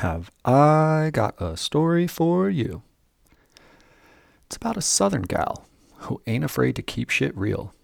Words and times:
have 0.00 0.30
I 0.46 1.10
got 1.12 1.40
a 1.40 1.58
story 1.58 2.06
for 2.06 2.48
you. 2.48 2.82
It's 4.46 4.56
about 4.56 4.78
a 4.78 4.82
southern 4.82 5.22
gal 5.22 5.66
who 5.98 6.22
ain't 6.26 6.42
afraid 6.42 6.76
to 6.76 6.82
keep 6.82 7.10
shit 7.10 7.36
real. 7.36 7.74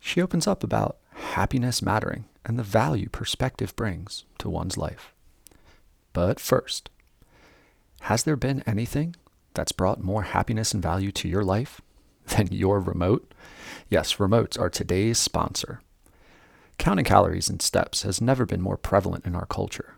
She 0.00 0.22
opens 0.22 0.46
up 0.46 0.64
about 0.64 0.96
happiness 1.12 1.82
mattering 1.82 2.24
and 2.46 2.58
the 2.58 2.62
value 2.62 3.10
perspective 3.10 3.76
brings 3.76 4.24
to 4.38 4.48
one's 4.48 4.78
life. 4.78 5.12
But 6.14 6.40
first, 6.40 6.88
has 8.00 8.24
there 8.24 8.36
been 8.36 8.64
anything 8.66 9.14
that's 9.52 9.72
brought 9.72 10.02
more 10.02 10.22
happiness 10.22 10.72
and 10.72 10.82
value 10.82 11.12
to 11.12 11.28
your 11.28 11.44
life 11.44 11.82
than 12.28 12.48
your 12.52 12.80
remote? 12.80 13.34
Yes, 13.90 14.14
remotes 14.14 14.58
are 14.58 14.70
today's 14.70 15.18
sponsor. 15.18 15.82
Counting 16.78 17.04
calories 17.04 17.50
and 17.50 17.60
steps 17.60 18.02
has 18.02 18.22
never 18.22 18.46
been 18.46 18.62
more 18.62 18.78
prevalent 18.78 19.26
in 19.26 19.34
our 19.34 19.46
culture. 19.46 19.96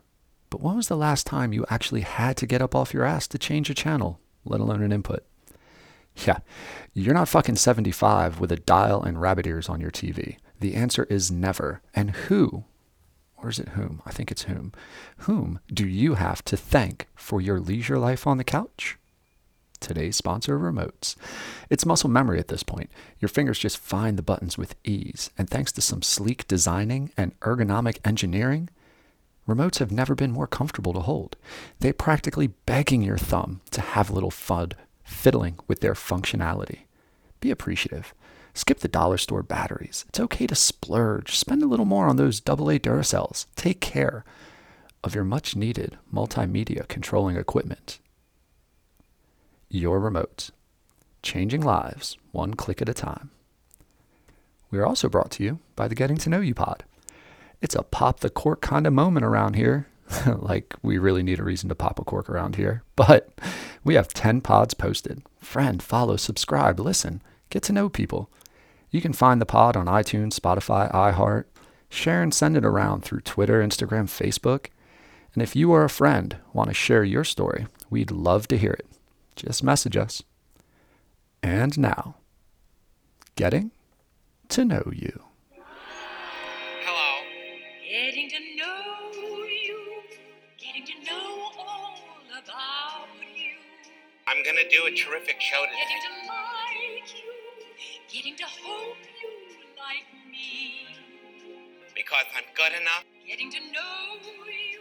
But 0.51 0.61
when 0.61 0.77
was 0.77 0.89
the 0.89 0.97
last 0.97 1.27
time 1.27 1.53
you 1.53 1.67
actually 1.69 2.03
had 2.03 2.37
to 2.39 2.47
get 2.47 2.63
up 2.63 2.75
off 2.75 2.95
your 2.95 3.05
ass 3.05 3.27
to 3.29 3.39
change 3.39 3.71
a 3.71 3.75
channel, 3.75 4.21
let 4.45 4.61
alone 4.61 4.83
an 4.83 4.93
input? 4.93 5.25
Yeah, 6.25 6.39
you're 6.95 7.15
not 7.15 7.29
fucking 7.29 7.57
75 7.57 8.41
with 8.41 8.51
a 8.51 8.57
dial 8.57 9.03
and 9.03 9.21
rabbit 9.21 9.47
ears 9.47 9.69
on 9.69 9.81
your 9.81 9.91
TV. 9.91 10.39
The 10.61 10.75
answer 10.75 11.05
is 11.05 11.31
never. 11.31 11.83
And 11.95 12.13
who, 12.13 12.65
or 13.37 13.51
is 13.51 13.59
it 13.59 13.71
whom? 13.71 14.01
I 14.07 14.13
think 14.13 14.31
it's 14.31 14.43
whom. 14.43 14.73
Whom 15.19 15.61
do 15.73 15.87
you 15.87 16.15
have 16.15 16.43
to 16.45 16.57
thank 16.57 17.07
for 17.15 17.41
your 17.41 17.61
leisure 17.61 17.99
life 17.99 18.27
on 18.27 18.39
the 18.39 18.45
couch? 18.45 18.97
Today's 19.79 20.17
sponsor, 20.17 20.59
remotes. 20.59 21.17
It's 21.69 21.85
muscle 21.85 22.09
memory 22.09 22.39
at 22.39 22.49
this 22.49 22.63
point. 22.63 22.91
Your 23.21 23.29
fingers 23.29 23.59
just 23.59 23.77
find 23.77 24.17
the 24.17 24.23
buttons 24.23 24.57
with 24.57 24.75
ease. 24.85 25.31
And 25.37 25.51
thanks 25.51 25.71
to 25.73 25.83
some 25.83 26.01
sleek 26.01 26.49
designing 26.49 27.11
and 27.17 27.39
ergonomic 27.41 27.99
engineering, 28.05 28.71
remotes 29.47 29.79
have 29.79 29.93
never 29.93 30.15
been 30.15 30.33
more 30.33 30.47
comfortable 30.47 30.93
to 30.93 31.01
hold. 31.01 31.37
They're 31.81 31.93
practically 31.93 32.49
begging 32.49 33.03
your 33.03 33.19
thumb 33.19 33.61
to 33.71 33.81
have 33.81 34.11
a 34.11 34.13
little 34.13 34.31
fun 34.31 34.73
fiddling 35.05 35.59
with 35.69 35.81
their 35.81 35.95
functionality. 35.95 36.81
Be 37.41 37.51
appreciative. 37.51 38.13
Skip 38.55 38.81
the 38.81 38.89
dollar 38.89 39.19
store 39.19 39.43
batteries. 39.43 40.05
It's 40.09 40.19
okay 40.19 40.47
to 40.47 40.55
splurge. 40.55 41.37
Spend 41.37 41.63
a 41.63 41.67
little 41.67 41.85
more 41.85 42.07
on 42.09 42.17
those 42.17 42.41
AA 42.41 42.79
Duracells. 42.79 43.47
Take 43.55 43.81
care 43.81 44.25
of 45.05 45.15
your 45.15 45.25
much 45.25 45.55
needed 45.55 45.99
multimedia 46.13 46.89
controlling 46.89 47.37
equipment. 47.37 47.99
Your 49.69 50.01
remote. 50.01 50.51
Changing 51.23 51.61
lives 51.61 52.17
one 52.33 52.55
click 52.55 52.81
at 52.81 52.89
a 52.89 52.95
time. 52.95 53.31
We 54.71 54.79
are 54.79 54.87
also 54.87 55.09
brought 55.09 55.31
to 55.33 55.45
you 55.45 55.59
by 55.77 55.87
the 55.87 55.95
Getting 55.95 56.17
to 56.19 56.31
Know 56.31 56.41
You 56.41 56.55
pod. 56.55 56.85
It's 57.61 57.75
a 57.75 57.83
pop 57.83 58.21
the 58.21 58.31
cork 58.31 58.61
kind 58.61 58.87
of 58.87 58.93
moment 58.93 59.25
around 59.25 59.55
here. 59.55 59.87
like 60.27 60.75
we 60.83 60.99
really 60.99 61.23
need 61.23 61.41
a 61.41 61.45
reason 61.45 61.69
to 61.69 61.75
pop 61.75 61.99
a 61.99 62.05
cork 62.05 62.29
around 62.29 62.57
here. 62.57 62.83
But 62.95 63.29
we 63.85 63.95
have 63.95 64.09
10 64.09 64.41
pods 64.41 64.75
posted. 64.75 65.23
Friend, 65.41 65.83
follow, 65.83 66.17
subscribe, 66.17 66.79
listen, 66.79 67.23
get 67.51 67.63
to 67.65 67.73
know 67.73 67.89
people. 67.89 68.31
You 68.91 69.01
can 69.01 69.13
find 69.13 69.41
the 69.41 69.47
pod 69.47 69.77
on 69.77 69.87
iTunes, 69.87 70.39
Spotify, 70.39 70.93
iHeart. 70.93 71.45
Share 71.89 72.23
and 72.23 72.35
send 72.35 72.57
it 72.57 72.65
around 72.65 73.03
through 73.05 73.21
Twitter, 73.21 73.63
Instagram, 73.63 74.07
Facebook. 74.07 74.67
And 75.35 75.43
if 75.43 75.55
you 75.55 75.71
or 75.73 75.85
a 75.85 75.91
friend 75.91 76.37
want 76.53 76.69
to 76.69 76.75
share 76.75 77.05
your 77.05 77.25
story, 77.25 77.67
we'd 77.91 78.11
love 78.11 78.49
to 78.49 78.59
hear 78.59 78.73
it. 78.73 78.87
Just 79.37 79.63
message 79.63 79.97
us. 79.97 80.23
And 81.43 81.79
now, 81.79 82.17
getting 83.37 83.71
to 84.49 84.65
know 84.65 84.91
you. 84.93 85.26
Hello. 87.97 88.11
Getting 88.11 88.29
to 88.29 88.37
know 88.57 89.45
you, 89.47 90.03
getting 90.59 90.85
to 90.85 90.93
know 91.11 91.49
all 91.59 91.97
about 92.31 93.09
you, 93.35 93.55
I'm 94.29 94.43
going 94.45 94.57
to 94.57 94.69
do 94.69 94.85
a 94.85 94.91
terrific 94.91 95.41
show 95.41 95.65
getting 95.65 95.81
today. 95.81 96.27
to 96.27 96.29
like 96.29 97.15
you, 97.17 97.33
getting 98.13 98.37
to 98.37 98.45
hope 98.45 98.97
you 99.23 99.31
like 99.79 100.05
me, 100.31 100.85
Because 101.95 102.25
I'm 102.37 102.45
good 102.55 102.79
enough. 102.79 103.05
getting 103.27 103.51
to 103.53 103.61
know 103.73 104.21
you, 104.47 104.81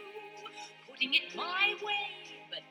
putting 0.90 1.14
it 1.14 1.34
my 1.34 1.74
way, 1.82 2.12
but 2.50 2.62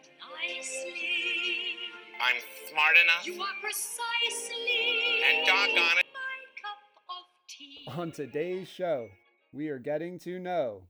nicely. 0.46 1.74
I'm 2.22 2.38
smart 2.70 2.96
enough. 3.04 3.26
You 3.26 3.42
are 3.42 3.56
precisely 3.62 5.24
And 5.28 5.48
doggone 5.48 5.98
it. 5.98 6.06
my 6.14 6.38
cup 6.62 6.78
of 7.10 7.26
tea. 7.48 7.86
On 7.88 8.12
today's 8.12 8.68
show, 8.70 9.08
we 9.56 9.70
are 9.70 9.80
getting 9.80 10.20
to 10.20 10.38
know 10.38 10.84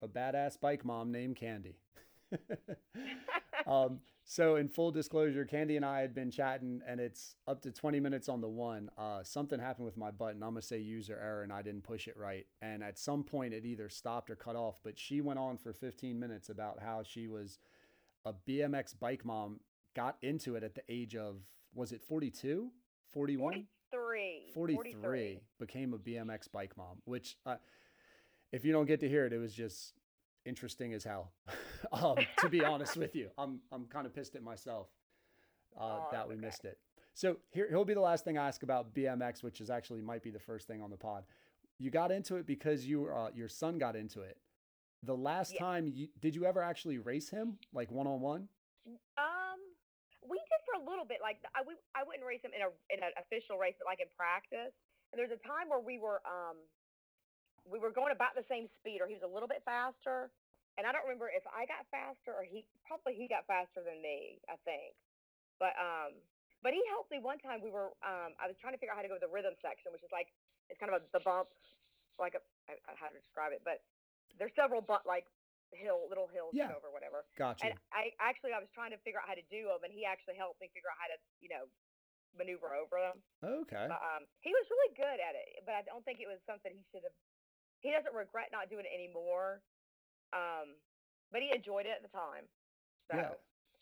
a 0.00 0.08
badass 0.08 0.58
bike 0.58 0.84
mom 0.84 1.12
named 1.12 1.36
Candy. 1.36 1.76
um, 3.66 4.00
so, 4.24 4.56
in 4.56 4.68
full 4.68 4.90
disclosure, 4.90 5.44
Candy 5.44 5.76
and 5.76 5.84
I 5.84 6.00
had 6.00 6.14
been 6.14 6.30
chatting, 6.30 6.80
and 6.88 6.98
it's 6.98 7.36
up 7.46 7.60
to 7.62 7.70
20 7.70 8.00
minutes 8.00 8.28
on 8.28 8.40
the 8.40 8.48
one. 8.48 8.90
Uh, 8.98 9.22
something 9.22 9.60
happened 9.60 9.84
with 9.84 9.98
my 9.98 10.10
button. 10.10 10.42
I'm 10.42 10.52
going 10.52 10.62
to 10.62 10.66
say 10.66 10.78
user 10.78 11.20
error, 11.22 11.42
and 11.42 11.52
I 11.52 11.60
didn't 11.60 11.84
push 11.84 12.08
it 12.08 12.16
right. 12.16 12.46
And 12.62 12.82
at 12.82 12.98
some 12.98 13.22
point, 13.22 13.52
it 13.52 13.64
either 13.66 13.88
stopped 13.88 14.30
or 14.30 14.34
cut 14.34 14.56
off. 14.56 14.76
But 14.82 14.98
she 14.98 15.20
went 15.20 15.38
on 15.38 15.58
for 15.58 15.72
15 15.72 16.18
minutes 16.18 16.48
about 16.48 16.78
how 16.82 17.02
she 17.04 17.28
was 17.28 17.58
a 18.24 18.32
BMX 18.32 18.98
bike 18.98 19.24
mom, 19.24 19.60
got 19.94 20.16
into 20.22 20.56
it 20.56 20.64
at 20.64 20.74
the 20.74 20.82
age 20.88 21.14
of, 21.14 21.36
was 21.74 21.92
it 21.92 22.02
42? 22.02 22.70
41? 23.12 23.66
43. 23.92 24.52
43, 24.52 25.40
became 25.60 25.94
a 25.94 25.98
BMX 25.98 26.50
bike 26.50 26.76
mom, 26.76 27.00
which 27.04 27.36
uh, 27.46 27.56
if 28.56 28.64
you 28.64 28.72
don't 28.72 28.86
get 28.86 29.00
to 29.00 29.08
hear 29.08 29.26
it, 29.26 29.32
it 29.34 29.38
was 29.38 29.52
just 29.52 29.92
interesting 30.46 30.94
as 30.94 31.04
hell. 31.04 31.30
um, 31.92 32.26
to 32.38 32.48
be 32.48 32.64
honest 32.64 32.96
with 32.96 33.14
you, 33.14 33.28
I'm 33.36 33.60
I'm 33.70 33.84
kind 33.84 34.06
of 34.06 34.14
pissed 34.14 34.34
at 34.34 34.42
myself 34.42 34.88
uh, 35.78 35.82
Oh, 35.82 36.08
that 36.10 36.26
we 36.26 36.34
okay. 36.34 36.46
missed 36.46 36.64
it. 36.64 36.78
So 37.12 37.36
here 37.50 37.66
he'll 37.68 37.84
be 37.84 37.94
the 37.94 38.00
last 38.00 38.24
thing 38.24 38.38
I 38.38 38.48
ask 38.48 38.62
about 38.62 38.94
BMX, 38.94 39.42
which 39.42 39.60
is 39.60 39.68
actually 39.68 40.00
might 40.00 40.22
be 40.22 40.30
the 40.30 40.40
first 40.40 40.66
thing 40.66 40.80
on 40.82 40.90
the 40.90 40.96
pod. 40.96 41.24
You 41.78 41.90
got 41.90 42.10
into 42.10 42.36
it 42.36 42.46
because 42.46 42.86
you 42.86 43.08
uh, 43.08 43.28
your 43.34 43.48
son 43.48 43.76
got 43.76 43.94
into 43.94 44.22
it. 44.22 44.38
The 45.02 45.16
last 45.16 45.52
Yeah. 45.52 45.60
time 45.60 45.92
you 45.94 46.08
did 46.18 46.34
you 46.34 46.46
ever 46.46 46.62
actually 46.62 46.96
race 46.96 47.28
him 47.28 47.58
like 47.74 47.92
one 47.92 48.06
on 48.06 48.20
one? 48.22 48.48
Um, 49.18 49.60
we 50.26 50.38
did 50.38 50.60
for 50.64 50.80
a 50.80 50.84
little 50.88 51.04
bit. 51.04 51.18
Like 51.20 51.36
I, 51.54 51.60
we, 51.60 51.74
I 51.94 52.04
wouldn't 52.08 52.24
race 52.24 52.40
him 52.42 52.52
in 52.56 52.62
a 52.64 52.72
in 52.88 53.04
an 53.04 53.12
official 53.20 53.58
race, 53.58 53.74
but 53.78 53.84
like 53.84 54.00
in 54.00 54.08
practice. 54.16 54.72
And 55.12 55.20
there's 55.20 55.30
a 55.30 55.42
time 55.46 55.68
where 55.68 55.78
we 55.80 55.98
were 56.00 56.24
um, 56.26 56.56
we 57.66 57.78
were 57.82 57.90
going 57.90 58.14
about 58.14 58.38
the 58.38 58.46
same 58.46 58.70
speed, 58.78 59.02
or 59.02 59.10
he 59.10 59.18
was 59.18 59.26
a 59.26 59.30
little 59.30 59.50
bit 59.50 59.62
faster. 59.66 60.30
And 60.76 60.84
I 60.84 60.92
don't 60.92 61.08
remember 61.08 61.32
if 61.32 61.42
I 61.48 61.64
got 61.64 61.88
faster 61.88 62.36
or 62.36 62.44
he 62.44 62.68
probably 62.84 63.16
he 63.16 63.24
got 63.26 63.48
faster 63.48 63.80
than 63.80 64.04
me. 64.04 64.44
I 64.44 64.60
think, 64.68 64.92
but 65.56 65.72
um, 65.80 66.20
but 66.60 66.76
he 66.76 66.84
helped 66.92 67.08
me 67.08 67.16
one 67.16 67.40
time. 67.40 67.64
We 67.64 67.72
were 67.72 67.96
um, 68.04 68.36
I 68.36 68.44
was 68.44 68.60
trying 68.60 68.76
to 68.76 68.80
figure 68.80 68.92
out 68.92 69.00
how 69.00 69.06
to 69.08 69.12
go 69.12 69.16
to 69.16 69.24
the 69.24 69.32
rhythm 69.32 69.56
section, 69.64 69.88
which 69.96 70.04
is 70.04 70.12
like 70.12 70.28
it's 70.68 70.76
kind 70.76 70.92
of 70.92 71.00
a, 71.00 71.02
the 71.16 71.24
bump, 71.24 71.48
like 72.20 72.36
a 72.36 72.44
I, 72.68 72.76
I, 72.86 72.92
how 73.00 73.08
to 73.08 73.16
describe 73.16 73.56
it, 73.56 73.64
but 73.64 73.80
there's 74.36 74.52
several 74.52 74.84
but 74.84 75.08
like 75.08 75.24
hill 75.72 76.04
little 76.12 76.28
hills 76.28 76.52
Yeah. 76.52 76.70
over, 76.76 76.92
whatever. 76.92 77.24
Gotcha. 77.40 77.66
And 77.66 77.72
I 77.96 78.12
actually 78.20 78.52
I 78.52 78.60
was 78.60 78.68
trying 78.76 78.92
to 78.92 79.00
figure 79.00 79.18
out 79.18 79.32
how 79.32 79.38
to 79.40 79.46
do 79.48 79.72
them, 79.72 79.80
and 79.80 79.90
he 79.96 80.04
actually 80.04 80.36
helped 80.36 80.60
me 80.60 80.68
figure 80.76 80.92
out 80.92 81.00
how 81.00 81.08
to 81.08 81.16
you 81.40 81.48
know 81.48 81.64
maneuver 82.36 82.76
over 82.76 83.00
them. 83.00 83.16
Okay. 83.40 83.88
But 83.88 83.96
um, 84.04 84.28
he 84.44 84.52
was 84.52 84.64
really 84.68 84.92
good 84.92 85.18
at 85.24 85.32
it, 85.32 85.64
but 85.64 85.72
I 85.72 85.82
don't 85.88 86.04
think 86.04 86.20
it 86.20 86.28
was 86.28 86.36
something 86.44 86.68
he 86.68 86.84
should 86.92 87.00
have. 87.00 87.16
He 87.86 87.92
doesn't 87.92 88.14
regret 88.14 88.48
not 88.50 88.68
doing 88.68 88.84
it 88.84 88.92
anymore. 88.92 89.62
Um, 90.32 90.74
but 91.30 91.40
he 91.40 91.54
enjoyed 91.54 91.86
it 91.86 91.92
at 91.94 92.02
the 92.02 92.08
time. 92.08 92.50
So 93.10 93.16
Yeah. 93.16 93.30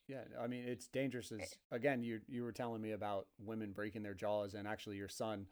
Yeah, 0.07 0.25
I 0.39 0.49
mean 0.49 0.65
it's 0.69 0.87
dangerous 0.89 1.33
as 1.33 1.55
again 1.73 2.03
you 2.03 2.21
you 2.29 2.43
were 2.43 2.53
telling 2.53 2.83
me 2.83 2.93
about 2.93 3.27
women 3.39 3.73
breaking 3.73 4.03
their 4.03 4.13
jaws 4.13 4.53
and 4.53 4.69
actually 4.69 4.97
your 4.97 5.09
son 5.09 5.47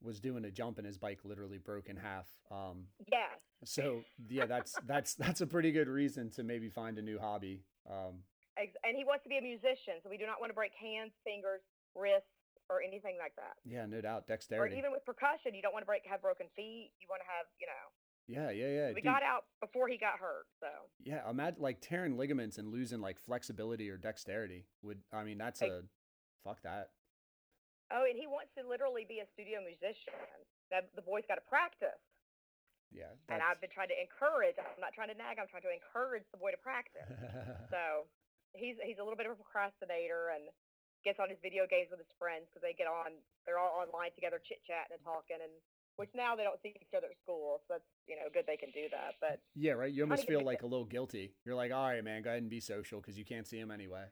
was 0.00 0.20
doing 0.20 0.44
a 0.44 0.52
jump 0.52 0.78
and 0.78 0.86
his 0.86 0.96
bike 0.96 1.24
literally 1.24 1.58
broke 1.58 1.88
in 1.88 1.96
half. 1.96 2.28
Um 2.52 2.86
yeah, 3.10 3.34
so 3.64 4.02
yeah, 4.28 4.46
that's 4.46 4.76
that's 4.86 5.14
that's 5.14 5.40
a 5.40 5.48
pretty 5.48 5.72
good 5.72 5.88
reason 5.88 6.30
to 6.30 6.44
maybe 6.44 6.68
find 6.68 6.96
a 6.98 7.02
new 7.02 7.18
hobby. 7.18 7.64
Um 7.90 8.22
and 8.56 8.96
he 8.96 9.02
wants 9.02 9.24
to 9.24 9.28
be 9.28 9.38
a 9.38 9.42
musician, 9.42 9.94
so 10.00 10.08
we 10.08 10.16
do 10.16 10.26
not 10.26 10.38
want 10.38 10.50
to 10.50 10.54
break 10.54 10.74
hands, 10.74 11.10
fingers, 11.24 11.62
wrists, 11.96 12.30
or 12.70 12.82
anything 12.82 13.16
like 13.18 13.34
that. 13.36 13.56
yeah, 13.64 13.86
no 13.86 14.00
doubt 14.00 14.26
Dexterity. 14.28 14.74
Or 14.74 14.78
even 14.78 14.92
with 14.92 15.04
percussion, 15.04 15.54
you 15.54 15.62
don't 15.62 15.72
want 15.72 15.82
to 15.82 15.86
break 15.90 16.02
have 16.08 16.20
broken 16.22 16.46
feet. 16.54 16.92
You 17.00 17.06
want 17.08 17.22
to 17.24 17.28
have 17.28 17.46
you 17.60 17.66
know. 17.66 17.84
yeah, 18.28 18.50
yeah, 18.52 18.68
yeah. 18.68 18.88
we 18.92 19.00
dude. 19.00 19.08
got 19.08 19.22
out 19.22 19.44
before 19.60 19.88
he 19.88 19.96
got 19.96 20.18
hurt, 20.20 20.46
so 20.60 20.68
Yeah, 21.02 21.24
imagine 21.28 21.60
like 21.62 21.80
tearing 21.80 22.16
ligaments 22.16 22.58
and 22.58 22.68
losing 22.68 23.00
like 23.00 23.18
flexibility 23.18 23.88
or 23.88 23.96
dexterity 23.96 24.66
would 24.82 25.00
I 25.12 25.24
mean 25.24 25.38
that's 25.38 25.60
Like- 25.62 25.72
a 25.72 25.82
fuck 26.44 26.60
that. 26.62 26.90
oh, 27.90 28.04
and 28.04 28.16
he 28.18 28.26
wants 28.28 28.52
to 28.60 28.66
literally 28.68 29.04
be 29.08 29.20
a 29.20 29.26
studio 29.32 29.60
musician. 29.64 30.12
That 30.70 30.92
the 30.94 31.00
boy's 31.00 31.24
got 31.26 31.36
to 31.40 31.46
practice. 31.48 31.96
Yeah. 32.92 33.12
and 33.28 33.40
I've 33.44 33.60
been 33.60 33.68
trying 33.72 33.88
to 33.92 33.96
encourage. 34.00 34.56
I'm 34.60 34.80
not 34.80 34.92
trying 34.96 35.08
to 35.12 35.16
nag. 35.16 35.36
I'm 35.40 35.48
trying 35.48 35.64
to 35.64 35.72
encourage 35.72 36.24
the 36.32 36.40
boy 36.40 36.52
to 36.52 36.60
practice. 36.60 37.08
So 37.72 38.08
he's 38.56 38.76
he's 38.84 38.96
a 39.00 39.04
little 39.04 39.16
bit 39.16 39.24
of 39.28 39.32
a 39.32 39.40
procrastinator 39.40 40.32
and 40.36 40.48
gets 41.04 41.18
on 41.18 41.30
his 41.30 41.38
video 41.42 41.66
games 41.66 41.90
with 41.90 42.02
his 42.02 42.12
friends 42.18 42.50
because 42.50 42.62
they 42.62 42.74
get 42.74 42.90
on. 42.90 43.18
They're 43.46 43.60
all 43.60 43.78
online 43.78 44.14
together, 44.14 44.42
chit 44.42 44.62
chatting 44.66 44.98
and 44.98 45.02
talking. 45.04 45.38
And 45.38 45.52
which 45.98 46.14
now 46.14 46.38
they 46.38 46.46
don't 46.46 46.62
see 46.62 46.70
each 46.78 46.94
other 46.94 47.10
at 47.10 47.18
school, 47.18 47.58
so 47.66 47.78
that's 47.78 47.90
you 48.06 48.14
know 48.14 48.30
good 48.30 48.46
they 48.46 48.56
can 48.56 48.70
do 48.70 48.86
that. 48.94 49.18
But 49.18 49.42
Yeah, 49.58 49.74
right. 49.74 49.90
You 49.90 50.06
almost 50.06 50.30
feel 50.30 50.42
like 50.46 50.62
a 50.62 50.70
little 50.70 50.86
guilty. 50.86 51.34
You're 51.42 51.58
like, 51.58 51.74
all 51.74 51.90
right, 51.90 52.02
man, 52.02 52.22
go 52.22 52.30
ahead 52.30 52.42
and 52.42 52.50
be 52.50 52.62
social 52.62 53.02
because 53.02 53.18
you 53.18 53.26
can't 53.26 53.46
see 53.46 53.58
him 53.58 53.74
anyway. 53.74 54.06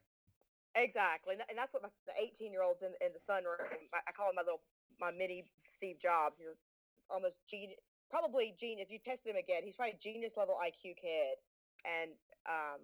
exactly, 0.74 1.38
and, 1.38 1.46
and 1.48 1.56
that's 1.56 1.72
what 1.72 1.86
my, 1.86 1.92
the 2.04 2.14
18 2.18 2.50
year 2.50 2.66
olds 2.66 2.82
in 2.82 2.90
in 2.98 3.14
the 3.14 3.22
sunroom. 3.24 3.70
I, 3.94 4.02
I 4.02 4.10
call 4.10 4.30
him 4.30 4.36
my 4.36 4.42
little 4.42 4.66
my 4.98 5.14
mini 5.14 5.46
Steve 5.78 6.02
Jobs. 6.02 6.34
He's 6.42 6.58
almost 7.06 7.38
genius, 7.46 7.78
probably 8.10 8.58
genius. 8.58 8.90
If 8.90 8.98
you 8.98 9.02
tested 9.06 9.30
him 9.30 9.38
again, 9.38 9.62
he's 9.62 9.78
probably 9.78 9.98
genius 10.02 10.34
level 10.34 10.58
IQ 10.58 10.98
kid. 10.98 11.38
And 11.86 12.18
um, 12.50 12.82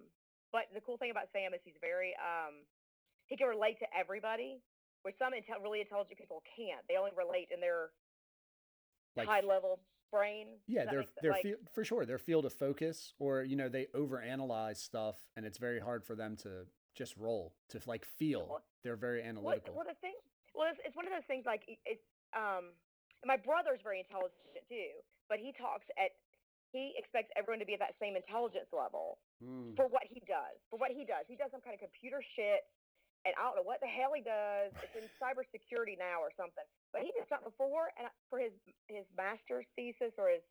but 0.55 0.71
the 0.71 0.79
cool 0.79 0.95
thing 0.95 1.11
about 1.11 1.27
Sam 1.33 1.51
is 1.51 1.59
he's 1.65 1.79
very 1.81 2.15
um, 2.21 2.63
he 3.33 3.37
can 3.37 3.47
relate 3.49 3.79
to 3.79 3.87
everybody, 3.97 4.61
where 5.01 5.13
some 5.17 5.33
intel- 5.33 5.57
really 5.65 5.81
intelligent 5.81 6.17
people 6.21 6.43
can't. 6.55 6.85
They 6.87 6.97
only 7.01 7.09
relate 7.17 7.49
in 7.49 7.59
their 7.59 7.89
Like, 9.17 9.27
high 9.27 9.41
level 9.41 9.79
brain. 10.11 10.61
Yeah, 10.67 10.85
they're 10.85 11.05
they're 11.21 11.31
like, 11.33 11.41
fie- 11.41 11.57
for 11.73 11.83
sure 11.83 12.05
their 12.05 12.19
field 12.21 12.45
of 12.45 12.53
focus, 12.53 13.13
or 13.17 13.41
you 13.41 13.55
know, 13.55 13.69
they 13.69 13.87
overanalyze 13.95 14.77
stuff, 14.77 15.17
and 15.35 15.45
it's 15.47 15.57
very 15.57 15.79
hard 15.79 16.05
for 16.05 16.13
them 16.15 16.37
to 16.45 16.67
just 16.93 17.17
roll 17.17 17.55
to 17.69 17.81
like 17.87 18.05
feel. 18.05 18.45
Well- 18.47 18.63
They're 18.83 18.95
very 19.09 19.23
analytical. 19.23 19.73
well, 19.73 19.85
the 19.89 19.97
thing, 20.01 20.13
well, 20.53 20.69
it's, 20.69 20.79
it's 20.85 20.95
one 20.95 21.07
of 21.07 21.13
those 21.13 21.25
things. 21.25 21.45
Like 21.49 21.63
it's 21.89 22.05
um, 22.37 22.69
my 23.25 23.37
brother's 23.37 23.81
very 23.81 23.97
intelligent 24.05 24.37
too, 24.69 24.93
but 25.29 25.39
he 25.41 25.53
talks 25.57 25.89
at 25.97 26.13
he 26.69 26.93
expects 26.97 27.29
everyone 27.37 27.59
to 27.61 27.65
be 27.65 27.73
at 27.73 27.81
that 27.81 27.93
same 27.99 28.13
intelligence 28.15 28.69
level 28.73 29.17
Mm. 29.43 29.75
for 29.75 29.87
what 29.91 30.03
he 30.07 30.21
does. 30.23 30.55
For 30.69 30.77
what 30.79 30.91
he 30.95 31.03
does, 31.03 31.25
he 31.27 31.35
does 31.35 31.51
some 31.51 31.59
kind 31.59 31.73
of 31.75 31.81
computer 31.83 32.23
shit, 32.37 32.63
and 33.23 33.31
I 33.39 33.41
don't 33.47 33.55
know 33.59 33.67
what 33.67 33.79
the 33.79 33.89
hell 33.91 34.11
he 34.11 34.23
does. 34.23 34.75
It's 34.83 34.95
in 34.99 35.07
cybersecurity 35.15 35.95
now 35.95 36.19
or 36.19 36.31
something. 36.35 36.63
But 36.91 37.07
he 37.07 37.15
did 37.15 37.27
something 37.31 37.49
before, 37.51 37.91
and 37.95 38.07
for 38.27 38.39
his 38.39 38.51
his 38.91 39.07
master's 39.15 39.67
thesis 39.75 40.15
or 40.19 40.29
his 40.29 40.43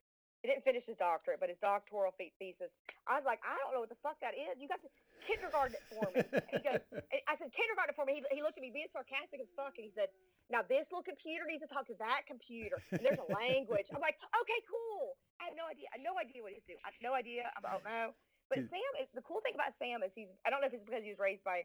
he 0.42 0.50
didn't 0.50 0.66
finish 0.66 0.82
his 0.82 0.98
doctorate, 0.98 1.38
but 1.38 1.54
his 1.54 1.60
doctoral 1.62 2.10
thesis. 2.18 2.74
I 3.06 3.14
was 3.14 3.22
like, 3.22 3.38
I 3.46 3.54
don't 3.62 3.70
know 3.70 3.78
what 3.86 3.94
the 3.94 4.02
fuck 4.02 4.18
that 4.26 4.34
is. 4.34 4.58
You 4.58 4.66
got 4.66 4.82
to 4.82 4.90
kindergarten 5.22 5.78
it 5.78 5.86
for 5.86 6.02
me. 6.10 6.18
And 6.18 6.58
he 6.58 6.62
goes, 6.66 6.82
and 7.14 7.22
I 7.30 7.38
said, 7.38 7.54
kindergarten 7.54 7.94
it 7.94 7.98
for 7.98 8.02
me. 8.02 8.18
He, 8.18 8.22
he 8.34 8.42
looked 8.42 8.58
at 8.58 8.64
me 8.66 8.74
being 8.74 8.90
sarcastic 8.90 9.38
as 9.38 9.46
fuck, 9.54 9.78
and 9.78 9.86
he 9.86 9.94
said, 9.94 10.10
now 10.50 10.66
this 10.66 10.82
little 10.90 11.06
computer 11.06 11.46
needs 11.46 11.62
to 11.62 11.70
talk 11.70 11.86
to 11.86 11.94
that 12.02 12.26
computer. 12.26 12.82
And 12.90 13.06
there's 13.06 13.22
a 13.22 13.30
language. 13.30 13.86
I'm 13.94 14.02
like, 14.02 14.18
okay, 14.18 14.60
cool. 14.66 15.14
I 15.38 15.46
have 15.46 15.54
no 15.54 15.70
idea. 15.70 15.86
I 15.94 16.02
have 16.02 16.06
no 16.06 16.18
idea 16.18 16.42
what 16.42 16.58
he's 16.58 16.66
doing. 16.66 16.82
I 16.82 16.90
have 16.90 16.98
no 16.98 17.14
idea. 17.14 17.46
I 17.54 17.62
don't 17.62 17.86
know. 17.86 18.10
But 18.50 18.66
Sam 18.68 18.92
is 19.00 19.08
the 19.16 19.24
cool 19.24 19.40
thing 19.40 19.56
about 19.56 19.72
Sam 19.80 20.04
is 20.04 20.12
he's. 20.12 20.28
I 20.44 20.52
don't 20.52 20.60
know 20.60 20.68
if 20.68 20.76
it's 20.76 20.84
because 20.84 21.00
he 21.00 21.14
was 21.14 21.22
raised 21.22 21.40
by. 21.40 21.64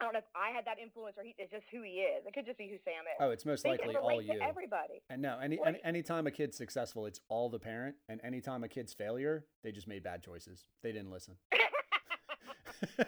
I 0.00 0.04
don't 0.04 0.12
know 0.12 0.18
if 0.18 0.30
I 0.34 0.50
had 0.50 0.66
that 0.66 0.78
influence 0.82 1.16
or 1.16 1.22
he, 1.22 1.34
it's 1.38 1.52
just 1.52 1.64
who 1.70 1.82
he 1.82 2.02
is. 2.02 2.26
It 2.26 2.34
could 2.34 2.44
just 2.46 2.58
be 2.58 2.66
who 2.66 2.76
Sam 2.84 3.06
is. 3.06 3.16
oh, 3.20 3.30
it's 3.30 3.46
most 3.46 3.64
likely 3.64 3.94
all 3.94 4.20
you. 4.20 4.40
everybody. 4.42 5.02
And 5.08 5.22
no, 5.22 5.38
any, 5.38 5.58
any 5.64 5.78
anytime 5.84 6.26
a 6.26 6.30
kid's 6.30 6.56
successful, 6.56 7.06
it's 7.06 7.20
all 7.28 7.48
the 7.48 7.60
parent, 7.60 7.94
and 8.08 8.20
anytime 8.24 8.64
a 8.64 8.68
kid's 8.68 8.92
failure, 8.92 9.46
they 9.62 9.70
just 9.70 9.86
made 9.86 10.02
bad 10.02 10.22
choices. 10.22 10.64
They 10.82 10.90
didn't 10.92 11.10
listen. 11.10 11.36
but, 12.98 13.06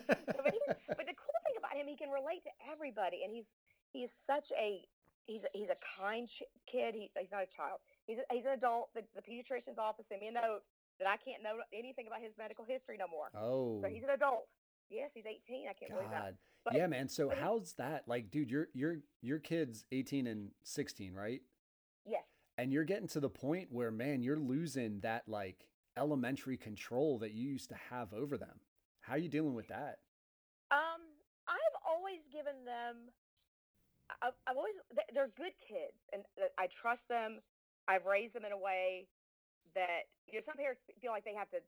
he, 0.55 0.61
but 0.89 1.05
the 1.05 1.17
cool 1.19 1.39
thing 1.45 1.57
about 1.59 1.75
him, 1.75 1.87
he 1.91 1.97
can 1.97 2.09
relate 2.09 2.47
to 2.47 2.53
everybody, 2.71 3.27
and 3.27 3.35
he's 3.35 3.49
he's 3.93 4.09
such 4.27 4.47
a 4.55 4.87
he's 5.27 5.43
a, 5.43 5.51
he's 5.53 5.69
a 5.69 5.79
kind 5.99 6.29
ch- 6.31 6.47
kid. 6.71 6.95
He, 6.95 7.11
he's 7.19 7.33
not 7.35 7.43
a 7.43 7.51
child. 7.51 7.83
He's 8.07 8.19
a, 8.23 8.25
he's 8.33 8.47
an 8.47 8.55
adult. 8.55 8.95
The, 8.95 9.03
the 9.19 9.23
pediatrician's 9.27 9.77
office 9.79 10.07
sent 10.09 10.23
me 10.23 10.29
a 10.29 10.33
note 10.33 10.63
that 11.03 11.09
I 11.11 11.19
can't 11.21 11.43
know 11.43 11.61
anything 11.75 12.07
about 12.07 12.23
his 12.23 12.33
medical 12.39 12.65
history 12.65 12.97
no 12.97 13.11
more. 13.11 13.29
oh, 13.37 13.83
So 13.83 13.89
he's 13.91 14.07
an 14.07 14.15
adult. 14.15 14.49
Yes, 14.91 15.11
he's 15.15 15.25
18. 15.27 15.67
I 15.69 15.73
can't 15.73 15.93
believe 15.93 16.11
that. 16.11 16.23
God. 16.23 16.37
But- 16.65 16.75
yeah, 16.75 16.87
man. 16.87 17.09
So 17.09 17.31
how's 17.31 17.73
that? 17.75 18.05
Like, 18.09 18.31
dude, 18.31 18.51
your 18.51 18.69
your 18.75 18.97
your 19.23 19.39
kid's 19.39 19.85
18 19.93 20.27
and 20.27 20.51
16, 20.65 21.15
right? 21.15 21.41
Yes. 22.05 22.25
And 22.59 22.73
you're 22.73 22.85
getting 22.85 23.09
to 23.09 23.21
the 23.21 23.29
point 23.29 23.69
where, 23.71 23.91
man, 23.91 24.23
you're 24.23 24.39
losing 24.39 25.01
that 25.01 25.29
like 25.29 25.67
elementary 25.97 26.57
control 26.57 27.19
that 27.19 27.33
you 27.33 27.49
used 27.51 27.69
to 27.71 27.77
have 27.91 28.13
over 28.13 28.37
them. 28.37 28.61
How 29.01 29.15
are 29.15 29.19
you 29.19 29.29
dealing 29.29 29.55
with 29.55 29.69
that? 29.69 29.99
Um, 30.71 31.03
I've 31.47 31.77
always 31.87 32.21
given 32.33 32.65
them. 32.65 33.13
I've, 34.23 34.35
I've 34.47 34.57
always 34.57 34.75
they- 34.95 35.13
they're 35.15 35.31
good 35.37 35.55
kids, 35.69 35.99
and 36.13 36.23
I 36.59 36.67
trust 36.81 37.03
them. 37.09 37.39
I've 37.89 38.05
raised 38.07 38.35
them 38.35 38.45
in 38.45 38.53
a 38.53 38.59
way 38.59 39.07
that 39.75 40.11
you 40.27 40.39
know 40.39 40.45
some 40.47 40.57
parents 40.57 40.81
feel 41.01 41.13
like 41.13 41.25
they 41.25 41.35
have 41.35 41.51
to. 41.51 41.59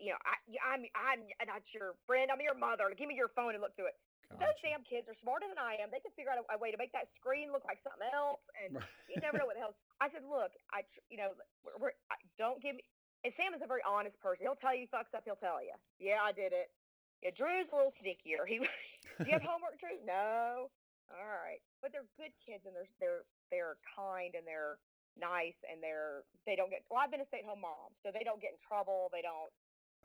You 0.00 0.16
know, 0.16 0.20
I, 0.24 0.36
I'm 0.62 0.82
I'm 0.96 1.20
not 1.46 1.62
your 1.72 1.94
friend. 2.08 2.32
I'm 2.32 2.40
your 2.40 2.56
mother. 2.56 2.90
Give 2.96 3.06
me 3.06 3.14
your 3.14 3.30
phone 3.32 3.54
and 3.54 3.62
look 3.62 3.76
through 3.76 3.92
it. 3.92 3.98
Those 4.40 4.56
damn 4.64 4.80
kids 4.88 5.04
are 5.12 5.18
smarter 5.20 5.44
than 5.44 5.60
I 5.60 5.76
am. 5.76 5.92
They 5.92 6.00
can 6.00 6.08
figure 6.16 6.32
out 6.32 6.40
a, 6.40 6.44
a 6.56 6.58
way 6.58 6.72
to 6.72 6.80
make 6.80 6.88
that 6.96 7.12
screen 7.20 7.52
look 7.52 7.68
like 7.68 7.84
something 7.84 8.08
else, 8.16 8.40
and 8.56 8.80
you 9.04 9.20
never 9.20 9.36
know 9.36 9.44
what 9.44 9.60
the 9.60 9.64
hell. 9.64 9.76
I 10.04 10.08
said, 10.08 10.24
look, 10.24 10.56
I, 10.72 10.88
you 11.12 11.20
know, 11.20 11.36
we're, 11.60 11.76
we're, 11.76 11.94
I, 12.08 12.16
don't 12.40 12.56
give 12.64 12.80
me. 12.80 12.82
And 13.28 13.30
Sam 13.36 13.52
is 13.52 13.60
a 13.60 13.68
very 13.68 13.84
honest 13.84 14.16
person. 14.24 14.48
He'll 14.48 14.58
tell 14.58 14.72
you 14.72 14.88
he 14.88 14.90
fucks 14.90 15.12
up. 15.12 15.22
He'll 15.28 15.38
tell 15.38 15.60
you, 15.60 15.76
yeah, 16.00 16.24
I 16.24 16.32
did 16.32 16.56
it. 16.56 16.72
Yeah, 17.20 17.30
Drew's 17.36 17.68
a 17.70 17.76
little 17.76 17.94
sneakier. 18.00 18.48
He, 18.48 18.58
do 19.20 19.28
you 19.28 19.36
have 19.36 19.44
homework, 19.44 19.78
Drew? 19.78 20.00
No. 20.02 20.72
All 21.12 21.28
right, 21.28 21.60
but 21.84 21.92
they're 21.92 22.08
good 22.16 22.32
kids, 22.40 22.64
and 22.64 22.72
they're 22.72 22.88
they're 22.96 23.24
they're 23.52 23.76
kind, 23.84 24.32
and 24.32 24.48
they're 24.48 24.80
nice, 25.20 25.56
and 25.68 25.84
they're 25.84 26.24
they 26.48 26.56
don't 26.56 26.72
get. 26.72 26.88
Well, 26.88 27.04
I've 27.04 27.12
been 27.12 27.20
a 27.20 27.28
stay-at-home 27.28 27.60
mom, 27.60 27.92
so 28.00 28.08
they 28.08 28.24
don't 28.24 28.40
get 28.40 28.56
in 28.56 28.60
trouble. 28.64 29.12
They 29.12 29.20
don't. 29.20 29.52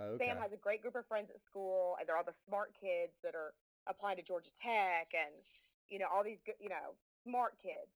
Okay. 0.01 0.27
Sam 0.27 0.37
has 0.37 0.51
a 0.53 0.57
great 0.61 0.81
group 0.81 0.95
of 0.95 1.05
friends 1.07 1.29
at 1.33 1.41
school, 1.49 1.95
and 1.99 2.07
they're 2.07 2.17
all 2.17 2.25
the 2.27 2.37
smart 2.47 2.73
kids 2.79 3.13
that 3.23 3.33
are 3.35 3.53
applying 3.87 4.17
to 4.17 4.23
Georgia 4.25 4.51
Tech, 4.61 5.11
and 5.13 5.33
you 5.89 5.99
know 5.99 6.07
all 6.11 6.23
these 6.23 6.39
good, 6.45 6.55
you 6.59 6.69
know, 6.69 6.93
smart 7.23 7.55
kids. 7.61 7.89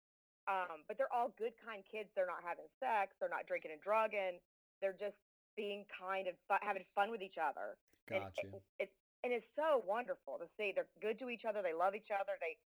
Um, 0.49 0.81
but 0.87 0.97
they're 0.97 1.11
all 1.13 1.29
good, 1.37 1.53
kind 1.63 1.83
kids. 1.85 2.09
They're 2.15 2.25
not 2.29 2.41
having 2.41 2.65
sex. 2.81 3.13
They're 3.21 3.29
not 3.29 3.45
drinking 3.45 3.71
and 3.71 3.81
drugging. 3.81 4.41
They're 4.81 4.97
just 4.97 5.15
being 5.55 5.85
kind 5.93 6.25
and 6.25 6.35
having 6.65 6.83
fun 6.95 7.11
with 7.11 7.21
each 7.21 7.37
other. 7.37 7.77
And 8.09 8.23
Gotcha. 8.25 8.47
it- 8.57 8.63
it's 8.89 8.95
and 9.23 9.31
it's 9.31 9.45
so 9.55 9.83
wonderful 9.85 10.39
to 10.39 10.47
see. 10.57 10.71
They're 10.73 10.87
good 10.99 11.19
to 11.19 11.29
each 11.29 11.45
other. 11.45 11.61
They 11.61 11.73
love 11.73 11.93
each 11.93 12.09
other. 12.09 12.33
They, 12.41 12.57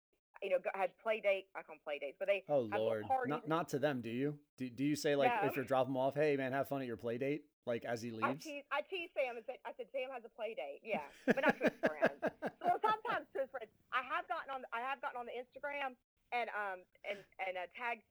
you 0.41 0.51
know, 0.55 0.59
had 0.73 0.97
play 0.99 1.19
date. 1.21 1.49
I 1.57 1.63
call 1.63 1.75
them 1.75 1.81
play 1.83 1.99
dates, 1.99 2.17
but 2.19 2.29
they 2.29 2.45
Oh 2.49 2.61
Lord, 2.71 3.05
not 3.27 3.49
not 3.49 3.69
to 3.71 3.81
them, 3.81 4.01
do 4.01 4.11
you? 4.11 4.39
Do, 4.57 4.71
do 4.71 4.85
you 4.85 4.95
say 4.95 5.17
like 5.17 5.33
No. 5.43 5.49
if 5.49 5.57
you're 5.57 5.65
dropping 5.65 5.95
them 5.95 6.01
off, 6.01 6.15
hey 6.15 6.37
man, 6.37 6.53
have 6.53 6.69
fun 6.69 6.81
at 6.81 6.87
your 6.87 6.97
play 6.97 7.19
date, 7.19 7.45
like 7.65 7.85
as 7.89 8.05
he 8.05 8.13
I 8.13 8.33
leaves? 8.33 8.45
tease, 8.45 8.67
I 8.69 8.81
tease 8.85 9.09
Sam 9.17 9.37
and 9.41 9.45
said, 9.49 9.57
I 9.65 9.73
said, 9.77 9.89
Sam 9.93 10.13
has 10.13 10.25
a 10.25 10.33
play 10.33 10.53
date. 10.53 10.85
Yeah, 10.85 11.05
but 11.25 11.41
not 11.41 11.57
to 11.59 11.65
his 11.69 11.79
friends. 11.81 12.21
well, 12.65 12.79
sometimes 12.85 13.25
to 13.33 13.45
his 13.45 13.51
friends. 13.53 13.73
I 13.93 14.05
have 14.05 14.29
gotten 14.29 14.53
on. 14.53 14.61
I 14.73 14.85
have 14.85 15.01
gotten 15.01 15.17
on 15.17 15.27
the 15.27 15.37
Instagram 15.37 15.97
and 16.33 16.49
um 16.53 16.83
and 17.05 17.21
and 17.41 17.55
uh, 17.57 17.69
tagged 17.77 18.05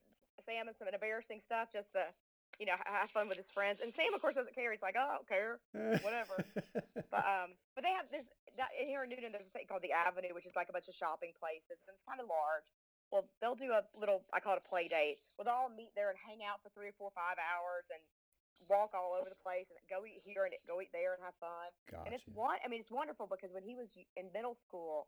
Sam 0.48 0.68
in 0.70 0.76
some 0.80 0.90
embarrassing 0.90 1.44
stuff 1.46 1.70
just 1.70 1.90
to 1.94 2.10
you 2.58 2.66
know 2.66 2.78
have 2.86 3.10
fun 3.14 3.30
with 3.30 3.38
his 3.38 3.50
friends. 3.54 3.82
And 3.82 3.94
Sam, 3.94 4.14
of 4.14 4.22
course, 4.22 4.34
doesn't 4.38 4.58
care. 4.58 4.74
He's 4.74 4.82
like, 4.84 4.98
oh, 4.98 5.06
I 5.06 5.16
don't 5.22 5.30
care. 5.30 5.62
whatever. 6.02 6.42
But 7.14 7.30
um, 7.30 7.54
but 7.78 7.86
they 7.86 7.94
have 7.94 8.10
this 8.10 8.26
that, 8.58 8.74
here 8.74 9.06
in 9.06 9.14
Newton. 9.14 9.30
There's 9.30 9.46
a 9.46 9.54
thing 9.54 9.70
called 9.70 9.86
the 9.86 9.94
Avenue, 9.94 10.34
which 10.34 10.50
is 10.50 10.56
like 10.58 10.66
a 10.70 10.74
bunch 10.74 10.90
of 10.90 10.98
shopping 10.98 11.30
places, 11.38 11.78
and 11.86 11.94
it's 11.94 12.06
kind 12.10 12.18
of 12.18 12.26
large. 12.26 12.66
Well, 13.14 13.30
they'll 13.38 13.54
do 13.54 13.70
a 13.70 13.86
little. 13.94 14.26
I 14.34 14.42
call 14.42 14.58
it 14.58 14.66
a 14.66 14.70
play 14.70 14.90
date. 14.90 15.22
Well, 15.38 15.46
they'll 15.46 15.70
all 15.70 15.70
meet 15.70 15.94
there 15.94 16.10
and 16.10 16.18
hang 16.18 16.42
out 16.42 16.66
for 16.66 16.74
three 16.74 16.90
or 16.90 16.98
four, 16.98 17.14
five 17.14 17.38
hours, 17.38 17.86
and 17.94 18.02
walk 18.70 18.92
all 18.96 19.14
over 19.18 19.30
the 19.30 19.40
place, 19.44 19.68
and 19.72 19.80
go 19.90 20.06
eat 20.06 20.22
here 20.24 20.46
and 20.46 20.54
go 20.68 20.80
eat 20.82 20.92
there 20.94 21.14
and 21.14 21.22
have 21.24 21.36
fun. 21.40 21.70
And 22.06 22.14
it's 22.14 22.26
one. 22.34 22.58
I 22.64 22.68
mean, 22.68 22.82
it's 22.82 22.92
wonderful 22.92 23.28
because 23.30 23.52
when 23.54 23.64
he 23.64 23.76
was 23.76 23.88
in 24.18 24.32
middle 24.34 24.58
school, 24.68 25.08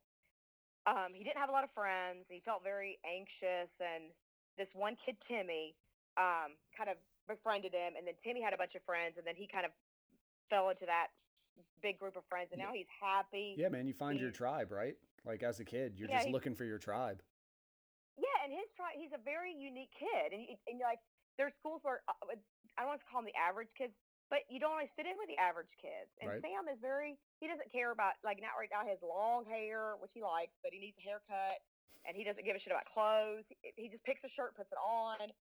um, 0.85 1.13
he 1.13 1.23
didn't 1.23 1.37
have 1.41 1.49
a 1.49 1.55
lot 1.55 1.63
of 1.63 1.71
friends. 1.73 2.25
He 2.29 2.41
felt 2.45 2.61
very 2.63 2.99
anxious, 3.05 3.71
and 3.81 4.13
this 4.57 4.69
one 4.73 4.95
kid, 5.05 5.17
Timmy, 5.27 5.75
um, 6.17 6.55
kind 6.77 6.89
of 6.89 6.97
befriended 7.27 7.73
him, 7.73 7.97
and 7.97 8.05
then 8.05 8.13
Timmy 8.23 8.41
had 8.41 8.53
a 8.53 8.59
bunch 8.61 8.75
of 8.75 8.83
friends, 8.85 9.17
and 9.17 9.25
then 9.25 9.35
he 9.35 9.47
kind 9.49 9.65
of 9.65 9.73
fell 10.49 10.69
into 10.69 10.85
that 10.85 11.09
big 11.81 11.97
group 11.97 12.15
of 12.15 12.23
friends, 12.29 12.49
and 12.53 12.59
Yeah. 12.61 12.67
now 12.69 12.73
he's 12.73 12.87
happy. 13.01 13.55
Yeah, 13.57 13.69
man, 13.69 13.87
you 13.87 13.93
find 13.93 14.19
your 14.19 14.31
tribe, 14.31 14.71
right? 14.71 14.95
Like 15.25 15.41
as 15.41 15.59
a 15.59 15.65
kid, 15.65 15.97
you're 15.97 16.07
Yeah, 16.07 16.17
just 16.21 16.27
he- 16.27 16.33
looking 16.33 16.53
for 16.53 16.65
your 16.65 16.77
tribe. 16.77 17.23
Yeah, 18.17 18.43
and 18.45 18.53
his 18.53 18.69
tribe, 18.77 18.93
he's 18.95 19.11
a 19.11 19.17
very 19.17 19.51
unique 19.51 19.91
kid, 19.97 20.31
and 20.31 20.47
and 20.67 20.79
you're 20.79 20.87
like 20.87 21.01
there's 21.37 21.51
schools 21.59 21.81
where 21.83 22.01
uh, 22.07 22.13
I 22.75 22.83
don't 22.83 22.91
want 22.95 23.01
to 23.01 23.07
call 23.07 23.21
them 23.23 23.29
the 23.31 23.39
average 23.39 23.71
kids, 23.77 23.95
but 24.27 24.43
you 24.51 24.59
don't 24.59 24.75
always 24.75 24.91
fit 24.99 25.07
in 25.07 25.15
with 25.15 25.31
the 25.31 25.39
average 25.39 25.71
kids. 25.79 26.11
And 26.19 26.27
Right. 26.31 26.41
Sam 26.43 26.67
is 26.67 26.79
very 26.79 27.15
he 27.39 27.47
doesn't 27.47 27.71
care 27.71 27.91
about 27.91 28.15
like 28.23 28.39
not 28.41 28.55
right 28.59 28.71
now 28.71 28.83
he 28.83 28.91
has 28.91 29.01
long 29.03 29.45
hair, 29.45 29.95
which 29.99 30.11
he 30.13 30.21
likes, 30.23 30.55
but 30.63 30.73
he 30.73 30.79
needs 30.79 30.97
a 30.99 31.05
haircut, 31.05 31.61
and 32.07 32.15
he 32.15 32.23
doesn't 32.23 32.43
give 32.43 32.55
a 32.55 32.59
shit 32.59 32.71
about 32.75 32.87
clothes. 32.91 33.45
He, 33.47 33.57
he 33.75 33.87
just 33.87 34.03
picks 34.03 34.23
a 34.23 34.31
shirt, 34.35 34.55
puts 34.55 34.71
it 34.71 34.79
on, 34.81 35.31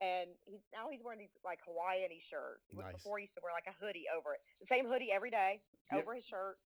and 0.00 0.30
he's 0.46 0.62
now 0.72 0.88
he's 0.90 1.02
wearing 1.04 1.20
these 1.22 1.32
like 1.44 1.60
Hawaiian 1.66 2.10
shirts. 2.30 2.64
Nice. 2.74 2.96
Before 2.98 3.18
he 3.18 3.26
used 3.30 3.36
to 3.38 3.42
wear 3.44 3.52
like 3.54 3.68
a 3.70 3.76
hoodie 3.78 4.08
over 4.10 4.34
it, 4.34 4.40
the 4.58 4.68
same 4.70 4.86
hoodie 4.88 5.10
every 5.14 5.30
day 5.30 5.60
Yep. 5.90 6.06
over 6.06 6.14
his 6.14 6.24
shirt. 6.30 6.58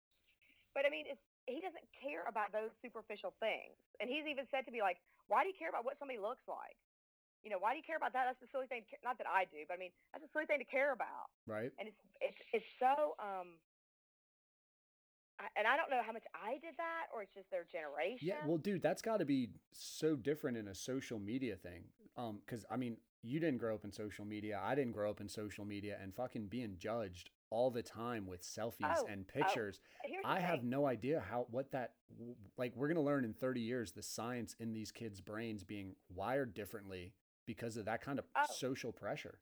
But 0.76 0.86
I 0.86 0.90
mean, 0.90 1.06
it's 1.08 1.22
he 1.48 1.60
doesn't 1.60 1.84
care 2.00 2.24
about 2.28 2.52
those 2.56 2.72
superficial 2.80 3.36
things, 3.44 3.76
and 4.00 4.08
he's 4.08 4.24
even 4.28 4.48
said 4.52 4.64
to 4.68 4.72
me 4.72 4.80
like, 4.82 4.98
"Why 5.28 5.44
do 5.44 5.52
you 5.52 5.58
care 5.60 5.70
about 5.70 5.84
what 5.84 6.00
somebody 6.00 6.20
looks 6.20 6.44
like? 6.48 6.76
You 7.44 7.52
know, 7.52 7.60
why 7.60 7.72
do 7.76 7.78
you 7.78 7.84
care 7.86 7.98
about 7.98 8.14
that? 8.14 8.26
That's 8.26 8.42
a 8.42 8.52
silly 8.52 8.68
thing. 8.68 8.84
Not 9.04 9.18
that 9.20 9.28
I 9.28 9.46
do, 9.52 9.68
but 9.68 9.76
I 9.76 9.78
mean, 9.78 9.92
that's 10.12 10.24
a 10.24 10.32
silly 10.32 10.46
thing 10.46 10.60
to 10.60 10.66
care 10.66 10.94
about." 10.94 11.28
Right? 11.46 11.72
And 11.80 11.88
it's 11.88 12.02
it's 12.22 12.42
it's 12.54 12.72
so 12.80 13.16
um. 13.20 13.60
I, 15.40 15.46
and 15.58 15.68
I 15.68 15.76
don't 15.76 15.90
know 15.90 16.02
how 16.06 16.12
much 16.14 16.24
I 16.36 16.54
did 16.62 16.78
that, 16.78 17.10
or 17.14 17.24
it's 17.24 17.34
just 17.34 17.50
their 17.50 17.66
generation. 17.72 18.28
Yeah, 18.28 18.46
well, 18.46 18.58
dude, 18.58 18.82
that's 18.84 19.02
got 19.02 19.18
to 19.18 19.26
be 19.26 19.50
so 19.72 20.16
different 20.16 20.58
in 20.58 20.68
a 20.68 20.76
social 20.76 21.20
media 21.20 21.56
thing. 21.56 21.84
Um, 22.16 22.40
because 22.46 22.66
I 22.70 22.78
mean, 22.78 22.98
you 23.24 23.40
didn't 23.40 23.58
grow 23.58 23.74
up 23.74 23.84
in 23.84 23.92
social 23.92 24.26
media. 24.26 24.62
I 24.64 24.76
didn't 24.76 24.92
grow 24.94 25.10
up 25.10 25.22
in 25.22 25.28
social 25.28 25.66
media 25.66 25.98
and 26.02 26.14
fucking 26.14 26.48
being 26.48 26.76
judged 26.78 27.32
all 27.50 27.72
the 27.72 27.82
time 27.82 28.26
with 28.28 28.42
selfies 28.44 28.98
Oh, 29.00 29.08
and 29.10 29.26
oh, 29.28 29.40
pictures. 29.40 29.80
The 30.04 30.28
I 30.28 30.40
have 30.40 30.60
thing. 30.60 30.70
no 30.70 30.86
idea 30.86 31.24
how 31.30 31.48
what 31.50 31.72
that 31.72 31.94
like 32.58 32.74
we're 32.76 32.88
going 32.88 32.96
to 32.96 33.02
learn 33.02 33.26
in 33.26 33.34
30 33.34 33.62
years 33.62 33.92
the 33.92 34.04
science 34.04 34.56
in 34.60 34.74
these 34.74 34.92
kids' 34.92 35.22
brains 35.22 35.64
being 35.64 35.96
wired 36.14 36.54
differently 36.54 37.14
because 37.46 37.78
of 37.78 37.86
that 37.86 38.02
kind 38.02 38.20
of 38.20 38.26
Oh. 38.36 38.46
social 38.50 38.92
pressure. 38.92 39.40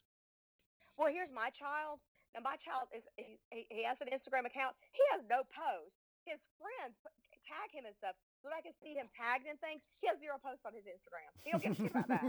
Well, 0.97 1.11
here's 1.11 1.31
my 1.31 1.49
child. 1.51 1.99
Now, 2.35 2.41
my 2.41 2.55
child 2.63 2.87
is 2.95 3.03
he, 3.17 3.67
he, 3.69 3.83
has 3.83 3.99
an 3.99 4.07
Instagram 4.07 4.45
account. 4.47 4.75
He 4.95 5.03
has 5.11 5.21
no 5.27 5.43
posts. 5.51 5.97
His 6.23 6.39
friends 6.61 6.95
tag 7.43 7.73
him 7.73 7.83
and 7.89 7.95
stuff 7.97 8.15
so 8.39 8.47
that 8.47 8.55
I 8.55 8.61
can 8.63 8.71
see 8.79 8.93
him 8.95 9.09
tagged 9.17 9.43
in 9.49 9.57
things. 9.59 9.81
He 9.99 10.07
has 10.07 10.15
zero 10.21 10.37
posts 10.39 10.63
on 10.63 10.71
his 10.71 10.85
Instagram. 10.87 11.27
He 11.43 11.51
don't 11.51 11.59
give 11.59 11.73
a 11.75 11.79
shit 11.81 11.91
about 11.91 12.07
that. 12.07 12.23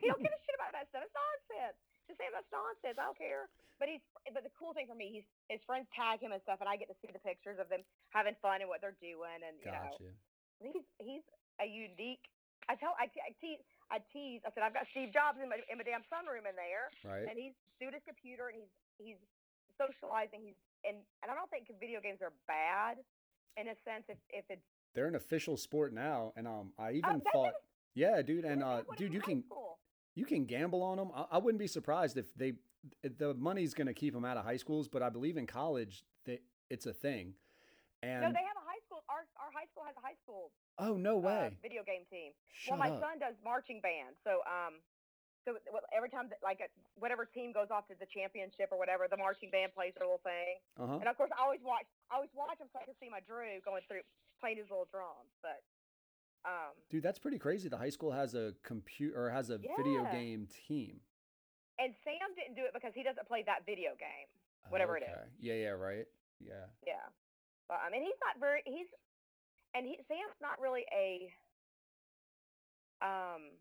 He 0.00 0.06
don't 0.10 0.18
give 0.24 0.32
a 0.34 0.40
shit 0.48 0.56
about 0.56 0.72
that 0.74 0.88
stuff. 0.90 1.04
It's 1.06 1.14
nonsense. 1.14 1.76
Just 2.08 2.18
say 2.18 2.26
that's 2.32 2.48
nonsense. 2.50 2.96
I 2.98 3.04
don't 3.06 3.20
care. 3.20 3.46
But 3.78 3.92
he's 3.92 4.02
but 4.32 4.42
the 4.42 4.50
cool 4.58 4.72
thing 4.74 4.88
for 4.88 4.96
me, 4.96 5.12
he's 5.12 5.28
his 5.52 5.60
friends 5.68 5.86
tag 5.94 6.18
him 6.24 6.32
and 6.32 6.40
stuff, 6.42 6.58
and 6.64 6.66
I 6.66 6.74
get 6.80 6.88
to 6.90 6.96
see 7.04 7.12
the 7.12 7.22
pictures 7.22 7.60
of 7.62 7.68
them 7.70 7.84
having 8.10 8.34
fun 8.42 8.64
and 8.64 8.68
what 8.72 8.80
they're 8.82 8.98
doing, 8.98 9.38
and 9.44 9.54
you 9.62 9.70
know 9.70 9.92
Gotcha. 9.92 10.10
he's 10.58 10.86
he's 10.98 11.24
a 11.62 11.68
unique. 11.68 12.24
I 12.68 12.74
tell 12.76 12.94
I, 12.98 13.06
I 13.06 13.32
tease 13.40 13.60
I 13.90 13.98
tease. 14.12 14.40
I 14.46 14.50
said 14.54 14.62
I've 14.64 14.74
got 14.74 14.86
Steve 14.90 15.12
Jobs 15.12 15.38
in 15.42 15.48
my 15.48 15.60
in 15.70 15.76
my 15.78 15.84
damn 15.84 16.02
sunroom 16.08 16.48
in 16.48 16.56
there, 16.56 16.88
Right? 17.04 17.28
and 17.28 17.36
he's 17.36 17.52
through 17.78 17.92
his 17.92 18.02
computer 18.06 18.48
and 18.48 18.56
he's 18.58 18.72
he's 18.98 19.20
socializing. 19.76 20.40
He's 20.44 20.58
and 20.84 20.96
and 21.22 21.28
I 21.30 21.34
don't 21.34 21.50
think 21.50 21.68
video 21.80 22.00
games 22.00 22.20
are 22.22 22.32
bad 22.48 22.98
in 23.56 23.68
a 23.68 23.76
sense 23.84 24.04
if 24.08 24.18
if 24.30 24.44
it's 24.48 24.64
They're 24.94 25.06
an 25.08 25.14
official 25.16 25.56
sport 25.56 25.92
now 25.92 26.32
and 26.36 26.46
um 26.48 26.72
I 26.78 26.88
oh, 26.88 27.00
even 27.00 27.22
thought 27.32 27.54
yeah, 27.94 28.22
dude, 28.22 28.44
and 28.44 28.62
uh 28.62 28.82
dude, 28.96 29.12
you 29.14 29.20
can 29.20 29.44
school. 29.44 29.78
you 30.14 30.24
can 30.24 30.44
gamble 30.46 30.82
on 30.82 30.96
them. 30.98 31.10
I, 31.14 31.36
I 31.36 31.38
wouldn't 31.38 31.60
be 31.60 31.68
surprised 31.68 32.16
if 32.16 32.32
they 32.34 32.54
the 33.02 33.32
money's 33.34 33.72
going 33.72 33.86
to 33.86 33.94
keep 33.94 34.12
them 34.12 34.24
out 34.24 34.36
of 34.36 34.44
high 34.44 34.58
schools, 34.58 34.88
but 34.88 35.02
I 35.02 35.08
believe 35.08 35.36
in 35.36 35.46
college 35.46 36.04
that 36.26 36.42
it's 36.68 36.86
a 36.86 36.92
thing. 36.92 37.34
And 38.02 38.20
no, 38.20 38.28
they 38.28 38.44
have 38.44 38.58
a 38.60 38.63
high 39.64 39.72
school. 39.72 39.84
Our 39.84 39.88
our 39.88 39.96
high 39.96 39.96
school 39.96 39.96
has 39.96 39.96
a 39.96 40.04
high 40.04 40.18
school 40.20 40.44
oh 40.78 40.94
no 41.00 41.16
uh, 41.18 41.48
way. 41.48 41.56
video 41.64 41.82
game 41.82 42.04
team. 42.12 42.36
Shut 42.52 42.76
well, 42.76 42.84
my 42.84 42.92
up. 42.92 43.00
son 43.00 43.16
does 43.16 43.36
marching 43.40 43.80
band, 43.80 44.20
so 44.20 44.44
um, 44.44 44.84
so 45.44 45.56
every 45.92 46.08
time 46.08 46.28
that, 46.28 46.40
like 46.44 46.60
whatever 46.96 47.24
team 47.24 47.52
goes 47.52 47.68
off 47.72 47.88
to 47.88 47.96
the 48.00 48.08
championship 48.08 48.68
or 48.72 48.78
whatever, 48.80 49.08
the 49.08 49.16
marching 49.20 49.52
band 49.52 49.72
plays 49.76 49.96
their 49.96 50.08
little 50.08 50.24
thing. 50.24 50.60
uh-huh. 50.80 51.00
And 51.00 51.08
of 51.08 51.16
course, 51.16 51.32
I 51.32 51.44
always 51.44 51.60
watch. 51.64 51.88
I 52.12 52.16
always 52.20 52.32
watch 52.36 52.60
him 52.60 52.68
so 52.72 52.80
I 52.80 52.84
can 52.84 52.96
see 53.00 53.08
my 53.08 53.20
Drew 53.24 53.60
going 53.64 53.84
through 53.88 54.04
playing 54.40 54.60
his 54.60 54.68
little 54.72 54.88
drums. 54.88 55.32
But 55.44 55.60
um, 56.44 56.76
Dude, 56.88 57.04
that's 57.04 57.20
pretty 57.20 57.40
crazy. 57.40 57.68
The 57.68 57.80
high 57.80 57.92
school 57.92 58.12
has 58.12 58.36
a 58.36 58.56
computer 58.64 59.16
or 59.16 59.28
has 59.32 59.48
a 59.48 59.58
video 59.60 60.04
game 60.12 60.48
team. 60.68 61.00
and 61.80 61.92
Sam 62.04 62.32
didn't 62.36 62.56
do 62.56 62.64
it 62.64 62.72
because 62.76 62.92
he 62.94 63.02
doesn't 63.02 63.28
play 63.28 63.44
that 63.48 63.64
video 63.64 63.96
game. 63.96 64.28
Whatever 64.72 64.96
it 64.96 65.04
is. 65.04 65.28
Yeah, 65.40 65.54
yeah, 65.54 65.76
right. 65.76 66.08
Yeah. 66.40 66.72
Yeah, 66.86 67.04
but 67.68 67.84
I 67.84 67.92
mean, 67.92 68.00
he's 68.02 68.16
not 68.24 68.40
very. 68.40 68.64
He's 68.64 68.88
and 69.74 69.84
he 69.84 69.98
Sam's 70.06 70.38
not 70.40 70.56
really 70.62 70.86
a. 70.94 71.28
Um, 73.02 73.52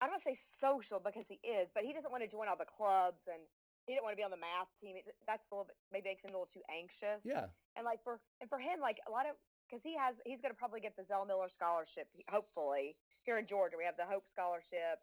I 0.00 0.08
don't 0.10 0.18
want 0.18 0.24
to 0.26 0.34
say 0.34 0.38
social 0.58 0.98
because 0.98 1.28
he 1.30 1.38
is, 1.44 1.70
but 1.76 1.86
he 1.86 1.94
doesn't 1.94 2.10
want 2.10 2.24
to 2.26 2.30
join 2.30 2.50
all 2.50 2.58
the 2.58 2.68
clubs 2.68 3.22
and 3.30 3.40
he 3.86 3.92
didn't 3.92 4.02
want 4.02 4.16
to 4.16 4.20
be 4.20 4.26
on 4.26 4.32
the 4.32 4.40
math 4.40 4.68
team. 4.80 4.96
It, 4.96 5.04
that's 5.28 5.44
a 5.48 5.50
little 5.52 5.68
bit 5.68 5.76
maybe 5.92 6.12
makes 6.12 6.24
him 6.24 6.32
a 6.32 6.36
little 6.36 6.50
too 6.50 6.64
anxious. 6.72 7.20
Yeah. 7.22 7.52
And 7.76 7.84
like 7.84 8.00
for 8.02 8.18
and 8.40 8.48
for 8.48 8.58
him, 8.58 8.80
like 8.80 8.98
a 9.04 9.12
lot 9.12 9.28
of 9.28 9.36
because 9.68 9.84
he 9.84 9.94
has 9.94 10.16
he's 10.24 10.40
going 10.40 10.52
to 10.52 10.58
probably 10.58 10.80
get 10.80 10.96
the 10.96 11.04
Zell 11.06 11.28
Miller 11.28 11.52
scholarship. 11.52 12.08
Hopefully 12.32 12.96
here 13.24 13.40
in 13.40 13.48
Georgia, 13.48 13.76
we 13.76 13.84
have 13.88 13.96
the 13.96 14.08
Hope 14.08 14.24
Scholarship, 14.32 15.00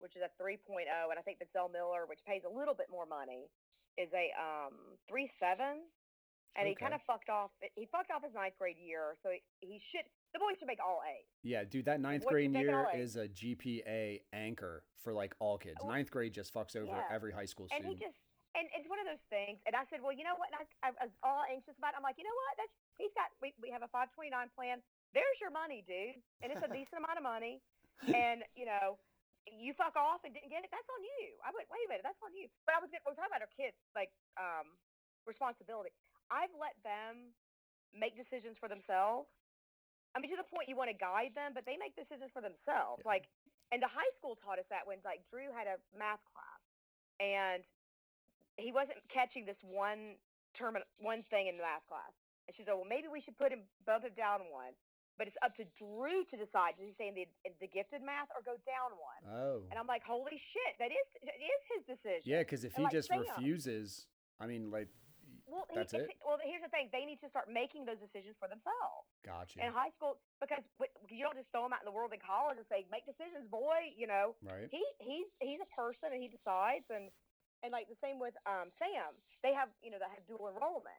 which 0.00 0.12
is 0.12 0.20
a 0.20 0.28
3.0, 0.36 0.60
and 0.84 1.16
I 1.16 1.22
think 1.24 1.40
the 1.40 1.48
Zell 1.56 1.72
Miller, 1.72 2.04
which 2.04 2.20
pays 2.28 2.44
a 2.44 2.52
little 2.52 2.76
bit 2.76 2.92
more 2.92 3.08
money, 3.08 3.48
is 3.96 4.12
a 4.12 4.32
um 4.36 4.76
3.7. 5.08 5.84
And 6.58 6.68
he 6.68 6.74
kind 6.74 6.94
of 6.94 7.00
fucked 7.06 7.28
off. 7.28 7.50
He 7.76 7.86
fucked 7.92 8.10
off 8.10 8.24
his 8.24 8.32
ninth 8.32 8.56
grade 8.58 8.80
year, 8.80 9.16
so 9.22 9.28
he, 9.30 9.40
he 9.60 9.80
should. 9.92 10.08
The 10.32 10.40
boys 10.40 10.56
should 10.58 10.68
make 10.68 10.80
all 10.80 11.00
A's. 11.04 11.28
Yeah, 11.44 11.64
dude, 11.64 11.84
that 11.84 12.00
ninth 12.00 12.24
grade 12.24 12.52
year 12.52 12.88
is 12.96 13.16
a 13.16 13.28
GPA 13.28 14.20
anchor 14.32 14.84
for 15.04 15.12
like 15.12 15.34
all 15.38 15.56
kids. 15.56 15.78
Well, 15.78 15.92
Ninth 15.92 16.10
grade 16.10 16.34
just 16.34 16.52
fucks 16.52 16.74
over 16.74 16.90
yeah. 16.90 17.14
every 17.14 17.30
high 17.30 17.46
school 17.46 17.70
And 17.70 17.84
he 17.84 17.94
student. 17.94 18.10
just 18.10 18.18
and 18.56 18.64
it's 18.72 18.88
one 18.88 18.96
of 18.96 19.04
those 19.04 19.20
things. 19.28 19.60
And 19.68 19.76
I 19.76 19.84
said, 19.92 20.00
well, 20.00 20.16
you 20.16 20.24
know 20.24 20.32
what? 20.40 20.48
And 20.48 20.64
I, 20.64 20.88
I 20.88 21.12
was 21.12 21.12
all 21.20 21.44
anxious 21.44 21.76
about. 21.76 21.92
it. 21.92 22.00
I'm 22.00 22.06
like, 22.06 22.16
you 22.16 22.24
know 22.24 22.32
what? 22.48 22.56
That's 22.56 22.72
he's 22.96 23.12
got. 23.12 23.28
We, 23.44 23.52
we 23.60 23.68
have 23.68 23.84
a 23.84 23.90
529 23.92 24.32
plan. 24.56 24.80
There's 25.12 25.38
your 25.38 25.52
money, 25.52 25.84
dude, 25.84 26.16
and 26.40 26.48
it's 26.48 26.64
a 26.64 26.72
decent 26.80 27.04
amount 27.04 27.20
of 27.20 27.24
money. 27.24 27.60
And 28.08 28.42
you 28.56 28.64
know, 28.64 28.96
you 29.46 29.76
fuck 29.76 29.94
off 29.94 30.24
and 30.24 30.32
didn't 30.32 30.50
get 30.50 30.64
it. 30.64 30.72
That's 30.72 30.88
on 30.88 31.04
you. 31.04 31.36
I 31.44 31.52
went, 31.52 31.68
wait 31.70 31.84
a 31.84 31.88
minute, 31.92 32.04
that's 32.04 32.20
on 32.24 32.32
you. 32.32 32.48
But 32.64 32.74
I 32.74 32.78
was 32.82 32.90
we 32.90 32.98
were 33.04 33.14
talking 33.14 33.30
about 33.30 33.44
our 33.44 33.52
kids, 33.54 33.76
like 33.94 34.10
um, 34.40 34.74
responsibility. 35.28 35.92
I've 36.30 36.52
let 36.58 36.74
them 36.82 37.32
make 37.94 38.18
decisions 38.18 38.58
for 38.58 38.68
themselves. 38.68 39.30
I 40.14 40.20
mean, 40.20 40.32
to 40.32 40.38
the 40.40 40.48
point 40.48 40.68
you 40.68 40.76
want 40.76 40.88
to 40.88 40.96
guide 40.96 41.36
them, 41.36 41.52
but 41.52 41.68
they 41.68 41.76
make 41.76 41.92
decisions 41.92 42.32
for 42.32 42.40
themselves. 42.40 43.04
Yeah. 43.04 43.12
Like, 43.12 43.28
and 43.68 43.82
the 43.82 43.90
high 43.90 44.08
school 44.16 44.38
taught 44.40 44.56
us 44.56 44.68
that 44.72 44.88
when 44.88 45.02
like 45.04 45.20
Drew 45.28 45.52
had 45.52 45.68
a 45.68 45.76
math 45.92 46.22
class 46.32 46.62
and 47.20 47.60
he 48.56 48.72
wasn't 48.72 48.96
catching 49.12 49.44
this 49.44 49.58
one 49.60 50.16
term, 50.56 50.80
one 50.96 51.20
thing 51.28 51.52
in 51.52 51.60
the 51.60 51.66
math 51.66 51.84
class. 51.84 52.14
And 52.48 52.54
she 52.54 52.64
said, 52.64 52.78
well, 52.78 52.88
maybe 52.88 53.10
we 53.10 53.20
should 53.20 53.36
put 53.36 53.52
him, 53.52 53.66
bump 53.84 54.06
him 54.06 54.14
down 54.16 54.48
one. 54.48 54.72
But 55.18 55.26
it's 55.28 55.40
up 55.40 55.56
to 55.56 55.64
Drew 55.80 56.28
to 56.28 56.36
decide. 56.36 56.76
Does 56.76 56.92
he 56.92 56.92
stay 56.92 57.08
in 57.08 57.16
the 57.16 57.24
in 57.48 57.56
the 57.56 57.68
gifted 57.72 58.04
math 58.04 58.28
or 58.36 58.44
go 58.44 58.60
down 58.68 58.92
one? 59.00 59.22
oh. 59.24 59.64
And 59.72 59.80
I'm 59.80 59.88
like, 59.88 60.04
holy 60.04 60.36
shit, 60.52 60.76
that 60.76 60.92
is 60.92 61.06
it 61.24 61.40
is 61.40 61.60
his 61.72 61.82
decision. 61.96 62.20
Yeah, 62.28 62.44
because 62.44 62.68
if 62.68 62.76
and 62.76 62.84
he 62.84 62.84
like 62.84 62.92
just 62.92 63.08
Sam. 63.08 63.24
refuses, 63.24 64.08
I 64.36 64.44
mean, 64.44 64.68
like, 64.70 64.92
Well, 65.46 65.66
That's 65.70 65.94
it's- 65.94 66.10
it? 66.10 66.18
Well, 66.26 66.38
here's 66.42 66.62
the 66.62 66.68
thing: 66.68 66.90
they 66.90 67.06
need 67.06 67.22
to 67.22 67.30
start 67.30 67.46
making 67.48 67.86
those 67.86 68.02
decisions 68.02 68.34
for 68.38 68.50
themselves 68.50 69.06
gotcha. 69.22 69.62
in 69.62 69.72
high 69.72 69.90
school 69.94 70.18
because 70.42 70.62
you 71.08 71.22
don't 71.22 71.38
just 71.38 71.46
throw 71.54 71.62
them 71.62 71.72
out 71.72 71.80
in 71.82 71.88
the 71.88 71.94
world 71.94 72.12
in 72.12 72.18
college 72.18 72.58
and 72.58 72.66
say, 72.66 72.84
"Make 72.90 73.06
decisions, 73.06 73.46
boy." 73.46 73.94
You 73.94 74.06
know, 74.10 74.34
right? 74.42 74.66
he 74.70 74.82
he's 74.98 75.30
he's 75.38 75.62
a 75.62 75.70
person 75.70 76.10
and 76.10 76.18
he 76.20 76.28
decides 76.28 76.84
and 76.90 77.10
and 77.62 77.70
like 77.70 77.86
the 77.88 77.96
same 78.02 78.18
with 78.18 78.34
um 78.44 78.74
Sam. 78.82 79.14
They 79.46 79.54
have 79.54 79.70
you 79.82 79.90
know 79.94 80.02
they 80.02 80.10
have 80.10 80.26
dual 80.26 80.50
enrollment. 80.50 80.98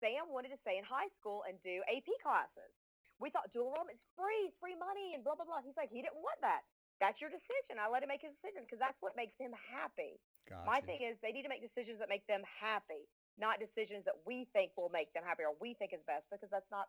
Sam 0.00 0.32
wanted 0.32 0.50
to 0.50 0.58
stay 0.64 0.80
in 0.80 0.84
high 0.88 1.12
school 1.20 1.44
and 1.46 1.60
do 1.62 1.84
AP 1.86 2.08
classes. 2.24 2.72
We 3.20 3.30
thought 3.30 3.52
dual 3.52 3.70
enrollment's 3.70 4.02
free, 4.18 4.50
it's 4.50 4.58
free 4.58 4.74
money, 4.74 5.14
and 5.14 5.22
blah 5.22 5.36
blah 5.36 5.44
blah. 5.44 5.60
He's 5.62 5.76
like, 5.76 5.92
he 5.92 6.00
didn't 6.02 6.18
want 6.18 6.40
that. 6.40 6.64
That's 6.98 7.20
your 7.20 7.30
decision. 7.30 7.78
I 7.82 7.90
let 7.90 8.02
him 8.02 8.10
make 8.10 8.22
his 8.22 8.34
decision 8.40 8.62
because 8.62 8.78
that's 8.78 8.98
what 9.02 9.14
makes 9.18 9.34
him 9.38 9.50
happy. 9.54 10.18
Gotcha. 10.46 10.66
My 10.66 10.78
thing 10.82 11.02
is 11.02 11.18
they 11.22 11.30
need 11.34 11.42
to 11.42 11.50
make 11.50 11.62
decisions 11.62 11.98
that 11.98 12.06
make 12.10 12.26
them 12.26 12.42
happy, 12.46 13.06
not 13.40 13.60
decisions 13.60 14.04
that 14.04 14.16
we 14.26 14.48
think 14.52 14.72
will 14.76 14.92
make 14.92 15.12
them 15.12 15.24
happy 15.24 15.44
or 15.44 15.56
we 15.60 15.74
think 15.78 15.92
is 15.92 16.04
best 16.06 16.24
because 16.30 16.50
that's 16.52 16.68
not 16.70 16.88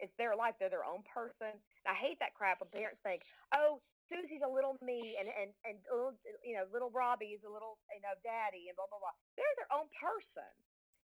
it's 0.00 0.12
their 0.16 0.32
life. 0.34 0.56
They're 0.56 0.72
their 0.72 0.88
own 0.88 1.04
person. 1.12 1.52
And 1.52 1.88
I 1.88 1.96
hate 1.96 2.16
that 2.24 2.32
crap 2.32 2.60
when 2.64 2.72
parents 2.72 3.00
think, 3.04 3.22
Oh, 3.52 3.84
Susie's 4.08 4.42
a 4.42 4.48
little 4.50 4.74
me 4.82 5.14
and, 5.20 5.28
and, 5.30 5.50
and 5.62 5.76
little 5.86 6.16
you 6.42 6.56
know, 6.58 6.66
little 6.72 6.90
Robbie 6.90 7.36
is 7.36 7.44
a 7.46 7.52
little 7.52 7.78
you 7.94 8.02
know, 8.02 8.16
daddy 8.24 8.72
and 8.72 8.74
blah 8.74 8.88
blah 8.90 8.98
blah. 8.98 9.14
They're 9.38 9.56
their 9.60 9.70
own 9.70 9.86
person. 10.00 10.50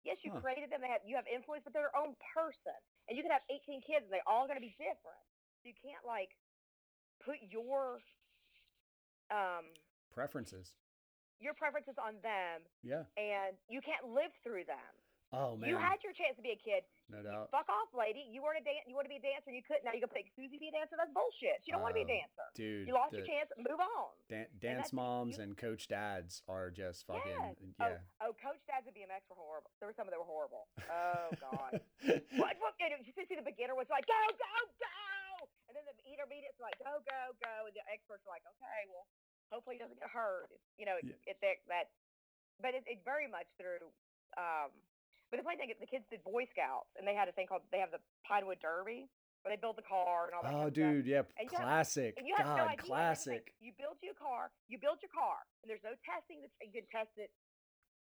Yes, 0.07 0.17
you 0.23 0.31
Huh. 0.31 0.41
created 0.41 0.69
them, 0.69 0.81
they 0.81 0.89
have 0.89 1.03
you 1.05 1.17
have 1.17 1.27
influence, 1.29 1.65
but 1.65 1.73
they're 1.73 1.89
their 1.91 1.99
own 1.99 2.15
person. 2.33 2.77
And 3.09 3.17
you 3.17 3.21
could 3.21 3.33
have 3.35 3.45
eighteen 3.53 3.83
kids 3.85 4.07
and 4.07 4.13
they're 4.13 4.25
all 4.29 4.47
gonna 4.49 4.63
be 4.63 4.73
different. 4.79 5.25
You 5.67 5.73
can't 5.77 6.05
like 6.05 6.33
put 7.25 7.37
your 7.51 8.01
um 9.29 9.65
Preferences. 10.13 10.73
Your 11.39 11.53
preferences 11.53 11.95
on 12.01 12.15
them 12.23 12.61
Yeah. 12.83 13.03
and 13.17 13.55
you 13.69 13.81
can't 13.81 14.05
live 14.13 14.31
through 14.43 14.65
them. 14.65 14.93
Oh 15.33 15.57
man. 15.57 15.67
You 15.67 15.75
had 15.75 15.99
your 16.05 16.13
chance 16.13 16.37
to 16.37 16.43
be 16.45 16.53
a 16.53 16.59
kid. 16.61 16.85
no 17.09 17.19
doubt. 17.19 17.49
Fuck 17.51 17.67
off, 17.67 17.91
lady. 17.97 18.23
You 18.29 18.39
weren't 18.45 18.61
a 18.61 18.65
dan- 18.65 18.85
You 18.87 18.93
want 18.95 19.09
to 19.09 19.11
be 19.11 19.17
a 19.19 19.25
dancer, 19.25 19.49
and 19.51 19.57
you 19.57 19.65
couldn't. 19.65 19.83
Now 19.83 19.91
you 19.91 19.99
gonna 19.99 20.13
make 20.15 20.29
Susie 20.37 20.55
be 20.61 20.69
a 20.69 20.75
dancer. 20.77 20.95
That's 20.95 21.11
bullshit. 21.11 21.59
She 21.65 21.73
don't 21.73 21.81
want 21.81 21.91
to 21.97 21.99
be 21.99 22.05
a 22.07 22.09
Oh, 22.09 22.21
dancer. 22.23 22.45
Dude, 22.55 22.87
You 22.87 22.93
lost 22.93 23.11
the 23.11 23.25
your 23.25 23.27
chance. 23.27 23.49
Move 23.57 23.81
on. 23.81 24.13
dan- 24.29 24.47
dance 24.61 24.93
it. 24.93 24.95
moms 24.95 25.35
You- 25.35 25.43
and 25.43 25.57
coach 25.57 25.89
dads 25.89 26.39
are 26.47 26.69
just 26.71 27.03
fucking 27.09 27.35
oh, 27.35 27.51
Yes. 27.51 27.57
yeah. 27.59 27.97
Oh, 28.21 28.29
oh, 28.29 28.31
Coach 28.37 28.61
Dads 28.69 28.85
and 28.87 28.95
BMX 28.95 29.27
were 29.27 29.35
horrible. 29.35 29.71
There 29.81 29.89
were 29.89 29.97
some 29.97 30.07
that 30.07 30.15
were 30.15 30.29
horrible. 30.29 30.69
Oh 30.87 31.29
God. 31.41 31.81
what? 32.39 32.53
What? 32.61 32.73
You 32.79 32.95
you 33.03 33.25
see, 33.27 33.35
the 33.35 33.41
beginner 33.43 33.75
was 33.75 33.89
like, 33.89 34.05
go, 34.07 34.13
go, 34.39 34.55
go, 34.79 35.49
and 35.67 35.73
then 35.75 35.83
the 35.89 35.97
intermediates 36.05 36.55
were 36.61 36.69
like, 36.69 36.77
go, 36.79 37.01
go, 37.01 37.33
go, 37.43 37.65
and 37.65 37.73
the 37.75 37.83
experts 37.91 38.23
were 38.23 38.31
like, 38.31 38.45
okay, 38.45 38.87
well, 38.93 39.03
hopefully 39.51 39.77
he 39.77 39.81
doesn't 39.81 39.99
get 39.99 40.09
hurt. 40.09 40.49
You 40.77 40.85
know, 40.85 40.97
it, 40.99 41.05
Yeah. 41.05 41.31
it, 41.33 41.37
that, 41.41 41.57
that, 41.69 41.85
but 42.61 42.71
it, 42.73 42.83
it's 42.87 43.03
very 43.03 43.27
much 43.27 43.47
through. 43.59 43.85
Um, 44.37 44.71
but 45.31 45.41
the 45.41 45.45
funny 45.45 45.57
thing 45.57 45.71
is, 45.73 45.77
the 45.81 45.89
kids 45.89 46.05
did 46.11 46.23
Boy 46.23 46.45
Scouts, 46.53 46.91
and 46.97 47.03
they 47.07 47.15
had 47.17 47.27
a 47.27 47.33
thing 47.33 47.47
called 47.49 47.63
they 47.71 47.81
have 47.81 47.91
the 47.91 48.01
Pinewood 48.27 48.61
Derby, 48.61 49.09
where 49.41 49.49
they 49.53 49.59
build 49.59 49.75
the 49.77 49.85
car 49.85 50.29
and 50.29 50.33
all 50.37 50.43
that. 50.45 50.53
oh 50.53 50.69
of 50.69 50.73
stuff. 50.73 50.77
dude, 50.77 51.05
yeah, 51.09 51.25
And 51.39 51.49
you 51.49 51.57
have- 51.57 51.65
classic. 51.65 52.13
And 52.17 52.25
you 52.27 52.33
have 52.37 52.45
no 52.53 52.61
God, 52.65 52.73
idea. 52.77 52.77
Here's 52.77 52.77
the 52.77 52.83
thing, 52.83 52.93
classic. 53.41 53.43
You 53.61 53.71
build 53.77 53.97
your 54.01 54.17
car. 54.17 54.49
You 54.69 54.77
build 54.77 54.99
your 55.01 55.13
car, 55.13 55.43
and 55.63 55.67
there's 55.69 55.83
no 55.85 55.93
testing. 56.05 56.41
That 56.45 56.51
you 56.65 56.73
can 56.81 56.87
test 56.93 57.13
it. 57.17 57.29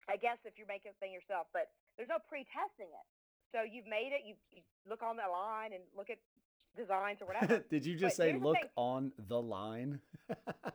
I 0.10 0.18
guess 0.18 0.42
if 0.50 0.58
you're 0.58 0.70
making 0.70 0.92
a 0.92 0.98
thing 0.98 1.14
yourself, 1.14 1.46
but 1.54 1.70
there's 1.96 2.10
no 2.10 2.18
pre-testing 2.26 2.90
it. 2.90 3.08
So 3.54 3.62
you've 3.62 3.86
made 3.86 4.16
it. 4.16 4.26
You, 4.26 4.34
you 4.50 4.64
look 4.90 5.04
on 5.06 5.16
the 5.20 5.28
line 5.30 5.78
and 5.78 5.84
look 5.94 6.10
at 6.10 6.18
designs 6.76 7.20
or 7.22 7.28
whatever. 7.28 7.60
Did 7.74 7.86
you 7.86 7.96
just 7.96 8.18
But 8.18 8.24
say 8.24 8.32
the 8.34 8.40
look 8.44 8.64
on 8.76 9.12
the 9.28 9.40
line? 9.42 10.00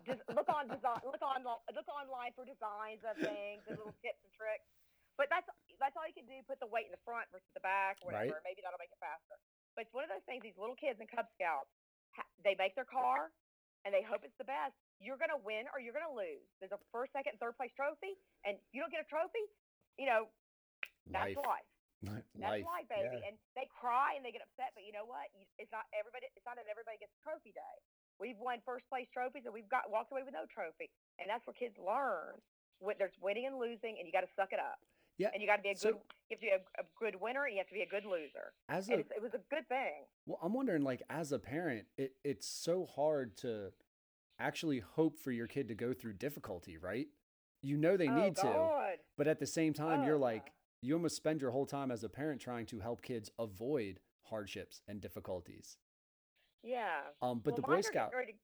Just 0.05 0.21
look 0.35 0.49
on 0.53 0.69
design, 0.75 1.01
look 1.05 1.23
on 1.25 1.43
look 1.45 1.89
online 1.89 2.33
for 2.37 2.45
designs 2.45 3.01
of 3.07 3.17
things 3.17 3.65
and 3.69 3.77
little 3.81 3.97
tips 4.05 4.21
and 4.25 4.33
tricks. 4.37 4.69
But 5.17 5.33
that's 5.33 5.49
that's 5.81 5.97
all 5.97 6.05
you 6.05 6.13
can 6.17 6.29
do. 6.29 6.37
Put 6.45 6.61
the 6.61 6.69
weight 6.69 6.89
in 6.89 6.93
the 6.93 7.01
front 7.05 7.29
versus 7.33 7.49
the 7.57 7.65
back, 7.65 8.01
or 8.05 8.13
Right. 8.13 8.29
whatever. 8.29 8.45
Maybe 8.45 8.61
that'll 8.61 8.81
make 8.81 8.93
it 8.93 9.01
faster. 9.01 9.41
But 9.73 9.89
it's 9.89 9.95
one 9.97 10.05
of 10.05 10.13
those 10.13 10.25
things. 10.29 10.45
These 10.45 10.57
little 10.61 10.77
kids 10.77 11.01
in 11.01 11.09
Cub 11.09 11.29
Scouts, 11.37 11.73
they 12.45 12.57
make 12.57 12.77
their 12.77 12.89
car, 12.89 13.33
and 13.85 13.93
they 13.93 14.05
hope 14.05 14.25
it's 14.25 14.37
the 14.41 14.49
best. 14.49 14.77
You're 15.01 15.21
gonna 15.21 15.41
win 15.41 15.69
or 15.73 15.81
you're 15.81 15.97
gonna 15.97 16.13
lose. 16.13 16.45
There's 16.61 16.73
a 16.73 16.81
first, 16.93 17.13
second, 17.13 17.37
third 17.41 17.57
place 17.57 17.73
trophy, 17.77 18.17
and 18.45 18.57
you 18.73 18.81
don't 18.81 18.93
get 18.93 19.05
a 19.05 19.09
trophy. 19.09 19.45
You 20.01 20.09
know 20.09 20.29
that's 21.09 21.37
life. 21.37 21.69
Life. 22.07 22.27
That's 22.39 22.63
life. 22.65 22.89
baby. 22.89 23.19
yeah. 23.23 23.29
And 23.31 23.35
they 23.59 23.67
cry 23.71 24.15
and 24.17 24.23
they 24.25 24.31
get 24.33 24.43
upset, 24.47 24.73
but 24.79 24.83
you 24.87 24.95
know 24.95 25.05
what? 25.07 25.27
It's 25.59 25.71
not 25.75 25.87
everybody. 25.93 26.31
It's 26.35 26.47
not 26.47 26.57
that 26.57 26.67
everybody 26.71 26.97
gets 27.03 27.13
a 27.19 27.21
trophy 27.27 27.51
day. 27.53 27.75
We've 28.23 28.39
won 28.41 28.65
first 28.65 28.89
place 28.89 29.07
trophies, 29.13 29.45
and 29.45 29.53
we've 29.53 29.69
got 29.69 29.91
walked 29.93 30.11
away 30.15 30.23
with 30.25 30.33
no 30.33 30.49
trophy. 30.49 30.89
And 31.21 31.29
that's 31.29 31.45
where 31.47 31.53
kids 31.55 31.77
learn. 31.77 32.41
What 32.81 32.97
there's 33.01 33.17
winning 33.21 33.47
and 33.49 33.57
losing, 33.61 33.97
and 34.01 34.05
you 34.09 34.13
got 34.13 34.25
to 34.25 34.33
suck 34.37 34.53
it 34.53 34.61
up. 34.61 34.79
Yeah, 35.19 35.29
And 35.33 35.41
you 35.41 35.49
got 35.49 35.57
to 35.57 35.63
be 35.65 35.71
a 35.73 35.77
so- 35.77 35.97
good. 35.97 36.01
You 36.29 36.37
have 36.37 36.41
to 36.41 36.47
be 36.47 36.53
a, 36.53 36.61
a 36.83 36.85
good 37.01 37.17
winner, 37.21 37.45
and 37.45 37.53
you 37.55 37.61
have 37.61 37.69
to 37.69 37.75
be 37.75 37.83
a 37.83 37.89
good 37.89 38.05
loser. 38.05 38.53
As 38.69 38.89
a 38.91 39.01
it 39.01 39.23
was 39.23 39.33
a 39.33 39.41
good 39.49 39.67
thing. 39.69 40.05
Well, 40.27 40.39
I'm 40.43 40.53
wondering, 40.53 40.83
like, 40.83 41.03
as 41.09 41.33
a 41.33 41.39
parent, 41.39 41.87
it, 41.97 42.13
it's 42.25 42.47
so 42.47 42.85
hard 42.85 43.37
to 43.39 43.71
actually 44.39 44.81
hope 44.81 45.19
for 45.19 45.31
your 45.31 45.47
kid 45.47 45.69
to 45.69 45.75
go 45.75 45.93
through 45.95 46.15
difficulty, 46.15 46.77
right? 46.77 47.07
You 47.63 47.77
know 47.79 47.97
they 47.97 48.09
oh 48.09 48.15
need 48.15 48.37
to, 48.37 48.95
but 49.17 49.27
at 49.27 49.41
the 49.41 49.47
same 49.47 49.73
time, 49.73 50.01
Oh, 50.03 50.07
you're 50.07 50.19
like. 50.19 50.53
You 50.87 50.95
almost 50.95 51.17
spend 51.17 51.41
your 51.41 51.51
whole 51.51 51.67
time 51.67 51.91
as 51.91 52.05
a 52.05 52.09
parent 52.09 52.41
trying 52.41 52.67
to 52.67 52.81
help 52.81 53.03
kids 53.03 53.31
avoid 53.39 53.99
hardships 54.23 54.81
and 54.89 55.01
difficulties. 55.01 55.77
Yeah. 56.63 57.01
Um, 57.23 57.41
but 57.45 57.53
Well, 57.53 57.57
the 57.57 57.63
Boy 57.63 57.69
mine 57.69 57.79
are 57.79 57.83
getting 57.83 57.93
Scout, 57.93 58.13
ready 58.15 58.33
to- 58.33 58.39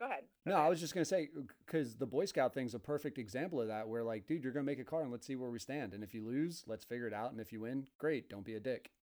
Go 0.00 0.06
ahead. 0.06 0.24
Go 0.44 0.50
no, 0.50 0.56
I 0.56 0.68
was 0.68 0.80
just 0.80 0.92
gonna 0.92 1.04
say, 1.04 1.30
because 1.64 1.94
the 1.96 2.06
Boy 2.06 2.24
Scout 2.24 2.52
thing's 2.52 2.74
a 2.74 2.80
perfect 2.80 3.16
example 3.18 3.60
of 3.60 3.68
that. 3.68 3.86
Where 3.88 4.02
like, 4.02 4.26
dude, 4.26 4.42
you're 4.42 4.52
gonna 4.52 4.64
make 4.66 4.80
a 4.80 4.84
car 4.84 5.02
and 5.02 5.12
let's 5.12 5.26
see 5.26 5.36
where 5.36 5.50
we 5.50 5.58
stand. 5.60 5.94
And 5.94 6.02
if 6.02 6.12
you 6.14 6.24
lose, 6.26 6.64
let's 6.66 6.84
figure 6.84 7.06
it 7.06 7.14
out. 7.14 7.30
And 7.30 7.40
if 7.40 7.52
you 7.52 7.60
win, 7.60 7.86
great. 7.98 8.28
Don't 8.28 8.44
be 8.44 8.54
a 8.54 8.60
dick. 8.60 8.90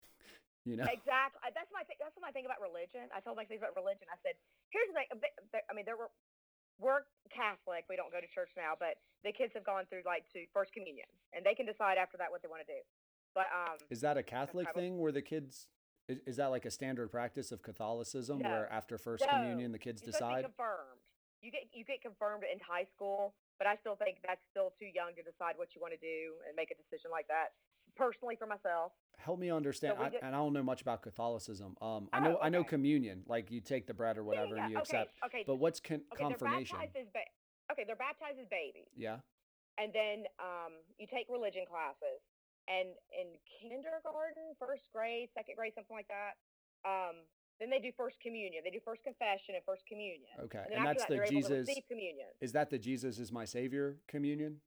You 0.68 0.76
know. 0.76 0.84
Exactly. 0.84 1.40
That's 1.56 1.72
my 1.72 1.84
thing. 1.88 1.96
That's 2.04 2.20
my 2.20 2.28
thing 2.36 2.44
about 2.44 2.60
religion. 2.60 3.08
I 3.16 3.22
told 3.24 3.38
my 3.40 3.46
things 3.48 3.64
about 3.64 3.72
religion. 3.80 4.04
I 4.12 4.20
said, 4.20 4.36
here's 4.68 4.92
the 4.92 5.00
thing. 5.00 5.08
a 5.12 5.16
bit- 5.16 5.32
there- 5.56 5.64
I 5.72 5.74
mean, 5.74 5.86
there 5.88 5.96
were 5.96 6.12
we're 6.80 7.02
Catholic. 7.34 7.86
We 7.90 7.96
don't 7.96 8.12
go 8.12 8.20
to 8.22 8.28
church 8.34 8.50
now, 8.56 8.74
but 8.80 8.98
the 9.24 9.32
kids 9.32 9.54
have 9.56 9.66
gone 9.66 9.84
through 9.90 10.04
like 10.06 10.26
to 10.34 10.46
first 10.54 10.74
communion, 10.74 11.06
and 11.34 11.46
they 11.46 11.54
can 11.54 11.66
decide 11.66 11.98
after 11.98 12.18
that 12.18 12.32
what 12.32 12.42
they 12.42 12.48
want 12.48 12.62
to 12.66 12.72
do. 12.72 12.80
But 13.34 13.48
um, 13.54 13.78
Is 13.90 14.02
that 14.02 14.18
a 14.18 14.24
Catholic 14.24 14.66
probably- 14.66 14.84
thing 14.84 14.98
where 15.00 15.12
the 15.12 15.22
kids? 15.22 15.68
Is, 16.08 16.20
is 16.26 16.36
that 16.38 16.48
like 16.56 16.64
a 16.64 16.72
standard 16.72 17.12
practice 17.12 17.52
of 17.52 17.62
Catholicism 17.62 18.40
No. 18.40 18.50
where 18.50 18.72
after 18.72 18.98
first 18.98 19.26
No. 19.28 19.34
communion 19.34 19.72
the 19.74 19.80
kids 19.80 20.02
decide? 20.02 20.44
confirmed. 20.46 21.04
You 21.42 21.52
get 21.52 21.68
you 21.74 21.84
get 21.84 22.02
confirmed 22.02 22.44
in 22.48 22.60
high 22.64 22.88
school, 22.96 23.36
but 23.60 23.68
I 23.68 23.76
still 23.84 23.96
think 23.96 24.20
that's 24.26 24.42
still 24.50 24.72
too 24.80 24.88
young 24.88 25.14
to 25.20 25.24
decide 25.24 25.58
what 25.58 25.76
you 25.76 25.82
want 25.82 25.94
to 25.94 26.00
do 26.00 26.40
and 26.48 26.56
make 26.56 26.72
a 26.72 26.76
decision 26.80 27.12
like 27.12 27.28
that. 27.28 27.54
Personally, 27.98 28.36
for 28.38 28.46
myself, 28.48 28.92
Help 29.18 29.40
me 29.40 29.50
understand. 29.52 29.98
we 29.98 30.06
I, 30.06 30.10
did- 30.10 30.22
and 30.24 30.36
I 30.36 30.38
don't 30.38 30.54
know 30.54 30.62
much 30.64 30.82
about 30.82 31.02
Catholicism. 31.02 31.76
Um, 31.82 32.08
I 32.14 32.20
Oh, 32.20 32.22
know 32.22 32.38
I 32.42 32.50
know 32.50 32.64
communion, 32.64 33.24
like 33.28 33.50
you 33.52 33.60
take 33.62 33.88
the 33.88 33.94
bread 33.94 34.18
or 34.18 34.22
Yeah, 34.22 34.26
yeah, 34.26 34.40
whatever 34.46 34.56
and 34.58 34.70
you 34.70 34.76
yeah. 34.78 34.82
accept. 34.82 35.12
Okay, 35.26 35.38
okay. 35.40 35.44
But 35.48 35.56
what's 35.58 35.80
con- 35.80 36.04
okay, 36.14 36.24
confirmation? 36.24 36.78
They're 36.78 36.88
baptized 36.88 37.08
as 37.08 37.10
ba- 37.14 37.72
okay, 37.74 37.84
they're 37.88 37.96
baptized 37.98 38.40
as 38.40 38.48
babies. 38.48 38.88
Yeah. 38.96 39.20
and 39.80 39.92
then 39.94 40.26
um, 40.40 40.74
you 40.98 41.06
take 41.08 41.28
religion 41.30 41.66
classes. 41.70 42.22
And 42.68 42.90
in 43.14 43.38
kindergarten, 43.62 44.54
first 44.60 44.84
grade, 44.94 45.30
second 45.34 45.56
grade, 45.56 45.74
something 45.74 45.96
like 45.96 46.10
that, 46.10 46.34
um, 46.84 47.16
then 47.62 47.70
they 47.70 47.80
do 47.80 47.92
first 47.96 48.20
communion. 48.20 48.62
They 48.66 48.72
do 48.72 48.80
first 48.84 49.04
confession 49.04 49.56
and 49.56 49.64
first 49.66 49.86
communion. 49.88 50.34
Okay. 50.46 50.62
And, 50.66 50.82
And 50.82 50.86
that's 50.86 51.04
that, 51.06 51.10
the 51.10 51.16
they're 51.16 51.24
able 51.26 51.42
to 51.50 51.64
Jesus. 51.66 51.80
communion. 51.88 52.28
Is 52.42 52.52
that 52.54 52.70
the 52.70 52.78
Jesus 52.78 53.20
is 53.20 53.32
my 53.32 53.46
Savior 53.46 53.98
communion? 54.08 54.62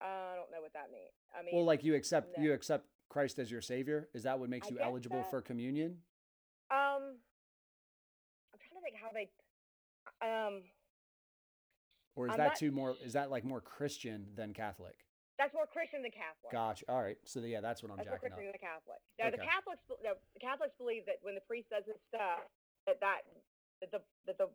Uh, 0.00 0.04
I 0.04 0.34
don't 0.36 0.50
know 0.52 0.60
what 0.60 0.72
that 0.74 0.92
means. 0.92 1.12
I 1.38 1.42
mean, 1.44 1.54
Well, 1.54 1.64
like 1.64 1.82
you 1.84 1.94
accept 1.94 2.36
no. 2.38 2.44
you 2.44 2.52
accept 2.52 2.86
Christ 3.08 3.38
as 3.38 3.50
your 3.50 3.60
Savior. 3.60 4.08
Is 4.14 4.22
that 4.24 4.38
what 4.38 4.48
makes 4.48 4.68
I 4.68 4.70
you 4.70 4.78
eligible 4.80 5.22
so. 5.24 5.30
for 5.30 5.40
communion? 5.42 5.98
um, 6.70 7.18
I'm 8.52 8.58
trying 8.60 8.78
to 8.78 8.82
think 8.82 8.96
how 9.00 9.10
they. 9.12 9.28
Um, 10.24 10.62
Or 12.16 12.26
is 12.26 12.32
I'm 12.32 12.38
that 12.38 12.46
not- 12.48 12.56
too 12.56 12.70
more? 12.70 12.96
Is 13.04 13.12
that 13.14 13.30
like 13.30 13.44
more 13.44 13.60
Christian 13.60 14.26
than 14.34 14.52
Catholic? 14.54 14.96
that's 15.36 15.52
more 15.52 15.66
Christian 15.66 16.00
than 16.02 16.12
Catholic. 16.14 16.52
Gotcha. 16.54 16.84
All 16.88 17.02
right. 17.02 17.18
So 17.24 17.40
yeah, 17.40 17.60
that's 17.60 17.82
what 17.82 17.90
I'm 17.90 17.96
That's 17.98 18.06
more 18.06 18.16
jacking 18.22 18.32
up. 18.32 18.38
Christian 18.38 18.54
than 18.54 18.54
the 18.54 18.62
Catholic. 18.62 19.00
Now 19.18 19.30
the 19.34 19.42
Catholics, 19.42 19.82
the 19.90 20.40
Catholics 20.40 20.74
believe 20.78 21.02
that 21.10 21.18
when 21.26 21.34
the 21.34 21.42
priest 21.42 21.70
does 21.74 21.82
his 21.90 21.98
stuff, 22.06 22.46
that 22.86 23.00
that 23.02 23.26
that 23.82 23.90
the 23.90 24.00
that 24.30 24.38
the 24.38 24.46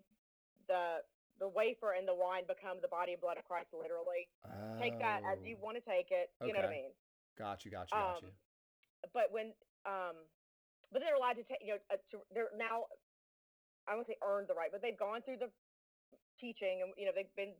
the 0.72 1.04
the 1.40 1.48
wafer 1.48 1.96
and 1.98 2.08
the 2.08 2.14
wine 2.16 2.44
become 2.48 2.78
the 2.84 2.92
body 2.92 3.14
and 3.16 3.22
blood 3.22 3.38
of 3.40 3.46
Christ, 3.48 3.72
literally. 3.72 4.28
Take 4.80 5.00
that 5.00 5.24
as 5.24 5.40
you 5.44 5.56
Oh, 5.60 5.64
want 5.66 5.76
to 5.80 5.84
take 5.84 6.12
it. 6.12 6.32
You 6.44 6.52
know 6.54 6.60
what 6.62 6.70
I 6.70 6.76
mean? 6.76 6.92
Got 7.38 7.64
you. 7.64 7.72
Got 7.72 7.88
you. 7.92 7.98
Got 7.98 8.18
Um, 8.20 8.24
you. 8.28 8.32
But 9.14 9.32
when 9.32 9.56
um, 9.88 10.28
but 10.92 11.00
they're 11.00 11.16
allowed 11.16 11.40
to 11.40 11.46
take. 11.48 11.64
You 11.64 11.80
know, 11.80 11.82
uh, 11.90 11.98
to, 12.12 12.20
they're 12.36 12.52
now. 12.58 12.86
I 13.88 13.96
won't 13.96 14.06
say 14.08 14.20
earned 14.22 14.48
the 14.52 14.54
right, 14.54 14.70
but 14.72 14.82
they've 14.84 15.00
gone 15.00 15.24
through 15.24 15.40
the 15.40 15.50
teaching, 16.40 16.84
and 16.84 16.92
you 17.00 17.06
know 17.08 17.16
they've 17.16 17.32
been 17.40 17.56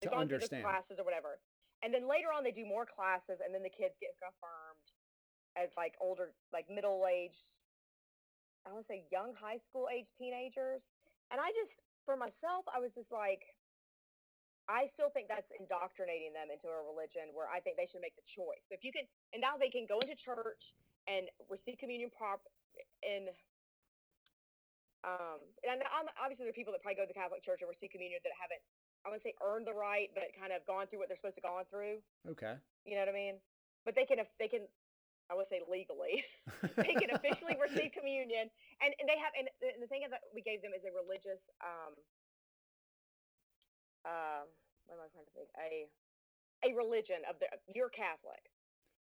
they've 0.00 0.10
To 0.10 0.16
gone 0.16 0.26
through 0.26 0.40
understand. 0.42 0.64
the 0.64 0.68
classes 0.68 0.96
or 0.98 1.04
whatever. 1.04 1.38
And 1.84 1.94
then 1.94 2.08
later 2.10 2.32
on, 2.34 2.42
they 2.42 2.50
do 2.50 2.66
more 2.66 2.82
classes, 2.88 3.38
and 3.44 3.54
then 3.54 3.62
the 3.62 3.70
kids 3.70 3.94
get 4.02 4.16
confirmed 4.18 4.86
as 5.54 5.70
like 5.76 5.94
older, 6.00 6.34
like 6.52 6.66
middle 6.66 7.04
aged. 7.06 7.38
I 8.66 8.72
want 8.74 8.82
to 8.84 8.90
say 8.90 9.04
young 9.12 9.32
high 9.38 9.62
school 9.68 9.86
age 9.92 10.08
teenagers. 10.18 10.82
And 11.30 11.36
I 11.38 11.52
just, 11.52 11.70
for 12.08 12.16
myself, 12.16 12.64
I 12.72 12.80
was 12.80 12.88
just 12.96 13.12
like, 13.12 13.44
I 14.64 14.88
still 14.96 15.12
think 15.12 15.28
that's 15.28 15.44
indoctrinating 15.60 16.32
them 16.32 16.48
into 16.48 16.72
a 16.72 16.80
religion 16.80 17.36
where 17.36 17.52
I 17.52 17.60
think 17.60 17.76
they 17.76 17.84
should 17.84 18.00
make 18.00 18.16
the 18.16 18.24
choice. 18.32 18.64
If 18.72 18.80
you 18.80 18.96
can, 18.96 19.04
and 19.36 19.44
now 19.44 19.60
they 19.60 19.68
can 19.68 19.84
go 19.84 20.00
into 20.00 20.16
church 20.16 20.60
and 21.04 21.28
receive 21.52 21.76
communion 21.76 22.08
prop 22.08 22.40
in. 23.04 23.28
Um, 25.04 25.40
and 25.60 25.84
I'm, 25.84 26.08
obviously 26.16 26.48
there 26.48 26.52
are 26.52 26.56
people 26.56 26.72
that 26.72 26.80
probably 26.80 26.96
go 26.96 27.04
to 27.04 27.12
the 27.12 27.16
Catholic 27.16 27.44
Church 27.44 27.60
and 27.60 27.68
receive 27.68 27.92
communion 27.92 28.24
that 28.24 28.32
haven't, 28.32 28.64
I 29.04 29.12
wouldn't 29.12 29.24
say 29.24 29.36
earned 29.44 29.68
the 29.68 29.76
right, 29.76 30.08
but 30.16 30.32
kind 30.32 30.52
of 30.56 30.64
gone 30.64 30.88
through 30.88 31.04
what 31.04 31.12
they're 31.12 31.20
supposed 31.20 31.36
to 31.36 31.44
gone 31.44 31.68
through. 31.68 32.00
Okay. 32.24 32.56
You 32.88 32.96
know 32.96 33.04
what 33.04 33.12
I 33.12 33.16
mean? 33.16 33.36
But 33.84 33.96
they 33.96 34.08
can, 34.08 34.20
they 34.40 34.48
can, 34.48 34.64
I 35.28 35.36
would 35.36 35.48
say 35.52 35.60
legally, 35.68 36.24
they 36.80 36.96
can 36.96 37.12
officially 37.12 37.56
receive 37.60 37.92
communion, 37.92 38.48
and, 38.80 38.90
and 38.96 39.06
they 39.06 39.20
have, 39.20 39.32
and 39.36 39.46
the, 39.60 39.68
and 39.76 39.80
the 39.84 39.90
thing 39.90 40.02
that 40.08 40.32
we 40.32 40.40
gave 40.40 40.64
them 40.64 40.72
is 40.72 40.82
a 40.88 40.92
religious, 40.92 41.40
um, 41.60 41.92
um, 44.08 44.44
what 44.88 44.96
am 44.96 45.04
I 45.04 45.08
trying 45.12 45.28
to 45.28 45.34
think? 45.36 45.50
A, 45.60 45.88
a 46.64 46.70
religion 46.74 47.22
of 47.28 47.36
the 47.38 47.46
you're 47.70 47.92
Catholic. 47.92 48.40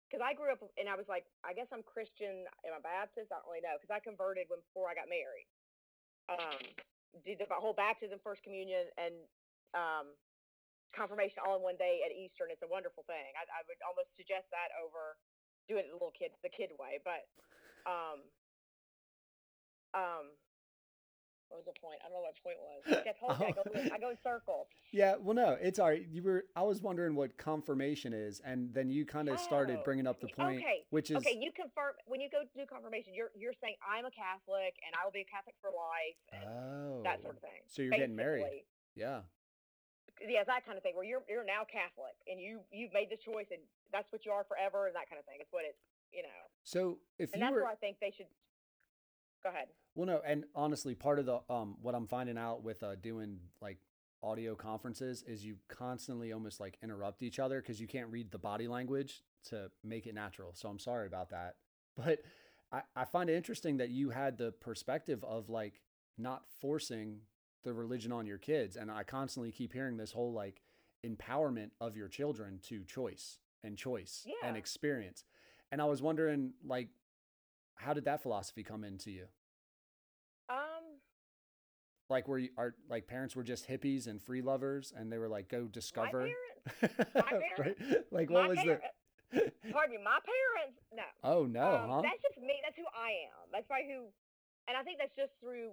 Because 0.07 0.23
I 0.23 0.31
grew 0.31 0.47
up 0.55 0.63
and 0.79 0.87
I 0.87 0.95
was 0.95 1.11
like, 1.11 1.27
I 1.43 1.51
guess 1.51 1.67
I'm 1.67 1.83
Christian. 1.83 2.47
Am 2.63 2.71
I 2.71 2.79
Baptist? 2.79 3.27
I 3.27 3.43
don't 3.43 3.47
really 3.51 3.59
know. 3.59 3.75
Because 3.75 3.91
I 3.91 3.99
converted 3.99 4.47
when 4.47 4.63
before 4.63 4.87
I 4.87 4.95
got 4.95 5.11
married. 5.11 5.51
Um, 6.31 6.63
did 7.27 7.43
the 7.43 7.47
whole 7.51 7.75
baptism, 7.75 8.15
first 8.23 8.39
communion, 8.39 8.87
and 8.95 9.15
um, 9.75 10.15
confirmation 10.95 11.43
all 11.43 11.59
in 11.59 11.63
one 11.63 11.75
day 11.75 12.03
at 12.07 12.11
Easter, 12.15 12.47
and 12.47 12.55
it's 12.55 12.63
a 12.63 12.71
wonderful 12.71 13.03
thing. 13.03 13.35
I, 13.35 13.43
I 13.51 13.61
would 13.67 13.79
almost 13.83 14.11
suggest 14.15 14.47
that 14.55 14.71
over 14.79 15.19
doing 15.67 15.83
it 15.85 15.89
the 15.89 15.95
little 15.95 16.15
kid, 16.17 16.31
the 16.43 16.49
kid 16.49 16.71
way. 16.79 16.99
But 17.03 17.27
um, 17.85 18.19
um, 19.93 20.25
what 21.49 21.63
was 21.63 21.65
the 21.67 21.79
point? 21.79 21.99
I 22.03 22.09
don't 22.09 22.19
know 22.19 22.27
what 22.27 22.35
point 22.43 22.59
was. 22.59 22.83
Like 22.87 23.07
I 23.07 23.15
told 23.19 23.39
you, 23.39 23.47
I 23.47 23.51
go, 23.51 23.63
in- 23.71 23.91
I 23.91 23.99
go 23.99 24.09
in 24.09 24.17
circles. 24.23 24.67
Yeah, 24.93 25.15
well, 25.19 25.35
no, 25.35 25.57
it's 25.59 25.79
all 25.79 25.87
right. 25.89 26.05
You 26.09 26.23
were, 26.23 26.45
I 26.55 26.63
was 26.63 26.81
wondering 26.81 27.13
what 27.13 27.37
confirmation 27.37 28.13
is, 28.13 28.39
and 28.45 28.73
then 28.73 28.89
you 28.89 29.05
kind 29.05 29.27
of 29.27 29.37
started 29.37 29.79
Oh, 29.79 29.83
bringing 29.83 30.07
up 30.07 30.21
the 30.21 30.29
point, 30.29 30.59
okay, 30.59 30.85
which 30.91 31.11
is 31.11 31.17
Okay, 31.17 31.35
you 31.37 31.51
confirm 31.51 31.91
when 32.05 32.21
you 32.21 32.29
go 32.31 32.39
to 32.39 32.47
do 32.55 32.65
confirmation. 32.65 33.13
You're 33.13 33.31
you're 33.35 33.53
saying 33.61 33.75
I'm 33.83 34.05
a 34.05 34.11
Catholic 34.11 34.79
and 34.87 34.95
I 34.95 35.03
will 35.03 35.11
be 35.11 35.21
a 35.21 35.29
Catholic 35.29 35.55
for 35.59 35.71
life, 35.75 36.15
and 36.31 36.47
oh, 36.47 37.01
that 37.03 37.21
sort 37.21 37.35
of 37.35 37.41
thing. 37.41 37.59
So 37.67 37.81
you're 37.81 37.91
getting 37.91 38.15
married. 38.15 38.63
Yeah. 38.95 39.27
Yeah, 40.21 40.43
that 40.45 40.65
kind 40.65 40.77
of 40.77 40.83
thing. 40.83 40.95
Where 40.95 41.05
you're 41.05 41.23
you're 41.29 41.45
now 41.45 41.63
Catholic 41.65 42.15
and 42.27 42.39
you 42.39 42.59
you've 42.71 42.93
made 42.93 43.09
the 43.09 43.17
choice 43.17 43.47
and 43.51 43.61
that's 43.91 44.11
what 44.11 44.25
you 44.25 44.31
are 44.31 44.43
forever 44.43 44.87
and 44.87 44.95
that 44.95 45.09
kind 45.09 45.19
of 45.19 45.25
thing. 45.25 45.37
It's 45.39 45.51
what 45.51 45.63
it's 45.67 45.79
you 46.11 46.23
know. 46.23 46.41
So 46.63 46.99
if 47.19 47.33
And 47.33 47.41
you 47.41 47.45
that's 47.45 47.53
were, 47.53 47.61
where 47.63 47.71
I 47.71 47.75
think 47.75 47.97
they 47.99 48.11
should. 48.15 48.27
Go 49.43 49.49
ahead. 49.49 49.67
well, 49.95 50.07
no, 50.07 50.21
and 50.25 50.45
honestly, 50.55 50.95
part 50.95 51.19
of 51.19 51.25
the 51.25 51.39
um, 51.49 51.77
what 51.81 51.93
I'm 51.95 52.07
finding 52.07 52.37
out 52.37 52.63
with 52.63 52.81
uh, 52.83 52.95
doing 52.95 53.39
like 53.61 53.77
audio 54.23 54.55
conferences 54.55 55.23
is 55.27 55.45
you 55.45 55.57
constantly 55.69 56.33
almost 56.33 56.59
like 56.59 56.77
interrupt 56.81 57.21
each 57.21 57.37
other 57.39 57.61
because 57.61 57.79
you 57.79 57.87
can't 57.87 58.07
read 58.09 58.31
the 58.31 58.39
body 58.39 58.67
language 58.67 59.21
to 59.49 59.69
make 59.83 60.07
it 60.07 60.15
natural. 60.15 60.51
So 60.55 60.67
I'm 60.69 60.79
sorry 60.79 61.05
about 61.05 61.29
that, 61.29 61.55
but 61.95 62.19
I, 62.71 62.81
I 62.95 63.05
find 63.05 63.29
it 63.29 63.35
interesting 63.35 63.77
that 63.77 63.89
you 63.89 64.09
had 64.09 64.37
the 64.37 64.51
perspective 64.51 65.23
of 65.23 65.49
like 65.49 65.81
not 66.17 66.41
forcing 66.59 67.19
the 67.67 67.73
religion 67.73 68.13
on 68.13 68.25
your 68.25 68.37
kids, 68.37 68.77
and 68.77 68.89
I 68.89 69.03
constantly 69.03 69.51
keep 69.51 69.73
hearing 69.73 69.97
this 69.97 70.13
whole 70.13 70.31
like 70.31 70.61
empowerment 71.05 71.71
of 71.81 71.97
your 71.97 72.07
children 72.07 72.59
to 72.69 72.83
choice 72.85 73.39
and 73.63 73.77
choice 73.77 74.25
and 74.47 74.55
experience. 74.55 75.25
And 75.69 75.81
I 75.81 75.85
was 75.85 76.01
wondering, 76.01 76.53
like, 76.65 76.87
how 77.75 77.93
did 77.93 78.05
that 78.05 78.23
philosophy 78.23 78.63
come 78.63 78.85
into 78.85 79.11
you? 79.11 79.25
Um, 80.49 80.55
like 82.09 82.25
were 82.29 82.37
you 82.39 82.49
are 82.57 82.73
like 82.89 83.05
parents 83.05 83.35
were 83.35 83.43
just 83.43 83.67
hippies 83.67 84.07
and 84.07 84.21
free 84.21 84.41
lovers 84.41 84.93
and 84.95 85.11
they 85.11 85.17
were 85.17 85.27
like 85.27 85.49
go 85.49 85.63
My 85.63 85.69
discover. 85.73 86.29
parents, 86.81 87.05
right? 87.15 87.53
parents- 87.57 87.95
Like 88.11 88.29
my 88.29 88.47
what 88.47 88.49
was 88.49 88.59
the 88.59 88.79
pardon 89.73 89.97
me, 89.97 90.01
my 90.05 90.19
parents, 90.23 90.79
no. 90.95 91.03
Oh 91.21 91.43
no, 91.45 91.67
um, 91.75 91.89
huh? 91.89 92.01
That's 92.01 92.21
just 92.23 92.39
me. 92.39 92.55
That's 92.63 92.77
who 92.77 92.87
I 92.95 93.27
am. 93.27 93.51
That's 93.51 93.67
probably 93.67 93.91
who, 93.91 94.05
and 94.69 94.77
I 94.77 94.83
think 94.83 94.99
that's 94.99 95.15
just 95.17 95.33
through 95.43 95.71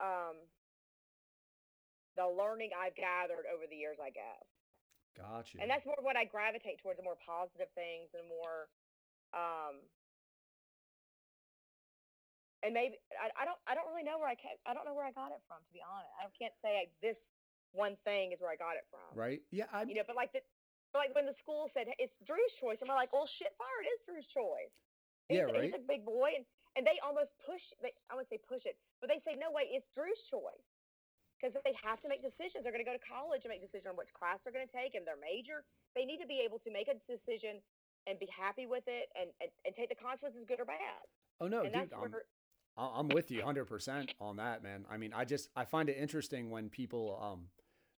um, 0.00 0.42
the 2.18 2.26
learning 2.26 2.74
I've 2.74 2.98
gathered 2.98 3.46
over 3.46 3.62
the 3.70 3.78
years, 3.78 4.02
I 4.02 4.10
guess. 4.10 4.42
Gotcha. 5.14 5.62
And 5.62 5.70
that's 5.70 5.86
more 5.86 5.98
what 6.02 6.18
I 6.18 6.26
gravitate 6.26 6.82
towards, 6.82 6.98
the 6.98 7.06
more 7.06 7.18
positive 7.22 7.70
things 7.78 8.10
and 8.14 8.26
more, 8.26 8.66
um, 9.34 9.78
and 12.66 12.74
maybe 12.74 12.98
I, 13.14 13.30
I 13.38 13.42
don't 13.46 13.58
I 13.70 13.78
don't 13.78 13.86
really 13.86 14.02
know 14.02 14.18
where 14.18 14.26
I 14.30 14.34
ca- 14.34 14.58
I 14.66 14.74
don't 14.74 14.82
know 14.82 14.94
where 14.94 15.06
I 15.06 15.14
got 15.14 15.30
it 15.30 15.38
from 15.46 15.62
to 15.62 15.70
be 15.70 15.78
honest. 15.78 16.10
I 16.18 16.26
can't 16.34 16.54
say 16.58 16.74
like, 16.86 16.90
this 16.98 17.18
one 17.70 17.94
thing 18.02 18.34
is 18.34 18.42
where 18.42 18.50
I 18.50 18.58
got 18.58 18.74
it 18.74 18.86
from. 18.90 19.06
right? 19.14 19.38
Yeah, 19.54 19.70
I 19.70 19.86
You 19.86 19.94
know, 19.94 20.06
but 20.06 20.18
like 20.18 20.34
the 20.34 20.42
but 20.90 21.06
like 21.06 21.14
when 21.14 21.26
the 21.26 21.38
school 21.38 21.70
said 21.70 21.86
it's 22.02 22.14
Drew's 22.26 22.54
choice, 22.58 22.78
and 22.82 22.90
we're 22.90 22.98
like, 22.98 23.14
well, 23.14 23.28
shit, 23.38 23.54
fire, 23.60 23.78
it 23.86 23.90
is 23.94 24.00
Drew's 24.08 24.26
choice. 24.34 24.74
He's, 25.30 25.38
Yeah, 25.38 25.46
a- 25.46 25.54
right. 25.54 25.70
He's 25.70 25.78
a 25.78 25.82
big 25.86 26.02
boy, 26.02 26.34
and 26.34 26.42
and 26.74 26.82
they 26.86 26.98
almost 27.02 27.30
push. 27.46 27.62
They 27.82 27.94
I 28.10 28.18
wouldn't 28.18 28.30
say 28.30 28.38
push 28.42 28.66
it, 28.66 28.74
but 29.02 29.06
they 29.10 29.18
say 29.22 29.34
no 29.38 29.50
way, 29.54 29.70
it's 29.70 29.86
Drew's 29.94 30.18
choice 30.30 30.66
because 31.38 31.54
they 31.62 31.74
have 31.78 32.02
to 32.02 32.08
make 32.10 32.20
decisions. 32.20 32.66
They're 32.66 32.74
going 32.74 32.84
to 32.84 32.90
go 32.90 32.98
to 32.98 33.06
college 33.06 33.46
and 33.46 33.50
make 33.54 33.62
decisions 33.62 33.86
on 33.86 33.94
which 33.94 34.10
class 34.12 34.42
they're 34.42 34.52
going 34.52 34.66
to 34.66 34.74
take 34.74 34.98
and 34.98 35.06
their 35.06 35.18
major. 35.18 35.62
They 35.94 36.02
need 36.02 36.18
to 36.18 36.26
be 36.26 36.42
able 36.42 36.58
to 36.66 36.70
make 36.74 36.90
a 36.90 36.98
decision 37.06 37.62
and 38.10 38.18
be 38.18 38.26
happy 38.28 38.66
with 38.66 38.84
it 38.86 39.08
and 39.14 39.30
and, 39.40 39.50
and 39.64 39.72
take 39.78 39.88
the 39.88 39.98
consequences, 39.98 40.42
good 40.48 40.60
or 40.60 40.66
bad. 40.66 41.06
Oh 41.40 41.46
no, 41.46 41.64
and 41.64 41.72
dude, 41.72 41.92
I'm, 41.94 42.10
where 42.10 42.26
I'm 42.76 43.08
with 43.10 43.30
you 43.30 43.42
100% 43.42 44.08
on 44.20 44.36
that, 44.36 44.62
man. 44.62 44.84
I 44.90 44.96
mean, 44.96 45.12
I 45.14 45.24
just 45.24 45.48
I 45.56 45.64
find 45.64 45.88
it 45.88 45.96
interesting 45.96 46.50
when 46.50 46.68
people 46.68 47.18
um 47.22 47.46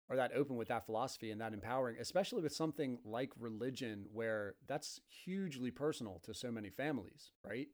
are 0.09 0.17
that 0.17 0.33
open 0.35 0.57
with 0.57 0.69
that 0.69 0.85
philosophy 0.87 1.31
and 1.31 1.41
that 1.41 1.55
empowering, 1.55 1.97
especially 2.01 2.43
with 2.43 2.53
something 2.53 2.99
like 3.05 3.31
religion 3.39 4.07
where 4.13 4.55
that's 4.67 5.01
hugely 5.09 5.71
personal 5.71 6.19
to 6.25 6.35
so 6.35 6.51
many 6.51 6.69
families, 6.69 7.31
right? 7.47 7.69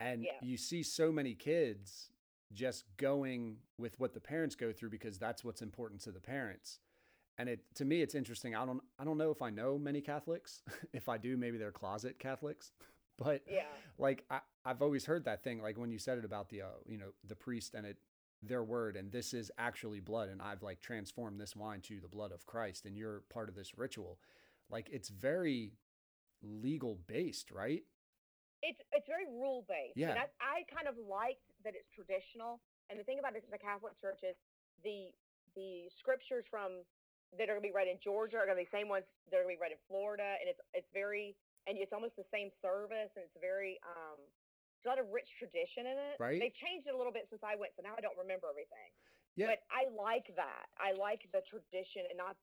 And 0.00 0.24
Yeah. 0.24 0.32
you 0.40 0.56
see 0.56 0.82
so 0.82 1.12
many 1.12 1.34
kids 1.34 2.10
just 2.52 2.84
going 2.96 3.56
with 3.78 3.98
what 4.00 4.14
the 4.14 4.20
parents 4.20 4.54
go 4.54 4.72
through 4.72 4.90
because 4.90 5.18
that's 5.18 5.44
what's 5.44 5.62
important 5.62 6.00
to 6.02 6.12
the 6.12 6.20
parents. 6.20 6.78
And 7.36 7.48
it 7.48 7.60
to 7.76 7.84
me 7.84 8.02
it's 8.02 8.14
interesting. 8.14 8.54
I 8.54 8.66
don't 8.66 8.80
I 8.98 9.04
don't 9.04 9.18
know 9.18 9.30
if 9.30 9.42
I 9.42 9.50
know 9.50 9.78
many 9.78 10.00
Catholics. 10.00 10.62
if 10.92 11.08
I 11.08 11.18
do, 11.18 11.36
maybe 11.36 11.58
they're 11.58 11.72
closet 11.72 12.18
Catholics. 12.18 12.72
But 13.20 13.42
yeah. 13.50 13.62
like 13.98 14.24
I, 14.30 14.38
I've 14.64 14.80
always 14.80 15.04
heard 15.04 15.24
that 15.24 15.42
thing 15.42 15.60
like 15.60 15.76
when 15.76 15.90
you 15.90 15.98
said 15.98 16.18
it 16.18 16.24
about 16.24 16.50
the 16.50 16.62
uh, 16.62 16.66
you 16.86 16.98
know 16.98 17.08
the 17.26 17.34
priest 17.34 17.74
and 17.74 17.84
it 17.84 17.96
their 18.44 18.62
word 18.62 18.94
and 18.94 19.10
this 19.10 19.34
is 19.34 19.50
actually 19.58 19.98
blood 19.98 20.28
and 20.28 20.40
I've 20.40 20.62
like 20.62 20.80
transformed 20.80 21.40
this 21.40 21.56
wine 21.56 21.80
to 21.80 21.98
the 21.98 22.06
blood 22.06 22.30
of 22.30 22.46
Christ 22.46 22.86
and 22.86 22.96
you're 22.96 23.24
part 23.28 23.48
of 23.48 23.56
this 23.56 23.76
ritual 23.76 24.20
like 24.70 24.88
it's 24.92 25.08
very 25.08 25.72
legal 26.44 27.00
based 27.08 27.50
right 27.50 27.82
it's 28.62 28.80
it's 28.92 29.06
very 29.06 29.26
rule 29.26 29.64
based. 29.68 29.96
Yeah. 29.96 30.10
And 30.10 30.18
I, 30.18 30.26
I 30.40 30.74
kind 30.74 30.88
of 30.88 30.94
liked 30.98 31.52
that 31.68 31.76
it's 31.76 31.92
traditional. 31.92 32.64
And 32.88 32.96
the 32.96 33.04
thing 33.04 33.20
about 33.20 33.36
it, 33.36 33.44
the 33.52 33.60
Catholic 33.60 33.92
Church 34.00 34.24
is 34.24 34.34
the 34.80 35.12
the 35.52 35.92
scriptures 36.00 36.48
from 36.48 36.80
that 37.36 37.52
are 37.52 37.60
going 37.60 37.64
to 37.64 37.68
be 37.68 37.76
read 37.76 37.92
in 37.92 38.00
Georgia 38.00 38.40
are 38.40 38.48
going 38.48 38.56
to 38.56 38.64
be 38.64 38.68
the 38.68 38.72
same 38.72 38.88
ones 38.88 39.04
that 39.28 39.36
are 39.36 39.44
going 39.44 39.52
to 39.52 39.60
be 39.60 39.64
read 39.64 39.76
in 39.76 39.82
Florida, 39.84 40.40
and 40.40 40.48
it's 40.48 40.60
it's 40.72 40.88
very 40.96 41.36
and 41.68 41.76
it's 41.76 41.92
almost 41.92 42.16
the 42.16 42.24
same 42.32 42.48
service, 42.64 43.12
and 43.12 43.28
it's 43.28 43.36
very 43.36 43.76
um 43.84 44.16
a 44.16 44.88
lot 44.88 44.96
of 44.96 45.12
rich 45.12 45.28
tradition 45.36 45.84
in 45.84 45.96
it. 46.00 46.16
Right. 46.16 46.40
They've 46.40 46.56
changed 46.56 46.88
it 46.88 46.96
a 46.96 46.98
little 46.98 47.12
bit 47.12 47.28
since 47.28 47.44
I 47.44 47.58
went, 47.60 47.76
so 47.76 47.84
now 47.84 47.92
I 47.92 48.00
don't 48.00 48.16
remember 48.16 48.48
everything. 48.48 48.88
yeah 49.36 49.52
But 49.52 49.60
I 49.68 49.92
like 49.92 50.32
that. 50.40 50.72
I 50.80 50.96
like 50.96 51.28
the 51.36 51.44
tradition 51.44 52.08
and 52.08 52.16
not. 52.16 52.40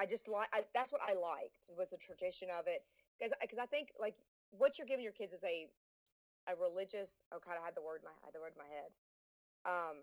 I 0.00 0.08
just 0.08 0.24
like. 0.24 0.48
I, 0.56 0.64
that's 0.72 0.88
what 0.88 1.04
I 1.04 1.12
liked 1.12 1.60
was 1.68 1.92
the 1.92 2.00
tradition 2.00 2.48
of 2.48 2.64
it 2.64 2.80
because 3.20 3.36
because 3.44 3.60
I 3.60 3.68
think 3.68 3.92
like 4.00 4.16
what 4.56 4.80
you're 4.80 4.88
giving 4.88 5.04
your 5.04 5.16
kids 5.16 5.36
is 5.36 5.44
a 5.44 5.68
a 6.50 6.54
religious. 6.58 7.10
Oh 7.30 7.40
God, 7.42 7.58
I 7.58 7.62
had 7.62 7.76
the 7.78 7.84
word 7.84 8.02
in 8.02 8.10
my 8.10 8.14
I 8.22 8.30
had 8.30 8.34
the 8.34 8.42
word 8.42 8.54
in 8.56 8.62
my 8.62 8.70
head. 8.70 8.90
Um, 9.62 10.02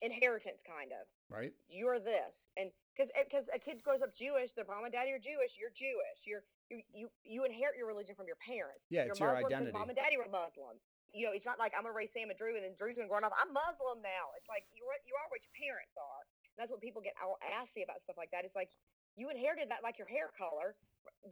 inheritance 0.00 0.60
kind 0.64 0.92
of. 0.92 1.04
right 1.28 1.52
You're 1.68 2.00
this, 2.00 2.32
and 2.56 2.72
because 2.92 3.12
because 3.24 3.44
a 3.52 3.60
kid 3.60 3.84
grows 3.84 4.00
up 4.00 4.16
Jewish, 4.16 4.52
their 4.56 4.68
mom 4.68 4.88
and 4.88 4.92
daddy 4.92 5.12
are 5.12 5.20
Jewish. 5.20 5.56
You're 5.56 5.72
Jewish. 5.76 6.18
You're 6.24 6.44
you 6.72 6.80
you 6.92 7.06
you 7.24 7.40
inherit 7.44 7.76
your 7.76 7.88
religion 7.88 8.16
from 8.16 8.28
your 8.28 8.40
parents. 8.40 8.84
Yeah, 8.88 9.08
You're 9.08 9.16
it's 9.16 9.20
your 9.20 9.36
identity. 9.36 9.72
Mom 9.72 9.88
and 9.92 9.96
daddy 9.96 10.16
were 10.16 10.28
Muslim. 10.28 10.80
You 11.12 11.30
know, 11.30 11.32
it's 11.32 11.48
not 11.48 11.56
like 11.56 11.72
I'm 11.76 11.84
gonna 11.84 11.96
raise 11.96 12.12
Sam 12.12 12.28
and 12.28 12.36
Drew, 12.36 12.56
and 12.56 12.64
then 12.64 12.76
Drew's 12.76 12.96
gonna 12.96 13.08
grow 13.08 13.20
up. 13.20 13.32
I'm 13.36 13.52
Muslim 13.52 14.00
now. 14.04 14.32
It's 14.36 14.48
like 14.48 14.64
you 14.72 14.84
are 14.88 14.98
you 15.04 15.16
are 15.16 15.28
what 15.28 15.40
your 15.44 15.54
parents 15.56 15.96
are. 15.96 16.22
And 16.56 16.58
that's 16.64 16.72
what 16.72 16.80
people 16.80 17.00
get 17.04 17.16
all 17.20 17.36
assy 17.40 17.84
about 17.84 18.00
stuff 18.04 18.16
like 18.16 18.32
that. 18.32 18.44
It's 18.44 18.56
like 18.56 18.72
you 19.16 19.28
inherited 19.32 19.68
that 19.72 19.80
like 19.80 19.96
your 19.96 20.08
hair 20.08 20.32
color 20.36 20.76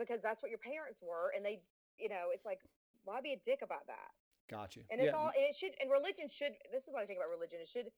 because 0.00 0.20
that's 0.24 0.40
what 0.40 0.48
your 0.48 0.62
parents 0.62 1.00
were, 1.04 1.32
and 1.36 1.44
they, 1.44 1.60
you 2.00 2.08
know, 2.08 2.32
it's 2.32 2.44
like 2.48 2.60
why 3.04 3.20
be 3.20 3.36
a 3.36 3.40
dick 3.44 3.60
about 3.60 3.84
that? 3.86 4.12
Got 4.50 4.76
you 4.76 4.84
And 4.92 5.00
it's 5.00 5.10
yeah 5.10 5.16
all 5.16 5.32
and 5.32 5.44
it 5.44 5.56
should 5.56 5.72
and 5.80 5.88
religion 5.90 6.28
should. 6.28 6.54
This 6.70 6.84
is 6.84 6.90
what 6.92 7.02
I 7.02 7.06
think 7.06 7.18
about 7.20 7.32
religion. 7.32 7.60
It 7.60 7.70
should 7.72 7.88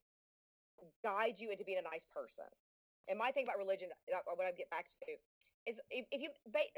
guide 1.03 1.41
you 1.41 1.51
into 1.51 1.65
being 1.65 1.81
a 1.81 1.87
nice 1.87 2.05
person. 2.13 2.49
And 3.07 3.17
my 3.19 3.31
thing 3.31 3.47
about 3.47 3.59
religion, 3.59 3.95
uh, 4.11 4.19
what 4.27 4.47
I 4.47 4.53
get 4.53 4.67
back 4.69 4.91
to, 5.07 5.15
is 5.67 5.79
if, 5.91 6.07
if 6.11 6.19
you 6.23 6.31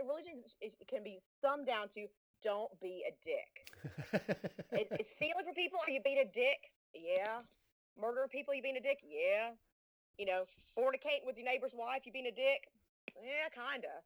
religion 0.05 0.45
is, 0.45 0.53
is, 0.61 0.73
can 0.89 1.01
be 1.01 1.21
summed 1.41 1.65
down 1.65 1.89
to 1.97 2.09
don't 2.45 2.71
be 2.79 3.03
a 3.03 3.13
dick. 3.27 3.53
It, 4.73 4.87
it's 5.01 5.11
stealing 5.19 5.45
from 5.45 5.57
people. 5.57 5.81
Are 5.83 5.91
you 5.91 6.01
being 6.05 6.23
a 6.23 6.31
dick? 6.31 6.71
Yeah. 6.95 7.43
Murdering 7.99 8.31
people. 8.31 8.55
You 8.55 8.63
being 8.63 8.79
a 8.79 8.85
dick? 8.85 9.03
Yeah. 9.03 9.57
You 10.21 10.27
know, 10.27 10.47
fornicating 10.79 11.27
with 11.27 11.35
your 11.35 11.47
neighbor's 11.47 11.75
wife. 11.75 12.07
You 12.07 12.13
being 12.15 12.31
a 12.31 12.35
dick? 12.35 12.71
Yeah, 13.19 13.51
kinda. 13.51 14.03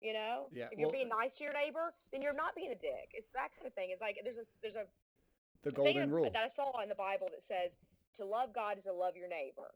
You 0.00 0.12
know. 0.16 0.48
Yeah, 0.52 0.72
If 0.72 0.80
you're 0.80 0.88
well- 0.88 0.96
being 0.96 1.12
nice 1.12 1.32
to 1.38 1.44
your 1.44 1.56
neighbor, 1.56 1.92
then 2.12 2.24
you're 2.24 2.36
not 2.36 2.56
being 2.56 2.72
a 2.72 2.80
dick. 2.80 3.12
It's 3.12 3.28
that 3.36 3.52
kind 3.56 3.68
of 3.68 3.72
thing. 3.76 3.92
It's 3.92 4.00
like 4.00 4.16
there's 4.24 4.40
a 4.40 4.46
there's 4.64 4.76
a 4.76 4.88
the 5.64 5.72
golden 5.72 6.10
rule 6.12 6.28
that 6.30 6.36
I 6.36 6.52
saw 6.54 6.80
in 6.82 6.88
the 6.88 6.98
Bible 6.98 7.28
that 7.32 7.44
says 7.48 7.72
to 8.20 8.24
love 8.24 8.54
God 8.54 8.78
is 8.78 8.84
to 8.84 8.92
love 8.92 9.16
your 9.16 9.28
neighbor, 9.28 9.74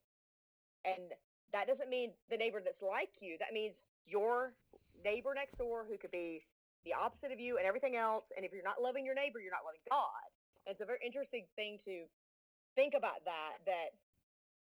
and 0.85 1.12
that 1.53 1.66
doesn't 1.66 1.88
mean 1.88 2.12
the 2.31 2.37
neighbor 2.37 2.61
that's 2.61 2.81
like 2.85 3.11
you. 3.20 3.37
That 3.40 3.57
means 3.57 3.74
your 4.07 4.53
neighbor 5.05 5.33
next 5.35 5.57
door 5.57 5.85
who 5.88 5.96
could 5.96 6.12
be 6.12 6.44
the 6.85 6.92
opposite 6.94 7.33
of 7.33 7.40
you 7.40 7.57
and 7.59 7.66
everything 7.66 7.96
else. 7.96 8.24
And 8.37 8.44
if 8.44 8.53
you're 8.53 8.66
not 8.66 8.81
loving 8.81 9.05
your 9.05 9.16
neighbor, 9.16 9.40
you're 9.40 9.55
not 9.55 9.66
loving 9.66 9.83
God. 9.88 10.29
And 10.64 10.77
it's 10.77 10.85
a 10.85 10.88
very 10.88 11.01
interesting 11.05 11.48
thing 11.57 11.81
to 11.85 12.05
think 12.77 12.94
about 12.96 13.24
that. 13.24 13.64
That 13.64 13.96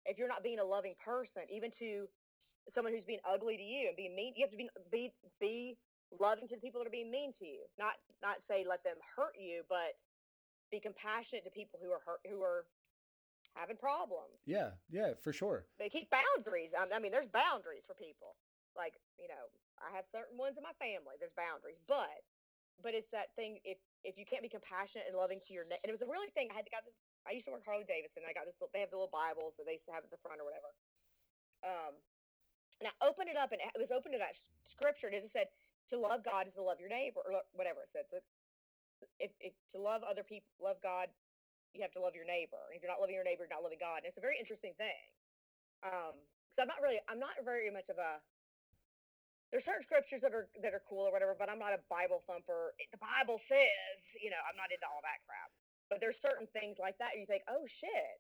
if 0.06 0.18
you're 0.18 0.30
not 0.30 0.46
being 0.46 0.62
a 0.62 0.66
loving 0.66 0.94
person, 1.02 1.50
even 1.50 1.74
to 1.82 2.08
someone 2.74 2.94
who's 2.94 3.06
being 3.06 3.22
ugly 3.26 3.58
to 3.58 3.66
you 3.66 3.90
and 3.90 3.98
being 3.98 4.16
mean, 4.16 4.34
you 4.38 4.46
have 4.46 4.54
to 4.54 4.58
be 4.58 4.70
be 4.90 5.14
be 5.42 5.78
loving 6.22 6.48
to 6.50 6.56
the 6.56 6.62
people 6.62 6.82
that 6.82 6.88
are 6.88 6.94
being 6.94 7.12
mean 7.12 7.34
to 7.42 7.46
you. 7.46 7.66
Not 7.78 7.98
not 8.22 8.42
say 8.50 8.66
let 8.66 8.86
them 8.86 8.98
hurt 9.02 9.38
you, 9.38 9.66
but 9.70 9.98
be 10.73 10.80
compassionate 10.82 11.43
to 11.45 11.51
people 11.54 11.78
who 11.82 11.91
are 11.93 12.01
hurt, 12.06 12.21
who 12.25 12.41
are 12.41 12.65
having 13.56 13.80
problems. 13.80 14.36
yeah 14.43 14.75
yeah 14.91 15.15
for 15.23 15.32
sure 15.32 15.63
They 15.80 15.88
keep 15.88 16.12
boundaries. 16.12 16.75
I 16.75 16.99
mean, 16.99 17.12
there's 17.15 17.32
boundaries 17.32 17.88
for 17.88 17.95
people. 17.95 18.36
Like 18.75 18.91
you 19.15 19.32
know, 19.32 19.47
I 19.80 19.95
have 19.95 20.04
certain 20.12 20.36
ones 20.36 20.60
in 20.60 20.63
my 20.67 20.75
family. 20.75 21.15
There's 21.15 21.36
boundaries, 21.39 21.80
but 21.88 22.19
but 22.84 22.91
it's 22.91 23.08
that 23.15 23.32
thing. 23.39 23.63
If 23.63 23.80
if 24.04 24.19
you 24.19 24.28
can't 24.28 24.43
be 24.43 24.51
compassionate 24.51 25.08
and 25.08 25.15
loving 25.15 25.39
to 25.47 25.51
your 25.56 25.63
ne- 25.63 25.80
and 25.80 25.88
it 25.88 25.95
was 25.95 26.04
a 26.04 26.12
really 26.12 26.28
thing. 26.36 26.51
I 26.51 26.60
had 26.60 26.67
to 26.67 26.73
got 26.75 26.84
this. 26.84 26.97
I 27.23 27.32
used 27.32 27.47
to 27.47 27.56
work 27.56 27.63
Harley 27.63 27.88
Davidson. 27.88 28.28
I 28.28 28.36
got 28.36 28.43
this. 28.43 28.60
They 28.75 28.84
have 28.84 28.91
the 28.91 28.99
little 28.99 29.13
Bibles 29.15 29.56
that 29.56 29.63
they 29.63 29.80
used 29.80 29.88
to 29.88 29.95
have 29.95 30.04
at 30.04 30.12
the 30.12 30.19
front 30.19 30.43
or 30.43 30.45
whatever. 30.45 30.69
Um, 31.63 31.95
and 32.84 32.91
I 32.91 32.93
opened 32.99 33.32
it 33.32 33.39
up, 33.39 33.56
and 33.56 33.63
it 33.63 33.80
was 33.80 33.89
open 33.95 34.12
to 34.12 34.19
that 34.19 34.36
scripture, 34.75 35.08
and 35.08 35.15
it 35.15 35.32
said 35.32 35.47
to 35.89 35.95
love 35.95 36.28
God 36.28 36.51
is 36.51 36.54
to 36.60 36.63
love 36.67 36.84
your 36.84 36.91
neighbor, 36.91 37.23
or 37.23 37.39
whatever 37.56 37.88
it 37.88 37.89
said. 37.95 38.06
So 38.12 38.19
if, 39.20 39.32
if 39.39 39.54
to 39.74 39.80
love 39.82 40.02
other 40.06 40.24
people, 40.26 40.48
love 40.62 40.78
God, 40.84 41.10
you 41.76 41.84
have 41.84 41.91
to 41.96 42.02
love 42.04 42.15
your 42.15 42.26
neighbor. 42.28 42.60
And 42.72 42.76
if 42.78 42.84
you're 42.84 42.91
not 42.91 43.04
loving 43.04 43.15
your 43.15 43.28
neighbor, 43.28 43.44
you're 43.44 43.52
not 43.56 43.63
loving 43.65 43.82
God. 43.82 44.04
And 44.04 44.08
it's 44.10 44.20
a 44.20 44.24
very 44.24 44.39
interesting 44.39 44.72
thing. 44.80 45.02
Um, 45.84 46.15
because 46.56 46.65
I'm 46.65 46.72
not 46.72 46.80
really, 46.80 47.04
I'm 47.12 47.20
not 47.20 47.36
very 47.44 47.68
much 47.68 47.91
of 47.91 48.00
a. 48.00 48.24
There's 49.54 49.63
certain 49.68 49.84
scriptures 49.88 50.24
that 50.24 50.32
are 50.32 50.48
that 50.63 50.72
are 50.74 50.84
cool 50.88 51.04
or 51.08 51.12
whatever, 51.12 51.36
but 51.36 51.52
I'm 51.52 51.60
not 51.60 51.76
a 51.76 51.80
Bible 51.91 52.24
thumper. 52.28 52.74
The 52.91 53.00
Bible 53.00 53.39
says, 53.52 53.96
you 54.20 54.32
know, 54.32 54.39
I'm 54.48 54.56
not 54.56 54.72
into 54.72 54.88
all 54.88 55.04
that 55.04 55.20
crap. 55.28 55.52
But 55.91 56.00
there's 56.02 56.18
certain 56.24 56.48
things 56.56 56.80
like 56.82 56.98
that 57.04 57.20
you 57.20 57.28
think, 57.28 57.44
oh 57.52 57.63
shit. 57.80 58.15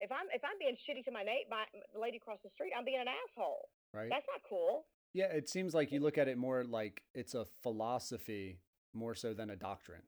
If 0.00 0.10
I'm 0.10 0.26
if 0.34 0.42
I'm 0.42 0.58
being 0.58 0.74
shitty 0.86 1.04
to 1.06 1.12
my 1.14 1.22
neighbor, 1.22 1.50
my 1.50 1.66
the 1.94 2.00
lady 2.00 2.16
across 2.18 2.38
the 2.42 2.50
street, 2.54 2.72
I'm 2.74 2.86
being 2.86 3.02
an 3.02 3.10
asshole. 3.10 3.68
right 3.94 4.10
That's 4.10 4.26
not 4.30 4.42
cool. 4.48 4.86
yeah 5.12 5.26
it 5.30 5.48
seems 5.48 5.74
like 5.74 5.92
you 5.92 6.00
look 6.00 6.18
at 6.18 6.26
it 6.26 6.38
more 6.38 6.64
like 6.64 7.02
it's 7.14 7.34
a 7.34 7.44
philosophy 7.62 8.58
more 8.94 9.14
so 9.14 9.34
than 9.34 9.50
a 9.50 9.56
doctrine 9.56 10.02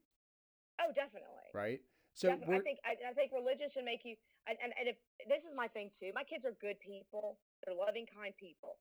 Oh, 0.82 0.90
definitely. 0.94 1.50
right 1.54 1.80
so 2.14 2.30
Definitely. 2.30 2.58
I 2.58 2.60
think 2.62 2.78
I, 2.86 2.92
I 3.10 3.12
think 3.12 3.34
religion 3.34 3.66
should 3.74 3.82
make 3.86 4.06
you 4.06 4.14
and, 4.46 4.54
and, 4.62 4.70
and 4.78 4.86
if 4.86 4.96
this 5.26 5.42
is 5.42 5.52
my 5.56 5.66
thing 5.72 5.90
too. 5.98 6.12
My 6.14 6.22
kids 6.22 6.44
are 6.44 6.54
good 6.60 6.78
people. 6.78 7.40
They're 7.64 7.74
loving, 7.74 8.06
kind 8.06 8.36
people. 8.36 8.76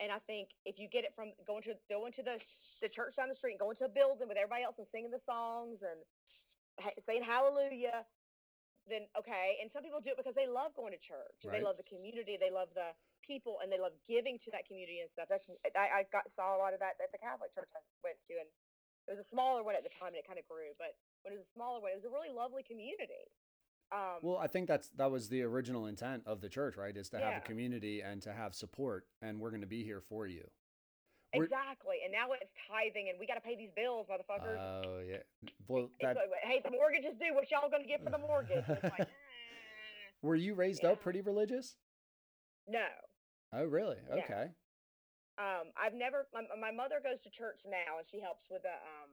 And 0.00 0.08
I 0.08 0.22
think 0.24 0.48
if 0.64 0.80
you 0.80 0.88
get 0.88 1.04
it 1.04 1.12
from 1.12 1.36
going 1.44 1.60
to 1.68 1.76
going 1.92 2.16
to 2.16 2.24
the 2.24 2.40
the 2.80 2.88
church 2.88 3.20
down 3.20 3.28
the 3.28 3.36
street 3.36 3.60
and 3.60 3.62
going 3.62 3.76
to 3.84 3.90
a 3.90 3.92
building 3.92 4.24
with 4.30 4.40
everybody 4.40 4.64
else 4.64 4.80
and 4.80 4.88
singing 4.88 5.12
the 5.12 5.20
songs 5.28 5.84
and 5.84 6.00
ha- 6.80 6.96
saying 7.04 7.20
hallelujah, 7.20 8.08
then 8.88 9.04
okay. 9.12 9.60
And 9.60 9.68
some 9.76 9.84
people 9.84 10.00
do 10.00 10.16
it 10.16 10.18
because 10.20 10.38
they 10.38 10.48
love 10.48 10.72
going 10.72 10.96
to 10.96 11.02
church. 11.04 11.36
and 11.44 11.52
They 11.52 11.60
love 11.60 11.76
the 11.76 11.84
community. 11.84 12.40
They 12.40 12.48
love 12.48 12.72
the 12.72 12.96
people, 13.20 13.60
and 13.60 13.68
they 13.68 13.76
love 13.76 13.92
giving 14.08 14.40
to 14.46 14.50
that 14.56 14.64
community 14.64 15.04
and 15.04 15.12
stuff. 15.12 15.28
That's 15.28 15.44
I, 15.76 16.00
I 16.00 16.08
got 16.08 16.24
saw 16.32 16.56
a 16.56 16.60
lot 16.60 16.72
of 16.72 16.80
that 16.80 16.96
at 16.96 17.12
the 17.12 17.20
Catholic 17.20 17.52
church 17.52 17.68
I 17.76 17.84
went 18.00 18.16
to, 18.32 18.40
and 18.40 18.48
it 19.04 19.10
was 19.18 19.20
a 19.20 19.28
smaller 19.28 19.60
one 19.60 19.76
at 19.76 19.84
the 19.84 19.92
time, 20.00 20.16
and 20.16 20.20
it 20.22 20.24
kind 20.24 20.40
of 20.40 20.48
grew. 20.48 20.72
But 20.80 20.96
it 21.24 21.30
was 21.32 21.40
a 21.40 21.50
smaller 21.54 21.80
one, 21.80 21.90
it 21.92 21.96
was 21.96 22.04
a 22.04 22.12
really 22.14 22.34
lovely 22.34 22.62
community. 22.62 23.28
Um, 23.92 24.18
Well, 24.22 24.36
I 24.38 24.46
think 24.46 24.68
that's 24.68 24.88
that 24.96 25.10
was 25.10 25.28
the 25.28 25.42
original 25.42 25.86
intent 25.86 26.22
of 26.26 26.40
the 26.40 26.48
church, 26.48 26.76
right? 26.76 26.96
Is 26.96 27.10
to 27.10 27.18
have 27.18 27.42
a 27.42 27.46
community 27.46 28.02
and 28.02 28.22
to 28.22 28.32
have 28.32 28.54
support, 28.54 29.06
and 29.20 29.40
we're 29.40 29.50
going 29.50 29.62
to 29.62 29.66
be 29.66 29.82
here 29.84 30.00
for 30.00 30.26
you. 30.26 30.46
we're- 31.34 31.46
exactly. 31.46 31.98
And 32.04 32.12
now 32.12 32.30
it's 32.32 32.50
tithing, 32.70 33.08
and 33.10 33.18
we 33.18 33.26
got 33.26 33.34
to 33.34 33.40
pay 33.40 33.56
these 33.56 33.70
bills, 33.74 34.06
motherfuckers. 34.10 34.58
Oh 34.58 35.00
yeah. 35.06 35.22
Well, 35.68 35.90
that 36.02 36.16
like, 36.16 36.30
hey, 36.42 36.60
the 36.64 36.70
mortgage 36.70 37.04
is 37.04 37.16
due. 37.18 37.34
What 37.34 37.50
y'all 37.50 37.68
gonna 37.70 37.84
get 37.86 38.02
for 38.04 38.10
the 38.10 38.18
mortgage? 38.18 38.62
Like, 38.68 39.08
were 40.22 40.36
you 40.36 40.54
raised 40.54 40.82
Yeah. 40.82 40.90
up 40.90 41.02
pretty 41.02 41.20
religious? 41.20 41.76
no. 42.68 42.86
Oh, 43.52 43.64
really? 43.64 43.96
Yeah. 44.08 44.22
Okay. 44.22 44.46
Um, 45.38 45.72
I've 45.74 45.94
never. 45.94 46.28
My, 46.32 46.42
my 46.60 46.70
mother 46.70 47.00
goes 47.02 47.18
to 47.24 47.30
church 47.30 47.58
now, 47.66 47.98
and 47.98 48.06
she 48.10 48.20
helps 48.20 48.46
with 48.50 48.62
the 48.62 48.70
um, 48.70 49.10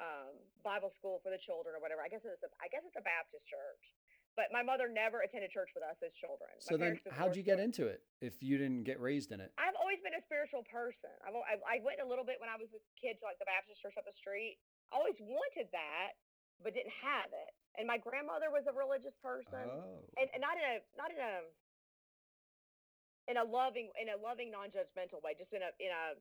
um, 0.00 0.32
Bible 0.64 0.90
school 0.96 1.20
for 1.20 1.28
the 1.28 1.38
children 1.44 1.76
or 1.76 1.80
whatever. 1.84 2.00
I 2.00 2.08
guess 2.08 2.24
it's 2.24 2.40
a, 2.40 2.50
I 2.58 2.72
guess 2.72 2.80
it's 2.88 2.96
a 2.96 3.04
Baptist 3.04 3.44
church. 3.44 3.84
But 4.38 4.54
my 4.54 4.62
mother 4.62 4.86
never 4.86 5.26
attended 5.26 5.50
church 5.50 5.74
with 5.74 5.82
us 5.82 5.98
as 6.00 6.14
children. 6.16 6.48
My 6.54 6.62
So 6.62 6.78
then, 6.78 6.96
how'd 7.10 7.34
you 7.34 7.42
get 7.42 7.58
into 7.58 7.90
it 7.90 8.00
if 8.22 8.38
you 8.40 8.56
didn't 8.62 8.86
get 8.86 9.02
raised 9.02 9.34
in 9.34 9.42
it? 9.42 9.50
I've 9.58 9.74
always 9.76 9.98
been 10.06 10.14
a 10.14 10.22
spiritual 10.22 10.62
person. 10.70 11.10
I've, 11.26 11.34
I, 11.34 11.54
I 11.66 11.76
went 11.82 11.98
a 11.98 12.06
little 12.06 12.22
bit 12.24 12.38
when 12.38 12.46
I 12.48 12.54
was 12.56 12.70
a 12.72 12.80
kid 12.94 13.18
to 13.20 13.22
like 13.26 13.42
the 13.42 13.50
Baptist 13.50 13.82
church 13.82 13.98
up 13.98 14.06
the 14.06 14.14
street. 14.16 14.56
I 14.94 15.02
always 15.02 15.18
wanted 15.18 15.66
that, 15.74 16.14
but 16.62 16.72
didn't 16.78 16.94
have 17.02 17.28
it. 17.34 17.52
And 17.74 17.90
my 17.90 17.98
grandmother 17.98 18.54
was 18.54 18.64
a 18.70 18.74
religious 18.74 19.14
person, 19.18 19.66
Oh. 19.66 20.06
and, 20.16 20.30
and 20.30 20.40
not 20.40 20.54
in 20.58 20.64
a 20.64 20.74
not 20.94 21.10
in 21.10 21.18
a 21.20 21.34
in 23.30 23.36
a 23.38 23.44
loving 23.46 23.90
in 23.98 24.14
a 24.14 24.18
loving 24.18 24.50
non-judgmental 24.54 25.22
way, 25.26 25.34
just 25.38 25.50
in 25.54 25.62
a 25.62 25.70
in 25.82 25.90
a 25.90 26.18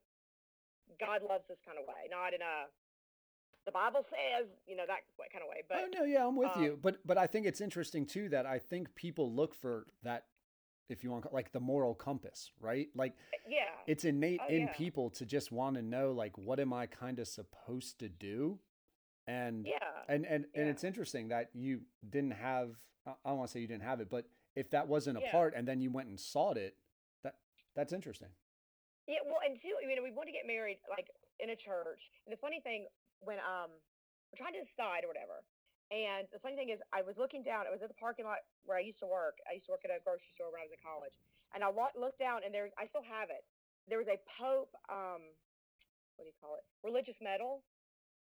God 0.98 1.22
loves 1.22 1.46
us 1.54 1.62
kind 1.62 1.78
of 1.78 1.86
way, 1.86 2.10
not 2.10 2.34
in 2.34 2.42
a 2.42 2.70
the 3.70 3.74
Bible 3.74 4.04
says 4.10 4.48
you 4.68 4.76
know 4.76 4.84
that 4.88 5.02
kind 5.32 5.44
of 5.44 5.50
way. 5.50 5.64
But 5.70 5.78
oh 5.84 6.00
no, 6.00 6.06
yeah, 6.06 6.26
I'm 6.26 6.36
with 6.36 6.56
um, 6.56 6.64
you. 6.64 6.80
But 6.82 7.06
but 7.06 7.18
I 7.18 7.28
think 7.28 7.46
it's 7.46 7.62
interesting 7.62 8.06
too 8.06 8.30
that 8.30 8.46
I 8.46 8.58
think 8.58 8.96
people 8.96 9.32
look 9.32 9.54
for 9.54 9.86
that, 10.04 10.26
if 10.90 11.04
you 11.04 11.12
want, 11.12 11.32
like 11.32 11.52
the 11.52 11.60
moral 11.60 11.94
compass, 11.94 12.52
right? 12.60 12.90
Like 12.96 13.14
yeah, 13.48 13.66
it's 13.86 14.06
innate 14.06 14.42
Oh, 14.44 14.52
in 14.52 14.64
yeah. 14.64 14.74
people 14.74 15.10
to 15.12 15.26
just 15.26 15.52
want 15.52 15.76
to 15.76 15.84
know 15.84 16.12
like 16.12 16.36
what 16.38 16.60
am 16.60 16.74
I 16.74 16.88
kind 16.88 17.20
of 17.20 17.28
supposed 17.28 18.00
to 18.00 18.10
do, 18.10 18.58
and 19.28 19.66
yeah, 19.68 19.76
and 20.08 20.26
and 20.26 20.46
and 20.56 20.68
it's 20.68 20.84
interesting 20.84 21.28
that 21.28 21.50
you 21.54 21.82
didn't 22.10 22.32
have. 22.32 22.72
I 23.06 23.12
I 23.12 23.30
don't 23.30 23.38
want 23.38 23.50
to 23.50 23.54
say 23.54 23.60
you 23.60 23.68
didn't 23.68 23.84
have 23.84 24.00
it, 24.02 24.10
but 24.10 24.26
if 24.56 24.72
that 24.72 24.88
wasn't 24.88 25.18
a 25.18 25.22
Yeah. 25.22 25.32
part, 25.32 25.54
and 25.56 25.68
then 25.68 25.80
you 25.80 25.92
went 25.92 26.10
and 26.10 26.20
sought 26.20 26.58
it, 26.58 26.76
that 27.24 27.36
that's 27.76 27.94
interesting. 27.94 28.30
Yeah, 29.08 29.26
well, 29.26 29.40
and 29.46 29.60
too 29.62 29.74
you 29.82 29.96
know, 29.96 30.04
we 30.04 30.12
want 30.12 30.28
to 30.28 30.34
get 30.34 30.46
married 30.46 30.78
like 30.90 31.10
in 31.40 31.50
a 31.52 31.56
church. 31.56 32.02
And 32.26 32.34
the 32.34 32.38
funny 32.38 32.60
thing, 32.60 32.86
when 33.22 33.40
um, 33.44 33.72
we're 34.32 34.40
trying 34.40 34.56
to 34.56 34.64
decide 34.64 35.04
or 35.04 35.10
whatever, 35.12 35.44
and 35.90 36.30
the 36.30 36.38
funny 36.40 36.54
thing 36.54 36.70
is, 36.70 36.78
I 36.94 37.02
was 37.02 37.18
looking 37.18 37.42
down. 37.42 37.66
It 37.66 37.74
was 37.74 37.82
at 37.82 37.90
the 37.90 37.98
parking 37.98 38.30
lot 38.30 38.46
where 38.62 38.78
I 38.78 38.84
used 38.86 39.02
to 39.02 39.10
work. 39.10 39.42
I 39.50 39.58
used 39.58 39.66
to 39.66 39.74
work 39.74 39.82
at 39.86 39.90
a 39.90 39.98
grocery 40.06 40.30
store 40.38 40.54
when 40.54 40.62
I 40.62 40.70
was 40.70 40.74
in 40.74 40.82
college, 40.86 41.16
and 41.58 41.66
I 41.66 41.70
looked 41.74 42.22
down, 42.22 42.46
and 42.46 42.54
there, 42.54 42.70
I 42.78 42.86
still 42.94 43.06
have 43.06 43.34
it. 43.34 43.42
There 43.90 43.98
was 43.98 44.06
a 44.06 44.22
Pope, 44.38 44.70
um, 44.86 45.26
what 46.14 46.24
do 46.26 46.30
you 46.30 46.38
call 46.38 46.62
it? 46.62 46.66
Religious 46.86 47.18
medal. 47.18 47.66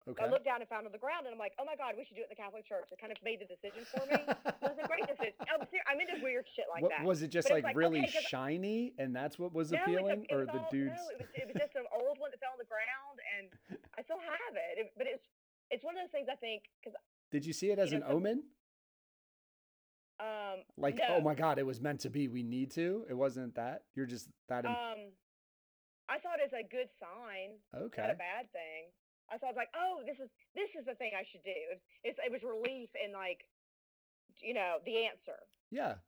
Okay. 0.08 0.24
I 0.24 0.32
looked 0.32 0.46
down 0.48 0.64
and 0.64 0.70
found 0.72 0.88
on 0.88 0.94
the 0.96 1.04
ground, 1.04 1.28
and 1.28 1.36
I'm 1.36 1.40
like, 1.40 1.52
oh 1.60 1.66
my 1.68 1.76
god, 1.76 2.00
we 2.00 2.08
should 2.08 2.16
do 2.16 2.24
it 2.24 2.32
in 2.32 2.36
the 2.36 2.40
Catholic 2.40 2.64
Church. 2.64 2.88
It 2.96 3.00
kind 3.00 3.12
of 3.12 3.20
made 3.28 3.44
the 3.44 3.50
decision 3.50 3.84
for 3.92 4.08
me. 4.08 4.16
it 4.24 4.64
was 4.64 4.80
a 4.80 4.88
great 4.88 5.04
decision. 5.04 5.36
I'm, 5.52 5.68
ser- 5.68 5.84
I'm 5.84 6.00
into 6.00 6.24
weird 6.24 6.48
shit 6.56 6.64
like 6.72 6.80
What- 6.84 6.96
that. 6.96 7.04
was 7.04 7.20
it 7.24 7.28
just 7.28 7.52
like, 7.52 7.68
like, 7.68 7.76
really 7.76 8.08
okay, 8.08 8.24
shiny, 8.32 8.96
and 8.98 9.12
that's 9.14 9.36
what 9.38 9.52
was 9.52 9.72
No, 9.76 9.84
appealing, 9.84 10.24
or 10.32 10.48
was 10.48 10.56
the 10.56 10.64
all- 10.64 10.72
dudes? 10.72 10.96
No, 10.96 11.04
it 11.12 11.18
was, 11.20 11.28
it 11.36 11.46
was 11.52 11.56
just 11.60 11.76
an 11.76 11.84
old 11.92 12.16
one 12.24 12.32
that 12.32 12.40
fell 12.40 12.56
on 12.56 12.62
the 12.64 12.72
ground, 12.72 13.20
and 13.36 13.52
I 14.00 14.02
still 14.08 14.20
have 14.24 14.56
it. 14.56 14.80
it 14.80 14.94
but 14.96 15.08
it's 15.12 15.28
it's 15.70 15.84
one 15.84 16.00
of 16.00 16.02
those 16.08 16.12
things 16.16 16.32
I 16.32 16.40
think 16.40 16.64
because 16.80 16.96
Did 17.32 17.44
you 17.46 17.52
see 17.52 17.72
it 17.76 17.80
as 17.80 17.92
you 17.92 18.00
an 18.00 18.08
know, 18.08 18.16
omen? 18.16 18.44
um 20.24 20.64
Like, 20.78 20.96
no, 20.98 21.20
oh 21.20 21.22
my 21.22 21.36
god, 21.36 21.60
it 21.60 21.66
was 21.66 21.82
meant 21.82 22.00
to 22.02 22.10
be. 22.10 22.28
We 22.28 22.44
need 22.44 22.72
to. 22.80 23.04
It 23.10 23.14
wasn't 23.14 23.56
that. 23.56 23.84
You're 23.96 24.06
just 24.08 24.30
that. 24.48 24.66
um 24.66 25.12
I 26.10 26.20
saw 26.24 26.32
it 26.40 26.42
as 26.46 26.54
a 26.56 26.64
good 26.64 26.88
sign, 27.04 27.60
okay. 27.76 28.02
not 28.02 28.12
a 28.12 28.16
bad 28.16 28.48
thing. 28.56 28.88
I 29.28 29.38
thought 29.38 29.52
I 29.52 29.56
was 29.56 29.62
like, 29.64 29.76
oh, 29.76 30.04
this 30.08 30.18
is 30.20 30.30
this 30.56 30.72
is 30.78 30.88
the 30.88 30.96
thing 30.96 31.12
I 31.16 31.28
should 31.28 31.44
do. 31.44 31.60
It's, 31.72 31.84
it's 32.04 32.20
it 32.24 32.32
was 32.32 32.44
relief 32.44 32.90
and 32.96 33.12
like 33.12 33.44
you 34.40 34.54
know 34.54 34.80
the 34.88 35.08
answer. 35.08 35.40
Yeah. 35.72 36.00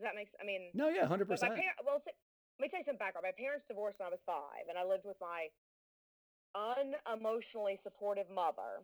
Does 0.00 0.08
that 0.08 0.16
make? 0.16 0.32
I 0.40 0.44
mean, 0.48 0.72
No. 0.72 0.88
Yeah. 0.88 1.04
hundred 1.04 1.28
percent. 1.28 1.52
well, 1.84 2.00
let 2.00 2.60
me 2.60 2.68
tell 2.72 2.80
you 2.80 2.88
some 2.88 2.96
background. 3.00 3.28
My 3.28 3.36
parents 3.36 3.68
divorced 3.68 4.00
when 4.00 4.08
I 4.08 4.12
was 4.12 4.24
five, 4.24 4.68
and 4.68 4.76
I 4.80 4.84
lived 4.84 5.04
with 5.04 5.20
my 5.20 5.52
unemotionally 6.56 7.78
supportive 7.84 8.28
mother 8.32 8.82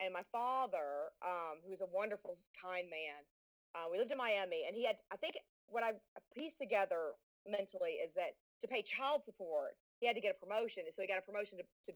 and 0.00 0.12
my 0.12 0.24
father, 0.28 1.12
um, 1.24 1.64
who 1.64 1.72
was 1.72 1.80
a 1.80 1.88
wonderful, 1.88 2.36
kind 2.52 2.84
man. 2.92 3.24
Uh, 3.72 3.88
we 3.88 3.96
lived 3.96 4.12
in 4.12 4.20
Miami, 4.20 4.68
and 4.68 4.76
he 4.76 4.84
had, 4.84 5.00
I 5.08 5.16
think, 5.16 5.36
what 5.68 5.80
I 5.80 5.96
pieced 6.36 6.60
together 6.60 7.16
mentally 7.48 8.00
is 8.00 8.12
that 8.16 8.36
to 8.60 8.66
pay 8.68 8.84
child 8.96 9.24
support, 9.24 9.76
he 10.00 10.08
had 10.08 10.16
to 10.16 10.24
get 10.24 10.36
a 10.36 10.40
promotion, 10.40 10.84
and 10.84 10.92
so 10.92 11.00
he 11.00 11.08
got 11.08 11.20
a 11.20 11.24
promotion 11.24 11.56
to 11.60 11.64
to, 11.88 11.92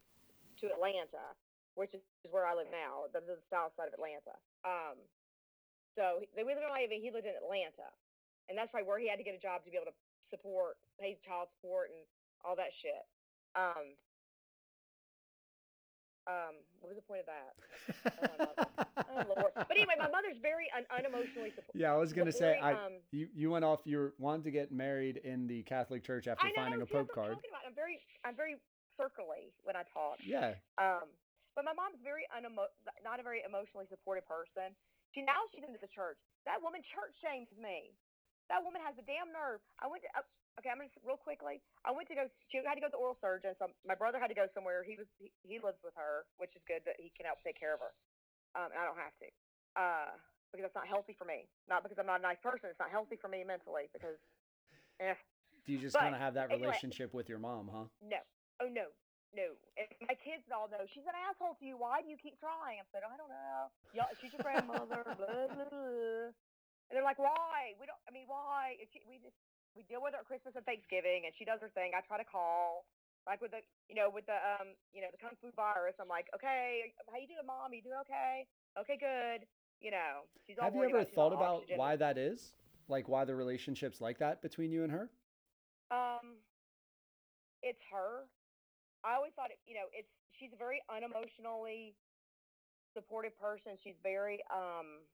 to 0.60 0.68
Atlanta, 0.72 1.32
which 1.74 1.92
is, 1.94 2.02
is 2.24 2.30
where 2.32 2.44
I 2.46 2.54
live 2.54 2.68
now. 2.70 3.04
Is 3.08 3.12
the 3.16 3.40
south 3.48 3.72
side 3.76 3.88
of 3.88 3.94
Atlanta. 3.96 4.36
Um, 4.64 4.96
so 5.96 6.20
he- 6.20 6.30
they 6.36 6.44
lived 6.44 6.60
in 6.60 6.68
Miami. 6.68 7.00
He 7.00 7.10
lived 7.10 7.26
in 7.26 7.34
Atlanta, 7.36 7.88
and 8.48 8.56
that's 8.58 8.70
probably 8.70 8.88
where 8.88 8.98
he 9.00 9.08
had 9.08 9.16
to 9.18 9.26
get 9.26 9.34
a 9.34 9.42
job 9.42 9.64
to 9.64 9.70
be 9.70 9.76
able 9.80 9.90
to 9.90 9.96
support, 10.30 10.76
pay 11.00 11.18
child 11.26 11.48
support, 11.58 11.90
and 11.90 12.00
all 12.44 12.54
that 12.56 12.70
shit. 12.76 13.02
Um, 13.58 13.96
um, 16.28 16.54
what 16.80 16.94
was 16.94 16.96
the 17.00 17.06
point 17.08 17.20
of 17.20 17.28
that? 17.32 17.52
Oh, 19.10 19.24
Lord. 19.26 19.50
But 19.56 19.70
anyway, 19.72 19.94
my 19.98 20.08
mother's 20.08 20.36
very 20.40 20.66
un- 20.76 20.86
unemotionally 20.92 21.50
supportive. 21.54 21.80
yeah, 21.80 21.92
I 21.92 21.96
was 21.96 22.12
gonna 22.12 22.30
say, 22.30 22.58
I 22.62 22.74
um, 22.74 22.92
you 23.10 23.26
you 23.34 23.50
went 23.50 23.64
off. 23.64 23.80
You 23.84 24.12
wanted 24.18 24.44
to 24.44 24.50
get 24.52 24.70
married 24.70 25.16
in 25.24 25.48
the 25.48 25.62
Catholic 25.64 26.04
Church 26.04 26.28
after 26.28 26.46
know, 26.46 26.52
finding 26.54 26.80
a 26.82 26.86
Pope 26.86 27.08
I'm 27.10 27.14
card. 27.14 27.32
about. 27.32 27.66
I'm 27.66 27.74
very, 27.74 27.98
I'm 28.24 28.36
very 28.36 28.56
circly 29.00 29.48
when 29.64 29.80
I 29.80 29.88
talk. 29.88 30.20
Yeah. 30.20 30.60
Um, 30.76 31.08
but 31.56 31.64
my 31.64 31.72
mom's 31.72 31.98
very 32.04 32.28
unemo- 32.36 32.68
not 33.00 33.16
a 33.18 33.24
very 33.24 33.40
emotionally 33.40 33.88
supportive 33.88 34.28
person. 34.28 34.76
She 35.16 35.24
now 35.24 35.48
she's 35.50 35.64
into 35.64 35.80
the 35.80 35.90
church. 35.90 36.20
That 36.44 36.60
woman 36.60 36.84
church 36.84 37.16
shames 37.24 37.48
me. 37.56 37.96
That 38.52 38.60
woman 38.62 38.84
has 38.84 38.94
the 38.94 39.06
damn 39.08 39.32
nerve. 39.32 39.58
I 39.80 39.88
went 39.88 40.04
to 40.06 40.10
uh, 40.14 40.22
okay. 40.62 40.70
I'm 40.70 40.78
gonna 40.78 40.92
real 41.02 41.18
quickly. 41.18 41.58
I 41.82 41.90
went 41.90 42.06
to 42.12 42.16
go. 42.18 42.28
She 42.52 42.60
had 42.62 42.76
to 42.78 42.82
go 42.84 42.90
to 42.92 42.94
the 42.94 43.00
oral 43.02 43.18
surgeon. 43.18 43.56
So 43.58 43.72
my 43.82 43.96
brother 43.98 44.20
had 44.22 44.28
to 44.30 44.38
go 44.38 44.46
somewhere. 44.54 44.84
He 44.86 44.94
was 45.00 45.08
he, 45.18 45.32
he 45.42 45.56
lives 45.58 45.80
with 45.82 45.96
her, 45.98 46.28
which 46.38 46.54
is 46.54 46.62
good 46.70 46.84
that 46.86 47.00
he 47.00 47.10
can 47.16 47.26
help 47.26 47.40
take 47.42 47.58
care 47.58 47.74
of 47.74 47.80
her. 47.82 47.92
Um, 48.54 48.70
and 48.70 48.78
I 48.78 48.84
don't 48.86 48.98
have 48.98 49.14
to. 49.22 49.28
Uh, 49.78 50.10
because 50.50 50.66
it's 50.66 50.74
not 50.78 50.90
healthy 50.90 51.14
for 51.14 51.26
me. 51.26 51.46
Not 51.70 51.86
because 51.86 51.94
I'm 51.98 52.10
not 52.10 52.18
a 52.18 52.26
nice 52.26 52.42
person. 52.42 52.70
It's 52.70 52.82
not 52.82 52.90
healthy 52.90 53.14
for 53.18 53.30
me 53.30 53.42
mentally 53.46 53.86
because. 53.94 54.18
Eh, 54.98 55.14
Do 55.66 55.72
you 55.72 55.78
just 55.78 55.94
kind 55.96 56.14
of 56.14 56.20
have 56.20 56.34
that 56.34 56.50
anyway- 56.50 56.66
relationship 56.74 57.14
with 57.14 57.28
your 57.30 57.38
mom, 57.38 57.70
huh? 57.72 57.86
no. 58.02 58.18
Oh 58.60 58.68
no. 58.68 58.92
No. 59.32 59.54
And 59.78 59.86
my 60.10 60.18
kids 60.18 60.42
all 60.50 60.66
know 60.66 60.82
she's 60.90 61.06
an 61.06 61.14
asshole 61.14 61.54
to 61.62 61.64
you. 61.64 61.78
Why 61.78 62.02
do 62.02 62.10
you 62.10 62.18
keep 62.18 62.36
trying? 62.42 62.82
I 62.82 62.86
said, 62.90 63.06
I 63.06 63.14
don't 63.14 63.30
know. 63.30 63.70
Y'all, 63.94 64.10
she's 64.18 64.34
your 64.34 64.42
grandmother. 64.42 65.06
blah, 65.18 65.46
blah, 65.48 65.68
blah. 65.70 66.34
And 66.90 66.94
they're 66.98 67.06
like, 67.06 67.22
why? 67.22 67.78
We 67.78 67.86
don't. 67.86 67.98
I 68.04 68.10
mean, 68.10 68.26
why? 68.26 68.74
She, 68.90 68.98
we 69.06 69.22
just 69.22 69.38
we 69.78 69.86
deal 69.86 70.02
with 70.02 70.18
her 70.18 70.26
at 70.26 70.26
Christmas 70.26 70.58
and 70.58 70.66
Thanksgiving, 70.66 71.30
and 71.30 71.32
she 71.38 71.46
does 71.46 71.62
her 71.62 71.70
thing. 71.72 71.94
I 71.94 72.02
try 72.02 72.18
to 72.18 72.26
call. 72.26 72.84
Like 73.28 73.38
with 73.38 73.52
the, 73.52 73.60
you 73.86 73.94
know, 73.94 74.08
with 74.08 74.24
the, 74.26 74.34
um, 74.34 74.74
you 74.96 75.04
know, 75.04 75.12
the 75.12 75.20
kung 75.20 75.36
fu 75.38 75.52
virus. 75.54 75.94
I'm 76.00 76.08
like, 76.08 76.26
okay, 76.34 76.90
how 77.06 77.20
you 77.20 77.28
doing, 77.28 77.46
mom? 77.46 77.70
You 77.70 77.84
doing 77.84 78.00
okay? 78.08 78.48
Okay, 78.80 78.96
good. 78.98 79.46
You 79.78 79.92
know, 79.92 80.26
she's 80.48 80.56
all 80.58 80.64
Have 80.64 80.74
you 80.74 80.84
ever 80.84 81.04
about, 81.04 81.14
thought 81.14 81.32
about 81.32 81.56
oxygen. 81.62 81.78
why 81.78 81.96
that 81.96 82.18
is? 82.18 82.52
Like 82.88 83.08
why 83.08 83.24
the 83.24 83.36
relationship's 83.36 84.00
like 84.00 84.18
that 84.18 84.42
between 84.42 84.72
you 84.72 84.82
and 84.82 84.90
her? 84.90 85.08
Um, 85.92 86.40
it's 87.62 87.80
her. 87.92 88.24
I 89.04 89.16
always 89.16 89.32
thought, 89.32 89.50
it, 89.50 89.60
you 89.64 89.74
know, 89.76 89.88
it's 89.96 90.10
she's 90.36 90.52
a 90.52 90.60
very 90.60 90.84
unemotionally 90.88 91.96
supportive 92.92 93.36
person. 93.40 93.76
She's 93.80 93.98
very 94.02 94.40
um. 94.52 95.04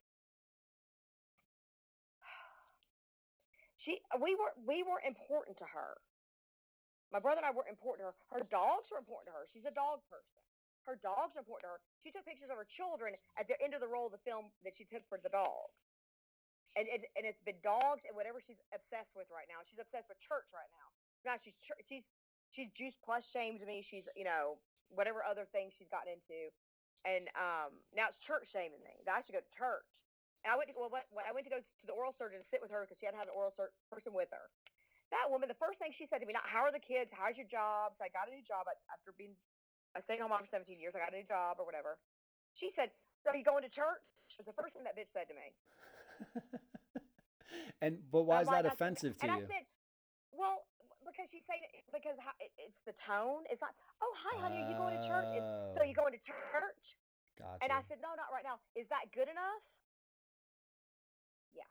She 3.87 4.03
we 4.19 4.35
were 4.35 4.51
we 4.67 4.83
were 4.83 4.99
important 5.07 5.59
to 5.63 5.67
her. 5.71 5.95
My 7.15 7.23
brother 7.23 7.39
and 7.39 7.47
I 7.47 7.55
were 7.55 7.71
important 7.71 8.03
to 8.03 8.11
her. 8.11 8.19
Her 8.35 8.45
dogs 8.51 8.91
were 8.91 8.99
important 8.99 9.31
to 9.31 9.35
her. 9.39 9.47
She's 9.55 9.63
a 9.63 9.71
dog 9.71 10.03
person. 10.11 10.43
Her 10.91 10.99
dogs 10.99 11.39
are 11.39 11.43
important 11.43 11.71
to 11.71 11.79
her. 11.79 11.83
She 12.03 12.11
took 12.11 12.27
pictures 12.27 12.51
of 12.51 12.59
her 12.59 12.67
children 12.67 13.15
at 13.39 13.47
the 13.47 13.55
end 13.63 13.79
of 13.79 13.83
the 13.83 13.87
roll 13.87 14.11
of 14.11 14.15
the 14.15 14.23
film 14.27 14.51
that 14.67 14.75
she 14.75 14.87
took 14.91 15.07
for 15.07 15.19
the 15.19 15.31
dogs. 15.31 15.75
And, 16.75 16.87
and, 16.91 17.03
and 17.15 17.25
it's 17.27 17.41
been 17.47 17.59
dogs 17.63 18.03
and 18.07 18.15
whatever 18.15 18.43
she's 18.43 18.59
obsessed 18.75 19.11
with 19.15 19.31
right 19.31 19.47
now. 19.47 19.63
She's 19.71 19.79
obsessed 19.79 20.11
with 20.11 20.19
church 20.23 20.47
right 20.51 20.71
now 20.75 20.87
now 21.27 21.35
she's 21.43 21.59
she's 21.91 22.07
she's 22.55 22.71
juice 22.79 22.95
plus 23.03 23.25
shamed 23.33 23.65
me. 23.65 23.83
She's 23.89 24.07
you 24.15 24.27
know 24.27 24.61
whatever 24.93 25.27
other 25.27 25.49
things 25.51 25.75
she's 25.75 25.91
gotten 25.91 26.15
into, 26.15 26.51
and 27.03 27.27
um 27.35 27.83
now 27.97 28.13
it's 28.13 28.21
church 28.23 28.47
shaming 28.55 28.83
me. 28.85 29.03
That 29.09 29.19
I 29.19 29.21
should 29.27 29.35
go 29.35 29.43
to 29.43 29.55
church. 29.59 29.87
And 30.47 30.53
I 30.53 30.57
went 30.61 30.71
to 30.71 30.77
well, 30.79 30.93
when 30.93 31.25
I 31.27 31.35
went 31.35 31.49
to 31.49 31.53
go 31.53 31.59
to 31.59 31.85
the 31.89 31.97
oral 31.97 32.15
surgeon 32.15 32.39
to 32.39 32.49
sit 32.55 32.63
with 32.63 32.71
her 32.71 32.87
because 32.87 33.01
she 33.03 33.09
had 33.09 33.17
an 33.19 33.35
oral 33.35 33.51
sur- 33.59 33.75
person 33.91 34.15
with 34.15 34.31
her. 34.31 34.47
That 35.15 35.31
woman, 35.31 35.47
the 35.47 35.59
first 35.63 35.79
thing 35.79 35.95
she 35.95 36.11
said 36.11 36.19
to 36.19 36.27
me, 36.27 36.35
not 36.35 36.51
how 36.51 36.67
are 36.67 36.75
the 36.75 36.83
kids, 36.83 37.15
how's 37.15 37.39
your 37.39 37.47
job? 37.47 37.95
So 37.95 38.03
I 38.03 38.11
got 38.11 38.27
a 38.27 38.35
new 38.35 38.43
job 38.43 38.67
after 38.91 39.15
being 39.15 39.39
a 39.95 40.03
stay-at-home 40.03 40.35
mom 40.35 40.43
for 40.43 40.51
17 40.51 40.83
years. 40.83 40.99
I 40.99 41.03
got 41.03 41.15
a 41.15 41.19
new 41.19 41.27
job 41.31 41.63
or 41.63 41.65
whatever. 41.67 41.95
She 42.59 42.75
said, 42.75 42.91
"So 43.23 43.31
are 43.31 43.39
you 43.39 43.47
going 43.47 43.63
to 43.63 43.71
church?" 43.71 44.03
It 44.35 44.45
Was 44.45 44.51
the 44.51 44.59
first 44.59 44.75
thing 44.75 44.85
that 44.85 44.99
bitch 44.99 45.09
said 45.15 45.31
to 45.31 45.37
me. 45.39 45.49
and 47.85 48.03
but 48.11 48.29
why 48.29 48.43
is 48.43 48.49
that 48.51 48.67
like, 48.67 48.73
I 48.73 48.75
offensive 48.75 49.17
to 49.19 49.23
and 49.25 49.33
you? 49.33 49.45
I 49.45 49.49
said, 49.49 49.65
"Well, 50.35 50.67
because 51.17 51.33
she's 51.33 51.49
saying 51.49 51.65
it, 51.73 51.89
because 51.89 52.21
it's 52.61 52.77
the 52.85 52.93
tone. 53.09 53.49
It's 53.49 53.65
not. 53.65 53.73
Oh, 54.05 54.13
hi, 54.21 54.45
honey, 54.45 54.61
are 54.61 54.69
you 54.69 54.77
going 54.77 54.93
to 54.93 55.03
church? 55.09 55.33
It's, 55.33 55.49
so 55.73 55.81
Oh, 55.81 55.89
you 55.89 55.97
going 55.97 56.13
to 56.13 56.21
church?" 56.29 56.85
Gotcha. 57.41 57.65
And 57.65 57.73
I 57.73 57.81
said, 57.89 58.05
"No, 58.05 58.13
not 58.13 58.29
right 58.29 58.45
now. 58.45 58.61
Is 58.77 58.85
that 58.93 59.09
good 59.17 59.33
enough?" 59.33 59.65
Yeah, 61.57 61.69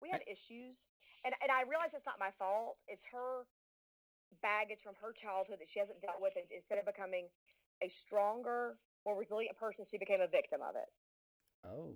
we 0.00 0.08
had 0.08 0.24
issues, 0.24 0.80
and 1.28 1.36
and 1.44 1.52
I 1.52 1.68
realize 1.68 1.92
it's 1.92 2.08
not 2.08 2.16
my 2.16 2.32
fault. 2.40 2.80
It's 2.88 3.04
her 3.12 3.44
baggage 4.40 4.80
from 4.80 4.96
her 5.04 5.12
childhood 5.12 5.60
that 5.60 5.68
she 5.68 5.78
hasn't 5.84 6.00
dealt 6.00 6.24
with, 6.24 6.32
and 6.40 6.48
instead 6.48 6.80
of 6.80 6.88
becoming 6.88 7.28
a 7.84 7.92
stronger, 8.08 8.80
more 9.04 9.12
resilient 9.12 9.60
person, 9.60 9.84
she 9.92 10.00
became 10.00 10.24
a 10.24 10.30
victim 10.30 10.64
of 10.64 10.76
it. 10.80 10.88
oh, 11.68 11.92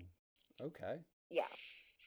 okay. 0.61 1.01
Yeah, 1.33 1.49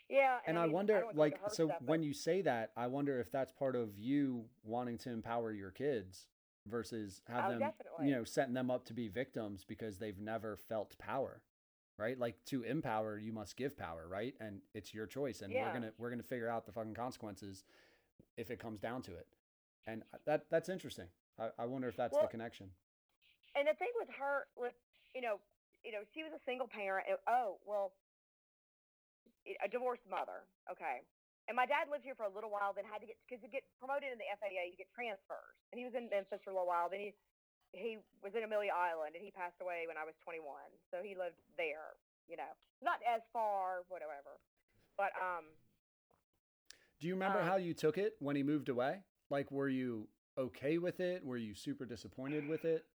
yeah. 0.09 0.37
And 0.45 0.57
I, 0.57 0.63
mean, 0.63 0.71
wonder, 0.73 0.99
don't 1.01 1.15
like, 1.17 1.39
so 1.51 1.67
but- 1.67 1.83
when 1.83 2.03
you 2.03 2.13
say 2.13 2.41
that, 2.43 2.71
I 2.77 2.87
wonder 2.87 3.19
if 3.19 3.31
that's 3.31 3.51
part 3.51 3.75
of 3.75 3.97
you 3.97 4.45
wanting 4.63 4.97
to 4.99 5.09
empower 5.11 5.51
your 5.51 5.71
kids 5.71 6.27
versus 6.65 7.21
have 7.27 7.45
Oh, 7.45 7.49
them, 7.51 7.59
definitely. 7.59 8.07
you 8.09 8.15
know, 8.15 8.23
setting 8.23 8.53
them 8.53 8.69
up 8.71 8.85
to 8.85 8.93
be 8.93 9.07
victims 9.07 9.63
because 9.67 9.97
they've 9.97 10.19
never 10.19 10.57
felt 10.57 10.97
power, 10.97 11.41
right? 11.97 12.17
Like 12.19 12.43
to 12.45 12.63
empower, 12.63 13.17
you 13.17 13.31
must 13.33 13.55
give 13.57 13.77
power, 13.77 14.07
right? 14.09 14.33
And 14.39 14.61
it's 14.73 14.93
your 14.93 15.05
choice, 15.07 15.41
and 15.41 15.53
we're 15.53 15.73
gonna 15.73 15.91
we're 15.97 16.09
gonna 16.09 16.23
figure 16.23 16.49
out 16.49 16.65
the 16.65 16.71
fucking 16.73 16.93
consequences 16.93 17.63
if 18.35 18.51
it 18.51 18.59
comes 18.59 18.79
down 18.79 19.01
to 19.03 19.11
it. 19.15 19.27
And 19.85 20.03
that 20.25 20.45
that's 20.49 20.67
interesting. 20.69 21.05
I, 21.39 21.49
I 21.59 21.65
wonder 21.65 21.87
if 21.87 21.95
that's 21.95 22.17
the 22.17 22.27
connection. 22.27 22.67
and 23.55 23.67
the 23.67 23.73
thing 23.75 23.89
with 23.97 24.09
her 24.19 24.47
with 24.57 24.73
you 25.15 25.21
know 25.21 25.39
you 25.85 25.91
know 25.93 25.99
she 26.13 26.23
was 26.23 26.31
a 26.33 26.39
single 26.45 26.67
parent 26.67 27.07
and, 27.07 27.17
oh 27.29 27.57
well 27.65 27.91
i- 27.95 28.06
a 29.63 29.67
divorced 29.69 30.03
mother 30.09 30.43
okay 30.67 31.03
and 31.47 31.55
my 31.55 31.63
dad 31.63 31.87
lived 31.87 32.03
here 32.03 32.15
for 32.15 32.27
a 32.27 32.33
little 32.33 32.51
while 32.51 32.75
then 32.75 32.83
had 32.83 32.99
to 32.99 33.07
get 33.07 33.15
because 33.23 33.39
to 33.39 33.47
get 33.47 33.63
promoted 33.79 34.11
in 34.11 34.19
the 34.19 34.27
faa 34.39 34.51
you 34.67 34.75
get 34.75 34.89
transfers 34.91 35.55
and 35.71 35.79
he 35.79 35.85
was 35.87 35.95
in 35.95 36.11
memphis 36.11 36.41
for 36.43 36.51
a 36.51 36.55
little 36.55 36.67
while 36.67 36.91
then 36.91 36.99
he 36.99 37.11
he 37.75 37.99
was 38.23 38.35
in 38.35 38.43
amelia 38.43 38.71
island 38.75 39.15
and 39.15 39.23
he 39.23 39.31
passed 39.31 39.59
away 39.63 39.87
when 39.87 39.95
i 39.95 40.03
was 40.03 40.15
21 40.23 40.43
so 40.91 40.99
he 41.03 41.15
lived 41.15 41.39
there 41.55 41.95
you 42.27 42.35
know 42.35 42.51
not 42.83 42.99
as 43.07 43.23
far 43.31 43.83
whatever 43.87 44.39
but 44.97 45.11
um 45.19 45.45
Do 46.99 47.07
you 47.07 47.13
remember 47.13 47.39
um, 47.39 47.47
how 47.47 47.55
you 47.57 47.73
took 47.73 47.97
it 47.97 48.15
when 48.19 48.35
he 48.35 48.43
moved 48.43 48.69
away? 48.69 49.03
Like, 49.29 49.51
were 49.51 49.69
you 49.69 50.07
okay 50.37 50.77
with 50.77 50.99
it? 50.99 51.23
Were 51.23 51.37
you 51.37 51.53
super 51.53 51.85
disappointed 51.85 52.47
with 52.47 52.65
it? 52.65 52.85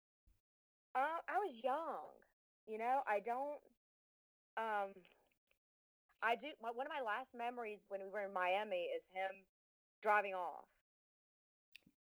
Uh, 0.95 1.21
I 1.29 1.39
was 1.39 1.55
young. 1.63 2.11
You 2.67 2.79
know, 2.79 3.01
I 3.07 3.21
don't. 3.21 3.61
Um, 4.57 4.91
I 6.23 6.39
do. 6.39 6.55
My, 6.63 6.71
one 6.71 6.87
of 6.87 6.95
my 6.95 7.03
last 7.03 7.29
memories 7.35 7.83
when 7.91 8.01
we 8.01 8.09
were 8.09 8.23
in 8.25 8.33
Miami 8.33 8.89
is 8.95 9.03
him 9.11 9.43
driving 10.03 10.35
off. 10.35 10.67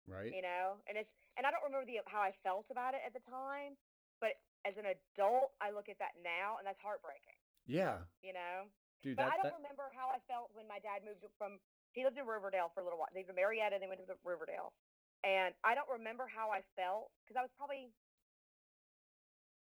Right? 0.09 0.33
You 0.35 0.43
know, 0.45 0.83
and 0.91 0.99
it's 0.99 1.11
and 1.39 1.47
I 1.47 1.55
don't 1.55 1.65
remember 1.65 1.87
the 1.89 2.03
how 2.11 2.21
I 2.21 2.35
felt 2.45 2.69
about 2.69 2.93
it 2.93 3.01
at 3.07 3.15
the 3.17 3.23
time, 3.31 3.79
but 4.21 4.37
as 4.69 4.77
an 4.77 4.91
adult, 4.93 5.57
I 5.63 5.73
look 5.73 5.89
at 5.89 5.97
that 6.03 6.19
now, 6.21 6.61
and 6.61 6.67
that's 6.69 6.81
heartbreaking. 6.85 7.39
Yeah, 7.65 8.03
You 8.21 8.35
know, 8.35 8.67
dude. 9.01 9.17
but 9.17 9.31
That, 9.31 9.33
I 9.33 9.37
don't 9.39 9.55
that 9.55 9.61
remember 9.63 9.89
how 9.95 10.11
I 10.11 10.19
felt 10.27 10.51
when 10.53 10.67
my 10.67 10.83
dad 10.83 11.07
moved 11.07 11.23
from. 11.39 11.63
He 11.95 12.03
lived 12.05 12.19
in 12.19 12.27
Riverdale 12.27 12.71
for 12.75 12.83
a 12.83 12.87
little 12.87 12.99
while. 12.99 13.09
They 13.15 13.23
lived 13.23 13.33
in 13.33 13.39
Marietta, 13.39 13.79
and 13.79 13.83
they 13.83 13.89
went 13.89 14.03
to 14.03 14.19
Riverdale, 14.27 14.75
and 15.23 15.55
I 15.63 15.79
don't 15.79 15.89
remember 15.89 16.27
how 16.27 16.51
I 16.51 16.67
felt 16.75 17.15
because 17.23 17.39
I 17.39 17.43
was 17.47 17.53
probably 17.55 17.95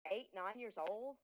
eight, 0.08 0.32
nine 0.34 0.56
years 0.58 0.76
old. 0.80 1.20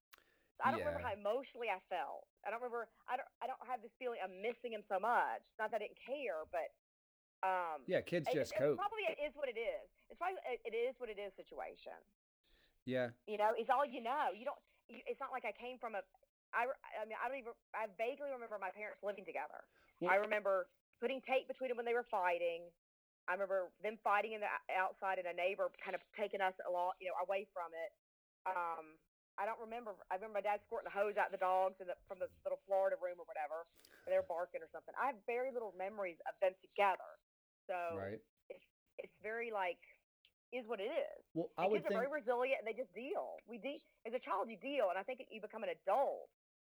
I 0.62 0.70
don't 0.70 0.80
remember 0.86 1.02
how 1.02 1.16
emotionally 1.16 1.66
I 1.66 1.82
felt. 1.90 2.30
I 2.46 2.54
don't 2.54 2.62
remember. 2.62 2.86
I 3.10 3.18
don't. 3.18 3.26
I 3.42 3.50
don't 3.50 3.60
have 3.66 3.82
this 3.82 3.90
feeling 3.98 4.22
of 4.22 4.30
missing 4.30 4.70
him 4.70 4.86
so 4.86 5.02
much. 5.02 5.42
Not 5.58 5.74
that 5.74 5.82
I 5.82 5.90
didn't 5.90 5.98
care, 5.98 6.46
but 6.54 6.70
um, 7.42 7.82
yeah, 7.90 8.00
kids 8.00 8.30
just 8.30 8.54
it, 8.54 8.60
cope. 8.62 8.78
Probably 8.78 9.04
it 9.10 9.18
is 9.18 9.34
what 9.34 9.50
it 9.50 9.58
is. 9.58 9.86
It's 10.08 10.18
probably 10.20 10.38
it, 10.46 10.72
is 10.72 10.94
what 11.02 11.10
it 11.10 11.18
is 11.18 11.34
situation. 11.34 11.98
Yeah, 12.86 13.16
You 13.26 13.40
know, 13.40 13.56
it's 13.56 13.72
all 13.72 13.84
you 13.84 14.04
know. 14.04 14.30
You 14.30 14.46
don't. 14.46 14.60
You, 14.86 15.00
it's 15.08 15.18
not 15.18 15.32
like 15.34 15.48
I 15.48 15.52
came 15.56 15.80
from 15.80 15.98
a. 15.98 16.04
I. 16.54 16.70
I 16.96 17.04
mean, 17.08 17.18
I 17.18 17.26
don't 17.26 17.40
even. 17.40 17.56
I 17.74 17.90
vaguely 17.98 18.30
remember 18.30 18.60
my 18.60 18.70
parents 18.70 19.02
living 19.02 19.26
together. 19.26 19.64
Well- 19.98 20.12
I 20.12 20.20
remember 20.20 20.68
putting 21.02 21.18
tape 21.26 21.50
between 21.50 21.72
them 21.72 21.80
when 21.80 21.88
they 21.88 21.96
were 21.96 22.06
fighting. 22.06 22.70
I 23.24 23.32
remember 23.32 23.72
them 23.80 23.96
fighting 24.04 24.36
in 24.36 24.44
the 24.44 24.52
outside, 24.76 25.16
and 25.16 25.24
a 25.24 25.32
neighbor 25.32 25.72
kind 25.80 25.96
of 25.96 26.04
taking 26.12 26.44
us 26.44 26.52
a 26.60 26.68
lot, 26.68 27.00
you 27.00 27.08
know, 27.08 27.16
away 27.24 27.48
from 27.56 27.72
it. 27.72 27.90
Um, 28.44 29.00
I 29.38 29.44
don't 29.46 29.58
remember. 29.58 29.94
I 30.10 30.16
remember 30.18 30.38
my 30.38 30.46
dad 30.46 30.62
squirting 30.66 30.86
the 30.90 30.94
hose 30.94 31.18
out 31.18 31.34
the 31.34 31.42
dogs 31.42 31.78
in 31.82 31.90
the, 31.90 31.98
from 32.06 32.22
the 32.22 32.30
little 32.46 32.62
Florida 32.70 32.94
room 33.02 33.18
or 33.18 33.26
whatever, 33.26 33.66
and 34.06 34.08
they 34.10 34.18
were 34.18 34.26
barking 34.30 34.62
or 34.62 34.70
something. 34.70 34.94
I 34.94 35.10
have 35.10 35.18
very 35.26 35.50
little 35.50 35.74
memories 35.74 36.18
of 36.30 36.38
them 36.38 36.54
together. 36.62 37.08
So 37.66 37.76
right. 37.98 38.20
it's 38.52 38.66
it's 39.00 39.16
very 39.24 39.50
like 39.50 39.80
is 40.54 40.62
what 40.70 40.78
it 40.78 40.86
is. 40.86 41.18
Well, 41.34 41.50
I 41.58 41.66
And 41.66 41.74
would 41.74 41.82
kids 41.82 41.90
think. 41.90 41.98
are 41.98 42.06
very 42.06 42.12
resilient 42.14 42.62
and 42.62 42.66
they 42.68 42.78
just 42.78 42.94
deal. 42.94 43.42
We 43.50 43.58
de- 43.58 43.82
as 44.06 44.14
a 44.14 44.22
child 44.22 44.46
you 44.46 44.54
deal, 44.62 44.86
and 44.94 44.94
I 44.94 45.02
think 45.02 45.18
you 45.26 45.42
become 45.42 45.66
an 45.66 45.72
adult, 45.74 46.30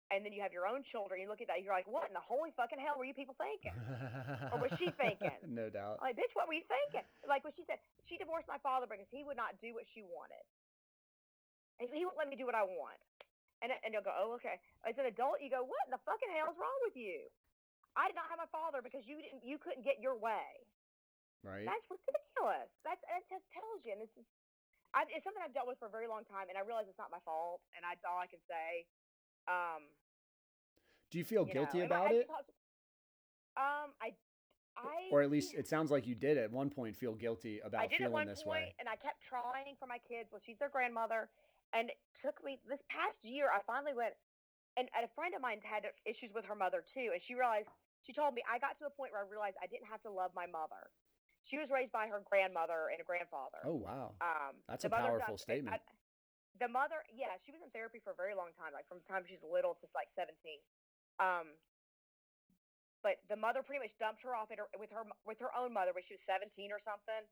and 0.09 0.25
then 0.25 0.33
you 0.33 0.41
have 0.41 0.55
your 0.55 0.65
own 0.65 0.81
children. 0.89 1.21
You 1.21 1.29
look 1.29 1.45
at 1.45 1.51
that, 1.53 1.61
you're 1.61 1.77
like, 1.77 1.85
what 1.85 2.09
in 2.09 2.17
the 2.17 2.25
holy 2.25 2.57
fucking 2.57 2.81
hell 2.81 2.97
were 2.97 3.05
you 3.05 3.13
people 3.13 3.37
thinking? 3.37 3.77
or 4.55 4.65
was 4.65 4.73
she 4.81 4.89
thinking? 4.97 5.35
no 5.45 5.69
doubt. 5.69 6.01
Like, 6.01 6.17
bitch, 6.17 6.33
what 6.33 6.49
were 6.49 6.57
you 6.57 6.65
thinking? 6.65 7.05
Like 7.29 7.45
when 7.45 7.53
she 7.53 7.69
said 7.69 7.77
she 8.09 8.17
divorced 8.17 8.49
my 8.49 8.57
father 8.65 8.89
because 8.89 9.11
he 9.13 9.21
would 9.29 9.37
not 9.37 9.53
do 9.61 9.77
what 9.77 9.85
she 9.93 10.01
wanted. 10.01 10.41
And 11.81 11.89
he 11.93 12.05
won't 12.09 12.17
let 12.17 12.29
me 12.29 12.37
do 12.37 12.47
what 12.49 12.57
I 12.57 12.65
want. 12.65 12.99
And 13.65 13.73
and 13.85 13.93
you'll 13.93 14.05
go, 14.05 14.13
oh, 14.13 14.37
okay. 14.41 14.61
As 14.85 14.97
an 15.01 15.09
adult, 15.09 15.41
you 15.41 15.49
go, 15.49 15.65
what 15.65 15.81
in 15.89 15.93
the 15.93 16.03
fucking 16.05 16.29
hell 16.37 16.53
is 16.53 16.59
wrong 16.61 16.77
with 16.85 16.97
you? 16.97 17.25
I 17.97 18.09
did 18.13 18.17
not 18.17 18.29
have 18.29 18.37
my 18.37 18.49
father 18.53 18.85
because 18.85 19.09
you 19.09 19.17
didn't. 19.21 19.41
You 19.41 19.57
couldn't 19.57 19.85
get 19.85 19.97
your 20.01 20.17
way. 20.17 20.45
Right. 21.41 21.65
That's 21.65 21.85
ridiculous. 21.89 22.69
That's 22.85 23.01
that 23.09 23.25
just 23.33 23.49
tells 23.53 23.81
you. 23.89 23.97
And 23.97 24.05
is, 24.05 24.13
I, 24.93 25.09
it's 25.09 25.25
something 25.25 25.41
I've 25.41 25.57
dealt 25.57 25.69
with 25.69 25.81
for 25.81 25.89
a 25.89 25.93
very 25.93 26.05
long 26.09 26.25
time, 26.29 26.53
and 26.53 26.57
I 26.57 26.65
realize 26.65 26.85
it's 26.89 27.01
not 27.01 27.09
my 27.09 27.21
fault, 27.25 27.65
and 27.73 27.81
that's 27.85 28.05
all 28.05 28.21
I 28.21 28.29
can 28.29 28.41
say. 28.45 28.85
Um, 29.49 29.89
Do 31.13 31.17
you 31.21 31.25
feel 31.25 31.45
you 31.49 31.53
guilty 31.53 31.79
know, 31.81 31.85
I- 31.85 31.93
about 31.93 32.07
I 32.09 32.15
it? 32.21 32.27
talked- 32.29 32.53
um, 33.57 33.89
I, 34.05 34.13
I, 34.77 35.09
Or 35.11 35.23
at 35.23 35.31
least 35.31 35.55
it 35.55 35.67
sounds 35.67 35.91
like 35.91 36.07
you 36.07 36.15
did 36.15 36.37
at 36.37 36.53
one 36.53 36.69
point 36.69 36.95
feel 36.97 37.15
guilty 37.15 37.61
about 37.65 37.81
I 37.81 37.89
feeling 37.89 38.13
one 38.13 38.27
this 38.27 38.43
point, 38.45 38.69
way. 38.69 38.75
and 38.79 38.89
I 38.89 38.97
kept 38.97 39.23
trying 39.25 39.77
for 39.81 39.87
my 39.89 39.97
kids. 40.05 40.29
Well, 40.31 40.43
she's 40.45 40.59
their 40.59 40.69
grandmother, 40.69 41.29
and 41.73 41.91
it 41.91 41.99
took 42.23 42.39
me 42.45 42.59
this 42.69 42.83
past 42.91 43.19
year. 43.23 43.51
I 43.51 43.63
finally 43.67 43.95
went, 43.95 44.15
and, 44.77 44.87
and 44.95 45.03
a 45.07 45.13
friend 45.15 45.35
of 45.35 45.41
mine 45.43 45.63
had 45.65 45.87
issues 46.07 46.31
with 46.35 46.45
her 46.47 46.55
mother 46.59 46.85
too, 46.95 47.11
and 47.15 47.21
she 47.25 47.35
realized. 47.35 47.69
She 48.07 48.15
told 48.15 48.39
me 48.39 48.43
I 48.47 48.63
got 48.63 48.79
to 48.79 48.87
a 48.87 48.93
point 48.95 49.11
where 49.11 49.19
I 49.19 49.27
realized 49.27 49.59
I 49.59 49.67
didn't 49.67 49.91
have 49.91 49.99
to 50.07 50.13
love 50.15 50.31
my 50.31 50.47
mother. 50.47 50.95
She 51.51 51.59
was 51.59 51.67
raised 51.75 51.91
by 51.91 52.07
her 52.07 52.23
grandmother 52.23 52.87
and 52.95 53.03
a 53.03 53.07
grandfather. 53.07 53.59
Oh 53.67 53.83
wow. 53.83 54.15
Um, 54.23 54.55
That's 54.71 54.87
a 54.87 54.91
powerful 54.91 55.35
statement. 55.35 55.75
I- 55.75 55.83
the 56.57 56.71
mother, 56.71 57.05
yeah, 57.13 57.37
she 57.45 57.53
was 57.53 57.61
in 57.61 57.69
therapy 57.69 58.01
for 58.01 58.17
a 58.17 58.19
very 58.19 58.33
long 58.33 58.49
time, 58.57 58.73
like 58.73 58.89
from 58.89 59.03
the 59.03 59.09
time 59.11 59.29
she's 59.29 59.43
little 59.45 59.77
to 59.77 59.85
like 59.93 60.09
17. 60.17 60.33
Um, 61.21 61.53
but 63.05 63.21
the 63.29 63.37
mother 63.37 63.61
pretty 63.61 63.85
much 63.85 63.93
dumped 64.01 64.25
her 64.25 64.33
off 64.33 64.49
at 64.49 64.59
her, 64.59 64.67
with 64.81 64.89
her 64.91 65.05
with 65.29 65.39
her 65.39 65.53
own 65.53 65.71
mother 65.71 65.93
when 65.93 66.03
she 66.09 66.17
was 66.17 66.23
17 66.25 66.73
or 66.73 66.81
something. 66.83 67.23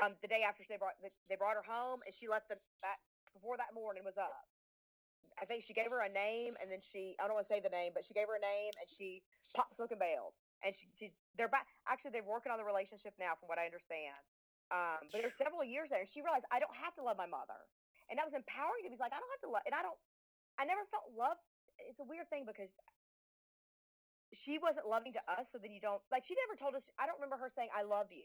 Um, 0.00 0.18
the 0.24 0.28
day 0.28 0.42
after 0.42 0.66
they 0.66 0.76
brought 0.76 0.98
they 1.00 1.38
brought 1.38 1.54
her 1.54 1.64
home, 1.64 2.02
and 2.02 2.12
she 2.18 2.26
left 2.26 2.50
the 2.50 2.58
that 2.82 2.98
before 3.34 3.58
that 3.58 3.74
morning 3.74 4.06
was 4.06 4.16
up. 4.16 4.46
I 5.34 5.44
think 5.44 5.66
she 5.66 5.74
gave 5.74 5.90
her 5.90 6.06
a 6.06 6.10
name, 6.10 6.54
and 6.62 6.70
then 6.70 6.78
she 6.94 7.18
I 7.18 7.26
don't 7.26 7.34
want 7.34 7.50
to 7.50 7.52
say 7.52 7.58
the 7.58 7.72
name, 7.72 7.90
but 7.90 8.06
she 8.06 8.14
gave 8.14 8.30
her 8.30 8.38
a 8.38 8.42
name, 8.42 8.70
and 8.78 8.86
she 8.94 9.20
popped 9.52 9.74
hook 9.74 9.90
and 9.90 9.98
bailed. 9.98 10.34
And 10.62 10.72
she, 10.78 10.86
she 10.96 11.06
they're 11.34 11.50
back. 11.50 11.66
Actually, 11.90 12.14
they're 12.14 12.26
working 12.26 12.54
on 12.54 12.58
the 12.62 12.66
relationship 12.66 13.12
now, 13.18 13.34
from 13.36 13.50
what 13.50 13.58
I 13.58 13.66
understand. 13.66 14.16
Um, 14.72 15.10
but 15.10 15.20
there's 15.20 15.36
several 15.36 15.60
years 15.66 15.92
there, 15.92 16.06
she 16.14 16.24
realized 16.24 16.48
I 16.48 16.62
don't 16.62 16.72
have 16.78 16.96
to 16.96 17.02
love 17.04 17.20
my 17.20 17.28
mother, 17.28 17.58
and 18.08 18.16
that 18.16 18.24
was 18.24 18.32
empowering 18.32 18.86
to 18.86 18.90
me. 18.94 18.96
Like 18.96 19.12
I 19.12 19.20
don't 19.20 19.32
have 19.34 19.44
to 19.44 19.50
love, 19.52 19.64
and 19.66 19.74
I 19.74 19.82
don't. 19.82 19.98
I 20.56 20.62
never 20.64 20.86
felt 20.94 21.10
love. 21.12 21.36
It's 21.82 21.98
a 21.98 22.06
weird 22.06 22.30
thing 22.30 22.46
because 22.46 22.70
she 24.46 24.62
wasn't 24.62 24.86
loving 24.86 25.12
to 25.18 25.22
us, 25.26 25.44
so 25.50 25.58
then 25.58 25.74
you 25.74 25.82
don't 25.82 26.00
like. 26.14 26.22
She 26.30 26.38
never 26.46 26.54
told 26.54 26.78
us. 26.78 26.84
I 26.96 27.10
don't 27.10 27.18
remember 27.18 27.36
her 27.42 27.50
saying 27.58 27.74
"I 27.74 27.82
love 27.82 28.08
you." 28.14 28.24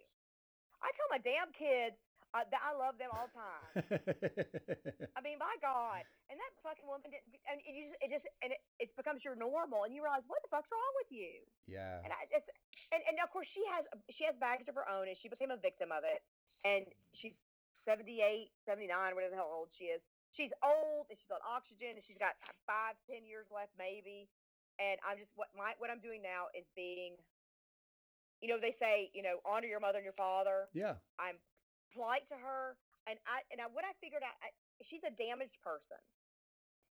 I 0.80 0.94
tell 0.96 1.10
my 1.12 1.20
damn 1.20 1.52
kids 1.52 2.00
uh, 2.36 2.46
I 2.46 2.72
love 2.78 2.96
them 3.02 3.10
all 3.10 3.26
the 3.26 3.36
time. 3.36 3.64
I 5.18 5.20
mean, 5.26 5.42
my 5.42 5.56
God, 5.64 6.06
and 6.30 6.38
that 6.38 6.52
fucking 6.62 6.86
woman 6.86 7.10
did, 7.10 7.24
and 7.50 7.58
it 7.66 7.74
just, 7.74 7.96
it 8.02 8.10
just, 8.14 8.26
and 8.46 8.50
it, 8.54 8.62
it 8.78 8.90
becomes 8.94 9.26
your 9.26 9.34
normal, 9.34 9.84
and 9.90 9.92
you 9.96 10.06
realize 10.06 10.22
what 10.30 10.40
the 10.46 10.52
fuck's 10.54 10.70
wrong 10.70 10.94
with 11.02 11.10
you. 11.10 11.42
yeah. 11.66 12.06
And 12.06 12.14
I, 12.14 12.30
it's, 12.30 12.46
and, 12.94 13.02
and 13.10 13.18
of 13.22 13.30
course 13.34 13.50
she 13.54 13.62
has 13.74 13.86
she 14.14 14.26
has 14.30 14.34
baggage 14.38 14.70
of 14.70 14.78
her 14.78 14.86
own, 14.86 15.10
and 15.10 15.18
she 15.22 15.30
became 15.30 15.50
a 15.50 15.58
victim 15.58 15.90
of 15.90 16.06
it. 16.06 16.22
And 16.68 16.86
she's 17.18 17.34
78, 17.88 18.52
79, 18.68 18.90
whatever 19.18 19.32
the 19.34 19.40
hell 19.40 19.50
old 19.50 19.72
she 19.80 19.90
is. 19.90 20.04
She's 20.38 20.54
old, 20.62 21.10
and 21.10 21.18
she's 21.18 21.34
on 21.34 21.42
oxygen, 21.42 21.98
and 21.98 22.04
she's 22.06 22.20
got 22.22 22.38
five, 22.70 22.94
ten 23.10 23.26
years 23.26 23.50
left, 23.50 23.74
maybe. 23.80 24.30
and 24.78 25.02
I'm 25.02 25.18
just 25.18 25.34
what 25.34 25.50
my 25.58 25.74
what 25.82 25.90
I'm 25.90 26.00
doing 26.00 26.22
now 26.22 26.48
is 26.54 26.64
being, 26.78 27.18
you 28.42 28.48
know, 28.48 28.62
they 28.62 28.76
say 28.80 29.10
you 29.18 29.26
know 29.26 29.42
honor 29.44 29.68
your 29.68 29.82
mother 29.82 29.98
and 30.00 30.06
your 30.06 30.16
father. 30.16 30.70
Yeah. 30.78 30.96
I'm 31.18 31.36
polite 31.94 32.26
to 32.30 32.38
her, 32.38 32.78
and 33.10 33.18
I 33.26 33.46
and 33.54 33.60
I, 33.60 33.68
what 33.72 33.84
I 33.84 33.94
figured 34.00 34.22
out, 34.26 34.36
I, 34.42 34.54
she's 34.88 35.04
a 35.06 35.14
damaged 35.14 35.58
person, 35.62 36.00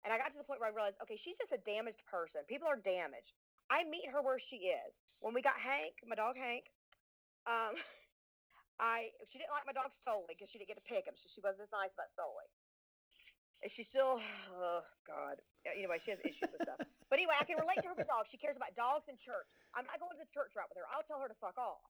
and 0.04 0.14
I 0.14 0.20
got 0.20 0.32
to 0.32 0.40
the 0.40 0.48
point 0.48 0.62
where 0.62 0.70
I 0.70 0.76
realized, 0.76 1.00
okay, 1.04 1.20
she's 1.22 1.38
just 1.40 1.52
a 1.52 1.62
damaged 1.64 2.02
person. 2.08 2.46
People 2.46 2.70
are 2.70 2.80
damaged. 2.80 3.36
I 3.68 3.84
meet 3.88 4.06
her 4.14 4.22
where 4.22 4.38
she 4.38 4.70
is. 4.72 4.94
When 5.24 5.34
we 5.34 5.42
got 5.42 5.58
Hank, 5.58 5.98
my 6.06 6.14
dog 6.14 6.38
Hank, 6.38 6.70
um, 7.50 7.76
I 8.80 9.10
she 9.32 9.40
didn't 9.40 9.56
like 9.56 9.66
my 9.66 9.76
dog 9.76 9.96
Stoley 10.04 10.36
because 10.36 10.52
she 10.52 10.60
didn't 10.60 10.76
get 10.76 10.80
to 10.80 10.88
pick 10.88 11.08
him, 11.08 11.16
so 11.18 11.26
she 11.34 11.42
wasn't 11.42 11.66
as 11.66 11.74
nice 11.74 11.92
about 11.96 12.12
Stoley. 12.14 12.48
And 13.64 13.72
she 13.74 13.88
still, 13.90 14.20
oh 14.54 14.84
God. 15.08 15.42
Anyway, 15.66 15.98
she 16.06 16.14
has 16.14 16.22
issues 16.22 16.52
with 16.54 16.62
stuff. 16.62 16.78
But 17.10 17.18
anyway, 17.18 17.38
I 17.40 17.46
can 17.46 17.58
relate 17.58 17.82
to 17.82 17.90
her 17.90 17.98
with 17.98 18.06
dogs. 18.06 18.30
She 18.30 18.38
cares 18.38 18.54
about 18.54 18.76
dogs 18.78 19.10
and 19.10 19.18
church. 19.22 19.48
I'm 19.74 19.88
not 19.90 19.98
going 19.98 20.14
to 20.14 20.22
the 20.22 20.30
church 20.30 20.54
route 20.54 20.70
with 20.70 20.78
her. 20.78 20.86
I'll 20.94 21.06
tell 21.10 21.18
her 21.22 21.30
to 21.30 21.38
fuck 21.42 21.58
off. 21.58 21.82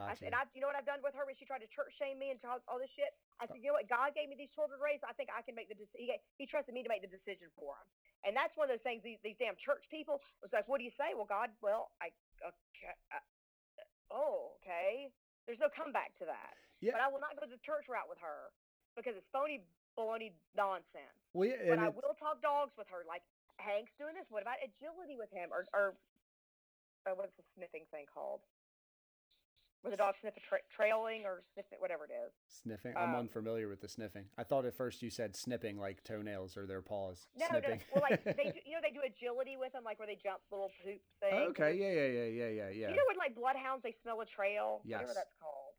I 0.00 0.16
said, 0.16 0.32
I, 0.32 0.48
you 0.56 0.64
know 0.64 0.72
what 0.72 0.78
I've 0.80 0.88
done 0.88 1.04
with 1.04 1.12
her 1.12 1.28
when 1.28 1.36
she 1.36 1.44
tried 1.44 1.60
to 1.60 1.68
church 1.68 1.92
shame 2.00 2.16
me 2.16 2.32
and 2.32 2.40
all, 2.48 2.64
all 2.64 2.80
this 2.80 2.88
shit? 2.96 3.12
I 3.36 3.44
said, 3.44 3.60
you 3.60 3.68
know 3.68 3.76
what? 3.76 3.84
God 3.92 4.16
gave 4.16 4.32
me 4.32 4.40
these 4.40 4.48
children 4.56 4.80
to 4.80 4.82
raise. 4.82 5.04
I 5.04 5.12
think 5.12 5.28
I 5.28 5.44
can 5.44 5.52
make 5.52 5.68
the 5.68 5.76
decision. 5.76 6.16
He, 6.16 6.16
he 6.40 6.44
trusted 6.48 6.72
me 6.72 6.80
to 6.80 6.88
make 6.88 7.04
the 7.04 7.12
decision 7.12 7.52
for 7.52 7.76
him. 7.76 7.86
And 8.24 8.32
that's 8.32 8.56
one 8.56 8.72
of 8.72 8.72
those 8.72 8.86
things, 8.86 9.04
these, 9.04 9.20
these 9.20 9.36
damn 9.36 9.58
church 9.60 9.84
people, 9.92 10.24
it's 10.40 10.54
like, 10.56 10.64
what 10.64 10.80
do 10.80 10.86
you 10.88 10.94
say? 10.96 11.12
Well, 11.12 11.28
God, 11.28 11.52
well, 11.60 11.92
I, 12.00 12.08
okay, 12.40 12.96
uh, 13.12 13.20
oh, 14.08 14.56
okay. 14.62 15.12
There's 15.44 15.60
no 15.60 15.68
comeback 15.68 16.16
to 16.22 16.24
that. 16.24 16.56
Yeah. 16.80 16.96
But 16.96 17.02
I 17.04 17.08
will 17.12 17.20
not 17.20 17.36
go 17.36 17.44
the 17.44 17.60
church 17.60 17.90
route 17.90 18.08
with 18.08 18.22
her 18.22 18.54
because 18.96 19.12
it's 19.18 19.28
phony, 19.28 19.60
baloney 19.98 20.32
nonsense. 20.56 21.12
well, 21.34 21.50
yeah, 21.50 21.68
But 21.68 21.82
I 21.82 21.90
will 21.92 22.16
talk 22.16 22.40
dogs 22.40 22.72
with 22.78 22.88
her. 22.88 23.04
Like, 23.04 23.26
Hank's 23.60 23.92
doing 24.00 24.16
this. 24.16 24.26
What 24.30 24.42
about 24.42 24.58
agility 24.62 25.18
with 25.18 25.30
him? 25.30 25.50
Or, 25.52 25.66
or 25.76 25.94
uh, 27.06 27.14
what's 27.18 27.34
the 27.36 27.46
sniffing 27.54 27.86
thing 27.90 28.06
called? 28.10 28.42
Where 29.82 29.90
the 29.90 29.96
dog 29.96 30.14
sniff 30.20 30.36
a 30.36 30.40
tra- 30.40 30.62
trailing 30.70 31.26
or 31.26 31.42
sniffing, 31.54 31.78
whatever 31.82 32.04
it 32.06 32.14
is. 32.14 32.30
Sniffing. 32.46 32.94
I'm 32.96 33.10
Um, 33.18 33.26
unfamiliar 33.26 33.66
with 33.66 33.80
the 33.82 33.88
sniffing. 33.88 34.26
I 34.38 34.44
thought 34.44 34.64
at 34.64 34.74
first 34.74 35.02
you 35.02 35.10
said 35.10 35.34
snipping 35.34 35.76
like 35.76 36.04
toenails 36.04 36.56
or 36.56 36.66
their 36.66 36.82
paws. 36.82 37.26
No, 37.34 37.46
snipping. 37.50 37.82
no. 37.82 37.98
Well, 37.98 38.06
like 38.08 38.22
they, 38.22 38.54
do, 38.54 38.60
you 38.64 38.78
know, 38.78 38.82
they 38.82 38.94
do 38.94 39.02
agility 39.02 39.56
with 39.58 39.72
them, 39.74 39.82
like 39.82 39.98
where 39.98 40.06
they 40.06 40.14
jump 40.22 40.38
little 40.54 40.70
poop 40.86 41.02
things. 41.18 41.34
and 41.34 41.50
okay. 41.50 41.74
Yeah. 41.74 41.90
Yeah. 41.90 42.06
Yeah. 42.06 42.30
Yeah. 42.30 42.50
Yeah. 42.54 42.68
Yeah. 42.70 42.88
You 42.90 42.96
know 42.96 43.06
when 43.10 43.18
like 43.18 43.34
bloodhounds 43.34 43.82
they 43.82 43.94
smell 44.06 44.20
a 44.22 44.26
trail, 44.26 44.82
Yes. 44.86 45.02
whatever 45.02 45.14
that's 45.18 45.34
called. 45.42 45.74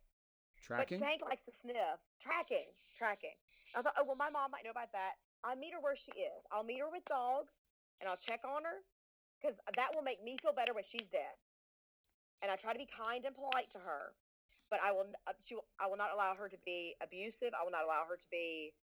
Tracking. 0.60 1.00
But 1.00 1.08
Hank 1.08 1.22
likes 1.24 1.44
to 1.48 1.54
sniff. 1.64 2.00
Tracking. 2.20 2.68
Tracking. 3.00 3.36
I 3.72 3.82
thought, 3.82 3.96
oh 3.96 4.04
well, 4.04 4.20
my 4.20 4.30
mom 4.30 4.52
might 4.52 4.68
know 4.68 4.76
about 4.76 4.92
that. 4.92 5.16
I'll 5.48 5.56
meet 5.56 5.72
her 5.72 5.80
where 5.80 5.96
she 5.96 6.12
is. 6.20 6.44
I'll 6.52 6.64
meet 6.68 6.80
her 6.84 6.92
with 6.92 7.04
dogs, 7.08 7.52
and 8.00 8.08
I'll 8.08 8.20
check 8.28 8.44
on 8.48 8.64
her, 8.64 8.80
because 9.40 9.56
that 9.76 9.92
will 9.96 10.04
make 10.04 10.24
me 10.24 10.36
feel 10.44 10.52
better 10.56 10.72
when 10.76 10.84
she's 10.92 11.08
dead. 11.12 11.36
And 12.44 12.52
I 12.52 12.60
try 12.60 12.76
to 12.76 12.82
be 12.82 12.90
kind 12.92 13.24
and 13.24 13.32
polite 13.32 13.72
to 13.72 13.80
her, 13.80 14.12
but 14.68 14.84
I 14.84 14.92
will. 14.92 15.08
uh, 15.26 15.32
She. 15.48 15.56
I 15.80 15.88
will 15.88 15.96
not 15.96 16.12
allow 16.12 16.36
her 16.36 16.52
to 16.52 16.60
be 16.68 16.92
abusive. 17.00 17.56
I 17.56 17.64
will 17.64 17.72
not 17.72 17.88
allow 17.88 18.04
her 18.04 18.20
to 18.20 18.28
be. 18.30 18.76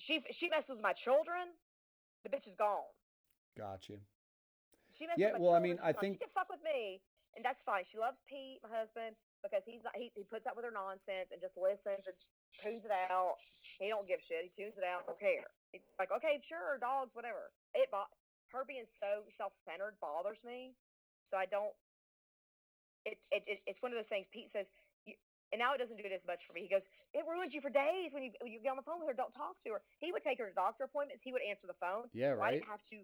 She. 0.00 0.24
She 0.40 0.48
messes 0.48 0.72
with 0.72 0.80
my 0.80 0.96
children. 1.04 1.52
The 2.24 2.32
bitch 2.32 2.48
is 2.48 2.56
gone. 2.56 2.88
Got 3.54 3.84
you. 3.92 4.00
She 4.96 5.04
messes 5.04 5.20
Yeah, 5.20 5.36
with 5.36 5.44
my 5.44 5.44
well, 5.44 5.54
I 5.54 5.60
mean, 5.60 5.76
I 5.84 5.92
gone. 5.92 6.00
think- 6.00 6.14
she 6.16 6.24
can 6.24 6.32
fuck 6.32 6.48
with 6.48 6.64
me, 6.64 7.04
and 7.36 7.44
that's 7.44 7.60
fine. 7.68 7.84
She 7.92 8.00
loves 8.00 8.16
Pete, 8.24 8.64
my 8.64 8.72
husband, 8.72 9.12
because 9.44 9.60
he's 9.68 9.84
not, 9.84 9.92
he 9.94 10.08
he 10.16 10.24
puts 10.24 10.48
up 10.48 10.56
with 10.56 10.64
her 10.64 10.72
nonsense 10.72 11.28
and 11.30 11.36
just 11.38 11.52
listens 11.60 12.00
and 12.08 12.16
tunes 12.64 12.82
it 12.88 12.94
out. 13.12 13.36
He 13.76 13.92
don't 13.92 14.08
give 14.08 14.24
shit. 14.24 14.48
He 14.48 14.52
tunes 14.56 14.72
it 14.80 14.84
out. 14.88 15.04
Don't 15.04 15.20
care. 15.20 15.52
He's 15.76 15.84
like, 16.00 16.08
okay, 16.16 16.40
sure, 16.48 16.80
dogs, 16.80 17.12
whatever. 17.12 17.52
It 17.76 17.92
bo- 17.92 18.08
her 18.56 18.64
being 18.64 18.88
so 19.04 19.20
self-centered 19.36 20.00
bothers 20.00 20.40
me, 20.48 20.72
so 21.28 21.36
I 21.36 21.44
don't. 21.44 21.76
It, 23.06 23.16
it, 23.30 23.42
it 23.46 23.58
it's 23.70 23.80
one 23.80 23.94
of 23.94 23.98
those 23.98 24.10
things. 24.10 24.26
Pete 24.34 24.50
says, 24.50 24.66
you, 25.06 25.14
and 25.54 25.62
now 25.62 25.72
it 25.72 25.78
doesn't 25.78 25.94
do 25.96 26.02
it 26.02 26.10
as 26.12 26.24
much 26.26 26.42
for 26.44 26.52
me. 26.52 26.66
He 26.66 26.70
goes, 26.70 26.82
it 27.14 27.22
ruins 27.22 27.54
you 27.54 27.62
for 27.62 27.70
days 27.70 28.10
when 28.10 28.26
you 28.26 28.34
when 28.42 28.50
you 28.50 28.58
get 28.58 28.74
on 28.74 28.80
the 28.80 28.84
phone 28.86 28.98
with 28.98 29.06
her. 29.08 29.16
Don't 29.16 29.32
talk 29.38 29.54
to 29.62 29.78
her. 29.78 29.80
He 30.02 30.10
would 30.10 30.26
take 30.26 30.42
her 30.42 30.50
to 30.50 30.56
doctor 30.56 30.84
appointments. 30.90 31.22
He 31.22 31.30
would 31.30 31.44
answer 31.46 31.70
the 31.70 31.78
phone. 31.78 32.10
Yeah. 32.12 32.34
So 32.34 32.42
I 32.42 32.50
Right. 32.50 32.58
didn't 32.58 32.68
have 32.68 32.82
to 32.90 32.98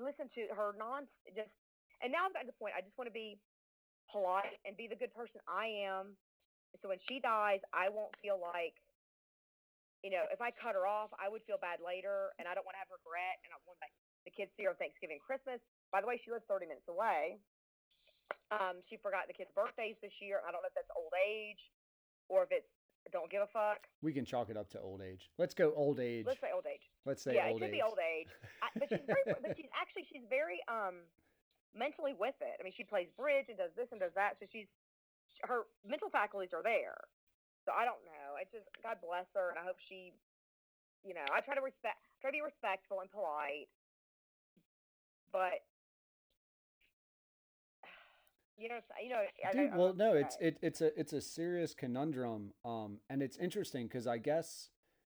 listen 0.00 0.26
to 0.34 0.42
her 0.56 0.72
non 0.80 1.04
just 1.36 1.52
and 2.00 2.10
now 2.10 2.26
I've 2.26 2.34
gotten 2.34 2.48
to 2.48 2.54
the 2.56 2.58
point 2.58 2.74
I 2.74 2.80
just 2.82 2.96
want 2.96 3.06
to 3.06 3.14
be 3.14 3.36
polite 4.10 4.56
and 4.64 4.74
be 4.74 4.88
the 4.88 4.96
good 4.98 5.12
person 5.14 5.38
I 5.46 5.68
am. 5.86 6.16
So 6.80 6.88
when 6.88 6.98
she 7.06 7.20
dies, 7.20 7.60
I 7.76 7.92
won't 7.92 8.16
feel 8.24 8.40
like 8.40 8.74
you 10.02 10.10
know, 10.10 10.26
if 10.34 10.42
I 10.42 10.50
cut 10.50 10.74
her 10.74 10.82
off, 10.82 11.14
I 11.14 11.30
would 11.30 11.46
feel 11.46 11.62
bad 11.62 11.78
later 11.78 12.34
and 12.40 12.50
I 12.50 12.58
don't 12.58 12.66
want 12.66 12.74
to 12.74 12.82
have 12.82 12.90
regret 12.90 13.38
and 13.46 13.54
I 13.54 13.58
want 13.68 13.78
the 14.24 14.32
kids 14.34 14.50
see 14.56 14.64
her 14.66 14.74
on 14.74 14.78
Thanksgiving 14.78 15.18
Christmas. 15.22 15.58
By 15.90 16.00
the 16.00 16.06
way, 16.06 16.18
she 16.22 16.30
lives 16.30 16.46
thirty 16.48 16.66
minutes 16.66 16.86
away. 16.88 17.38
Um, 18.52 18.84
she 18.88 19.00
forgot 19.00 19.28
the 19.28 19.36
kids' 19.36 19.50
birthdays 19.56 19.96
this 20.04 20.12
year. 20.20 20.44
I 20.44 20.52
don't 20.52 20.60
know 20.60 20.68
if 20.68 20.76
that's 20.76 20.92
old 20.92 21.12
age 21.16 21.60
or 22.28 22.44
if 22.44 22.52
it's 22.52 22.68
don't 23.10 23.26
give 23.30 23.42
a 23.42 23.50
fuck. 23.50 23.90
We 24.00 24.12
can 24.12 24.24
chalk 24.24 24.48
it 24.48 24.56
up 24.56 24.70
to 24.70 24.80
old 24.80 25.02
age. 25.02 25.32
Let's 25.36 25.54
go 25.54 25.74
old 25.74 25.98
age. 25.98 26.24
Let's 26.24 26.40
say 26.40 26.54
old 26.54 26.66
age. 26.70 26.86
Let's 27.04 27.22
say 27.24 27.34
yeah, 27.34 27.50
it 27.50 27.58
could 27.58 27.74
age. 27.74 27.82
be 27.82 27.82
old 27.82 27.98
age. 27.98 28.30
I, 28.62 28.70
but 28.78 28.86
she's 28.88 29.02
very, 29.04 29.24
but 29.26 29.52
she's 29.56 29.72
actually 29.80 30.06
she's 30.06 30.22
very 30.30 30.62
um 30.70 31.02
mentally 31.74 32.14
with 32.14 32.36
it. 32.38 32.54
I 32.56 32.62
mean, 32.62 32.72
she 32.76 32.86
plays 32.86 33.10
bridge 33.18 33.50
and 33.50 33.58
does 33.58 33.74
this 33.74 33.90
and 33.90 33.98
does 33.98 34.14
that, 34.14 34.38
so 34.38 34.46
she's 34.46 34.70
her 35.44 35.66
mental 35.82 36.08
faculties 36.08 36.54
are 36.54 36.62
there. 36.62 36.96
So 37.66 37.74
I 37.74 37.82
don't 37.82 38.00
know. 38.06 38.38
I 38.38 38.46
just 38.54 38.70
God 38.80 39.02
bless 39.02 39.26
her, 39.34 39.50
and 39.50 39.58
I 39.58 39.64
hope 39.66 39.82
she, 39.82 40.14
you 41.02 41.12
know, 41.12 41.26
I 41.34 41.42
try 41.42 41.58
to 41.58 41.64
respect, 41.64 41.98
try 42.22 42.30
to 42.30 42.36
be 42.38 42.44
respectful 42.44 43.02
and 43.02 43.10
polite, 43.10 43.68
but. 45.34 45.66
You 48.62 48.68
know, 48.68 48.78
you 49.02 49.08
know. 49.10 49.16
I- 49.16 49.48
I- 49.48 49.52
Dude, 49.52 49.70
I'm 49.72 49.78
well, 49.78 49.94
no, 49.94 50.14
it's 50.14 50.36
it, 50.40 50.56
it's 50.62 50.80
a 50.80 50.98
it's 50.98 51.12
a 51.12 51.20
serious 51.20 51.74
conundrum, 51.74 52.52
um, 52.64 52.98
and 53.10 53.20
it's 53.22 53.36
interesting 53.36 53.88
because 53.88 54.06
I 54.06 54.18
guess 54.18 54.68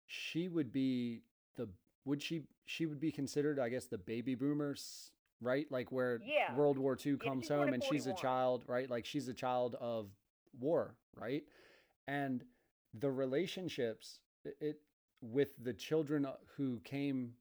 she 0.06 0.50
would 0.50 0.72
be 0.74 1.22
the 1.56 1.70
would 2.06 2.22
she 2.22 2.44
she 2.66 2.86
would 2.86 3.00
be 3.00 3.12
considered 3.12 3.58
I 3.58 3.70
guess 3.70 3.86
the 3.86 3.98
baby 3.98 4.36
boomers, 4.36 5.12
right? 5.40 5.66
Like 5.72 5.92
where 5.94 6.20
Yeah. 6.26 6.54
World 6.56 6.78
War 6.78 6.98
II 7.04 7.16
comes 7.18 7.48
born 7.48 7.60
home 7.60 7.74
and 7.74 7.84
she's 7.84 8.08
a 8.08 8.14
child, 8.14 8.64
right? 8.68 8.90
Like 8.90 9.06
she's 9.06 9.30
a 9.30 9.34
child 9.34 9.76
of 9.80 10.10
war, 10.60 10.96
right? 11.16 11.44
And 12.08 12.44
the 12.94 13.12
relationships 13.12 14.20
it, 14.44 14.58
it 14.60 14.82
with 15.22 15.52
the 15.64 15.74
children 15.74 16.26
uh, 16.26 16.34
who 16.58 16.80
came 16.84 17.34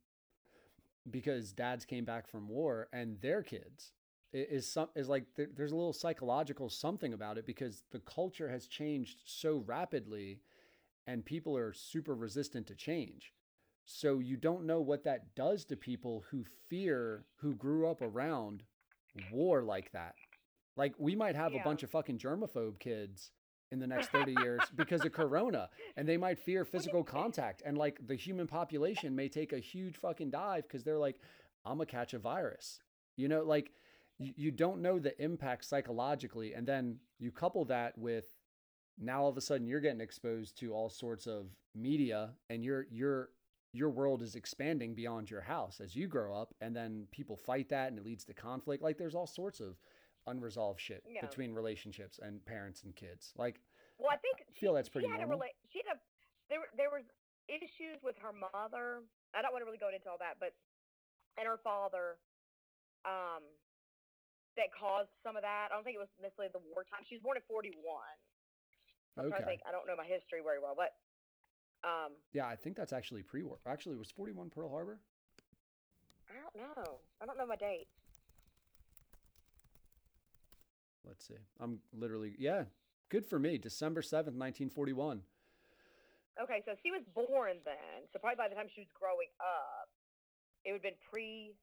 because 1.11 1.53
dads 1.53 1.85
came 1.85 2.05
back 2.05 2.27
from 2.27 2.49
war 2.49 2.89
and 2.93 3.21
their 3.21 3.43
kids 3.43 3.93
is 4.33 4.71
some 4.71 4.89
is 4.95 5.09
like 5.09 5.25
there, 5.37 5.49
there's 5.57 5.73
a 5.73 5.77
little 5.77 5.93
psychological 5.93 6.69
something 6.69 7.13
about 7.13 7.39
it 7.39 7.47
because 7.47 7.85
the 7.91 8.01
culture 8.01 8.49
has 8.49 8.67
changed 8.67 9.19
so 9.25 9.63
rapidly 9.67 10.41
and 11.07 11.25
people 11.25 11.57
are 11.57 11.73
super 11.73 12.15
resistant 12.15 12.67
to 12.67 12.75
change. 12.75 13.33
So 13.85 14.19
you 14.19 14.37
don't 14.37 14.67
know 14.67 14.81
what 14.81 15.05
that 15.05 15.35
does 15.37 15.65
to 15.67 15.77
people 15.77 16.25
who 16.31 16.45
fear 16.69 17.25
who 17.37 17.55
grew 17.55 17.89
up 17.89 18.03
around 18.03 18.65
war 19.31 19.63
like 19.63 19.93
that. 19.93 20.15
Like 20.77 20.95
we 20.99 21.15
might 21.15 21.37
have 21.37 21.55
a 21.55 21.61
bunch 21.65 21.83
of 21.83 21.91
fucking 21.91 22.19
germaphobe 22.19 22.79
kids 22.79 23.31
in 23.73 23.79
the 23.79 23.87
next 23.87 24.11
30 24.11 24.35
years 24.41 24.61
because 24.77 25.05
of 25.05 25.13
corona 25.13 25.69
and 25.97 26.09
they 26.09 26.17
might 26.17 26.39
fear 26.39 26.65
physical 26.65 27.03
contact 27.03 27.63
and 27.65 27.77
like 27.77 27.99
the 28.07 28.15
human 28.15 28.47
population 28.47 29.17
may 29.17 29.29
take 29.29 29.53
a 29.53 29.59
huge 29.59 29.97
fucking 29.97 30.31
dive 30.31 30.63
because 30.63 30.85
they're 30.85 30.99
like 30.99 31.19
i'm 31.65 31.79
gonna 31.79 31.87
catch 31.87 32.15
a 32.15 32.19
virus. 32.19 32.81
You 33.17 33.29
know 33.29 33.43
like 33.43 33.73
you, 34.19 34.33
you 34.37 34.51
don't 34.51 34.81
know 34.83 34.99
the 34.99 35.21
impact 35.23 35.65
psychologically 35.65 36.55
and 36.55 36.67
then 36.67 36.97
you 37.19 37.31
couple 37.31 37.65
that 37.67 37.97
with 37.99 38.27
now 38.99 39.23
all 39.23 39.29
of 39.29 39.37
a 39.37 39.41
sudden 39.41 39.67
you're 39.67 39.81
getting 39.81 40.01
exposed 40.01 40.59
to 40.59 40.73
all 40.73 40.89
sorts 40.89 41.27
of 41.27 41.47
media 41.75 42.31
and 42.51 42.65
your 42.65 42.87
your 42.91 43.31
your 43.73 43.91
world 43.91 44.23
is 44.23 44.35
expanding 44.37 44.95
beyond 44.95 45.31
your 45.31 45.43
house 45.43 45.81
as 45.83 45.95
you 45.95 46.07
grow 46.09 46.35
up 46.35 46.55
and 46.63 46.75
then 46.75 47.07
people 47.11 47.37
fight 47.37 47.69
that 47.69 47.89
and 47.89 47.99
it 47.99 48.05
leads 48.05 48.25
to 48.25 48.33
conflict 48.33 48.83
like 48.83 48.97
there's 48.97 49.15
all 49.15 49.27
sorts 49.27 49.61
of 49.61 49.77
unresolved 50.27 50.81
shit 50.81 51.03
Yeah. 51.09 51.21
between 51.21 51.53
relationships 51.53 52.19
and 52.23 52.45
parents 52.47 52.83
and 52.85 52.97
kids 52.97 53.33
like 53.37 53.61
Well, 53.99 54.11
I 54.11 54.17
think 54.17 54.39
feel 54.55 54.73
she, 54.73 54.77
that's 54.77 54.89
pretty 54.89 55.07
she 55.09 55.13
had 55.13 55.21
normal. 55.21 55.41
a 55.41 55.45
rela- 55.45 55.59
she 55.73 55.83
had 55.87 55.97
a 55.97 56.01
there 56.49 56.61
were 56.61 56.71
there 56.77 56.91
was 56.91 57.05
issues 57.49 58.03
with 58.03 58.17
her 58.23 58.33
mother. 58.33 59.03
I 59.35 59.43
don't 59.43 59.53
want 59.53 59.63
to 59.63 59.67
really 59.67 59.79
go 59.79 59.87
into 59.95 60.09
all 60.11 60.19
that, 60.19 60.37
but 60.41 60.51
and 61.39 61.47
her 61.47 61.59
father, 61.63 62.17
um, 63.05 63.43
that 64.57 64.73
caused 64.73 65.13
some 65.23 65.37
of 65.37 65.43
that. 65.45 65.69
I 65.71 65.75
don't 65.77 65.85
think 65.85 65.97
it 65.97 66.05
was 66.05 66.13
necessarily 66.21 66.51
the 66.53 66.65
wartime. 66.73 67.05
She 67.09 67.17
was 67.17 67.23
born 67.23 67.37
in 67.37 67.45
forty 67.49 67.73
one. 67.85 68.17
I'm 69.17 69.29
trying 69.31 69.45
to 69.45 69.49
okay 69.49 69.51
think. 69.57 69.69
I 69.69 69.73
don't 69.73 69.87
know 69.87 69.97
my 69.97 70.05
history 70.09 70.41
very 70.45 70.61
well, 70.61 70.75
but 70.77 70.93
um, 71.85 72.13
yeah 72.33 72.47
i 72.47 72.57
think 72.57 72.75
that's 72.75 72.93
actually 72.93 73.23
pre-war 73.23 73.59
actually 73.67 73.95
it 73.95 73.99
was 73.99 74.11
41 74.11 74.51
pearl 74.51 74.69
harbor 74.71 74.99
I 76.29 76.35
don't 76.43 76.57
know. 76.57 76.99
I 77.23 77.27
don't 77.27 77.39
know 77.39 77.47
my 77.47 77.55
date. 77.57 77.87
let's 81.07 81.27
see 81.27 81.35
i'm 81.61 81.79
literally 81.93 82.35
yeah 82.39 82.65
good 83.09 83.25
for 83.25 83.39
me 83.39 83.59
december 83.59 84.01
7th 84.03 84.35
1941 84.35 85.21
Okay, 86.43 86.61
so 86.67 86.73
she 86.83 86.91
was 86.91 87.01
born 87.15 87.57
then. 87.65 88.05
So 88.13 88.19
probably 88.19 88.37
by 88.37 88.49
the 88.49 88.55
time 88.55 88.69
she 88.69 88.83
was 88.85 88.93
growing 88.93 89.33
up, 89.41 89.89
it 90.69 90.73
would 90.73 90.85
have 90.85 90.89
been 90.93 91.01
pre 91.09 91.57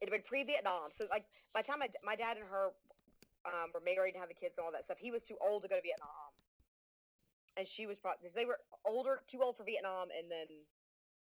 it 0.00 0.08
had 0.08 0.14
been 0.14 0.26
pre-Vietnam. 0.26 0.90
So 0.98 1.06
like 1.10 1.24
by 1.52 1.62
the 1.62 1.68
time 1.68 1.78
my, 1.80 1.90
my 2.02 2.16
dad 2.16 2.36
and 2.36 2.46
her 2.46 2.74
um, 3.46 3.70
were 3.72 3.82
married 3.84 4.14
and 4.14 4.20
having 4.20 4.36
kids 4.38 4.54
and 4.58 4.64
all 4.64 4.72
that 4.72 4.84
stuff, 4.84 4.98
he 5.00 5.10
was 5.10 5.22
too 5.28 5.36
old 5.40 5.62
to 5.62 5.68
go 5.68 5.76
to 5.76 5.84
Vietnam, 5.84 6.30
and 7.56 7.66
she 7.76 7.86
was 7.86 7.96
probably 8.00 8.28
they 8.34 8.46
were 8.46 8.58
older, 8.84 9.22
too 9.30 9.40
old 9.42 9.56
for 9.56 9.64
Vietnam, 9.64 10.08
and 10.10 10.30
then 10.30 10.48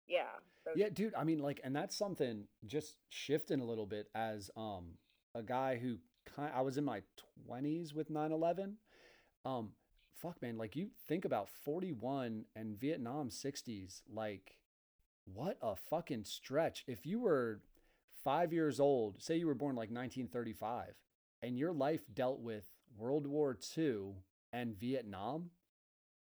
yeah. 0.09 0.39
So 0.65 0.71
Yeah, 0.77 0.89
dude. 0.93 1.15
I 1.15 1.25
mean, 1.25 1.39
like, 1.39 1.61
and 1.65 1.75
that's 1.75 1.97
something 1.97 2.45
just 2.67 2.97
shifting 3.09 3.61
a 3.61 3.65
little 3.65 3.87
bit 3.87 4.09
as 4.15 4.51
um 4.57 4.99
a 5.35 5.43
guy 5.43 5.79
who 5.81 5.99
kind 6.37 6.53
I 6.55 6.61
was 6.63 6.77
in 6.77 6.85
my 6.85 7.03
twenties 7.47 7.95
with 7.95 8.11
9-11. 8.11 8.75
Um, 9.45 9.71
fuck, 10.21 10.41
man. 10.43 10.57
Like, 10.59 10.77
you 10.77 10.89
think 11.09 11.25
about 11.25 11.49
forty 11.49 11.93
one 11.93 12.45
and 12.55 12.79
Vietnam 12.79 13.31
sixties. 13.31 14.03
Like, 14.13 14.59
what 15.25 15.57
a 15.63 15.75
fucking 15.77 16.25
stretch. 16.25 16.85
If 16.87 17.07
you 17.07 17.21
were 17.21 17.61
five 18.25 18.53
years 18.53 18.81
old, 18.81 19.23
say 19.23 19.37
you 19.37 19.47
were 19.47 19.55
born 19.55 19.77
like 19.77 19.91
nineteen 19.91 20.29
thirty 20.29 20.53
five, 20.53 20.95
and 21.43 21.59
your 21.59 21.73
life 21.73 22.03
dealt 22.15 22.41
with 22.41 22.69
World 22.97 23.27
War 23.27 23.57
II 23.77 24.15
and 24.53 24.79
Vietnam, 24.79 25.51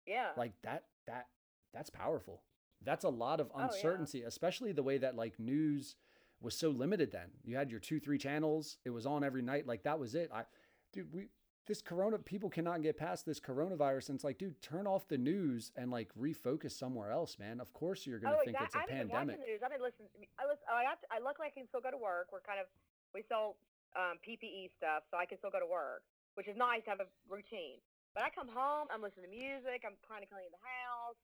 yeah. 0.06 0.28
like 0.36 0.52
that 0.62 0.84
that 1.06 1.26
that's 1.72 1.90
powerful. 1.90 2.42
That's 2.84 3.04
a 3.04 3.08
lot 3.08 3.40
of 3.40 3.50
Oh, 3.54 3.58
yeah. 3.60 3.66
uncertainty 3.66 4.22
especially 4.22 4.72
the 4.72 4.82
way 4.82 4.98
that 4.98 5.14
like 5.16 5.38
news 5.38 5.96
was 6.40 6.56
so 6.56 6.70
limited 6.70 7.12
then. 7.12 7.30
You 7.44 7.56
had 7.56 7.70
your 7.70 7.80
two 7.80 8.00
three 8.00 8.18
channels. 8.18 8.78
It 8.84 8.90
was 8.90 9.06
on 9.06 9.22
every 9.24 9.42
night. 9.42 9.66
Like 9.66 9.84
that 9.84 9.98
was 9.98 10.14
it. 10.14 10.30
I 10.34 10.44
dude 10.92 11.12
we 11.12 11.28
this 11.66 11.80
corona 11.80 12.18
people 12.18 12.50
cannot 12.50 12.82
get 12.82 12.96
past 12.96 13.24
this 13.24 13.38
coronavirus 13.38 14.10
and 14.10 14.16
it's 14.16 14.24
like 14.24 14.38
dude 14.38 14.60
turn 14.62 14.86
off 14.86 15.06
the 15.08 15.18
news 15.18 15.70
and 15.76 15.90
like 15.90 16.08
refocus 16.18 16.72
somewhere 16.72 17.10
else 17.10 17.38
man 17.38 17.60
of 17.60 17.72
course 17.72 18.06
you're 18.06 18.18
gonna 18.18 18.34
oh, 18.34 18.44
think 18.44 18.56
it's 18.58 18.74
exactly. 18.74 18.80
a 18.80 18.82
I've 18.82 18.88
been 18.88 19.08
pandemic 19.08 19.36
the 19.38 19.46
news. 19.46 19.60
I've 19.62 19.70
been 19.70 19.84
listening. 19.84 20.10
I 20.38 20.44
listen. 20.48 20.66
I 20.66 20.82
have 20.84 21.00
to, 21.02 21.06
I 21.10 21.18
luckily 21.22 21.48
I 21.50 21.54
can 21.54 21.68
still 21.70 21.82
go 21.82 21.90
to 21.94 22.00
work. 22.00 22.34
We're 22.34 22.42
kind 22.42 22.58
of 22.58 22.66
we 23.14 23.22
sell 23.28 23.56
um, 23.94 24.18
PPE 24.24 24.72
stuff, 24.80 25.04
so 25.12 25.20
I 25.20 25.28
can 25.28 25.38
still 25.38 25.52
go 25.52 25.60
to 25.60 25.68
work, 25.68 26.02
which 26.34 26.48
is 26.48 26.56
nice 26.56 26.82
to 26.88 26.96
have 26.96 27.02
a 27.04 27.08
routine. 27.28 27.78
But 28.16 28.24
I 28.24 28.28
come 28.32 28.48
home, 28.48 28.92
I'm 28.92 29.00
listening 29.00 29.28
to 29.28 29.32
music, 29.32 29.84
I'm 29.88 29.96
trying 30.04 30.24
to 30.24 30.28
clean 30.28 30.48
the 30.52 30.60
house. 30.60 31.16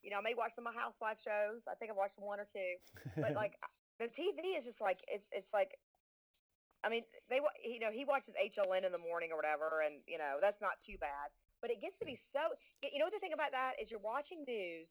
You 0.00 0.08
know, 0.08 0.20
I 0.20 0.24
may 0.24 0.32
watch 0.32 0.56
some 0.56 0.64
of 0.64 0.72
my 0.72 0.76
housewife 0.76 1.20
shows. 1.20 1.60
I 1.68 1.76
think 1.76 1.92
I've 1.92 2.00
watched 2.00 2.16
one 2.16 2.40
or 2.40 2.48
two. 2.48 2.80
But 3.20 3.36
like 3.42 3.60
the 4.00 4.08
TV 4.08 4.56
is 4.56 4.64
just 4.64 4.80
like 4.80 5.02
it's 5.10 5.26
it's 5.32 5.50
like. 5.52 5.76
I 6.84 6.88
mean, 6.88 7.04
they 7.28 7.40
you 7.60 7.80
know 7.80 7.92
he 7.92 8.04
watches 8.08 8.32
HLN 8.36 8.88
in 8.88 8.92
the 8.92 9.00
morning 9.00 9.30
or 9.32 9.36
whatever, 9.36 9.84
and 9.84 10.00
you 10.08 10.16
know 10.16 10.40
that's 10.40 10.60
not 10.60 10.80
too 10.84 10.96
bad. 10.96 11.28
But 11.60 11.68
it 11.68 11.84
gets 11.84 11.96
to 12.00 12.06
be 12.08 12.16
so. 12.32 12.56
You 12.80 12.98
know 12.98 13.06
what 13.08 13.16
the 13.16 13.20
thing 13.20 13.36
about 13.36 13.52
that 13.52 13.76
is 13.76 13.92
you're 13.92 14.02
watching 14.02 14.44
news. 14.48 14.88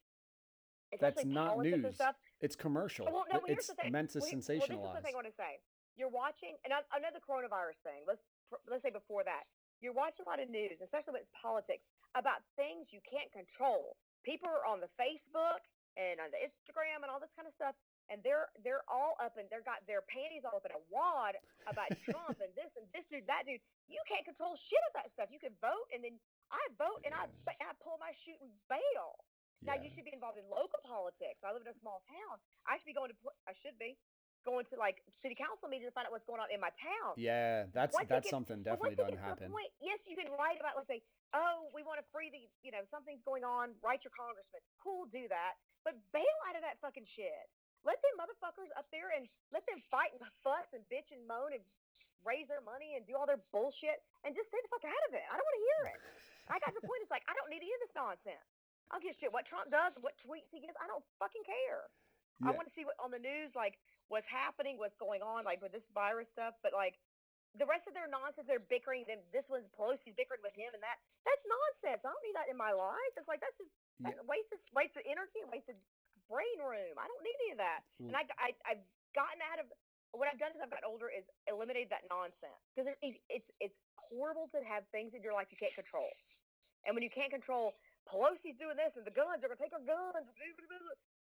That's 0.97 1.21
not 1.25 1.61
news. 1.61 1.85
stuff, 1.93 2.17
it's 2.41 2.57
commercial 2.57 3.05
well, 3.05 3.25
no, 3.29 3.45
it's 3.45 3.69
meant 3.93 4.09
to 4.17 4.25
Well, 4.25 4.29
sensationalize 4.29 4.73
Well, 4.73 4.97
this 4.97 4.97
is 4.97 5.01
the 5.01 5.05
thing 5.05 5.13
I 5.13 5.21
want 5.21 5.29
to 5.29 5.37
say. 5.37 5.61
You're 5.93 6.09
watching, 6.09 6.57
and 6.65 6.73
I, 6.73 6.81
I 6.89 6.97
know 6.97 7.13
the 7.13 7.21
coronavirus 7.21 7.77
thing. 7.85 8.01
Let's 8.09 8.25
let's 8.65 8.81
say 8.81 8.89
before 8.89 9.21
that, 9.25 9.45
you're 9.85 9.93
watching 9.93 10.25
a 10.25 10.29
lot 10.29 10.41
of 10.41 10.49
news, 10.49 10.81
especially 10.81 11.13
when 11.13 11.21
it's 11.21 11.35
politics, 11.37 11.85
about 12.17 12.41
things 12.57 12.89
you 12.89 13.05
can't 13.05 13.29
control. 13.29 13.93
People 14.25 14.49
are 14.49 14.65
on 14.65 14.81
the 14.81 14.89
Facebook 14.97 15.61
and 15.93 16.17
on 16.17 16.33
the 16.33 16.41
Instagram 16.41 17.05
and 17.05 17.09
all 17.11 17.21
this 17.21 17.31
kind 17.37 17.45
of 17.45 17.53
stuff, 17.53 17.75
and 18.09 18.19
they're 18.25 18.49
they're 18.65 18.83
all 18.89 19.15
up 19.21 19.37
and 19.37 19.45
they're 19.53 19.65
got 19.65 19.85
their 19.85 20.01
panties 20.05 20.43
all 20.45 20.57
up 20.57 20.65
in 20.65 20.73
a 20.73 20.83
wad 20.89 21.37
about 21.69 21.89
Trump 22.09 22.37
and 22.41 22.51
this 22.57 22.69
and 22.75 22.85
this 22.93 23.05
dude, 23.09 23.25
that 23.29 23.45
dude. 23.45 23.61
You 23.89 24.01
can't 24.05 24.21
control 24.25 24.53
shit 24.69 24.83
of 24.89 24.93
that 25.01 25.09
stuff. 25.17 25.33
You 25.33 25.41
can 25.41 25.53
vote, 25.61 25.89
and 25.89 26.05
then 26.05 26.17
I 26.53 26.61
vote, 26.77 27.01
and 27.05 27.13
I 27.13 27.25
I 27.61 27.73
pull 27.81 27.97
my 27.97 28.13
shoot 28.25 28.37
and 28.41 28.53
bail. 28.69 29.17
Now 29.65 29.75
you 29.75 29.89
should 29.91 30.05
be 30.07 30.13
involved 30.15 30.37
in 30.39 30.45
local 30.47 30.79
politics. 30.85 31.41
I 31.43 31.51
live 31.51 31.65
in 31.65 31.71
a 31.73 31.79
small 31.81 31.99
town. 32.07 32.37
I 32.69 32.77
should 32.77 32.89
be 32.89 32.97
going 32.97 33.09
to. 33.11 33.17
I 33.49 33.53
should 33.59 33.75
be 33.81 33.97
going 34.47 34.63
to 34.71 34.79
like 34.79 35.03
city 35.19 35.35
council 35.35 35.67
meetings 35.67 35.91
to 35.91 35.95
find 35.97 36.07
out 36.07 36.15
what's 36.15 36.23
going 36.23 36.39
on 36.39 36.47
in 36.47 36.63
my 36.63 36.71
town. 36.79 37.11
yeah 37.19 37.67
that's 37.75 37.91
Once 37.91 38.07
that's 38.07 38.23
gets- 38.23 38.31
something 38.31 38.63
definitely 38.63 38.95
doesn't 38.95 39.19
happen 39.19 39.51
Point, 39.51 39.67
yes, 39.83 39.99
you 40.07 40.15
can 40.15 40.31
write 40.39 40.55
about. 40.63 40.79
Let's 40.79 40.87
say, 40.87 41.03
oh, 41.35 41.67
we 41.75 41.83
want 41.83 41.99
to 41.99 42.07
free 42.15 42.31
the. 42.31 42.47
You 42.63 42.71
know, 42.71 42.85
something's 42.87 43.19
going 43.27 43.43
on. 43.43 43.75
Write 43.83 44.05
your 44.07 44.15
congressman. 44.15 44.63
Cool, 44.79 45.11
do 45.11 45.27
that. 45.27 45.59
But 45.83 45.99
bail 46.15 46.37
out 46.47 46.55
of 46.55 46.63
that 46.63 46.79
fucking 46.79 47.03
shit. 47.03 47.47
Let 47.87 47.99
them 48.03 48.15
motherfuckers 48.19 48.69
up 48.75 48.87
there 48.91 49.15
and 49.15 49.27
let 49.55 49.63
them 49.65 49.79
fight 49.87 50.11
and 50.15 50.21
fuss 50.43 50.67
and 50.75 50.83
bitch 50.91 51.09
and 51.15 51.23
moan 51.23 51.55
and 51.55 51.63
raise 52.27 52.47
their 52.51 52.59
money 52.63 52.99
and 52.99 53.07
do 53.07 53.15
all 53.15 53.23
their 53.23 53.39
bullshit 53.55 54.03
and 54.27 54.35
just 54.35 54.51
stay 54.51 54.59
the 54.59 54.71
fuck 54.71 54.83
out 54.83 55.03
of 55.07 55.15
it. 55.15 55.23
I 55.23 55.33
don't 55.39 55.47
want 55.47 55.57
to 55.57 55.65
hear 55.71 55.81
it. 55.95 55.99
I 56.51 56.55
got 56.59 56.75
to 56.75 56.79
the 56.81 56.87
point. 56.87 56.99
It's 57.05 57.13
like 57.13 57.23
I 57.29 57.33
don't 57.37 57.47
need 57.47 57.63
any 57.63 57.71
of 57.71 57.81
this 57.83 57.95
nonsense. 57.95 58.43
I 58.91 58.97
don't 58.97 59.03
give 59.05 59.13
a 59.15 59.19
shit 59.21 59.31
what 59.31 59.45
Trump 59.47 59.69
does, 59.69 59.93
what 60.01 60.17
tweets 60.25 60.49
he 60.51 60.59
gives. 60.59 60.75
I 60.81 60.89
don't 60.89 61.05
fucking 61.21 61.45
care. 61.45 61.87
I 62.39 62.55
want 62.55 62.71
to 62.71 62.73
see 62.73 62.87
what 62.87 62.95
on 63.03 63.11
the 63.11 63.19
news, 63.19 63.51
like 63.51 63.75
what's 64.07 64.27
happening, 64.31 64.79
what's 64.79 64.95
going 64.95 65.19
on, 65.19 65.43
like 65.43 65.59
with 65.59 65.75
this 65.75 65.83
virus 65.91 66.27
stuff. 66.31 66.55
But 66.63 66.71
like 66.71 66.95
the 67.59 67.67
rest 67.67 67.83
of 67.85 67.93
their 67.93 68.07
nonsense, 68.07 68.47
they're 68.47 68.63
bickering. 68.63 69.03
Then 69.07 69.19
this 69.35 69.43
one's 69.51 69.67
Pelosi's 69.75 70.15
bickering 70.15 70.39
with 70.43 70.55
him 70.55 70.71
and 70.71 70.79
that. 70.83 70.97
That's 71.27 71.43
nonsense. 71.47 72.01
I 72.03 72.09
don't 72.11 72.23
need 72.23 72.35
that 72.39 72.47
in 72.47 72.55
my 72.55 72.71
life. 72.71 73.13
It's 73.15 73.27
like 73.27 73.39
that's 73.43 73.55
just 73.59 73.71
Yeah. 73.99 74.15
that's 74.15 74.23
wasted 74.27 74.59
wasted 74.71 75.03
energy 75.05 75.43
wasted 75.51 75.75
brain 76.29 76.59
room. 76.61 76.95
I 76.95 77.09
don't 77.09 77.23
need 77.25 77.37
any 77.43 77.51
of 77.57 77.59
that. 77.59 77.81
And 77.99 78.13
mm. 78.13 78.21
I, 78.21 78.23
I 78.37 78.49
I've 78.63 78.83
gotten 79.17 79.41
out 79.49 79.59
of 79.59 79.67
what 80.13 80.29
I've 80.29 80.37
done 80.37 80.53
as 80.53 80.61
I've 80.61 80.71
gotten 80.71 80.87
older 80.87 81.09
is 81.09 81.25
eliminated 81.49 81.89
that 81.89 82.05
nonsense 82.07 82.61
because 82.71 82.89
it's 83.01 83.19
it's 83.27 83.49
it's 83.59 83.77
horrible 83.97 84.47
to 84.53 84.61
have 84.65 84.85
things 84.93 85.17
in 85.17 85.21
your 85.25 85.33
life 85.33 85.49
you 85.49 85.59
can't 85.59 85.75
control. 85.75 86.09
And 86.87 86.95
when 86.95 87.03
you 87.03 87.11
can't 87.11 87.33
control, 87.33 87.75
Pelosi's 88.07 88.55
doing 88.55 88.79
this, 88.79 88.95
and 88.95 89.03
the 89.03 89.11
guns 89.11 89.43
are 89.43 89.51
going 89.51 89.59
to 89.59 89.65
take 89.67 89.75
our 89.75 89.83
guns. 89.83 90.23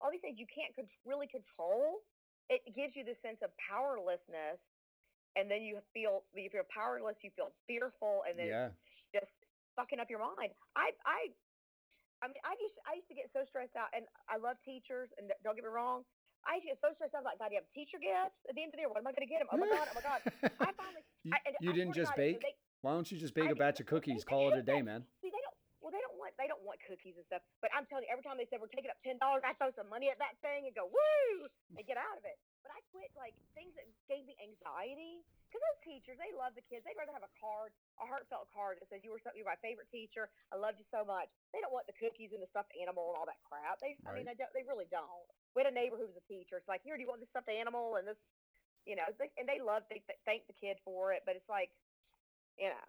All 0.00 0.08
these 0.08 0.24
things 0.24 0.40
you 0.40 0.48
can't 0.48 0.72
con- 0.72 0.88
really 1.04 1.28
control. 1.28 2.00
It 2.48 2.64
gives 2.72 2.96
you 2.96 3.04
this 3.04 3.20
sense 3.20 3.38
of 3.44 3.52
powerlessness, 3.60 4.58
and 5.36 5.46
then 5.46 5.60
you 5.62 5.78
feel 5.92 6.24
if 6.32 6.56
you're 6.56 6.66
powerless, 6.72 7.20
you 7.20 7.30
feel 7.36 7.52
fearful, 7.68 8.24
and 8.24 8.34
then 8.34 8.48
yeah 8.48 8.72
just 9.12 9.28
fucking 9.76 10.00
up 10.00 10.08
your 10.08 10.20
mind. 10.20 10.56
I 10.74 10.96
I 11.04 11.30
I 12.22 12.30
mean, 12.30 12.38
I 12.46 12.54
used 12.62 12.78
I 12.86 12.94
used 12.94 13.10
to 13.10 13.16
get 13.18 13.28
so 13.34 13.42
stressed 13.50 13.74
out, 13.74 13.90
and 13.92 14.06
I 14.30 14.38
love 14.38 14.56
teachers, 14.62 15.10
and 15.18 15.26
don't 15.42 15.58
get 15.58 15.66
me 15.66 15.74
wrong. 15.74 16.06
I 16.46 16.58
used 16.58 16.66
to 16.66 16.70
get 16.74 16.80
so 16.82 16.90
stressed 16.94 17.14
out, 17.14 17.22
like, 17.22 17.38
God, 17.38 17.50
do 17.50 17.58
you 17.58 17.62
have 17.62 17.70
teacher 17.74 17.98
gifts 18.02 18.38
at 18.50 18.54
the 18.54 18.62
end 18.62 18.74
of 18.74 18.78
the 18.78 18.86
year? 18.86 18.90
What 18.90 18.98
am 18.98 19.06
I 19.06 19.14
going 19.14 19.26
to 19.26 19.30
get 19.30 19.42
them? 19.42 19.50
Oh 19.50 19.58
my 19.58 19.70
god! 19.70 19.86
Oh 19.90 19.94
my 19.98 20.02
god! 20.06 20.20
I 20.58 20.70
finally, 20.78 21.02
you, 21.26 21.30
I, 21.34 21.38
and 21.46 21.54
you 21.62 21.70
I 21.70 21.74
didn't 21.74 21.94
just 21.94 22.14
bake 22.18 22.42
They, 22.42 22.54
why 22.82 22.94
don't 22.94 23.06
you 23.10 23.18
just 23.18 23.34
bake 23.34 23.50
a 23.50 23.54
I 23.54 23.58
did- 23.58 23.62
batch 23.62 23.78
of 23.82 23.86
cookies 23.86 24.22
call 24.26 24.50
it 24.50 24.58
a 24.58 24.64
day 24.66 24.82
man 24.82 25.02
See, 25.22 25.30
they 25.30 25.38
don't. 25.42 25.54
Well, 25.82 25.90
they 25.90 26.02
don't 26.02 26.14
want. 26.14 26.30
They 26.38 26.46
don't 26.46 26.62
want 26.62 26.78
cookies 26.86 27.18
and 27.18 27.26
stuff. 27.26 27.42
But 27.58 27.74
I'm 27.74 27.86
telling 27.90 28.06
you, 28.06 28.10
every 28.14 28.22
time 28.22 28.38
they 28.38 28.46
said 28.46 28.62
we're 28.62 28.70
taking 28.70 28.90
up 28.90 28.98
ten 29.02 29.18
dollars, 29.18 29.42
I 29.42 29.54
throw 29.58 29.74
some 29.74 29.90
money 29.90 30.10
at 30.14 30.18
that 30.22 30.38
thing 30.42 30.70
and 30.70 30.74
go 30.74 30.86
woo 30.86 31.50
and 31.74 31.82
get 31.82 31.98
out 31.98 32.14
of 32.18 32.22
it. 32.22 32.38
But 32.62 32.70
I 32.74 32.80
quit 32.94 33.10
like 33.18 33.34
things 33.58 33.74
that 33.74 33.86
gave 34.06 34.22
me 34.26 34.38
anxiety 34.38 35.22
because 35.50 35.60
those 35.68 35.82
teachers, 35.84 36.16
they 36.16 36.32
love 36.32 36.56
the 36.56 36.64
kids. 36.64 36.80
They'd 36.86 36.96
rather 36.96 37.12
have 37.12 37.26
a 37.26 37.34
card, 37.36 37.74
a 38.00 38.06
heartfelt 38.08 38.48
card 38.54 38.80
that 38.80 38.88
says 38.88 39.04
you 39.04 39.12
were 39.12 39.20
so, 39.20 39.34
you're 39.36 39.44
my 39.44 39.58
favorite 39.60 39.90
teacher. 39.92 40.32
I 40.48 40.56
loved 40.56 40.80
you 40.80 40.86
so 40.88 41.04
much. 41.04 41.28
They 41.52 41.60
don't 41.60 41.74
want 41.74 41.84
the 41.90 41.96
cookies 41.98 42.32
and 42.32 42.40
the 42.40 42.48
stuffed 42.48 42.72
animal 42.78 43.12
and 43.12 43.16
all 43.20 43.28
that 43.28 43.42
crap. 43.44 43.82
They, 43.82 43.98
I 44.08 44.16
mean, 44.16 44.24
Right. 44.24 44.32
they 44.32 44.38
don't. 44.40 44.52
They 44.56 44.64
really 44.64 44.88
don't. 44.88 45.26
We 45.52 45.60
had 45.60 45.68
a 45.68 45.76
neighbor 45.76 46.00
who 46.00 46.08
was 46.08 46.16
a 46.16 46.24
teacher. 46.24 46.56
It's 46.56 46.70
like, 46.70 46.80
here, 46.86 46.96
do 46.96 47.02
you 47.04 47.10
want 47.10 47.20
this 47.20 47.28
stuffed 47.34 47.52
animal 47.52 48.00
and 48.00 48.08
this? 48.08 48.16
You 48.88 48.96
know, 48.96 49.06
they, 49.20 49.28
and 49.36 49.44
they 49.46 49.60
love. 49.62 49.84
They 49.92 50.00
th- 50.02 50.22
thank 50.24 50.46
the 50.48 50.56
kid 50.56 50.80
for 50.82 51.12
it, 51.12 51.22
but 51.28 51.36
it's 51.36 51.46
like, 51.52 51.70
you 52.56 52.72
know. 52.72 52.86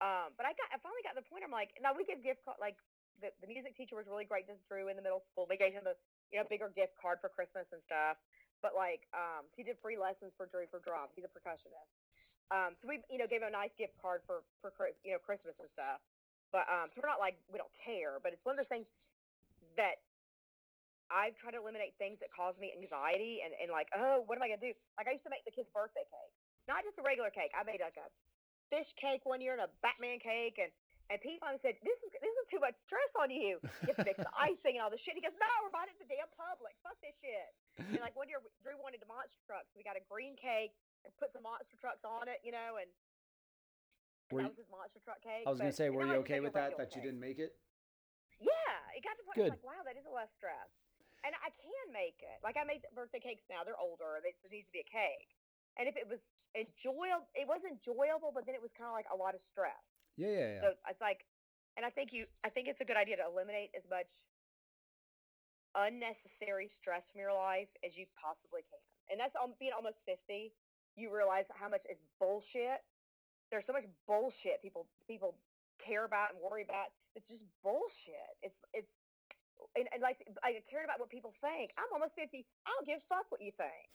Um, 0.00 0.32
but 0.40 0.48
I 0.48 0.56
got, 0.56 0.72
I 0.72 0.80
finally 0.80 1.04
got 1.04 1.12
to 1.14 1.20
the 1.20 1.28
point. 1.28 1.44
I'm 1.44 1.52
like, 1.52 1.76
now 1.84 1.92
we 1.92 2.08
give 2.08 2.24
gift 2.24 2.40
card. 2.48 2.56
Like 2.58 2.80
the, 3.20 3.28
the 3.44 3.46
music 3.46 3.76
teacher 3.76 3.94
was 3.94 4.08
really 4.08 4.24
great. 4.24 4.48
Just 4.48 4.64
Drew 4.64 4.88
in 4.88 4.96
the 4.96 5.04
middle 5.04 5.20
school. 5.28 5.44
They 5.44 5.60
gave 5.60 5.76
him 5.76 5.84
a 5.84 5.94
you 6.32 6.40
know 6.40 6.48
bigger 6.48 6.72
gift 6.72 6.96
card 6.96 7.20
for 7.20 7.28
Christmas 7.28 7.68
and 7.70 7.84
stuff. 7.84 8.16
But 8.60 8.76
like, 8.76 9.08
um, 9.16 9.48
he 9.56 9.64
did 9.64 9.80
free 9.80 9.96
lessons 9.96 10.32
for 10.36 10.44
Drew 10.48 10.68
for 10.68 10.84
drums. 10.84 11.12
He's 11.16 11.24
a 11.24 11.32
percussionist. 11.32 11.88
Um, 12.50 12.74
so 12.82 12.90
we 12.90 13.00
you 13.08 13.16
know 13.16 13.30
gave 13.30 13.40
him 13.40 13.50
a 13.50 13.56
nice 13.56 13.72
gift 13.78 13.96
card 14.00 14.20
for 14.26 14.44
for 14.60 14.72
you 15.04 15.16
know 15.16 15.22
Christmas 15.22 15.56
and 15.60 15.70
stuff. 15.72 16.02
But 16.50 16.66
um, 16.66 16.90
so 16.90 17.00
we're 17.00 17.10
not 17.10 17.22
like 17.22 17.38
we 17.48 17.56
don't 17.56 17.72
care. 17.78 18.18
But 18.18 18.34
it's 18.34 18.42
one 18.42 18.58
of 18.58 18.60
those 18.60 18.72
things 18.72 18.88
that 19.78 20.02
I've 21.10 21.34
tried 21.38 21.58
to 21.58 21.62
eliminate 21.62 21.94
things 21.98 22.18
that 22.22 22.30
cause 22.30 22.54
me 22.58 22.70
anxiety 22.70 23.42
and, 23.42 23.50
and 23.58 23.70
like, 23.70 23.90
oh, 23.94 24.22
what 24.26 24.38
am 24.38 24.42
I 24.42 24.50
gonna 24.50 24.62
do? 24.62 24.74
Like 24.98 25.10
I 25.10 25.14
used 25.14 25.26
to 25.26 25.32
make 25.32 25.46
the 25.46 25.54
kids' 25.54 25.70
birthday 25.70 26.06
cake, 26.06 26.34
not 26.66 26.86
just 26.86 26.98
a 26.98 27.04
regular 27.06 27.30
cake. 27.30 27.54
I 27.54 27.62
made 27.62 27.82
like 27.82 27.98
a 27.98 28.06
fish 28.70 28.90
cake 28.98 29.26
one 29.26 29.42
year 29.42 29.54
and 29.54 29.66
a 29.66 29.70
Batman 29.82 30.22
cake, 30.22 30.58
and 30.58 30.70
and 31.10 31.18
Pete 31.18 31.42
finally 31.42 31.58
said, 31.58 31.74
"This 31.82 31.98
is 32.06 32.14
this 32.22 32.30
is 32.30 32.46
too 32.46 32.62
much 32.62 32.78
stress 32.86 33.12
on 33.18 33.34
you. 33.34 33.58
You 33.82 33.90
have 33.90 33.98
to 33.98 34.06
mix 34.06 34.22
the 34.22 34.30
icing 34.38 34.78
and 34.78 34.82
all 34.86 34.94
this 34.94 35.02
shit." 35.02 35.18
He 35.18 35.22
goes, 35.22 35.34
"No, 35.36 35.50
we're 35.66 35.74
buying 35.74 35.90
it 35.90 35.98
at 35.98 36.06
the 36.06 36.06
damn 36.06 36.30
Publix. 36.38 36.78
Fuck 36.86 36.96
this 37.02 37.18
shit." 37.18 37.50
And 37.82 37.98
like 37.98 38.14
one 38.14 38.30
year, 38.30 38.38
Drew 38.62 38.78
wanted 38.78 39.02
the 39.02 39.10
monster 39.10 39.42
trucks. 39.42 39.66
We 39.74 39.82
got 39.82 39.98
a 39.98 40.04
green 40.06 40.38
cake 40.38 40.70
and 41.02 41.10
put 41.18 41.34
some 41.34 41.42
monster 41.42 41.74
trucks 41.82 42.06
on 42.06 42.30
it, 42.30 42.38
you 42.46 42.54
know, 42.54 42.78
and 42.78 42.86
Were 44.30 44.46
that 44.46 44.54
was 44.54 44.60
his 44.62 44.70
monster 44.70 45.02
truck 45.02 45.18
cake. 45.24 45.48
i 45.48 45.50
was 45.50 45.58
gonna 45.58 45.74
say 45.74 45.90
were 45.90 46.06
you 46.06 46.22
okay 46.22 46.38
with 46.38 46.54
that 46.54 46.78
that 46.78 46.94
you 46.94 47.02
didn't 47.02 47.18
make 47.18 47.40
it 47.42 47.56
Yeah, 48.38 48.94
it 48.94 49.02
got 49.02 49.18
to 49.18 49.24
the 49.24 49.26
point 49.26 49.38
Good. 49.40 49.52
like, 49.58 49.66
wow, 49.66 49.82
that 49.82 49.96
is 49.98 50.06
a 50.06 50.12
less 50.12 50.30
stress. 50.38 50.70
And 51.26 51.36
I 51.44 51.52
can 51.52 51.86
make 51.92 52.20
it. 52.24 52.38
Like 52.40 52.56
I 52.56 52.64
make 52.64 52.80
birthday 52.96 53.20
cakes 53.20 53.44
now; 53.50 53.60
they're 53.60 53.76
older. 53.76 54.20
It 54.22 54.36
needs 54.48 54.68
to 54.70 54.74
be 54.76 54.80
a 54.80 54.88
cake. 54.88 55.28
And 55.76 55.84
if 55.84 55.96
it 55.96 56.08
was 56.08 56.20
enjoyable, 56.56 57.28
it 57.36 57.44
was 57.44 57.60
enjoyable, 57.64 58.32
but 58.32 58.48
then 58.48 58.56
it 58.56 58.62
was 58.62 58.72
kind 58.72 58.88
of 58.88 58.96
like 58.96 59.08
a 59.12 59.16
lot 59.16 59.36
of 59.36 59.40
stress. 59.52 59.80
Yeah 60.20 60.28
yeah 60.28 60.50
yeah 60.52 60.60
So 60.60 60.66
it's 60.92 61.00
like, 61.00 61.24
and 61.80 61.88
I 61.88 61.90
think 61.90 62.12
you, 62.12 62.28
I 62.44 62.52
think 62.52 62.68
it's 62.68 62.80
a 62.84 62.88
good 62.88 63.00
idea 63.00 63.16
to 63.16 63.24
eliminate 63.24 63.72
as 63.72 63.84
much 63.88 64.04
unnecessary 65.72 66.68
stress 66.82 67.02
from 67.10 67.22
your 67.22 67.32
life 67.34 67.70
as 67.86 67.94
you 67.94 68.04
possibly 68.18 68.66
can. 68.68 68.82
And 69.10 69.16
that's 69.18 69.34
um, 69.38 69.54
being 69.58 69.72
almost 69.74 69.98
fifty. 70.06 70.52
you 70.98 71.10
realize 71.10 71.46
how 71.54 71.70
much 71.70 71.82
it's 71.86 72.02
bullshit. 72.18 72.82
There's 73.50 73.66
so 73.66 73.74
much 73.74 73.86
bullshit 74.06 74.62
people 74.62 74.86
people 75.06 75.34
care 75.82 76.04
about 76.06 76.34
and 76.34 76.38
worry 76.42 76.62
about. 76.62 76.94
It's 77.18 77.26
just 77.26 77.42
bullshit. 77.62 78.34
It's 78.42 78.58
it's 78.74 78.90
and, 79.78 79.86
and 79.94 80.02
like 80.02 80.22
I 80.42 80.58
care 80.66 80.82
about 80.82 80.98
what 80.98 81.10
people 81.10 81.34
think. 81.42 81.70
I'm 81.78 81.90
almost 81.94 82.14
fifty. 82.18 82.46
I 82.66 82.74
don't 82.74 82.86
give 82.86 82.98
a 83.02 83.06
fuck 83.10 83.26
what 83.30 83.42
you 83.42 83.54
think. 83.54 83.90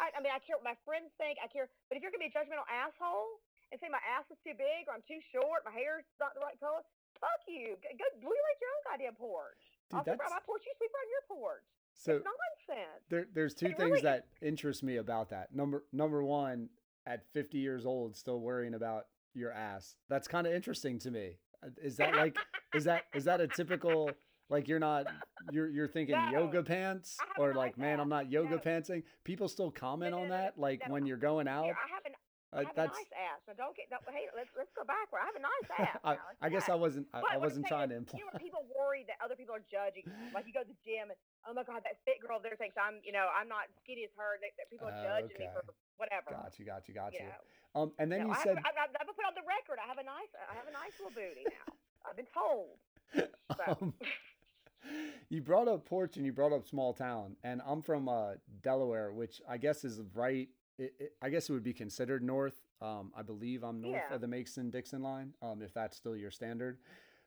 I, 0.00 0.12
I 0.16 0.18
mean, 0.24 0.32
I 0.32 0.40
care 0.40 0.56
what 0.56 0.64
my 0.64 0.76
friends 0.84 1.12
think. 1.20 1.40
I 1.40 1.48
care, 1.48 1.68
but 1.88 1.96
if 1.96 2.04
you're 2.04 2.12
gonna 2.12 2.24
be 2.24 2.32
a 2.32 2.36
judgmental 2.36 2.68
asshole 2.68 3.40
and 3.70 3.76
say 3.80 3.88
my 3.90 4.00
ass 4.04 4.24
is 4.30 4.38
too 4.44 4.56
big 4.56 4.88
or 4.88 4.94
I'm 4.96 5.04
too 5.06 5.20
short, 5.32 5.64
my 5.64 5.72
hair's 5.74 6.04
not 6.20 6.34
the 6.34 6.40
right 6.40 6.58
color, 6.60 6.80
fuck 7.20 7.42
you. 7.46 7.76
Go, 7.82 8.06
like 8.24 8.58
your 8.60 8.72
own 8.72 8.82
goddamn 8.88 9.14
porch. 9.16 9.62
Dude, 9.90 9.98
I'll 9.98 10.04
that's- 10.04 10.20
around 10.20 10.30
my 10.36 10.44
porch. 10.44 10.62
You 10.66 10.72
sweep 10.76 10.90
around 10.92 11.10
your 11.12 11.24
porch. 11.28 11.66
So 11.94 12.16
it's 12.16 12.24
nonsense. 12.24 13.02
there, 13.10 13.26
there's 13.34 13.54
two 13.54 13.66
It 13.66 13.76
things 13.76 13.90
really- 13.90 14.02
that 14.02 14.26
interest 14.40 14.82
me 14.82 14.96
about 14.96 15.30
that. 15.30 15.54
Number 15.54 15.84
number 15.92 16.22
one, 16.22 16.68
at 17.06 17.24
50 17.32 17.58
years 17.58 17.86
old, 17.86 18.14
still 18.16 18.40
worrying 18.40 18.74
about 18.74 19.06
your 19.34 19.50
ass. 19.52 19.96
That's 20.08 20.28
kind 20.28 20.46
of 20.46 20.52
interesting 20.52 20.98
to 21.00 21.10
me. 21.10 21.38
Uh, 21.64 21.68
Is 21.82 21.96
that 21.96 22.14
like 22.14 22.36
is 22.74 22.84
that 22.84 23.04
is 23.14 23.24
that 23.24 23.40
a 23.40 23.48
typical 23.48 24.10
like 24.48 24.68
you're 24.68 24.78
not 24.78 25.06
you're 25.50 25.68
you're 25.68 25.88
thinking 25.88 26.14
No. 26.16 26.30
yoga 26.30 26.62
pants 26.62 27.16
I 27.20 27.24
have 27.24 27.36
a 27.38 27.40
or 27.40 27.48
nice 27.48 27.56
like 27.56 27.78
man 27.78 27.98
I'm 27.98 28.08
not 28.08 28.30
yoga 28.30 28.50
No. 28.50 28.58
pantsing. 28.58 29.02
People 29.24 29.48
still 29.48 29.70
comment 29.70 30.12
no, 30.12 30.20
on 30.22 30.28
that 30.28 30.56
like 30.58 30.82
when 30.88 31.04
you're 31.06 31.16
going 31.16 31.48
out. 31.48 31.64
I 31.64 31.68
have 31.68 32.04
Uh, 32.48 32.64
I 32.64 32.64
have 32.64 32.76
that's 32.76 32.96
a 32.96 33.00
nice 33.04 33.12
ass. 33.12 33.40
Now 33.44 33.56
don't 33.60 33.76
get. 33.76 33.92
Don't, 33.92 34.00
hey, 34.08 34.24
let's 34.32 34.48
let's 34.56 34.72
go 34.72 34.80
backward. 34.88 35.20
I 35.20 35.28
have 35.28 35.36
a 35.36 35.44
nice 35.44 35.68
ass. 35.84 36.00
I, 36.00 36.12
now. 36.16 36.32
I 36.40 36.48
guess. 36.48 36.68
I 36.72 36.80
wasn't 36.80 37.04
I, 37.12 37.36
I 37.36 37.36
wasn't 37.36 37.68
trying 37.68 37.92
to 37.92 37.96
imply. 38.00 38.20
You 38.20 38.24
know, 38.24 38.40
people 38.40 38.64
worry 38.72 39.04
that 39.04 39.20
other 39.20 39.36
people 39.36 39.52
are 39.52 39.64
judging. 39.68 40.08
Like 40.32 40.48
you 40.48 40.56
go 40.56 40.64
to 40.64 40.70
the 40.72 40.80
gym 40.80 41.12
and 41.12 41.18
oh 41.44 41.52
my 41.52 41.64
god, 41.64 41.84
that 41.84 42.00
fit 42.08 42.24
girl 42.24 42.40
there 42.40 42.56
thinks 42.56 42.80
I'm, 42.80 43.04
you 43.04 43.12
know, 43.12 43.28
I'm 43.28 43.48
not 43.52 43.68
skinny 43.84 44.08
as 44.08 44.12
her. 44.16 44.40
That, 44.40 44.56
that 44.56 44.72
people 44.72 44.88
are 44.88 44.96
Oh, 44.96 45.04
judging 45.04 45.36
me 45.36 45.46
for 45.52 45.60
whatever. 46.00 46.32
Got 46.32 46.56
you, 46.56 46.64
got 46.64 46.88
you, 46.88 46.94
got 46.96 47.12
you 47.12 47.20
you. 47.20 47.28
know. 47.28 47.42
Um, 47.76 47.92
and 48.00 48.08
then 48.10 48.24
No, 48.24 48.32
you 48.32 48.32
I 48.32 48.42
said 48.42 48.56
have, 48.56 48.64
I, 48.64 48.88
I, 48.88 48.88
I 48.96 49.04
put 49.04 49.24
on 49.28 49.36
the 49.36 49.44
record. 49.44 49.76
I 49.76 49.86
have 49.86 50.00
a 50.00 50.06
nice, 50.08 50.32
I 50.34 50.56
have 50.56 50.66
a 50.68 50.72
nice 50.72 50.96
little 50.96 51.12
booty 51.12 51.44
now. 51.44 51.68
I've 52.08 52.16
been 52.16 52.32
told. 52.32 52.80
So. 53.56 53.64
um, 53.80 53.94
you 55.30 55.40
brought 55.40 55.68
up 55.68 55.86
porch 55.86 56.16
and 56.18 56.26
you 56.26 56.32
brought 56.32 56.52
up 56.52 56.66
small 56.66 56.92
town, 56.92 57.36
and 57.42 57.62
I'm 57.66 57.80
from 57.82 58.08
uh, 58.08 58.32
Delaware, 58.62 59.10
which 59.12 59.40
I 59.48 59.56
guess 59.56 59.84
is 59.84 60.00
right. 60.14 60.48
It, 60.78 60.94
it, 60.98 61.12
I 61.20 61.28
guess 61.28 61.48
it 61.48 61.52
would 61.52 61.64
be 61.64 61.72
considered 61.72 62.22
north. 62.22 62.60
Um, 62.80 63.12
I 63.16 63.22
believe 63.22 63.64
I'm 63.64 63.80
north 63.80 64.02
Yeah. 64.08 64.14
of 64.14 64.20
the 64.20 64.28
Mason 64.28 64.70
Dixon 64.70 65.02
line, 65.02 65.32
um, 65.42 65.62
if 65.62 65.74
that's 65.74 65.96
still 65.96 66.16
your 66.16 66.30
standard. 66.30 66.78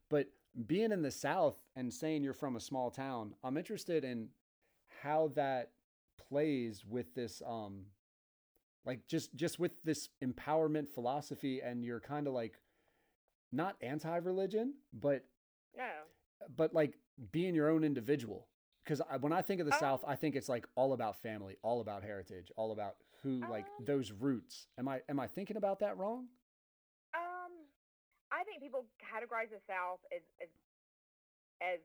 But 0.10 0.28
being 0.68 0.92
in 0.92 1.02
the 1.02 1.12
South 1.12 1.58
and 1.76 1.94
saying 1.94 2.24
you're 2.24 2.34
from 2.34 2.56
a 2.56 2.60
small 2.60 2.90
town, 2.90 3.36
I'm 3.44 3.58
interested 3.58 4.04
in 4.04 4.30
how 5.02 5.32
that 5.36 5.72
plays 6.18 6.86
with 6.86 7.14
this, 7.14 7.42
um, 7.46 7.86
like 8.86 9.06
just 9.08 9.36
just 9.36 9.60
with 9.60 9.72
this 9.84 10.10
empowerment 10.24 10.90
philosophy, 10.90 11.62
and 11.62 11.84
you're 11.86 12.00
kind 12.00 12.28
of 12.28 12.34
like 12.34 12.60
not 13.52 13.76
anti-religion, 13.82 14.74
but 14.94 15.26
No. 15.78 15.90
but 16.56 16.74
like 16.74 16.98
being 17.32 17.54
your 17.54 17.70
own 17.70 17.84
individual 17.84 18.48
because 18.84 19.02
when 19.20 19.32
i 19.32 19.42
think 19.44 19.60
of 19.60 19.68
the 19.68 19.74
Oh. 19.74 19.80
south 19.80 20.04
i 20.08 20.16
think 20.16 20.36
it's 20.36 20.50
like 20.50 20.66
all 20.76 20.94
about 20.94 21.22
family 21.22 21.56
all 21.62 21.82
about 21.82 22.04
heritage 22.04 22.52
all 22.56 22.72
about 22.72 22.96
who 23.24 23.42
like 23.50 23.66
Um, 23.78 23.86
those 23.86 24.12
roots 24.12 24.68
am 24.78 24.88
i 24.88 25.02
am 25.10 25.20
i 25.20 25.28
thinking 25.28 25.58
about 25.58 25.80
that 25.80 25.98
wrong 25.98 26.28
Um, 27.14 27.52
I 28.32 28.44
think 28.48 28.62
people 28.64 28.88
categorize 29.04 29.52
the 29.52 29.62
South 29.68 30.00
as 30.16 30.24
as 30.42 30.50
as 31.62 31.80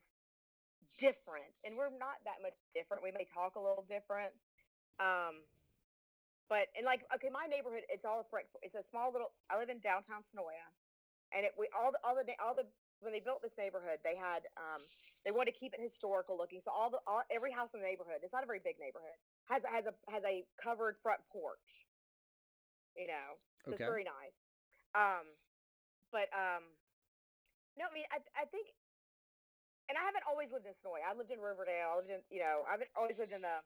different, 0.99 1.53
and 1.65 1.77
we're 1.77 1.93
not 1.93 2.23
that 2.25 2.41
much 2.41 2.57
different. 2.73 3.03
We 3.05 3.13
may 3.13 3.27
talk 3.29 3.57
a 3.57 3.63
little 3.63 3.85
different, 3.89 4.33
um, 5.03 5.45
but 6.49 6.71
and 6.77 6.87
like 6.87 7.05
okay, 7.17 7.29
my 7.29 7.47
neighborhood 7.51 7.85
it's 7.91 8.07
all 8.07 8.25
brick. 8.31 8.49
It's 8.63 8.77
a 8.79 8.87
small 8.91 9.13
little. 9.13 9.35
I 9.51 9.59
live 9.61 9.69
in 9.69 9.81
downtown 9.85 10.25
Senoia, 10.33 10.67
and 11.35 11.45
it 11.45 11.53
we 11.59 11.69
all 11.75 11.93
the 11.93 12.01
all 12.07 12.17
the 12.17 12.25
all 12.41 12.55
the 12.57 12.67
when 13.05 13.13
they 13.13 13.21
built 13.21 13.43
this 13.45 13.55
neighborhood, 13.59 14.01
they 14.07 14.17
had 14.17 14.49
um 14.57 14.87
they 15.27 15.35
wanted 15.35 15.53
to 15.53 15.59
keep 15.59 15.75
it 15.75 15.83
historical 15.83 16.39
looking. 16.39 16.63
So 16.65 16.71
all 16.73 16.89
the 16.89 17.03
all, 17.05 17.27
every 17.29 17.53
house 17.53 17.69
in 17.75 17.83
the 17.83 17.87
neighborhood, 17.87 18.23
it's 18.25 18.33
not 18.33 18.47
a 18.47 18.51
very 18.51 18.63
big 18.63 18.79
neighborhood, 18.81 19.19
has 19.47 19.63
has 19.67 19.85
a 19.87 19.95
has 20.11 20.23
a 20.27 20.45
covered 20.59 20.97
front 21.03 21.23
porch. 21.31 21.69
You 22.97 23.09
know, 23.13 23.37
so 23.65 23.77
it's 23.77 23.85
very 23.85 24.09
nice. 24.09 24.37
Um, 24.97 25.27
but 26.09 26.33
um, 26.33 26.65
no, 27.77 27.87
I 27.89 27.93
mean, 27.93 28.09
I 28.09 28.23
I 28.33 28.49
think, 28.49 28.73
and 29.93 30.01
I 30.01 30.03
haven't 30.03 30.25
always 30.25 30.49
lived 30.49 30.65
in 30.65 30.73
Senoia. 30.81 31.05
I 31.05 31.13
lived 31.13 31.29
in 31.29 31.39
Riverdale. 31.43 31.93
I 31.93 31.97
lived 32.01 32.13
in, 32.13 32.21
you 32.33 32.41
know, 32.41 32.65
I've 32.65 32.81
always 32.97 33.21
lived 33.21 33.37
in 33.37 33.45
the. 33.45 33.61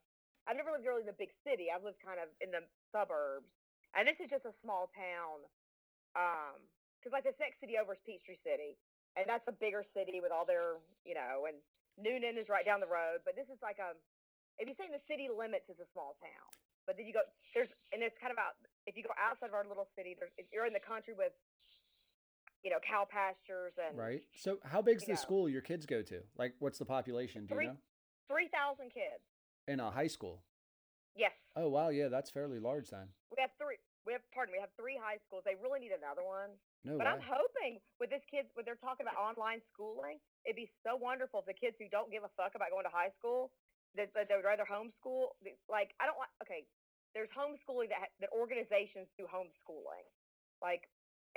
I've 0.49 0.57
never 0.59 0.73
lived 0.75 0.89
really 0.89 1.05
in 1.05 1.11
the 1.11 1.21
big 1.21 1.31
city. 1.47 1.71
I've 1.71 1.85
lived 1.87 2.03
kind 2.03 2.19
of 2.19 2.33
in 2.43 2.51
the 2.51 2.65
suburbs, 2.91 3.47
and 3.95 4.09
this 4.09 4.19
is 4.19 4.27
just 4.33 4.49
a 4.49 4.55
small 4.65 4.91
town. 4.97 5.47
Um, 6.19 6.59
because 6.99 7.17
like 7.17 7.25
the 7.25 7.33
next 7.41 7.65
city 7.65 7.81
over 7.81 7.97
is 7.97 8.03
Peachtree 8.05 8.37
City, 8.45 8.77
and 9.17 9.25
that's 9.25 9.47
a 9.49 9.57
bigger 9.57 9.87
city 9.97 10.21
with 10.21 10.29
all 10.31 10.45
their, 10.45 10.77
you 11.09 11.17
know, 11.17 11.49
and 11.49 11.57
Newnan 11.97 12.37
is 12.37 12.53
right 12.53 12.65
down 12.65 12.81
the 12.81 12.91
road. 12.91 13.25
But 13.25 13.41
this 13.41 13.49
is 13.49 13.57
like 13.65 13.81
a, 13.81 13.97
if 14.61 14.69
you 14.69 14.77
say 14.77 14.87
the 14.93 15.01
city 15.09 15.33
limits, 15.33 15.67
is 15.73 15.81
a 15.81 15.89
small 15.97 16.21
town. 16.21 16.49
But 16.87 16.97
then 17.01 17.09
you 17.09 17.15
go 17.17 17.25
there's, 17.57 17.73
and 17.93 18.05
it's 18.05 18.17
kind 18.21 18.31
of 18.31 18.39
out. 18.39 18.61
If 18.87 18.97
you 18.97 19.03
go 19.03 19.17
outside 19.17 19.49
of 19.49 19.57
our 19.57 19.65
little 19.65 19.89
city, 19.97 20.15
there's 20.19 20.33
if 20.37 20.47
you're 20.53 20.69
in 20.69 20.77
the 20.77 20.83
country 20.85 21.17
with, 21.17 21.33
you 22.63 22.71
know, 22.71 22.79
cow 22.85 23.09
pastures 23.09 23.73
and 23.81 23.97
right 23.97 24.21
so 24.37 24.61
how 24.65 24.83
big's 24.85 25.05
the 25.09 25.17
know. 25.17 25.25
school 25.25 25.49
your 25.49 25.65
kids 25.65 25.87
go 25.87 26.03
to 26.03 26.21
like 26.37 26.53
what's 26.61 26.79
the 26.79 26.85
population 26.85 27.47
do 27.49 27.55
you 27.57 27.73
know 27.73 27.77
three 28.29 28.49
thousand 28.53 28.93
kids. 28.93 29.25
in 29.69 29.81
a 29.81 29.91
high 29.91 30.09
school 30.09 30.45
Yes, 31.17 31.33
oh 31.57 31.69
wow 31.69 31.89
yeah 31.89 32.07
that's 32.09 32.31
fairly 32.31 32.61
large 32.61 32.89
then 32.91 33.09
we 33.35 33.41
have 33.43 33.51
three. 33.59 33.81
We 34.07 34.13
have 34.17 34.25
pardon. 34.33 34.53
We 34.57 34.61
have 34.61 34.73
three 34.81 34.97
high 34.99 35.21
schools. 35.29 35.45
They 35.45 35.57
really 35.61 35.79
need 35.81 35.93
another 35.95 36.25
one. 36.25 36.57
no 36.85 36.97
But 36.99 37.07
way. 37.07 37.13
I'm 37.19 37.25
hoping 37.25 37.79
with 38.01 38.09
this 38.11 38.25
kids, 38.31 38.49
when 38.57 38.65
they're 38.65 38.81
talking 38.81 39.05
about 39.05 39.21
online 39.21 39.61
schooling, 39.71 40.19
it'd 40.45 40.57
be 40.57 40.71
so 40.83 40.97
wonderful 40.97 41.45
if 41.45 41.47
the 41.47 41.57
kids 41.57 41.77
who 41.79 41.87
don't 41.93 42.09
give 42.11 42.25
a 42.25 42.33
fuck 42.35 42.57
about 42.57 42.73
going 42.73 42.89
to 42.89 42.93
high 42.95 43.13
school, 43.21 43.53
that, 43.97 44.13
that 44.15 44.29
they 44.31 44.37
would 44.37 44.47
rather 44.47 44.67
homeschool. 44.67 45.35
Like 45.67 45.95
I 45.99 46.07
don't 46.07 46.19
want. 46.19 46.31
Okay, 46.43 46.67
there's 47.15 47.31
homeschooling 47.35 47.91
that 47.91 48.07
ha- 48.07 48.15
that 48.23 48.31
organizations 48.35 49.11
do 49.19 49.27
homeschooling, 49.27 50.07
like 50.63 50.87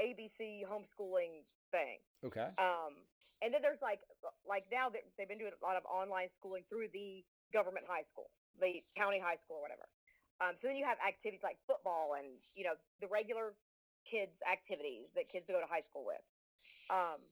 ABC 0.02 0.66
homeschooling 0.66 1.46
thing. 1.74 2.02
okay 2.26 2.54
Um, 2.62 3.02
and 3.42 3.52
then 3.52 3.60
there's 3.66 3.82
like 3.82 4.00
like 4.46 4.64
now 4.70 4.88
that 4.94 5.04
they've 5.18 5.30
been 5.30 5.42
doing 5.42 5.54
a 5.54 5.64
lot 5.66 5.76
of 5.76 5.84
online 5.90 6.30
schooling 6.40 6.64
through 6.70 6.94
the 6.94 7.26
government 7.52 7.86
high 7.90 8.06
school, 8.14 8.30
the 8.62 8.82
county 8.96 9.20
high 9.20 9.38
school 9.46 9.60
or 9.62 9.64
whatever. 9.66 9.86
Um, 10.42 10.58
so 10.60 10.70
then 10.70 10.78
you 10.78 10.86
have 10.86 10.98
activities 11.02 11.46
like 11.46 11.58
football 11.66 12.18
and 12.18 12.38
you 12.54 12.64
know 12.66 12.78
the 13.02 13.10
regular 13.10 13.58
kids 14.08 14.34
activities 14.46 15.10
that 15.18 15.32
kids 15.32 15.46
go 15.48 15.58
to 15.58 15.70
high 15.70 15.86
school 15.90 16.06
with. 16.06 16.24
Um, 16.92 17.24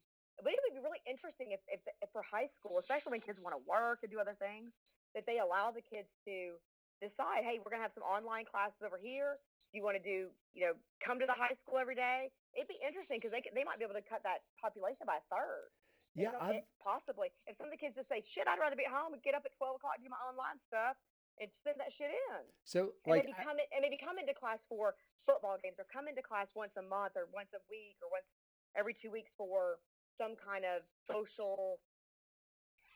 but 0.41 0.55
it 0.55 0.59
would 0.65 0.73
be 0.73 0.81
really 0.81 1.03
interesting 1.05 1.53
if, 1.53 1.61
if, 1.69 1.83
if 2.01 2.09
for 2.09 2.25
high 2.25 2.49
school, 2.57 2.81
especially 2.81 3.19
when 3.19 3.21
kids 3.21 3.37
want 3.43 3.53
to 3.53 3.61
work 3.67 4.01
and 4.01 4.09
do 4.09 4.17
other 4.17 4.33
things, 4.41 4.73
that 5.15 5.25
they 5.27 5.39
allow 5.39 5.71
the 5.71 5.83
kids 5.83 6.07
to 6.27 6.55
decide, 7.01 7.43
hey, 7.43 7.59
we're 7.59 7.71
gonna 7.71 7.83
have 7.83 7.95
some 7.95 8.05
online 8.05 8.45
classes 8.45 8.79
over 8.85 8.97
here. 9.01 9.37
Do 9.71 9.79
you 9.79 9.83
want 9.87 9.95
to 9.95 10.03
do, 10.03 10.27
you 10.51 10.67
know, 10.67 10.75
come 10.99 11.15
to 11.19 11.27
the 11.27 11.35
high 11.35 11.55
school 11.63 11.79
every 11.79 11.95
day? 11.95 12.27
It'd 12.51 12.67
be 12.67 12.79
interesting 12.83 13.23
because 13.23 13.31
they 13.31 13.39
they 13.55 13.63
might 13.63 13.79
be 13.79 13.87
able 13.87 13.95
to 13.95 14.03
cut 14.03 14.19
that 14.27 14.43
population 14.59 15.07
by 15.07 15.23
a 15.23 15.25
third. 15.31 15.71
You 16.11 16.27
yeah 16.27 16.35
know, 16.35 16.59
possibly. 16.83 17.31
If 17.47 17.55
some 17.55 17.71
of 17.71 17.73
the 17.73 17.79
kids 17.79 17.95
just 17.95 18.11
say, 18.11 18.19
"Shit, 18.35 18.43
I'd 18.51 18.59
rather 18.59 18.75
be 18.75 18.83
at 18.83 18.91
home 18.91 19.15
and 19.15 19.23
get 19.23 19.31
up 19.31 19.47
at 19.47 19.55
twelve 19.55 19.79
o'clock 19.79 19.95
and 19.95 20.03
do 20.03 20.11
my 20.11 20.19
online 20.27 20.59
stuff 20.67 20.99
and 21.39 21.47
send 21.63 21.79
that 21.79 21.95
shit 21.95 22.11
in," 22.11 22.43
so 22.67 22.91
and 23.07 23.15
like 23.15 23.23
maybe 23.23 23.31
I- 23.39 23.43
come 23.47 23.55
in, 23.55 23.67
and 23.71 23.79
maybe 23.79 23.95
come 23.95 24.19
into 24.19 24.35
class 24.35 24.59
for 24.67 24.99
football 25.23 25.55
games, 25.63 25.79
or 25.79 25.87
come 25.87 26.11
into 26.11 26.19
class 26.19 26.51
once 26.51 26.75
a 26.75 26.83
month, 26.83 27.15
or 27.15 27.31
once 27.31 27.47
a 27.55 27.63
week, 27.71 27.95
or 28.03 28.11
once 28.11 28.27
every 28.75 28.93
two 28.99 29.07
weeks 29.07 29.31
for 29.39 29.79
some 30.19 30.35
kind 30.35 30.67
of 30.67 30.83
social 31.07 31.79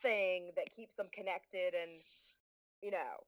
thing 0.02 0.50
that 0.56 0.68
keeps 0.74 0.94
them 0.96 1.08
connected 1.14 1.74
and 1.76 2.00
you 2.82 2.90
know. 2.90 3.20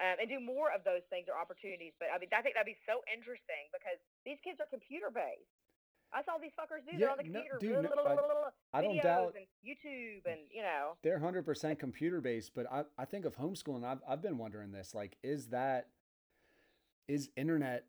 Um, 0.00 0.16
and 0.18 0.26
do 0.26 0.40
more 0.40 0.72
of 0.72 0.82
those 0.88 1.04
things 1.12 1.28
or 1.28 1.36
opportunities, 1.38 1.92
but 2.00 2.08
I 2.08 2.18
mean, 2.18 2.32
I 2.32 2.40
think 2.40 2.56
that'd 2.56 2.66
be 2.66 2.80
so 2.88 3.04
interesting 3.12 3.68
because 3.76 4.00
these 4.24 4.40
kids 4.42 4.58
are 4.58 4.66
computer 4.66 5.12
based. 5.12 5.52
I 6.12 6.24
saw 6.24 6.40
these 6.40 6.50
fuckers 6.58 6.80
do. 6.88 6.96
Yeah, 6.96 6.98
They're 6.98 7.10
on 7.12 7.18
the 7.20 7.28
no- 7.28 7.44
computer, 7.44 7.58
dude, 7.60 7.84
no, 7.84 8.02
blah, 8.02 8.50
I- 8.72 8.78
I 8.78 8.82
don't 8.82 8.96
doubt- 9.02 9.36
and 9.36 9.46
YouTube 9.62 10.24
and 10.26 10.40
you 10.50 10.62
know. 10.62 10.96
they're 11.02 11.20
100% 11.20 11.78
computer 11.78 12.20
based 12.20 12.52
but 12.54 12.66
I, 12.72 12.84
I 12.98 13.04
think 13.04 13.26
of 13.26 13.36
homeschooling 13.36 13.84
I've, 13.84 14.00
I've 14.08 14.22
been 14.22 14.38
wondering 14.38 14.72
this 14.72 14.94
like 14.94 15.16
is 15.22 15.48
that 15.48 15.88
is 17.06 17.30
internet 17.36 17.84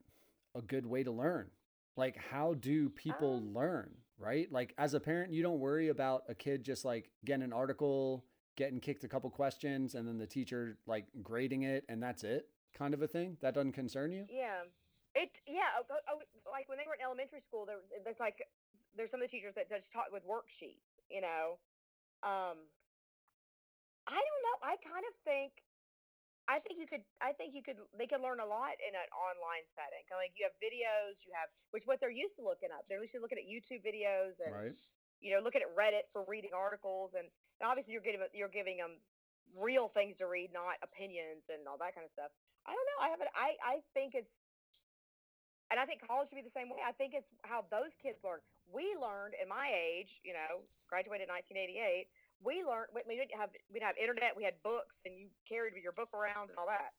a 0.55 0.61
good 0.61 0.85
way 0.85 1.03
to 1.03 1.11
learn 1.11 1.49
like 1.95 2.17
how 2.17 2.53
do 2.53 2.89
people 2.89 3.37
Um, 3.37 3.53
learn 3.53 3.91
right 4.23 4.51
like 4.51 4.73
as 4.77 4.93
a 4.93 4.99
parent 4.99 5.33
you 5.33 5.43
don't 5.43 5.59
worry 5.59 5.89
about 5.89 6.23
a 6.29 6.35
kid 6.35 6.63
just 6.63 6.85
like 6.85 7.09
getting 7.25 7.43
an 7.43 7.53
article 7.53 8.23
getting 8.55 8.79
kicked 8.79 9.03
a 9.03 9.07
couple 9.07 9.29
questions 9.29 9.95
and 9.95 10.07
then 10.07 10.17
the 10.17 10.27
teacher 10.27 10.77
like 10.87 11.05
grading 11.21 11.63
it 11.63 11.83
and 11.89 12.01
that's 12.01 12.23
it 12.23 12.47
kind 12.77 12.93
of 12.93 13.01
a 13.01 13.07
thing 13.07 13.37
that 13.41 13.53
doesn't 13.53 13.73
concern 13.73 14.11
you 14.11 14.25
Yeah. 14.29 14.63
It 15.15 15.29
yeah, 15.45 15.69
oh, 15.77 15.85
oh, 15.85 16.17
oh, 16.17 16.49
like 16.49 16.65
when 16.65 16.81
they 16.81 16.89
were 16.89 16.97
in 16.97 17.05
elementary 17.05 17.45
school, 17.45 17.69
there 17.69 17.77
there's 18.01 18.17
like 18.17 18.41
there's 18.97 19.13
some 19.13 19.21
of 19.21 19.29
the 19.29 19.33
teachers 19.33 19.53
that 19.53 19.69
just 19.69 19.85
taught 19.93 20.09
with 20.09 20.25
worksheets, 20.25 20.81
you 21.05 21.21
know. 21.21 21.61
Um 22.25 22.57
I 24.09 24.17
don't 24.17 24.41
know. 24.41 24.57
I 24.65 24.73
kind 24.81 25.05
of 25.05 25.13
think 25.21 25.61
I 26.51 26.59
think 26.59 26.75
you 26.75 26.87
could. 26.87 27.07
I 27.23 27.31
think 27.31 27.55
you 27.55 27.63
could. 27.63 27.79
They 27.95 28.03
could 28.03 28.19
learn 28.19 28.43
a 28.43 28.47
lot 28.47 28.75
in 28.83 28.91
an 28.91 29.07
online 29.15 29.63
setting. 29.79 30.03
Like 30.11 30.35
you 30.35 30.43
have 30.43 30.55
videos, 30.59 31.15
you 31.23 31.31
have 31.31 31.47
which 31.71 31.87
what 31.87 32.03
they're 32.03 32.11
used 32.13 32.35
to 32.35 32.43
looking 32.43 32.67
up. 32.67 32.83
They're 32.91 32.99
used 32.99 33.15
to 33.15 33.23
looking 33.23 33.39
at 33.39 33.47
YouTube 33.47 33.79
videos 33.79 34.35
and 34.43 34.51
Right. 34.51 34.75
you 35.23 35.31
know 35.31 35.39
looking 35.39 35.63
at 35.63 35.71
Reddit 35.71 36.11
for 36.11 36.27
reading 36.27 36.51
articles 36.51 37.15
and, 37.15 37.31
and 37.31 37.63
obviously 37.63 37.95
you're 37.95 38.03
giving 38.03 38.19
you're 38.35 38.51
giving 38.51 38.75
them 38.75 38.99
real 39.55 39.87
things 39.95 40.19
to 40.19 40.27
read, 40.27 40.51
not 40.51 40.75
opinions 40.83 41.47
and 41.47 41.63
all 41.63 41.79
that 41.79 41.95
kind 41.95 42.03
of 42.03 42.11
stuff. 42.11 42.31
I 42.67 42.75
don't 42.75 42.87
know. 42.91 42.99
I 42.99 43.07
haven't. 43.07 43.31
I 43.35 43.49
I 43.63 43.75
think 43.95 44.11
it's. 44.15 44.31
And 45.71 45.79
I 45.81 45.87
think 45.89 46.05
college 46.05 46.29
should 46.29 46.37
be 46.37 46.45
the 46.45 46.53
same 46.53 46.69
way. 46.69 46.83
I 46.85 46.93
think 46.93 47.15
it's 47.17 47.25
how 47.47 47.65
those 47.73 47.89
kids 47.97 48.19
learn. 48.21 48.43
We 48.69 48.93
learned 48.99 49.33
in 49.41 49.49
my 49.49 49.73
age, 49.73 50.11
you 50.21 50.35
know, 50.35 50.61
graduated 50.85 51.25
in 51.25 51.33
1988 51.33 52.11
we 52.43 52.61
learned 52.61 52.91
we, 52.91 53.01
we 53.07 53.15
didn't 53.15 53.33
have 53.33 53.49
we 53.71 53.79
didn't 53.79 53.89
have 53.95 53.99
internet 53.99 54.35
we 54.35 54.43
had 54.43 54.59
books 54.61 54.93
and 55.07 55.15
you 55.15 55.31
carried 55.47 55.73
your 55.79 55.95
book 55.95 56.11
around 56.11 56.51
and 56.51 56.57
all 56.59 56.67
that. 56.69 56.91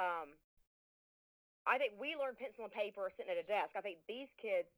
Um 0.00 0.34
i 1.68 1.76
think 1.76 1.94
we 2.00 2.16
learned 2.16 2.40
pencil 2.40 2.64
and 2.64 2.72
paper 2.74 3.12
sitting 3.14 3.30
at 3.30 3.38
a 3.40 3.46
desk. 3.46 3.76
I 3.76 3.84
think 3.84 4.00
these 4.08 4.32
kids 4.40 4.68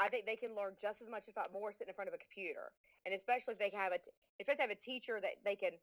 i 0.00 0.08
think 0.08 0.24
they 0.24 0.38
can 0.38 0.56
learn 0.56 0.78
just 0.80 1.02
as 1.04 1.10
much 1.10 1.26
if 1.28 1.36
not 1.36 1.52
more 1.52 1.74
sitting 1.76 1.92
in 1.92 1.98
front 1.98 2.08
of 2.08 2.16
a 2.16 2.22
computer. 2.22 2.72
And 3.04 3.12
especially 3.12 3.58
if 3.58 3.60
they 3.60 3.74
have 3.74 3.92
a 3.92 4.00
if 4.38 4.46
they 4.46 4.56
have 4.56 4.72
a 4.72 4.80
teacher 4.86 5.18
that 5.20 5.42
they 5.44 5.58
can 5.58 5.76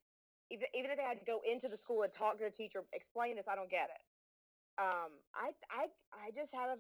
even, 0.50 0.66
even 0.74 0.90
if 0.90 0.98
they 0.98 1.06
had 1.06 1.22
to 1.22 1.28
go 1.30 1.46
into 1.46 1.70
the 1.70 1.78
school 1.86 2.02
and 2.02 2.12
talk 2.18 2.42
to 2.42 2.48
the 2.48 2.56
teacher 2.56 2.82
explain 2.96 3.36
this 3.36 3.46
i 3.46 3.54
don't 3.54 3.70
get 3.70 3.92
it. 3.92 4.04
Um 4.80 5.12
i 5.36 5.52
i 5.70 5.92
i 6.16 6.32
just 6.32 6.50
have 6.56 6.80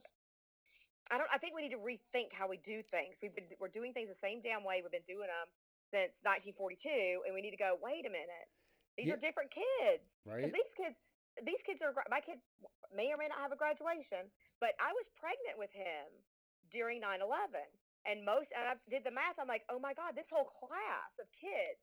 I 1.10 1.18
don't. 1.18 1.30
I 1.34 1.42
think 1.42 1.58
we 1.58 1.66
need 1.66 1.74
to 1.74 1.82
rethink 1.82 2.30
how 2.38 2.46
we 2.46 2.62
do 2.62 2.86
things. 2.94 3.18
We've 3.18 3.34
been 3.34 3.50
we're 3.58 3.74
doing 3.74 3.98
things 3.98 4.14
the 4.14 4.22
same 4.22 4.46
damn 4.46 4.62
way. 4.62 4.86
We've 4.86 4.94
been 4.94 5.10
doing 5.10 5.26
them 5.26 5.50
since 5.92 6.14
1942, 6.22 7.26
and 7.26 7.34
we 7.34 7.42
need 7.42 7.52
to 7.52 7.60
go. 7.60 7.78
Wait 7.82 8.06
a 8.06 8.12
minute. 8.12 8.50
These 8.98 9.08
Yeah. 9.08 9.14
are 9.16 9.22
different 9.22 9.52
kids. 9.52 10.04
Right. 10.26 10.52
These 10.52 10.74
kids. 10.76 10.96
These 11.44 11.62
kids 11.64 11.82
are. 11.82 11.94
My 12.10 12.22
kid 12.22 12.42
may 12.92 13.12
or 13.14 13.18
may 13.18 13.28
not 13.28 13.40
have 13.40 13.52
a 13.52 13.56
graduation, 13.56 14.32
but 14.60 14.76
I 14.80 14.92
was 14.92 15.06
pregnant 15.16 15.58
with 15.58 15.72
him 15.72 16.06
during 16.70 17.00
9/11, 17.00 17.66
and 18.06 18.26
most. 18.26 18.52
And 18.52 18.68
I 18.68 18.76
did 18.90 19.04
the 19.04 19.12
math. 19.12 19.40
I'm 19.40 19.48
like, 19.48 19.66
oh 19.70 19.80
my 19.80 19.94
god, 19.94 20.16
this 20.16 20.28
whole 20.30 20.46
class 20.46 21.12
of 21.20 21.32
kids. 21.32 21.80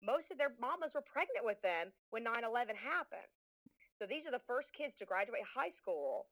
Most 0.00 0.30
of 0.30 0.38
their 0.38 0.50
mamas 0.60 0.92
were 0.94 1.02
pregnant 1.02 1.44
with 1.44 1.60
them 1.62 1.92
when 2.10 2.22
9/11 2.22 2.76
happened. 2.76 3.32
So 3.98 4.06
these 4.06 4.26
are 4.26 4.30
the 4.30 4.44
first 4.46 4.72
kids 4.72 4.96
to 4.98 5.06
graduate 5.06 5.42
high 5.42 5.72
school 5.72 6.28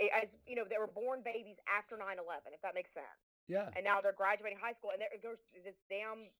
as 0.00 0.28
you 0.46 0.56
know, 0.56 0.64
they 0.68 0.78
were 0.78 0.90
born 0.90 1.22
babies 1.22 1.56
after 1.68 1.96
9/11, 1.96 2.52
if 2.52 2.60
that 2.62 2.74
makes 2.74 2.92
sense. 2.92 3.20
Yeah. 3.46 3.68
And 3.76 3.84
now 3.84 4.00
they're 4.00 4.16
graduating 4.16 4.56
high 4.56 4.72
school, 4.80 4.96
and 4.96 5.00
there 5.00 5.12
goes 5.20 5.36
this 5.52 5.76
damn 5.92 6.32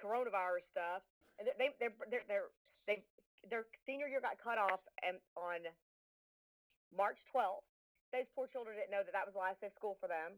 coronavirus 0.00 0.64
stuff, 0.72 1.04
and 1.36 1.44
they 1.44 1.54
they 1.58 1.68
they're, 1.78 1.94
they're, 2.08 2.26
they're 2.28 2.48
they 2.88 2.96
their 3.46 3.68
senior 3.84 4.08
year 4.08 4.22
got 4.22 4.40
cut 4.40 4.56
off 4.56 4.80
and 5.04 5.18
on 5.36 5.66
March 6.94 7.18
12th. 7.32 7.66
Those 8.12 8.28
poor 8.36 8.48
children 8.48 8.76
didn't 8.76 8.92
know 8.92 9.04
that 9.04 9.16
that 9.16 9.24
was 9.24 9.32
the 9.32 9.40
last 9.40 9.60
day 9.64 9.72
of 9.72 9.76
school 9.76 9.96
for 9.96 10.08
them, 10.08 10.36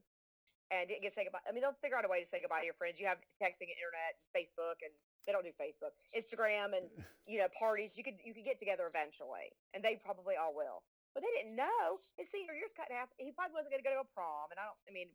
and 0.71 0.87
didn't 0.87 1.03
get 1.03 1.15
to 1.15 1.19
say 1.19 1.27
goodbye. 1.27 1.43
I 1.47 1.51
mean, 1.51 1.63
they'll 1.63 1.77
figure 1.83 1.99
out 1.99 2.07
a 2.07 2.11
way 2.11 2.23
to 2.23 2.29
say 2.31 2.39
goodbye 2.39 2.63
to 2.63 2.69
your 2.71 2.79
friends. 2.79 2.99
You 2.99 3.11
have 3.11 3.19
texting 3.43 3.71
and 3.71 3.79
internet, 3.79 4.15
and 4.19 4.27
Facebook, 4.31 4.79
and 4.83 4.95
they 5.27 5.35
don't 5.35 5.47
do 5.47 5.55
Facebook, 5.59 5.95
Instagram, 6.15 6.75
and 6.75 6.87
you 7.31 7.39
know 7.39 7.51
parties. 7.55 7.95
You 7.99 8.03
could 8.03 8.19
you 8.23 8.35
could 8.35 8.47
get 8.47 8.59
together 8.63 8.87
eventually, 8.87 9.55
and 9.75 9.83
they 9.83 9.99
probably 10.03 10.39
all 10.39 10.55
will. 10.55 10.83
But 11.15 11.23
they 11.23 11.31
didn't 11.31 11.55
know 11.55 12.03
his 12.19 12.27
senior 12.35 12.59
year's 12.59 12.75
cut 12.75 12.91
in 12.91 12.99
half. 12.99 13.07
He 13.23 13.31
probably 13.31 13.55
wasn't 13.55 13.71
going 13.71 13.83
to 13.83 13.87
go 13.87 13.95
to 13.95 14.03
a 14.03 14.11
prom, 14.19 14.51
and 14.51 14.59
I 14.59 14.67
don't. 14.67 14.81
I 14.87 14.93
mean, 14.95 15.11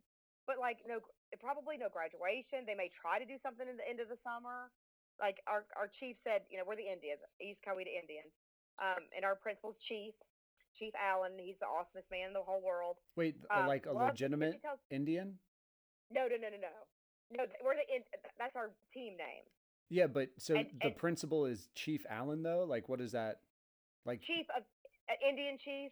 but 0.50 0.58
like 0.58 0.82
no, 0.90 0.98
probably 1.38 1.78
no 1.78 1.94
graduation. 1.94 2.66
They 2.66 2.74
may 2.74 2.90
try 2.90 3.22
to 3.22 3.28
do 3.30 3.38
something 3.46 3.70
in 3.70 3.78
the 3.78 3.86
end 3.86 4.02
of 4.02 4.10
the 4.10 4.18
summer. 4.26 4.74
Like 5.22 5.38
our 5.46 5.70
our 5.78 5.86
chief 6.02 6.18
said, 6.26 6.50
you 6.50 6.58
know, 6.58 6.66
we're 6.66 6.80
the 6.82 6.90
Indians, 6.90 7.22
East 7.38 7.62
Coweta 7.62 7.94
Indians, 7.94 8.34
um, 8.82 9.06
and 9.14 9.22
our 9.22 9.38
principal's 9.38 9.78
chief, 9.86 10.18
Chief 10.82 10.96
Allen. 10.98 11.38
He's 11.38 11.60
the 11.62 11.70
awesomest 11.70 12.10
man 12.10 12.34
in 12.34 12.34
the 12.34 12.42
whole 12.42 12.64
world. 12.66 12.98
Wait, 13.16 13.38
Um, 13.54 13.68
like 13.70 13.86
a 13.86 13.94
loves- 13.94 14.18
legitimate 14.18 14.58
tell- 14.66 14.80
Indian? 14.90 15.38
No, 16.10 16.26
no, 16.26 16.36
no, 16.42 16.50
no, 16.50 16.58
no. 16.58 16.74
No, 17.32 17.44
we're 17.62 17.76
the 17.78 17.86
that's 18.42 18.56
our 18.56 18.72
team 18.94 19.14
name. 19.18 19.44
Yeah, 19.90 20.08
but 20.08 20.30
so 20.42 20.56
And- 20.56 20.72
the 20.82 20.88
and- 20.88 20.98
principal 20.98 21.46
is 21.46 21.70
Chief 21.76 22.06
Allen 22.10 22.42
though? 22.42 22.64
Like 22.66 22.90
what 22.90 23.02
is 23.02 23.12
that? 23.12 23.42
Like 24.06 24.22
Chief 24.26 24.48
of 24.56 24.64
uh, 25.10 25.14
Indian 25.28 25.58
chief. 25.60 25.92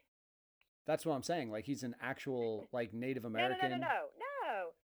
that's 0.85 1.05
what 1.05 1.13
I'm 1.15 1.23
saying. 1.23 1.51
Like 1.51 1.65
he's 1.65 1.83
an 1.83 1.95
actual 2.01 2.69
like 2.71 2.93
Native 2.93 3.25
American. 3.25 3.69
no, 3.71 3.77
no, 3.77 3.81
no, 3.83 3.93
no, 3.93 4.09
no. 4.17 4.26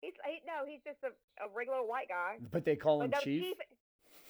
He's 0.05 0.13
he, 0.21 0.45
no, 0.45 0.69
he's 0.69 0.85
just 0.85 1.01
a, 1.01 1.09
a 1.41 1.49
regular 1.49 1.81
white 1.81 2.13
guy. 2.13 2.37
But 2.53 2.61
they 2.61 2.77
call 2.77 3.01
him 3.01 3.09
no, 3.09 3.17
Chief? 3.25 3.57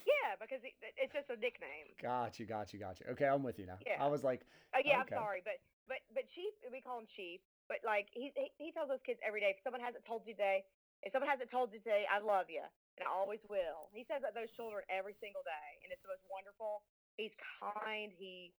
Yeah, 0.08 0.38
because 0.40 0.64
he, 0.64 0.72
it's 0.96 1.12
just 1.12 1.28
a 1.28 1.36
nickname. 1.36 1.92
Got 2.00 2.38
you, 2.40 2.46
got 2.46 2.72
you, 2.72 2.78
got 2.78 2.96
you. 2.96 3.12
Okay, 3.12 3.26
I'm 3.28 3.42
with 3.42 3.58
you 3.58 3.66
now. 3.66 3.76
Yeah. 3.84 4.00
I 4.00 4.08
was 4.08 4.24
like, 4.24 4.46
Oh 4.72 4.80
yeah, 4.80 5.04
Okay. 5.04 5.12
I'm 5.12 5.20
sorry, 5.20 5.40
but 5.44 5.60
but 5.84 6.00
but 6.16 6.24
chief, 6.32 6.56
we 6.72 6.80
call 6.80 7.04
him 7.04 7.10
chief. 7.12 7.44
But 7.68 7.84
like 7.84 8.08
he 8.16 8.32
he, 8.32 8.48
he 8.56 8.68
tells 8.72 8.88
those 8.88 9.04
kids 9.04 9.20
every 9.20 9.44
day. 9.44 9.52
If 9.52 9.60
someone 9.60 9.84
hasn't 9.84 10.08
told 10.08 10.24
you 10.24 10.32
today, 10.32 10.64
if 11.04 11.12
someone 11.12 11.28
hasn't 11.28 11.52
told 11.52 11.74
you 11.76 11.82
today, 11.84 12.08
I 12.08 12.24
love 12.24 12.48
you, 12.48 12.64
and 12.96 13.04
I 13.04 13.12
always 13.12 13.42
will. 13.52 13.92
He 13.92 14.08
says 14.08 14.24
that 14.24 14.32
to 14.32 14.38
those 14.40 14.52
children 14.56 14.86
every 14.88 15.12
single 15.20 15.44
day, 15.44 15.68
and 15.84 15.92
it's 15.92 16.00
the 16.00 16.10
most 16.10 16.24
wonderful. 16.32 16.86
He's 17.20 17.34
kind. 17.60 18.14
He 18.16 18.56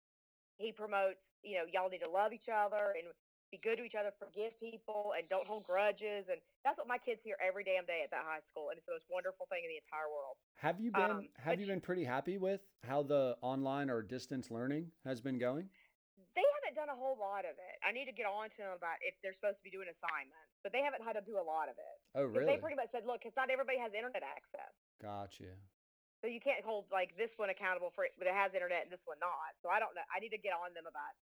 he 0.61 0.69
promotes. 0.69 1.17
You 1.41 1.63
know, 1.63 1.65
y'all 1.69 1.89
need 1.89 2.03
to 2.03 2.11
love 2.11 2.35
each 2.35 2.51
other 2.51 2.91
and 2.97 3.07
be 3.51 3.59
good 3.63 3.79
to 3.79 3.83
each 3.87 3.95
other, 3.95 4.11
forgive 4.19 4.51
people, 4.59 5.15
and 5.17 5.23
don't 5.29 5.47
hold 5.47 5.63
grudges. 5.63 6.27
And 6.27 6.39
that's 6.67 6.77
what 6.77 6.87
my 6.87 6.99
kids 6.99 7.23
hear 7.23 7.39
every 7.39 7.63
damn 7.63 7.87
day 7.87 8.03
at 8.03 8.11
that 8.11 8.27
high 8.27 8.43
school, 8.51 8.69
and 8.69 8.77
it's 8.77 8.85
the 8.87 8.99
most 8.99 9.07
wonderful 9.07 9.47
thing 9.47 9.63
in 9.63 9.71
the 9.71 9.79
entire 9.79 10.11
world. 10.11 10.35
have 10.59 10.79
you 10.83 10.91
been 10.91 11.23
Um, 11.23 11.29
have 11.39 11.59
you 11.59 11.67
been 11.67 11.81
pretty 11.83 12.03
happy 12.03 12.37
with 12.37 12.61
how 12.83 13.03
the 13.03 13.37
online 13.41 13.89
or 13.89 14.01
distance 14.03 14.51
learning 14.51 14.91
has 15.07 15.21
been 15.21 15.39
going? 15.39 15.69
they 16.37 16.45
haven't 16.61 16.77
done 16.77 16.89
a 16.93 16.97
whole 16.97 17.17
lot 17.17 17.49
of 17.49 17.57
it. 17.57 17.75
I 17.81 17.89
need 17.89 18.05
to 18.05 18.13
get 18.13 18.29
on 18.29 18.53
to 18.53 18.57
them 18.61 18.73
about 18.77 19.01
if 19.01 19.17
they're 19.25 19.33
supposed 19.33 19.57
to 19.57 19.65
be 19.65 19.73
doing 19.73 19.89
assignments, 19.89 20.53
but 20.61 20.69
they 20.69 20.85
haven't 20.85 21.01
had 21.01 21.17
to 21.17 21.23
do 21.25 21.33
a 21.37 21.41
lot 21.41 21.65
of 21.65 21.73
it. 21.81 21.97
Oh 22.13 22.29
really? 22.29 22.45
They 22.45 22.61
pretty 22.61 22.77
much 22.77 22.93
said, 22.93 23.09
look, 23.09 23.25
because 23.25 23.33
not 23.33 23.49
everybody 23.49 23.81
has 23.81 23.89
internet 23.97 24.21
access, 24.21 24.69
Gotcha. 25.01 25.57
so 26.21 26.29
you 26.29 26.37
can't 26.37 26.61
hold 26.61 26.85
like 26.93 27.17
this 27.17 27.33
one 27.41 27.49
accountable 27.49 27.89
for 27.97 28.05
it, 28.05 28.13
but 28.21 28.29
it 28.29 28.37
has 28.37 28.53
internet 28.53 28.85
and 28.85 28.93
this 28.93 29.01
one 29.09 29.17
not. 29.17 29.57
So 29.65 29.73
I 29.73 29.81
don't 29.81 29.97
know. 29.97 30.05
I 30.13 30.21
need 30.21 30.29
to 30.33 30.37
get 30.37 30.53
on 30.53 30.77
them 30.77 30.85
about 30.85 31.13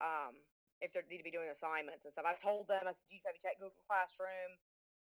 um 0.00 0.40
if 0.84 0.92
they 0.92 1.00
need 1.08 1.20
to 1.22 1.26
be 1.26 1.32
doing 1.32 1.48
assignments 1.52 2.04
and 2.04 2.12
stuff. 2.12 2.28
I 2.28 2.36
told 2.44 2.68
them, 2.68 2.84
I 2.84 2.92
said, 2.92 3.08
you 3.08 3.20
have 3.24 3.36
you 3.36 3.42
checked 3.42 3.60
Google 3.62 3.80
Classroom? 3.88 4.56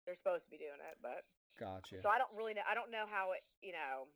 They're 0.04 0.18
supposed 0.20 0.44
to 0.46 0.52
be 0.52 0.60
doing 0.60 0.78
it, 0.78 0.96
but 1.02 1.26
Gotcha. 1.58 1.98
so 2.04 2.08
I 2.12 2.20
don't 2.20 2.30
really 2.36 2.54
know. 2.54 2.62
I 2.68 2.76
don't 2.76 2.92
know 2.92 3.08
how 3.08 3.32
it, 3.32 3.42
you 3.64 3.72
know. 3.72 4.06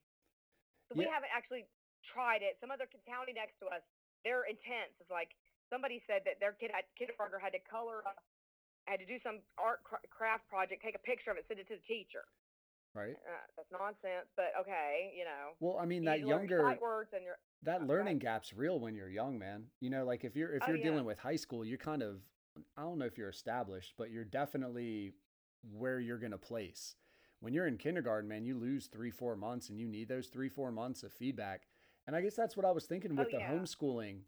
So 0.88 0.94
we 0.94 1.04
Yeah. 1.08 1.14
haven't 1.16 1.32
actually 1.34 1.66
tried 2.04 2.42
it. 2.42 2.60
Some 2.60 2.70
other 2.70 2.86
county 3.06 3.32
next 3.32 3.58
to 3.60 3.66
us, 3.72 3.82
they're 4.22 4.44
intense. 4.44 4.92
It's 5.00 5.10
like 5.10 5.34
somebody 5.68 6.02
said 6.06 6.22
that 6.26 6.38
their 6.38 6.52
kid 6.52 6.70
at 6.70 6.86
kindergarten 6.94 7.40
had 7.40 7.52
to 7.56 7.62
color, 7.66 8.02
a, 8.06 8.12
had 8.86 9.00
to 9.00 9.06
do 9.06 9.18
some 9.20 9.40
art 9.58 9.82
craft 10.10 10.46
project, 10.48 10.82
take 10.82 10.94
a 10.94 11.02
picture 11.02 11.30
of 11.30 11.38
it, 11.38 11.46
send 11.48 11.58
it 11.60 11.68
to 11.68 11.76
the 11.76 11.86
teacher. 11.88 12.26
Right? 12.94 13.14
Uh, 13.14 13.46
that's 13.56 13.68
nonsense, 13.72 14.28
but 14.36 14.52
okay, 14.60 15.12
you 15.16 15.24
know. 15.24 15.54
Well, 15.60 15.78
I 15.80 15.86
mean 15.86 16.04
You 16.04 16.10
that 16.10 16.20
need 16.20 16.24
to 16.24 16.28
learn 16.28 16.48
your 16.48 16.60
younger 16.60 16.80
words 16.80 17.10
and 17.14 17.24
your 17.24 17.36
that 17.62 17.86
learning 17.86 18.14
right. 18.14 18.20
gap's 18.20 18.52
real 18.54 18.80
when 18.80 18.94
you're 18.94 19.08
young, 19.08 19.38
man. 19.38 19.64
You 19.80 19.90
know, 19.90 20.04
like 20.04 20.24
if 20.24 20.36
you're 20.36 20.52
if 20.52 20.62
Oh, 20.62 20.68
you're 20.68 20.76
yeah. 20.78 20.84
dealing 20.84 21.04
with 21.04 21.18
high 21.18 21.36
school, 21.36 21.64
you're 21.64 21.78
kind 21.78 22.02
of 22.02 22.20
I 22.76 22.82
don't 22.82 22.98
know 22.98 23.04
if 23.04 23.18
you're 23.18 23.28
established, 23.28 23.94
but 23.98 24.10
you're 24.10 24.24
definitely 24.24 25.12
where 25.72 26.00
you're 26.00 26.18
gonna 26.18 26.38
place. 26.38 26.96
When 27.40 27.54
you're 27.54 27.66
in 27.66 27.78
kindergarten, 27.78 28.28
man, 28.28 28.44
you 28.44 28.56
lose 28.58 28.86
three, 28.86 29.10
four 29.10 29.34
months 29.36 29.70
and 29.70 29.78
you 29.78 29.88
need 29.88 30.08
those 30.08 30.26
three, 30.28 30.48
four 30.48 30.70
months 30.70 31.02
of 31.02 31.12
feedback. 31.12 31.62
And 32.06 32.14
I 32.16 32.20
guess 32.20 32.34
that's 32.34 32.56
what 32.56 32.66
I 32.66 32.70
was 32.70 32.84
thinking 32.84 33.16
with 33.16 33.26
Oh, 33.26 33.30
the 33.30 33.38
yeah. 33.38 33.50
homeschooling. 33.52 34.20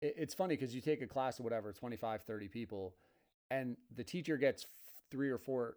It, 0.00 0.14
it's 0.16 0.34
funny 0.34 0.56
because 0.56 0.74
you 0.74 0.80
take 0.80 1.02
a 1.02 1.06
class 1.06 1.38
of 1.38 1.44
whatever, 1.44 1.72
25, 1.72 2.22
30 2.22 2.48
people, 2.48 2.94
and 3.50 3.76
the 3.94 4.02
teacher 4.04 4.36
gets 4.36 4.66
three 5.10 5.30
or 5.30 5.38
four. 5.38 5.76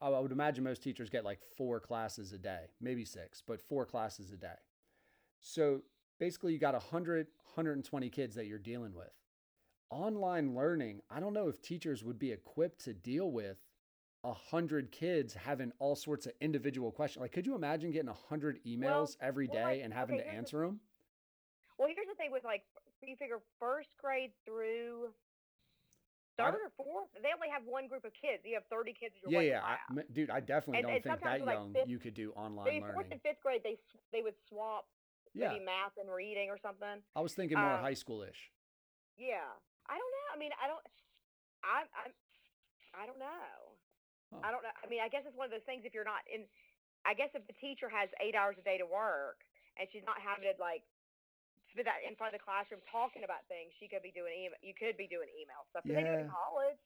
I 0.00 0.08
would 0.08 0.32
imagine 0.32 0.64
most 0.64 0.82
teachers 0.82 1.10
get 1.10 1.24
like 1.24 1.40
four 1.56 1.78
classes 1.80 2.32
a 2.32 2.38
day, 2.38 2.66
maybe 2.80 3.04
six, 3.04 3.42
but 3.46 3.60
four 3.60 3.84
classes 3.84 4.32
a 4.32 4.36
day. 4.36 4.56
So 5.40 5.82
basically, 6.18 6.52
you 6.52 6.58
got 6.58 6.74
100, 6.74 7.26
120 7.54 8.10
kids 8.10 8.34
that 8.34 8.46
you're 8.46 8.58
dealing 8.58 8.94
with. 8.94 9.10
Online 9.90 10.54
learning, 10.54 11.00
I 11.10 11.20
don't 11.20 11.34
know 11.34 11.48
if 11.48 11.60
teachers 11.60 12.04
would 12.04 12.18
be 12.18 12.32
equipped 12.32 12.84
to 12.84 12.94
deal 12.94 13.30
with 13.30 13.58
a 14.22 14.32
hundred 14.32 14.92
kids 14.92 15.34
having 15.34 15.72
all 15.78 15.96
sorts 15.96 16.26
of 16.26 16.32
individual 16.40 16.92
questions. 16.92 17.22
Like, 17.22 17.32
could 17.32 17.46
you 17.46 17.54
imagine 17.54 17.90
getting 17.90 18.10
a 18.10 18.14
hundred 18.28 18.60
emails 18.64 19.16
every 19.20 19.48
day 19.48 19.54
well, 19.54 19.68
like, 19.68 19.80
and 19.82 19.92
having 19.92 20.16
okay, 20.16 20.24
to 20.24 20.30
the- 20.30 20.36
answer 20.36 20.60
them? 20.60 20.80
Well, 21.78 21.88
here's 21.88 22.06
the 22.06 22.14
thing 22.14 22.30
with 22.30 22.44
like 22.44 22.62
you 23.02 23.16
figure 23.16 23.40
first 23.58 23.96
grade 23.98 24.32
through 24.44 25.08
third 26.48 26.60
or 26.64 26.72
fourth, 26.76 27.08
they 27.22 27.28
only 27.34 27.48
have 27.52 27.62
one 27.66 27.88
group 27.88 28.04
of 28.04 28.12
kids. 28.16 28.42
You 28.44 28.54
have 28.54 28.64
30 28.70 28.92
kids 28.94 29.14
in 29.20 29.30
your 29.30 29.42
Yeah, 29.42 29.60
yeah, 29.60 29.76
I, 29.76 29.76
dude, 30.12 30.30
I 30.30 30.40
definitely 30.40 30.78
And- 30.80 30.86
don't 30.88 30.94
and 30.96 31.04
think 31.04 31.20
that 31.20 31.40
like, 31.44 31.54
young 31.56 31.72
fifth- 31.72 31.88
you 31.88 31.98
could 31.98 32.14
do 32.14 32.32
online 32.32 32.64
Maybe 32.66 32.80
fourth 32.80 32.96
learning. 32.96 33.12
and 33.12 33.22
fifth 33.22 33.40
grade, 33.42 33.62
they 33.62 33.78
they 34.12 34.22
would 34.22 34.34
swap 34.48 34.86
Yeah, 35.34 35.52
maybe 35.52 35.64
math 35.64 35.96
and 35.98 36.10
reading 36.10 36.48
or 36.50 36.58
something. 36.58 37.02
I 37.14 37.20
was 37.20 37.34
thinking 37.34 37.58
more 37.58 37.74
um, 37.78 37.82
high 37.82 37.94
schoolish. 37.94 38.50
Yeah, 39.16 39.44
I 39.86 39.94
don't 39.98 40.10
know. 40.16 40.28
I 40.34 40.38
mean, 40.38 40.52
I 40.62 40.66
don't. 40.66 40.84
I'm. 41.62 41.86
I'm. 41.92 42.12
I 42.94 43.06
don't 43.06 43.18
know. 43.20 43.76
Huh. 44.32 44.40
I 44.42 44.50
don't 44.50 44.62
know. 44.62 44.72
I 44.82 44.86
mean, 44.88 45.00
I 45.00 45.08
guess 45.08 45.22
it's 45.26 45.36
one 45.36 45.44
of 45.46 45.50
those 45.52 45.62
things. 45.66 45.84
If 45.84 45.92
you're 45.94 46.08
not 46.08 46.22
in, 46.32 46.46
I 47.04 47.14
guess 47.14 47.30
if 47.34 47.46
the 47.46 47.52
teacher 47.60 47.88
has 47.88 48.08
eight 48.20 48.34
hours 48.34 48.56
a 48.58 48.62
day 48.62 48.78
to 48.78 48.86
work 48.86 49.44
and 49.78 49.86
she's 49.92 50.02
not 50.06 50.18
having 50.20 50.44
to 50.50 50.54
like 50.60 50.82
spend 51.72 51.86
that 51.86 52.02
in 52.06 52.16
front 52.16 52.34
of 52.34 52.40
the 52.40 52.44
classroom 52.44 52.80
talking 52.90 53.24
about 53.24 53.46
things. 53.48 53.72
She 53.78 53.88
could 53.88 54.02
be 54.02 54.10
doing 54.12 54.32
email. 54.34 54.58
You 54.62 54.74
could 54.74 54.96
be 54.96 55.06
doing 55.06 55.28
email 55.34 55.64
stuff. 55.70 55.84
'Cause 55.84 55.94
They 55.94 56.02
do 56.04 56.12
it 56.12 56.20
in 56.20 56.26
Yeah. 56.26 56.32
college. 56.32 56.80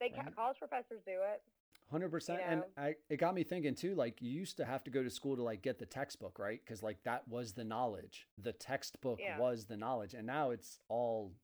They 0.00 0.10
Right. 0.10 0.34
college 0.34 0.58
professors 0.58 1.02
do 1.04 1.22
it. 1.22 1.42
Hundred 1.90 2.10
percent, 2.10 2.40
and 2.42 2.60
know? 2.60 2.72
I 2.76 2.96
it 3.08 3.16
got 3.16 3.34
me 3.34 3.42
thinking 3.42 3.74
too. 3.74 3.94
Like 3.96 4.22
you 4.22 4.30
used 4.30 4.56
to 4.58 4.64
have 4.64 4.84
to 4.84 4.90
go 4.90 5.02
to 5.02 5.10
school 5.10 5.34
to 5.36 5.42
like 5.42 5.60
get 5.60 5.78
the 5.78 5.86
textbook, 5.86 6.38
right? 6.38 6.60
Because 6.62 6.82
like 6.82 7.02
that 7.02 7.26
was 7.26 7.52
the 7.52 7.64
knowledge. 7.64 8.28
The 8.38 8.52
textbook 8.52 9.18
Yeah. 9.18 9.38
was 9.38 9.66
the 9.66 9.76
knowledge, 9.76 10.14
and 10.14 10.24
now 10.26 10.50
it's 10.50 10.78
all 10.88 11.34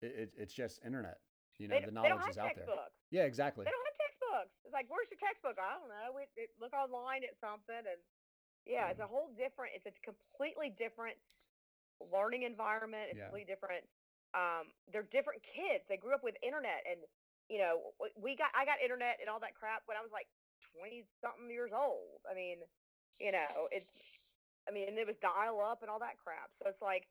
it, 0.00 0.06
it, 0.14 0.34
it's 0.36 0.52
just 0.54 0.84
internet. 0.84 1.20
You 1.58 1.68
know, 1.68 1.74
They, 1.76 1.86
the 1.86 1.90
d- 1.90 1.96
they 2.02 2.08
don't 2.08 2.18
knowledge 2.18 2.22
have 2.26 2.30
is 2.30 2.38
out 2.38 2.54
there. 2.54 2.66
Yeah, 3.10 3.24
exactly. 3.24 3.64
They 3.64 3.70
don't 3.70 3.86
have 3.86 3.98
textbooks. 3.98 4.54
It's 4.64 4.72
like, 4.74 4.86
where's 4.90 5.10
your 5.10 5.18
textbook? 5.18 5.58
I 5.58 5.78
don't 5.78 5.88
know. 5.88 6.12
We 6.14 6.26
it, 6.36 6.50
look 6.60 6.72
online 6.72 7.22
at 7.24 7.38
something, 7.40 7.74
and 7.86 8.00
yeah, 8.66 8.90
it's 8.90 9.00
a 9.00 9.06
whole 9.06 9.28
different. 9.34 9.74
It's 9.74 9.86
a 9.86 9.92
completely 10.02 10.70
different 10.70 11.16
learning 12.00 12.42
environment. 12.42 13.10
It's 13.10 13.18
Yeah. 13.18 13.24
completely 13.28 13.50
different. 13.52 13.84
Um, 14.34 14.72
they're 14.92 15.08
different 15.08 15.42
kids. 15.42 15.84
They 15.88 15.96
grew 15.96 16.14
up 16.14 16.22
with 16.22 16.36
internet, 16.42 16.84
and 16.86 17.00
you 17.48 17.58
know, 17.58 17.94
we 18.16 18.36
got 18.36 18.50
I 18.54 18.64
got 18.64 18.80
internet 18.80 19.18
and 19.20 19.28
all 19.28 19.40
that 19.40 19.54
crap 19.54 19.82
when 19.86 19.96
I 19.96 20.02
was 20.02 20.12
like 20.12 20.28
twenty 20.76 21.04
something 21.20 21.48
years 21.50 21.72
old. 21.72 22.20
I 22.28 22.34
mean, 22.34 22.60
you 23.18 23.32
know, 23.32 23.68
it's. 23.72 23.90
I 24.68 24.70
mean, 24.70 24.84
and 24.88 24.98
it 24.98 25.06
was 25.08 25.16
dial 25.24 25.60
up 25.64 25.80
and 25.80 25.88
all 25.88 25.98
that 26.04 26.18
crap. 26.20 26.52
So 26.60 26.68
it's 26.68 26.82
like, 26.84 27.08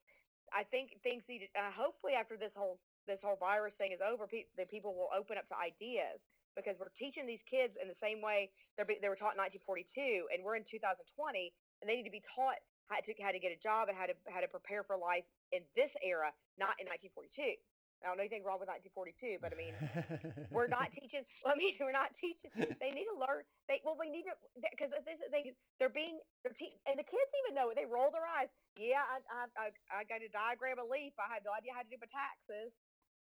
I 0.53 0.61
think 0.63 1.01
things 1.01 1.23
need. 1.27 1.39
to- 1.41 1.59
Uh, 1.59 1.71
hopefully, 1.71 2.13
after 2.13 2.38
this 2.38 2.53
whole 2.53 2.79
this 3.07 3.19
whole 3.23 3.35
virus 3.38 3.73
thing 3.81 3.93
is 3.93 4.01
over, 4.01 4.27
pe- 4.27 4.45
the 4.57 4.65
people 4.67 4.93
will 4.93 5.09
open 5.15 5.38
up 5.39 5.47
to 5.47 5.57
ideas 5.57 6.21
because 6.55 6.77
we're 6.77 6.89
teaching 6.99 7.25
these 7.25 7.41
kids 7.49 7.75
in 7.81 7.88
the 7.88 7.95
same 7.95 8.21
way 8.21 8.51
they're 8.75 8.85
be, 8.85 8.99
they 9.01 9.09
were 9.09 9.15
taught 9.15 9.33
in 9.33 9.41
1942, 9.41 10.27
and 10.33 10.43
we're 10.43 10.55
in 10.55 10.65
2020, 10.65 11.53
and 11.81 11.89
they 11.89 11.95
need 11.95 12.03
to 12.03 12.11
be 12.13 12.21
taught 12.35 12.57
how 12.88 13.03
to 13.03 13.11
how 13.19 13.31
to 13.31 13.39
get 13.39 13.51
a 13.51 13.59
job 13.59 13.88
and 13.91 13.95
how 13.95 14.07
to 14.07 14.15
how 14.31 14.39
to 14.39 14.47
prepare 14.47 14.83
for 14.83 14.95
life 14.97 15.27
in 15.51 15.63
this 15.75 15.91
era, 16.03 16.31
not 16.59 16.75
in 16.79 16.88
1942. 16.88 17.59
I 17.97 18.13
don't 18.13 18.21
know 18.21 18.29
anything 18.29 18.45
wrong 18.45 18.61
with 18.61 18.69
1942, 18.69 19.41
but 19.41 19.49
I 19.49 19.57
mean, 19.57 19.73
we're 20.53 20.69
not 20.69 20.93
teaching. 20.97 21.25
I 21.41 21.57
mean, 21.57 21.73
we're 21.81 21.95
not 21.95 22.13
teaching. 22.21 22.53
They 22.53 22.93
need 22.93 23.09
to 23.09 23.17
learn. 23.17 23.41
They 23.65 23.81
well, 23.81 23.97
we 23.97 24.13
need 24.13 24.29
to 24.29 24.38
because 24.69 24.93
this 25.01 25.17
they 25.33 25.57
they're 25.81 25.93
being 25.93 26.21
they're 26.45 26.53
te- 26.53 26.77
and 26.85 26.93
the 26.93 27.07
kids 27.07 27.31
even 27.45 27.57
know 27.57 27.73
it. 27.73 27.75
They 27.75 27.89
roll 27.89 28.13
their 28.13 28.25
eyes. 28.25 28.53
Yeah, 28.77 29.01
I 29.01 29.17
I 29.25 29.41
I, 29.57 29.67
I 29.89 29.99
got 30.05 30.21
to 30.21 30.29
diagram 30.29 30.77
a 30.77 30.85
leaf. 30.85 31.17
I 31.17 31.25
have 31.33 31.41
no 31.41 31.57
idea 31.57 31.73
how 31.73 31.81
to 31.81 31.89
do 31.89 31.97
my 31.97 32.09
taxes. 32.13 32.69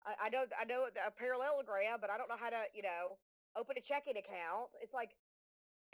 I, 0.03 0.27
I 0.27 0.27
know 0.27 0.43
I 0.59 0.67
know 0.67 0.91
a 0.91 1.11
parallelogram, 1.15 2.03
but 2.03 2.11
I 2.11 2.19
don't 2.19 2.27
know 2.27 2.39
how 2.39 2.51
to 2.51 2.67
you 2.75 2.83
know 2.83 3.15
open 3.55 3.79
a 3.79 3.83
checking 3.87 4.19
account. 4.19 4.75
It's 4.83 4.91
like, 4.91 5.15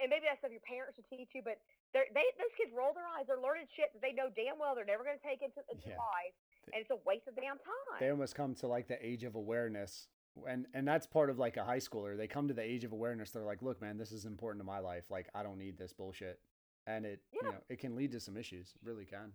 and 0.02 0.10
maybe 0.10 0.26
that's 0.26 0.42
stuff 0.42 0.50
your 0.50 0.66
parents 0.66 0.98
should 0.98 1.06
teach 1.06 1.30
you, 1.38 1.46
but 1.46 1.62
they're, 1.94 2.08
they 2.14 2.24
those 2.40 2.54
kids 2.58 2.72
roll 2.76 2.94
their 2.94 3.08
eyes. 3.18 3.26
They're 3.28 3.40
learning 3.42 3.68
shit 3.76 3.92
that 3.94 4.02
they 4.02 4.14
know 4.14 4.30
damn 4.34 4.58
well 4.60 4.76
they're 4.76 4.88
never 4.88 5.04
going 5.04 5.18
to 5.20 5.26
take 5.28 5.42
into, 5.42 5.60
into 5.72 5.90
Yeah. 5.92 6.00
life, 6.00 6.36
and 6.72 6.80
it's 6.82 6.92
a 6.92 7.00
waste 7.06 7.28
of 7.28 7.36
damn 7.36 7.58
time. 7.60 8.00
they 8.00 8.10
almost 8.10 8.36
come 8.36 8.56
to 8.64 8.68
like 8.68 8.88
the 8.88 9.00
age 9.06 9.24
of 9.24 9.36
awareness 9.36 10.08
and 10.48 10.66
and 10.74 10.88
that's 10.88 11.06
part 11.06 11.30
of 11.30 11.38
like 11.38 11.58
a 11.58 11.64
high 11.68 11.84
schooler 11.84 12.16
they 12.16 12.26
come 12.28 12.48
to 12.48 12.54
the 12.56 12.64
age 12.64 12.86
of 12.88 12.94
awareness 12.96 13.32
they're 13.36 13.44
like 13.44 13.60
look 13.62 13.82
man 13.84 13.98
this 14.00 14.14
is 14.16 14.24
important 14.24 14.62
to 14.62 14.66
my 14.66 14.80
life 14.80 15.04
like 15.12 15.28
i 15.36 15.44
don't 15.44 15.58
need 15.60 15.76
this 15.78 15.92
bullshit 15.92 16.40
and 16.88 17.04
it 17.06 17.20
you 17.36 17.42
Yeah. 17.44 17.52
know 17.52 17.58
it 17.68 17.80
can 17.84 17.98
lead 18.00 18.14
to 18.16 18.20
some 18.24 18.38
issues 18.40 18.72
it 18.72 18.80
really 18.88 19.04
can 19.04 19.34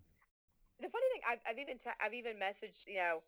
the 0.80 0.88
funny 0.88 1.04
thing, 1.12 1.20
I've, 1.28 1.40
I've 1.44 1.60
even 1.60 1.76
t- 1.84 2.00
I've 2.00 2.14
even 2.16 2.40
messaged 2.40 2.80
you 2.88 2.96
know 2.96 3.20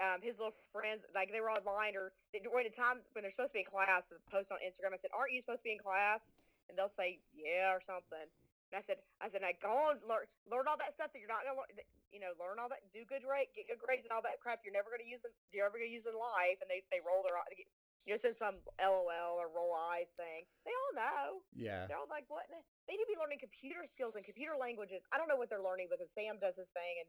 um, 0.00 0.22
his 0.24 0.32
little 0.38 0.54
friends 0.72 1.02
like 1.14 1.28
they 1.28 1.42
were 1.44 1.50
online 1.52 1.92
or 1.98 2.12
they, 2.32 2.38
during 2.40 2.64
the 2.64 2.72
time 2.72 3.04
when 3.12 3.20
they're 3.20 3.34
supposed 3.36 3.50
to 3.52 3.60
be 3.60 3.66
in 3.66 3.68
class. 3.68 4.06
to 4.08 4.16
Post 4.32 4.48
on 4.54 4.62
Instagram. 4.64 4.94
I 4.94 5.00
said, 5.02 5.10
"Aren't 5.10 5.34
you 5.34 5.42
supposed 5.42 5.60
to 5.60 5.68
be 5.68 5.74
in 5.74 5.82
class?" 5.82 6.22
And 6.68 6.76
they'll 6.76 6.94
say, 6.94 7.20
"Yeah" 7.32 7.72
or 7.72 7.82
something. 7.84 8.28
And 8.70 8.76
I 8.76 8.82
said, 8.84 9.00
"I 9.20 9.32
said, 9.32 9.40
now 9.40 9.52
go 9.60 9.72
on, 9.92 10.00
learn 10.04 10.28
learn 10.44 10.68
all 10.68 10.76
that 10.76 10.92
stuff 10.94 11.12
that 11.12 11.18
you're 11.18 11.32
not 11.32 11.44
gonna 11.44 11.56
learn. 11.56 11.72
You 12.12 12.20
know, 12.20 12.32
learn 12.40 12.60
all 12.60 12.68
that, 12.68 12.84
do 12.92 13.04
good 13.04 13.24
rate, 13.24 13.52
get 13.56 13.68
good 13.68 13.80
grades, 13.80 14.04
and 14.04 14.12
all 14.12 14.24
that 14.24 14.40
crap. 14.40 14.64
You're 14.64 14.76
never 14.76 14.92
gonna 14.92 15.08
use 15.08 15.24
it. 15.24 15.32
You're 15.52 15.64
never 15.64 15.80
gonna 15.80 15.92
use 15.92 16.04
in 16.04 16.16
life." 16.16 16.60
And 16.60 16.68
they 16.68 16.84
they 16.92 17.00
roll 17.00 17.24
their 17.24 17.36
eyes. 17.36 17.68
You 18.08 18.16
know, 18.16 18.20
send 18.24 18.40
some 18.40 18.56
LOL 18.80 19.36
or 19.36 19.52
roll 19.52 19.76
eyes 19.76 20.08
thing. 20.16 20.48
They 20.64 20.72
all 20.72 20.92
know. 20.96 21.24
yeah 21.52 21.84
They're 21.84 22.00
all 22.00 22.08
like, 22.08 22.24
what? 22.32 22.48
They 22.48 22.96
need 22.96 23.04
to 23.04 23.12
be 23.12 23.20
learning 23.20 23.36
computer 23.36 23.84
skills 23.92 24.16
and 24.16 24.24
computer 24.24 24.56
languages. 24.56 25.04
I 25.12 25.20
don't 25.20 25.28
know 25.28 25.36
what 25.36 25.52
they're 25.52 25.60
learning 25.60 25.92
because 25.92 26.08
Sam 26.16 26.40
does 26.40 26.56
his 26.56 26.68
thing, 26.72 27.04
and 27.04 27.08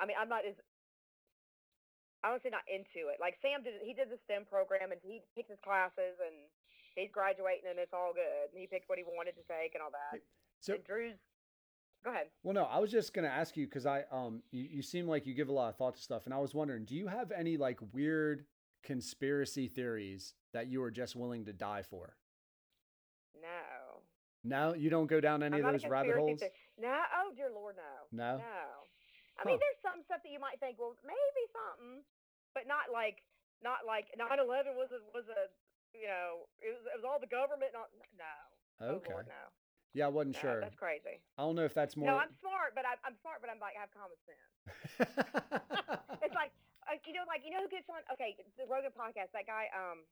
I 0.00 0.08
mean, 0.08 0.16
I'm 0.16 0.32
not 0.32 0.48
as 0.48 0.56
I 2.24 2.32
don't 2.32 2.42
say 2.42 2.50
not 2.50 2.64
into 2.66 3.12
it. 3.12 3.20
Like 3.20 3.36
Sam 3.44 3.62
did, 3.62 3.78
he 3.84 3.92
did 3.92 4.08
the 4.08 4.18
STEM 4.24 4.48
program, 4.48 4.90
and 4.90 4.98
he 5.04 5.22
picked 5.36 5.52
his 5.52 5.60
classes, 5.60 6.16
and 6.18 6.48
he's 6.96 7.10
graduating, 7.12 7.68
and 7.70 7.78
it's 7.78 7.92
all 7.94 8.12
good. 8.12 8.50
And 8.52 8.60
he 8.60 8.66
picked 8.66 8.88
what 8.88 8.98
he 8.98 9.04
wanted 9.06 9.36
to 9.36 9.42
take 9.48 9.74
and 9.74 9.82
all 9.82 9.90
that. 9.92 10.20
so 10.60 10.74
and 10.74 10.84
Drew's, 10.84 11.18
go 12.04 12.10
ahead. 12.10 12.26
well 12.42 12.54
no 12.54 12.64
i 12.64 12.78
was 12.78 12.90
just 12.90 13.12
gonna 13.14 13.28
ask 13.28 13.56
you 13.56 13.66
because 13.66 13.84
i 13.86 14.04
um 14.12 14.42
you, 14.52 14.64
you 14.70 14.82
seem 14.82 15.06
like 15.06 15.26
you 15.26 15.34
give 15.34 15.48
a 15.48 15.52
lot 15.52 15.68
of 15.68 15.76
thought 15.76 15.94
to 15.96 16.02
stuff 16.02 16.24
and 16.26 16.32
i 16.34 16.38
was 16.38 16.54
wondering 16.54 16.84
do 16.84 16.94
you 16.94 17.06
have 17.08 17.30
any 17.32 17.56
like 17.56 17.78
weird 17.92 18.44
conspiracy 18.82 19.66
theories 19.68 20.34
that 20.52 20.68
you 20.68 20.82
are 20.82 20.90
just 20.90 21.16
willing 21.16 21.44
to 21.44 21.52
die 21.52 21.82
for 21.82 22.16
No. 23.34 24.00
no 24.44 24.74
you 24.74 24.88
don't 24.90 25.06
go 25.08 25.20
down 25.20 25.42
any 25.42 25.58
I'm 25.58 25.64
of 25.66 25.72
those 25.72 25.86
rabbit 25.90 26.16
holes 26.16 26.40
No. 26.78 26.94
Oh 27.14 27.32
dear 27.36 27.50
Lord, 27.52 27.76
no. 27.76 27.92
No? 28.12 28.38
No. 28.38 28.44
I 29.38 29.42
Huh. 29.42 29.48
mean, 29.50 29.58
there's 29.60 29.80
some 29.84 30.00
stuff 30.04 30.22
that 30.24 30.32
you 30.32 30.40
might 30.40 30.56
think, 30.60 30.78
well, 30.80 30.96
maybe 31.04 31.42
something, 31.52 32.00
but 32.56 32.64
not 32.64 32.88
like, 32.92 33.20
not 33.60 33.84
like 33.84 34.08
9/11 34.16 34.72
was 34.76 34.88
a 34.92 35.00
was 35.12 35.28
a, 35.28 35.52
you 35.94 36.06
know, 36.08 36.46
it 36.62 36.74
was, 36.74 36.82
it 36.90 36.96
was 36.98 37.04
all 37.06 37.18
the 37.20 37.30
government. 37.30 37.70
Not 37.74 37.90
no. 38.16 38.34
Oh, 38.80 39.00
okay 39.00 39.12
Lord, 39.12 39.26
no. 39.28 39.44
yeah 39.96 40.04
i 40.04 40.12
wasn't 40.12 40.36
No, 40.36 40.40
sure 40.44 40.60
That's 40.60 40.76
crazy. 40.76 41.24
i 41.38 41.40
don't 41.40 41.56
know 41.56 41.64
if 41.64 41.72
that's 41.72 41.96
more 41.96 42.04
No, 42.12 42.20
I'm 42.20 42.28
smart, 42.44 42.76
but 42.76 42.84
I, 42.84 43.00
I'm 43.08 43.16
smart, 43.24 43.40
but 43.40 43.48
I'm 43.48 43.56
like 43.56 43.72
I 43.72 43.80
have 43.88 43.92
common 43.96 44.18
sense. 44.28 44.44
It's 46.24 46.34
like, 46.34 46.50
you 47.06 47.14
know, 47.14 47.24
like 47.28 47.42
you 47.46 47.52
know 47.54 47.62
who 47.62 47.70
gets 47.70 47.86
on? 47.88 48.02
Okay, 48.12 48.34
the 48.58 48.66
Rogan 48.66 48.90
podcast. 48.92 49.30
That 49.32 49.46
guy, 49.46 49.70
um, 49.72 50.02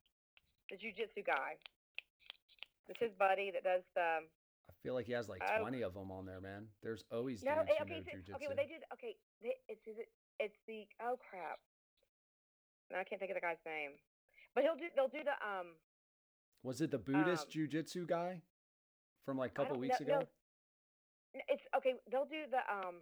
the 0.70 0.76
jujitsu 0.78 1.26
guy. 1.26 1.58
It's 2.88 3.00
his 3.00 3.12
buddy 3.18 3.50
that 3.50 3.64
does 3.64 3.82
the. 3.94 4.24
I 4.70 4.74
feel 4.82 4.94
like 4.94 5.06
he 5.06 5.12
has 5.12 5.28
like 5.28 5.42
Oh. 5.42 5.60
20 5.60 5.82
of 5.82 5.94
them 5.94 6.10
on 6.12 6.24
there, 6.24 6.40
man. 6.40 6.68
There's 6.82 7.04
always 7.12 7.42
No, 7.42 7.52
eh, 7.52 7.80
okay, 7.82 8.00
know 8.00 8.20
so, 8.24 8.36
okay. 8.36 8.46
Well, 8.46 8.56
they 8.56 8.68
did. 8.68 8.84
Okay, 8.92 9.16
they, 9.42 9.56
it's 9.68 9.84
is 9.88 9.98
it, 9.98 10.08
it's 10.38 10.58
the 10.68 10.86
oh 11.02 11.16
crap. 11.18 11.58
No, 12.92 12.98
I 13.00 13.04
can't 13.04 13.18
think 13.18 13.32
of 13.32 13.36
the 13.36 13.44
guy's 13.44 13.60
name, 13.64 13.96
but 14.54 14.64
he'll 14.64 14.76
do. 14.76 14.86
They'll 14.94 15.08
do 15.08 15.24
the 15.24 15.36
um. 15.42 15.74
Was 16.62 16.80
it 16.80 16.90
the 16.90 16.98
Buddhist 16.98 17.46
um, 17.46 17.52
jujitsu 17.52 18.06
guy 18.06 18.40
from 19.24 19.36
like 19.36 19.50
a 19.52 19.54
couple 19.54 19.78
weeks 19.78 20.00
know- 20.00 20.06
ago? 20.06 20.18
no, 21.34 21.40
It's 21.48 21.62
okay. 21.76 21.94
They'll 22.10 22.26
do 22.26 22.46
the 22.50 22.62
um. 22.70 22.96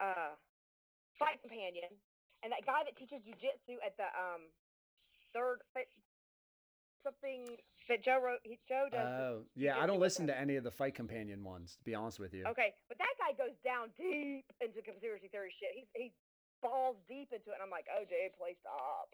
Uh, 0.00 0.34
fight 1.18 1.40
companion, 1.40 1.86
and 2.42 2.50
that 2.50 2.66
guy 2.66 2.82
that 2.82 2.98
teaches 2.98 3.22
jujitsu 3.22 3.78
at 3.86 3.96
the 3.96 4.10
um, 4.10 4.50
third 5.32 5.62
something 7.04 7.44
that 7.88 8.02
Joe 8.02 8.18
wrote. 8.18 8.40
He, 8.42 8.58
Joe 8.66 8.88
does. 8.90 9.06
Oh, 9.06 9.44
yeah. 9.54 9.78
I 9.78 9.86
don't 9.86 10.00
listen 10.00 10.26
to 10.26 10.36
any 10.36 10.56
of 10.56 10.64
the 10.64 10.72
fight 10.72 10.96
companion 10.96 11.44
ones, 11.44 11.76
to 11.76 11.84
be 11.84 11.94
honest 11.94 12.18
with 12.18 12.32
you. 12.32 12.44
Okay, 12.48 12.72
but 12.88 12.96
that 12.96 13.12
guy 13.20 13.36
goes 13.36 13.54
down 13.60 13.92
deep 14.00 14.48
into 14.64 14.80
conspiracy 14.80 15.28
theory 15.28 15.52
shit. 15.60 15.76
He's 15.76 15.92
he 15.94 16.12
balls 16.64 16.96
deep 17.06 17.28
into 17.30 17.52
it. 17.52 17.60
And 17.60 17.62
I'm 17.62 17.70
like, 17.70 17.86
oh, 17.92 18.08
dude, 18.08 18.32
please 18.40 18.56
stop. 18.64 19.12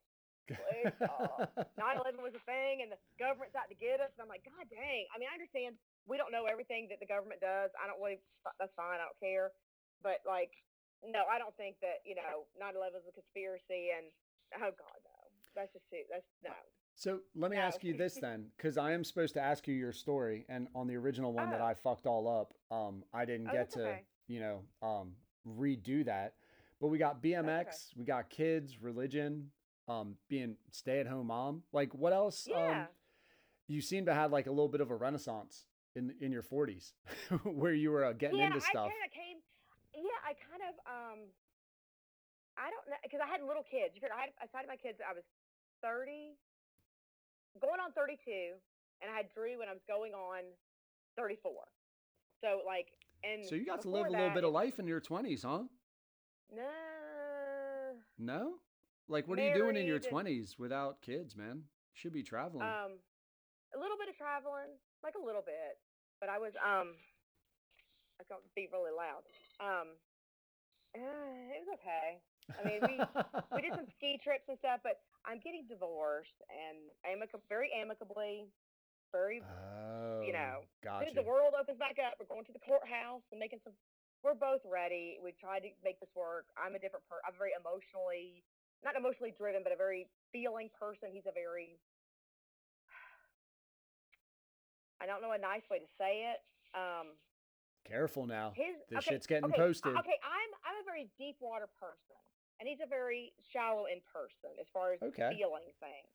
Please 0.49 0.93
stop. 0.97 1.53
9/11 1.79 2.23
was 2.23 2.35
a 2.35 2.43
thing, 2.49 2.83
and 2.83 2.91
the 2.91 2.99
government's 3.19 3.55
out 3.55 3.69
to 3.69 3.75
get 3.79 4.01
us. 4.01 4.11
And 4.17 4.23
I'm 4.23 4.29
like, 4.29 4.45
God 4.45 4.67
dang. 4.71 5.07
I 5.15 5.19
mean, 5.19 5.29
I 5.31 5.35
understand 5.35 5.77
we 6.07 6.17
don't 6.17 6.33
know 6.33 6.47
everything 6.47 6.89
that 6.91 6.99
the 7.01 7.07
government 7.07 7.41
does. 7.41 7.71
I 7.79 7.87
don't 7.87 8.01
really. 8.03 8.19
That's 8.59 8.75
fine. 8.75 8.99
I 8.99 9.07
don't 9.07 9.21
care. 9.21 9.53
But 10.03 10.21
like, 10.27 10.51
no, 11.05 11.25
I 11.31 11.39
don't 11.39 11.55
think 11.57 11.77
that 11.83 12.03
you 12.05 12.15
know 12.15 12.47
9/11 12.59 13.05
was 13.05 13.07
a 13.09 13.13
conspiracy. 13.15 13.91
And 13.97 14.11
oh 14.59 14.71
God, 14.75 14.99
no. 15.05 15.19
That's 15.55 15.73
just 15.73 15.85
too. 15.91 16.03
That's 16.11 16.27
no. 16.43 16.55
So 16.95 17.21
let 17.35 17.51
me 17.51 17.57
No. 17.57 17.63
ask 17.63 17.83
you 17.83 17.95
this 17.97 18.17
then, 18.17 18.51
because 18.57 18.77
I 18.77 18.93
am 18.93 19.05
supposed 19.05 19.35
to 19.35 19.41
ask 19.41 19.67
you 19.67 19.75
your 19.75 19.93
story, 19.93 20.45
and 20.49 20.69
on 20.75 20.87
the 20.87 20.97
original 20.97 21.33
one 21.33 21.51
that 21.51 21.61
Oh. 21.61 21.65
I 21.67 21.75
fucked 21.75 22.07
all 22.07 22.29
up, 22.29 22.53
um, 22.71 23.05
I 23.13 23.25
didn't 23.25 23.49
Oh, 23.49 23.53
get 23.53 23.71
to, 23.71 23.81
okay. 23.89 24.05
you 24.27 24.41
know, 24.41 24.65
um, 24.83 25.17
redo 25.47 26.05
that. 26.05 26.35
But 26.79 26.89
we 26.89 26.99
got 26.99 27.23
BMX, 27.23 27.95
we 27.97 28.05
got 28.05 28.29
kids, 28.29 28.81
religion, 28.83 29.51
um, 29.89 30.17
being 30.29 30.57
stay-at-home 30.71 31.27
mom. 31.27 31.63
Like, 31.73 31.95
what 31.95 32.13
else? 32.13 32.47
Yeah. 32.49 32.83
Um, 32.83 32.87
you 33.69 33.81
seem 33.81 34.07
to 34.07 34.15
have 34.15 34.33
like 34.33 34.47
a 34.47 34.51
little 34.51 34.69
bit 34.69 34.81
of 34.81 34.91
a 34.91 34.97
renaissance 34.97 35.67
in 35.95 36.15
in 36.21 36.33
your 36.33 36.43
40s, 36.43 36.93
where 37.45 37.75
you 37.75 37.91
were 37.91 38.05
uh, 38.05 38.13
getting 38.13 38.39
yeah, 38.39 38.47
into 38.47 38.59
I 38.59 38.71
stuff. 38.71 38.91
kind 38.91 39.05
of 39.07 39.13
came. 39.13 39.39
Yeah, 39.95 40.21
I 40.27 40.35
kind 40.35 40.63
of 40.67 40.75
um. 40.87 41.19
I 42.59 42.69
don't 42.69 42.85
know 42.91 43.01
because 43.03 43.21
I 43.25 43.29
had 43.31 43.41
little 43.41 43.65
kids. 43.65 43.95
You 43.95 44.03
figure 44.03 44.13
I 44.13 44.29
had 44.29 44.51
I 44.53 44.67
my 44.67 44.77
kids. 44.77 44.99
I 45.01 45.15
was 45.15 45.25
thirty, 45.81 46.37
going 47.63 47.81
on 47.81 47.95
thirty-two, 47.95 48.59
and 49.01 49.09
I 49.09 49.17
had 49.17 49.33
Drew 49.33 49.57
when 49.59 49.71
I 49.71 49.73
was 49.73 49.87
going 49.87 50.13
on 50.13 50.45
thirty-four. 51.17 51.65
So 52.43 52.61
like, 52.67 52.89
and 53.25 53.45
So 53.45 53.55
you 53.55 53.65
got 53.65 53.83
to 53.83 53.91
live 53.91 54.07
a 54.07 54.11
little 54.11 54.27
that, 54.27 54.35
bit 54.35 54.45
of 54.45 54.53
life 54.53 54.79
in 54.79 54.87
your 54.87 55.01
20s, 55.01 55.45
huh? 55.45 55.63
No. 56.55 56.63
No? 58.19 58.55
Like, 59.11 59.27
what 59.27 59.43
are 59.43 59.47
you 59.47 59.55
doing 59.55 59.75
in 59.75 59.91
your 59.91 59.99
20s 59.99 60.55
without 60.55 61.03
kids, 61.03 61.35
man? 61.35 61.67
Should 61.99 62.15
be 62.15 62.23
traveling. 62.23 62.63
Um, 62.63 63.03
a 63.75 63.79
little 63.79 63.99
bit 63.99 64.07
of 64.07 64.15
traveling, 64.15 64.71
like 65.03 65.19
a 65.19 65.23
little 65.23 65.43
bit, 65.43 65.83
but 66.23 66.31
I 66.31 66.39
was 66.39 66.55
um, 66.63 66.95
I 68.19 68.25
can't 68.31 68.41
be 68.55 68.71
really 68.71 68.95
loud. 68.95 69.27
Um, 69.59 69.99
uh, 70.95 71.55
it 71.55 71.61
was 71.67 71.75
okay. 71.83 72.23
I 72.55 72.63
mean, 72.63 72.81
we 72.87 72.95
we 73.51 73.59
did 73.67 73.75
some 73.75 73.91
ski 73.99 74.19
trips 74.23 74.47
and 74.47 74.59
stuff, 74.63 74.83
but 74.87 75.03
I'm 75.27 75.43
getting 75.43 75.67
divorced 75.67 76.39
and 76.47 76.91
amic- 77.03 77.35
very 77.51 77.75
amicably, 77.75 78.47
very 79.11 79.43
oh, 79.43 80.23
you 80.23 80.35
know, 80.35 80.63
as 80.63 80.87
gotcha. 80.87 81.11
soon 81.11 81.11
as 81.15 81.19
the 81.19 81.27
world 81.27 81.59
opens 81.59 81.83
back 81.83 81.99
up, 81.99 82.15
we're 82.23 82.31
going 82.31 82.47
to 82.47 82.55
the 82.55 82.63
courthouse 82.63 83.27
and 83.35 83.43
making 83.43 83.59
some. 83.67 83.75
We're 84.23 84.37
both 84.37 84.61
ready. 84.69 85.17
We 85.19 85.33
tried 85.33 85.65
to 85.65 85.73
make 85.81 85.97
this 85.99 86.13
work. 86.13 86.47
I'm 86.55 86.77
a 86.77 86.81
different 86.83 87.09
person. 87.09 87.25
I'm 87.25 87.39
very 87.41 87.57
emotionally, 87.57 88.45
not 88.85 88.97
emotionally 88.97 89.35
driven, 89.37 89.63
but 89.63 89.73
a 89.73 89.77
very 89.77 90.09
feeling 90.33 90.71
person. 90.79 91.09
He's 91.13 91.27
a 91.29 91.35
very. 91.35 91.79
I 95.01 95.07
don't 95.07 95.23
know 95.25 95.33
a 95.33 95.41
nice 95.41 95.65
way 95.71 95.81
to 95.81 95.89
say 95.97 96.29
it. 96.29 96.45
Um, 96.77 97.17
Careful 97.89 98.29
now. 98.29 98.53
his 98.55 98.77
This 98.93 99.01
okay, 99.03 99.17
shit's 99.17 99.27
getting 99.27 99.49
okay, 99.49 99.57
posted. 99.57 99.97
Okay, 99.97 100.19
I'm 100.21 100.51
I'm 100.63 100.77
a 100.81 100.85
very 100.85 101.09
deep 101.17 101.41
water 101.41 101.69
person, 101.81 102.21
and 102.61 102.69
he's 102.69 102.85
a 102.85 102.89
very 102.89 103.33
shallow 103.53 103.89
in 103.89 104.05
person 104.05 104.53
as 104.61 104.69
far 104.73 104.93
as 104.93 105.01
Okay. 105.01 105.33
feeling 105.33 105.73
things. 105.81 106.13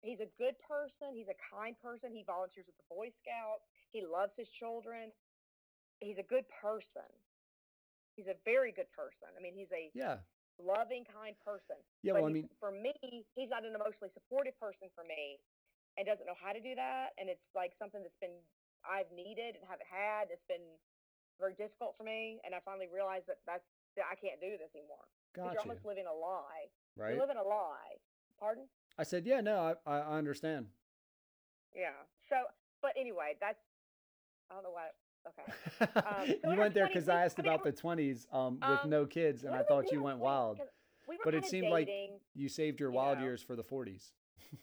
He's 0.00 0.22
a 0.22 0.30
good 0.38 0.54
person. 0.62 1.10
He's 1.10 1.26
a 1.26 1.34
kind 1.42 1.74
person. 1.82 2.14
He 2.14 2.22
volunteers 2.22 2.70
with 2.70 2.78
the 2.78 2.86
Boy 2.86 3.10
Scouts. 3.18 3.66
He 3.90 4.06
loves 4.06 4.30
his 4.38 4.46
children. 4.62 5.10
He's 5.98 6.22
a 6.22 6.26
good 6.30 6.46
person. 6.62 7.10
He's 8.14 8.30
a 8.30 8.38
very 8.46 8.70
good 8.70 8.86
person. 8.94 9.26
I 9.34 9.42
mean, 9.42 9.58
he's 9.58 9.74
a 9.74 9.90
Yeah. 9.98 10.22
Loving, 10.60 11.04
kind 11.06 11.34
person. 11.44 11.76
Yeah. 12.02 12.12
but 12.12 12.22
Well, 12.22 12.30
I 12.30 12.34
mean, 12.34 12.48
for 12.60 12.70
me, 12.70 12.94
he's 13.34 13.50
not 13.50 13.64
an 13.64 13.74
emotionally 13.74 14.10
supportive 14.14 14.58
person 14.58 14.90
for 14.94 15.04
me, 15.04 15.38
and 15.96 16.06
doesn't 16.06 16.26
know 16.26 16.38
how 16.38 16.52
to 16.52 16.60
do 16.60 16.74
that. 16.74 17.14
And 17.18 17.28
it's 17.28 17.42
like 17.54 17.72
something 17.78 18.02
that's 18.02 18.18
been 18.20 18.36
I've 18.86 19.10
needed 19.10 19.56
and 19.58 19.64
haven't 19.66 19.88
had. 19.90 20.30
It's 20.30 20.46
been 20.46 20.78
very 21.38 21.54
difficult 21.54 21.96
for 21.96 22.04
me, 22.04 22.40
and 22.44 22.54
I 22.54 22.60
finally 22.60 22.86
realized 22.86 23.26
that 23.26 23.38
that's 23.46 23.66
that 23.96 24.06
I 24.10 24.14
can't 24.14 24.40
do 24.40 24.56
this 24.58 24.70
anymore. 24.74 25.06
'Cause 25.34 25.52
You're 25.52 25.62
almost 25.62 25.84
living 25.84 26.06
a 26.06 26.12
lie. 26.14 26.70
Right. 26.96 27.10
You're 27.10 27.20
living 27.20 27.36
a 27.36 27.42
lie. 27.42 27.98
Pardon? 28.38 28.68
I 28.96 29.02
said, 29.02 29.26
yeah. 29.26 29.40
No, 29.40 29.76
I 29.86 29.98
I 29.98 30.18
understand. 30.18 30.70
Yeah. 31.74 31.94
So, 32.28 32.46
but 32.80 32.96
anyway, 32.96 33.36
that's 33.40 33.58
I 34.50 34.54
don't 34.54 34.62
know 34.62 34.70
why. 34.70 34.90
Okay. 35.26 35.48
you 36.28 36.38
in 36.44 36.50
our 36.50 36.56
went 36.56 36.74
there 36.74 36.86
because 36.86 37.08
I 37.08 37.24
asked 37.24 37.38
I 37.38 37.42
mean, 37.42 37.52
about 37.52 37.64
the 37.64 37.72
twenties 37.72 38.26
um, 38.32 38.54
with 38.54 38.84
Um, 38.84 38.90
no 38.90 39.06
kids, 39.06 39.44
and 39.44 39.54
I 39.54 39.62
thought 39.62 39.90
you 39.92 40.02
went 40.02 40.18
wild. 40.18 40.58
We 41.08 41.18
But 41.24 41.34
it 41.34 41.44
seemed 41.46 41.70
like. 41.70 41.88
You 42.34 42.48
saved 42.48 42.80
your 42.80 42.90
you 42.90 42.96
wild 42.96 43.18
know. 43.18 43.24
years 43.24 43.42
for 43.42 43.56
the 43.56 43.64
forties. 43.64 44.12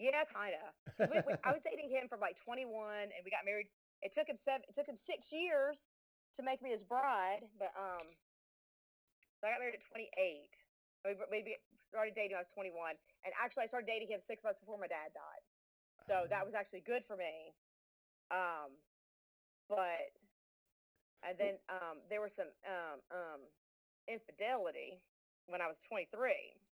Yeah, 0.00 0.24
kind 0.32 0.56
of. 0.56 1.12
I 1.44 1.52
was 1.52 1.60
dating 1.60 1.92
him 1.92 2.08
from 2.08 2.24
like 2.24 2.40
21, 2.40 2.72
and 3.12 3.20
we 3.20 3.28
got 3.28 3.44
married. 3.44 3.68
It 4.00 4.16
took 4.16 4.32
him 4.32 4.40
seven. 4.48 4.64
It 4.64 4.72
took 4.72 4.88
him 4.88 4.96
six 5.04 5.28
years 5.28 5.76
to 6.38 6.40
make 6.40 6.64
me 6.64 6.72
his 6.72 6.80
bride, 6.88 7.44
but 7.60 7.68
um, 7.76 8.08
so 9.36 9.44
I 9.44 9.52
got 9.52 9.60
married 9.60 9.76
at 9.76 9.84
28. 9.92 10.08
We 11.04 11.56
started 11.92 12.16
dating 12.16 12.32
when 12.32 12.40
I 12.40 12.48
was 12.48 12.52
21, 12.56 12.96
and 13.28 13.30
actually 13.36 13.64
I 13.64 13.68
started 13.68 13.88
dating 13.92 14.08
him 14.08 14.24
six 14.24 14.40
months 14.40 14.56
before 14.64 14.80
my 14.80 14.88
dad 14.88 15.12
died. 15.12 15.44
So 16.08 16.24
that 16.32 16.48
was 16.48 16.56
actually 16.56 16.80
good 16.88 17.04
for 17.04 17.20
me. 17.20 17.52
Um, 18.32 18.72
but 19.70 20.10
and 21.22 21.38
then 21.38 21.54
um, 21.70 22.02
there 22.10 22.20
was 22.20 22.34
some 22.34 22.50
um 22.66 22.98
um 23.14 23.40
infidelity 24.10 24.98
when 25.46 25.62
I 25.62 25.68
was 25.70 25.78
23 25.88 26.10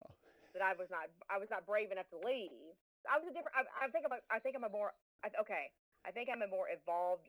Oh. 0.03 0.11
that 0.57 0.63
I 0.65 0.75
was 0.75 0.89
not 0.91 1.09
I 1.31 1.39
was 1.39 1.49
not 1.53 1.65
brave 1.69 1.93
enough 1.93 2.09
to 2.11 2.19
leave. 2.21 2.75
I 3.09 3.17
was 3.17 3.29
a 3.29 3.33
different. 3.33 3.57
I, 3.57 3.65
I 3.87 3.89
think 3.89 4.05
I'm. 4.05 4.13
A, 4.13 4.21
I 4.29 4.39
think 4.41 4.57
I'm 4.57 4.65
a 4.67 4.73
more. 4.73 4.93
I, 5.25 5.33
okay, 5.41 5.73
I 6.05 6.11
think 6.13 6.29
I'm 6.29 6.43
a 6.45 6.51
more 6.51 6.69
evolved, 6.69 7.29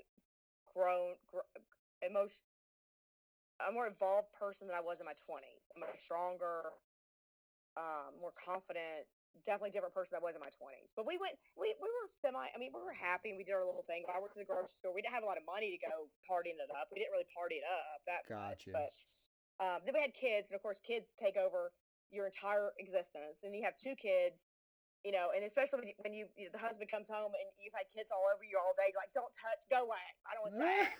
grown, 0.74 1.16
gr- 1.32 1.48
emotion. 2.04 2.36
A 3.62 3.72
more 3.72 3.88
evolved 3.88 4.34
person 4.36 4.68
than 4.68 4.76
I 4.76 4.82
was 4.82 4.98
in 5.00 5.06
my 5.06 5.16
20s. 5.30 5.62
I'm 5.78 5.86
a 5.86 5.92
stronger, 6.04 6.74
um, 7.78 8.18
more 8.20 8.34
confident, 8.34 9.06
definitely 9.46 9.74
different 9.74 9.96
person 9.96 10.14
I 10.16 10.22
was 10.22 10.36
in 10.36 10.44
my 10.44 10.54
20s. 10.60 10.92
But 10.94 11.08
we 11.10 11.18
went. 11.18 11.36
We 11.58 11.74
we 11.80 11.90
were 11.90 12.08
semi. 12.22 12.48
I 12.52 12.58
mean, 12.62 12.72
we 12.76 12.82
were 12.84 12.96
happy. 12.96 13.34
and 13.34 13.38
We 13.40 13.46
did 13.48 13.56
our 13.58 13.66
little 13.66 13.86
thing. 13.88 14.06
But 14.06 14.16
I 14.16 14.20
worked 14.22 14.38
at 14.38 14.44
the 14.44 14.50
grocery 14.50 14.76
store. 14.82 14.94
We 14.94 15.02
didn't 15.02 15.16
have 15.16 15.26
a 15.26 15.30
lot 15.30 15.40
of 15.40 15.46
money 15.48 15.72
to 15.74 15.80
go 15.82 16.12
partying 16.28 16.60
it 16.60 16.72
up. 16.74 16.92
We 16.94 17.02
didn't 17.02 17.16
really 17.16 17.30
party 17.32 17.60
it 17.64 17.68
up 17.68 18.04
that 18.06 18.28
much. 18.28 18.68
Gotcha. 18.68 18.72
But 18.76 18.92
um, 19.62 19.78
then 19.86 19.94
we 19.94 20.02
had 20.02 20.14
kids, 20.18 20.50
and 20.50 20.56
of 20.58 20.62
course, 20.66 20.82
kids 20.82 21.06
take 21.22 21.38
over 21.38 21.72
your 22.12 22.28
entire 22.28 22.76
existence. 22.78 23.40
And 23.42 23.56
you 23.56 23.64
have 23.64 23.80
two 23.80 23.96
kids, 23.96 24.36
you 25.08 25.16
know, 25.16 25.32
and 25.32 25.48
especially 25.48 25.96
when, 26.04 26.14
you, 26.14 26.28
you, 26.28 26.28
you 26.36 26.48
the 26.52 26.60
husband 26.62 26.92
comes 26.92 27.08
home 27.08 27.32
and 27.34 27.48
you've 27.58 27.74
had 27.74 27.88
kids 27.96 28.12
all 28.12 28.28
over 28.28 28.44
you 28.44 28.60
all 28.60 28.76
day, 28.76 28.92
you're 28.92 29.02
like, 29.02 29.16
don't 29.16 29.32
touch, 29.40 29.62
go 29.72 29.88
away. 29.88 30.06
I 30.28 30.36
don't 30.36 30.44
want 30.52 30.60
that. 30.62 30.92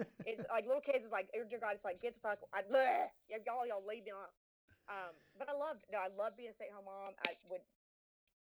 it's 0.28 0.40
like 0.48 0.64
little 0.64 0.80
kids 0.84 1.04
is 1.04 1.12
like, 1.12 1.28
oh 1.36 1.44
dear 1.44 1.60
God, 1.60 1.76
it's 1.76 1.84
like, 1.84 2.00
get 2.00 2.16
the 2.16 2.22
fuck, 2.24 2.40
I, 2.54 2.64
bleh, 2.64 3.12
y'all, 3.28 3.68
y'all 3.68 3.84
leave 3.84 4.08
me 4.08 4.14
alone. 4.14 4.32
Um, 4.92 5.16
but 5.40 5.48
I 5.48 5.56
loved, 5.56 5.88
no, 5.88 5.96
I 5.96 6.12
love 6.12 6.36
being 6.36 6.52
a 6.52 6.56
stay-at-home 6.60 6.84
mom. 6.84 7.16
I 7.24 7.40
would 7.48 7.64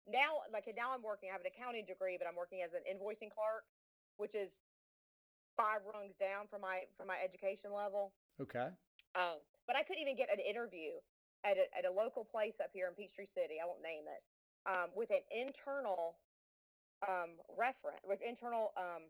now, 0.05 0.45
like 0.53 0.69
now 0.77 0.93
I'm 0.93 1.01
working. 1.01 1.33
I 1.33 1.33
have 1.33 1.41
an 1.41 1.49
accounting 1.49 1.89
degree, 1.89 2.21
but 2.21 2.29
I'm 2.29 2.37
working 2.37 2.61
as 2.61 2.77
an 2.77 2.85
invoicing 2.85 3.33
clerk, 3.33 3.65
which 4.21 4.37
is 4.37 4.53
five 5.57 5.81
rungs 5.89 6.13
down 6.21 6.45
from 6.53 6.61
my 6.61 6.85
from 7.01 7.09
my 7.09 7.17
education 7.25 7.73
level. 7.73 8.13
okay. 8.37 8.69
Um, 9.17 9.41
but 9.67 9.77
I 9.77 9.83
couldn't 9.89 10.03
even 10.05 10.17
get 10.21 10.29
an 10.29 10.43
interview 10.45 11.01
at 11.47 11.57
a, 11.57 11.65
at 11.73 11.89
a 11.89 11.93
local 11.93 12.25
place 12.25 12.53
up 12.61 12.69
here 12.77 12.89
in 12.89 12.95
Peachtree 12.95 13.33
City. 13.33 13.57
I 13.63 13.65
won't 13.65 13.81
name 13.81 14.05
it. 14.05 14.21
Um, 14.69 14.91
with 14.93 15.09
an 15.11 15.25
internal 15.33 16.21
um, 17.09 17.41
reference, 17.57 18.05
with 18.05 18.21
internal 18.21 18.73
um, 18.77 19.09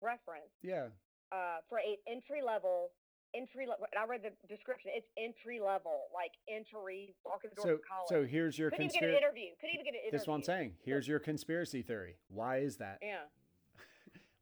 reference 0.00 0.50
Yeah. 0.62 0.90
uh, 1.30 1.62
for 1.68 1.78
a 1.78 1.98
entry 2.10 2.42
level 2.42 2.90
entry 3.34 3.66
level. 3.66 3.86
I 3.92 4.04
read 4.06 4.22
the 4.22 4.32
description. 4.48 4.92
It's 4.94 5.08
entry 5.16 5.60
level, 5.60 6.08
like 6.14 6.32
entry, 6.48 7.14
the 7.24 7.48
So 7.60 7.78
college. 7.82 8.08
so 8.08 8.24
here's 8.24 8.58
your 8.58 8.70
couldn't 8.70 8.92
even 8.92 9.00
get 9.00 9.02
an 9.08 9.16
conspiracy. 9.16 9.24
interview. 9.24 9.48
Couldn't 9.60 9.74
even 9.74 9.84
get 9.86 9.94
an 9.94 10.00
interview. 10.04 10.12
This 10.12 10.22
is 10.22 10.28
what 10.28 10.34
I'm 10.40 10.46
saying. 10.46 10.74
Here's 10.84 11.06
your 11.08 11.18
conspiracy 11.20 11.82
theory. 11.82 12.16
Why 12.28 12.58
is 12.58 12.76
that? 12.78 12.98
Yeah. 13.02 13.28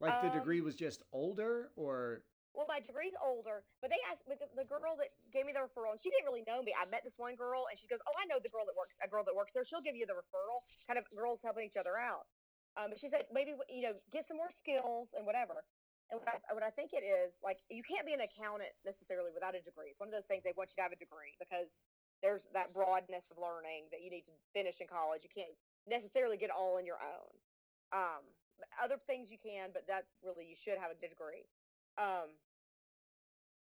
Like 0.00 0.24
the 0.24 0.32
Um, 0.32 0.38
degree 0.40 0.64
was 0.64 0.72
just 0.80 1.04
older, 1.12 1.76
or 1.76 2.24
Well, 2.56 2.64
my 2.64 2.80
degree's 2.80 3.12
older, 3.20 3.68
but 3.84 3.92
they 3.92 4.00
asked 4.08 4.24
but 4.24 4.40
the, 4.40 4.48
the 4.56 4.64
girl 4.64 4.96
that 4.96 5.12
gave 5.28 5.44
me 5.44 5.52
the 5.52 5.60
referral, 5.60 5.92
and 5.92 6.00
she 6.00 6.08
didn't 6.08 6.24
really 6.24 6.40
know 6.48 6.64
me. 6.64 6.72
I 6.72 6.88
met 6.88 7.04
this 7.04 7.12
one 7.20 7.36
girl, 7.36 7.68
and 7.68 7.76
she 7.76 7.84
goes, 7.84 8.00
"Oh, 8.08 8.16
I 8.16 8.24
know 8.24 8.40
the 8.40 8.48
girl 8.48 8.64
that 8.64 8.72
works, 8.72 8.96
a 9.04 9.08
girl 9.12 9.28
that 9.28 9.36
works 9.36 9.52
there. 9.52 9.60
She'll 9.68 9.84
give 9.84 9.92
you 9.94 10.08
the 10.08 10.16
referral." 10.16 10.64
Kind 10.88 10.96
of 10.96 11.04
girls 11.12 11.36
helping 11.44 11.68
each 11.68 11.76
other 11.76 12.00
out. 12.00 12.24
Um, 12.80 12.88
but 12.88 12.98
she 12.98 13.12
said 13.12 13.28
maybe 13.28 13.52
you 13.68 13.84
know 13.84 13.94
get 14.08 14.24
some 14.24 14.40
more 14.40 14.48
skills 14.64 15.12
and 15.12 15.28
whatever. 15.28 15.60
And 16.10 16.18
what 16.18 16.28
I, 16.30 16.36
what 16.50 16.66
I 16.66 16.74
think 16.74 16.90
it 16.90 17.06
is 17.06 17.30
like 17.38 17.62
you 17.70 17.86
can't 17.86 18.02
be 18.02 18.14
an 18.14 18.22
accountant 18.22 18.74
necessarily 18.82 19.30
without 19.30 19.54
a 19.54 19.62
degree. 19.62 19.94
It's 19.94 20.02
one 20.02 20.10
of 20.10 20.16
those 20.16 20.26
things 20.26 20.42
they 20.42 20.54
want 20.58 20.74
you 20.74 20.78
to 20.82 20.84
have 20.84 20.94
a 20.94 20.98
degree 20.98 21.38
because 21.38 21.70
there's 22.18 22.42
that 22.52 22.74
broadness 22.74 23.22
of 23.30 23.38
learning 23.38 23.88
that 23.94 24.02
you 24.02 24.10
need 24.10 24.26
to 24.26 24.34
finish 24.52 24.76
in 24.82 24.90
college. 24.90 25.22
You 25.22 25.32
can't 25.32 25.54
necessarily 25.88 26.36
get 26.36 26.50
all 26.50 26.76
on 26.76 26.84
your 26.84 27.00
own. 27.00 27.32
Um, 27.94 28.22
other 28.76 29.00
things 29.08 29.32
you 29.32 29.40
can, 29.40 29.72
but 29.72 29.88
that's 29.88 30.10
really 30.20 30.44
you 30.44 30.58
should 30.66 30.76
have 30.76 30.92
a 30.92 30.98
degree. 30.98 31.48
Um, 31.96 32.34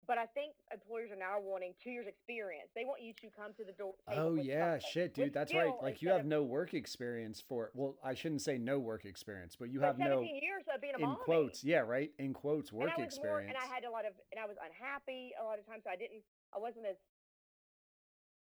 but 0.07 0.19
I 0.19 0.27
think 0.27 0.53
employers 0.73 1.11
are 1.11 1.19
now 1.19 1.41
wanting 1.41 1.73
two 1.83 1.91
years 1.91 2.07
experience. 2.07 2.71
They 2.75 2.85
want 2.85 3.03
you 3.03 3.13
to 3.21 3.29
come 3.33 3.53
to 3.57 3.65
the 3.65 3.73
door. 3.73 3.95
oh 4.09 4.35
yeah, 4.35 4.77
something, 4.77 4.91
shit, 4.93 5.17
with 5.17 5.33
dude, 5.33 5.35
that's 5.35 5.55
right. 5.55 5.73
Like 5.83 6.03
you 6.03 6.11
have 6.11 6.27
of- 6.27 6.27
no 6.27 6.43
work 6.43 6.75
experience 6.75 7.41
for. 7.41 7.71
Well, 7.75 7.97
I 8.05 8.15
shouldn't 8.15 8.43
say 8.43 8.59
no 8.59 8.79
work 8.79 9.05
experience, 9.05 9.57
but 9.57 9.71
you 9.71 9.81
have 9.81 9.99
no 9.99 10.21
17 10.25 10.41
years 10.43 10.65
of 10.73 10.81
being 10.81 10.95
a 10.95 10.99
in 10.99 11.09
mommy. 11.09 11.25
quotes. 11.25 11.65
Yeah, 11.65 11.81
right. 11.87 12.11
In 12.19 12.33
quotes, 12.33 12.71
and 12.71 12.81
work 12.81 12.93
I 12.97 13.01
was 13.01 13.17
more, 13.17 13.41
experience. 13.41 13.55
and 13.55 13.59
I 13.59 13.67
had 13.73 13.85
a 13.85 13.91
lot 13.91 14.05
of, 14.05 14.13
and 14.33 14.39
I 14.39 14.47
was 14.47 14.57
unhappy 14.61 15.33
a 15.41 15.45
lot 15.45 15.59
of 15.59 15.67
times. 15.67 15.85
So 15.85 15.91
I 15.91 15.97
didn't, 15.97 16.23
I 16.55 16.59
wasn't 16.59 16.87
as, 16.87 16.97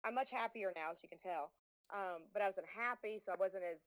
I'm 0.04 0.14
much 0.14 0.30
happier 0.32 0.72
now, 0.74 0.92
as 0.92 0.98
you 1.04 1.08
can 1.08 1.20
tell. 1.20 1.52
Um, 1.92 2.24
but 2.32 2.40
I 2.40 2.46
was 2.46 2.56
unhappy, 2.56 3.20
so 3.26 3.34
I 3.34 3.38
wasn't 3.38 3.66
as, 3.66 3.82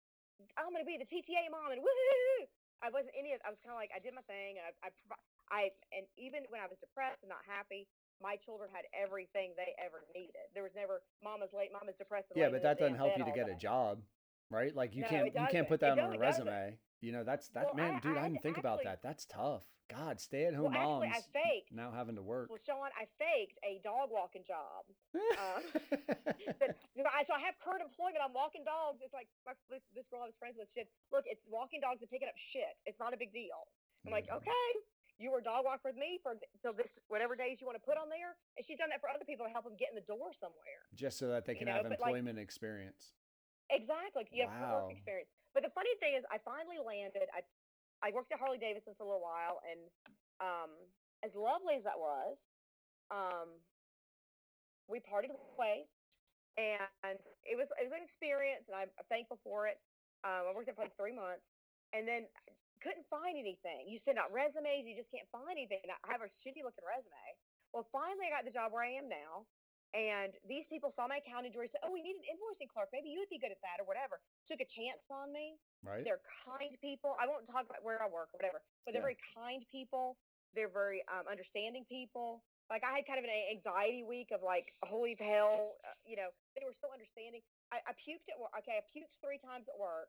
I'm 0.60 0.70
gonna 0.76 0.86
be 0.86 1.00
the 1.00 1.08
PTA 1.08 1.50
mom 1.50 1.72
and 1.72 1.82
woohoo. 1.86 2.46
I 2.84 2.92
wasn't 2.92 3.16
any 3.16 3.32
of. 3.32 3.40
I 3.48 3.50
was 3.50 3.58
kind 3.64 3.72
of 3.72 3.80
like 3.80 3.96
I 3.96 4.04
did 4.04 4.12
my 4.12 4.22
thing, 4.28 4.60
and 4.60 4.68
I, 4.68 4.92
I, 4.92 5.16
I, 5.54 5.70
and 5.94 6.10
even 6.18 6.42
when 6.50 6.58
I 6.60 6.66
was 6.66 6.82
depressed 6.82 7.22
and 7.22 7.30
not 7.30 7.46
happy, 7.46 7.86
my 8.18 8.36
children 8.42 8.70
had 8.74 8.90
everything 8.98 9.54
they 9.54 9.78
ever 9.78 10.02
needed. 10.18 10.50
There 10.58 10.64
was 10.66 10.74
never 10.74 11.06
mama's 11.24 11.54
late, 11.54 11.70
mama's 11.70 11.94
depressed. 12.02 12.34
Yeah, 12.34 12.50
but 12.50 12.64
that 12.66 12.80
doesn't 12.82 12.98
help 12.98 13.14
you 13.18 13.26
to 13.26 13.32
get 13.32 13.50
a 13.50 13.56
job, 13.56 14.02
right? 14.50 14.74
Like 14.74 14.96
you 14.98 15.04
No, 15.06 15.10
can't 15.14 15.26
you 15.30 15.48
can't 15.52 15.68
put 15.70 15.80
that 15.86 15.94
on 16.00 16.00
a 16.00 16.18
doesn't. 16.18 16.20
resume. 16.50 16.78
You 17.06 17.12
know, 17.12 17.24
that's 17.28 17.50
that 17.54 17.66
Well, 17.70 17.76
man, 17.76 17.96
I- 17.96 18.00
dude. 18.00 18.18
I, 18.18 18.26
I 18.26 18.28
didn't 18.32 18.42
think 18.42 18.58
about 18.58 18.80
that. 18.88 19.04
That's 19.04 19.26
tough. 19.30 19.62
God, 19.92 20.18
stay 20.24 20.48
at 20.48 20.56
home 20.56 20.72
Well, 20.72 20.80
actually, 20.80 21.12
I 21.12 21.20
moms 21.20 21.28
faked. 21.36 21.70
now 21.76 21.92
having 21.92 22.16
to 22.16 22.24
work. 22.24 22.48
Well, 22.50 22.64
Sean, 22.66 22.88
I 22.96 23.04
faked 23.20 23.60
a 23.68 23.84
dog 23.84 24.08
walking 24.10 24.48
job. 24.48 24.88
uh, 25.38 25.60
But, 26.58 26.80
you 26.96 27.04
know, 27.04 27.12
I, 27.12 27.28
so 27.28 27.36
I 27.36 27.44
have 27.44 27.60
current 27.60 27.84
employment. 27.84 28.24
I'm 28.24 28.32
walking 28.32 28.64
dogs. 28.64 29.04
It's 29.04 29.12
like 29.14 29.28
my, 29.44 29.52
this, 29.68 29.84
this 29.92 30.08
girl 30.08 30.24
I 30.24 30.32
was 30.32 30.38
friends 30.40 30.56
with. 30.56 30.72
She 30.72 30.82
said, 30.82 30.90
"Look, 31.12 31.28
it's 31.28 31.44
walking 31.52 31.84
dogs 31.84 32.00
and 32.00 32.08
picking 32.08 32.32
up 32.32 32.40
shit. 32.40 32.72
It's 32.88 32.98
not 32.98 33.12
a 33.12 33.20
big 33.20 33.36
deal." 33.36 33.68
I'm 34.08 34.16
like, 34.16 34.32
Mhm. 34.32 34.40
"Okay, 34.40 34.68
you 35.24 35.32
were 35.32 35.40
dog 35.40 35.64
walker 35.64 35.88
with 35.88 35.96
me 35.96 36.20
for 36.20 36.36
so 36.60 36.76
this 36.76 36.92
whatever 37.08 37.40
days 37.40 37.64
you 37.64 37.66
want 37.66 37.80
to 37.80 37.86
put 37.88 37.96
on 37.96 38.12
there." 38.12 38.36
And 38.60 38.62
she's 38.68 38.78
done 38.78 38.92
that 38.92 39.00
for 39.00 39.08
other 39.08 39.24
people 39.24 39.48
to 39.48 39.52
help 39.56 39.64
them 39.64 39.80
get 39.80 39.90
in 39.90 39.96
the 39.96 40.04
door 40.04 40.36
somewhere. 40.36 40.84
Just 40.92 41.16
so 41.16 41.32
that 41.32 41.48
they 41.48 41.56
you 41.56 41.64
can 41.64 41.72
know, 41.72 41.80
have 41.80 41.88
but, 41.88 41.96
like- 42.04 42.12
employment 42.12 42.38
experience. 42.38 43.16
Exactly. 43.72 44.28
You 44.30 44.46
have 44.46 44.84
work 44.84 44.92
experience. 44.92 45.32
But 45.56 45.64
the 45.64 45.72
funny 45.72 45.96
thing 46.04 46.20
is, 46.20 46.28
I 46.28 46.38
finally 46.44 46.78
landed. 46.84 47.32
I 47.32 47.42
I 48.04 48.12
worked 48.12 48.36
at 48.36 48.40
Harley 48.44 48.60
Davidson 48.60 48.94
for 49.00 49.08
a 49.08 49.10
little 49.10 49.24
while, 49.24 49.64
and 49.64 49.80
um, 50.44 50.72
as 51.24 51.32
lovely 51.34 51.80
as 51.80 51.88
that 51.88 51.96
was, 51.96 52.36
um, 53.08 53.48
we 54.92 55.00
parted 55.00 55.32
ways, 55.56 55.88
and 56.60 57.16
it 57.48 57.56
was 57.56 57.72
it 57.80 57.88
was 57.88 57.96
an 57.96 58.04
experience, 58.04 58.68
and 58.68 58.76
I'm 58.76 58.92
thankful 59.08 59.40
for 59.40 59.72
it. 59.72 59.80
Um, 60.28 60.48
I 60.48 60.52
worked 60.52 60.68
there 60.68 60.76
for 60.76 60.84
like 60.84 60.98
three 61.00 61.16
months, 61.16 61.48
and 61.96 62.04
then 62.04 62.28
couldn't 62.84 63.08
find 63.08 63.40
anything. 63.40 63.88
You 63.88 63.98
send 64.04 64.20
out 64.20 64.30
resumes, 64.36 64.84
you 64.86 64.94
just 64.94 65.10
can't 65.10 65.28
find 65.32 65.56
anything. 65.56 65.80
I 65.88 66.12
have 66.12 66.22
a 66.22 66.30
shitty 66.44 66.62
looking 66.62 66.84
resume. 66.84 67.28
Well, 67.72 67.88
finally, 67.90 68.28
I 68.28 68.32
got 68.36 68.44
the 68.46 68.54
job 68.54 68.70
where 68.76 68.84
I 68.84 68.94
am 69.00 69.08
now. 69.10 69.48
And 69.94 70.34
these 70.50 70.66
people 70.74 70.90
saw 70.98 71.06
my 71.06 71.22
accounting 71.22 71.54
degree, 71.54 71.70
said, 71.70 71.86
"Oh, 71.86 71.94
we 71.94 72.02
need 72.02 72.18
an 72.18 72.26
invoicing 72.26 72.66
clerk. 72.66 72.90
Maybe 72.90 73.14
you 73.14 73.22
would 73.22 73.30
be 73.30 73.38
good 73.38 73.54
at 73.54 73.62
that, 73.62 73.78
or 73.78 73.86
whatever." 73.86 74.18
Took 74.50 74.58
a 74.58 74.66
chance 74.66 75.06
on 75.14 75.30
me. 75.30 75.62
Right. 75.86 76.02
They're 76.02 76.22
kind 76.50 76.74
people. 76.82 77.14
I 77.22 77.30
won't 77.30 77.46
talk 77.46 77.70
about 77.70 77.86
where 77.86 78.02
I 78.02 78.10
work 78.10 78.34
or 78.34 78.42
whatever, 78.42 78.66
but 78.86 78.98
they're 78.98 79.06
Yeah. 79.06 79.14
very 79.14 79.22
kind 79.38 79.62
people. 79.70 80.18
They're 80.58 80.68
very 80.74 81.06
um, 81.14 81.28
understanding 81.30 81.86
people. 81.86 82.42
Like 82.72 82.82
I 82.88 82.96
had 82.96 83.04
kind 83.06 83.20
of 83.20 83.26
an 83.28 83.34
anxiety 83.52 84.02
week 84.08 84.32
of 84.32 84.40
like, 84.42 84.72
holy 84.88 85.14
hell, 85.20 85.78
uh, 85.84 85.94
you 86.08 86.16
know. 86.16 86.32
They 86.54 86.62
were 86.70 86.78
so 86.80 86.94
understanding. 86.94 87.42
I, 87.74 87.82
I 87.90 87.98
puked 87.98 88.30
at 88.30 88.38
work. 88.38 88.54
Okay, 88.62 88.78
I 88.78 88.86
puked 88.94 89.10
three 89.26 89.42
times 89.42 89.66
at 89.66 89.74
work. 89.74 90.06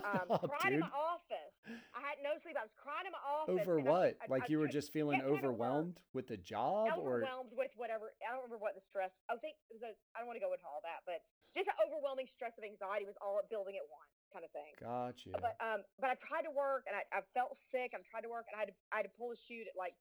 Um, 0.00 0.32
up, 0.32 0.48
cried 0.48 0.72
in 0.72 0.80
my 0.80 0.88
office. 0.88 1.52
I 1.92 2.00
had 2.00 2.16
no 2.24 2.34
sleep. 2.40 2.56
I 2.56 2.64
was 2.64 2.72
crying 2.80 3.04
in 3.04 3.12
my 3.12 3.20
office. 3.20 3.60
Over 3.60 3.78
and 3.84 3.88
I- 3.88 3.92
what? 3.92 4.12
I- 4.24 4.28
Like 4.32 4.48
you 4.48 4.58
were 4.58 4.68
just 4.72 4.90
feeling 4.96 5.20
kept 5.20 5.28
having 5.28 5.44
to 5.44 5.52
overwhelmed 5.52 6.00
with 6.16 6.24
the 6.32 6.40
job, 6.40 6.96
or 6.96 7.20
overwhelmed 7.20 7.52
with 7.52 7.68
whatever. 7.76 8.16
I 8.24 8.32
don't 8.32 8.48
remember 8.48 8.56
what 8.64 8.72
the 8.74 8.84
stress. 8.88 9.12
I 9.28 9.36
think 9.44 9.60
it 9.68 9.76
was 9.76 9.84
a, 9.84 9.92
I 10.16 10.24
don't 10.24 10.28
want 10.28 10.40
to 10.40 10.44
go 10.44 10.56
into 10.56 10.64
all 10.64 10.80
that, 10.88 11.04
but 11.04 11.20
just 11.52 11.68
an 11.68 11.76
overwhelming 11.84 12.26
stress 12.32 12.56
of 12.56 12.64
anxiety 12.64 13.04
was 13.04 13.14
all 13.20 13.38
building 13.52 13.76
at 13.76 13.84
once, 13.92 14.10
kind 14.32 14.42
of 14.42 14.50
thing. 14.56 14.72
gotcha. 14.80 15.36
But 15.36 15.54
um, 15.60 15.84
but 16.00 16.10
I 16.10 16.16
tried 16.16 16.48
to 16.48 16.52
work 16.56 16.88
and 16.88 16.96
I, 16.96 17.04
I 17.12 17.20
felt 17.36 17.54
sick. 17.68 17.92
I 17.92 18.00
tried 18.08 18.24
to 18.24 18.32
work 18.32 18.48
and 18.48 18.56
I 18.56 18.64
had 18.64 18.72
to 18.72 18.76
I 18.88 18.96
had 19.04 19.06
to 19.06 19.14
pull 19.20 19.36
a 19.36 19.38
chute 19.44 19.68
at 19.68 19.76
like 19.76 19.92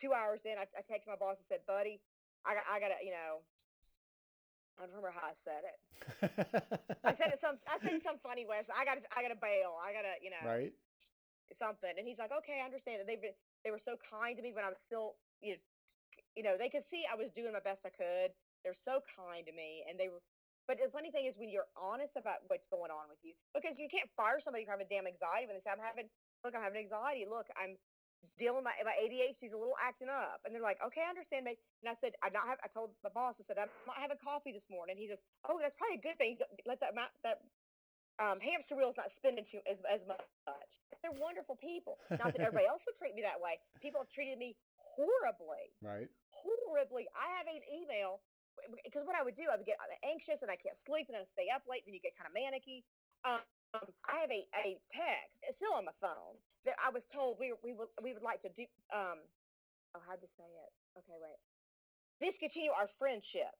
two 0.00 0.12
hours 0.12 0.42
in. 0.44 0.58
I, 0.58 0.66
I 0.74 0.82
texted 0.86 1.10
my 1.10 1.18
boss 1.18 1.38
and 1.38 1.46
said, 1.48 1.62
"Buddy, 1.66 2.00
I 2.42 2.58
got 2.58 2.64
I 2.66 2.78
gotta 2.80 2.98
you 3.02 3.12
know." 3.12 3.44
I 4.74 4.82
don't 4.82 4.90
remember 4.90 5.14
how 5.14 5.30
I 5.30 5.38
said 5.46 5.62
it. 5.62 5.78
I 7.06 7.14
said 7.14 7.30
it 7.30 7.38
some 7.38 7.62
I 7.70 7.78
said 7.78 7.94
some 8.02 8.18
funny 8.26 8.42
way. 8.42 8.58
I, 8.58 8.66
I 8.74 8.82
gotta 8.82 9.06
I 9.14 9.22
gotta 9.22 9.38
bail. 9.38 9.78
I 9.78 9.94
gotta 9.94 10.18
you 10.18 10.34
know 10.34 10.42
right. 10.42 10.74
something. 11.62 11.94
And 11.94 12.02
he's 12.02 12.18
like, 12.18 12.34
okay, 12.42 12.58
I 12.58 12.66
understand 12.66 12.98
it. 12.98 13.06
They've 13.06 13.22
been, 13.22 13.38
they 13.62 13.70
were 13.70 13.82
so 13.86 13.94
kind 14.10 14.34
to 14.34 14.42
me 14.42 14.50
when 14.50 14.66
I 14.66 14.74
was 14.74 14.80
still, 14.90 15.14
you 15.38 15.54
know, 15.54 15.62
you 16.34 16.42
know, 16.42 16.58
they 16.58 16.66
could 16.66 16.82
see 16.90 17.06
I 17.06 17.14
was 17.14 17.30
doing 17.38 17.54
my 17.54 17.62
best 17.62 17.86
I 17.86 17.94
could. 17.94 18.34
They're 18.66 18.78
so 18.82 18.98
kind 19.14 19.46
to 19.46 19.54
me, 19.54 19.86
and 19.86 19.94
they 19.94 20.10
were. 20.10 20.22
But 20.64 20.80
the 20.80 20.88
funny 20.88 21.12
thing 21.12 21.28
is 21.28 21.36
when 21.36 21.52
you're 21.52 21.68
honest 21.76 22.16
about 22.16 22.40
what's 22.48 22.64
going 22.72 22.88
on 22.88 23.12
with 23.12 23.20
you, 23.20 23.36
because 23.52 23.76
you 23.76 23.86
can't 23.92 24.08
fire 24.16 24.40
somebody 24.40 24.64
who 24.64 24.72
having 24.72 24.88
damn 24.88 25.04
anxiety 25.04 25.44
when 25.44 25.60
they 25.60 25.62
say 25.62 25.68
I'm 25.68 25.82
having, 25.82 26.08
look, 26.40 26.56
I'm 26.56 26.64
having 26.64 26.88
anxiety. 26.88 27.28
Look, 27.28 27.44
I'm 27.52 27.76
dealing 28.40 28.60
with 28.62 28.68
my 28.68 28.76
my 28.84 28.96
ADHD's 28.98 29.52
a 29.52 29.58
little 29.58 29.78
acting 29.80 30.08
up, 30.12 30.40
and 30.44 30.52
they're 30.54 30.64
like, 30.64 30.80
okay, 30.80 31.02
I 31.04 31.10
understand, 31.12 31.44
mate. 31.48 31.60
And 31.84 31.88
I 31.92 31.96
said, 32.00 32.12
I'm 32.24 32.32
not 32.34 32.48
have. 32.48 32.60
I 32.64 32.68
told 32.72 32.92
my 33.04 33.12
boss, 33.12 33.36
I 33.38 33.44
said, 33.46 33.58
I'm 33.60 33.72
not 33.88 33.98
having 34.00 34.18
coffee 34.22 34.52
this 34.52 34.66
morning. 34.68 34.96
He 34.98 35.06
says, 35.08 35.20
oh, 35.48 35.58
that's 35.60 35.76
probably 35.76 35.98
a 36.00 36.04
good 36.04 36.18
thing. 36.18 36.38
Let 36.64 36.78
that 36.80 36.94
ma- 36.96 37.12
that 37.26 37.44
um, 38.22 38.38
hamster 38.38 38.78
wheel's 38.78 38.96
not 38.98 39.10
spinning 39.18 39.44
too 39.50 39.60
as 39.66 39.78
as 39.90 40.00
much. 40.06 40.22
They're 41.02 41.16
wonderful 41.20 41.58
people. 41.60 42.00
Not 42.16 42.32
that 42.32 42.40
everybody 42.40 42.64
else 42.64 42.80
would 42.88 42.96
treat 42.96 43.12
me 43.12 43.20
that 43.26 43.36
way. 43.36 43.60
People 43.84 44.00
have 44.00 44.08
treated 44.14 44.40
me 44.40 44.56
horribly, 44.80 45.68
Right. 45.84 46.08
horribly. 46.32 47.04
I 47.12 47.28
have 47.36 47.44
an 47.50 47.60
email 47.68 48.24
because 48.86 49.04
what 49.04 49.12
I 49.12 49.20
would 49.20 49.36
do, 49.36 49.50
I 49.52 49.58
would 49.60 49.68
get 49.68 49.76
anxious 50.06 50.40
and 50.40 50.48
I 50.48 50.56
can't 50.56 50.78
sleep 50.88 51.10
and 51.12 51.18
I 51.18 51.26
stay 51.36 51.52
up 51.52 51.66
late. 51.68 51.84
Then 51.84 51.92
you 51.92 52.00
get 52.00 52.16
kind 52.16 52.30
of 52.30 52.32
manicky. 52.32 52.86
Um, 53.26 53.42
I 53.74 54.22
have 54.22 54.30
a, 54.30 54.42
a 54.54 54.78
text. 54.94 55.34
It's 55.42 55.58
still 55.58 55.74
on 55.74 55.84
my 55.84 55.96
phone 55.98 56.38
that 56.64 56.78
I 56.78 56.94
was 56.94 57.02
told 57.10 57.36
we 57.42 57.52
we 57.60 57.74
would 57.74 57.90
we 58.00 58.14
would 58.14 58.24
like 58.24 58.40
to 58.46 58.52
do. 58.54 58.64
Um, 58.94 59.18
oh, 59.94 60.02
how'd 60.06 60.22
you 60.22 60.30
say 60.38 60.46
it? 60.46 60.72
Okay, 60.94 61.18
wait. 61.18 61.38
Discontinue 62.22 62.70
our 62.70 62.86
friendship 62.96 63.52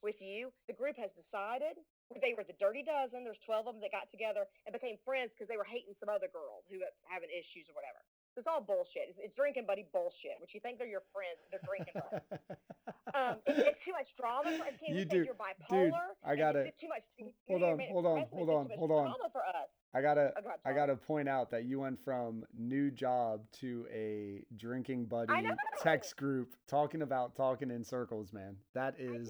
with 0.00 0.16
you. 0.22 0.54
The 0.70 0.76
group 0.78 0.94
has 0.96 1.10
decided 1.18 1.74
they 2.22 2.38
were 2.38 2.46
the 2.46 2.54
dirty 2.62 2.86
dozen. 2.86 3.26
There's 3.26 3.40
12 3.42 3.66
of 3.66 3.74
them 3.74 3.82
that 3.82 3.90
got 3.90 4.06
together 4.14 4.46
and 4.62 4.70
became 4.70 4.94
friends 5.02 5.34
because 5.34 5.50
they 5.50 5.58
were 5.58 5.66
hating 5.66 5.98
some 5.98 6.06
other 6.06 6.30
girl 6.30 6.62
who 6.70 6.78
was 6.78 6.94
having 7.10 7.28
issues 7.34 7.66
or 7.66 7.74
whatever. 7.74 7.98
It's 8.36 8.46
all 8.46 8.60
bullshit. 8.60 9.08
It's, 9.10 9.18
it's 9.22 9.34
drinking 9.34 9.64
buddy 9.66 9.86
bullshit, 9.92 10.36
which 10.40 10.52
you 10.52 10.60
think 10.60 10.78
they're 10.78 10.86
your 10.86 11.04
friends, 11.12 11.40
they're 11.50 11.64
drinking 11.64 12.00
buddies. 12.00 12.56
Um, 13.14 13.36
it's, 13.46 13.58
it's 13.60 13.84
too 13.84 13.92
much 13.92 14.08
drama. 14.18 14.50
For, 14.58 14.64
can 14.64 14.94
You 14.94 15.04
do- 15.04 15.24
you're 15.24 15.34
bipolar? 15.34 15.70
Dude, 15.70 15.92
I 16.24 16.34
It's 16.60 16.70
just 16.70 16.80
too 16.80 16.88
much. 16.88 17.02
Hold 17.48 17.62
on, 17.62 17.78
hold 17.90 18.06
on, 18.06 18.26
hold 18.32 18.50
on, 18.50 18.68
hold 18.76 18.90
on. 18.90 19.14
For 19.32 19.40
us. 19.40 19.68
I 19.94 20.02
gotta, 20.02 20.32
Oh, 20.36 20.42
God, 20.42 20.58
I 20.66 20.72
gotta 20.74 20.96
point 20.96 21.28
out 21.28 21.50
that 21.52 21.64
you 21.64 21.80
went 21.80 21.98
from 22.04 22.44
new 22.58 22.90
job 22.90 23.40
to 23.60 23.86
a 23.90 24.44
drinking 24.56 25.06
buddy 25.06 25.32
text 25.80 26.16
group 26.16 26.54
talking 26.68 27.02
about 27.02 27.34
talking 27.34 27.70
in 27.70 27.82
circles, 27.82 28.32
man. 28.32 28.56
That 28.74 28.96
I 28.98 29.06
do. 29.06 29.28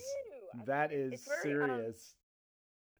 I 0.60 0.64
that 0.64 0.92
is 0.92 1.12
It's 1.12 1.28
very, 1.28 1.62
um, 1.62 1.70
serious. 1.70 2.14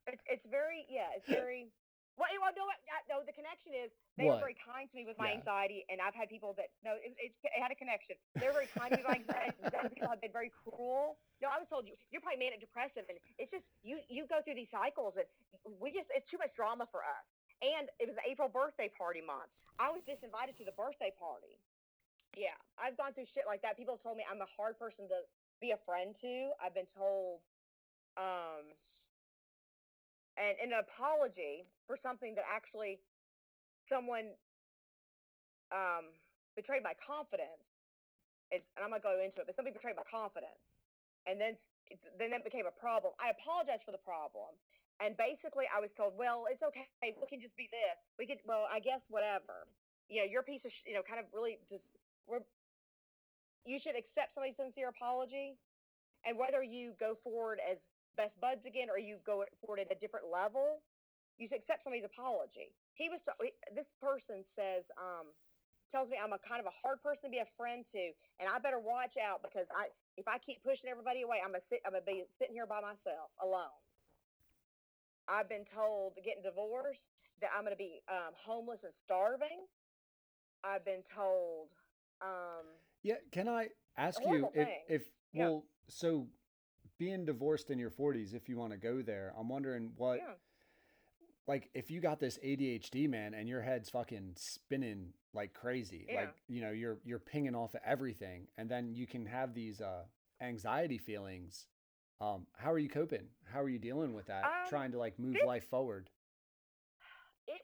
It's, 0.07 0.23
it's 0.29 0.47
very, 0.49 0.87
yeah, 0.89 1.09
it's 1.17 1.29
very. 1.29 1.69
Well, 2.17 2.33
well, 2.41 2.53
no, 2.57 2.65
no. 3.13 3.21
The 3.25 3.37
connection 3.37 3.77
is 3.77 3.93
they 4.17 4.25
What? 4.25 4.41
were 4.41 4.49
very 4.49 4.57
kind 4.57 4.89
to 4.89 4.95
me 4.97 5.05
with 5.05 5.21
my 5.21 5.33
Yeah. 5.33 5.39
anxiety, 5.41 5.85
and 5.93 6.01
I've 6.01 6.17
had 6.17 6.33
people 6.33 6.57
that 6.57 6.73
no, 6.81 6.97
it, 6.97 7.13
it, 7.21 7.37
it 7.45 7.61
had 7.61 7.69
a 7.71 7.77
connection. 7.77 8.17
They 8.41 8.49
were 8.49 8.57
very 8.57 8.73
kind 8.73 8.89
to 8.93 8.97
me 8.97 9.05
with 9.05 9.13
my 9.13 9.21
anxiety. 9.21 9.93
People 9.93 10.09
have 10.09 10.21
been 10.25 10.33
very 10.33 10.49
cruel. 10.65 11.21
No, 11.45 11.53
I 11.53 11.61
was 11.61 11.69
told 11.69 11.85
you 11.85 11.93
you're 12.09 12.25
probably 12.25 12.41
manic 12.41 12.65
depressive, 12.65 13.05
and 13.13 13.21
it's 13.37 13.53
just 13.53 13.69
you 13.85 14.01
you 14.09 14.25
go 14.27 14.41
through 14.41 14.57
these 14.57 14.73
cycles, 14.73 15.13
and 15.21 15.29
we 15.77 15.93
just 15.93 16.09
it's 16.17 16.25
too 16.33 16.41
much 16.41 16.57
drama 16.57 16.89
for 16.89 17.05
us. 17.05 17.25
And 17.61 17.89
it 18.01 18.09
was 18.09 18.17
April 18.25 18.49
birthday 18.49 18.89
party 18.97 19.21
month. 19.21 19.53
I 19.77 19.93
was 19.93 20.01
disinvited 20.09 20.57
to 20.61 20.65
the 20.65 20.73
birthday 20.73 21.13
party. 21.21 21.61
Yeah, 22.37 22.57
I've 22.77 22.97
gone 22.97 23.13
through 23.17 23.29
shit 23.33 23.45
like 23.49 23.61
that. 23.65 23.77
People 23.77 23.97
have 23.97 24.05
told 24.05 24.17
me 24.17 24.25
I'm 24.29 24.41
a 24.45 24.49
hard 24.57 24.77
person 24.81 25.09
to 25.09 25.25
be 25.61 25.73
a 25.73 25.81
friend 25.89 26.13
to. 26.21 26.53
I've 26.61 26.77
been 26.77 26.89
told, 26.93 27.41
um, 28.21 28.73
and 30.37 30.57
an 30.61 30.77
apology 30.77 31.65
for 31.89 31.97
something 32.01 32.37
that 32.37 32.45
actually 32.45 33.01
someone 33.89 34.37
um, 35.73 36.13
betrayed 36.55 36.85
my 36.85 36.95
confidence. 37.01 37.65
It's, 38.53 38.65
and 38.79 38.87
I'm 38.87 38.95
gonna 38.95 39.03
go 39.03 39.19
into 39.19 39.43
it, 39.43 39.47
but 39.51 39.57
somebody 39.59 39.75
betrayed 39.75 39.99
my 39.99 40.07
confidence, 40.07 40.61
and 41.27 41.41
then 41.41 41.59
then 42.19 42.35
that 42.35 42.43
became 42.43 42.67
a 42.67 42.75
problem. 42.75 43.15
I 43.23 43.31
apologized 43.31 43.87
for 43.87 43.95
the 43.95 44.03
problem, 44.03 44.55
and 44.99 45.15
basically 45.19 45.67
I 45.71 45.79
was 45.79 45.91
told, 45.95 46.19
well, 46.19 46.47
it's 46.51 46.63
okay. 46.63 46.87
We 47.03 47.27
can 47.31 47.39
just 47.39 47.55
be 47.55 47.71
this. 47.71 47.97
We 48.19 48.27
could, 48.27 48.43
well, 48.43 48.67
I 48.67 48.83
guess 48.83 49.03
whatever. 49.11 49.67
You 50.11 50.23
know, 50.23 50.29
your 50.31 50.43
piece 50.43 50.63
of, 50.67 50.71
sh- 50.71 50.87
you 50.91 50.95
know, 50.95 51.03
kind 51.03 51.19
of 51.19 51.27
really 51.35 51.59
just. 51.71 51.83
We're, 52.27 52.43
you 53.67 53.79
should 53.83 53.95
accept 53.99 54.35
somebody's 54.35 54.59
sincere 54.59 54.91
apology, 54.91 55.59
and 56.27 56.39
whether 56.39 56.63
you 56.63 56.95
go 56.99 57.19
forward 57.23 57.59
as 57.63 57.79
best 58.17 58.35
buds 58.41 58.65
again 58.65 58.89
or 58.89 58.99
you 58.99 59.21
go 59.25 59.45
forward 59.61 59.85
at 59.85 59.93
a 59.93 59.99
different 60.01 60.27
level, 60.33 60.83
you 61.39 61.49
accept 61.53 61.85
somebody's 61.85 62.09
apology. 62.09 62.73
He 62.97 63.09
was 63.13 63.21
this 63.77 63.89
person 64.01 64.43
says 64.57 64.85
um 64.97 65.31
tells 65.93 66.11
me 66.11 66.19
I'm 66.19 66.33
a 66.35 66.41
kind 66.43 66.59
of 66.59 66.67
a 66.67 66.77
hard 66.83 66.99
person 67.05 67.31
to 67.31 67.33
be 67.33 67.39
a 67.39 67.49
friend 67.57 67.85
to, 67.95 68.05
and 68.41 68.51
I 68.51 68.59
better 68.59 68.81
watch 68.81 69.15
out 69.21 69.45
because 69.45 69.69
I 69.71 69.93
if 70.17 70.27
I 70.27 70.41
keep 70.41 70.65
pushing 70.65 70.89
everybody 70.89 71.23
away, 71.23 71.45
I'm 71.45 71.53
gonna 71.53 71.65
sit 71.69 71.85
I'm 71.85 71.93
gonna 71.93 72.09
be 72.09 72.25
sitting 72.41 72.57
here 72.57 72.67
by 72.67 72.81
myself 72.81 73.31
alone. 73.45 73.77
I've 75.29 75.49
been 75.49 75.67
told 75.75 76.17
getting 76.25 76.43
divorced 76.43 77.05
that 77.41 77.51
I'm 77.53 77.65
gonna 77.65 77.77
be 77.77 78.01
um, 78.09 78.33
homeless 78.35 78.81
and 78.83 78.95
starving. 79.05 79.67
I've 80.65 80.85
been 80.85 81.05
told 81.15 81.69
um, 82.23 82.67
Yeah, 83.03 83.21
can 83.31 83.49
I 83.49 83.69
ask 83.97 84.21
you 84.25 84.49
if, 84.55 84.69
if 84.89 85.03
Yeah. 85.33 85.45
well, 85.45 85.65
so 85.89 86.27
being 86.99 87.25
divorced 87.25 87.71
in 87.71 87.79
your 87.79 87.91
40s, 87.91 88.35
if 88.35 88.49
you 88.49 88.57
want 88.57 88.73
to 88.73 88.79
go 88.79 89.03
there, 89.03 89.33
I'm 89.39 89.49
wondering 89.49 89.91
what, 89.97 90.19
yeah. 90.19 90.35
like, 91.47 91.69
if 91.75 91.91
you 91.91 92.01
got 92.01 92.21
this 92.21 92.39
ADHD, 92.45 93.09
man, 93.09 93.35
and 93.35 93.49
your 93.49 93.63
head's 93.63 93.91
fucking 93.91 94.33
spinning 94.37 95.13
like 95.35 95.53
crazy, 95.53 96.07
Yeah. 96.09 96.21
like, 96.21 96.35
you 96.49 96.61
know, 96.63 96.71
you're 96.71 96.99
you're 97.05 97.19
pinging 97.19 97.55
off 97.55 97.75
of 97.75 97.81
everything, 97.85 98.49
and 98.57 98.71
then 98.71 98.95
you 98.95 99.07
can 99.07 99.27
have 99.27 99.53
these 99.53 99.81
uh, 99.81 100.05
anxiety 100.41 100.97
feelings. 100.99 101.67
Um, 102.21 102.47
how 102.57 102.73
are 102.73 102.79
you 102.79 102.89
coping? 102.89 103.29
How 103.45 103.61
are 103.61 103.69
you 103.69 103.79
dealing 103.79 104.15
with 104.15 104.27
that? 104.27 104.45
Um, 104.45 104.51
Trying 104.71 104.93
to 104.93 104.99
like 104.99 105.19
move 105.19 105.35
this- 105.35 105.45
life 105.45 105.69
forward. 105.69 106.09
it 107.49 107.61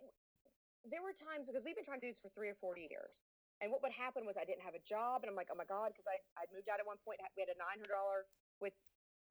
there 0.84 1.00
were 1.00 1.14
times 1.24 1.46
because 1.48 1.64
we've 1.64 1.76
been 1.78 1.86
trying 1.86 2.00
to 2.00 2.06
do 2.08 2.12
this 2.12 2.20
for 2.20 2.28
three 2.36 2.50
or 2.50 2.58
four 2.60 2.76
years 2.76 3.14
and 3.62 3.70
what 3.70 3.78
would 3.86 3.94
happen 3.94 4.26
was 4.26 4.34
i 4.34 4.42
didn't 4.42 4.66
have 4.66 4.74
a 4.74 4.82
job 4.82 5.22
and 5.22 5.30
i'm 5.30 5.38
like 5.38 5.46
oh 5.46 5.54
my 5.54 5.62
god 5.70 5.94
because 5.94 6.02
i 6.10 6.18
i'd 6.42 6.50
moved 6.50 6.66
out 6.66 6.82
at 6.82 6.86
one 6.86 6.98
point 7.06 7.22
we 7.38 7.40
had 7.46 7.46
a 7.46 7.54
nine 7.54 7.78
hundred 7.78 7.94
dollar 7.94 8.26
with 8.58 8.74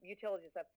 utilities 0.02 0.50
and 0.50 0.52
stuff. 0.52 0.68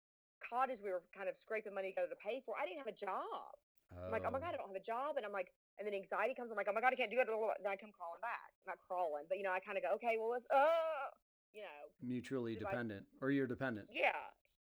Cottage 0.45 0.77
we 0.85 0.93
were 0.93 1.01
kind 1.09 1.25
of 1.25 1.33
scraping 1.41 1.73
money 1.73 1.89
together 1.89 2.13
to 2.13 2.19
pay 2.21 2.45
for. 2.45 2.53
I 2.55 2.69
didn't 2.69 2.85
have 2.85 2.91
a 2.91 2.95
job. 2.95 3.57
I'm 3.95 4.11
like 4.11 4.25
oh 4.27 4.33
my 4.33 4.41
god 4.41 4.51
i 4.51 4.59
don't 4.59 4.67
have 4.67 4.77
a 4.81 4.83
job. 4.83 5.15
And 5.15 5.23
i'm 5.25 5.31
like 5.33 5.53
and 5.79 5.85
then 5.87 5.93
anxiety 5.95 6.35
comes. 6.35 6.51
I'm 6.51 6.57
like 6.59 6.67
oh 6.69 6.75
my 6.75 6.81
god 6.83 6.91
i 6.91 6.97
can't 6.99 7.09
do 7.09 7.17
it. 7.21 7.25
Then 7.29 7.69
i 7.71 7.77
come 7.79 7.93
crawling 7.95 8.21
back. 8.21 8.53
Not 8.69 8.77
crawling 8.81 9.25
but 9.29 9.37
you 9.39 9.45
know 9.45 9.53
i 9.55 9.61
kind 9.61 9.77
of 9.79 9.85
go 9.85 9.93
okay 10.01 10.17
well 10.19 10.33
let's 10.33 10.45
uh 10.53 11.09
you 11.55 11.63
know. 11.63 11.81
Mutually 12.03 12.59
Did 12.59 12.67
I- 12.67 12.75
dependent, 12.75 13.05
or 13.23 13.31
you're 13.31 13.47
dependent. 13.49 13.87
yeah. 13.89 14.11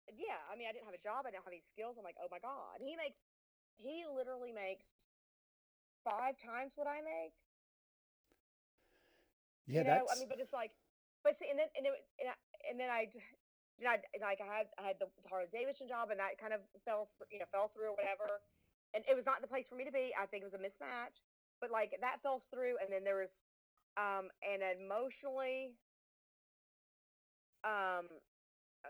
Yeah. 0.08 0.40
I 0.48 0.56
mean 0.56 0.66
i 0.66 0.72
didn't 0.72 0.88
have 0.88 0.96
a 0.96 1.04
job. 1.04 1.28
I 1.28 1.34
didn't 1.34 1.44
have 1.44 1.52
any 1.52 1.62
skills. 1.70 1.94
I'm 2.00 2.06
like 2.06 2.16
oh 2.18 2.30
my 2.32 2.40
god. 2.40 2.80
He 2.80 2.96
makes 2.96 3.18
he 3.76 4.02
literally 4.08 4.50
makes 4.50 4.88
five 6.02 6.34
times 6.40 6.72
what 6.74 6.88
i 6.88 6.98
make. 7.04 7.36
Yeah, 9.68 9.82
you 9.82 9.84
know, 9.84 10.00
that's 10.00 10.08
I 10.08 10.16
mean, 10.18 10.30
but 10.32 10.40
it's 10.40 10.54
like 10.56 10.72
but 11.26 11.36
see, 11.36 11.50
and 11.50 11.58
then 11.58 11.68
and, 11.76 11.84
it, 11.84 11.92
and, 12.22 12.28
I, 12.30 12.36
and 12.70 12.76
then 12.80 12.88
I, 12.88 13.10
you 13.78 13.86
know, 13.86 13.94
I, 13.94 14.02
like 14.18 14.42
I 14.42 14.50
had 14.50 14.66
I 14.74 14.82
had 14.92 14.98
the 14.98 15.06
Harley 15.30 15.46
Davidson 15.54 15.86
job, 15.86 16.10
and 16.10 16.18
that 16.18 16.34
kind 16.42 16.50
of 16.52 16.60
fell, 16.82 17.08
you 17.30 17.38
know, 17.38 17.46
fell 17.54 17.70
through 17.70 17.94
or 17.94 17.96
whatever. 17.96 18.42
And 18.92 19.06
it 19.06 19.14
was 19.14 19.24
not 19.24 19.38
the 19.40 19.50
place 19.50 19.64
for 19.70 19.78
me 19.78 19.86
to 19.86 19.94
be. 19.94 20.10
I 20.18 20.26
think 20.26 20.42
it 20.42 20.50
was 20.50 20.58
a 20.58 20.62
mismatch. 20.62 21.14
But 21.62 21.70
like 21.70 21.94
that 22.02 22.18
fell 22.22 22.42
through, 22.50 22.78
and 22.82 22.90
then 22.90 23.02
there 23.06 23.22
was, 23.22 23.32
um, 23.98 24.30
and 24.42 24.62
emotionally, 24.62 25.74
um, 27.62 28.10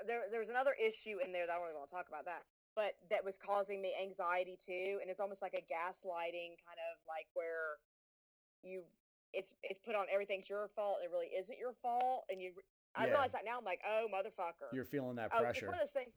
there 0.08 0.28
there 0.32 0.40
was 0.40 0.52
another 0.52 0.76
issue 0.76 1.20
in 1.20 1.32
there 1.32 1.44
that 1.48 1.52
I 1.52 1.60
don't 1.60 1.68
even 1.72 1.80
want 1.80 1.92
to 1.92 1.96
talk 1.96 2.08
about 2.08 2.24
that, 2.28 2.44
but 2.76 2.96
that 3.12 3.24
was 3.24 3.36
causing 3.44 3.80
me 3.80 3.92
anxiety 3.96 4.56
too. 4.64 5.00
And 5.00 5.08
it's 5.12 5.20
almost 5.20 5.40
like 5.44 5.56
a 5.56 5.64
gaslighting 5.68 6.56
kind 6.64 6.80
of 6.92 7.00
like 7.08 7.28
where 7.36 7.80
you 8.64 8.84
it's 9.32 9.48
it's 9.64 9.80
put 9.84 9.96
on 9.96 10.08
everything's 10.12 10.48
your 10.48 10.68
fault. 10.76 11.00
It 11.04 11.12
really 11.12 11.32
isn't 11.32 11.58
your 11.58 11.76
fault, 11.80 12.24
and 12.32 12.40
you. 12.40 12.52
I 12.98 13.06
Yeah. 13.06 13.14
realize 13.14 13.30
that 13.32 13.44
now. 13.46 13.56
I'm 13.58 13.64
like, 13.64 13.80
oh 13.86 14.10
motherfucker. 14.10 14.74
You're 14.74 14.84
feeling 14.88 15.14
that 15.16 15.30
Oh, 15.32 15.38
pressure. 15.40 15.64
It's 15.64 15.70
one 15.70 15.78
of 15.78 15.86
those 15.86 15.94
things. 15.94 16.12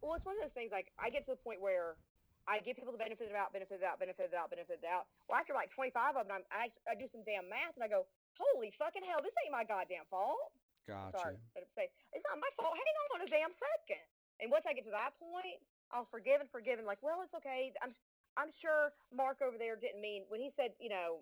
Well, 0.00 0.14
it's 0.14 0.24
one 0.24 0.38
of 0.38 0.42
those 0.46 0.54
things. 0.54 0.70
Like 0.70 0.92
I 0.98 1.10
get 1.10 1.26
to 1.26 1.34
the 1.34 1.42
point 1.42 1.60
where 1.60 1.98
I 2.46 2.62
give 2.62 2.78
people 2.78 2.94
the 2.94 3.02
benefit 3.02 3.26
of 3.26 3.34
the 3.34 3.36
doubt, 3.36 3.52
benefit 3.52 3.74
of 3.74 3.80
the 3.82 3.86
doubt, 3.86 3.98
benefit 4.00 4.24
of 4.24 4.30
the 4.30 4.36
doubt, 4.38 4.48
benefit 4.50 4.74
of 4.74 4.80
the 4.80 4.86
doubt. 4.86 5.04
Well, 5.28 5.36
after 5.36 5.52
like 5.52 5.74
25 5.74 6.16
of 6.16 6.24
them, 6.30 6.40
I'm, 6.40 6.44
I 6.54 6.70
I 6.88 6.94
do 6.94 7.10
some 7.10 7.26
damn 7.26 7.50
math 7.50 7.74
and 7.74 7.82
I 7.84 7.90
go, 7.90 8.06
holy 8.38 8.70
fucking 8.78 9.02
hell, 9.04 9.20
this 9.20 9.34
ain't 9.44 9.52
my 9.52 9.66
goddamn 9.66 10.06
fault. 10.08 10.54
Gotcha. 10.88 11.18
Sorry, 11.18 11.36
but 11.52 11.66
it's 11.66 11.74
it's 12.14 12.24
not 12.30 12.38
my 12.40 12.48
fault. 12.56 12.72
Hang 12.78 12.96
on 13.18 13.20
a 13.26 13.28
damn 13.28 13.52
second. 13.58 14.06
And 14.40 14.48
once 14.48 14.64
I 14.64 14.72
get 14.72 14.88
to 14.88 14.94
that 14.96 15.12
point, 15.20 15.60
I'll 15.92 16.08
forgive 16.08 16.40
and 16.40 16.48
forgive 16.48 16.78
and 16.80 16.86
like, 16.88 17.02
well, 17.04 17.20
it's 17.20 17.34
okay. 17.34 17.74
I'm 17.82 17.92
I'm 18.38 18.54
sure 18.62 18.94
Mark 19.12 19.42
over 19.42 19.58
there 19.58 19.74
didn't 19.76 20.00
mean 20.00 20.24
when 20.30 20.40
he 20.40 20.48
said, 20.56 20.72
you 20.80 20.88
know, 20.88 21.20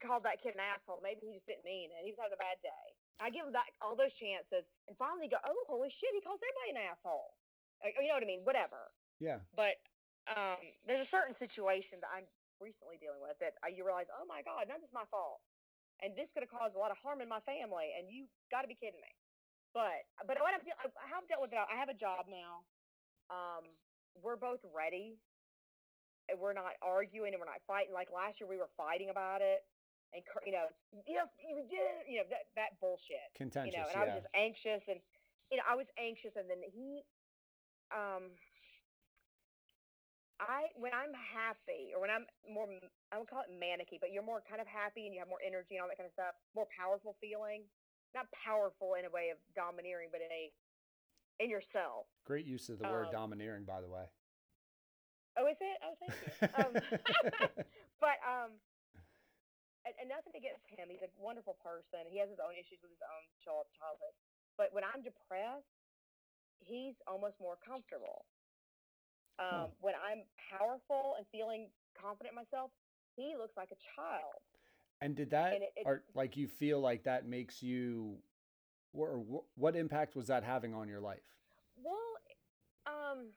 called 0.00 0.22
that 0.24 0.40
kid 0.40 0.54
an 0.54 0.62
asshole. 0.62 1.02
Maybe 1.02 1.26
he 1.26 1.34
just 1.36 1.46
didn't 1.50 1.66
mean 1.66 1.90
it. 1.90 2.00
He 2.06 2.14
was 2.14 2.18
having 2.22 2.38
a 2.38 2.40
bad 2.40 2.62
day. 2.62 2.86
I 3.18 3.30
give 3.34 3.46
him 3.46 3.54
that 3.54 3.66
all 3.82 3.98
those 3.98 4.14
chances, 4.18 4.62
and 4.86 4.94
finally 4.98 5.26
go, 5.26 5.38
oh 5.42 5.62
holy 5.66 5.90
shit, 5.90 6.10
he 6.14 6.22
calls 6.22 6.38
everybody 6.38 6.70
an 6.74 6.80
asshole. 6.90 7.34
You 7.82 8.10
know 8.10 8.18
what 8.18 8.26
I 8.26 8.30
mean? 8.30 8.42
Whatever. 8.46 8.90
Yeah. 9.22 9.42
But 9.54 9.78
um, 10.30 10.62
there's 10.86 11.06
a 11.06 11.10
certain 11.10 11.34
situation 11.38 11.98
that 12.02 12.10
I'm 12.10 12.26
recently 12.62 12.98
dealing 12.98 13.22
with 13.22 13.38
that 13.38 13.58
uh, 13.62 13.70
you 13.70 13.86
realize, 13.86 14.10
oh 14.10 14.26
my 14.26 14.42
God, 14.42 14.66
none 14.66 14.78
of 14.78 14.86
this 14.86 14.90
is 14.90 14.96
my 14.96 15.06
fault, 15.10 15.42
and 16.02 16.14
this 16.18 16.30
could 16.34 16.42
have 16.46 16.50
caused 16.50 16.74
a 16.74 16.80
lot 16.80 16.90
of 16.94 16.98
harm 16.98 17.22
in 17.22 17.30
my 17.30 17.42
family, 17.46 17.94
and 17.94 18.10
you 18.10 18.26
got 18.50 18.62
to 18.62 18.70
be 18.70 18.78
kidding 18.78 19.02
me. 19.02 19.12
But 19.74 20.06
but 20.26 20.38
what 20.42 20.54
I'm 20.54 20.62
deal- 20.62 20.78
I 20.78 20.86
I 20.98 21.06
have 21.14 21.26
dealt 21.26 21.42
with 21.42 21.54
it. 21.54 21.58
I 21.58 21.76
have 21.78 21.90
a 21.90 21.98
job 21.98 22.26
now. 22.30 22.62
Um, 23.30 23.66
we're 24.18 24.38
both 24.38 24.62
ready. 24.74 25.18
And 26.28 26.36
we're 26.36 26.52
not 26.52 26.76
arguing 26.84 27.32
and 27.32 27.40
we're 27.40 27.48
not 27.48 27.64
fighting. 27.64 27.96
Like 27.96 28.12
last 28.12 28.36
year, 28.36 28.44
we 28.44 28.60
were 28.60 28.68
fighting 28.76 29.08
about 29.08 29.40
it, 29.40 29.64
and 30.12 30.22
you 30.46 30.52
know, 30.52 30.66
you 31.06 31.14
know, 31.16 31.28
you 31.38 31.64
did- 31.68 32.06
you 32.08 32.16
know 32.18 32.26
that 32.30 32.48
that 32.56 32.80
bullshit 32.80 33.28
Contentious. 33.36 33.74
you 33.74 33.78
know, 33.78 33.88
and. 33.88 33.96
I 34.00 34.04
was 34.04 34.14
just 34.22 34.32
anxious, 34.34 34.82
and 34.88 35.00
you 35.50 35.56
know, 35.58 35.66
I 35.68 35.74
was 35.76 35.86
anxious, 35.98 36.36
and 36.36 36.48
then 36.48 36.60
he, 36.62 37.04
um, 37.92 38.32
I 40.40 40.70
when 40.76 40.94
I'm 40.94 41.12
happy, 41.12 41.92
or 41.94 42.00
when 42.00 42.10
I'm 42.10 42.26
more, 42.46 42.68
I 43.12 43.18
would 43.18 43.28
call 43.28 43.42
it 43.42 43.52
manicky, 43.52 43.98
but 44.00 44.12
you're 44.12 44.22
more 44.24 44.40
kind 44.48 44.60
of 44.60 44.68
happy, 44.68 45.04
and 45.04 45.12
you 45.12 45.20
have 45.20 45.28
more 45.28 45.42
energy 45.44 45.76
and 45.76 45.82
all 45.82 45.88
that 45.88 45.98
kind 45.98 46.06
of 46.06 46.12
stuff, 46.14 46.34
more 46.54 46.68
powerful 46.72 47.16
feeling, 47.20 47.64
not 48.14 48.30
powerful 48.32 48.94
in 48.94 49.04
a 49.04 49.10
way 49.10 49.28
of 49.28 49.38
domineering, 49.56 50.08
but 50.12 50.20
in 50.22 50.30
a 50.32 50.52
in 51.42 51.50
yourself. 51.50 52.06
Great 52.24 52.46
use 52.46 52.68
of 52.68 52.78
the 52.78 52.84
word 52.88 53.06
um, 53.06 53.12
domineering, 53.12 53.64
by 53.64 53.80
the 53.80 53.88
way. 53.88 54.04
Oh, 55.38 55.46
is 55.46 55.56
it? 55.60 55.78
Oh, 55.86 55.94
thank 56.00 56.14
you. 56.18 56.30
Um, 56.58 56.72
but 58.00 58.18
um, 58.26 58.50
and, 59.88 59.96
and 59.96 60.08
nothing 60.12 60.36
against 60.36 60.68
him. 60.68 60.92
He's 60.92 61.00
a 61.00 61.08
wonderful 61.16 61.56
person. 61.64 62.04
He 62.12 62.20
has 62.20 62.28
his 62.28 62.36
own 62.38 62.52
issues 62.52 62.76
with 62.84 62.92
his 62.92 63.00
own 63.00 63.24
child 63.40 63.72
childhood. 63.72 64.12
But 64.60 64.68
when 64.76 64.84
I'm 64.84 65.00
depressed, 65.00 65.64
he's 66.60 67.00
almost 67.08 67.40
more 67.40 67.56
comfortable. 67.64 68.28
Um, 69.40 69.72
When 69.80 69.94
I'm 69.96 70.26
powerful 70.36 71.14
and 71.16 71.24
feeling 71.32 71.70
confident 71.96 72.32
in 72.32 72.36
myself, 72.36 72.70
he 73.16 73.34
looks 73.38 73.56
like 73.56 73.70
a 73.72 73.80
child. 73.96 74.42
And 75.00 75.14
did 75.16 75.30
that, 75.30 75.54
And 75.54 75.62
it- 75.62 75.72
it- 75.76 75.86
or 75.86 76.04
like 76.14 76.36
you 76.36 76.48
feel 76.48 76.80
like 76.80 77.04
that 77.04 77.24
makes 77.24 77.62
you, 77.62 78.20
or 78.92 79.20
wh- 79.24 79.58
what 79.58 79.76
impact 79.76 80.16
was 80.16 80.26
that 80.26 80.42
having 80.42 80.74
on 80.74 80.88
your 80.88 81.00
life? 81.00 81.22
Well, 81.76 82.18
um, 82.86 83.32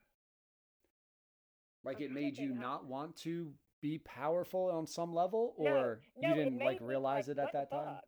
Like 1.83 1.97
I'm 1.97 2.03
it 2.03 2.11
made 2.11 2.37
you 2.37 2.49
not 2.53 2.85
want 2.85 3.15
to 3.17 3.53
be 3.81 3.97
powerful 3.99 4.69
on 4.69 4.85
some 4.87 5.13
level, 5.13 5.53
or 5.57 6.01
no, 6.15 6.29
you 6.29 6.35
didn't 6.35 6.59
like 6.59 6.79
realize 6.81 7.27
it 7.29 7.37
at 7.37 7.51
that 7.53 7.69
time? 7.69 7.97
fuck?" 7.97 8.05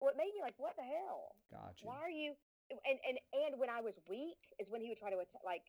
Well, 0.00 0.12
it 0.12 0.20
made 0.20 0.36
me 0.36 0.44
like, 0.44 0.54
what 0.60 0.76
the 0.76 0.84
hell? 0.84 1.32
Gotcha. 1.50 1.80
Why 1.88 1.96
are 1.96 2.12
you? 2.12 2.36
And 2.68 2.98
and 3.08 3.16
and 3.32 3.60
when 3.60 3.68
I 3.68 3.80
was 3.80 3.96
weak 4.08 4.40
is 4.60 4.68
when 4.68 4.80
he 4.80 4.88
would 4.88 4.98
try 4.98 5.10
to 5.10 5.20
atta- 5.20 5.44
like. 5.44 5.64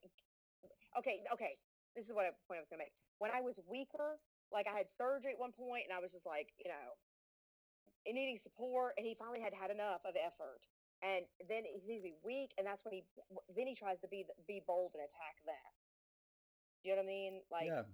Okay, 1.00 1.24
okay. 1.32 1.60
This 1.96 2.08
is 2.08 2.12
what 2.16 2.28
I, 2.28 2.36
point 2.48 2.60
I 2.60 2.64
was 2.64 2.72
gonna 2.72 2.84
make. 2.84 2.96
When 3.20 3.32
I 3.32 3.40
was 3.40 3.56
weaker, 3.68 4.20
like 4.52 4.68
I 4.68 4.76
had 4.76 4.88
surgery 5.00 5.36
at 5.36 5.40
one 5.40 5.52
point, 5.56 5.88
and 5.88 5.96
I 5.96 6.00
was 6.00 6.12
just 6.12 6.28
like, 6.28 6.52
you 6.60 6.68
know, 6.68 6.96
needing 8.08 8.40
support, 8.44 8.94
and 9.00 9.08
he 9.08 9.16
finally 9.16 9.40
had 9.40 9.56
had 9.56 9.72
enough 9.72 10.04
of 10.04 10.16
effort, 10.20 10.64
and 11.04 11.26
then 11.48 11.64
he 11.66 11.80
sees 11.84 12.04
me 12.04 12.16
weak, 12.24 12.52
and 12.60 12.68
that's 12.68 12.84
when 12.84 13.00
he 13.00 13.04
then 13.56 13.68
he 13.68 13.76
tries 13.76 14.00
to 14.04 14.08
be 14.08 14.28
be 14.48 14.60
bold 14.68 14.96
and 14.96 15.04
attack 15.04 15.40
that. 15.48 15.72
You 16.84 16.94
know 16.94 17.02
what 17.02 17.10
I 17.10 17.16
mean? 17.18 17.34
Like, 17.50 17.72
yeah. 17.72 17.88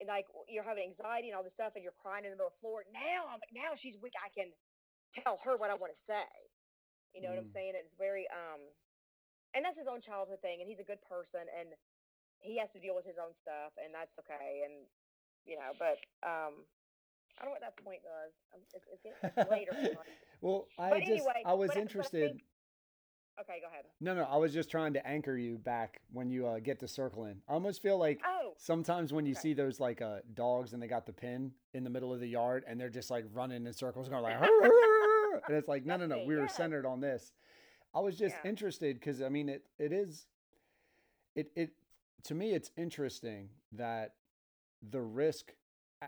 And 0.00 0.08
like 0.08 0.24
you're 0.48 0.64
having 0.66 0.88
anxiety 0.88 1.28
and 1.28 1.36
all 1.36 1.44
this 1.44 1.54
stuff, 1.54 1.76
and 1.76 1.84
you're 1.84 1.96
crying 2.00 2.24
in 2.24 2.32
the 2.32 2.36
middle 2.40 2.48
of 2.50 2.56
the 2.56 2.62
floor. 2.64 2.82
Now 2.88 3.28
I'm 3.28 3.38
like, 3.38 3.52
now 3.52 3.76
she's 3.76 3.94
weak. 4.00 4.16
I 4.18 4.32
can 4.32 4.48
tell 5.20 5.38
her 5.44 5.60
what 5.60 5.68
I 5.68 5.76
want 5.76 5.92
to 5.92 6.00
say. 6.08 6.28
You 7.14 7.20
know 7.22 7.30
what 7.34 7.42
I'm 7.42 7.50
Mm. 7.52 7.58
saying? 7.58 7.72
It's 7.76 7.92
very 8.00 8.24
um, 8.32 8.60
and 9.54 9.60
that's 9.66 9.76
his 9.76 9.86
own 9.90 10.00
childhood 10.00 10.40
thing, 10.40 10.62
and 10.62 10.68
he's 10.70 10.78
a 10.80 10.86
good 10.86 11.02
person, 11.04 11.44
and 11.52 11.74
he 12.40 12.56
has 12.56 12.70
to 12.72 12.80
deal 12.80 12.94
with 12.96 13.04
his 13.04 13.18
own 13.20 13.34
stuff, 13.44 13.74
and 13.76 13.92
that's 13.92 14.14
okay. 14.24 14.62
And 14.64 14.86
you 15.44 15.56
know, 15.60 15.74
but 15.76 15.98
um, 16.24 16.64
I 17.36 17.44
don't 17.44 17.52
know 17.52 17.58
what 17.60 17.64
that 17.66 17.76
point 17.84 18.00
was. 18.06 18.30
Um, 18.54 18.60
It's, 18.72 18.86
it's, 18.88 19.04
it's 19.36 19.50
later. 19.52 19.74
well, 20.40 20.68
I 20.78 20.90
But 20.90 21.00
just, 21.00 21.10
anyway, 21.24 21.42
I 21.44 21.52
was 21.54 21.70
I- 21.74 21.78
I 21.78 21.82
interested. 21.82 22.30
think- 22.38 22.44
okay, 23.42 23.60
go 23.60 23.68
ahead. 23.68 23.84
No, 24.00 24.14
no, 24.14 24.24
I 24.24 24.36
was 24.36 24.52
just 24.52 24.70
trying 24.70 24.92
to 24.94 25.06
anchor 25.06 25.36
you 25.36 25.58
back 25.58 26.00
when 26.12 26.30
you 26.30 26.46
uh, 26.46 26.58
get 26.58 26.80
to 26.80 26.88
circling. 26.88 27.42
I 27.48 27.52
almost 27.52 27.82
feel 27.82 27.98
like 27.98 28.20
Oh, 28.24 28.52
sometimes 28.56 29.12
when 29.12 29.26
you 29.26 29.32
okay. 29.32 29.40
see 29.40 29.54
those 29.54 29.80
like 29.80 30.02
uh, 30.02 30.18
dogs 30.34 30.72
and 30.72 30.82
they 30.82 30.86
got 30.86 31.06
the 31.06 31.12
pin 31.12 31.52
in 31.74 31.84
the 31.84 31.90
middle 31.90 32.12
of 32.12 32.20
the 32.20 32.28
yard 32.28 32.64
and 32.66 32.80
they're 32.80 32.88
just 32.88 33.10
like 33.10 33.24
running 33.32 33.66
in 33.66 33.72
circles, 33.72 34.08
going 34.08 34.22
like, 34.22 34.36
and 34.40 35.56
it's 35.56 35.68
like, 35.68 35.84
no, 35.84 35.96
no, 35.96 36.06
no, 36.06 36.22
we 36.26 36.36
were 36.36 36.42
yes. 36.42 36.56
centered 36.56 36.86
on 36.86 37.00
this. 37.00 37.32
I 37.94 38.00
was 38.00 38.16
just 38.16 38.36
Yeah. 38.44 38.50
interested 38.50 38.98
because 38.98 39.20
I 39.22 39.28
mean, 39.28 39.48
it 39.48 39.64
it 39.78 39.92
is, 39.92 40.26
it 41.34 41.50
it 41.56 41.70
to 42.24 42.34
me, 42.34 42.52
it's 42.52 42.70
interesting 42.76 43.48
that 43.72 44.14
the 44.90 45.00
risk, 45.00 45.52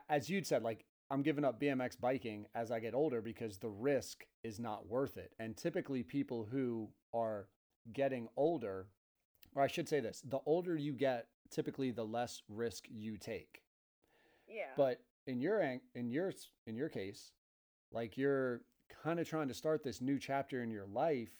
as 0.09 0.31
you'd 0.31 0.47
said, 0.47 0.63
like 0.63 0.85
I'm 1.13 1.23
giving 1.23 1.45
up 1.45 1.61
BMX 1.61 2.01
biking 2.01 2.47
as 2.55 2.71
I 2.71 2.81
get 2.81 2.95
older 2.95 3.21
because 3.21 3.59
the 3.59 3.69
risk 3.69 4.25
is 4.43 4.59
not 4.59 4.89
worth 4.89 5.19
it. 5.19 5.33
And 5.39 5.55
typically, 5.55 6.03
people 6.03 6.49
who 6.51 6.89
are 7.13 7.49
getting 7.93 8.29
older, 8.35 8.87
or 9.55 9.63
I 9.63 9.67
should 9.67 9.91
say 9.91 10.01
this, 10.01 10.23
the 10.23 10.41
older 10.47 10.75
you 10.75 10.95
get, 10.95 11.27
typically 11.51 11.91
the 11.91 12.05
less 12.05 12.41
risk 12.49 12.87
you 12.89 13.19
take. 13.19 13.63
yeah. 14.49 14.71
But 14.75 15.03
in 15.27 15.43
your 15.43 15.61
in 15.95 16.11
your 16.11 16.33
in 16.67 16.77
your 16.77 16.89
case, 16.89 17.33
like 17.93 18.17
you're 18.17 18.63
kind 19.05 19.21
of 19.21 19.29
trying 19.29 19.49
to 19.49 19.55
start 19.55 19.85
this 19.85 20.01
new 20.01 20.19
chapter 20.19 20.63
in 20.63 20.71
your 20.71 20.87
life, 20.87 21.31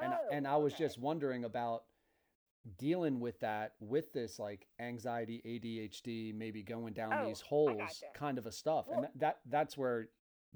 and 0.00 0.12
oh, 0.12 0.28
and 0.30 0.46
I 0.46 0.56
was 0.58 0.74
okay. 0.74 0.84
just 0.84 0.98
wondering 0.98 1.44
about 1.44 1.82
dealing 2.78 3.20
with 3.20 3.38
that 3.40 3.74
with 3.80 4.12
this 4.12 4.38
like 4.38 4.66
anxiety, 4.80 5.42
ADHD, 5.44 6.34
maybe 6.34 6.62
going 6.62 6.94
down 6.94 7.12
Oh, 7.12 7.26
these 7.26 7.40
holes 7.40 8.02
kind 8.14 8.38
of 8.38 8.46
a 8.46 8.52
stuff. 8.52 8.86
Well- 8.88 8.98
and 8.98 9.04
that, 9.04 9.18
that 9.18 9.38
that's 9.48 9.76
where 9.76 10.08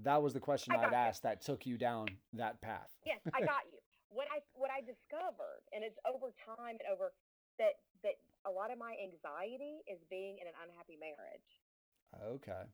that 0.04 0.22
was 0.22 0.34
the 0.34 0.40
question 0.40 0.74
I'd 0.74 0.92
gotcha. 0.92 0.96
asked 0.96 1.22
that 1.22 1.40
took 1.40 1.64
you 1.66 1.78
down 1.78 2.08
that 2.34 2.60
path. 2.60 2.92
Yes, 3.04 3.20
I 3.32 3.40
got 3.40 3.64
you. 3.72 3.78
What 4.10 4.28
I 4.32 4.40
what 4.54 4.70
I 4.70 4.80
discovered, 4.80 5.64
and 5.72 5.82
it's 5.82 5.98
over 6.06 6.32
time 6.44 6.76
and 6.80 6.88
over 6.92 7.12
that 7.58 7.80
that 8.04 8.20
a 8.44 8.50
lot 8.52 8.70
of 8.70 8.78
my 8.78 8.94
anxiety 9.00 9.80
is 9.88 9.98
being 10.08 10.36
in 10.38 10.46
an 10.46 10.56
unhappy 10.62 10.96
marriage. 11.00 11.50
Okay. 12.36 12.68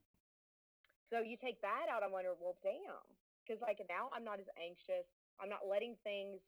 So 1.11 1.21
you 1.21 1.37
take 1.37 1.61
that 1.61 1.93
out, 1.93 2.01
I'm 2.01 2.13
wondering, 2.13 2.41
well, 2.41 2.57
damn, 2.65 3.05
because 3.45 3.61
like 3.61 3.79
now 3.89 4.09
I'm 4.17 4.25
not 4.25 4.41
as 4.41 4.49
anxious. 4.57 5.05
I'm 5.41 5.49
not 5.53 5.69
letting 5.69 5.97
things, 6.05 6.41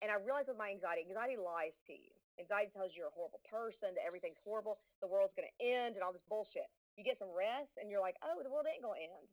and 0.00 0.08
I 0.10 0.16
realize 0.16 0.48
with 0.48 0.56
my 0.56 0.72
anxiety, 0.72 1.04
anxiety 1.08 1.36
lies 1.36 1.76
to 1.86 1.94
you. 1.94 2.15
Anxiety 2.36 2.70
tells 2.72 2.92
you 2.92 3.04
you're 3.04 3.12
a 3.12 3.16
horrible 3.16 3.40
person, 3.48 3.96
that 3.96 4.04
everything's 4.04 4.40
horrible, 4.44 4.80
the 5.00 5.08
world's 5.08 5.32
gonna 5.32 5.52
end, 5.60 5.96
and 5.96 6.02
all 6.04 6.12
this 6.12 6.24
bullshit. 6.28 6.68
You 6.96 7.04
get 7.04 7.16
some 7.20 7.32
rest, 7.32 7.76
and 7.80 7.88
you're 7.88 8.04
like, 8.04 8.16
oh, 8.24 8.40
the 8.44 8.52
world 8.52 8.68
ain't 8.68 8.84
gonna 8.84 9.00
end. 9.00 9.28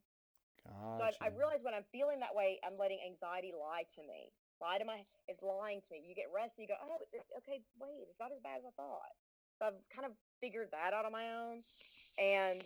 So 0.64 1.04
I, 1.04 1.12
I 1.28 1.30
realize 1.36 1.60
when 1.60 1.76
I'm 1.76 1.84
feeling 1.92 2.24
that 2.24 2.32
way, 2.32 2.56
I'm 2.64 2.80
letting 2.80 3.04
anxiety 3.04 3.52
lie 3.52 3.84
to 4.00 4.02
me. 4.08 4.32
Lie 4.64 4.80
to 4.80 4.88
my, 4.88 5.04
it's 5.28 5.44
lying 5.44 5.84
to 5.84 5.90
me. 5.92 6.00
You 6.08 6.16
get 6.16 6.32
rest 6.32 6.56
and 6.56 6.64
you 6.64 6.72
go, 6.72 6.80
oh, 6.80 7.04
okay, 7.44 7.60
wait, 7.76 8.08
it's 8.08 8.16
not 8.16 8.32
as 8.32 8.40
bad 8.40 8.64
as 8.64 8.66
I 8.68 8.74
thought. 8.80 9.12
So 9.60 9.68
I've 9.68 9.80
kind 9.92 10.08
of 10.08 10.16
figured 10.40 10.72
that 10.72 10.96
out 10.96 11.04
on 11.04 11.12
my 11.12 11.36
own, 11.36 11.68
and 12.16 12.64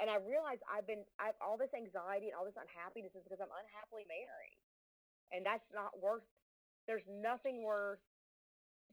and 0.00 0.08
I 0.08 0.16
realize 0.16 0.64
I've 0.64 0.88
been, 0.88 1.04
I've 1.20 1.36
all 1.44 1.60
this 1.60 1.76
anxiety 1.76 2.32
and 2.32 2.36
all 2.40 2.48
this 2.48 2.56
unhappiness 2.56 3.12
is 3.12 3.20
because 3.20 3.38
I'm 3.38 3.52
unhappily 3.52 4.08
married, 4.08 4.56
and 5.28 5.44
that's 5.44 5.68
not 5.76 5.92
worth. 6.00 6.24
There's 6.88 7.04
nothing 7.04 7.62
worth 7.62 8.00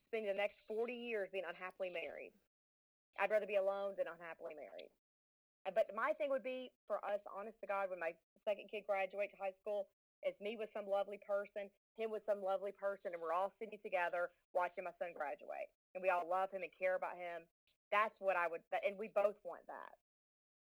spending 0.07 0.31
the 0.31 0.37
next 0.37 0.59
40 0.67 0.91
years 0.91 1.29
being 1.31 1.47
unhappily 1.47 1.91
married. 1.91 2.31
I'd 3.19 3.31
rather 3.33 3.49
be 3.49 3.57
alone 3.57 3.97
than 3.97 4.07
unhappily 4.07 4.53
married. 4.53 4.93
But 5.67 5.91
my 5.91 6.15
thing 6.15 6.31
would 6.31 6.45
be 6.45 6.71
for 6.87 7.03
us, 7.03 7.19
honest 7.27 7.59
to 7.59 7.67
God, 7.67 7.91
when 7.91 7.99
my 7.99 8.15
second 8.47 8.71
kid 8.71 8.87
graduates 8.87 9.35
high 9.35 9.55
school, 9.59 9.91
it's 10.23 10.39
me 10.39 10.55
with 10.55 10.71
some 10.71 10.87
lovely 10.87 11.19
person, 11.19 11.67
him 11.99 12.09
with 12.09 12.23
some 12.23 12.39
lovely 12.39 12.71
person, 12.73 13.11
and 13.13 13.19
we're 13.19 13.35
all 13.35 13.51
sitting 13.59 13.77
together 13.83 14.31
watching 14.55 14.87
my 14.87 14.95
son 14.97 15.11
graduate, 15.13 15.69
and 15.93 15.99
we 16.01 16.09
all 16.09 16.25
love 16.25 16.49
him 16.49 16.63
and 16.63 16.71
care 16.73 16.95
about 16.95 17.19
him. 17.19 17.45
That's 17.91 18.15
what 18.23 18.39
I 18.39 18.47
would, 18.47 18.63
and 18.71 18.97
we 18.97 19.11
both 19.11 19.37
want 19.43 19.63
that. 19.67 19.93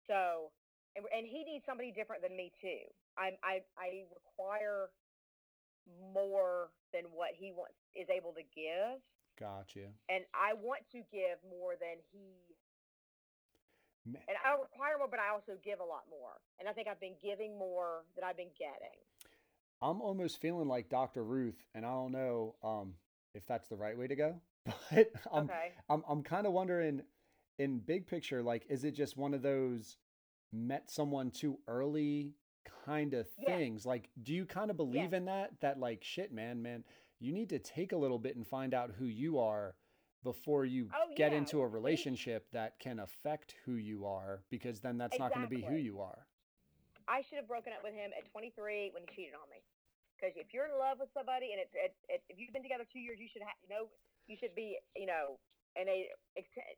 So, 0.08 0.52
and, 0.96 1.06
and 1.12 1.28
he 1.28 1.44
needs 1.44 1.68
somebody 1.68 1.92
different 1.92 2.24
than 2.24 2.36
me 2.36 2.52
too. 2.60 2.88
I'm, 3.16 3.38
I, 3.44 3.62
I 3.78 4.08
require 4.10 4.90
more 6.16 6.72
than 6.96 7.12
what 7.12 7.36
he 7.36 7.52
wants 7.52 7.78
is 7.94 8.08
able 8.10 8.32
to 8.34 8.44
give 8.56 9.04
Gotcha. 9.40 9.90
and 10.10 10.24
I 10.34 10.54
want 10.54 10.82
to 10.92 11.00
give 11.12 11.42
more 11.50 11.74
than 11.80 11.98
he 12.12 12.54
and 14.06 14.38
I 14.46 14.60
require 14.60 14.98
more, 14.98 15.08
but 15.10 15.20
I 15.20 15.32
also 15.34 15.54
give 15.64 15.80
a 15.80 15.84
lot 15.84 16.04
more. 16.10 16.42
And 16.60 16.68
I 16.68 16.74
think 16.74 16.88
I've 16.88 17.00
been 17.00 17.16
giving 17.22 17.58
more 17.58 18.04
than 18.16 18.24
I've 18.24 18.38
been 18.38 18.52
getting. 18.58 19.00
I'm 19.82 20.02
almost 20.02 20.42
feeling 20.42 20.68
like 20.68 20.90
Dr. 20.90 21.24
Ruth, 21.24 21.62
and 21.74 21.86
I 21.86 21.90
don't 21.90 22.12
know 22.12 22.56
um, 22.64 22.94
if 23.34 23.46
that's 23.46 23.68
the 23.68 23.76
right 23.76 23.98
way 23.98 24.08
to 24.08 24.16
go, 24.16 24.36
but 24.92 25.12
I'm 25.32 25.46
okay. 25.46 25.72
I'm 25.90 26.04
I'm 26.08 26.24
kind 26.24 26.48
of 26.48 26.54
wondering, 26.54 27.02
in 27.60 27.80
big 27.80 28.08
picture, 28.08 28.42
like, 28.42 28.66
is 28.70 28.84
it 28.84 28.92
just 28.92 29.18
one 29.18 29.34
of 29.34 29.42
those 29.42 29.98
met 30.52 30.90
someone 30.90 31.32
too 31.32 31.60
early 31.68 32.34
kind 32.86 33.14
of 33.14 33.28
things? 33.46 33.86
Like, 33.86 34.10
do 34.22 34.34
you 34.34 34.46
kind 34.46 34.72
of 34.72 34.78
believe 34.78 35.14
in 35.14 35.26
that? 35.26 35.52
That 35.62 35.80
like, 35.80 36.04
shit, 36.04 36.34
man, 36.34 36.62
man, 36.62 36.84
you 37.20 37.34
need 37.34 37.50
to 37.50 37.60
take 37.60 37.92
a 37.92 37.98
little 37.98 38.20
bit 38.20 38.36
and 38.36 38.46
find 38.48 38.74
out 38.74 38.92
who 38.98 39.06
you 39.06 39.40
are 39.40 39.76
before 40.24 40.66
you 40.66 40.90
Oh, 40.94 41.14
get 41.16 41.32
yeah, 41.32 41.40
into 41.40 41.62
a 41.62 41.68
relationship 41.68 42.48
that 42.52 42.80
can 42.80 43.00
affect 43.00 43.56
who 43.66 43.76
you 43.76 44.06
are, 44.06 44.44
because 44.50 44.80
then 44.80 44.98
that's 44.98 45.20
not 45.20 45.34
going 45.34 45.46
to 45.46 45.50
be 45.50 45.62
who 45.62 45.76
you 45.76 46.00
are. 46.00 46.28
I 47.08 47.22
should 47.28 47.38
have 47.38 47.48
broken 47.48 47.74
up 47.74 47.84
with 47.84 47.94
him 47.94 48.12
at 48.18 48.30
23 48.32 48.92
when 48.94 49.04
he 49.04 49.16
cheated 49.16 49.34
on 49.36 49.50
me. 49.52 49.58
Because 50.16 50.38
if 50.38 50.54
you're 50.54 50.66
in 50.66 50.80
love 50.80 51.00
with 51.00 51.10
somebody 51.14 51.52
and 51.52 51.60
it's, 51.60 51.74
if 52.08 52.22
you've 52.40 52.54
been 52.54 52.64
together 52.64 52.86
two 52.92 53.00
years, 53.00 53.20
you 53.20 53.28
should 53.32 53.42
have, 53.42 53.56
you 53.62 53.68
know, 53.76 53.88
you 54.28 54.38
should 54.40 54.56
be, 54.56 54.78
you 54.96 55.06
know, 55.06 55.38
in 55.76 55.90
a, 55.90 56.08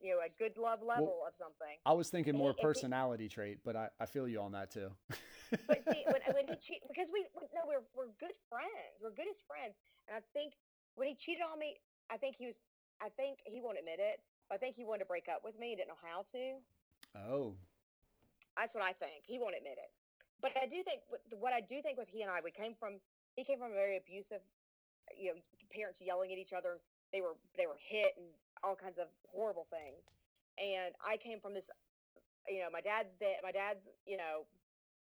you 0.01 0.15
know, 0.15 0.21
a 0.25 0.29
good 0.39 0.57
love 0.57 0.79
level 0.81 1.21
of 1.27 1.33
something. 1.37 1.77
I 1.85 1.93
was 1.93 2.09
thinking 2.09 2.33
more 2.35 2.49
he- 2.49 2.51
if 2.51 2.57
he- 2.57 2.63
personality 2.63 3.29
trait, 3.29 3.59
but 3.63 3.75
I, 3.75 3.89
I 3.99 4.07
feel 4.07 4.27
you 4.27 4.41
on 4.41 4.53
that 4.53 4.71
too. 4.71 4.89
But 5.69 5.81
see, 5.89 6.01
when, 6.09 6.22
when 6.34 6.45
he 6.49 6.55
cheated, 6.63 6.88
because 6.89 7.09
we, 7.13 7.26
we 7.38 7.45
no, 7.53 7.65
we're 7.69 7.85
we're 7.93 8.11
good 8.17 8.34
friends. 8.49 8.95
We're 9.01 9.13
good 9.13 9.30
as 9.30 9.39
friends. 9.45 9.77
And 10.09 10.17
I 10.17 10.22
think 10.34 10.53
when 10.97 11.09
he 11.11 11.15
cheated 11.19 11.45
on 11.45 11.57
me, 11.61 11.77
I 12.09 12.17
think 12.17 12.35
he 12.39 12.49
was, 12.49 12.57
I 13.01 13.09
think 13.13 13.39
he 13.45 13.61
won't 13.61 13.77
admit 13.77 13.99
it, 14.01 14.22
but 14.49 14.55
I 14.55 14.59
think 14.61 14.76
he 14.80 14.85
wanted 14.88 15.05
to 15.05 15.09
break 15.11 15.27
up 15.30 15.41
with 15.45 15.53
me. 15.59 15.73
He 15.73 15.76
didn't 15.77 15.93
know 15.93 16.01
how 16.01 16.26
to. 16.34 16.43
oh, 17.30 17.53
That's 18.57 18.73
what 18.73 18.84
I 18.85 18.93
think. 18.97 19.26
He 19.27 19.38
won't 19.38 19.55
admit 19.57 19.77
it. 19.77 19.91
But 20.41 20.53
I 20.57 20.65
do 20.69 20.80
think 20.84 21.01
what- 21.09 21.23
what 21.39 21.53
I 21.53 21.61
do 21.61 21.81
think 21.81 21.97
with 21.97 22.09
he 22.09 22.22
and 22.22 22.30
I, 22.31 22.41
we 22.41 22.51
came 22.51 22.76
from 22.76 22.99
he 23.35 23.43
came 23.43 23.59
from 23.59 23.72
a 23.72 23.77
very 23.77 23.97
abusive, 23.99 24.39
you 25.11 25.34
know, 25.34 25.38
parents 25.76 25.99
yelling 25.99 26.31
at 26.31 26.39
each 26.39 26.53
other. 26.55 26.80
They 27.11 27.22
were 27.22 27.35
they 27.57 27.67
were 27.67 27.77
hit 27.80 28.15
and 28.17 28.27
all 28.63 28.76
kinds 28.76 28.97
of 28.97 29.07
horrible 29.30 29.67
things. 29.69 30.01
And 30.57 30.95
I 31.03 31.17
came 31.19 31.39
from 31.43 31.51
this, 31.53 31.67
you 32.47 32.63
know, 32.63 32.69
my 32.72 32.80
dad's. 32.81 33.11
My 33.43 33.51
dad's, 33.51 33.84
you 34.07 34.15
know, 34.15 34.47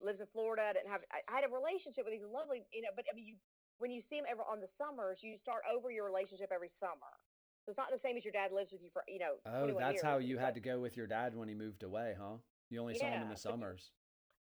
lives 0.01 0.19
in 0.19 0.27
Florida. 0.33 0.63
I 0.69 0.73
didn't 0.73 0.91
have. 0.91 1.01
I, 1.11 1.21
I 1.31 1.41
had 1.41 1.45
a 1.47 1.51
relationship 1.53 2.05
with 2.05 2.13
these 2.13 2.25
lovely, 2.27 2.63
you 2.73 2.81
know. 2.81 2.91
But 2.95 3.05
I 3.11 3.15
mean, 3.15 3.25
you 3.27 3.35
when 3.77 3.91
you 3.91 4.01
see 4.09 4.15
him 4.15 4.25
ever 4.29 4.43
on 4.47 4.59
the 4.63 4.71
summers, 4.79 5.19
you 5.21 5.35
start 5.41 5.63
over 5.67 5.91
your 5.91 6.05
relationship 6.05 6.51
every 6.53 6.71
summer. 6.79 7.11
So 7.65 7.73
it's 7.73 7.81
not 7.81 7.89
the 7.91 7.99
same 7.99 8.15
as 8.15 8.23
your 8.23 8.31
dad 8.31 8.53
lives 8.53 8.71
with 8.71 8.79
you 8.85 8.93
for, 8.93 9.01
you 9.09 9.17
know. 9.17 9.41
oh, 9.49 9.73
that's 9.79 9.99
years. 9.99 10.05
how 10.05 10.17
you 10.21 10.37
had 10.37 10.53
to 10.53 10.61
go 10.61 10.77
with 10.79 10.95
your 10.95 11.07
dad 11.09 11.35
when 11.35 11.49
he 11.49 11.55
moved 11.57 11.81
away, 11.81 12.13
huh? 12.13 12.37
You 12.69 12.79
only 12.79 12.93
saw 12.93 13.09
him 13.09 13.23
in 13.25 13.29
the 13.29 13.35
summers. 13.35 13.89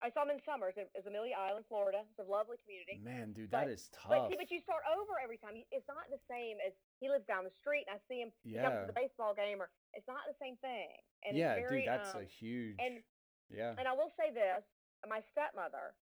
I 0.03 0.11
saw 0.11 0.27
him 0.27 0.35
in 0.35 0.43
summers. 0.43 0.75
It- 0.75 0.91
It's 0.93 1.07
Amelia 1.07 1.33
Island, 1.39 1.63
Florida. 1.71 2.03
It's 2.11 2.19
a 2.19 2.29
lovely 2.29 2.59
community. 2.59 2.99
Man, 2.99 3.31
dude, 3.31 3.49
But- 3.49 3.63
that 3.63 3.71
is 3.71 3.87
But 4.05 4.19
tough. 4.19 4.29
see, 4.29 4.35
but 4.35 4.51
you 4.51 4.59
start 4.59 4.83
over 4.91 5.15
every 5.23 5.39
time. 5.39 5.63
It's 5.71 5.87
not 5.87 6.03
the 6.11 6.19
same 6.27 6.59
as 6.59 6.73
he 6.99 7.07
lives 7.09 7.23
down 7.25 7.45
the 7.47 7.55
street 7.55 7.85
and 7.87 7.95
I 7.95 7.99
see 8.11 8.19
him. 8.19 8.29
He 8.43 8.59
comes 8.59 8.75
Yeah. 8.75 8.81
to 8.81 8.87
the 8.91 8.93
baseball 8.93 9.33
game, 9.33 9.61
or 9.63 9.71
it's 9.95 10.05
not 10.07 10.27
the 10.27 10.35
same 10.35 10.57
thing. 10.57 10.91
And 11.23 11.37
yeah, 11.37 11.55
very, 11.55 11.79
dude, 11.79 11.87
that's 11.87 12.13
um, 12.13 12.21
a 12.21 12.25
huge. 12.25 12.75
and 12.77 13.01
yeah. 13.49 13.73
and 13.79 13.87
I 13.87 13.93
will 13.93 14.11
say 14.19 14.31
this: 14.35 14.67
my 15.09 15.21
stepmother 15.31 15.95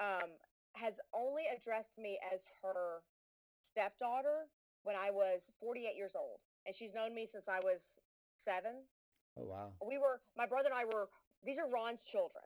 um, 0.00 0.30
has 0.74 0.94
only 1.12 1.44
addressed 1.48 1.92
me 1.96 2.18
as 2.32 2.40
her 2.62 3.00
stepdaughter 3.72 4.48
when 4.84 4.96
I 4.96 5.10
was 5.10 5.40
48 5.60 5.96
years 5.96 6.12
old, 6.14 6.38
and 6.64 6.72
she's 6.76 6.94
known 6.94 7.14
me 7.14 7.28
since 7.32 7.44
I 7.48 7.60
was 7.60 7.80
seven. 8.46 8.86
oh 9.36 9.46
wow. 9.48 9.68
We 9.82 9.98
were 9.98 10.22
my 10.38 10.46
brother 10.46 10.70
and 10.70 10.78
I 10.78 10.84
were. 10.86 11.08
These 11.44 11.58
are 11.58 11.68
Ron's 11.68 12.00
children. 12.10 12.44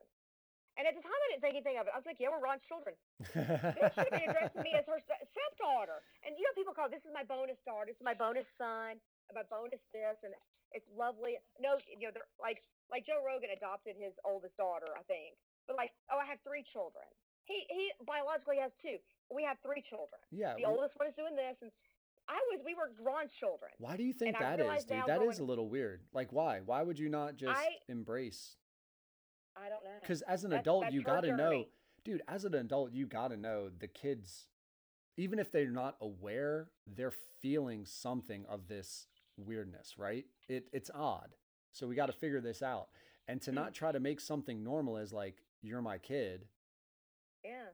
And 0.79 0.87
at 0.87 0.95
the 0.95 1.03
time, 1.03 1.11
I 1.11 1.27
didn't 1.35 1.43
think 1.43 1.55
anything 1.59 1.77
of 1.77 1.85
it. 1.85 1.91
I 1.93 1.99
was 1.99 2.07
like, 2.07 2.17
"Yeah, 2.17 2.31
we're 2.31 2.41
Ron's 2.41 2.63
children." 2.65 2.95
This 3.77 3.91
should 3.93 4.07
have 4.07 4.15
been 4.15 4.31
addressing 4.31 4.63
me 4.63 4.71
as 4.73 4.87
her 4.87 4.99
stepdaughter. 5.03 5.99
And 6.23 6.33
you 6.39 6.43
know, 6.47 6.53
people 6.55 6.73
call 6.73 6.87
this 6.87 7.03
is 7.03 7.11
my 7.13 7.27
bonus 7.27 7.59
daughter, 7.67 7.91
this 7.91 7.99
is 7.99 8.07
my 8.07 8.15
bonus 8.15 8.47
son, 8.57 8.97
my 9.35 9.43
bonus 9.51 9.83
this, 9.91 10.17
and 10.23 10.33
it's 10.71 10.87
lovely. 10.95 11.37
No, 11.59 11.75
you 11.85 12.07
know, 12.07 12.13
they're 12.15 12.31
like 12.39 12.63
like 12.89 13.05
Joe 13.05 13.19
Rogan 13.21 13.51
adopted 13.51 13.95
his 13.99 14.15
oldest 14.23 14.55
daughter, 14.57 14.89
I 14.95 15.03
think. 15.05 15.35
But 15.67 15.77
like, 15.77 15.91
oh, 16.11 16.17
I 16.21 16.25
have 16.25 16.39
three 16.43 16.63
children. 16.73 17.05
He 17.45 17.63
he 17.69 17.91
biologically 18.05 18.57
has 18.61 18.71
two. 18.81 18.97
We 19.33 19.43
have 19.43 19.57
three 19.65 19.83
children. 19.89 20.19
yeah. 20.31 20.53
The 20.55 20.65
oldest 20.65 20.93
one 20.97 21.07
is 21.09 21.15
doing 21.15 21.35
this, 21.35 21.57
and 21.61 21.71
I 22.27 22.39
was 22.51 22.61
we 22.65 22.73
were 22.75 22.91
Ron's 23.01 23.31
children. 23.39 23.71
Why 23.79 23.97
do 23.97 24.03
you 24.03 24.13
think 24.13 24.35
I 24.37 24.55
that 24.57 24.59
is, 24.59 24.83
dude? 24.85 25.03
That 25.07 25.21
is 25.21 25.37
going- 25.37 25.39
a 25.41 25.43
little 25.43 25.69
weird. 25.69 26.01
Like, 26.13 26.31
why? 26.31 26.61
Why 26.61 26.81
would 26.83 26.99
you 26.99 27.09
not 27.09 27.35
just 27.35 27.57
I- 27.57 27.77
embrace? 27.89 28.55
I 29.55 29.69
don't 29.69 29.83
know. 29.83 29.99
Because 29.99 30.21
as 30.23 30.43
an 30.43 30.51
That's- 30.51 30.63
adult, 30.63 30.83
that's 30.83 30.93
you 30.93 31.03
got 31.03 31.21
to 31.21 31.35
know, 31.35 31.65
dude. 32.03 32.21
As 32.27 32.45
an 32.45 32.53
adult, 32.55 32.93
you 32.93 33.05
got 33.05 33.29
to 33.29 33.37
know 33.37 33.69
the 33.69 33.87
kids, 33.87 34.47
even 35.17 35.39
if 35.39 35.51
they're 35.51 35.69
not 35.69 35.97
aware, 35.99 36.69
they're 36.87 37.11
feeling 37.11 37.85
something 37.85 38.45
of 38.45 38.67
this 38.67 39.07
weirdness, 39.37 39.97
right? 39.97 40.25
It 40.47 40.69
it's 40.71 40.89
odd. 40.93 41.35
So 41.73 41.87
we 41.87 41.95
got 41.95 42.05
to 42.07 42.13
figure 42.13 42.39
this 42.41 42.61
out, 42.61 42.89
and 43.27 43.41
to 43.41 43.51
Mm. 43.51 43.55
not 43.55 43.73
try 43.73 43.91
to 43.91 43.99
make 43.99 44.19
something 44.19 44.63
normal 44.63 44.97
as 44.97 45.11
like 45.11 45.41
you're 45.61 45.81
my 45.81 45.97
kid. 45.97 46.45
Yeah. 47.43 47.69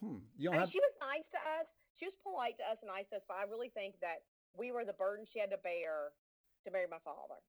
Hmm. 0.00 0.20
You 0.36 0.48
don't 0.52 0.60
And 0.60 0.68
have. 0.68 0.72
she 0.72 0.80
was 0.80 0.94
nice 1.00 1.24
to 1.32 1.40
us. 1.60 1.68
She 1.96 2.04
was 2.04 2.16
polite 2.20 2.60
to 2.60 2.64
us 2.68 2.76
and 2.84 2.92
nice 2.92 3.08
to 3.08 3.16
us, 3.16 3.24
but 3.24 3.40
I 3.40 3.48
really 3.48 3.72
think 3.72 3.96
that 4.04 4.20
we 4.52 4.68
were 4.68 4.84
the 4.84 4.96
burden 4.96 5.24
she 5.24 5.40
had 5.40 5.48
to 5.52 5.60
bear 5.64 6.12
to 6.64 6.68
marry 6.68 6.84
my 6.88 7.00
father. 7.00 7.40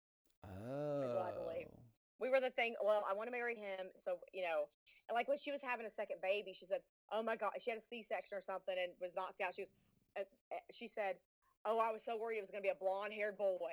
what 0.44 1.28
I 1.28 1.36
believe. 1.36 1.68
Oh. 1.68 1.84
We 2.20 2.30
were 2.32 2.40
the 2.40 2.56
thing. 2.56 2.74
Well, 2.82 3.04
I 3.06 3.14
want 3.14 3.28
to 3.28 3.36
marry 3.36 3.56
him, 3.60 3.92
so 4.08 4.18
you 4.34 4.42
know. 4.42 4.66
And 5.08 5.16
like 5.16 5.28
when 5.28 5.40
she 5.40 5.52
was 5.52 5.62
having 5.64 5.86
a 5.88 5.94
second 5.96 6.20
baby, 6.24 6.56
she 6.58 6.66
said, 6.68 6.82
"Oh 7.12 7.22
my 7.22 7.36
God," 7.36 7.54
she 7.64 7.72
had 7.72 7.80
a 7.80 7.88
C-section 7.92 8.36
or 8.36 8.44
something 8.48 8.76
and 8.76 8.92
was 9.00 9.12
knocked 9.16 9.40
out. 9.40 9.54
She 9.56 9.64
was, 9.68 9.72
uh, 10.18 10.26
uh, 10.52 10.64
she 10.74 10.90
said, 10.96 11.16
"Oh, 11.64 11.78
I 11.80 11.92
was 11.92 12.02
so 12.04 12.18
worried 12.18 12.40
it 12.40 12.48
was 12.48 12.52
going 12.52 12.64
to 12.64 12.68
be 12.68 12.74
a 12.74 12.80
blonde-haired 12.82 13.38
boy, 13.38 13.72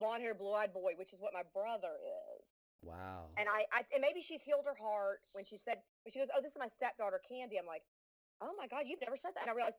blonde-haired, 0.00 0.38
blue-eyed 0.40 0.72
boy, 0.72 0.96
which 0.96 1.12
is 1.12 1.20
what 1.20 1.34
my 1.36 1.44
brother 1.52 2.00
is." 2.00 2.35
Wow. 2.86 3.28
And 3.34 3.50
I, 3.50 3.66
I 3.74 3.82
and 3.90 4.00
maybe 4.00 4.22
she's 4.30 4.40
healed 4.46 4.64
her 4.64 4.78
heart 4.78 5.20
when 5.34 5.42
she 5.44 5.58
said 5.66 5.82
when 6.06 6.14
she 6.14 6.22
goes, 6.22 6.30
"Oh, 6.30 6.40
this 6.40 6.54
is 6.54 6.60
my 6.60 6.70
stepdaughter 6.78 7.18
Candy." 7.26 7.58
I'm 7.58 7.66
like, 7.66 7.82
"Oh 8.38 8.54
my 8.54 8.70
God, 8.70 8.86
you've 8.86 9.02
never 9.02 9.18
said 9.18 9.34
that." 9.34 9.44
And 9.44 9.52
I 9.52 9.56
realized, 9.58 9.76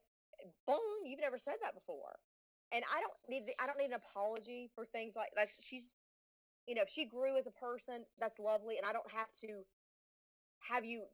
boom, 0.68 1.08
you've 1.08 1.24
never 1.24 1.40
said 1.42 1.58
that 1.64 1.74
before. 1.74 2.20
And 2.76 2.84
I 2.92 3.00
don't 3.00 3.16
need 3.32 3.48
I 3.58 3.66
don't 3.66 3.80
need 3.80 3.96
an 3.96 4.00
apology 4.00 4.70
for 4.76 4.84
things 4.92 5.16
like 5.16 5.32
that. 5.40 5.48
she's, 5.72 5.88
you 6.68 6.76
know, 6.76 6.84
if 6.84 6.92
she 6.92 7.08
grew 7.08 7.40
as 7.40 7.48
a 7.48 7.56
person, 7.56 8.04
that's 8.20 8.36
lovely, 8.38 8.76
and 8.76 8.84
I 8.84 8.92
don't 8.92 9.08
have 9.08 9.32
to 9.48 9.64
have 10.68 10.84
you, 10.84 11.08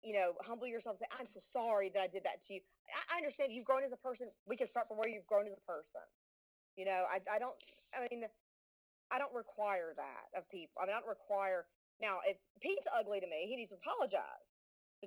you 0.00 0.16
know, 0.16 0.32
humble 0.40 0.64
yourself 0.64 0.96
and 0.96 1.04
say, 1.04 1.12
"I'm 1.12 1.28
so 1.36 1.44
sorry 1.52 1.92
that 1.92 2.00
I 2.00 2.08
did 2.08 2.24
that 2.24 2.40
to 2.48 2.56
you." 2.56 2.62
I, 2.88 3.14
I 3.14 3.14
understand 3.20 3.52
you've 3.52 3.68
grown 3.68 3.84
as 3.84 3.92
a 3.92 4.00
person. 4.00 4.32
We 4.48 4.56
can 4.56 4.66
start 4.72 4.88
from 4.88 4.96
where 4.96 5.10
you've 5.12 5.28
grown 5.28 5.44
as 5.44 5.54
a 5.54 5.64
person. 5.68 6.04
You 6.80 6.88
know, 6.88 7.04
I 7.04 7.20
I 7.28 7.36
don't. 7.36 7.54
I 7.92 8.08
mean, 8.08 8.24
I 9.14 9.22
don't 9.22 9.30
require 9.30 9.94
that 9.94 10.26
of 10.34 10.42
people. 10.50 10.82
I 10.82 10.90
mean, 10.90 10.98
I 10.98 10.98
don't 10.98 11.14
require. 11.14 11.70
Now, 12.02 12.18
if 12.26 12.34
Pete's 12.58 12.86
ugly 12.90 13.22
to 13.22 13.28
me, 13.30 13.46
he 13.46 13.54
needs 13.54 13.70
to 13.70 13.78
apologize. 13.78 14.42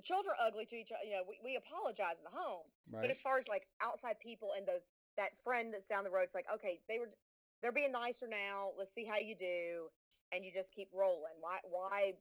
children 0.08 0.32
are 0.32 0.48
ugly 0.48 0.64
to 0.72 0.76
each 0.80 0.88
other. 0.88 1.04
You 1.04 1.20
know, 1.20 1.24
we, 1.28 1.36
we 1.44 1.52
apologize 1.60 2.16
in 2.16 2.24
the 2.24 2.32
home. 2.32 2.64
But 3.04 3.12
as 3.12 3.20
far 3.20 3.36
as 3.36 3.44
like 3.52 3.68
outside 3.84 4.16
people 4.24 4.56
and 4.56 4.64
those 4.64 4.80
that 5.20 5.36
friend 5.44 5.76
that's 5.76 5.84
down 5.92 6.08
the 6.08 6.14
road, 6.14 6.32
it's 6.32 6.38
like, 6.38 6.48
okay, 6.48 6.80
they 6.88 6.96
were 6.96 7.12
they're 7.60 7.74
being 7.74 7.92
nicer 7.92 8.24
now. 8.24 8.72
Let's 8.80 8.94
see 8.96 9.04
how 9.04 9.20
you 9.20 9.36
do, 9.36 9.92
and 10.32 10.40
you 10.40 10.54
just 10.54 10.72
keep 10.72 10.88
rolling. 10.96 11.36
Why 11.44 11.60
why 11.68 12.16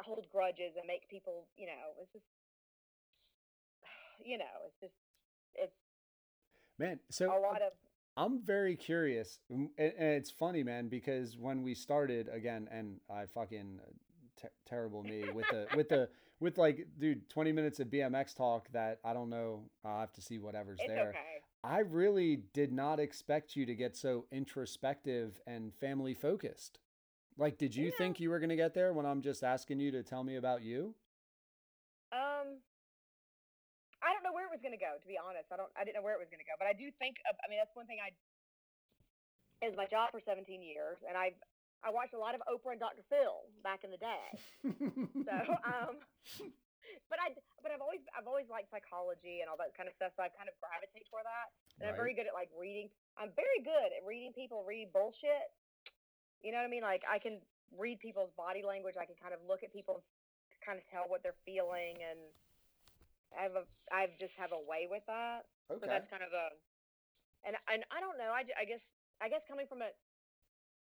hold 0.00 0.24
grudges 0.32 0.80
and 0.80 0.88
make 0.88 1.04
people? 1.12 1.44
You 1.60 1.68
know, 1.68 1.84
it's 2.00 2.14
just 2.16 2.28
you 4.24 4.40
know, 4.40 4.56
it's 4.72 4.80
just 4.80 4.96
it's 5.52 5.76
Man, 6.80 6.98
so 7.10 7.28
a 7.28 7.36
lot 7.36 7.60
of 7.60 7.76
I'm 8.16 8.40
very 8.42 8.76
curious, 8.76 9.38
and, 9.48 9.70
it's 9.78 10.30
funny, 10.30 10.62
man, 10.62 10.88
because 10.88 11.36
when 11.38 11.62
we 11.62 11.74
started 11.74 12.28
again, 12.28 12.68
and 12.70 13.00
I 13.10 13.24
fucking 13.26 13.80
uh, 13.82 14.48
terrible 14.66 15.02
me 15.02 15.24
with 15.34 15.46
the 15.50 15.66
with 15.76 15.88
the 15.88 16.08
with 16.40 16.58
like, 16.58 16.86
dude, 16.98 17.28
20 17.30 17.52
minutes 17.52 17.80
of 17.80 17.88
BMX 17.88 18.34
talk 18.34 18.68
that 18.72 18.98
I 19.04 19.14
don't 19.14 19.30
know. 19.30 19.62
I'll 19.84 20.00
have 20.00 20.12
to 20.14 20.20
see 20.20 20.38
whatever's 20.38 20.80
It's 20.80 20.88
there. 20.88 21.08
okay. 21.10 21.42
I 21.64 21.78
really 21.78 22.36
did 22.52 22.72
not 22.72 22.98
expect 22.98 23.54
you 23.54 23.64
to 23.66 23.74
get 23.74 23.96
so 23.96 24.26
introspective 24.32 25.40
and 25.46 25.72
family 25.72 26.12
focused. 26.12 26.80
Like, 27.38 27.56
did 27.56 27.74
you 27.74 27.86
Yeah. 27.86 27.98
think 27.98 28.20
you 28.20 28.28
were 28.30 28.40
going 28.40 28.50
to 28.50 28.56
get 28.56 28.74
there 28.74 28.92
when 28.92 29.06
I'm 29.06 29.22
just 29.22 29.42
asking 29.44 29.80
you 29.80 29.90
to 29.92 30.02
tell 30.02 30.24
me 30.24 30.36
about 30.36 30.62
you? 30.62 30.94
Was 34.52 34.60
going 34.60 34.76
to 34.76 34.80
go. 34.80 35.00
To 35.00 35.08
be 35.08 35.16
honest, 35.16 35.48
I 35.48 35.56
don't. 35.56 35.72
I 35.72 35.82
didn't 35.82 35.96
know 35.96 36.04
where 36.04 36.14
it 36.14 36.22
was 36.22 36.28
going 36.28 36.44
to 36.44 36.48
go, 36.48 36.54
but 36.60 36.68
I 36.68 36.76
do 36.76 36.92
think. 37.00 37.16
Of, 37.24 37.40
I 37.40 37.48
mean, 37.48 37.56
that's 37.56 37.72
one 37.72 37.88
thing 37.88 37.98
I. 38.04 38.12
It 39.64 39.72
was 39.72 39.78
my 39.78 39.86
job 39.86 40.10
for 40.10 40.18
17 40.18 40.44
years, 40.60 41.00
and 41.06 41.16
I 41.16 41.32
I 41.82 41.90
watched 41.90 42.14
a 42.14 42.20
lot 42.20 42.38
of 42.38 42.42
Oprah 42.46 42.78
and 42.78 42.82
Dr. 42.82 43.02
Phil 43.10 43.42
back 43.66 43.82
in 43.82 43.90
the 43.90 43.98
day. 43.98 44.28
So, 45.22 45.38
um, 45.66 46.02
but 47.06 47.18
I 47.22 47.34
but 47.62 47.70
I've 47.70 47.82
always 47.82 48.02
I've 48.10 48.26
always 48.26 48.50
liked 48.50 48.70
psychology 48.74 49.42
and 49.42 49.46
all 49.46 49.58
that 49.62 49.74
kind 49.78 49.86
of 49.86 49.94
stuff. 49.94 50.14
So 50.18 50.26
I 50.26 50.30
kind 50.34 50.50
of 50.50 50.54
gravitate 50.58 51.06
toward 51.06 51.26
that, 51.26 51.48
and 51.78 51.86
I'm 51.90 51.98
very 51.98 52.14
good 52.14 52.26
at 52.26 52.34
like 52.34 52.50
reading. 52.58 52.90
I'm 53.14 53.30
very 53.38 53.62
good 53.62 53.90
at 53.94 54.02
reading 54.02 54.34
people 54.34 54.66
read 54.66 54.90
bullshit. 54.90 55.50
You 56.42 56.50
know 56.50 56.58
what 56.58 56.66
I 56.66 56.74
mean? 56.74 56.82
Like 56.82 57.06
I 57.06 57.22
can 57.22 57.38
read 57.70 58.02
people's 58.02 58.34
body 58.34 58.66
language. 58.66 58.98
I 58.98 59.06
can 59.06 59.14
kind 59.14 59.30
of 59.30 59.40
look 59.46 59.62
at 59.62 59.70
people, 59.70 60.02
and 60.02 60.58
kind 60.66 60.76
of 60.76 60.84
tell 60.90 61.06
what 61.06 61.22
they're 61.22 61.38
feeling, 61.46 62.02
and 62.02 62.18
I 63.38 63.48
have 63.48 63.56
a 63.56 63.64
I 63.90 64.12
just 64.20 64.34
have 64.36 64.52
a 64.52 64.62
way 64.62 64.88
with 64.88 65.04
that. 65.08 65.48
So 65.68 65.80
that's 65.88 66.08
kind 66.12 66.24
of 66.24 66.32
a, 66.32 66.52
and 67.48 67.56
and 67.68 67.80
I 67.88 67.98
don't 68.00 68.20
know. 68.20 68.32
I, 68.32 68.44
I 68.56 68.64
guess 68.68 68.82
I 69.20 69.28
guess 69.32 69.40
coming 69.48 69.66
from 69.66 69.80
a 69.80 69.90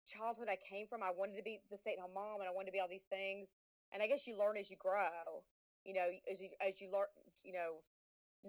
childhood 0.09 0.49
I 0.49 0.57
came 0.57 0.89
from, 0.89 1.05
I 1.05 1.13
wanted 1.13 1.37
to 1.37 1.45
be 1.45 1.61
the 1.69 1.77
stay 1.85 1.93
at 1.93 2.01
home 2.01 2.17
mom, 2.17 2.41
and 2.41 2.49
I 2.49 2.53
wanted 2.53 2.73
to 2.73 2.75
be 2.75 2.81
all 2.81 2.89
these 2.89 3.05
things. 3.13 3.45
And 3.93 4.01
I 4.01 4.09
guess 4.09 4.21
you 4.25 4.37
learn 4.37 4.57
as 4.57 4.69
you 4.69 4.77
grow. 4.77 5.45
You 5.85 5.93
know, 5.95 6.09
as 6.29 6.37
you 6.41 6.49
as 6.61 6.73
you 6.81 6.89
learn, 6.91 7.09
you 7.45 7.53
know, 7.53 7.81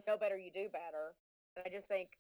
know 0.08 0.16
better, 0.16 0.36
you 0.36 0.50
do 0.52 0.68
better. 0.72 1.14
And 1.56 1.64
I 1.64 1.70
just 1.70 1.86
think, 1.86 2.12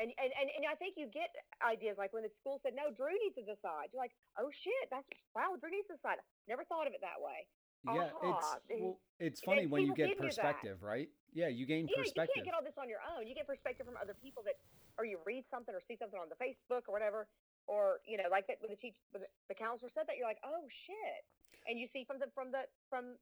and 0.00 0.10
and 0.16 0.30
and, 0.34 0.48
and 0.48 0.64
I 0.66 0.74
think 0.78 0.96
you 0.96 1.06
get 1.10 1.30
ideas 1.60 2.00
like 2.00 2.14
when 2.14 2.24
the 2.24 2.32
school 2.40 2.58
said 2.64 2.72
no, 2.74 2.90
Drew 2.94 3.12
needs 3.20 3.36
to 3.38 3.44
decide. 3.44 3.92
You're 3.92 4.02
like, 4.02 4.16
oh 4.40 4.48
shit, 4.64 4.88
that's 4.90 5.06
wow, 5.36 5.54
Drew 5.60 5.70
needs 5.70 5.86
to 5.92 5.98
decide. 6.00 6.18
Never 6.46 6.64
thought 6.66 6.88
of 6.88 6.94
it 6.96 7.02
that 7.04 7.20
way. 7.20 7.46
Yeah, 7.86 8.10
aha, 8.22 8.58
it's 8.68 8.82
well, 8.82 8.98
it's 9.18 9.40
funny 9.40 9.66
when 9.66 9.86
you 9.86 9.94
get 9.94 10.10
give 10.10 10.18
you 10.18 10.30
that. 10.34 10.34
perspective, 10.34 10.82
right? 10.82 11.08
Yeah, 11.32 11.48
you 11.48 11.64
gain 11.66 11.86
Yeah, 11.86 12.02
you 12.02 12.12
can't 12.14 12.44
get 12.44 12.54
all 12.54 12.64
this 12.64 12.76
on 12.80 12.88
your 12.90 13.04
own. 13.04 13.28
You 13.28 13.34
get 13.34 13.46
perspective 13.46 13.86
from 13.86 13.94
other 14.00 14.16
people 14.18 14.42
that, 14.44 14.58
or 14.98 15.06
you 15.06 15.22
read 15.22 15.44
something 15.52 15.70
or 15.70 15.80
see 15.86 15.94
something 15.94 16.18
on 16.18 16.26
the 16.26 16.38
Facebook 16.40 16.90
or 16.90 16.92
whatever, 16.92 17.28
or 17.70 18.00
you 18.08 18.18
know, 18.18 18.26
like 18.30 18.50
that 18.50 18.58
when 18.58 18.74
the 18.74 18.80
teach, 18.80 18.98
when 19.14 19.22
the, 19.22 19.54
counselor 19.54 19.92
said 19.94 20.10
that, 20.10 20.18
you're 20.18 20.26
like, 20.26 20.42
oh 20.42 20.66
shit, 20.86 21.22
and 21.70 21.78
you 21.78 21.86
see 21.92 22.02
from 22.02 22.18
the 22.18 22.26
from 22.34 22.50
the 22.50 22.66
from 22.90 23.14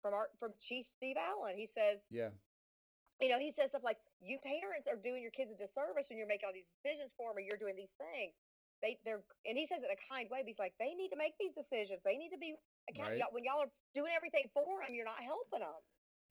from 0.00 0.14
our 0.16 0.32
from 0.40 0.56
Chief 0.64 0.88
Steve 0.96 1.20
Allen, 1.20 1.58
he 1.58 1.68
says, 1.76 2.00
yeah, 2.08 2.32
you 3.22 3.30
know, 3.30 3.38
he 3.38 3.54
says 3.54 3.70
stuff 3.70 3.86
like, 3.86 4.02
you 4.18 4.38
parents 4.42 4.90
are 4.90 4.98
doing 4.98 5.22
your 5.22 5.30
kids 5.30 5.54
a 5.54 5.58
disservice 5.58 6.10
and 6.10 6.18
you're 6.18 6.30
making 6.30 6.50
all 6.50 6.56
these 6.56 6.66
decisions 6.82 7.14
for 7.14 7.30
them, 7.30 7.38
or 7.38 7.42
you're 7.44 7.60
doing 7.60 7.78
these 7.78 7.92
things. 7.94 8.34
They 8.82 8.98
they're 9.06 9.22
and 9.46 9.54
he 9.56 9.64
says 9.70 9.80
it 9.80 9.88
in 9.88 9.94
a 9.94 10.02
kind 10.10 10.26
way. 10.28 10.42
But 10.42 10.50
he's 10.50 10.58
like, 10.62 10.74
they 10.82 10.92
need 10.98 11.08
to 11.14 11.18
make 11.20 11.38
these 11.38 11.54
decisions. 11.54 12.02
They 12.04 12.18
need 12.18 12.34
to 12.34 12.40
be 12.42 12.58
account- 12.90 13.14
Right. 13.16 13.32
when 13.32 13.46
y'all 13.46 13.62
are 13.62 13.70
doing 13.94 14.10
everything 14.12 14.50
for 14.52 14.82
them, 14.82 14.90
you're 14.92 15.06
not 15.08 15.22
helping 15.22 15.62
them. 15.62 15.78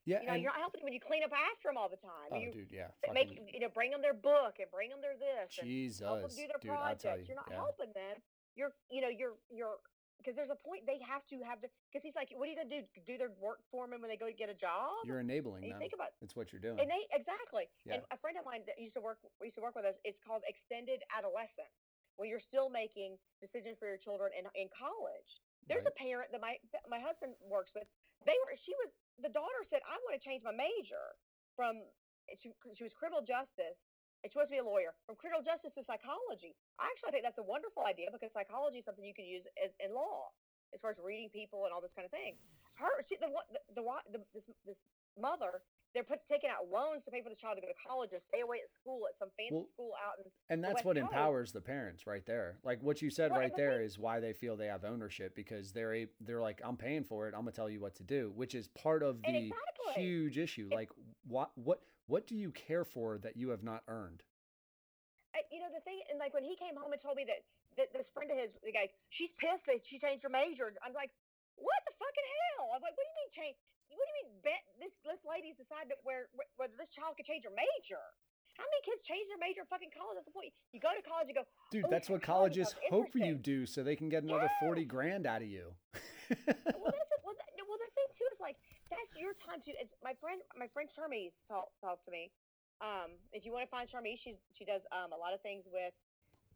yeah. 0.04 0.20
You 0.20 0.28
know, 0.28 0.34
and, 0.36 0.42
you're 0.44 0.52
not 0.52 0.60
helping 0.60 0.82
them 0.84 0.92
when 0.92 0.98
you 0.98 1.00
clean 1.00 1.24
up 1.24 1.32
after 1.32 1.70
them 1.72 1.78
all 1.80 1.88
the 1.88 2.02
time. 2.04 2.30
oh, 2.34 2.38
you, 2.42 2.52
dude, 2.52 2.72
yeah. 2.72 2.92
make 3.16 3.32
you 3.54 3.60
know 3.64 3.70
bring 3.72 3.92
them 3.96 4.02
their 4.04 4.18
book 4.18 4.60
and 4.60 4.68
bring 4.70 4.90
them 4.92 5.00
their 5.00 5.16
this 5.16 5.56
and 5.58 5.66
Jesus, 5.68 6.04
help 6.04 6.22
them 6.28 6.34
do 6.36 6.46
their 6.50 6.60
dude, 6.60 6.72
projects. 6.76 7.26
you, 7.30 7.34
You're 7.34 7.42
not 7.42 7.50
yeah. 7.50 7.62
helping 7.64 7.92
them. 7.94 8.16
You're 8.56 8.74
you 8.92 9.00
know 9.02 9.08
you're 9.10 9.40
you're 9.50 9.80
because 10.20 10.38
there's 10.38 10.54
a 10.54 10.60
point 10.68 10.86
they 10.86 11.02
have 11.02 11.26
to 11.34 11.42
have 11.42 11.62
the 11.66 11.70
because 11.90 12.06
he's 12.06 12.14
like, 12.14 12.30
what 12.38 12.46
are 12.46 12.52
you 12.54 12.58
gonna 12.60 12.70
do? 12.70 12.86
Do 13.10 13.18
their 13.18 13.34
work 13.42 13.58
for 13.74 13.88
them 13.90 14.02
when 14.06 14.10
they 14.12 14.18
go 14.22 14.28
to 14.30 14.38
get 14.38 14.50
a 14.54 14.58
job? 14.58 15.02
You're 15.06 15.18
enabling 15.24 15.64
and 15.66 15.70
you 15.70 15.74
them. 15.74 15.82
think 15.82 15.94
about 15.98 16.14
It's 16.22 16.36
what 16.38 16.54
you're 16.54 16.62
doing. 16.62 16.78
and 16.78 16.86
they 16.90 17.06
exactly. 17.10 17.66
And 17.90 18.04
a 18.14 18.18
friend 18.22 18.38
of 18.38 18.46
mine 18.46 18.62
that 18.70 18.78
used 18.78 18.94
to 18.98 19.02
work 19.02 19.18
used 19.42 19.56
to 19.58 19.64
work 19.66 19.74
with 19.74 19.86
us. 19.86 19.96
It's 20.06 20.20
called 20.22 20.44
extended 20.46 21.02
adolescence, 21.10 21.74
when 22.22 22.30
you're 22.30 22.46
still 22.46 22.70
making 22.70 23.18
decisions 23.42 23.82
for 23.82 23.90
your 23.90 23.98
children 23.98 24.30
in 24.38 24.46
in 24.54 24.70
college. 24.70 25.42
There's 25.66 25.82
Right. 25.90 25.98
a 25.98 25.98
parent 25.98 26.30
that 26.30 26.42
my 26.46 26.62
my 26.86 27.02
husband 27.02 27.34
works 27.42 27.74
with. 27.74 27.90
They 28.30 28.38
were 28.46 28.54
she 28.62 28.78
was 28.86 28.94
the 29.26 29.34
daughter 29.34 29.66
said 29.74 29.82
I 29.90 29.98
want 30.06 30.14
to 30.14 30.22
change 30.22 30.46
my 30.46 30.54
major 30.54 31.18
from 31.58 31.82
she, 32.38 32.54
she 32.78 32.86
was 32.86 32.94
criminal 32.94 33.26
justice. 33.26 33.82
and 34.22 34.30
She 34.30 34.38
wants 34.38 34.54
to 34.54 34.62
be 34.62 34.62
a 34.62 34.70
lawyer 34.70 34.94
from 35.10 35.18
criminal 35.18 35.42
justice 35.42 35.74
to 35.74 35.84
psychology. 35.90 36.54
I 36.78 36.86
actually 36.94 37.18
think 37.18 37.26
that's 37.26 37.42
a 37.42 37.50
wonderful 37.50 37.90
idea 37.90 38.14
because 38.14 38.30
psychology 38.38 38.80
is 38.80 38.86
something 38.86 39.02
you 39.04 39.18
can 39.18 39.26
use 39.26 39.44
as, 39.58 39.74
in 39.82 39.92
law 39.98 40.30
as 40.74 40.80
far 40.80 40.94
as 40.94 41.00
reading 41.02 41.34
people 41.34 41.66
and 41.66 41.74
all 41.74 41.82
this 41.82 41.92
kind 41.98 42.06
of 42.06 42.14
thing. 42.14 42.38
Her 42.78 43.02
she, 43.10 43.18
the, 43.18 43.34
the, 43.54 43.62
the, 43.82 43.84
the 44.14 44.20
this, 44.38 44.46
this 44.66 44.80
mother 45.18 45.66
they're 45.94 46.04
put, 46.04 46.20
taking 46.30 46.50
out 46.50 46.72
loans 46.72 47.04
to 47.06 47.12
pay 47.12 47.22
for 47.22 47.30
the 47.30 47.36
child 47.36 47.58
to 47.58 47.62
go 47.62 47.68
to 47.68 47.80
college 47.88 48.10
or 48.14 48.20
stay 48.30 48.42
away 48.42 48.58
at 48.64 48.70
school 48.82 49.02
at 49.10 49.18
some 49.20 49.30
fancy 49.38 49.54
Well, 49.56 49.68
school 49.74 49.92
out 50.00 50.24
in 50.24 50.32
and 50.50 50.64
that's 50.64 50.84
what 50.84 50.96
Coast. 50.96 51.12
empowers 51.12 51.52
the 51.52 51.62
parents 51.62 52.08
right 52.08 52.26
there. 52.26 52.58
Like 52.64 52.82
what 52.82 53.02
you 53.02 53.10
said 53.10 53.32
Well, 53.32 53.42
right 53.42 53.52
the 53.56 53.62
there 53.62 53.78
thing- 53.78 53.86
is 53.86 54.00
why 54.00 54.20
they 54.20 54.34
feel 54.34 54.56
they 54.56 54.68
have 54.68 54.86
ownership 54.86 55.36
because 55.36 55.72
they're 55.74 55.94
a, 55.96 56.08
they're 56.22 56.42
like 56.42 56.62
I'm 56.64 56.78
paying 56.78 57.04
for 57.04 57.28
it. 57.28 57.34
I'm 57.36 57.42
gonna 57.42 57.52
tell 57.52 57.70
you 57.70 57.80
what 57.82 57.96
to 57.96 58.04
do, 58.04 58.32
which 58.36 58.56
is 58.56 58.68
part 58.70 59.04
of 59.04 59.22
the 59.24 59.52
exactly. 59.52 60.04
huge 60.04 60.38
issue. 60.38 60.70
It- 60.72 60.76
Like 60.76 60.90
what 61.28 61.52
what 61.56 61.82
what 62.08 62.28
do 62.28 62.36
you 62.36 62.52
care 62.52 62.84
for 62.86 63.18
that 63.20 63.36
you 63.38 63.50
have 63.50 63.64
not 63.64 63.84
earned? 63.88 64.24
I, 65.36 65.48
you 65.52 65.60
know 65.64 65.72
the 65.74 65.80
thing, 65.88 66.02
and 66.12 66.20
like 66.20 66.34
when 66.34 66.44
he 66.44 66.56
came 66.60 66.76
home 66.76 66.92
and 66.92 67.00
told 67.02 67.16
me 67.16 67.24
that, 67.24 67.40
that 67.80 67.88
this 67.96 68.04
friend 68.12 68.28
of 68.32 68.36
his, 68.36 68.52
the 68.68 68.72
guy, 68.76 68.92
she's 69.16 69.32
pissed 69.40 69.64
that 69.64 69.80
she 69.88 69.96
changed 69.96 70.24
her 70.28 70.34
major. 70.34 70.76
I'm 70.84 70.92
like, 70.92 71.08
what 71.62 71.80
the 71.88 71.94
fucking 71.96 72.28
hell? 72.58 72.74
I'm 72.76 72.82
like, 72.84 72.94
what 72.98 73.06
do 73.06 73.12
you 73.14 73.18
mean 73.24 73.32
change? 73.38 73.56
What 73.94 74.04
do 74.04 74.12
you 74.12 74.18
mean 74.26 74.30
bet 74.42 74.64
this 74.82 74.94
this 75.06 75.22
lady's 75.28 75.56
decided 75.60 75.94
where 76.04 76.28
where- 76.34 76.50
whether 76.58 76.76
this 76.80 76.90
child 76.92 77.16
could 77.16 77.26
change 77.30 77.46
her 77.46 77.54
major? 77.54 78.02
How 78.60 78.68
many 78.68 78.82
kids 78.84 79.00
change 79.08 79.26
their 79.32 79.40
major 79.40 79.64
in 79.64 79.68
fucking 79.72 79.96
college? 79.96 80.20
That's 80.20 80.28
the 80.28 80.36
point. 80.36 80.52
You 80.76 80.84
go 80.84 80.92
to 80.92 81.00
college, 81.08 81.32
you 81.32 81.36
go, 81.36 81.48
Dude, 81.72 81.88
"Oh, 81.88 81.92
that's 81.92 82.12
what 82.12 82.20
colleges 82.22 82.76
hope 82.92 83.16
you 83.16 83.40
do 83.40 83.64
so 83.66 83.80
they 83.82 83.96
can 83.96 84.12
get 84.12 84.24
another 84.28 84.52
40 84.60 84.84
Yes. 84.84 84.92
grand 84.92 85.24
out 85.26 85.40
of 85.42 85.48
you. 85.48 85.72
well, 85.96 86.36
that's. 86.92 87.12
Well, 87.24 87.36
that, 87.36 87.50
well, 87.64 87.80
the 87.80 87.90
thing 87.96 88.10
too 88.20 88.28
is 88.32 88.40
like 88.44 88.60
that's 88.92 89.08
your 89.16 89.34
time 89.48 89.64
to. 89.66 89.72
It's, 89.80 89.96
my 90.04 90.14
friend, 90.20 90.44
my 90.60 90.68
friend 90.76 90.92
Shermie 90.92 91.32
talked 91.48 91.72
talked 91.80 92.04
to 92.06 92.12
me. 92.12 92.28
Um, 92.84 93.16
if 93.32 93.46
you 93.48 93.52
want 93.56 93.64
to 93.64 93.72
find 93.72 93.88
Shermie, 93.88 94.20
she 94.20 94.36
she 94.60 94.66
does 94.68 94.82
um, 94.92 95.12
a 95.16 95.20
lot 95.20 95.32
of 95.36 95.40
things 95.42 95.64
with 95.72 95.96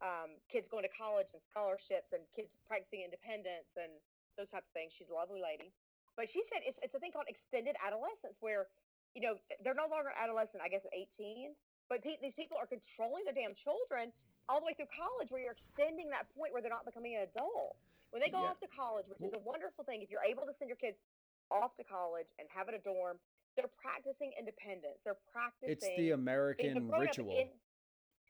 um, 0.04 0.36
kids 0.52 0.68
going 0.68 0.84
to 0.84 0.92
college 0.92 1.28
and 1.32 1.40
scholarships 1.48 2.12
and 2.12 2.20
kids 2.36 2.52
practicing 2.68 3.00
independence 3.08 3.72
and 3.80 3.92
those 4.36 4.48
types 4.52 4.68
of 4.68 4.74
things. 4.76 4.92
She's 4.96 5.08
a 5.08 5.16
lovely 5.16 5.40
lady. 5.40 5.72
But 6.14 6.28
she 6.32 6.44
said 6.52 6.64
it's, 6.64 6.76
it's 6.84 6.92
a 6.96 7.00
thing 7.00 7.12
called 7.12 7.28
extended 7.28 7.76
adolescence 7.80 8.36
where, 8.40 8.68
you 9.16 9.20
know, 9.24 9.36
they're 9.64 9.76
no 9.76 9.88
longer 9.88 10.12
adolescent, 10.16 10.60
I 10.64 10.68
guess, 10.68 10.84
at 10.84 10.92
18. 10.92 11.52
But 11.88 12.00
pe- 12.04 12.20
these 12.24 12.36
people 12.36 12.56
are 12.56 12.68
controlling 12.68 13.24
their 13.28 13.36
damn 13.36 13.56
children 13.64 14.12
all 14.48 14.60
the 14.62 14.66
way 14.68 14.76
through 14.76 14.92
college 14.92 15.28
where 15.32 15.42
you're 15.42 15.56
extending 15.56 16.08
that 16.12 16.28
point 16.36 16.52
where 16.52 16.60
they're 16.64 16.72
not 16.72 16.86
becoming 16.88 17.16
an 17.20 17.28
adult. 17.28 17.76
When 18.14 18.22
they 18.24 18.30
go 18.32 18.40
Yeah. 18.44 18.54
off 18.54 18.60
to 18.64 18.70
college, 18.72 19.04
which 19.10 19.20
is 19.20 19.34
a 19.34 19.42
wonderful 19.42 19.84
thing, 19.84 20.00
if 20.00 20.08
you're 20.08 20.24
able 20.24 20.46
to 20.46 20.54
send 20.56 20.70
your 20.70 20.80
kids 20.80 20.96
off 21.50 21.76
to 21.76 21.84
college 21.84 22.28
and 22.38 22.48
have 22.48 22.68
it 22.70 22.74
a 22.74 22.80
dorm, 22.80 23.18
they're 23.58 23.68
practicing 23.80 24.32
independence. 24.38 24.96
They're 25.04 25.20
practicing 25.32 25.72
it's 25.74 25.88
the 25.96 26.12
American 26.16 26.88
ritual. 26.88 27.36
in- 27.36 27.52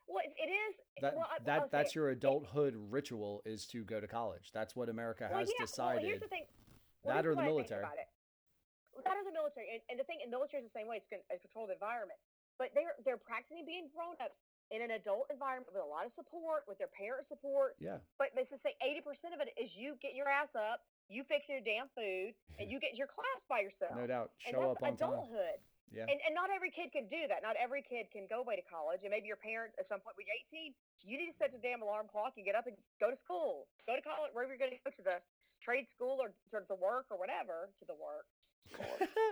well, 0.07 0.23
it, 0.25 0.33
it 0.39 0.51
is. 0.51 0.75
that 1.03 1.15
well, 1.17 1.27
I- 1.31 1.43
that 1.45 1.71
that's 1.71 1.91
it. 1.93 1.97
your 1.97 2.11
It- 2.11 2.19
adulthood 2.19 2.75
ritual 2.77 3.43
is 3.45 3.67
to 3.69 3.85
go 3.85 4.01
to 4.01 4.07
college. 4.09 4.51
That's 4.53 4.75
what 4.75 4.89
America 4.89 5.29
well, 5.31 5.41
has 5.41 5.51
yeah, 5.59 5.65
decided. 5.67 6.03
Well, 6.03 6.07
here's 6.09 6.21
the 6.21 6.29
thing. 6.29 6.45
Well, 7.03 7.15
That 7.15 7.27
or 7.27 7.31
the 7.31 7.37
what 7.37 7.43
I 7.43 7.47
think 7.47 7.57
military. 7.57 7.83
About 7.83 7.99
it. 7.99 8.09
That 9.05 9.17
or 9.17 9.25
the 9.29 9.33
military, 9.37 9.69
and, 9.77 9.81
and 9.93 9.97
the 10.01 10.05
thing, 10.09 10.19
and 10.25 10.31
military 10.33 10.65
is 10.65 10.69
the 10.73 10.77
same 10.79 10.89
way. 10.89 11.05
It's 11.05 11.13
a 11.13 11.39
controlled 11.45 11.71
environment, 11.71 12.19
but 12.59 12.73
they're 12.75 12.97
they're 13.05 13.21
practicing 13.21 13.63
being 13.69 13.93
grown 13.93 14.17
up 14.25 14.33
in 14.73 14.83
an 14.83 14.91
adult 14.99 15.29
environment 15.31 15.69
with 15.71 15.79
a 15.79 15.87
lot 15.87 16.09
of 16.09 16.13
support, 16.17 16.65
with 16.67 16.79
their 16.81 16.91
parent 16.91 17.29
support. 17.29 17.77
yeah. 17.79 18.03
But 18.19 18.33
let's 18.35 18.49
just 18.51 18.65
say 18.65 18.75
eighty 18.83 19.05
percent 19.05 19.37
of 19.37 19.45
it 19.45 19.53
is 19.61 19.71
you 19.77 19.95
getting 20.01 20.17
your 20.17 20.33
ass 20.33 20.49
up, 20.57 20.83
you 21.13 21.23
fixing 21.29 21.61
your 21.61 21.67
damn 21.69 21.93
food, 21.93 22.33
and 22.59 22.67
you 22.73 22.81
get 22.81 22.97
your 22.97 23.07
class 23.07 23.41
by 23.53 23.61
yourself. 23.61 23.93
No 23.95 24.09
doubt. 24.09 24.33
Show 24.41 24.73
up 24.73 24.81
on 24.83 24.97
time. 24.97 25.21
Yeah. 25.95 26.07
And, 26.11 26.19
and 26.27 26.35
not 26.35 26.51
every 26.55 26.71
kid 26.71 26.91
can 26.93 27.07
do 27.09 27.27
that. 27.31 27.41
Not 27.43 27.55
every 27.57 27.81
kid 27.83 28.11
can 28.13 28.27
go 28.29 28.41
away 28.43 28.57
to 28.59 28.67
college. 28.67 29.01
And 29.07 29.11
maybe 29.11 29.27
your 29.31 29.39
parents, 29.41 29.77
at 29.79 29.89
some 29.89 30.01
point 30.03 30.19
when 30.19 30.27
you're 30.27 30.41
18, 30.51 30.75
you 31.07 31.17
need 31.19 31.31
to 31.31 31.39
set 31.39 31.53
the 31.55 31.63
damn 31.63 31.81
alarm 31.83 32.07
clock 32.11 32.35
and 32.37 32.45
get 32.45 32.55
up 32.59 32.67
and 32.67 32.77
go 32.99 33.11
to 33.11 33.19
school. 33.23 33.67
Go 33.87 33.95
to 33.95 34.03
college, 34.03 34.35
wherever 34.35 34.51
you're 34.53 34.61
going 34.61 34.75
to 34.75 34.83
go 34.83 34.91
to 34.91 35.05
the 35.05 35.19
trade 35.63 35.87
school 35.95 36.19
or 36.21 36.35
to 36.53 36.67
the 36.69 36.75
work 36.79 37.07
or 37.11 37.17
whatever, 37.17 37.71
to 37.81 37.85
the 37.87 37.95
work. 37.97 38.27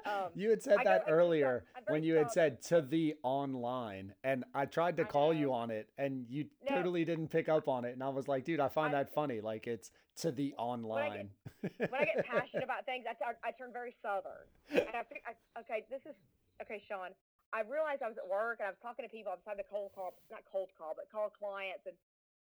Um, 0.06 0.31
you 0.35 0.51
had 0.51 0.62
said 0.62 0.78
I 0.78 0.85
that 0.85 1.05
earlier 1.09 1.64
I'm 1.76 1.82
when 1.89 2.05
you 2.05 2.14
had 2.14 2.31
said 2.31 2.62
to 2.70 2.81
the 2.81 3.16
online, 3.24 4.14
and 4.22 4.44
I 4.55 4.64
tried 4.66 4.97
to 4.98 5.02
I 5.02 5.06
call 5.06 5.35
you 5.35 5.52
on 5.52 5.70
it, 5.70 5.89
and 5.98 6.26
you 6.28 6.47
No. 6.68 6.76
totally 6.76 7.05
didn't 7.05 7.28
pick 7.28 7.48
up 7.48 7.66
on 7.66 7.85
it, 7.85 7.94
and 7.94 8.02
I 8.02 8.10
was 8.10 8.28
like, 8.28 8.44
dude, 8.44 8.60
I 8.60 8.68
find 8.68 8.94
I- 8.94 9.02
that 9.02 9.12
funny. 9.12 9.40
Like 9.40 9.66
it's 9.66 9.90
to 10.18 10.31
the 10.31 10.55
online. 10.55 11.31
when 11.60 11.89
I 11.93 12.05
get 12.05 12.24
passionate 12.31 12.62
about 12.62 12.85
things, 12.86 13.06
I, 13.09 13.14
I, 13.24 13.48
I 13.48 13.51
turn 13.52 13.72
very 13.72 13.94
southern. 14.02 14.47
And 14.70 14.94
I, 14.94 15.01
I 15.01 15.60
okay, 15.60 15.85
this 15.90 16.01
is 16.06 16.14
okay, 16.62 16.82
Sean. 16.86 17.10
I 17.55 17.62
realized 17.62 18.02
I 18.02 18.10
was 18.10 18.18
at 18.18 18.26
work 18.26 18.59
and 18.59 18.66
I 18.66 18.72
was 18.74 18.81
talking 18.82 19.06
to 19.06 19.10
people. 19.12 19.31
I 19.31 19.39
was 19.39 19.47
having 19.47 19.62
to 19.62 19.70
cold 19.70 19.94
call, 19.94 20.14
not 20.26 20.43
cold 20.51 20.74
call, 20.74 20.94
but 20.98 21.06
call 21.10 21.31
clients 21.31 21.86
and 21.86 21.94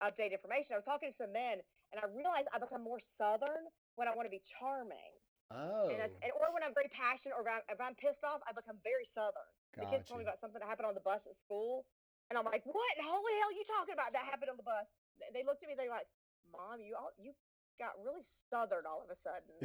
update 0.01 0.33
information. 0.33 0.73
I 0.73 0.81
was 0.81 0.87
talking 0.89 1.13
to 1.13 1.17
some 1.21 1.29
men, 1.29 1.61
and 1.93 1.97
I 2.01 2.09
realized 2.09 2.49
I 2.49 2.57
become 2.57 2.81
more 2.81 2.97
southern 3.21 3.69
when 3.95 4.09
I 4.09 4.17
want 4.17 4.25
to 4.25 4.33
be 4.33 4.41
charming. 4.57 5.13
Oh, 5.53 5.93
And, 5.93 6.09
and 6.25 6.31
or 6.41 6.49
when 6.49 6.65
I'm 6.65 6.73
very 6.73 6.89
passionate 6.89 7.37
or 7.37 7.45
if 7.45 7.49
I'm, 7.53 7.63
if 7.69 7.77
I'm 7.77 7.93
pissed 8.01 8.25
off, 8.25 8.41
I 8.49 8.51
become 8.51 8.81
very 8.81 9.05
southern. 9.13 9.45
The 9.77 9.85
kids 9.93 10.09
told 10.09 10.17
me 10.17 10.25
about 10.25 10.41
something 10.41 10.57
that 10.57 10.65
happened 10.65 10.89
on 10.89 10.97
the 10.97 11.05
bus 11.05 11.21
at 11.29 11.37
school, 11.45 11.85
and 12.31 12.39
I'm 12.39 12.47
like, 12.49 12.65
"What 12.65 12.95
holy 12.97 13.33
hell 13.37 13.53
are 13.53 13.59
you 13.59 13.67
talking 13.69 13.93
about? 13.93 14.09
That 14.17 14.25
happened 14.25 14.49
on 14.49 14.57
the 14.57 14.65
bus." 14.65 14.89
They- 15.21 15.29
They 15.29 15.43
looked 15.45 15.61
at 15.61 15.69
me. 15.69 15.75
They're 15.77 15.93
like, 15.93 16.09
"Mom, 16.49 16.81
you 16.81 16.95
all 16.97 17.13
you 17.21 17.35
got 17.77 17.97
really 18.01 18.23
southern 18.49 18.85
all 18.87 19.03
of 19.03 19.09
a 19.11 19.17
sudden." 19.23 19.55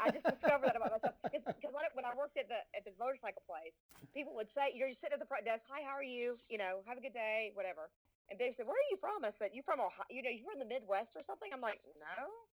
I 0.00 0.10
just 0.10 0.26
discovered 0.26 0.68
that 0.70 0.76
about 0.76 0.92
myself 0.96 1.14
because 1.24 1.42
when, 1.72 1.84
I- 1.84 1.94
when 1.94 2.06
I 2.06 2.12
worked 2.14 2.36
at 2.38 2.48
the 2.48 2.60
at 2.76 2.84
the 2.86 2.92
motorcycle 2.98 3.42
place, 3.46 3.74
people 4.12 4.34
would 4.38 4.50
say, 4.54 4.72
you 4.74 4.84
know, 4.84 4.90
you 4.90 4.98
sit 5.00 5.12
at 5.12 5.20
the 5.20 5.28
front 5.28 5.44
desk, 5.44 5.64
"Hi, 5.70 5.82
how 5.82 5.96
are 5.98 6.06
you? 6.06 6.38
You 6.48 6.58
know, 6.58 6.82
have 6.86 6.98
a 6.98 7.04
good 7.04 7.16
day, 7.16 7.50
whatever." 7.54 7.90
And 8.30 8.38
they 8.40 8.54
said, 8.56 8.64
"Where 8.66 8.76
are 8.78 8.88
you 8.90 8.98
from?" 9.00 9.24
I 9.24 9.32
said, 9.38 9.52
"You 9.52 9.62
from 9.66 9.80
Ohio? 9.80 10.08
You 10.08 10.22
know, 10.24 10.32
you 10.32 10.44
from 10.46 10.58
the 10.62 10.68
Midwest 10.68 11.12
or 11.14 11.22
something?" 11.26 11.50
I'm 11.52 11.62
like, 11.64 11.80
"No." 11.98 12.48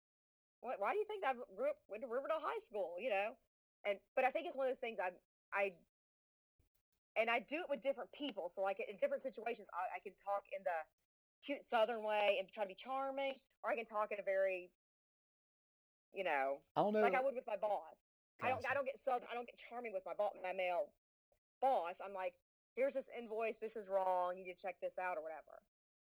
What, 0.61 0.77
why 0.77 0.93
do 0.93 1.01
you 1.01 1.07
think 1.09 1.25
I 1.25 1.33
grew 1.57 1.73
up 1.73 1.81
went 1.89 2.05
to 2.05 2.09
Riverdale 2.09 2.41
High 2.41 2.61
School? 2.69 2.93
You 3.01 3.09
know, 3.09 3.27
and 3.85 3.97
but 4.13 4.25
I 4.25 4.31
think 4.31 4.45
it's 4.45 4.55
one 4.55 4.69
of 4.69 4.73
those 4.77 4.83
things 4.83 5.01
I 5.01 5.09
I 5.53 5.73
and 7.17 7.27
I 7.27 7.43
do 7.43 7.59
it 7.59 7.67
with 7.67 7.83
different 7.83 8.11
people. 8.15 8.51
So 8.55 8.61
like 8.63 8.79
in 8.79 8.95
different 9.01 9.23
situations, 9.23 9.67
I, 9.75 9.97
I 9.97 9.99
can 9.99 10.15
talk 10.23 10.47
in 10.55 10.63
the 10.63 10.77
cute 11.45 11.61
Southern 11.69 12.03
way 12.05 12.37
and 12.39 12.47
try 12.53 12.63
to 12.63 12.71
be 12.71 12.77
charming, 12.79 13.35
or 13.63 13.71
I 13.71 13.75
can 13.75 13.85
talk 13.89 14.09
in 14.13 14.19
a 14.21 14.25
very, 14.25 14.69
you 16.13 16.23
know, 16.23 16.61
I 16.75 16.81
don't 16.85 16.93
know. 16.93 17.01
like 17.05 17.15
I 17.15 17.21
would 17.23 17.35
with 17.35 17.47
my 17.47 17.57
boss. 17.57 17.95
I 18.41 18.49
don't 18.49 18.63
I 18.65 18.73
don't 18.73 18.89
get 18.89 18.97
southern 19.05 19.29
I 19.29 19.37
don't 19.37 19.45
get 19.45 19.53
charming 19.69 19.93
with 19.93 20.01
my 20.01 20.17
boss 20.17 20.33
my 20.41 20.49
male 20.53 20.89
boss. 21.61 21.93
I'm 22.01 22.13
like, 22.13 22.33
here's 22.73 22.93
this 22.97 23.05
invoice, 23.13 23.53
this 23.61 23.73
is 23.77 23.85
wrong, 23.85 24.33
you 24.33 24.41
need 24.41 24.57
to 24.57 24.63
check 24.65 24.81
this 24.81 24.97
out 24.97 25.13
or 25.17 25.21
whatever. 25.21 25.61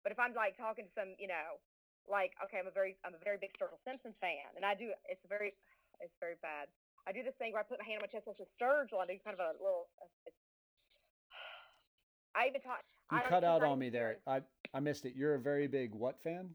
But 0.03 0.15
if 0.15 0.19
I'm 0.19 0.31
like 0.31 0.55
talking 0.55 0.87
to 0.87 0.93
some, 0.95 1.11
you 1.19 1.27
know, 1.27 1.59
like 2.07 2.31
okay, 2.47 2.57
I'm 2.63 2.71
a 2.71 2.73
very 2.73 2.95
I'm 3.03 3.13
a 3.13 3.21
very 3.21 3.35
big 3.35 3.51
Sturgill 3.59 3.83
Simpson 3.83 4.15
fan, 4.23 4.47
and 4.55 4.63
I 4.63 4.73
do 4.79 4.95
it's 5.11 5.21
very 5.27 5.53
it's 5.99 6.15
very 6.23 6.39
bad. 6.39 6.71
I 7.03 7.11
do 7.11 7.21
this 7.25 7.35
thing 7.41 7.51
where 7.51 7.61
I 7.61 7.67
put 7.67 7.81
my 7.81 7.85
hand 7.85 7.99
on 7.99 8.07
my 8.07 8.11
chest, 8.13 8.25
listen 8.29 8.45
to 8.47 8.53
Sturgill, 8.57 9.01
I 9.03 9.09
do 9.09 9.17
kind 9.25 9.33
of 9.35 9.41
a 9.43 9.57
little. 9.59 9.89
uh, 9.99 10.07
It's, 10.29 10.37
I 12.37 12.47
even 12.47 12.61
taught. 12.63 12.85
You 13.11 13.17
I 13.19 13.27
cut 13.27 13.43
out 13.43 13.63
on 13.63 13.75
me 13.77 13.89
there. 13.91 14.17
I 14.25 14.39
I 14.73 14.79
missed 14.79 15.03
it. 15.05 15.13
You're 15.15 15.35
a 15.35 15.39
very 15.39 15.67
big 15.67 15.91
what 15.91 16.15
fan? 16.23 16.49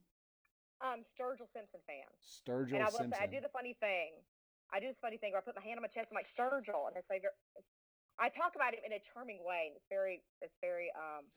Um, 0.80 1.04
Sturgill 1.12 1.48
Simpson 1.52 1.80
fan. 1.84 2.08
Sturgill 2.24 2.80
and 2.80 2.84
I 2.84 2.92
will 2.92 3.04
Simpson. 3.04 3.16
say, 3.16 3.24
I 3.24 3.28
do 3.28 3.40
the 3.44 3.52
funny 3.52 3.76
thing. 3.80 4.16
I 4.72 4.80
do 4.80 4.88
this 4.88 4.96
funny 5.00 5.16
thing 5.16 5.32
where 5.32 5.40
I 5.40 5.44
put 5.44 5.56
my 5.56 5.64
hand 5.64 5.76
on 5.76 5.84
my 5.84 5.92
chest. 5.92 6.08
I'm 6.12 6.16
like 6.16 6.28
Sturgill, 6.32 6.88
and 6.88 6.96
I 6.96 7.04
say, 7.08 7.20
I 8.18 8.28
talk 8.32 8.56
about 8.56 8.72
him 8.72 8.80
in 8.88 8.92
a 8.96 9.00
charming 9.12 9.44
way. 9.44 9.72
And 9.72 9.76
it's 9.76 9.88
very, 9.92 10.24
it's 10.40 10.56
very, 10.64 10.88
um, 10.96 11.28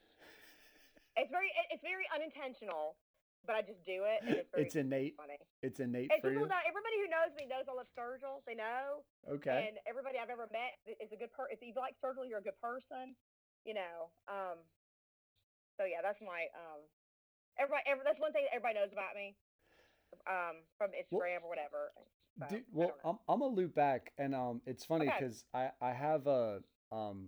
it's 1.20 1.28
very, 1.32 1.52
it's 1.72 1.84
very 1.84 2.08
unintentional, 2.16 2.96
but 3.44 3.60
I 3.60 3.62
just 3.64 3.84
do 3.84 4.08
it. 4.08 4.24
And 4.24 4.40
it's 4.40 4.52
very 4.56 4.64
It's 4.68 4.76
innate. 4.80 5.16
funny. 5.20 5.36
It's 5.64 5.80
innate 5.84 6.12
And 6.16 6.20
for 6.24 6.32
people 6.32 6.48
you. 6.48 6.52
know, 6.52 6.64
everybody 6.64 6.96
who 7.04 7.08
knows 7.12 7.32
me 7.36 7.44
knows 7.48 7.68
I 7.68 7.76
love 7.76 7.92
Sturgill. 7.92 8.40
They 8.48 8.56
know, 8.56 9.04
Okay. 9.28 9.68
and 9.72 9.76
everybody 9.84 10.16
I've 10.20 10.32
ever 10.32 10.48
met 10.52 10.80
is 10.88 11.12
a 11.12 11.20
good 11.20 11.32
person. 11.36 11.56
If 11.56 11.60
you 11.64 11.76
like 11.76 11.96
Sturgill, 12.00 12.24
you're 12.28 12.40
a 12.44 12.48
good 12.48 12.60
person. 12.64 13.16
You 13.68 13.76
know. 13.76 14.12
Um. 14.32 14.64
So 15.80 15.86
yeah, 15.86 16.02
that's 16.04 16.20
my 16.22 16.52
um. 16.60 16.82
Everybody, 17.58 17.84
every, 17.88 18.04
that's 18.06 18.20
one 18.20 18.32
thing 18.34 18.44
that 18.50 18.56
everybody 18.56 18.76
knows 18.80 18.92
about 18.92 19.16
me. 19.16 19.36
Um, 20.28 20.64
from 20.78 20.90
Instagram 20.92 21.44
or 21.44 21.50
whatever. 21.50 21.92
So, 22.40 22.48
Dude, 22.50 22.64
well. 22.74 22.96
I'm 23.06 23.18
I'm 23.30 23.40
gonna 23.40 23.56
loop 23.56 23.74
back, 23.76 24.12
and 24.18 24.36
um, 24.36 24.62
it's 24.66 24.84
funny 24.84 25.08
Okay. 25.08 25.16
because 25.20 25.44
I 25.54 25.70
I 25.82 25.92
have 25.94 26.28
a 26.28 26.60
um, 26.92 27.28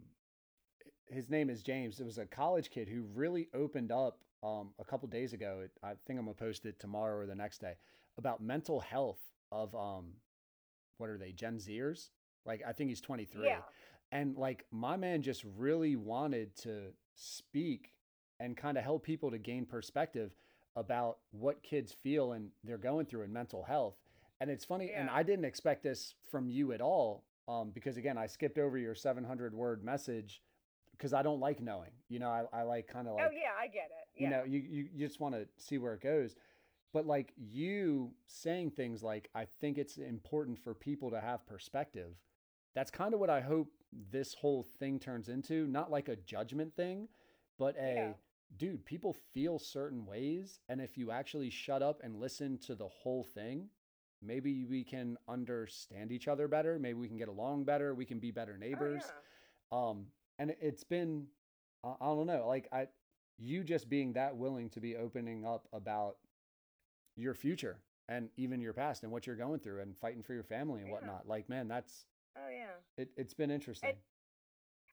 his 1.08 1.30
name 1.30 1.50
is 1.50 1.64
James. 1.64 2.00
It 2.00 2.06
was 2.06 2.18
a 2.18 2.26
college 2.26 2.70
kid 2.70 2.90
who 2.90 3.04
really 3.16 3.48
opened 3.54 3.92
up 3.92 4.20
um 4.44 4.72
a 4.80 4.84
couple 4.84 5.08
days 5.08 5.32
ago. 5.34 5.62
It, 5.64 5.72
I 5.84 5.94
think 6.06 6.20
I'm 6.20 6.26
gonna 6.26 6.34
post 6.34 6.66
it 6.66 6.80
tomorrow 6.80 7.18
or 7.18 7.26
the 7.26 7.36
next 7.36 7.60
day 7.62 7.76
about 8.18 8.42
mental 8.42 8.80
health 8.82 9.20
of 9.52 9.74
um, 9.76 10.14
what 10.98 11.10
are 11.10 11.18
they 11.18 11.32
Gen 11.32 11.58
Zers? 11.58 12.10
Like 12.46 12.62
I 12.68 12.74
think 12.74 12.90
he's 12.90 13.02
23, 13.02 13.46
Yeah. 13.46 13.60
and 14.12 14.36
like 14.38 14.66
my 14.72 14.98
man 14.98 15.22
just 15.22 15.46
really 15.58 15.96
wanted 15.96 16.56
to 16.58 16.94
speak 17.16 17.92
and 18.42 18.58
kind 18.58 18.78
of 18.78 18.84
help 18.84 19.04
people 19.04 19.32
to 19.32 19.38
gain 19.38 19.66
perspective 19.66 20.32
about 20.76 21.18
what 21.32 21.62
kids 21.64 21.92
feel 21.92 22.34
and 22.34 22.50
they're 22.64 22.78
going 22.78 23.06
through 23.06 23.24
in 23.24 23.32
mental 23.32 23.64
health. 23.64 23.96
And 24.40 24.50
it's 24.50 24.66
funny, 24.66 24.92
and 24.92 25.10
I 25.10 25.22
didn't 25.22 25.46
expect 25.46 25.84
this 25.84 26.16
from 26.32 26.50
you 26.50 26.72
at 26.72 26.82
all, 26.82 27.24
um, 27.48 27.70
because 27.74 27.98
again, 27.98 28.18
I 28.18 28.26
skipped 28.26 28.58
over 28.58 28.78
your 28.78 28.96
700 28.96 29.54
word 29.54 29.84
message 29.84 30.42
because 30.98 31.14
I 31.14 31.22
don't 31.22 31.40
like 31.40 31.62
knowing. 31.62 31.92
You 32.10 32.20
know, 32.20 32.30
I, 32.30 32.46
I 32.52 32.64
like 32.64 32.88
kind 32.88 33.08
of 33.08 33.16
like 33.16 33.28
oh 33.28 33.32
yeah, 33.32 33.52
I 33.60 33.68
get 33.68 33.90
it. 33.92 34.20
Yeah. 34.20 34.24
you 34.24 34.30
know, 34.32 34.44
you, 34.44 34.60
you 34.60 34.90
you 34.94 35.08
just 35.08 35.20
want 35.20 35.36
to 35.36 35.48
see 35.58 35.78
where 35.78 35.94
it 35.94 36.02
goes. 36.02 36.36
But 36.94 37.06
like 37.06 37.34
you 37.38 38.12
saying 38.26 38.72
things 38.72 39.02
like, 39.04 39.30
I 39.34 39.46
think 39.46 39.78
it's 39.78 39.98
important 39.98 40.60
for 40.60 40.74
people 40.74 41.12
to 41.12 41.22
have 41.22 41.46
perspective. 41.46 42.16
That's 42.74 42.92
kind 42.92 43.14
of 43.14 43.20
what 43.20 43.30
I 43.30 43.42
hope 43.42 43.70
this 44.12 44.34
whole 44.34 44.64
thing 44.80 45.00
turns 45.00 45.30
into. 45.30 45.68
Not 45.68 45.92
like 45.92 46.10
a 46.10 46.16
judgment 46.16 46.76
thing, 46.76 47.08
but 47.58 47.76
a 47.80 47.94
Yeah. 47.94 48.12
Dude, 48.58 48.86
people 48.86 49.16
feel 49.34 49.60
certain 49.60 50.06
ways. 50.06 50.60
And 50.70 50.82
if 50.82 50.98
you 50.98 51.12
actually 51.12 51.50
shut 51.50 51.82
up 51.82 52.02
and 52.04 52.16
listen 52.20 52.58
to 52.60 52.76
the 52.76 52.88
whole 52.88 53.24
thing, 53.24 53.70
maybe 54.22 54.66
we 54.66 54.84
can 54.84 55.18
understand 55.28 56.12
each 56.12 56.28
other 56.28 56.48
better. 56.48 56.78
Maybe 56.80 57.00
we 57.00 57.08
can 57.08 57.18
get 57.18 57.28
along 57.30 57.64
better. 57.66 57.94
We 57.96 58.06
can 58.06 58.20
be 58.20 58.32
better 58.32 58.54
Oh, 58.56 58.60
neighbors 58.60 59.04
yeah. 59.04 59.12
um 59.72 60.06
and 60.38 60.54
it's 60.60 60.84
been 60.84 61.26
I, 61.84 61.94
don't 62.02 62.28
know 62.28 62.46
like 62.48 62.68
i 62.74 62.88
you 63.38 63.64
just 63.64 63.90
being 63.90 64.14
that 64.14 64.36
willing 64.36 64.70
to 64.72 64.82
be 64.82 64.98
opening 64.98 65.46
up 65.46 65.68
about 65.72 66.18
your 67.16 67.34
future 67.34 67.78
and 68.10 68.30
even 68.36 68.60
your 68.62 68.74
past 68.74 69.04
and 69.04 69.12
what 69.12 69.26
you're 69.26 69.36
going 69.38 69.60
through 69.60 69.82
and 69.82 69.98
fighting 69.98 70.24
for 70.24 70.34
your 70.34 70.44
family 70.44 70.82
and 70.82 70.90
Yeah. 70.90 70.96
whatnot 70.96 71.28
like 71.28 71.48
man 71.50 71.68
that's 71.70 72.06
Oh 72.38 72.50
yeah. 72.50 72.76
it, 72.98 73.10
it's 73.16 73.34
been 73.34 73.50
interesting 73.50 73.96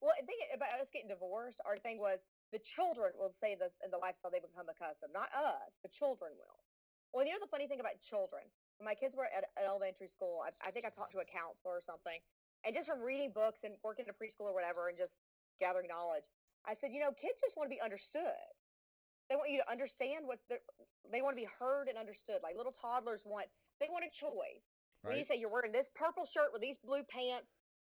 Well, 0.01 0.13
the 0.21 0.27
thing 0.27 0.37
about 0.55 0.81
us 0.81 0.87
getting 0.93 1.09
divorced, 1.09 1.59
our 1.67 1.79
thing 1.79 1.99
was 1.99 2.21
the 2.51 2.63
children 2.77 3.13
will 3.17 3.35
say 3.43 3.55
this 3.55 3.73
in 3.85 3.93
the 3.93 4.01
lifestyle 4.01 4.33
they 4.33 4.41
become 4.41 4.69
accustomed, 4.69 5.13
not 5.13 5.29
us. 5.37 5.69
The 5.85 5.93
children 5.93 6.33
will. 6.37 6.61
Well, 7.13 7.25
you 7.25 7.33
know 7.33 7.41
the 7.41 7.53
funny 7.53 7.69
thing 7.69 7.81
about 7.81 7.97
children. 8.09 8.45
When 8.77 8.87
my 8.89 8.97
kids 8.97 9.17
were 9.17 9.29
at, 9.29 9.49
at 9.57 9.65
elementary 9.65 10.13
school, 10.13 10.45
I, 10.45 10.53
I 10.61 10.71
think 10.73 10.85
I 10.85 10.93
talked 10.93 11.17
to 11.17 11.25
a 11.25 11.29
counselor 11.29 11.81
or 11.81 11.85
something, 11.89 12.21
and 12.65 12.77
just 12.77 12.89
from 12.89 13.01
reading 13.01 13.33
books 13.33 13.61
and 13.65 13.77
working 13.81 14.07
in 14.07 14.13
a 14.13 14.17
preschool 14.17 14.53
or 14.53 14.57
whatever, 14.57 14.93
and 14.93 14.97
just 14.97 15.13
gathering 15.61 15.89
knowledge, 15.89 16.25
I 16.69 16.77
said, 16.79 16.93
you 16.93 17.01
know, 17.01 17.13
kids 17.17 17.41
just 17.41 17.57
want 17.57 17.69
to 17.69 17.75
be 17.75 17.81
understood. 17.81 18.53
They 19.29 19.37
want 19.37 19.53
you 19.53 19.61
to 19.61 19.69
understand 19.69 20.25
what 20.25 20.41
they 20.49 21.21
want 21.21 21.37
to 21.37 21.41
be 21.41 21.49
heard 21.61 21.89
and 21.89 22.01
understood. 22.01 22.41
Like 22.41 22.57
little 22.57 22.77
toddlers 22.81 23.21
want, 23.29 23.49
they 23.77 23.89
want 23.93 24.09
a 24.09 24.13
choice. 24.17 24.65
When 25.05 25.15
you 25.21 25.27
say 25.31 25.39
you're 25.39 25.53
wearing 25.53 25.71
this 25.71 25.87
purple 25.95 26.27
shirt 26.35 26.51
with 26.51 26.61
these 26.61 26.77
blue 26.83 27.07
pants, 27.07 27.47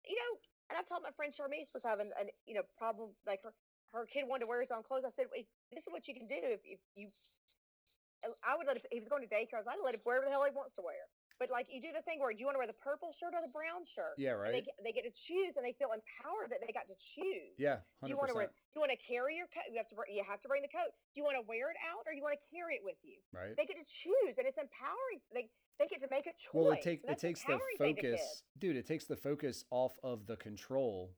you 0.08 0.16
know, 0.16 0.32
and 0.72 0.80
I 0.80 0.82
told 0.88 1.04
my 1.04 1.12
friend 1.12 1.34
Charmise 1.36 1.68
was 1.76 1.84
having 1.84 2.08
an, 2.16 2.32
you 2.48 2.56
know, 2.56 2.64
problem, 2.80 3.12
like 3.28 3.44
her, 3.44 3.52
her 3.94 4.04
kid 4.10 4.26
wanted 4.26 4.44
to 4.44 4.50
wear 4.50 4.58
his 4.60 4.74
own 4.74 4.82
clothes. 4.82 5.06
I 5.06 5.14
said, 5.14 5.30
"Wait, 5.30 5.46
this 5.70 5.86
is 5.86 5.90
what 5.94 6.02
you 6.10 6.14
can 6.18 6.26
do 6.26 6.34
if, 6.36 6.60
if 6.66 6.82
you, 6.98 7.08
I 8.42 8.56
would 8.58 8.66
let 8.66 8.76
him, 8.76 8.82
if 8.88 8.90
he 8.90 8.98
was 9.04 9.08
going 9.12 9.22
to 9.22 9.30
daycare, 9.30 9.62
I 9.62 9.76
would 9.78 9.84
let 9.86 9.94
him 9.94 10.02
wear 10.02 10.18
whatever 10.18 10.32
the 10.32 10.34
hell 10.34 10.44
he 10.48 10.54
wants 10.56 10.74
to 10.80 10.84
wear. 10.84 11.06
But 11.42 11.50
like 11.50 11.66
you 11.66 11.82
do 11.82 11.90
the 11.90 12.00
thing 12.06 12.22
where 12.22 12.30
do 12.30 12.38
you 12.38 12.46
want 12.46 12.54
to 12.54 12.62
wear 12.62 12.70
the 12.70 12.78
purple 12.78 13.10
shirt 13.18 13.34
or 13.34 13.42
the 13.42 13.50
brown 13.50 13.82
shirt? 13.90 14.14
yeah 14.22 14.38
And 14.38 14.54
they, 14.54 14.62
right 14.62 14.66
get- 14.70 14.78
they 14.86 14.94
get 14.94 15.02
to 15.02 15.10
choose 15.26 15.58
and 15.58 15.66
they 15.66 15.74
feel 15.74 15.90
empowered 15.90 16.46
that 16.54 16.62
they 16.62 16.70
got 16.70 16.86
to 16.86 16.94
choose. 17.18 17.50
yeah 17.58 17.82
100% 18.00 18.06
You 18.06 18.14
want 18.14 18.30
to 18.30 18.38
wear, 18.38 18.48
you 18.74 18.78
want 18.78 18.94
to 18.94 19.00
carry 19.02 19.34
your 19.34 19.50
coat. 19.50 19.66
You 19.66 19.82
have 19.82 19.90
to, 19.90 19.98
br- 19.98 20.06
you 20.06 20.22
have 20.22 20.38
to 20.46 20.48
bring 20.48 20.62
the 20.62 20.70
coat. 20.70 20.94
Do 21.10 21.18
you 21.18 21.26
want 21.26 21.34
to 21.34 21.42
wear 21.44 21.74
it 21.74 21.78
out 21.82 22.06
or 22.06 22.14
you 22.14 22.22
want 22.22 22.38
to 22.38 22.42
carry 22.54 22.78
it 22.78 22.86
with 22.86 22.94
you? 23.02 23.18
right 23.34 23.50
They 23.58 23.66
get 23.66 23.74
to 23.82 23.88
choose, 24.06 24.38
and 24.38 24.46
it's 24.46 24.58
empowering. 24.62 25.18
They 25.34 25.50
they 25.82 25.90
get 25.90 25.98
to 26.06 26.10
make 26.10 26.30
a 26.30 26.34
choice. 26.38 26.54
well 26.54 26.70
it 26.70 26.86
takes 26.86 27.02
it 27.02 27.18
takes 27.18 27.42
the 27.42 27.58
empowering 27.58 27.78
thing 27.82 27.94
to 27.98 28.14
kids. 28.14 28.22
focus 28.22 28.42
dude 28.62 28.78
it 28.78 28.86
takes 28.86 29.04
the 29.10 29.18
focus 29.18 29.66
off 29.74 29.98
of 30.06 30.30
the 30.30 30.38
control 30.38 31.10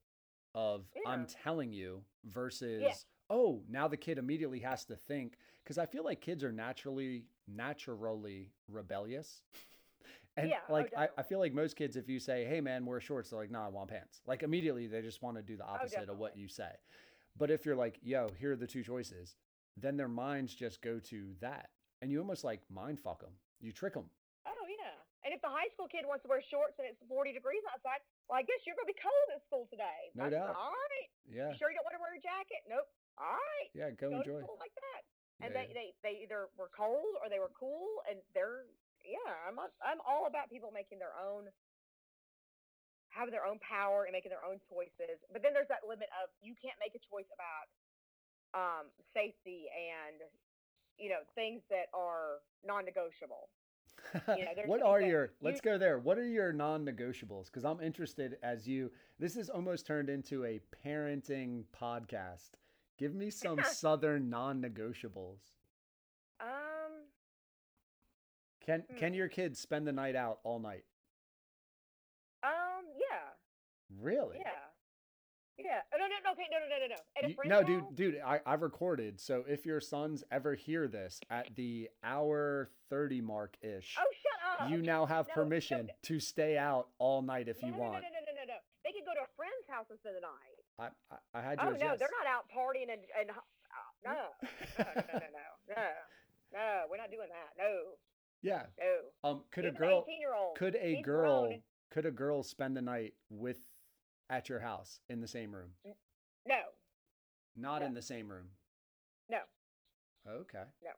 of 0.57 0.87
i'm 1.07 1.27
telling 1.45 1.71
you 1.71 2.01
versus 2.25 3.05
oh 3.31 3.61
now 3.69 3.87
the 3.87 3.97
kid 3.97 4.19
immediately 4.19 4.59
has 4.59 4.85
to 4.87 4.97
think. 4.97 5.35
Because 5.63 5.79
i 5.79 5.87
feel 5.87 6.03
like 6.03 6.21
kids 6.21 6.43
are 6.43 6.53
naturally 6.53 7.27
naturally 7.47 8.51
rebellious. 8.69 9.43
And 10.39 10.51
Yeah, 10.51 10.57
oh, 10.69 10.73
like 10.75 10.93
I, 10.95 11.09
I 11.17 11.23
feel 11.23 11.39
like 11.39 11.55
most 11.55 11.77
kids 11.77 11.97
if 11.97 12.11
you 12.11 12.21
say 12.21 12.45
hey 12.45 12.61
man 12.61 12.85
wear 12.85 13.01
shorts 13.01 13.31
they're 13.31 13.39
like 13.39 13.51
no 13.51 13.61
i 13.61 13.69
want 13.69 13.89
pants. 13.89 14.21
Like 14.27 14.43
immediately 14.43 14.87
they 14.87 15.01
just 15.01 15.23
want 15.23 15.39
to 15.39 15.43
do 15.43 15.57
the 15.57 15.65
oh, 15.65 15.75
opposite 15.75 16.11
of 16.11 16.19
what 16.19 16.33
Oh, 16.37 16.39
you 16.39 16.47
say. 16.47 16.69
But 17.39 17.51
if 17.51 17.65
you're 17.65 17.75
like 17.75 17.99
yo 18.03 18.29
here 18.39 18.53
are 18.53 18.57
the 18.57 18.67
two 18.67 18.83
choices 18.83 19.37
then 19.79 19.97
their 19.97 20.09
minds 20.09 20.55
just 20.55 20.83
go 20.83 20.99
to 21.09 21.33
that. 21.41 21.71
And 22.03 22.11
you 22.13 22.21
almost 22.21 22.45
like 22.45 22.61
mind 22.71 23.01
fuck 23.01 23.21
them 23.21 23.33
you 23.63 23.73
trick 23.73 23.95
them 23.95 24.11
Oh 24.47 24.67
yeah. 24.69 24.93
And 25.25 25.33
if 25.33 25.41
the 25.41 25.49
high 25.49 25.69
school 25.73 25.89
kid 25.89 26.05
wants 26.07 26.23
to 26.25 26.29
wear 26.29 26.43
shorts 26.43 26.79
and 26.79 26.87
it's 26.87 27.01
40 27.09 27.33
degrees 27.33 27.63
outside, 27.73 27.99
well, 28.27 28.39
I 28.39 28.45
guess 28.45 28.59
you're 28.67 28.75
going 28.75 28.91
to 28.91 28.95
be 28.95 29.01
cold 29.03 29.27
at 29.35 29.41
school 29.47 29.65
today. 29.71 30.11
No 30.15 30.27
That's 30.27 30.35
doubt. 30.35 30.55
All 30.59 30.75
right. 30.75 31.11
yeah 31.27 31.51
You 31.51 31.57
sure 31.59 31.71
you 31.71 31.79
don't 31.79 31.87
want 31.87 31.97
to 31.99 32.03
wear 32.03 32.15
a 32.15 32.23
jacket? 32.23 32.67
Nope. 32.67 32.91
All 33.19 33.39
right. 33.39 33.69
yeah 33.73 33.95
go 33.95 34.11
Go 34.11 34.21
enjoy 34.21 34.43
like 34.59 34.75
that. 34.75 35.03
And 35.45 35.53
Yeah, 35.53 35.69
they, 35.69 35.69
they 35.77 35.89
they 36.01 36.15
either 36.25 36.49
were 36.57 36.73
cold 36.73 37.21
or 37.21 37.29
they 37.29 37.37
were 37.37 37.53
cool, 37.53 38.01
and 38.09 38.25
they're 38.33 38.65
yeah. 39.05 39.33
I'm 39.45 39.57
not, 39.61 39.69
I'm 39.85 40.01
all 40.09 40.25
about 40.25 40.49
people 40.49 40.73
making 40.73 40.97
their 40.97 41.13
own 41.13 41.53
having 43.13 43.33
their 43.33 43.45
own 43.49 43.61
power 43.65 44.05
and 44.05 44.13
making 44.13 44.33
their 44.33 44.45
own 44.45 44.61
choices. 44.69 45.21
But 45.33 45.41
then 45.45 45.53
there's 45.57 45.69
that 45.69 45.85
limit 45.85 46.09
of 46.21 46.33
you 46.41 46.57
can't 46.57 46.77
make 46.81 46.93
a 46.97 47.03
choice 47.05 47.29
about 47.33 47.67
um, 48.57 48.85
safety 49.13 49.69
and 49.73 50.25
you 50.97 51.13
know 51.13 51.21
things 51.37 51.61
that 51.69 51.93
are 51.93 52.41
non-negotiable. 52.65 53.53
You 54.37 54.45
know, 54.45 54.51
what 54.67 54.83
are 54.83 55.01
that 55.01 55.07
your 55.09 55.31
let's 55.41 55.61
go 55.61 55.79
there. 55.79 55.99
What 55.99 56.19
are 56.19 56.27
your 56.27 56.53
non-negotiables? 56.53 57.47
Because 57.47 57.65
I'm 57.65 57.81
interested 57.81 58.37
as 58.43 58.67
you 58.67 58.91
this 59.19 59.37
is 59.37 59.49
almost 59.51 59.87
turned 59.87 60.09
into 60.09 60.45
a 60.45 60.61
parenting 60.85 61.65
podcast. 61.79 62.51
Give 62.99 63.15
me 63.15 63.31
some 63.31 63.63
southern 63.65 64.31
non-negotiables. 64.31 65.41
Um, 66.41 67.07
Can 68.65 68.85
Hmm. 68.91 68.97
can 68.97 69.15
your 69.15 69.29
kids 69.29 69.59
spend 69.59 69.87
the 69.87 69.93
night 69.93 70.17
out 70.17 70.41
all 70.45 70.59
night? 70.59 70.85
um, 72.43 72.85
yeah, 72.99 73.35
Really? 74.01 74.39
yeah, 74.39 74.66
yeah. 75.59 75.81
Oh, 75.93 75.97
no, 75.99 76.05
no, 76.05 76.17
no. 76.25 76.33
Okay. 76.33 76.47
No, 76.53 76.59
no, 76.59 76.67
no, 76.69 76.77
no, 76.77 76.89
no. 76.93 77.01
At 77.17 77.25
a 77.25 77.49
no, 77.49 77.63
dude, 77.63 77.97
dude. 77.97 78.21
I, 78.25 78.41
I've 78.45 78.63
recorded. 78.63 79.21
So 79.21 79.45
if 79.49 79.65
your 79.65 79.81
sons 79.81 80.23
ever 80.31 80.55
hear 80.55 80.87
this 80.87 81.21
at 81.31 81.55
the 81.57 81.89
hour 82.05 82.71
thirty 82.91 83.21
mark 83.21 83.57
ish, 83.63 83.97
oh 83.99 84.05
shut 84.23 84.61
up. 84.61 84.71
You 84.71 84.83
now 84.83 85.07
have 85.07 85.29
no, 85.29 85.35
permission 85.35 85.87
no, 85.87 85.93
to 86.03 86.21
stay 86.21 86.59
out 86.59 86.89
all 86.99 87.23
night 87.23 87.49
if 87.49 87.63
you 87.63 87.73
want. 87.73 87.95
No, 87.95 88.01
no, 88.01 88.09
no, 88.09 88.21
no, 88.27 88.33
no, 88.37 88.45
no. 88.49 88.55
They 88.85 88.93
could 88.93 89.07
go 89.07 89.15
to 89.15 89.25
a 89.25 89.31
friend's 89.37 89.67
house 89.69 89.87
and 89.91 89.99
spend 89.99 90.17
the 90.17 90.21
night. 90.21 90.61
I, 90.79 91.15
I, 91.35 91.39
I 91.39 91.43
had 91.43 91.59
you. 91.59 91.69
Oh 91.69 91.71
no, 91.71 91.97
they're 91.97 92.13
not 92.13 92.27
out 92.29 92.45
partying 92.55 92.93
and 92.93 93.01
and 93.19 93.31
uh, 93.31 93.41
no. 94.05 94.13
no, 94.13 94.85
no, 94.85 94.85
no, 94.85 95.03
no, 95.13 95.19
no, 95.75 95.83
no. 96.53 96.83
We're 96.91 96.99
not 96.99 97.11
doing 97.11 97.29
that. 97.31 97.57
No. 97.57 97.97
Yeah. 98.43 98.67
No. 98.79 99.31
Um. 99.31 99.45
Could 99.51 99.65
He's 99.65 99.75
a 99.75 99.79
girl? 99.79 100.05
Could 100.57 100.77
a 100.79 101.01
girl? 101.03 101.47
Grown. 101.47 101.63
Could 101.91 102.05
a 102.05 102.11
girl 102.11 102.43
spend 102.43 102.77
the 102.77 102.83
night 102.83 103.15
with 103.31 103.59
at 104.31 104.49
your 104.49 104.61
house 104.61 105.01
in 105.09 105.21
the 105.21 105.29
same 105.29 105.55
room? 105.55 105.71
No, 106.47 106.63
Not 107.57 107.81
No. 107.83 107.87
in 107.87 107.95
the 107.95 108.03
same 108.03 108.29
room. 108.31 108.51
no, 109.29 109.41
Okay. 110.27 110.65
No. 110.83 110.91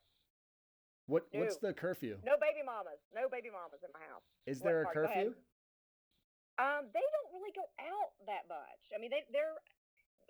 What 1.06 1.24
what's 1.32 1.56
the 1.56 1.72
curfew? 1.72 2.18
no 2.24 2.36
baby 2.36 2.62
mamas. 2.64 3.00
No 3.14 3.28
baby 3.28 3.48
mamas 3.50 3.80
in 3.82 3.88
my 3.92 4.04
house. 4.12 4.24
Is 4.44 4.60
What 4.60 4.64
there 4.68 4.80
a 4.82 4.84
part? 4.84 4.94
Curfew? 5.08 5.34
Um, 6.58 6.90
they 6.92 7.00
don't 7.00 7.30
really 7.32 7.52
go 7.54 7.64
out 7.80 8.12
that 8.26 8.44
much. 8.48 8.82
I 8.94 8.98
mean, 9.00 9.08
they 9.10 9.24
they're 9.32 9.56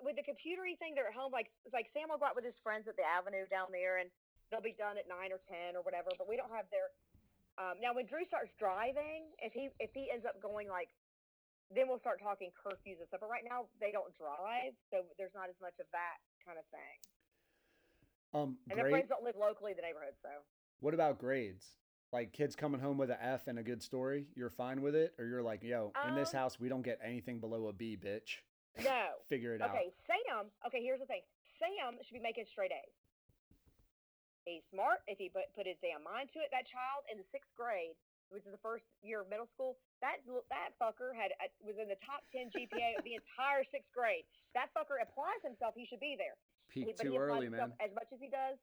with 0.02 0.14
the 0.14 0.22
computery 0.22 0.78
thing. 0.78 0.94
They're 0.94 1.08
at 1.08 1.14
home. 1.18 1.32
Like 1.32 1.50
like 1.72 1.90
Sam 1.94 2.10
will 2.10 2.18
go 2.18 2.26
out 2.26 2.36
with 2.36 2.44
his 2.44 2.58
friends 2.62 2.86
at 2.86 2.94
the 2.96 3.02
Avenue 3.02 3.46
down 3.50 3.72
there, 3.72 3.98
and 3.98 4.10
they'll 4.50 4.62
be 4.62 4.76
done 4.78 4.98
at 4.98 5.08
nine 5.08 5.32
or 5.34 5.40
ten 5.50 5.74
or 5.74 5.82
whatever. 5.82 6.10
But 6.18 6.28
we 6.28 6.36
don't 6.36 6.50
have 6.52 6.66
their. 6.70 6.90
Um, 7.58 7.80
now, 7.82 7.90
when 7.90 8.06
Drew 8.06 8.22
starts 8.30 8.52
driving, 8.54 9.34
if 9.42 9.50
he 9.52 9.70
if 9.82 9.90
he 9.94 10.10
ends 10.14 10.22
up 10.26 10.38
going 10.38 10.68
like, 10.70 10.90
then 11.74 11.88
we'll 11.88 12.00
start 12.00 12.20
talking 12.22 12.50
curfews 12.56 12.96
and 12.98 13.06
stuff. 13.08 13.20
But 13.20 13.28
right 13.30 13.44
now, 13.44 13.68
they 13.80 13.92
don't 13.92 14.12
drive, 14.16 14.72
so 14.90 15.04
there's 15.20 15.34
not 15.36 15.48
as 15.48 15.58
much 15.60 15.76
of 15.80 15.86
that 15.92 16.18
kind 16.44 16.56
of 16.58 16.64
thing. 16.72 16.98
Um, 18.32 18.58
And 18.68 18.76
their 18.78 18.88
grade. 18.88 19.04
friends 19.04 19.08
don't 19.08 19.24
live 19.24 19.36
locally 19.36 19.72
in 19.72 19.76
the 19.76 19.84
neighborhood, 19.84 20.14
so. 20.22 20.28
What 20.80 20.94
about 20.94 21.18
grades? 21.18 21.64
Like 22.12 22.32
kids 22.32 22.56
coming 22.56 22.80
home 22.80 22.96
with 22.96 23.10
an 23.10 23.20
F 23.20 23.48
and 23.48 23.58
a 23.58 23.62
good 23.62 23.82
story, 23.82 24.28
you're 24.34 24.48
fine 24.48 24.80
with 24.80 24.94
it, 24.96 25.12
or 25.18 25.26
you're 25.26 25.42
like, 25.42 25.62
yo, 25.62 25.92
in 26.08 26.14
this 26.14 26.32
Um, 26.32 26.40
house 26.40 26.58
we 26.58 26.68
don't 26.68 26.80
get 26.82 26.98
anything 27.04 27.38
below 27.40 27.68
a 27.68 27.72
B, 27.72 27.98
bitch. 28.00 28.40
No. 28.80 29.20
Figure 29.28 29.52
it 29.54 29.60
Okay, 29.60 29.64
out. 29.68 29.76
Okay, 29.76 29.92
Sam. 30.08 30.46
Okay, 30.66 30.80
here's 30.82 31.00
the 31.00 31.06
thing. 31.06 31.20
Sam 31.58 31.98
should 32.00 32.14
be 32.14 32.20
making 32.24 32.46
straight 32.48 32.72
A's. 32.72 32.94
He's 34.46 34.64
smart. 34.72 35.04
If 35.06 35.18
he 35.18 35.28
put, 35.28 35.52
put 35.52 35.66
his 35.68 35.76
damn 35.84 36.00
mind 36.00 36.30
to 36.32 36.40
it, 36.40 36.48
that 36.52 36.64
child 36.64 37.04
in 37.12 37.18
the 37.20 37.28
sixth 37.28 37.52
grade, 37.52 37.92
which 38.28 38.44
is 38.44 38.52
the 38.52 38.60
first 38.60 38.84
year 39.00 39.24
of 39.24 39.28
middle 39.32 39.48
school, 39.52 39.80
that 40.04 40.20
that 40.52 40.76
fucker 40.76 41.12
had 41.16 41.32
uh, 41.40 41.48
was 41.64 41.76
in 41.80 41.88
the 41.88 41.98
top 42.04 42.24
ten 42.32 42.52
GPA 42.52 42.98
of 42.98 43.04
the 43.04 43.16
entire 43.16 43.64
sixth 43.68 43.90
grade. 43.92 44.24
That 44.52 44.72
fucker 44.76 45.00
applies 45.00 45.40
himself. 45.44 45.74
He 45.76 45.88
should 45.88 46.02
be 46.02 46.16
there. 46.16 46.36
Peak 46.68 46.96
too 47.00 47.12
he 47.12 47.18
early, 47.18 47.48
man. 47.48 47.72
As 47.80 47.92
much 47.96 48.12
as 48.12 48.20
he 48.20 48.28
does. 48.28 48.60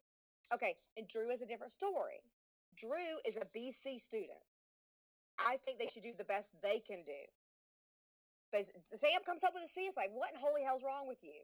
Okay, 0.54 0.78
and 0.94 1.10
Drew 1.10 1.34
is 1.34 1.42
a 1.42 1.50
different 1.50 1.74
story. 1.74 2.22
Drew 2.78 3.18
is 3.26 3.34
a 3.40 3.48
BC 3.50 4.06
student. 4.06 4.42
I 5.42 5.58
think 5.66 5.82
they 5.82 5.90
should 5.92 6.06
do 6.06 6.16
the 6.16 6.28
best 6.28 6.48
they 6.62 6.80
can 6.86 7.02
do. 7.04 7.22
But 8.54 8.70
Sam 9.02 9.26
comes 9.26 9.44
up 9.44 9.52
with 9.58 9.68
a 9.68 9.72
C. 9.74 9.90
It's 9.90 10.00
like, 10.00 10.14
what 10.14 10.32
in 10.32 10.40
holy 10.40 10.64
hell's 10.64 10.86
wrong 10.86 11.10
with 11.10 11.20
you? 11.20 11.44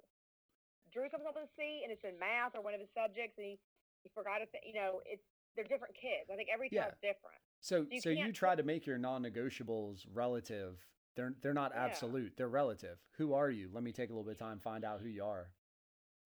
Drew 0.94 1.08
comes 1.12 1.28
up 1.28 1.36
with 1.36 1.50
a 1.50 1.54
C, 1.60 1.84
and 1.84 1.90
it's 1.92 2.04
in 2.04 2.16
math 2.20 2.56
or 2.56 2.62
one 2.62 2.76
of 2.76 2.84
his 2.84 2.92
subjects, 2.96 3.36
and 3.40 3.48
he, 3.48 3.56
he 4.04 4.08
forgot 4.12 4.44
thing. 4.52 4.64
You 4.68 4.76
know, 4.76 5.00
it's 5.08 5.24
they're 5.56 5.66
different 5.68 5.96
kids. 5.96 6.30
I 6.32 6.36
think 6.36 6.50
every 6.54 6.70
Yeah. 6.72 6.92
different. 7.02 7.38
So 7.60 7.86
you 7.90 8.02
so 8.02 8.10
you 8.10 8.32
try 8.32 8.56
to 8.56 8.64
make 8.64 8.86
your 8.86 8.98
non-negotiables 8.98 10.08
relative. 10.12 10.80
They're 11.16 11.36
they're 11.42 11.54
not 11.54 11.72
Yeah. 11.74 11.86
absolute. 11.86 12.38
They're 12.38 12.50
relative. 12.50 13.00
Who 13.18 13.34
are 13.34 13.50
you? 13.50 13.70
Let 13.72 13.84
me 13.84 13.92
take 13.92 14.10
a 14.10 14.14
little 14.14 14.24
bit 14.24 14.34
of 14.34 14.40
time 14.40 14.60
find 14.60 14.84
out 14.86 15.02
who 15.02 15.08
you 15.10 15.24
are. 15.24 15.52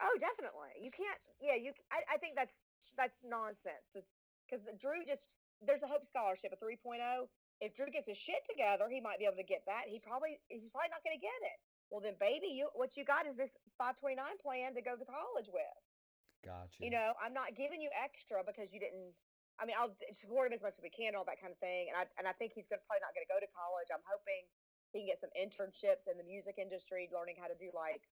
Oh, 0.01 0.17
definitely. 0.19 0.71
You 0.81 0.91
can't. 0.91 1.19
Yeah, 1.39 1.55
you. 1.55 1.73
I, 1.91 2.15
I 2.15 2.17
think 2.17 2.35
that's 2.35 2.53
that's 2.95 3.15
nonsense. 3.23 3.83
Because 3.93 4.61
Drew 4.79 5.03
just 5.05 5.23
there's 5.61 5.81
a 5.81 5.87
Hope 5.87 6.05
Scholarship, 6.07 6.51
a 6.53 6.57
3.0. 6.57 7.27
If 7.61 7.73
Drew 7.75 7.87
gets 7.89 8.07
his 8.07 8.17
shit 8.17 8.43
together, 8.49 8.89
he 8.91 8.99
might 8.99 9.17
be 9.19 9.25
able 9.25 9.37
to 9.39 9.47
get 9.47 9.63
that. 9.65 9.87
He 9.87 9.99
probably 9.99 10.39
he's 10.47 10.69
probably 10.71 10.89
not 10.91 11.03
going 11.03 11.17
to 11.17 11.23
get 11.23 11.39
it. 11.41 11.57
Well, 11.89 12.01
then, 12.01 12.15
baby, 12.19 12.47
you 12.47 12.69
what 12.75 12.91
you 12.95 13.05
got 13.05 13.25
is 13.25 13.35
this 13.37 13.51
529 13.77 14.19
plan 14.43 14.75
to 14.75 14.81
go 14.81 14.95
to 14.95 15.05
college 15.05 15.47
with. 15.49 15.77
Gotcha. 16.45 16.77
You 16.77 16.93
know, 16.93 17.17
I'm 17.17 17.33
not 17.33 17.57
giving 17.57 17.81
you 17.81 17.89
extra 17.97 18.45
because 18.45 18.69
you 18.69 18.77
didn't. 18.79 19.11
I 19.57 19.65
mean, 19.65 19.73
I'll 19.79 19.95
support 20.21 20.51
him 20.51 20.55
as 20.55 20.61
much 20.61 20.75
as 20.77 20.83
we 20.83 20.91
can, 20.93 21.15
all 21.15 21.25
that 21.25 21.39
kind 21.41 21.49
of 21.49 21.57
thing. 21.57 21.89
And 21.89 21.97
I 21.97 22.05
and 22.21 22.29
I 22.29 22.33
think 22.37 22.53
he's 22.53 22.69
gonna, 22.69 22.85
probably 22.85 23.01
not 23.01 23.17
going 23.17 23.25
to 23.25 23.31
go 23.33 23.39
to 23.41 23.49
college. 23.49 23.89
I'm 23.89 24.05
hoping 24.05 24.45
he 24.93 25.03
can 25.03 25.07
get 25.09 25.19
some 25.23 25.33
internships 25.33 26.05
in 26.05 26.21
the 26.21 26.27
music 26.27 26.61
industry, 26.61 27.09
learning 27.09 27.41
how 27.41 27.49
to 27.49 27.57
do 27.57 27.73
like 27.73 28.05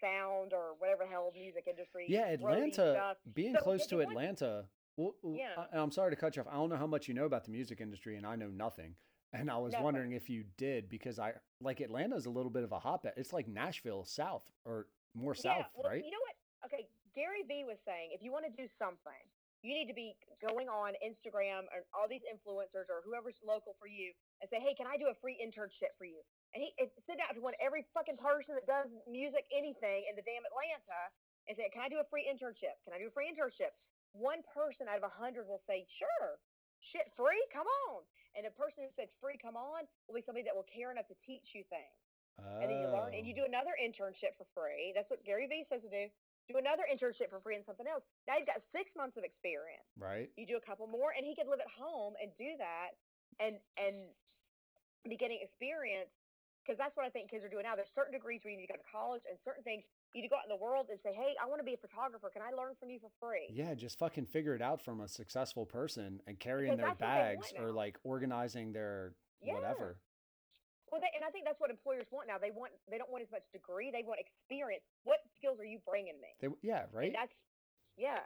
sound 0.00 0.52
or 0.52 0.74
whatever 0.78 1.04
the 1.04 1.10
hell 1.10 1.30
music 1.34 1.66
industry. 1.68 2.06
yeah, 2.08 2.26
Atlanta. 2.32 3.14
Being 3.34 3.54
So 3.54 3.60
close 3.60 3.86
to 3.88 4.00
Atlanta. 4.00 4.64
Well, 4.96 5.14
Yeah. 5.22 5.54
I, 5.72 5.78
I'm 5.78 5.90
sorry 5.90 6.10
to 6.10 6.16
cut 6.16 6.36
you 6.36 6.42
off. 6.42 6.48
I 6.50 6.54
don't 6.54 6.70
know 6.70 6.76
how 6.76 6.86
much 6.86 7.08
you 7.08 7.14
know 7.14 7.26
about 7.26 7.44
the 7.44 7.50
music 7.50 7.80
industry, 7.80 8.16
and 8.16 8.26
I 8.26 8.36
know 8.36 8.48
nothing. 8.48 8.94
And 9.32 9.50
I 9.50 9.58
was 9.58 9.72
Nothing. 9.72 9.84
wondering 9.84 10.12
if 10.12 10.30
you 10.30 10.44
did 10.56 10.88
because 10.88 11.18
I 11.18 11.32
like 11.60 11.80
Atlanta 11.80 12.14
is 12.14 12.26
a 12.26 12.30
little 12.30 12.50
bit 12.50 12.62
of 12.62 12.70
a 12.70 12.78
hotbed. 12.78 13.14
It's 13.16 13.32
like 13.32 13.48
Nashville 13.48 14.04
South 14.04 14.44
or 14.64 14.86
more 15.14 15.34
yeah, 15.36 15.42
south, 15.42 15.66
well, 15.74 15.90
right? 15.90 16.04
You 16.04 16.12
know 16.12 16.18
what? 16.22 16.70
Okay, 16.72 16.86
Gary 17.14 17.46
Vee 17.46 17.64
was 17.66 17.78
saying 17.86 18.10
if 18.10 18.20
you 18.22 18.34
want 18.34 18.44
to 18.46 18.54
do 18.54 18.66
something, 18.78 19.22
you 19.64 19.72
need 19.72 19.88
to 19.88 19.96
be 19.96 20.12
going 20.44 20.68
on 20.68 20.92
Instagram 21.00 21.64
or 21.72 21.88
all 21.96 22.04
these 22.04 22.20
influencers 22.28 22.84
or 22.92 23.00
whoever's 23.00 23.38
local 23.40 23.72
for 23.80 23.88
you 23.88 24.12
and 24.44 24.46
say, 24.52 24.60
hey, 24.60 24.76
can 24.76 24.84
I 24.84 25.00
do 25.00 25.08
a 25.08 25.16
free 25.24 25.40
internship 25.40 25.96
for 25.96 26.04
you? 26.04 26.20
And 26.52 26.60
he 26.60 26.76
it, 26.76 26.92
send 27.08 27.24
out 27.24 27.32
to 27.32 27.40
one 27.40 27.56
every 27.62 27.88
fucking 27.96 28.20
person 28.20 28.58
that 28.60 28.68
does 28.68 28.92
music, 29.08 29.48
anything 29.48 30.04
in 30.04 30.14
the 30.20 30.26
damn 30.26 30.44
Atlanta, 30.44 31.00
and 31.48 31.56
say, 31.56 31.72
can 31.72 31.80
I 31.80 31.88
do 31.88 32.02
a 32.02 32.06
free 32.12 32.28
internship? 32.28 32.76
Can 32.84 32.92
I 32.92 33.00
do 33.00 33.08
a 33.08 33.14
free 33.16 33.30
internship? 33.30 33.72
One 34.12 34.44
person 34.52 34.84
out 34.86 35.00
of 35.00 35.06
a 35.08 35.14
hundred 35.16 35.48
will 35.48 35.64
say, 35.64 35.88
sure. 35.96 36.36
Shit, 36.92 37.08
free? 37.16 37.40
Come 37.48 37.64
on. 37.88 38.04
And 38.36 38.44
a 38.44 38.52
person 38.52 38.84
who 38.84 38.92
says 38.92 39.08
free, 39.16 39.40
come 39.40 39.56
on, 39.56 39.88
will 40.04 40.20
be 40.20 40.26
somebody 40.28 40.44
that 40.44 40.52
will 40.52 40.68
care 40.68 40.92
enough 40.92 41.08
to 41.08 41.16
teach 41.24 41.56
you 41.56 41.64
things 41.72 41.96
and 42.38 42.66
then 42.70 42.78
you 42.82 42.88
learn 42.90 43.14
and 43.14 43.26
you 43.26 43.32
Oh. 43.34 43.42
do 43.42 43.44
another 43.46 43.74
internship 43.78 44.34
for 44.36 44.46
free. 44.54 44.92
That's 44.94 45.08
what 45.10 45.22
Gary 45.24 45.46
Vee 45.46 45.66
says 45.70 45.82
to 45.82 45.90
do. 45.90 46.10
Do 46.48 46.60
another 46.60 46.84
internship 46.84 47.32
for 47.32 47.40
free 47.40 47.56
and 47.56 47.64
something 47.64 47.86
else. 47.88 48.04
Now 48.28 48.36
you've 48.36 48.46
got 48.50 48.60
six 48.68 48.92
months 48.96 49.16
of 49.16 49.24
experience. 49.24 49.88
right. 49.96 50.28
You 50.36 50.44
do 50.46 50.56
a 50.60 50.64
couple 50.64 50.86
more, 50.86 51.16
and 51.16 51.24
he 51.24 51.34
could 51.34 51.48
live 51.48 51.60
at 51.60 51.72
home 51.72 52.14
and 52.20 52.30
do 52.36 52.52
that, 52.60 53.00
and 53.40 53.56
and 53.80 54.12
be 55.08 55.16
getting 55.16 55.40
experience. 55.40 56.12
Because 56.64 56.78
that's 56.80 56.96
what 56.96 57.04
I 57.04 57.10
think 57.12 57.28
kids 57.28 57.44
are 57.44 57.52
doing 57.52 57.64
now. 57.68 57.76
There's 57.76 57.92
certain 57.92 58.12
degrees 58.16 58.40
where 58.40 58.48
you 58.48 58.56
need 58.56 58.68
to 58.68 58.72
go 58.72 58.80
to 58.80 58.88
college, 58.88 59.20
and 59.28 59.36
certain 59.44 59.60
things 59.64 59.84
you 60.16 60.20
need 60.20 60.28
to 60.28 60.32
go 60.32 60.36
out 60.40 60.48
in 60.48 60.52
the 60.52 60.60
world 60.60 60.88
and 60.88 60.96
say, 61.04 61.12
"Hey, 61.12 61.36
I 61.36 61.44
want 61.44 61.60
to 61.60 61.64
be 61.64 61.74
a 61.74 61.80
photographer. 61.80 62.30
Can 62.32 62.40
I 62.40 62.52
learn 62.56 62.72
from 62.80 62.88
you 62.88 63.00
for 63.00 63.12
free?" 63.20 63.48
Yeah, 63.52 63.72
just 63.74 63.98
fucking 63.98 64.24
figure 64.26 64.54
it 64.54 64.62
out 64.62 64.80
from 64.80 65.00
a 65.00 65.08
successful 65.08 65.64
person 65.66 66.20
and 66.26 66.40
carrying 66.40 66.72
Because 66.76 66.96
their 66.96 66.96
that's 66.96 67.00
what 67.00 67.08
they 67.08 67.34
want 67.36 67.40
bags 67.40 67.52
or 67.60 67.72
like 67.72 67.98
organizing 68.04 68.72
their 68.72 69.12
Yeah. 69.40 69.54
whatever. 69.60 70.00
Well, 70.90 71.00
they, 71.00 71.10
and 71.16 71.24
I 71.24 71.30
think 71.30 71.44
that's 71.44 71.58
what 71.58 71.70
employers 71.70 72.06
want 72.12 72.28
now. 72.28 72.38
They 72.38 72.52
want 72.52 72.72
they 72.88 72.96
don't 72.96 73.10
want 73.10 73.24
as 73.24 73.30
much 73.30 73.42
degree. 73.52 73.90
They 73.90 74.04
want 74.04 74.20
experience. 74.20 74.84
What 75.02 75.20
skills 75.44 75.60
are 75.60 75.64
you 75.64 75.78
bringing 75.86 76.14
me? 76.20 76.28
They 76.40 76.48
yeah, 76.62 76.84
And 76.84 76.94
right? 76.94 77.12
that's 77.14 77.34
yeah. 77.96 78.18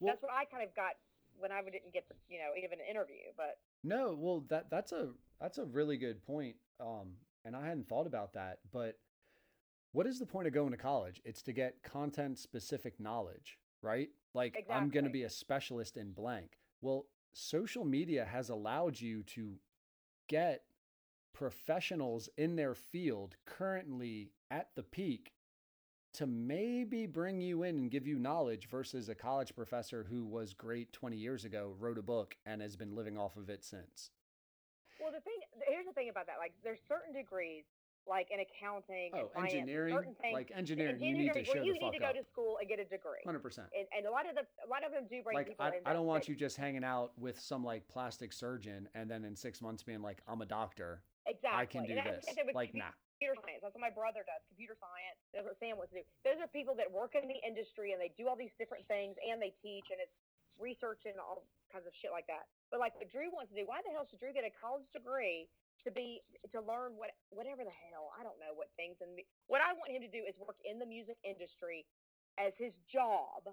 Well, 0.00 0.12
that's 0.12 0.22
what 0.22 0.32
I 0.32 0.44
kind 0.44 0.62
of 0.62 0.74
got 0.76 0.92
when 1.38 1.50
I 1.50 1.62
didn't 1.62 1.92
get 1.92 2.08
the, 2.08 2.14
you 2.28 2.38
know 2.38 2.50
even 2.56 2.78
an 2.78 2.86
interview. 2.90 3.32
But 3.36 3.58
No, 3.82 4.14
well 4.18 4.44
that 4.48 4.70
that's 4.70 4.92
a 4.92 5.10
that's 5.40 5.58
a 5.58 5.64
really 5.64 5.96
good 5.96 6.24
point. 6.24 6.56
Um 6.80 7.14
and 7.44 7.56
I 7.56 7.66
hadn't 7.66 7.88
thought 7.88 8.06
about 8.06 8.34
that, 8.34 8.58
but 8.72 8.98
what 9.92 10.06
is 10.06 10.18
the 10.18 10.26
point 10.26 10.46
of 10.46 10.52
going 10.52 10.70
to 10.70 10.76
college? 10.76 11.22
It's 11.24 11.42
to 11.42 11.52
get 11.52 11.82
content 11.82 12.38
specific 12.38 13.00
knowledge, 13.00 13.58
right? 13.82 14.10
Like 14.34 14.66
I'm 14.70 14.90
going 14.90 15.04
to 15.04 15.10
be 15.10 15.22
a 15.22 15.30
specialist 15.30 15.96
in 15.96 16.12
blank. 16.12 16.58
Well, 16.82 17.06
social 17.32 17.86
media 17.86 18.26
has 18.30 18.50
allowed 18.50 19.00
you 19.00 19.22
to 19.22 19.54
get 20.28 20.62
professionals 21.32 22.28
in 22.36 22.56
their 22.56 22.74
field 22.74 23.36
currently 23.46 24.32
at 24.50 24.68
the 24.76 24.82
peak 24.82 25.32
to 26.14 26.26
maybe 26.26 27.06
bring 27.06 27.40
you 27.40 27.62
in 27.62 27.76
and 27.78 27.90
give 27.90 28.06
you 28.06 28.18
knowledge 28.18 28.68
versus 28.68 29.08
a 29.08 29.14
college 29.14 29.54
professor 29.54 30.06
who 30.08 30.24
was 30.24 30.52
great 30.54 30.92
20 30.92 31.16
years 31.16 31.44
ago, 31.44 31.74
wrote 31.78 31.98
a 31.98 32.02
book, 32.02 32.36
and 32.46 32.62
has 32.62 32.76
been 32.76 32.94
living 32.94 33.16
off 33.18 33.36
of 33.36 33.48
it 33.50 33.64
since. 33.64 34.10
well, 35.00 35.12
the 35.12 35.20
thing 35.20 35.34
here's 35.68 35.86
the 35.86 35.92
thing 35.92 36.08
about 36.08 36.26
that. 36.26 36.36
Like 36.38 36.52
there's 36.64 36.80
certain 36.88 37.12
degrees 37.12 37.64
like 38.08 38.28
in 38.32 38.40
accounting 38.40 39.10
Oh, 39.14 39.28
finance, 39.34 39.52
engineering, 39.52 39.94
certain 39.94 40.14
things. 40.20 40.32
like 40.34 40.50
engineering, 40.54 40.98
you 40.98 41.12
need 41.16 41.32
to 41.34 41.44
show 41.44 41.62
you 41.62 41.74
need 41.74 41.92
to 41.92 41.98
go 41.98 42.06
up. 42.06 42.14
to 42.16 42.24
school 42.24 42.56
and 42.58 42.66
get 42.68 42.78
a 42.80 42.84
degree. 42.84 43.20
Hundred 43.24 43.40
percent. 43.42 43.68
And, 43.78 43.86
and 43.96 44.06
a 44.06 44.10
lot 44.10 44.28
of 44.28 44.34
the 44.34 44.42
a 44.66 44.68
lot 44.68 44.82
of 44.84 44.92
them 44.92 45.04
do 45.10 45.22
bring 45.22 45.36
Like 45.36 45.48
people 45.48 45.66
I, 45.66 45.68
in 45.68 45.74
I 45.84 45.92
don't 45.92 46.06
want 46.06 46.26
you 46.26 46.34
just 46.34 46.56
hanging 46.56 46.84
out 46.84 47.12
with 47.18 47.38
some 47.38 47.62
like 47.62 47.86
plastic 47.86 48.32
surgeon 48.32 48.88
and 48.94 49.10
then 49.10 49.24
in 49.24 49.36
six 49.36 49.60
months 49.60 49.82
being 49.82 50.00
like, 50.00 50.22
I'm 50.26 50.40
a 50.40 50.46
doctor. 50.46 51.02
exactly. 51.26 51.60
I 51.60 51.66
can 51.66 51.84
do 51.84 51.92
and 51.92 52.16
this. 52.16 52.24
same 52.34 52.46
with 52.46 52.54
Like 52.54 52.74
nah. 52.74 52.84
Computer 53.18 53.34
science. 53.42 53.60
That's 53.66 53.74
what 53.74 53.82
my 53.82 53.90
brother 53.90 54.22
does. 54.22 54.38
Computer 54.46 54.78
science. 54.78 55.18
That's 55.34 55.42
what 55.42 55.58
Sam 55.58 55.74
wants 55.74 55.90
to 55.90 56.00
do. 56.00 56.06
Those 56.22 56.38
are 56.38 56.46
people 56.46 56.78
that 56.78 56.86
work 56.86 57.18
in 57.18 57.26
the 57.26 57.42
industry 57.42 57.90
and 57.90 57.98
they 57.98 58.14
do 58.14 58.30
all 58.30 58.38
these 58.38 58.54
different 58.62 58.86
things 58.86 59.18
and 59.18 59.42
they 59.42 59.50
teach 59.58 59.90
and 59.90 59.98
it's 59.98 60.14
research 60.62 61.02
and 61.02 61.18
all 61.18 61.42
kinds 61.74 61.90
of 61.90 61.94
shit 61.98 62.14
like 62.14 62.30
that. 62.30 62.46
But 62.70 62.78
like 62.78 62.94
what 62.94 63.10
Drew 63.10 63.26
wants 63.34 63.50
to 63.50 63.58
do, 63.58 63.66
why 63.66 63.82
the 63.82 63.90
hell 63.90 64.06
should 64.06 64.22
Drew 64.22 64.30
get 64.30 64.46
a 64.46 64.54
college 64.54 64.86
degree 64.94 65.50
to 65.82 65.90
be 65.90 66.22
to 66.54 66.58
learn 66.62 66.94
what 66.98 67.14
whatever 67.30 67.62
the 67.66 67.74
hell 67.90 68.10
I 68.14 68.22
don't 68.26 68.38
know 68.42 68.50
what 68.54 68.70
things 68.74 68.98
and 69.02 69.14
what 69.50 69.62
I 69.62 69.74
want 69.74 69.90
him 69.94 70.02
to 70.02 70.10
do 70.10 70.22
is 70.26 70.34
work 70.38 70.58
in 70.66 70.78
the 70.78 70.86
music 70.86 71.18
industry 71.22 71.86
as 72.38 72.54
his 72.54 72.70
job, 72.86 73.50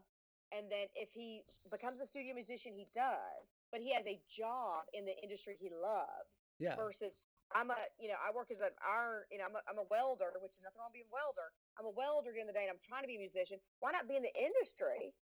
and 0.53 0.69
then 0.69 0.85
if 0.93 1.09
he 1.13 1.41
becomes 1.73 1.97
a 2.01 2.05
studio 2.13 2.37
musician, 2.37 2.73
he 2.77 2.85
does. 2.93 3.45
But 3.73 3.81
he 3.81 3.89
has 3.97 4.05
a 4.05 4.21
job 4.37 4.85
in 4.93 5.05
the 5.09 5.17
industry 5.25 5.57
he 5.57 5.69
loves 5.73 6.29
Yeah. 6.61 6.77
versus 6.77 7.13
I'm 7.55 7.71
a 7.71 7.79
you 7.97 8.11
know 8.11 8.19
I 8.19 8.35
work 8.35 8.51
as 8.51 8.59
an 8.59 8.75
iron 8.83 9.23
you 9.31 9.39
know 9.39 9.47
I'm 9.47 9.55
a, 9.55 9.61
I'm 9.71 9.79
a 9.79 9.87
welder 9.87 10.35
which 10.43 10.51
is 10.53 10.61
nothing 10.61 10.77
wrong 10.83 10.91
being 10.91 11.07
a 11.07 11.13
welder 11.15 11.55
I'm 11.79 11.87
a 11.87 11.95
welder 11.95 12.35
during 12.35 12.45
the 12.51 12.53
day 12.55 12.67
and 12.67 12.75
I'm 12.75 12.83
trying 12.83 13.07
to 13.07 13.09
be 13.09 13.15
a 13.15 13.23
musician 13.23 13.57
why 13.79 13.95
not 13.95 14.05
be 14.11 14.19
in 14.19 14.23
the 14.27 14.35
industry 14.35 15.15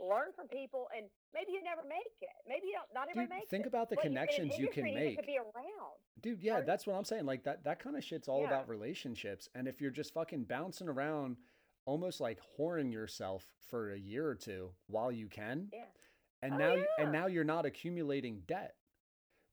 learn 0.00 0.32
from 0.36 0.48
people 0.48 0.88
and 0.96 1.08
maybe 1.32 1.52
you 1.52 1.60
never 1.64 1.80
make 1.88 2.16
it 2.20 2.32
maybe 2.48 2.66
you 2.68 2.74
don't 2.76 2.88
not 2.96 3.08
everybody 3.12 3.28
Dude, 3.28 3.36
makes 3.44 3.50
think 3.52 3.64
it 3.64 3.72
about 3.72 3.88
the 3.88 3.96
but 3.96 4.04
connections 4.08 4.56
you 4.58 4.68
can 4.68 4.88
industry, 4.88 5.12
you 5.12 5.16
make. 5.20 5.26
be 5.26 5.36
around 5.38 5.96
Dude, 6.20 6.40
yeah, 6.42 6.52
Pardon? 6.60 6.66
that's 6.66 6.86
what 6.86 6.96
I'm 6.96 7.04
saying. 7.04 7.26
Like 7.26 7.44
that 7.44 7.64
that 7.64 7.78
kind 7.78 7.96
of 7.96 8.02
shit's 8.04 8.26
all 8.28 8.40
Yeah. 8.40 8.46
about 8.48 8.68
relationships. 8.68 9.48
And 9.54 9.68
if 9.68 9.80
you're 9.80 9.90
just 9.90 10.14
fucking 10.14 10.44
bouncing 10.44 10.88
around 10.88 11.36
almost 11.84 12.20
like 12.20 12.40
whoring 12.58 12.90
yourself 12.92 13.46
for 13.60 13.92
a 13.92 13.98
year 13.98 14.26
or 14.26 14.34
two 14.34 14.70
while 14.86 15.12
you 15.12 15.28
can, 15.28 15.68
yeah 15.72 15.84
and 16.42 16.54
Oh, 16.54 16.58
now 16.58 16.74
yeah. 16.74 16.84
and 16.98 17.12
now 17.12 17.26
you're 17.26 17.44
not 17.44 17.64
accumulating 17.66 18.40
debt, 18.46 18.76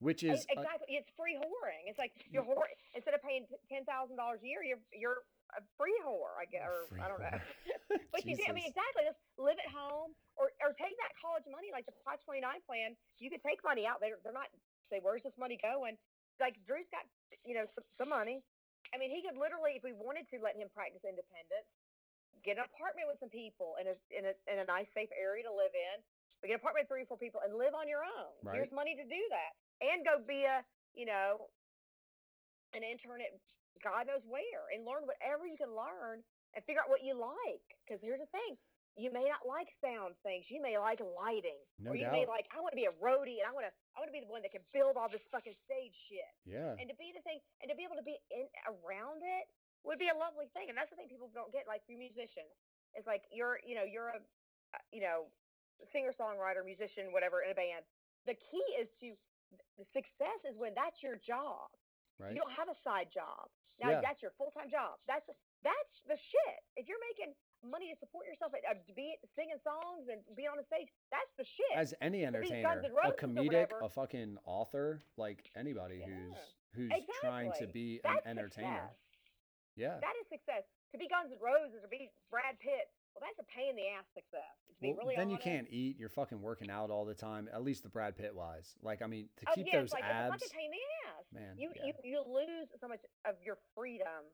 which 0.04 0.22
is 0.22 0.44
uh, 0.52 0.60
exactly 0.60 1.00
it's 1.00 1.08
free 1.16 1.34
whoring 1.40 1.88
it's 1.88 1.98
like 1.98 2.12
you're 2.28 2.44
whore 2.44 2.68
instead 2.92 3.16
of 3.16 3.22
paying 3.24 3.48
ten 3.72 3.82
thousand 3.88 4.20
dollars 4.20 4.38
a 4.44 4.46
year 4.46 4.60
you're 4.60 4.84
you're 4.92 5.24
a 5.56 5.62
free 5.80 5.96
whore 6.04 6.36
I 6.36 6.44
guess 6.44 6.68
or 6.68 7.00
I 7.00 7.08
don't 7.08 7.20
know 7.20 7.32
whore. 7.32 7.40
But 8.12 8.24
you 8.26 8.34
do, 8.38 8.46
I 8.48 8.54
mean, 8.54 8.66
exactly. 8.66 9.04
Just 9.04 9.20
live 9.36 9.58
at 9.58 9.70
home, 9.70 10.14
or 10.38 10.50
or 10.62 10.72
take 10.74 10.94
that 11.02 11.12
college 11.18 11.44
money, 11.50 11.70
like 11.74 11.86
the 11.86 11.94
529 12.06 12.42
plan. 12.64 12.96
You 13.20 13.28
could 13.30 13.42
take 13.44 13.60
money 13.62 13.84
out. 13.84 14.00
They're 14.00 14.18
they're 14.22 14.34
not 14.34 14.50
say 14.90 15.02
where's 15.02 15.22
this 15.22 15.36
money 15.36 15.58
going? 15.60 15.98
Like 16.40 16.58
Drew's 16.66 16.88
got 16.90 17.04
you 17.44 17.54
know 17.54 17.66
some, 17.74 17.86
some 17.98 18.10
money. 18.10 18.42
I 18.92 19.00
mean, 19.00 19.10
he 19.10 19.26
could 19.26 19.34
literally, 19.34 19.74
if 19.74 19.82
we 19.82 19.90
wanted 19.90 20.30
to, 20.30 20.38
let 20.38 20.54
him 20.54 20.70
practice 20.70 21.02
independence, 21.02 21.66
get 22.46 22.60
an 22.60 22.68
apartment 22.68 23.10
with 23.10 23.18
some 23.18 23.32
people 23.32 23.74
in 23.82 23.90
a 23.90 23.96
in 24.14 24.22
a 24.30 24.34
in 24.46 24.56
a 24.62 24.66
nice 24.66 24.88
safe 24.94 25.10
area 25.14 25.42
to 25.46 25.52
live 25.54 25.74
in. 25.74 25.96
We 26.42 26.52
get 26.52 26.60
an 26.60 26.62
apartment 26.62 26.86
with 26.86 26.92
three 26.92 27.02
or 27.02 27.10
four 27.10 27.18
people 27.18 27.40
and 27.40 27.56
live 27.56 27.72
on 27.72 27.88
your 27.88 28.04
own. 28.04 28.36
Right. 28.44 28.68
money 28.70 28.94
to 28.94 29.06
do 29.06 29.22
that, 29.32 29.52
and 29.92 30.04
go 30.04 30.20
be 30.24 30.48
a 30.48 30.64
you 30.96 31.04
know 31.04 31.52
an 32.72 32.82
intern 32.82 33.20
at 33.20 33.36
God 33.84 34.08
knows 34.08 34.24
where 34.24 34.72
and 34.72 34.88
learn 34.88 35.04
whatever 35.04 35.44
you 35.44 35.60
can 35.60 35.76
learn 35.76 36.24
and 36.56 36.60
figure 36.64 36.80
out 36.80 36.88
what 36.88 37.04
you 37.04 37.12
like. 37.12 37.68
Because 37.84 38.00
here's 38.00 38.22
the 38.22 38.30
thing. 38.32 38.56
You 38.94 39.10
may 39.10 39.26
not 39.26 39.42
like 39.42 39.68
sound 39.82 40.14
things. 40.22 40.46
You 40.46 40.62
may 40.62 40.78
like 40.78 41.02
lighting. 41.02 41.58
No 41.82 41.92
or 41.92 41.98
you 41.98 42.06
may 42.14 42.24
like, 42.30 42.46
I 42.54 42.62
want 42.62 42.70
to 42.72 42.78
be 42.78 42.86
a 42.86 42.94
roadie 43.02 43.42
and 43.42 43.46
I 43.46 43.52
want 43.52 43.66
to 43.66 43.74
I 43.94 44.02
want 44.02 44.08
to 44.08 44.16
be 44.16 44.22
the 44.22 44.30
one 44.30 44.42
that 44.46 44.54
can 44.54 44.62
build 44.70 44.94
all 44.94 45.10
this 45.10 45.22
fucking 45.34 45.54
stage 45.66 45.94
shit. 46.08 46.32
yeah. 46.46 46.78
And 46.78 46.86
to 46.88 46.96
be 46.96 47.10
the 47.10 47.22
thing 47.26 47.42
and 47.60 47.68
to 47.70 47.76
be 47.76 47.82
able 47.82 47.98
to 47.98 48.06
be 48.06 48.16
in 48.30 48.46
around 48.66 49.22
it 49.22 49.44
would 49.82 49.98
be 50.00 50.08
a 50.08 50.16
lovely 50.16 50.46
thing. 50.56 50.70
And 50.70 50.78
that's 50.78 50.88
the 50.88 50.96
thing 50.96 51.10
people 51.10 51.28
don't 51.34 51.50
get 51.50 51.66
like 51.66 51.82
for 51.84 51.94
musicians. 51.98 52.54
It's 52.94 53.06
like 53.06 53.26
you're, 53.34 53.58
you 53.66 53.74
know, 53.74 53.84
you're 53.84 54.14
a 54.14 54.22
uh, 54.74 54.82
you 54.90 55.02
know, 55.02 55.30
singer 55.94 56.14
songwriter, 56.14 56.62
musician, 56.66 57.10
whatever 57.14 57.42
in 57.42 57.50
a 57.50 57.58
band. 57.58 57.86
The 58.26 58.34
key 58.34 58.66
is 58.78 58.88
to 59.02 59.14
success 59.92 60.40
is 60.48 60.56
when 60.56 60.72
that's 60.74 61.02
your 61.02 61.16
job. 61.16 61.70
Right. 62.18 62.30
You 62.32 62.38
don't 62.38 62.52
have 62.54 62.68
a 62.68 62.78
side 62.84 63.10
job. 63.12 63.50
Now 63.82 63.90
Yeah. 63.90 64.00
that's 64.00 64.22
your 64.22 64.30
full 64.38 64.50
time 64.52 64.70
job. 64.70 64.98
That's 65.06 65.26
that's 65.62 65.94
the 66.06 66.16
shit. 66.16 66.58
If 66.76 66.86
you're 66.88 67.00
making 67.10 67.34
money 67.64 67.90
to 67.92 67.96
support 67.98 68.26
yourself, 68.26 68.52
uh, 68.54 68.74
be 68.94 69.16
singing 69.34 69.58
songs 69.64 70.06
and 70.12 70.20
being 70.36 70.48
on 70.48 70.58
the 70.58 70.64
stage, 70.64 70.88
that's 71.10 71.32
the 71.38 71.44
shit. 71.44 71.74
As 71.74 71.94
any 72.00 72.24
entertainer, 72.24 72.82
a 73.02 73.12
comedic, 73.12 73.72
a 73.82 73.88
fucking 73.88 74.38
author, 74.44 75.02
like 75.16 75.50
anybody 75.56 75.98
Yeah. 75.98 76.06
who's 76.06 76.54
who's 76.74 76.92
trying 77.20 77.52
to 77.52 77.66
be 77.66 78.00
that's 78.04 78.24
an 78.26 78.38
entertainer. 78.38 78.90
Success. 78.90 78.96
Yeah. 79.76 79.98
That 80.00 80.14
is 80.20 80.28
success. 80.28 80.64
To 80.92 80.98
be 80.98 81.08
Guns 81.08 81.32
N' 81.32 81.38
Roses 81.40 81.82
or 81.82 81.88
be 81.88 82.10
Brad 82.30 82.58
Pitt, 82.60 82.92
well, 83.14 83.22
that's 83.22 83.38
a 83.38 83.46
pain 83.50 83.70
in 83.70 83.76
the 83.76 83.88
ass 83.94 84.04
success. 84.14 84.42
To 84.68 84.74
be 84.82 84.88
Well, 84.90 85.06
really 85.06 85.16
then 85.16 85.30
you 85.30 85.38
can't 85.38 85.66
eat. 85.70 85.96
You're 85.98 86.10
fucking 86.10 86.40
working 86.42 86.70
out 86.70 86.90
all 86.90 87.04
the 87.04 87.14
time. 87.14 87.48
At 87.52 87.62
least 87.62 87.82
the 87.82 87.88
Brad 87.88 88.16
Pitt 88.16 88.34
wise. 88.34 88.74
Like 88.82 89.02
I 89.02 89.06
mean, 89.06 89.28
to 89.38 89.46
Oh, 89.48 89.54
keep 89.54 89.66
yeah, 89.70 89.78
those 89.80 89.84
it's 89.90 89.94
like 89.94 90.04
abs. 90.04 90.42
it's 90.42 90.50
a 90.50 90.54
pain 90.54 90.66
in 90.66 90.72
the 90.72 90.86
ass. 91.08 91.24
Man, 91.32 91.54
you, 91.56 91.70
yeah. 91.76 91.86
you 91.86 91.92
you 92.02 92.18
lose 92.26 92.68
so 92.80 92.88
much 92.88 93.00
of 93.24 93.34
your 93.44 93.58
freedom 93.74 94.26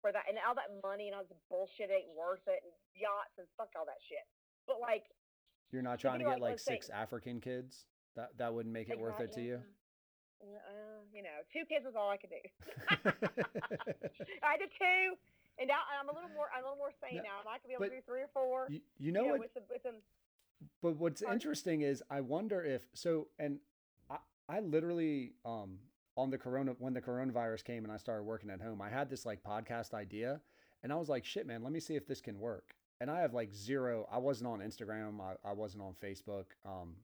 for 0.00 0.12
that, 0.12 0.24
and 0.28 0.36
all 0.46 0.54
that 0.56 0.72
money 0.82 1.08
and 1.08 1.14
all 1.16 1.22
this 1.28 1.36
bullshit 1.48 1.90
ain't 1.92 2.08
worth 2.16 2.44
it, 2.46 2.60
and 2.64 2.72
yachts 2.96 3.36
and 3.38 3.46
fuck 3.56 3.68
all 3.76 3.84
that 3.86 4.00
shit. 4.08 4.24
But 4.66 4.80
like, 4.80 5.04
You're 5.72 5.82
not 5.82 6.00
trying 6.00 6.18
to 6.20 6.24
get 6.24 6.40
like, 6.40 6.40
like 6.40 6.50
let's 6.52 6.64
say- 6.64 6.74
six 6.74 6.88
African 6.90 7.40
kids. 7.40 7.84
That 8.16 8.30
that 8.38 8.54
wouldn't 8.54 8.72
make 8.72 8.88
it 8.90 8.98
worth 8.98 9.20
it 9.20 9.32
to 9.32 9.42
you. 9.42 9.60
Uh, 10.40 11.00
you 11.12 11.22
know, 11.22 11.40
two 11.52 11.64
kids 11.68 11.84
was 11.84 11.94
all 11.96 12.10
I 12.10 12.16
could 12.16 12.30
do. 12.30 12.42
I 14.44 14.56
had 14.60 14.60
two, 14.78 15.16
and 15.58 15.68
now 15.68 15.80
I'm 16.00 16.08
a 16.08 16.12
little 16.12 16.30
more. 16.30 16.46
I'm 16.56 16.64
a 16.64 16.66
little 16.68 16.78
more 16.78 16.92
sane 17.02 17.16
No, 17.18 17.22
now. 17.22 17.40
and 17.40 17.48
I 17.48 17.58
could 17.58 17.68
be 17.68 17.74
able 17.74 17.84
to 17.86 17.90
do 17.90 18.02
three 18.06 18.22
or 18.22 18.30
four. 18.32 18.66
you, 18.70 18.80
you 18.98 19.12
know 19.12 19.24
what? 19.24 19.40
with 19.40 19.50
some, 19.54 19.62
with 19.70 19.82
some. 19.82 19.94
But 20.82 20.96
what's 20.96 21.22
interesting 21.22 21.82
is 21.82 22.02
I 22.10 22.20
wonder 22.20 22.62
if 22.64 22.82
so 22.94 23.28
and 23.38 23.58
I 24.10 24.16
I 24.48 24.60
literally 24.60 25.32
um 25.44 25.78
on 26.16 26.30
the 26.30 26.38
corona 26.38 26.74
when 26.78 26.94
the 26.94 27.00
coronavirus 27.00 27.64
came 27.64 27.84
and 27.84 27.92
I 27.92 27.96
started 27.96 28.22
working 28.24 28.50
at 28.50 28.60
home, 28.60 28.80
I 28.80 28.88
had 28.88 29.10
this 29.10 29.26
like 29.26 29.42
podcast 29.42 29.94
idea 29.94 30.40
and 30.82 30.92
I 30.92 30.96
was 30.96 31.08
like, 31.08 31.24
shit 31.24 31.46
man, 31.46 31.62
let 31.62 31.72
me 31.72 31.80
see 31.80 31.96
if 31.96 32.06
this 32.06 32.20
can 32.20 32.38
work. 32.38 32.74
And 33.00 33.10
I 33.10 33.20
have 33.20 33.34
like 33.34 33.52
zero 33.54 34.06
I 34.10 34.18
wasn't 34.18 34.48
on 34.48 34.60
Instagram, 34.60 35.20
I, 35.20 35.34
I 35.48 35.52
wasn't 35.52 35.82
on 35.82 35.94
Facebook. 36.02 36.46
Um 36.64 36.94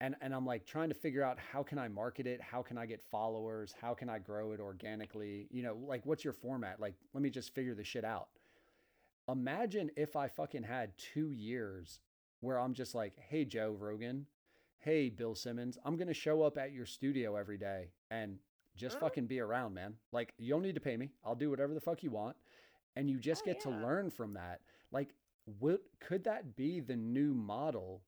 and 0.00 0.14
and 0.20 0.34
I'm 0.34 0.46
like 0.46 0.64
trying 0.66 0.88
to 0.88 0.94
figure 0.94 1.22
out 1.22 1.38
how 1.52 1.62
can 1.62 1.78
I 1.78 1.88
market 1.88 2.26
it? 2.26 2.40
How 2.40 2.62
can 2.62 2.78
I 2.78 2.86
get 2.86 3.02
followers? 3.10 3.74
How 3.80 3.94
can 3.94 4.08
I 4.08 4.18
grow 4.18 4.52
it 4.52 4.60
organically? 4.60 5.48
You 5.50 5.62
know, 5.62 5.76
like 5.86 6.04
what's 6.06 6.24
your 6.24 6.32
format? 6.32 6.80
Like 6.80 6.94
let 7.14 7.22
me 7.22 7.30
just 7.30 7.54
figure 7.54 7.74
the 7.74 7.84
shit 7.84 8.04
out. 8.04 8.28
Imagine 9.28 9.90
if 9.96 10.16
I 10.16 10.28
fucking 10.28 10.62
had 10.62 10.96
2 10.96 11.32
years 11.32 12.00
where 12.40 12.58
I'm 12.58 12.72
just 12.72 12.94
like, 12.94 13.14
hey, 13.18 13.44
Joe 13.44 13.76
Rogan, 13.78 14.26
hey, 14.78 15.10
Bill 15.10 15.34
Simmons, 15.34 15.76
I'm 15.84 15.96
going 15.96 16.08
to 16.08 16.14
show 16.14 16.42
up 16.42 16.56
at 16.56 16.72
your 16.72 16.86
studio 16.86 17.36
every 17.36 17.58
day 17.58 17.90
and 18.10 18.38
just 18.76 18.96
Oh. 18.96 19.00
fucking 19.00 19.26
be 19.26 19.40
around, 19.40 19.74
man. 19.74 19.96
Like, 20.12 20.32
you 20.38 20.50
don't 20.50 20.62
need 20.62 20.76
to 20.76 20.80
pay 20.80 20.96
me. 20.96 21.10
I'll 21.24 21.34
do 21.34 21.50
whatever 21.50 21.74
the 21.74 21.80
fuck 21.80 22.02
you 22.02 22.10
want. 22.10 22.36
And 22.96 23.10
you 23.10 23.18
just 23.18 23.42
Oh, 23.42 23.46
get 23.46 23.60
to 23.62 23.70
learn 23.70 24.08
from 24.08 24.32
that. 24.34 24.62
Like, 24.92 25.14
what 25.58 25.82
could 26.00 26.24
that 26.24 26.56
be 26.56 26.80
the 26.80 26.96
new 26.96 27.34
model 27.34 28.02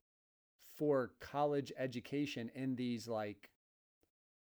for 0.80 1.12
college 1.20 1.70
education 1.76 2.50
in 2.54 2.74
these 2.74 3.06
like 3.06 3.50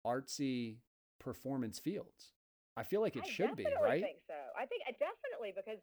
artsy 0.05 0.77
performance 1.19 1.79
fields? 1.79 2.33
I 2.77 2.83
feel 2.83 3.01
like 3.01 3.15
it 3.17 3.23
I 3.25 3.27
should 3.27 3.55
be, 3.57 3.65
right? 3.81 4.03
think 4.05 4.19
so. 4.29 4.37
I 4.53 4.67
think 4.69 4.83
I 4.87 4.91
definitely 4.93 5.51
because. 5.57 5.81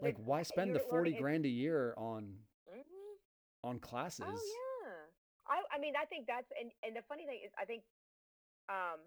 Like, 0.00 0.14
why 0.22 0.46
spend 0.46 0.70
the 0.70 0.78
40 0.78 1.10
learning- 1.10 1.18
grand 1.20 1.44
a 1.44 1.48
year 1.50 1.92
on 1.98 2.38
Mhm. 2.70 3.18
on 3.64 3.80
classes? 3.80 4.22
Oh 4.24 4.30
yeah. 4.30 4.94
I 5.50 5.64
I 5.74 5.78
mean 5.82 5.96
I 5.98 6.04
think 6.06 6.28
that's 6.30 6.46
and 6.54 6.70
and 6.84 6.94
the 6.94 7.02
funny 7.02 7.26
thing 7.26 7.40
is 7.42 7.50
I 7.58 7.64
think 7.64 7.82
um 8.68 9.00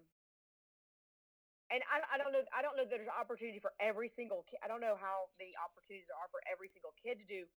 and 1.70 1.80
I 1.88 2.04
I 2.12 2.18
don't 2.20 2.28
know 2.36 2.44
I 2.52 2.60
don't 2.60 2.76
know 2.76 2.84
that 2.84 2.90
there's 2.90 3.08
opportunity 3.08 3.58
for 3.58 3.72
every 3.80 4.10
single 4.10 4.42
kid. 4.50 4.58
I 4.62 4.68
don't 4.68 4.82
know 4.84 4.96
how 5.00 5.30
the 5.40 5.56
opportunities 5.64 6.04
there 6.12 6.18
are 6.20 6.28
for 6.28 6.42
every 6.44 6.68
single 6.68 6.92
kid 7.00 7.16
to 7.20 7.24
do 7.24 7.48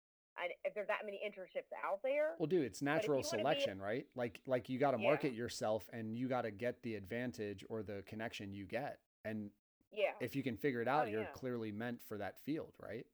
and 0.43 0.52
if 0.65 0.74
there's 0.74 0.89
that 0.89 1.05
many 1.05 1.20
internships 1.23 1.70
out 1.85 2.02
there. 2.02 2.35
Well, 2.39 2.47
dude, 2.47 2.65
it's 2.65 2.82
natural 2.82 3.19
you 3.19 3.24
wanna 3.24 3.39
be- 3.39 3.43
selection, 3.43 3.81
right? 3.81 4.06
Like, 4.15 4.40
like 4.47 4.69
you 4.69 4.78
got 4.78 4.93
to 4.93 5.01
Yeah. 5.01 5.09
market 5.09 5.32
yourself, 5.32 5.89
and 5.93 6.16
you 6.16 6.28
got 6.28 6.43
to 6.43 6.51
get 6.51 6.82
the 6.82 6.97
advantage 6.97 7.65
or 7.69 7.82
the 7.82 8.02
connection 8.06 8.52
you 8.52 8.65
get. 8.66 8.98
And 9.24 9.51
yeah. 9.93 10.12
if 10.20 10.35
you 10.35 10.43
can 10.43 10.56
figure 10.56 10.82
it 10.82 10.89
out, 10.89 11.09
you're 11.11 11.23
yeah. 11.23 11.39
clearly 11.39 11.73
meant 11.73 12.02
for 12.02 12.19
that 12.19 12.39
field, 12.40 12.74
right? 12.82 13.06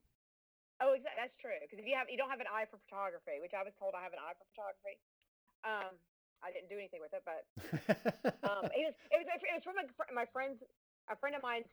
Oh, 0.81 0.97
exactly. 0.97 1.21
That's 1.21 1.37
true. 1.37 1.53
Because 1.61 1.79
if 1.79 1.87
you 1.87 1.95
have, 1.95 2.09
you 2.09 2.17
don't 2.17 2.31
have 2.31 2.41
an 2.41 2.49
eye 2.49 2.65
for 2.65 2.81
photography, 2.89 3.37
which 3.41 3.53
I 3.53 3.63
was 3.63 3.77
told 3.77 3.93
I 3.93 4.01
have 4.03 4.17
an 4.17 4.19
eye 4.19 4.33
for 4.33 4.49
photography. 4.57 4.97
Um, 5.61 5.93
I 6.41 6.49
didn't 6.49 6.73
do 6.73 6.81
anything 6.81 7.05
with 7.05 7.13
it, 7.13 7.21
but 7.21 7.45
um, 8.49 8.65
it 8.73 8.81
was 8.89 8.97
it 9.13 9.21
was 9.21 9.29
it 9.29 9.53
was 9.61 9.65
from 9.65 9.77
a, 9.77 9.85
my 10.09 10.25
friend's 10.33 10.65
a 11.13 11.17
friend 11.21 11.37
of 11.37 11.45
mine's. 11.45 11.69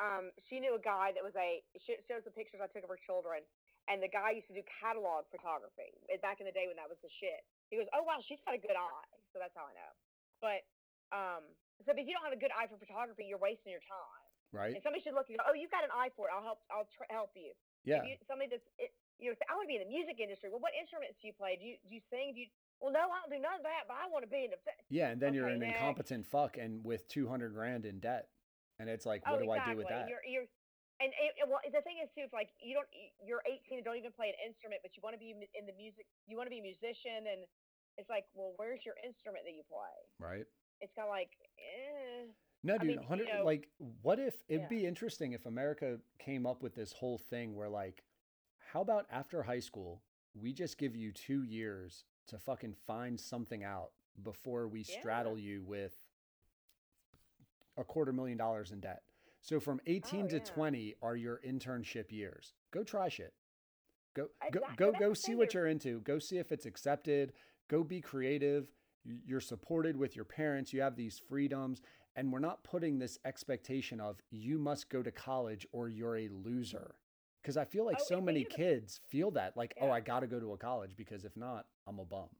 Um, 0.00 0.32
she 0.48 0.58
knew 0.58 0.74
a 0.74 0.80
guy 0.80 1.12
that 1.12 1.22
was 1.22 1.36
a 1.36 1.60
she 1.84 2.00
shows 2.08 2.24
the 2.24 2.32
pictures 2.32 2.64
I 2.64 2.66
took 2.72 2.82
of 2.82 2.90
her 2.90 2.98
children, 3.04 3.44
and 3.88 4.00
the 4.00 4.08
guy 4.08 4.32
used 4.32 4.48
to 4.48 4.56
do 4.56 4.64
catalog 4.64 5.28
photography 5.28 5.92
eh, 6.08 6.20
back 6.24 6.40
in 6.40 6.48
the 6.48 6.54
day 6.54 6.68
when 6.68 6.76
that 6.80 6.88
was 6.88 7.00
the 7.04 7.12
shit. 7.20 7.44
He 7.68 7.76
goes, 7.76 7.88
"Oh 7.92 8.04
wow, 8.04 8.20
she's 8.24 8.40
got 8.44 8.56
a 8.56 8.62
good 8.62 8.76
eye," 8.76 9.12
so 9.32 9.40
that's 9.40 9.54
how 9.56 9.68
I 9.68 9.74
know. 9.76 9.92
But 10.40 10.64
um, 11.12 11.44
so 11.84 11.92
if 11.92 12.00
you 12.06 12.14
don't 12.16 12.24
have 12.24 12.36
a 12.36 12.40
good 12.40 12.54
eye 12.54 12.70
for 12.70 12.80
photography, 12.80 13.26
you're 13.28 13.40
wasting 13.40 13.74
your 13.74 13.84
time. 13.84 14.24
right? 14.54 14.74
And 14.74 14.82
somebody 14.84 15.04
should 15.04 15.16
look 15.16 15.28
at 15.28 15.36
you. 15.36 15.42
Oh, 15.42 15.52
you've 15.52 15.72
got 15.74 15.84
an 15.84 15.92
eye 15.92 16.14
for 16.14 16.30
it. 16.30 16.32
I'll 16.32 16.44
help. 16.44 16.60
I'll 16.70 16.88
tr- 16.94 17.10
help 17.10 17.34
you. 17.34 17.52
Yeah. 17.84 18.00
you, 18.06 18.16
somebody 18.24 18.48
that's 18.48 18.64
it, 18.80 18.96
you 19.20 19.28
know, 19.30 19.36
I 19.46 19.52
want 19.54 19.68
to 19.68 19.72
be 19.72 19.76
in 19.76 19.84
the 19.84 19.92
music 19.92 20.16
industry. 20.16 20.48
Well, 20.48 20.64
what 20.64 20.72
instruments 20.72 21.20
do 21.20 21.28
you 21.28 21.36
play? 21.36 21.60
Do 21.60 21.64
you 21.64 21.76
do 21.84 21.92
you 21.94 22.04
sing? 22.08 22.32
Do 22.32 22.40
you? 22.46 22.48
Well, 22.80 22.92
no, 22.92 23.12
I 23.12 23.22
don't 23.22 23.32
do 23.32 23.40
none 23.40 23.60
of 23.60 23.64
that. 23.68 23.86
But 23.86 24.00
I 24.00 24.08
want 24.08 24.24
to 24.24 24.30
be 24.30 24.48
in 24.48 24.50
the. 24.52 24.60
Yeah, 24.88 25.12
and 25.12 25.20
then 25.20 25.34
you're 25.34 25.48
an 25.48 25.60
next. 25.60 25.78
incompetent 25.78 26.26
fuck 26.26 26.56
and 26.56 26.84
with 26.84 27.06
200 27.08 27.52
grand 27.54 27.86
in 27.86 28.00
debt. 28.00 28.28
And 28.78 28.90
it's 28.90 29.06
like, 29.06 29.22
what 29.26 29.38
oh, 29.38 29.44
do 29.44 29.52
exactly. 29.52 29.70
I 29.70 29.74
do 29.74 29.78
with 29.78 29.88
that? 29.88 30.08
You're 30.08 30.24
you're. 30.26 30.48
And 31.00 31.10
it, 31.18 31.34
it- 31.42 31.48
well, 31.48 31.60
the 31.66 31.82
thing 31.82 31.98
is 32.02 32.08
too, 32.14 32.22
it's 32.22 32.32
like 32.32 32.50
you 32.62 32.74
don't, 32.74 32.86
you're 33.18 33.42
18 33.46 33.78
and 33.82 33.84
don't 33.84 33.98
even 33.98 34.12
play 34.14 34.30
an 34.30 34.38
instrument, 34.46 34.80
but 34.82 34.94
you 34.96 35.02
want 35.02 35.14
to 35.14 35.22
be 35.22 35.34
in 35.34 35.66
the 35.66 35.74
music, 35.74 36.06
you 36.26 36.36
want 36.36 36.46
to 36.46 36.54
be 36.54 36.62
a 36.62 36.66
musician, 36.66 37.26
and 37.30 37.42
it's 37.98 38.08
like, 38.10 38.24
well, 38.34 38.52
where's 38.56 38.80
your 38.86 38.94
instrument 39.02 39.42
that 39.46 39.54
you 39.54 39.62
play? 39.66 39.94
right? 40.22 40.46
It's 40.80 40.92
kind 40.94 41.06
of 41.06 41.12
like, 41.14 41.30
eh. 41.58 42.30
No, 42.62 42.74
I 42.74 42.78
dude, 42.78 42.86
mean, 42.98 43.18
you 43.18 43.24
know- 43.26 43.44
like 43.44 43.68
what 44.02 44.18
if 44.18 44.34
it'd 44.48 44.62
Yeah. 44.62 44.68
be 44.68 44.86
interesting 44.86 45.32
if 45.32 45.46
America 45.46 45.98
came 46.18 46.46
up 46.46 46.62
with 46.62 46.74
this 46.74 46.92
whole 46.92 47.18
thing 47.18 47.54
where 47.54 47.68
like 47.68 48.02
how 48.72 48.80
about 48.80 49.06
after 49.10 49.42
high 49.42 49.60
school, 49.60 50.02
we 50.34 50.52
just 50.52 50.78
give 50.78 50.96
you 50.96 51.12
2 51.12 51.42
years 51.44 52.04
to 52.26 52.38
fucking 52.38 52.74
find 52.86 53.20
something 53.20 53.62
out 53.62 53.90
before 54.22 54.66
we 54.66 54.80
Yeah. 54.80 54.98
straddle 54.98 55.38
you 55.38 55.62
with 55.62 55.94
a 57.76 57.84
quarter 57.84 58.12
million 58.12 58.38
dollars 58.38 58.72
in 58.72 58.80
debt. 58.80 59.02
So 59.44 59.60
from 59.60 59.78
18 59.86 60.24
Oh, 60.24 60.28
to 60.28 60.36
yeah. 60.38 60.42
20 60.44 60.94
are 61.02 61.16
your 61.16 61.38
internship 61.46 62.10
years. 62.10 62.54
Go 62.72 62.82
try 62.82 63.08
shit. 63.10 63.34
Go 64.16 64.28
go 64.50 64.60
go 64.76 64.90
go 64.92 65.12
see 65.12 65.34
what 65.34 65.52
you're- 65.52 65.70
into. 65.70 66.00
Go 66.00 66.18
see 66.18 66.38
if 66.38 66.50
it's 66.50 66.64
accepted. 66.66 67.34
Go 67.68 67.84
be 67.84 68.00
creative. 68.00 68.72
You're 69.04 69.40
supported 69.42 69.98
with 69.98 70.16
your 70.16 70.24
parents. 70.24 70.72
You 70.72 70.80
have 70.80 70.96
these 70.96 71.18
freedoms 71.18 71.82
and 72.16 72.32
we're 72.32 72.38
not 72.38 72.64
putting 72.64 72.98
this 72.98 73.18
expectation 73.26 74.00
of 74.00 74.22
you 74.30 74.56
must 74.56 74.88
go 74.88 75.02
to 75.02 75.12
college 75.12 75.66
or 75.72 75.88
you're 75.90 76.16
a 76.16 76.28
loser. 76.28 76.94
Cuz 77.42 77.58
I 77.58 77.66
feel 77.66 77.84
like 77.84 77.98
Oh, 78.00 78.04
so 78.04 78.20
many 78.22 78.44
kids 78.44 78.98
feel 79.08 79.30
that 79.32 79.58
like 79.58 79.74
oh 79.78 79.90
I 79.90 80.00
got 80.00 80.20
to 80.20 80.26
go 80.26 80.40
to 80.40 80.52
a 80.54 80.56
college 80.58 80.96
because 80.96 81.26
if 81.26 81.36
not 81.36 81.66
I'm 81.86 81.98
a 81.98 82.04
bum. 82.06 82.30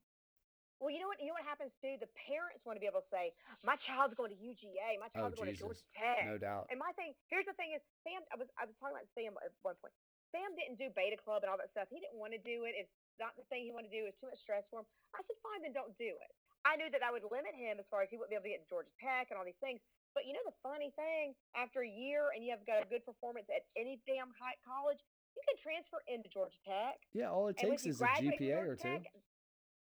Well, 0.83 0.91
you 0.91 1.01
know 1.01 1.09
what? 1.09 1.23
You 1.23 1.31
know 1.31 1.39
what 1.39 1.47
happens 1.47 1.73
too. 1.81 1.97
The 2.03 2.11
parents 2.29 2.61
want 2.67 2.77
to 2.77 2.83
be 2.83 2.91
able 2.91 3.01
to 3.01 3.11
say, 3.13 3.33
"My 3.63 3.79
child's 3.87 4.15
going 4.19 4.35
to 4.35 4.39
UGA. 4.39 4.99
My 5.01 5.09
Oh 5.15 5.17
child's 5.17 5.39
going 5.39 5.49
to 5.49 5.57
Georgia 5.57 5.87
Tech." 5.95 6.27
No 6.27 6.37
doubt. 6.37 6.67
And 6.69 6.79
my 6.83 6.93
thing, 6.99 7.15
here's 7.31 7.47
the 7.47 7.55
thing: 7.55 7.73
is 7.73 7.83
Sam. 8.03 8.21
I 8.29 8.37
was 8.37 8.51
I 8.59 8.67
was 8.67 8.75
talking 8.83 8.99
about 8.99 9.09
Sam 9.15 9.33
at 9.41 9.55
one 9.63 9.79
point. 9.79 9.95
Sam 10.35 10.51
didn't 10.59 10.83
do 10.83 10.91
Beta 10.99 11.15
Club 11.15 11.47
and 11.47 11.49
all 11.49 11.57
that 11.63 11.71
stuff. 11.71 11.87
He 11.95 12.03
didn't 12.03 12.19
want 12.19 12.35
to 12.35 12.43
do 12.43 12.67
it. 12.67 12.75
It's 12.75 12.91
not 13.23 13.39
the 13.39 13.47
thing 13.47 13.63
he 13.63 13.71
wanted 13.71 13.95
to 13.95 14.03
do. 14.03 14.03
It's 14.11 14.19
too 14.19 14.27
much 14.27 14.43
stress 14.43 14.67
for 14.67 14.83
him. 14.83 14.87
I 15.15 15.23
said, 15.23 15.39
fine, 15.47 15.63
then 15.63 15.71
don't 15.71 15.95
do 15.95 16.11
it. 16.11 16.31
I 16.67 16.75
knew 16.75 16.91
that 16.91 17.07
I 17.07 17.15
would 17.15 17.23
limit 17.31 17.55
him 17.55 17.79
as 17.79 17.87
far 17.87 18.03
as 18.03 18.11
he 18.11 18.19
wouldn't 18.19 18.35
be 18.35 18.39
able 18.41 18.51
to 18.51 18.55
get 18.59 18.67
to 18.67 18.71
Georgia 18.73 18.91
Tech 18.99 19.31
and 19.31 19.39
all 19.39 19.47
these 19.47 19.61
things. 19.63 19.79
But 20.11 20.27
you 20.27 20.35
know 20.35 20.43
the 20.43 20.59
funny 20.59 20.91
thing, 20.99 21.39
after 21.55 21.87
a 21.87 21.91
year 21.91 22.35
and 22.35 22.43
you 22.43 22.51
have 22.51 22.67
got 22.67 22.83
a 22.83 22.89
good 22.91 23.07
performance 23.07 23.47
at 23.47 23.63
any 23.79 24.03
damn 24.11 24.35
high 24.35 24.59
college, 24.67 24.99
you 25.39 25.43
can 25.47 25.55
transfer 25.63 26.03
into 26.11 26.27
Georgia 26.35 26.59
Tech. 26.67 26.99
Yeah, 27.15 27.31
all 27.31 27.47
it 27.47 27.59
takes 27.59 27.87
is 27.87 28.03
a 28.03 28.07
GPA 28.19 28.75
or 28.75 28.75
two. 28.75 28.83
Tech- 28.83 29.07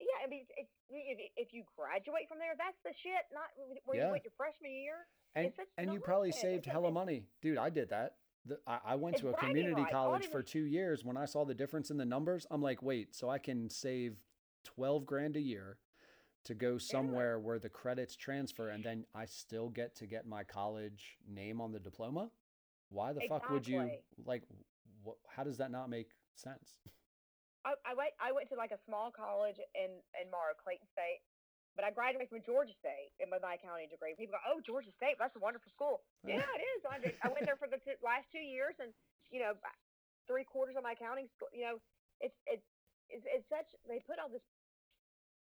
Yeah, 0.01 0.25
I 0.25 0.27
mean, 0.27 0.45
it's, 0.57 0.71
if, 0.89 1.31
if 1.37 1.53
you 1.53 1.63
graduate 1.77 2.27
from 2.27 2.39
there, 2.39 2.53
that's 2.57 2.77
the 2.83 2.91
shit. 3.01 3.23
Not 3.33 3.49
where 3.85 3.97
Yeah. 3.97 4.05
you 4.07 4.11
went 4.11 4.23
your 4.23 4.33
freshman 4.35 4.71
year. 4.71 5.05
And 5.35 5.53
and 5.77 5.93
you 5.93 5.99
probably 5.99 6.31
saved 6.31 6.65
It's 6.65 6.71
hella 6.73 6.91
money, 6.91 7.23
dude. 7.41 7.57
I 7.57 7.69
did 7.69 7.89
that. 7.89 8.15
The, 8.45 8.59
I, 8.67 8.79
I 8.85 8.95
went 8.95 9.15
It's 9.15 9.21
to 9.21 9.29
a 9.29 9.33
community 9.37 9.81
rights. 9.81 9.93
All 9.93 10.07
college 10.09 10.27
for 10.27 10.41
two 10.41 10.63
years. 10.63 11.05
When 11.05 11.15
I 11.15 11.25
saw 11.25 11.45
the 11.45 11.53
difference 11.53 11.91
in 11.91 11.97
the 11.97 12.05
numbers, 12.05 12.45
I'm 12.51 12.61
like, 12.61 12.81
wait, 12.81 13.15
so 13.15 13.29
I 13.29 13.37
can 13.37 13.69
save 13.69 14.17
twelve 14.63 15.05
grand 15.05 15.35
a 15.37 15.41
year 15.41 15.77
to 16.43 16.55
go 16.55 16.77
somewhere 16.79 17.39
where 17.39 17.59
the 17.59 17.69
credits 17.69 18.15
transfer, 18.15 18.69
and 18.69 18.83
then 18.83 19.05
I 19.13 19.25
still 19.25 19.69
get 19.69 19.95
to 19.97 20.07
get 20.07 20.25
my 20.25 20.43
college 20.43 21.17
name 21.29 21.61
on 21.61 21.71
the 21.71 21.79
diploma. 21.79 22.31
Why 22.89 23.13
the 23.13 23.21
fuck 23.29 23.49
would 23.51 23.67
you 23.67 23.91
like? 24.25 24.43
Wh- 25.05 25.11
how 25.29 25.43
does 25.43 25.57
that 25.59 25.71
not 25.71 25.89
make 25.89 26.09
sense? 26.35 26.79
I, 27.61 27.77
I 27.85 27.93
went 27.93 28.13
I 28.17 28.31
went 28.33 28.49
to 28.49 28.57
like 28.57 28.73
a 28.73 28.81
small 28.87 29.11
college 29.13 29.57
in 29.77 29.91
in 30.17 30.25
Morrow, 30.33 30.57
Clayton 30.57 30.87
State, 30.93 31.21
but 31.77 31.85
I 31.85 31.93
graduated 31.93 32.29
from 32.33 32.41
Georgia 32.41 32.73
State 32.81 33.13
in 33.21 33.29
my 33.29 33.37
accounting 33.37 33.89
degree. 33.89 34.17
People 34.17 34.37
go, 34.37 34.43
"Oh, 34.49 34.59
Georgia 34.65 34.89
State, 34.97 35.21
that's 35.21 35.35
a 35.37 35.43
wonderful 35.43 35.69
school." 35.73 36.01
Yeah, 36.27 36.41
it 36.41 36.63
is. 36.77 36.81
I, 36.85 36.97
did, 37.01 37.13
I 37.21 37.29
went 37.29 37.45
there 37.49 37.57
for 37.57 37.69
the 37.69 37.77
two, 37.81 37.97
last 38.01 38.29
two 38.33 38.41
years, 38.41 38.73
and 38.81 38.89
you 39.29 39.41
know, 39.41 39.53
three 40.29 40.45
quarters 40.45 40.73
of 40.77 40.83
my 40.85 40.93
accounting 40.97 41.29
school. 41.37 41.49
You 41.53 41.65
know, 41.69 41.75
it's 42.21 42.37
it's 42.49 42.65
it's, 43.09 43.25
it's 43.29 43.47
such 43.49 43.69
they 43.89 44.01
put 44.05 44.17
all 44.17 44.29
this. 44.29 44.43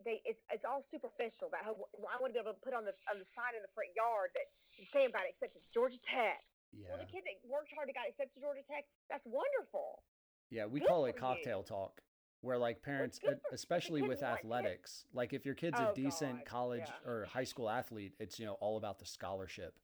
They 0.03 0.23
it's 0.23 0.39
it's 0.47 0.63
all 0.63 0.83
superficial. 0.91 1.51
That 1.51 1.67
whole, 1.67 1.91
I 2.07 2.15
want 2.23 2.31
to 2.31 2.35
be 2.35 2.43
able 2.43 2.55
to 2.55 2.63
put 2.63 2.71
on 2.75 2.83
the 2.87 2.95
on 3.11 3.19
the 3.19 3.27
sign 3.35 3.55
in 3.55 3.63
the 3.63 3.71
front 3.75 3.91
yard 3.95 4.31
that 4.35 4.47
saying 4.95 5.11
about 5.11 5.27
it, 5.27 5.35
except 5.35 5.55
it's 5.59 5.67
Georgia 5.75 5.99
Tech. 6.07 6.39
Yeah, 6.71 6.93
Well, 6.93 7.01
the 7.01 7.09
kid 7.09 7.25
that 7.27 7.35
worked 7.49 7.73
hard 7.75 7.89
to 7.89 7.95
got 7.97 8.05
accepted 8.07 8.31
to 8.37 8.41
Georgia 8.45 8.63
Tech, 8.69 8.85
that's 9.09 9.25
wonderful. 9.25 10.05
yeah. 10.53 10.69
We 10.69 10.79
good 10.79 10.87
call 10.87 11.03
it 11.09 11.17
for 11.17 11.17
you. 11.17 11.21
cocktail 11.21 11.63
talk, 11.65 11.99
where 12.41 12.57
like 12.57 12.81
parents, 12.81 13.19
good 13.19 13.39
for- 13.41 13.49
the 13.49 13.55
especially 13.55 14.01
with 14.01 14.23
athletics, 14.23 15.05
like 15.13 15.33
if 15.33 15.45
your 15.45 15.55
kid's 15.55 15.79
Oh, 15.79 15.91
a 15.91 15.93
decent 15.93 16.37
God, 16.39 16.45
college 16.45 16.85
yeah. 16.87 17.09
or 17.11 17.25
high 17.25 17.43
school 17.43 17.69
athlete, 17.69 18.13
it's 18.19 18.39
you 18.39 18.45
know 18.45 18.53
all 18.61 18.77
about 18.77 18.99
the 18.99 19.05
scholarship. 19.05 19.75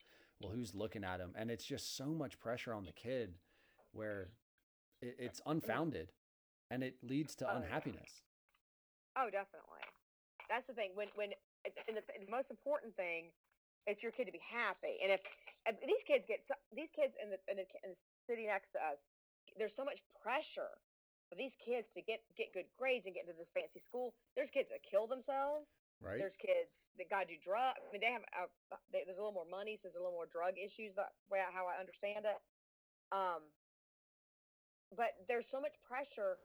Well, 0.42 0.52
who's 0.52 0.76
looking 0.76 1.04
at 1.04 1.20
him? 1.20 1.32
And 1.36 1.50
it's 1.50 1.64
just 1.66 1.96
so 1.96 2.06
much 2.08 2.40
pressure 2.40 2.74
on 2.74 2.84
the 2.86 2.92
kid, 2.92 3.36
where 3.94 4.30
it, 5.02 5.16
it's 5.20 5.42
unfounded, 5.46 6.12
and 6.70 6.84
it 6.84 6.96
leads 7.04 7.36
to 7.38 7.46
Oh, 7.48 7.52
yeah. 7.52 7.58
unhappiness. 7.64 8.22
Oh, 9.18 9.30
definitely. 9.32 9.84
That's 10.50 10.68
the 10.68 10.74
thing. 10.74 10.92
When 10.94 11.08
when 11.16 11.32
and 11.66 11.98
the, 11.98 12.04
the 12.04 12.30
most 12.32 12.52
important 12.52 12.96
thing 12.96 13.32
is 13.88 13.98
your 14.04 14.12
kid 14.12 14.26
to 14.26 14.32
be 14.32 14.42
happy. 14.44 14.98
And 15.02 15.12
if, 15.12 15.22
if 15.66 15.78
these 15.82 16.04
kids 16.06 16.26
get 16.28 16.42
these 16.76 16.90
kids 16.96 17.14
in 17.22 17.30
the, 17.34 17.40
in 17.50 17.58
the 17.58 17.66
in 17.84 17.90
the 17.96 18.00
city 18.30 18.46
next 18.46 18.72
to 18.74 18.80
us, 18.80 19.00
there's 19.58 19.74
so 19.78 19.86
much 19.86 19.98
pressure 20.22 20.78
for 21.36 21.44
these 21.44 21.52
kids 21.60 21.84
to 21.92 22.02
get 22.02 22.24
get 22.40 22.56
good 22.56 22.72
grades 22.80 23.04
and 23.04 23.12
get 23.12 23.28
into 23.28 23.36
this 23.36 23.52
fancy 23.52 23.84
school. 23.84 24.16
There's 24.40 24.48
kids 24.56 24.72
that 24.72 24.80
kill 24.88 25.04
themselves. 25.04 25.68
Right? 26.00 26.16
There's 26.16 26.36
kids 26.40 26.72
that 26.96 27.12
got 27.12 27.28
to 27.28 27.36
do 27.36 27.38
drugs. 27.44 27.84
I 27.84 27.92
mean, 27.92 28.00
they 28.00 28.16
have 28.16 28.24
uh, 28.32 28.80
they, 28.96 29.04
there's 29.04 29.20
a 29.20 29.24
little 29.24 29.36
more 29.36 29.50
money, 29.52 29.76
so 29.76 29.92
there's 29.92 30.00
a 30.00 30.04
little 30.04 30.16
more 30.16 30.32
drug 30.32 30.56
issues. 30.56 30.96
That 30.96 31.12
way, 31.28 31.44
how 31.44 31.68
I 31.68 31.76
understand 31.76 32.24
it. 32.24 32.40
Um, 33.12 33.44
but 34.96 35.20
there's 35.28 35.46
so 35.52 35.60
much 35.60 35.76
pressure 35.84 36.40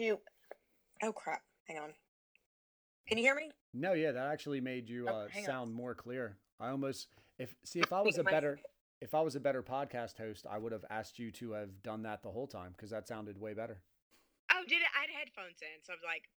to. 0.00 0.16
Oh 1.04 1.12
crap! 1.12 1.44
Hang 1.68 1.78
on. 1.78 1.92
Can 3.08 3.18
you 3.18 3.24
hear 3.24 3.36
me? 3.36 3.52
No, 3.74 3.92
yeah, 3.92 4.12
that 4.12 4.32
actually 4.32 4.60
made 4.60 4.88
you 4.88 5.06
Oh, 5.08 5.12
uh, 5.12 5.28
hang 5.28 5.44
on. 5.44 5.46
sound 5.46 5.74
more 5.74 5.94
clear. 5.94 6.36
I 6.58 6.70
almost 6.70 7.08
if 7.38 7.54
see 7.64 7.80
if 7.80 7.92
I 7.92 8.00
was 8.08 8.16
a 8.18 8.24
better 8.24 8.58
if 9.00 9.14
I 9.14 9.20
was 9.20 9.34
a 9.36 9.40
better 9.40 9.62
podcast 9.62 10.18
host, 10.18 10.46
I 10.50 10.58
would 10.58 10.72
have 10.72 10.84
asked 10.90 11.18
you 11.18 11.30
to 11.32 11.52
have 11.52 11.82
done 11.82 12.02
that 12.02 12.22
the 12.22 12.30
whole 12.30 12.46
time 12.46 12.72
because 12.76 12.90
that 12.90 13.08
sounded 13.08 13.40
way 13.40 13.54
better. 13.54 13.80
Oh, 14.52 14.62
did 14.68 14.76
it? 14.82 14.88
I 14.96 15.00
had 15.00 15.10
headphones 15.18 15.56
in, 15.62 15.82
so 15.82 15.92
I 15.92 15.96
was 15.96 16.02
like, 16.04 16.28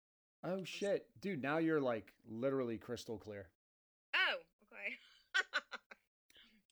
Oh 0.44 0.64
shit, 0.64 1.06
dude! 1.20 1.42
Now 1.42 1.58
you're 1.58 1.80
like 1.80 2.12
literally 2.28 2.76
crystal 2.78 3.16
clear. 3.18 3.48
oh, 4.14 4.36
okay. 4.72 4.94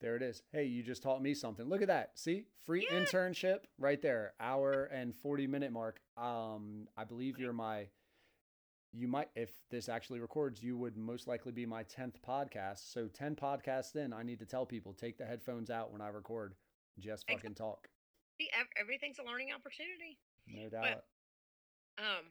There 0.01 0.17
it 0.17 0.23
is. 0.23 0.43
Hey, 0.51 0.65
you 0.65 0.83
just 0.83 1.03
taught 1.03 1.21
me 1.21 1.35
something. 1.35 1.69
Look 1.69 1.83
at 1.83 1.89
that. 1.89 2.19
See, 2.19 2.47
free 2.65 2.89
Yeah. 2.91 3.01
internship 3.01 3.59
right 3.79 4.01
there. 4.01 4.33
Hour 4.41 4.85
and 4.93 5.15
forty 5.15 5.47
minute 5.47 5.73
mark. 5.73 6.01
Um, 6.17 6.89
I 6.97 7.05
believe 7.05 7.39
you're 7.39 7.53
my. 7.53 7.89
You 8.93 9.07
might, 9.07 9.29
if 9.37 9.53
this 9.71 9.89
actually 9.89 10.19
records, 10.19 10.63
you 10.63 10.77
would 10.77 10.97
most 10.97 11.29
likely 11.29 11.53
be 11.53 11.65
my 11.65 11.85
tenth 11.85 12.21
podcast. 12.27 12.93
So 12.93 13.07
ten 13.07 13.37
podcasts 13.37 13.95
in, 13.95 14.13
I 14.13 14.23
need 14.23 14.41
to 14.41 14.47
tell 14.47 14.67
people 14.67 14.93
take 14.93 15.17
the 15.17 15.25
headphones 15.25 15.71
out 15.71 15.93
when 15.93 16.01
I 16.01 16.09
record. 16.09 16.55
Just 16.99 17.25
fucking 17.31 17.55
talk. 17.55 17.89
See, 18.41 18.49
everything's 18.79 19.19
a 19.19 19.25
learning 19.25 19.49
opportunity. 19.55 20.19
No 20.49 20.69
doubt. 20.69 21.05
Um, 21.99 22.27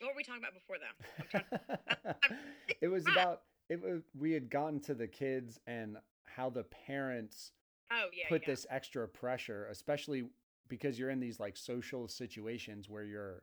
what 0.00 0.08
were 0.08 0.16
we 0.16 0.24
talking 0.24 0.42
about 0.42 0.54
before 0.54 0.76
though? 0.78 2.36
It 2.80 2.88
was 2.88 3.06
about 3.06 3.42
it 3.68 3.80
was 3.80 4.02
we 4.18 4.32
had 4.32 4.50
gotten 4.50 4.80
to 4.80 4.94
the 4.94 5.06
kids 5.06 5.60
and 5.68 5.96
how 6.24 6.50
the 6.50 6.64
parents 6.64 7.52
oh 7.92 8.06
yeah, 8.12 8.28
put 8.28 8.42
yeah. 8.42 8.52
this 8.52 8.66
extra 8.70 9.06
pressure, 9.06 9.68
especially 9.70 10.24
because 10.68 10.98
you're 10.98 11.10
in 11.10 11.20
these 11.20 11.38
like 11.38 11.56
social 11.56 12.08
situations 12.08 12.88
where 12.88 13.04
you're 13.04 13.42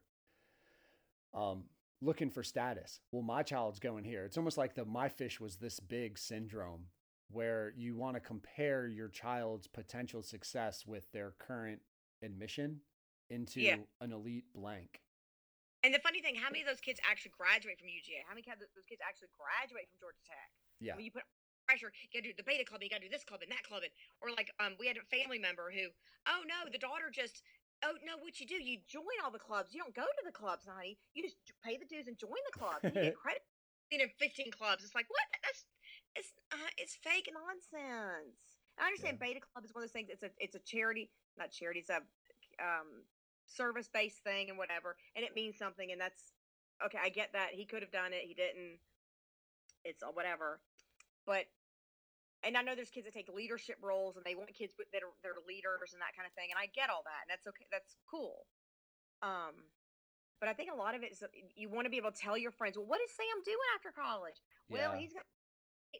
um 1.33 1.63
looking 2.01 2.29
for 2.29 2.43
status. 2.43 2.99
Well, 3.11 3.21
my 3.23 3.43
child's 3.43 3.79
going 3.79 4.03
here. 4.03 4.23
It's 4.25 4.37
almost 4.37 4.57
like 4.57 4.75
the 4.75 4.85
my 4.85 5.09
fish 5.09 5.39
was 5.39 5.57
this 5.57 5.79
big 5.79 6.17
syndrome 6.17 6.85
where 7.31 7.73
you 7.75 7.95
want 7.95 8.15
to 8.15 8.19
compare 8.19 8.87
your 8.87 9.07
child's 9.07 9.67
potential 9.67 10.23
success 10.23 10.85
with 10.85 11.11
their 11.11 11.33
current 11.37 11.81
admission 12.23 12.81
into 13.29 13.61
Yeah. 13.61 13.77
an 14.01 14.11
elite 14.11 14.45
blank. 14.53 15.01
And 15.83 15.93
the 15.93 15.99
funny 15.99 16.21
thing, 16.21 16.35
how 16.35 16.49
many 16.49 16.61
of 16.61 16.67
those 16.67 16.81
kids 16.81 16.99
actually 17.09 17.31
graduate 17.37 17.79
from 17.79 17.87
UGA? 17.87 18.23
How 18.27 18.33
many 18.33 18.43
of 18.51 18.59
those 18.59 18.73
kids 18.87 18.99
actually 19.05 19.29
graduate 19.37 19.87
from 19.91 19.99
Georgia 19.99 20.19
Tech? 20.25 20.49
Yeah. 20.79 20.95
When 20.95 21.05
you 21.05 21.11
put 21.11 21.23
pressure, 21.67 21.93
you 22.01 22.09
gotta 22.11 22.33
do 22.33 22.35
the 22.35 22.43
beta 22.43 22.65
club, 22.65 22.81
and 22.81 22.89
you 22.89 22.89
gotta 22.89 23.05
do 23.05 23.13
this 23.13 23.23
club 23.23 23.41
and 23.45 23.51
that 23.51 23.63
club, 23.63 23.83
and 23.85 23.93
or 24.19 24.31
like 24.33 24.51
um, 24.59 24.73
we 24.79 24.87
had 24.87 24.97
a 24.97 25.05
family 25.05 25.37
member 25.37 25.69
who, 25.71 25.93
oh 26.25 26.41
no, 26.49 26.65
the 26.69 26.81
daughter 26.81 27.13
just, 27.13 27.43
oh 27.83 27.95
no, 28.05 28.17
what 28.19 28.39
you 28.39 28.47
do? 28.47 28.55
You 28.55 28.77
join 28.87 29.17
all 29.23 29.31
the 29.31 29.39
clubs. 29.41 29.73
You 29.73 29.81
don't 29.81 29.95
go 29.95 30.03
to 30.03 30.23
the 30.25 30.31
clubs, 30.31 30.65
honey. 30.67 30.97
You 31.13 31.23
just 31.23 31.37
pay 31.63 31.77
the 31.77 31.85
dues 31.85 32.07
and 32.07 32.17
join 32.17 32.39
the 32.51 32.57
club. 32.57 32.79
And 32.83 32.95
you 32.95 33.01
get 33.11 33.17
credit. 33.23 33.41
Being 33.89 34.05
in 34.05 34.13
15 34.21 34.51
clubs, 34.53 34.85
it's 34.85 34.93
like 34.93 35.09
what? 35.09 35.25
That's 35.41 35.65
it's 36.15 36.29
uh, 36.51 36.71
it's 36.77 36.95
fake 37.01 37.29
nonsense. 37.33 38.37
I 38.79 38.85
understand 38.85 39.19
Beta 39.19 39.39
Club 39.41 39.65
is 39.65 39.73
one 39.73 39.83
of 39.83 39.89
those 39.89 39.93
things. 39.93 40.09
It's 40.11 40.23
a 40.23 40.29
it's 40.37 40.55
a 40.55 40.63
charity, 40.63 41.09
not 41.37 41.51
charity. 41.51 41.81
It's 41.81 41.89
a 41.89 42.01
um, 42.61 43.03
service 43.45 43.89
based 43.91 44.23
thing 44.23 44.49
and 44.49 44.57
whatever, 44.57 44.95
and 45.15 45.25
it 45.25 45.35
means 45.35 45.57
something. 45.57 45.91
And 45.91 45.99
that's 45.99 46.33
okay. 46.85 46.99
I 47.01 47.09
get 47.09 47.33
that 47.33 47.53
he 47.53 47.65
could 47.65 47.81
have 47.81 47.91
done 47.91 48.13
it. 48.13 48.23
He 48.23 48.33
didn't. 48.33 48.79
It's 49.83 50.03
uh, 50.03 50.13
whatever. 50.13 50.59
But 51.25 51.45
and 52.43 52.55
I 52.55 52.61
know 52.61 52.75
there's 52.75 52.89
kids 52.89 53.05
that 53.05 53.13
take 53.13 53.27
leadership 53.27 53.77
roles 53.81 54.15
and 54.15 54.23
they 54.23 54.35
want 54.35 54.53
kids 54.55 54.73
that 54.79 55.03
are 55.03 55.11
that 55.23 55.31
are 55.35 55.43
leaders 55.47 55.91
and 55.91 55.99
that 56.01 56.15
kind 56.15 56.25
of 56.27 56.33
thing. 56.33 56.49
And 56.51 56.59
I 56.59 56.71
get 56.71 56.87
all 56.89 57.03
that. 57.03 57.27
And 57.27 57.29
that's 57.31 57.47
okay. 57.47 57.67
That's 57.71 57.95
cool. 58.07 58.47
Um, 59.21 59.67
but 60.39 60.47
I 60.47 60.53
think 60.55 60.71
a 60.71 60.77
lot 60.77 60.95
of 60.95 61.03
it 61.03 61.11
is 61.11 61.23
you 61.55 61.67
want 61.67 61.83
to 61.85 61.91
be 61.91 61.99
able 61.99 62.11
to 62.11 62.19
tell 62.19 62.37
your 62.39 62.51
friends, 62.55 62.79
well, 62.79 62.87
what 62.87 63.01
is 63.03 63.11
Sam 63.11 63.43
doing 63.43 63.69
after 63.75 63.91
college? 63.91 64.39
Well, 64.71 64.95
he's 64.95 65.11
gonna 65.11 65.27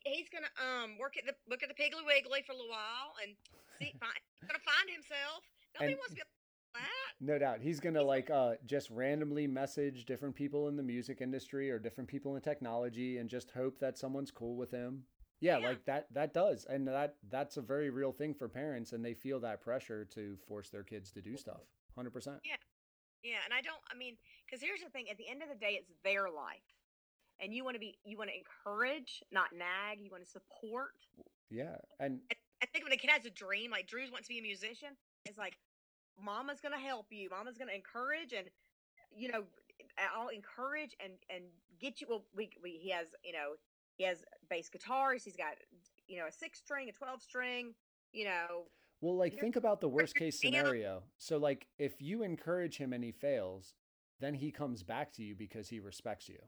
he's 0.05 0.29
gonna 0.31 0.51
um 0.63 0.95
work 0.97 1.17
at 1.19 1.25
the 1.27 1.35
look 1.49 1.59
at 1.63 1.67
the 1.67 1.75
Piggly 1.75 2.05
Wiggly 2.07 2.43
for 2.47 2.53
a 2.53 2.55
little 2.55 2.71
while 2.71 3.11
and 3.19 3.35
see 3.79 3.91
find 3.99 4.15
he's 4.39 4.47
gonna 4.47 4.63
find 4.63 4.87
himself. 4.87 5.43
Nobody 5.75 5.93
And- 5.93 5.99
wants 5.99 6.15
to 6.15 6.23
be 6.23 6.27
that. 6.75 7.11
No 7.19 7.37
doubt. 7.37 7.59
He's 7.61 7.79
going 7.81 7.95
to 7.95 8.03
like 8.03 8.29
uh 8.29 8.53
just 8.65 8.89
randomly 8.91 9.47
message 9.47 10.05
different 10.05 10.35
people 10.35 10.69
in 10.69 10.77
the 10.77 10.83
music 10.83 11.19
industry 11.19 11.69
or 11.69 11.79
different 11.79 12.07
people 12.09 12.35
in 12.35 12.41
technology 12.41 13.17
and 13.17 13.29
just 13.29 13.51
hope 13.51 13.79
that 13.79 13.97
someone's 13.97 14.31
cool 14.31 14.55
with 14.55 14.71
him. 14.71 15.03
Yeah, 15.41 15.57
Yeah. 15.57 15.67
like 15.69 15.85
that 15.85 16.07
that 16.13 16.33
does. 16.33 16.65
And 16.65 16.87
that 16.87 17.15
that's 17.29 17.57
a 17.57 17.61
very 17.61 17.89
real 17.89 18.11
thing 18.11 18.33
for 18.33 18.47
parents 18.49 18.91
and 18.93 19.03
they 19.03 19.13
feel 19.13 19.39
that 19.41 19.61
pressure 19.61 20.05
to 20.05 20.37
force 20.47 20.69
their 20.69 20.83
kids 20.83 21.11
to 21.13 21.21
do 21.21 21.37
stuff. 21.37 21.61
100%. 21.97 22.39
Yeah, 22.43 22.55
Yeah, 23.23 23.39
and 23.45 23.53
I 23.53 23.61
don't. 23.61 23.81
I 23.91 23.95
mean, 23.97 24.17
because 24.45 24.61
here's 24.61 24.81
the 24.81 24.89
thing: 24.89 25.09
at 25.09 25.17
the 25.17 25.27
end 25.29 25.43
of 25.43 25.49
the 25.49 25.55
day, 25.55 25.73
it's 25.79 25.91
their 26.03 26.29
life, 26.29 26.63
and 27.39 27.53
you 27.53 27.63
want 27.63 27.75
to 27.75 27.79
be, 27.79 27.97
you 28.05 28.17
want 28.17 28.29
to 28.29 28.35
encourage, 28.37 29.23
not 29.31 29.51
nag. 29.53 29.99
You 30.01 30.09
want 30.11 30.23
to 30.23 30.29
support. 30.29 30.95
Yeah. 31.49 31.75
And 31.99 32.19
I 32.61 32.65
think 32.67 32.83
when 32.85 32.93
a 32.93 32.97
kid 32.97 33.09
has 33.09 33.25
a 33.25 33.29
dream, 33.29 33.71
like 33.71 33.87
Drew 33.87 34.01
wants 34.11 34.27
to 34.27 34.33
be 34.33 34.39
a 34.39 34.43
musician, 34.43 34.89
it's 35.25 35.37
like, 35.37 35.57
Mama's 36.21 36.59
gonna 36.61 36.79
help 36.79 37.07
you. 37.11 37.29
Mama's 37.29 37.57
gonna 37.57 37.73
encourage, 37.73 38.33
and 38.33 38.47
you 39.11 39.29
know, 39.31 39.43
I'll 40.15 40.29
encourage 40.29 40.95
and 41.03 41.13
and 41.29 41.45
get 41.79 42.01
you. 42.01 42.07
Well, 42.09 42.25
we 42.35 42.49
we 42.61 42.71
he 42.81 42.89
has 42.91 43.07
you 43.23 43.33
know 43.33 43.55
he 43.97 44.03
has 44.05 44.23
bass 44.49 44.69
guitars. 44.69 45.23
He's 45.23 45.35
got 45.35 45.55
you 46.07 46.17
know 46.19 46.25
a 46.27 46.31
six 46.31 46.59
string, 46.59 46.89
a 46.89 46.91
twelve 46.91 47.21
string. 47.21 47.73
You 48.11 48.25
know, 48.25 48.65
Well, 49.01 49.15
like 49.17 49.39
think 49.39 49.55
about 49.55 49.81
the 49.81 49.87
worst 49.89 50.15
case 50.15 50.39
scenario. 50.39 51.03
So 51.17 51.37
like 51.37 51.67
if 51.77 52.01
you 52.01 52.23
encourage 52.23 52.77
him 52.77 52.91
and 52.93 53.03
he 53.03 53.11
fails, 53.11 53.75
then 54.19 54.33
he 54.33 54.51
comes 54.51 54.81
back 54.83 55.11
to 55.13 55.23
you 55.23 55.35
because 55.35 55.69
he 55.69 55.79
respects 55.79 56.27
you. 56.27 56.39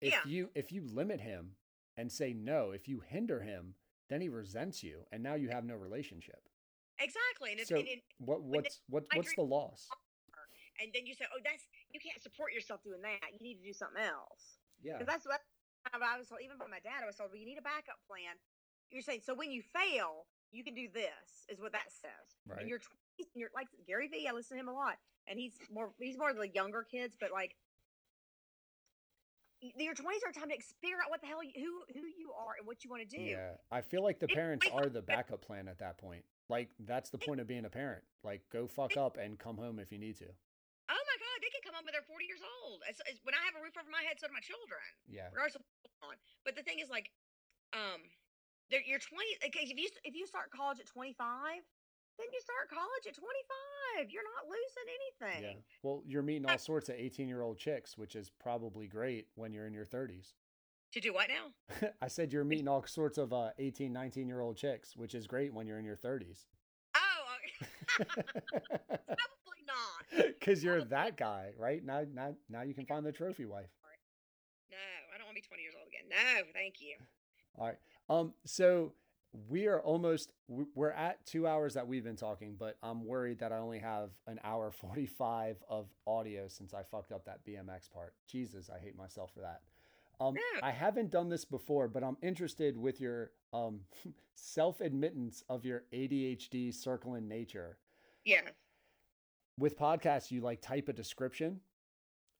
If 0.00 0.12
Yeah. 0.12 0.20
you 0.26 0.50
if 0.54 0.72
you 0.72 0.86
limit 0.86 1.20
him 1.20 1.56
and 1.96 2.10
say 2.10 2.32
no, 2.32 2.70
if 2.70 2.88
you 2.88 3.00
hinder 3.06 3.40
him, 3.42 3.74
then 4.08 4.22
he 4.22 4.28
resents 4.30 4.82
you 4.82 5.04
and 5.12 5.22
now 5.22 5.34
you 5.34 5.50
have 5.50 5.64
no 5.64 5.74
relationship. 5.76 6.48
exactly. 6.98 7.52
And, 7.52 7.60
So 7.66 7.76
and, 7.76 7.88
and 7.88 8.00
what 8.18 8.42
what's 8.42 8.80
what 8.88 9.04
what's 9.14 9.34
the 9.34 9.42
loss? 9.42 9.88
and 10.80 10.90
then 10.94 11.04
you 11.04 11.12
say, 11.14 11.26
oh, 11.34 11.40
that's 11.44 11.66
you 11.92 12.00
can't 12.00 12.22
support 12.22 12.54
yourself 12.54 12.82
doing 12.82 13.02
that. 13.02 13.20
You 13.38 13.46
need 13.46 13.56
to 13.60 13.66
do 13.66 13.74
something 13.74 14.00
else. 14.02 14.56
Yeah. 14.82 14.94
Because 14.94 15.06
that's 15.12 15.26
what 15.26 15.40
I 15.88 16.18
was 16.18 16.28
told, 16.28 16.40
even 16.44 16.58
by 16.58 16.68
my 16.68 16.80
dad, 16.80 17.02
I 17.02 17.06
was 17.06 17.16
told, 17.16 17.30
well, 17.30 17.40
you 17.40 17.46
need 17.46 17.58
a 17.58 17.64
backup 17.64 17.98
plan. 18.06 18.36
You're 18.90 19.02
saying, 19.02 19.20
so 19.24 19.34
when 19.34 19.50
you 19.50 19.62
fail, 19.62 20.26
you 20.52 20.64
can 20.64 20.74
do 20.74 20.88
this, 20.92 21.46
is 21.48 21.60
what 21.60 21.72
that 21.72 21.88
says. 21.88 22.26
Right. 22.46 22.60
And 22.60 22.68
you're, 22.68 22.80
and 23.18 23.28
you're 23.34 23.54
like 23.54 23.68
Gary 23.86 24.08
Vee, 24.08 24.26
I 24.28 24.32
listen 24.32 24.56
to 24.56 24.60
him 24.60 24.68
a 24.68 24.74
lot. 24.74 24.98
And 25.28 25.38
he's 25.38 25.54
more, 25.72 25.90
he's 26.00 26.18
more 26.18 26.30
of 26.30 26.36
the 26.36 26.48
younger 26.48 26.82
kids, 26.82 27.16
but 27.18 27.30
like, 27.32 27.54
your 29.60 29.92
20s 29.92 30.24
are 30.24 30.32
time 30.32 30.48
to 30.48 30.56
figure 30.80 30.96
out 31.04 31.10
what 31.12 31.20
the 31.20 31.28
hell, 31.28 31.44
you, 31.44 31.52
who, 31.54 31.84
who 31.92 32.06
you 32.16 32.32
are 32.32 32.56
and 32.58 32.66
what 32.66 32.82
you 32.82 32.88
want 32.88 33.04
to 33.04 33.16
do. 33.16 33.22
Yeah. 33.22 33.60
I 33.70 33.82
feel 33.82 34.02
like 34.02 34.18
the 34.18 34.28
parents 34.28 34.66
are 34.72 34.88
the 34.88 35.02
backup 35.02 35.44
plan 35.44 35.68
at 35.68 35.78
that 35.80 35.98
point. 35.98 36.24
Like 36.48 36.70
that's 36.82 37.10
the 37.10 37.18
point 37.18 37.38
of 37.40 37.46
being 37.46 37.64
a 37.64 37.70
parent. 37.70 38.02
Like 38.24 38.40
go 38.50 38.66
fuck 38.66 38.96
up 38.96 39.18
and 39.20 39.38
come 39.38 39.56
home 39.56 39.78
if 39.78 39.92
you 39.92 39.98
need 39.98 40.16
to. 40.18 40.26
Oh 40.26 41.02
my 41.06 41.16
God, 41.22 41.36
they 41.38 41.52
can 41.52 41.62
come 41.62 41.76
home 41.76 41.84
when 41.84 41.92
they're 41.92 42.08
40 42.08 42.26
It's, 42.88 43.00
it's, 43.08 43.20
when 43.26 43.36
I 43.36 43.42
have 43.44 43.56
a 43.58 43.62
roof 43.62 43.76
over 43.76 43.90
my 43.90 44.04
head, 44.06 44.16
so 44.16 44.28
do 44.28 44.34
my 44.36 44.44
children. 44.44 44.84
Yeah. 45.08 45.28
regardless 45.34 45.60
of 45.60 45.64
what's 45.82 45.98
on. 46.00 46.16
But 46.44 46.56
the 46.56 46.64
thing 46.64 46.80
is, 46.80 46.88
like, 46.88 47.12
um, 47.76 48.00
you're 48.70 49.02
20. 49.02 49.50
Okay, 49.50 49.66
if 49.66 49.78
you 49.78 49.88
if 50.04 50.14
you 50.14 50.26
start 50.26 50.50
college 50.54 50.78
at 50.78 50.86
25, 50.86 51.18
then 52.18 52.28
you 52.32 52.40
start 52.40 52.70
college 52.70 53.04
at 53.08 53.14
25. 53.18 54.10
You're 54.10 54.22
not 54.22 54.46
losing 54.46 54.86
anything. 54.88 55.56
Yeah. 55.56 55.62
Well, 55.82 56.02
you're 56.06 56.22
meeting 56.22 56.48
all 56.48 56.58
sorts 56.58 56.88
of 56.88 56.96
18-year-old 56.96 57.58
chicks, 57.58 57.98
which 57.98 58.14
is 58.14 58.30
probably 58.30 58.86
great 58.86 59.26
when 59.34 59.52
you're 59.52 59.66
in 59.66 59.74
your 59.74 59.86
30s. 59.86 60.34
To 60.92 61.00
do 61.00 61.14
what 61.14 61.28
now? 61.28 61.88
I 62.02 62.08
said 62.08 62.32
you're 62.32 62.44
meeting 62.44 62.68
all 62.68 62.84
sorts 62.86 63.18
of 63.18 63.32
uh, 63.32 63.50
18, 63.58 63.92
19 63.92 64.28
year 64.28 64.40
old 64.40 64.56
chicks, 64.56 64.96
which 64.96 65.14
is 65.14 65.26
great 65.26 65.52
when 65.54 65.66
you're 65.66 65.78
in 65.78 65.84
your 65.84 65.96
30s. 65.96 66.46
Oh, 66.96 68.04
not. 69.70 70.26
Because 70.40 70.64
you're 70.64 70.82
that 70.84 71.16
guy, 71.16 71.50
right? 71.58 71.84
Now, 71.84 72.02
now, 72.12 72.34
now 72.48 72.62
you 72.62 72.74
can 72.74 72.86
find 72.86 73.04
the 73.06 73.12
trophy 73.12 73.44
wife. 73.44 73.68
No, 74.70 74.76
I 75.14 75.18
don't 75.18 75.26
want 75.26 75.36
to 75.36 75.42
be 75.42 75.46
20 75.46 75.62
years 75.62 75.74
old 75.78 75.86
again. 75.88 76.08
No, 76.10 76.42
thank 76.54 76.80
you. 76.80 76.94
All 77.58 77.66
right. 77.66 77.78
Um. 78.08 78.32
So 78.44 78.92
we 79.48 79.66
are 79.66 79.80
almost. 79.80 80.32
we- 80.48 80.66
We're 80.74 80.90
at 80.90 81.24
two 81.26 81.46
hours 81.46 81.74
that 81.74 81.86
we've 81.86 82.02
been 82.04 82.16
talking, 82.16 82.56
but 82.58 82.76
I'm 82.82 83.04
worried 83.04 83.38
that 83.40 83.52
I 83.52 83.58
only 83.58 83.78
have 83.80 84.10
an 84.26 84.40
hour 84.44 84.70
45 84.72 85.62
of 85.68 85.88
audio 86.06 86.48
since 86.48 86.72
I 86.74 86.82
fucked 86.82 87.12
up 87.12 87.24
that 87.26 87.44
BMX 87.44 87.90
part. 87.90 88.14
Jesus, 88.26 88.70
I 88.70 88.78
hate 88.78 88.96
myself 88.96 89.32
for 89.34 89.40
that. 89.40 89.60
Um, 90.20 90.34
No. 90.34 90.60
I 90.62 90.70
haven't 90.70 91.10
done 91.10 91.28
this 91.28 91.44
before, 91.44 91.88
but 91.88 92.02
I'm 92.02 92.16
interested 92.22 92.76
with 92.76 93.00
your 93.00 93.30
um 93.52 93.80
self 94.34 94.80
admittance 94.80 95.44
of 95.48 95.64
your 95.64 95.84
ADHD 95.92 96.72
circle 96.74 97.14
in 97.16 97.28
nature. 97.28 97.76
Yeah. 98.24 98.40
With 99.58 99.78
podcasts 99.78 100.30
you 100.30 100.40
like 100.40 100.60
type 100.60 100.88
a 100.88 100.92
description 100.92 101.60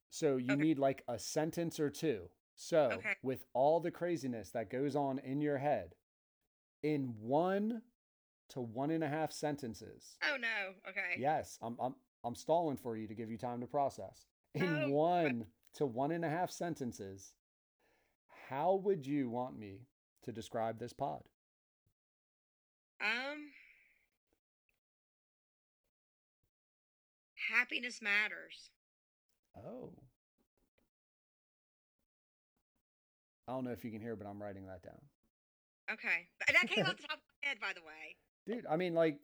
so 0.09 0.37
you 0.37 0.53
Okay. 0.53 0.61
need 0.61 0.79
like 0.79 1.03
a 1.07 1.17
sentence 1.19 1.79
or 1.79 1.89
two 1.89 2.29
so 2.55 2.89
Okay. 2.93 3.15
with 3.23 3.45
all 3.53 3.79
the 3.79 3.91
craziness 3.91 4.51
that 4.51 4.69
goes 4.69 4.95
on 4.95 5.19
in 5.19 5.41
your 5.41 5.57
head 5.57 5.95
in 6.83 7.13
one 7.19 7.81
to 8.49 8.59
one 8.61 8.91
and 8.91 9.03
a 9.03 9.07
half 9.07 9.31
sentences 9.31 10.17
Oh 10.23 10.35
no. 10.37 10.73
Okay. 10.89 11.15
yes 11.17 11.57
i'm 11.61 11.77
i'm, 11.79 11.95
I'm 12.23 12.35
stalling 12.35 12.77
for 12.77 12.97
you 12.97 13.07
to 13.07 13.13
give 13.15 13.29
you 13.31 13.37
time 13.37 13.61
to 13.61 13.67
process 13.67 14.25
in 14.55 14.85
Oh, 14.87 14.89
one 14.91 15.45
to 15.75 15.85
one 15.85 16.11
and 16.11 16.25
a 16.25 16.29
half 16.29 16.51
sentences 16.51 17.33
how 18.49 18.75
would 18.83 19.05
you 19.05 19.29
want 19.29 19.57
me 19.57 19.87
to 20.23 20.31
describe 20.31 20.79
this 20.79 20.91
pod 20.93 21.23
Um. 22.99 23.50
Happiness 27.51 28.01
matters. 28.01 28.69
oh 29.57 29.89
i 33.47 33.51
don't 33.53 33.63
know 33.65 33.71
if 33.71 33.83
you 33.83 33.91
can 33.91 33.99
hear 34.01 34.15
but 34.15 34.27
i'm 34.27 34.41
writing 34.41 34.65
that 34.67 34.81
down 34.83 34.99
Okay. 35.91 36.27
And 36.47 36.55
that 36.55 36.69
came 36.69 36.85
off 36.85 36.95
the 36.95 37.01
top 37.07 37.17
of 37.17 37.23
my 37.43 37.49
head, 37.49 37.57
by 37.59 37.73
the 37.75 37.81
way. 37.81 38.15
dude 38.47 38.65
i 38.69 38.77
mean 38.77 38.93
like 38.93 39.19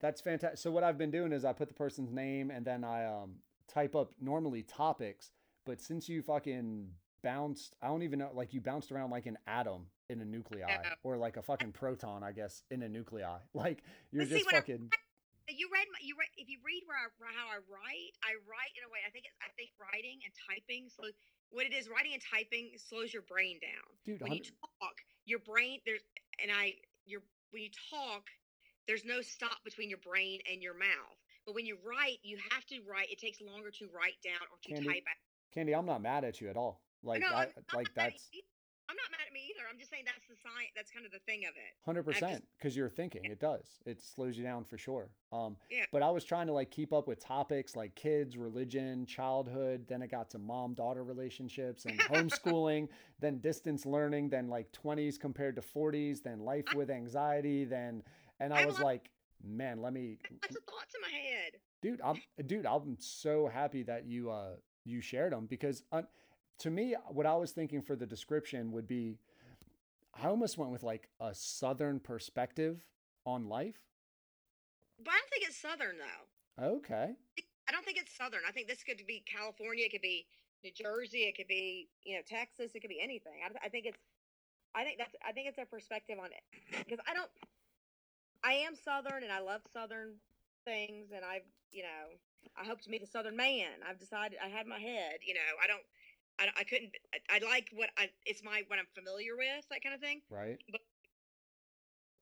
that's 0.00 0.20
fantastic 0.20 0.58
so 0.58 0.70
what 0.70 0.84
i've 0.84 0.98
been 0.98 1.10
doing 1.10 1.32
is 1.32 1.44
i 1.44 1.52
put 1.52 1.68
the 1.68 1.74
person's 1.74 2.12
name 2.12 2.50
and 2.50 2.64
then 2.66 2.84
i 2.84 3.06
um 3.06 3.36
type 3.72 3.94
up 3.96 4.12
normally 4.20 4.62
topics 4.62 5.30
but 5.64 5.80
since 5.80 6.08
you 6.08 6.20
fucking 6.22 6.88
bounced 7.22 7.74
i 7.82 7.86
don't 7.86 8.02
even 8.02 8.18
know 8.18 8.30
like 8.34 8.52
you 8.52 8.60
bounced 8.60 8.92
around 8.92 9.10
like 9.10 9.26
an 9.26 9.38
atom 9.46 9.86
in 10.10 10.20
a 10.20 10.24
nuclei 10.24 10.60
or 11.02 11.16
like 11.16 11.36
a 11.36 11.42
fucking 11.42 11.72
proton 11.72 12.22
i 12.22 12.32
guess 12.32 12.62
in 12.70 12.82
a 12.82 12.88
nuclei 12.88 13.38
like 13.54 13.82
you're 14.12 14.24
see, 14.26 14.30
just 14.34 14.46
when 14.46 14.54
I- 14.56 14.58
fucking 14.58 14.90
You 15.48 15.72
read 15.72 15.88
my, 15.88 16.00
you 16.04 16.12
read 16.20 16.28
if 16.36 16.48
you 16.48 16.60
read 16.60 16.84
where 16.84 17.00
I, 17.00 17.08
how 17.32 17.48
I 17.48 17.64
write, 17.72 18.12
I 18.20 18.36
write 18.44 18.72
in 18.76 18.84
a 18.84 18.90
way. 18.92 19.00
I 19.04 19.10
think 19.10 19.24
it's 19.24 19.36
I 19.40 19.48
think 19.56 19.72
writing 19.80 20.20
and 20.20 20.32
typing 20.36 20.92
slow. 20.92 21.08
What 21.48 21.64
it 21.64 21.72
is, 21.72 21.88
writing 21.88 22.12
and 22.12 22.20
typing 22.20 22.76
slows 22.76 23.08
your 23.08 23.24
brain 23.24 23.56
down. 23.64 23.88
dude 24.04 24.20
When 24.20 24.36
you 24.36 24.44
talk, 24.44 24.96
your 25.24 25.40
brain 25.40 25.80
there's 25.88 26.04
and 26.36 26.52
I 26.52 26.76
your 27.08 27.24
when 27.50 27.64
you 27.64 27.72
talk, 27.88 28.28
there's 28.84 29.08
no 29.08 29.24
stop 29.24 29.64
between 29.64 29.88
your 29.88 30.04
brain 30.04 30.44
and 30.44 30.60
your 30.60 30.76
mouth. 30.76 31.16
But 31.48 31.56
when 31.56 31.64
you 31.64 31.80
write, 31.80 32.20
you 32.20 32.36
have 32.52 32.64
to 32.68 32.84
write. 32.84 33.08
It 33.08 33.16
takes 33.16 33.40
longer 33.40 33.72
to 33.80 33.88
write 33.88 34.20
down 34.20 34.44
or 34.52 34.60
to 34.60 34.68
Candy, 34.68 34.88
type. 34.88 35.08
out. 35.08 35.20
candy 35.54 35.72
i'm 35.72 35.88
not 35.88 36.04
mad 36.04 36.24
at 36.24 36.40
you 36.40 36.52
at 36.52 36.56
all 36.56 36.84
like 37.02 37.24
no, 37.24 37.32
I, 37.32 37.48
like 37.72 37.88
not 37.88 37.96
mad 37.96 38.06
at 38.06 38.12
that's. 38.12 38.44
I'm 38.88 38.96
not 38.96 39.10
mad 39.10 39.20
at 39.26 39.32
me 39.34 39.40
either. 39.50 39.66
I'm 39.70 39.78
just 39.78 39.90
saying 39.90 40.04
that's 40.06 40.26
the 40.28 40.34
science. 40.42 40.70
That's 40.74 40.90
kind 40.90 41.04
of 41.04 41.12
the 41.12 41.18
thing 41.20 41.40
of 41.44 41.50
it. 41.56 41.74
Hundred 41.84 42.04
percent, 42.04 42.44
because 42.58 42.74
you're 42.76 42.88
thinking. 42.88 43.24
It 43.24 43.38
does. 43.40 43.66
It 43.84 44.00
slows 44.00 44.36
you 44.38 44.44
down 44.44 44.64
for 44.64 44.78
sure. 44.78 45.10
Um, 45.32 45.56
Yeah. 45.70 45.84
But 45.92 46.02
I 46.02 46.10
was 46.10 46.24
trying 46.24 46.46
to 46.46 46.52
like 46.54 46.70
keep 46.70 46.92
up 46.92 47.06
with 47.06 47.20
topics 47.22 47.76
like 47.76 47.94
kids, 47.94 48.36
religion, 48.36 49.04
childhood. 49.04 49.84
Then 49.88 50.00
it 50.02 50.10
got 50.10 50.30
to 50.30 50.38
mom 50.38 50.74
daughter 50.74 51.04
relationships 51.04 51.84
and 51.84 51.98
homeschooling. 52.00 52.88
then 53.20 53.38
distance 53.38 53.84
learning. 53.84 54.30
Then 54.30 54.48
like 54.48 54.72
twenties 54.72 55.18
compared 55.18 55.56
to 55.56 55.62
forties. 55.62 56.20
Then 56.20 56.40
life 56.40 56.64
with 56.74 56.90
anxiety. 56.90 57.64
Then 57.64 58.02
and 58.40 58.54
I 58.54 58.62
I 58.62 58.66
was 58.66 58.76
lot- 58.76 58.84
like, 58.84 59.10
man, 59.44 59.82
let 59.82 59.92
me, 59.92 60.18
Lots 60.30 60.56
of 60.56 60.62
thoughts 60.64 60.94
in 60.94 61.00
my 61.02 61.18
head. 61.18 61.52
dude. 61.82 62.00
I'm 62.02 62.20
dude. 62.46 62.64
I'm 62.66 62.96
so 63.00 63.48
happy 63.52 63.82
that 63.84 64.06
you 64.06 64.30
uh 64.30 64.54
you 64.84 65.02
shared 65.02 65.32
them 65.32 65.44
because 65.46 65.82
uh, 65.92 66.02
to 66.60 66.70
me, 66.70 66.94
what 67.08 67.26
I 67.26 67.36
was 67.36 67.52
thinking 67.52 67.82
for 67.82 67.96
the 67.96 68.06
description 68.06 68.72
would 68.72 68.86
be 68.86 69.18
I 70.20 70.26
almost 70.26 70.58
went 70.58 70.72
with 70.72 70.82
like 70.82 71.08
a 71.20 71.34
southern 71.34 72.00
perspective 72.00 72.84
on 73.24 73.48
life? 73.48 73.78
But 74.98 75.12
I 75.12 75.18
don't 75.18 75.30
think 75.30 75.44
it's 75.46 75.56
Southern 75.56 75.96
though. 75.98 76.74
Okay. 76.76 77.14
I 77.68 77.72
don't 77.72 77.84
think 77.84 77.98
it's 77.98 78.16
Southern. 78.16 78.40
I 78.48 78.50
think 78.50 78.66
this 78.66 78.82
could 78.82 79.00
be 79.06 79.22
California. 79.30 79.84
It 79.84 79.92
could 79.92 80.02
be 80.02 80.26
New 80.64 80.72
Jersey. 80.72 81.30
It 81.30 81.36
could 81.36 81.46
be 81.46 81.88
you 82.02 82.16
know 82.16 82.22
Texas. 82.26 82.72
It 82.74 82.80
could 82.80 82.90
be 82.90 83.00
anything. 83.00 83.38
I, 83.44 83.66
I 83.66 83.68
think 83.68 83.86
it's. 83.86 83.98
I 84.74 84.84
think 84.84 84.98
that's. 84.98 85.14
I 85.26 85.32
think 85.32 85.48
it's 85.48 85.58
a 85.58 85.66
perspective 85.66 86.18
on 86.18 86.30
it 86.34 86.42
because 86.84 86.98
I 87.08 87.14
don't. 87.14 87.30
I 88.42 88.52
am 88.66 88.74
Southern 88.74 89.22
and 89.22 89.32
I 89.32 89.40
love 89.40 89.62
Southern 89.72 90.14
things 90.64 91.10
and 91.14 91.24
I've 91.24 91.46
you 91.70 91.82
know 91.82 92.02
I 92.58 92.66
hope 92.66 92.80
to 92.82 92.90
meet 92.90 93.02
a 93.02 93.06
Southern 93.06 93.36
man. 93.36 93.82
I've 93.88 93.98
decided 93.98 94.38
I 94.42 94.48
had 94.48 94.66
my 94.66 94.78
head. 94.78 95.22
You 95.22 95.34
know 95.34 95.50
I 95.62 95.66
don't. 95.66 95.82
I, 96.38 96.46
I 96.58 96.64
couldn't. 96.64 96.90
I, 97.30 97.36
I 97.36 97.44
like 97.44 97.68
what 97.74 97.90
I. 97.96 98.10
It's 98.26 98.42
my 98.42 98.62
what 98.68 98.78
I'm 98.78 98.86
familiar 98.94 99.36
with. 99.36 99.64
That 99.70 99.82
kind 99.82 99.94
of 99.94 100.00
thing. 100.00 100.20
Right. 100.30 100.58
But 100.70 100.80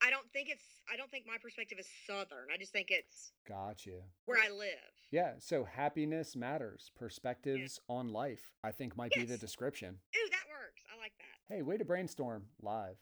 I 0.02 0.10
don't 0.10 0.30
think 0.32 0.48
it's. 0.48 0.64
I 0.92 0.96
don't 0.96 1.10
think 1.10 1.24
my 1.26 1.36
perspective 1.42 1.78
is 1.78 1.86
Southern. 2.06 2.48
I 2.52 2.58
just 2.58 2.72
think 2.72 2.88
it's 2.90 3.32
Gotcha. 3.48 4.02
where 4.26 4.38
I 4.42 4.50
live. 4.50 4.92
Yeah. 5.10 5.32
So 5.38 5.64
happiness 5.64 6.36
matters. 6.36 6.90
Perspectives 6.98 7.80
on 7.88 8.08
life, 8.08 8.52
I 8.62 8.72
think 8.72 8.96
might 8.96 9.12
be 9.12 9.24
the 9.24 9.38
description. 9.38 9.98
Ooh, 10.16 10.30
that 10.30 10.44
works. 10.48 10.82
I 10.92 10.98
like 11.00 11.12
that. 11.18 11.54
Hey, 11.54 11.62
way 11.62 11.76
to 11.76 11.84
brainstorm 11.84 12.44
live. 12.62 12.96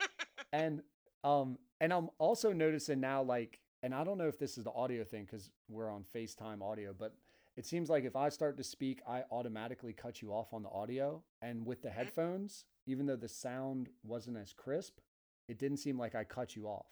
and 0.52 0.82
um 1.24 1.58
and 1.80 1.92
i'm 1.92 2.08
also 2.18 2.52
noticing 2.52 3.00
now 3.00 3.22
like 3.22 3.60
and 3.82 3.94
i 3.94 4.04
don't 4.04 4.18
know 4.18 4.28
if 4.28 4.38
this 4.38 4.58
is 4.58 4.64
the 4.64 4.72
audio 4.72 5.04
thing 5.04 5.24
because 5.24 5.50
we're 5.68 5.90
on 5.90 6.04
facetime 6.14 6.62
audio 6.62 6.94
but 6.96 7.14
it 7.60 7.66
seems 7.66 7.90
like 7.90 8.04
if 8.04 8.16
i 8.16 8.30
start 8.30 8.56
to 8.56 8.64
speak 8.64 9.02
i 9.06 9.22
automatically 9.30 9.92
cut 9.92 10.22
you 10.22 10.32
off 10.32 10.54
on 10.54 10.62
the 10.62 10.68
audio 10.70 11.22
and 11.42 11.66
with 11.66 11.82
the 11.82 11.90
Mhm. 11.90 11.92
headphones 11.92 12.64
even 12.86 13.04
though 13.04 13.16
the 13.16 13.28
sound 13.28 13.90
wasn't 14.02 14.38
as 14.38 14.54
crisp 14.54 14.98
it 15.46 15.58
didn't 15.58 15.76
seem 15.76 15.98
like 15.98 16.14
i 16.14 16.24
cut 16.24 16.56
you 16.56 16.66
off 16.66 16.88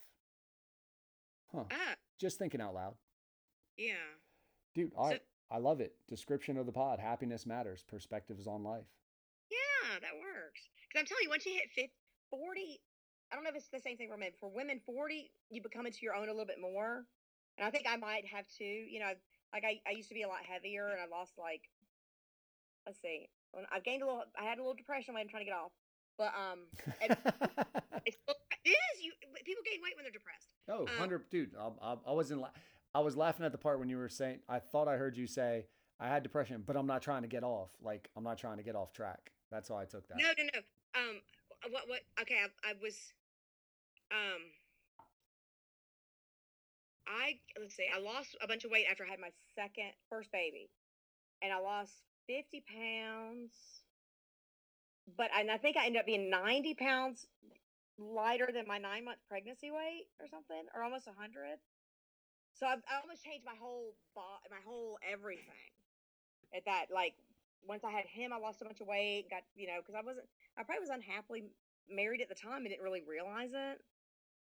huh 1.52 1.64
ah, 1.70 1.94
just 2.18 2.38
thinking 2.38 2.60
out 2.60 2.74
loud 2.74 2.96
yeah. 3.78 3.94
dude 4.74 4.92
all 4.94 5.06
So- 5.06 5.12
right 5.12 5.22
i 5.50 5.56
love 5.56 5.80
it 5.80 5.96
description 6.06 6.58
of 6.58 6.66
the 6.66 6.72
pod 6.72 6.98
happiness 6.98 7.46
matters 7.46 7.82
perspectives 7.84 8.46
on 8.46 8.62
life 8.62 8.84
Yeah, 9.50 9.98
that 10.00 10.12
works. 10.20 10.68
Because 10.86 11.00
I'm 11.00 11.06
telling 11.06 11.22
you, 11.24 11.30
once 11.30 11.46
you 11.46 11.54
hit 11.54 11.70
50, 11.74 11.94
40, 12.28 12.82
I 13.32 13.34
don't 13.34 13.42
know 13.44 13.48
if 13.48 13.56
it's 13.56 13.70
the 13.70 13.80
same 13.80 13.96
thing 13.96 14.10
for 14.10 14.18
men. 14.18 14.32
For 14.38 14.50
women, 14.50 14.80
40, 14.84 15.32
you 15.48 15.62
become 15.62 15.86
into 15.86 16.00
your 16.02 16.14
own 16.14 16.28
a 16.28 16.32
little 16.32 16.44
bit 16.44 16.60
more. 16.60 17.06
And 17.56 17.66
I 17.66 17.70
think 17.70 17.86
I 17.88 17.96
might 17.96 18.26
have 18.26 18.46
too. 18.48 18.64
You 18.92 19.00
know, 19.00 19.12
like 19.52 19.64
I, 19.64 19.80
I 19.86 19.92
used 19.92 20.08
to 20.08 20.14
be 20.14 20.22
a 20.22 20.28
lot 20.28 20.38
heavier 20.48 20.88
and 20.88 21.00
I 21.00 21.06
lost 21.14 21.32
like, 21.38 21.62
let's 22.86 23.00
see, 23.00 23.28
when 23.52 23.64
I've 23.72 23.84
gained 23.84 24.02
a 24.02 24.06
little, 24.06 24.24
I 24.38 24.44
had 24.44 24.58
a 24.58 24.60
little 24.62 24.74
depression 24.74 25.14
when 25.14 25.22
I'm 25.22 25.28
trying 25.28 25.44
to 25.44 25.50
get 25.50 25.56
off. 25.56 25.72
But 26.18 26.32
um, 26.34 26.60
it, 27.00 27.16
it's 28.06 28.16
it 28.64 28.68
is. 28.70 29.02
You 29.02 29.12
people 29.44 29.62
gain 29.64 29.80
weight 29.82 29.94
when 29.96 30.04
they're 30.04 30.12
depressed. 30.12 30.54
Oh, 30.68 30.80
Um, 30.80 30.98
100 30.98 31.30
dude. 31.30 31.50
I, 31.58 31.70
I, 31.80 31.96
I 32.08 32.12
wasn't 32.12 32.40
la- 32.40 32.50
I 32.94 33.00
was 33.00 33.16
laughing 33.16 33.46
at 33.46 33.52
the 33.52 33.58
part 33.58 33.78
when 33.78 33.88
you 33.88 33.96
were 33.96 34.08
saying 34.08 34.40
I 34.48 34.58
thought 34.58 34.88
I 34.88 34.96
heard 34.96 35.16
you 35.16 35.26
say 35.26 35.66
I 36.00 36.08
had 36.08 36.22
depression, 36.22 36.64
but 36.66 36.76
I'm 36.76 36.86
not 36.86 37.02
trying 37.02 37.22
to 37.22 37.28
get 37.28 37.44
off. 37.44 37.70
Like 37.80 38.08
I'm 38.16 38.24
not 38.24 38.36
trying 38.36 38.56
to 38.58 38.62
get 38.64 38.74
off 38.74 38.92
track. 38.92 39.32
That's 39.50 39.68
how 39.68 39.76
I 39.76 39.84
took 39.84 40.08
that. 40.08 40.18
No, 40.18 40.28
no, 40.36 40.44
no. 40.52 40.60
Um, 41.00 41.20
what, 41.70 41.88
what? 41.88 42.00
Okay, 42.20 42.36
I, 42.36 42.70
I 42.70 42.72
was, 42.82 43.12
um, 44.10 44.42
I 47.08 47.38
let's 47.58 47.74
see. 47.74 47.86
I 47.94 48.00
lost 48.00 48.36
a 48.42 48.46
bunch 48.46 48.64
of 48.64 48.70
weight 48.70 48.86
after 48.90 49.04
I 49.04 49.08
had 49.08 49.20
my 49.20 49.30
second, 49.54 49.92
first 50.10 50.30
baby, 50.30 50.70
and 51.42 51.52
I 51.52 51.58
lost 51.58 51.92
fifty 52.26 52.62
pounds. 52.62 53.52
But 55.16 55.30
and 55.36 55.50
I 55.50 55.56
think 55.56 55.76
I 55.76 55.86
ended 55.86 56.00
up 56.00 56.06
being 56.06 56.28
ninety 56.30 56.74
pounds 56.74 57.26
lighter 57.98 58.50
than 58.52 58.66
my 58.66 58.78
nine 58.78 59.04
month 59.04 59.18
pregnancy 59.28 59.70
weight 59.70 60.06
or 60.20 60.28
something, 60.28 60.68
or 60.74 60.82
almost 60.84 61.08
a 61.08 61.16
hundred. 61.18 61.58
So 62.54 62.66
I've, 62.66 62.82
I 62.90 63.00
almost 63.00 63.24
changed 63.24 63.46
my 63.46 63.56
whole 63.58 63.94
bo- 64.14 64.42
my 64.50 64.60
whole 64.66 64.98
everything. 65.06 65.72
At 66.54 66.64
that, 66.64 66.86
like 66.92 67.14
once 67.66 67.84
I 67.84 67.90
had 67.90 68.06
him, 68.06 68.32
I 68.32 68.38
lost 68.38 68.62
a 68.62 68.64
bunch 68.64 68.80
of 68.80 68.86
weight. 68.86 69.30
Got 69.30 69.42
you 69.54 69.66
know 69.66 69.80
because 69.80 69.94
I 69.94 70.04
wasn't. 70.04 70.26
I 70.56 70.62
probably 70.62 70.80
was 70.80 70.90
unhappily 70.90 71.44
married 71.88 72.20
at 72.20 72.28
the 72.28 72.34
time 72.34 72.64
and 72.64 72.68
didn't 72.68 72.82
really 72.82 73.02
realize 73.06 73.50
it. 73.52 73.80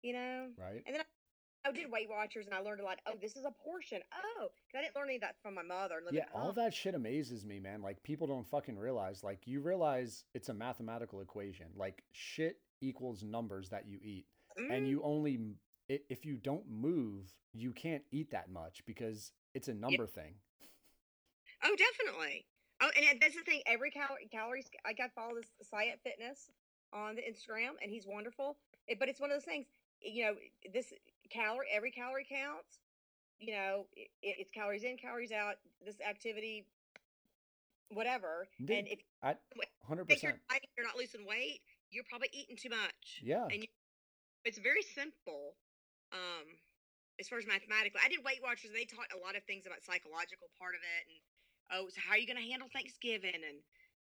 You 0.01 0.13
know. 0.13 0.49
Right? 0.57 0.83
And 0.85 0.95
then 0.95 1.01
I, 1.01 1.05
I 1.05 1.20
did 1.71 1.91
Weight 1.91 2.09
Watchers 2.09 2.47
and 2.47 2.55
I 2.55 2.59
learned 2.61 2.81
a 2.81 2.83
lot. 2.83 2.97
Oh, 3.05 3.13
this 3.21 3.35
is 3.35 3.45
a 3.45 3.51
portion. 3.63 3.99
Oh, 4.39 4.47
because 4.67 4.79
I 4.79 4.81
didn't 4.81 4.95
learn 4.95 5.07
any 5.09 5.15
of 5.15 5.21
that 5.21 5.35
from 5.43 5.53
my 5.53 5.61
mother. 5.61 5.99
and 5.99 6.15
Yeah, 6.15 6.25
all 6.33 6.45
home. 6.45 6.55
that 6.55 6.73
shit 6.73 6.95
amazes 6.95 7.45
me, 7.45 7.59
man. 7.59 7.81
Like 7.83 8.01
people 8.01 8.25
don't 8.25 8.47
fucking 8.47 8.77
realize. 8.77 9.23
Like 9.23 9.45
you 9.45 9.61
realize 9.61 10.23
it's 10.33 10.49
a 10.49 10.53
mathematical 10.53 11.21
equation. 11.21 11.67
Like 11.75 12.03
shit 12.11 12.57
equals 12.81 13.23
numbers 13.23 13.69
that 13.69 13.85
you 13.87 13.99
eat, 14.01 14.25
and 14.57 14.85
Mm, 14.85 14.89
you 14.89 15.01
only 15.03 15.39
if 15.87 16.25
you 16.25 16.35
don't 16.37 16.67
move, 16.69 17.31
you 17.53 17.71
can't 17.73 18.03
eat 18.11 18.31
that 18.31 18.49
much 18.49 18.81
because 18.87 19.31
it's 19.53 19.67
a 19.67 19.73
number 19.73 20.07
thing. 20.07 20.33
Oh, 21.63 21.75
definitely. 21.75 22.45
Oh, 22.81 22.89
and 22.97 23.19
that's 23.21 23.35
the 23.35 23.41
thing. 23.43 23.61
Every 23.67 23.91
calorie, 23.91 24.27
calories. 24.31 24.67
I 24.85 24.93
got 24.93 25.11
follow 25.13 25.35
this 25.35 25.51
Sayat 25.71 25.99
Fitness 26.03 26.49
on 26.93 27.15
the 27.15 27.21
Instagram, 27.21 27.71
and 27.81 27.91
he's 27.91 28.07
wonderful. 28.07 28.57
It, 28.87 28.97
but 28.99 29.09
it's 29.09 29.19
one 29.21 29.29
of 29.29 29.35
those 29.35 29.45
things. 29.45 29.67
You 30.01 30.25
know, 30.25 30.33
this 30.73 30.91
calorie. 31.31 31.67
Every 31.73 31.91
calorie 31.91 32.27
counts. 32.27 32.79
You 33.39 33.53
know, 33.55 33.85
it, 33.95 34.09
it's 34.21 34.51
calories 34.51 34.83
in, 34.83 34.97
calories 34.97 35.31
out. 35.31 35.55
This 35.83 35.97
activity, 36.07 36.67
whatever. 37.89 38.47
Dude, 38.59 38.77
and 38.77 38.87
if 38.87 38.99
I 39.23 39.35
Wait, 39.57 39.69
hundred 39.81 40.07
think 40.07 40.21
you're, 40.21 40.37
percent. 40.37 40.49
dieting, 40.49 40.69
you're 40.77 40.85
not 40.85 40.97
losing 40.97 41.25
weight, 41.25 41.61
you're 41.89 42.05
probably 42.07 42.29
eating 42.33 42.55
too 42.55 42.69
much. 42.69 43.23
Yeah. 43.23 43.49
And 43.49 43.65
you, 43.65 43.69
it's 44.45 44.59
very 44.59 44.81
simple. 44.81 45.57
Um, 46.13 46.45
as 47.19 47.29
far 47.29 47.37
as 47.37 47.47
mathematically, 47.47 48.01
I 48.03 48.09
did 48.09 48.19
Weight 48.25 48.41
Watchers, 48.43 48.73
and 48.73 48.77
they 48.77 48.89
taught 48.89 49.09
a 49.13 49.19
lot 49.21 49.37
of 49.37 49.45
things 49.45 49.65
about 49.65 49.81
psychological 49.85 50.49
part 50.57 50.73
of 50.75 50.81
it, 50.81 51.03
and 51.07 51.17
oh, 51.71 51.83
so 51.87 52.01
how 52.01 52.17
are 52.17 52.21
you 52.21 52.27
going 52.27 52.41
to 52.41 52.49
handle 52.49 52.67
Thanksgiving, 52.73 53.41
and 53.41 53.61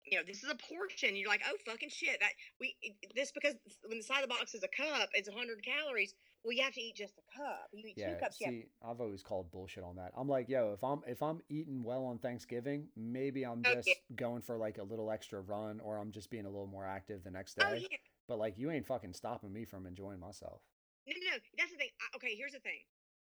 you 0.05 0.17
know, 0.17 0.25
this 0.25 0.41
is 0.41 0.49
a 0.49 0.57
portion. 0.57 1.15
You're 1.15 1.29
like, 1.29 1.45
oh, 1.45 1.57
fucking 1.65 1.93
shit. 1.93 2.17
That 2.19 2.33
we 2.59 2.75
this 3.13 3.31
because 3.31 3.53
when 3.85 3.99
the 3.99 4.03
side 4.03 4.23
of 4.23 4.29
the 4.29 4.33
box 4.33 4.55
is 4.55 4.63
a 4.63 4.71
cup, 4.71 5.09
it's 5.13 5.29
100 5.29 5.61
calories. 5.61 6.15
Well, 6.43 6.53
you 6.53 6.63
have 6.63 6.73
to 6.73 6.81
eat 6.81 6.95
just 6.95 7.13
a 7.19 7.37
cup. 7.37 7.69
You 7.71 7.87
eat 7.87 7.97
Yeah, 7.97 8.13
two 8.15 8.19
cups. 8.19 8.37
have- 8.43 8.51
see, 8.53 8.65
I've 8.83 8.99
always 8.99 9.21
called 9.21 9.51
bullshit 9.51 9.83
on 9.83 9.95
that. 9.97 10.11
I'm 10.15 10.27
like, 10.27 10.49
yo, 10.49 10.73
if 10.73 10.83
I'm 10.83 11.03
if 11.05 11.21
I'm 11.21 11.41
eating 11.49 11.83
well 11.83 12.03
on 12.05 12.17
Thanksgiving, 12.17 12.89
maybe 12.95 13.43
I'm 13.45 13.61
Oh, 13.65 13.75
just 13.75 13.87
yeah. 13.87 13.93
going 14.15 14.41
for 14.41 14.57
like 14.57 14.77
a 14.79 14.83
little 14.83 15.11
extra 15.11 15.41
run, 15.41 15.79
or 15.81 15.97
I'm 15.97 16.11
just 16.11 16.29
being 16.31 16.45
a 16.45 16.49
little 16.49 16.67
more 16.67 16.85
active 16.85 17.23
the 17.23 17.31
next 17.31 17.55
day. 17.57 17.65
oh 17.67 17.73
yeah. 17.73 17.97
But 18.27 18.39
like, 18.39 18.57
you 18.57 18.71
ain't 18.71 18.85
fucking 18.87 19.13
stopping 19.13 19.53
me 19.53 19.65
from 19.65 19.85
enjoying 19.85 20.19
myself. 20.19 20.61
No, 21.05 21.13
no, 21.13 21.31
no. 21.31 21.37
That's 21.57 21.71
the 21.71 21.77
thing. 21.77 21.89
I, 22.01 22.15
okay, 22.17 22.35
here's 22.35 22.53
the 22.53 22.59
thing. 22.59 22.79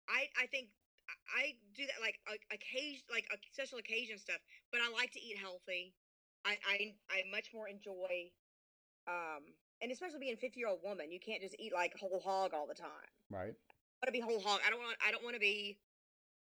I 0.08 0.30
I 0.38 0.46
think 0.48 0.70
I- 1.36 1.58
do 1.74 1.86
that 1.88 2.00
like 2.02 2.20
a- 2.28 2.54
occasion, 2.54 3.02
like 3.12 3.28
a 3.34 3.38
special 3.52 3.80
occasion 3.80 4.18
stuff. 4.18 4.40
But 4.72 4.82
I 4.82 4.90
like 4.92 5.12
to 5.14 5.20
eat 5.20 5.38
healthy. 5.38 5.94
I 6.46 6.58
I 6.66 6.96
I 7.10 7.24
much 7.32 7.54
more 7.54 7.68
enjoy, 7.68 8.32
um, 9.08 9.44
and 9.82 9.92
especially 9.92 10.20
being 10.20 10.34
a 10.34 10.38
50 10.38 10.60
year 10.60 10.68
old 10.68 10.80
woman, 10.84 11.12
you 11.12 11.20
can't 11.20 11.42
just 11.42 11.56
eat 11.60 11.74
like 11.74 11.94
whole 11.98 12.22
hog 12.24 12.54
all 12.54 12.68
the 12.68 12.74
time. 12.74 13.10
Right? 13.30 13.54
I 13.54 14.06
want 14.06 14.08
to 14.08 14.12
be 14.12 14.20
whole 14.20 14.40
hog. 14.40 14.62
I 14.66 14.70
don't 14.70 14.80
want. 14.80 14.96
I 15.06 15.12
don't 15.12 15.24
want 15.24 15.36
to 15.36 15.40
be 15.40 15.78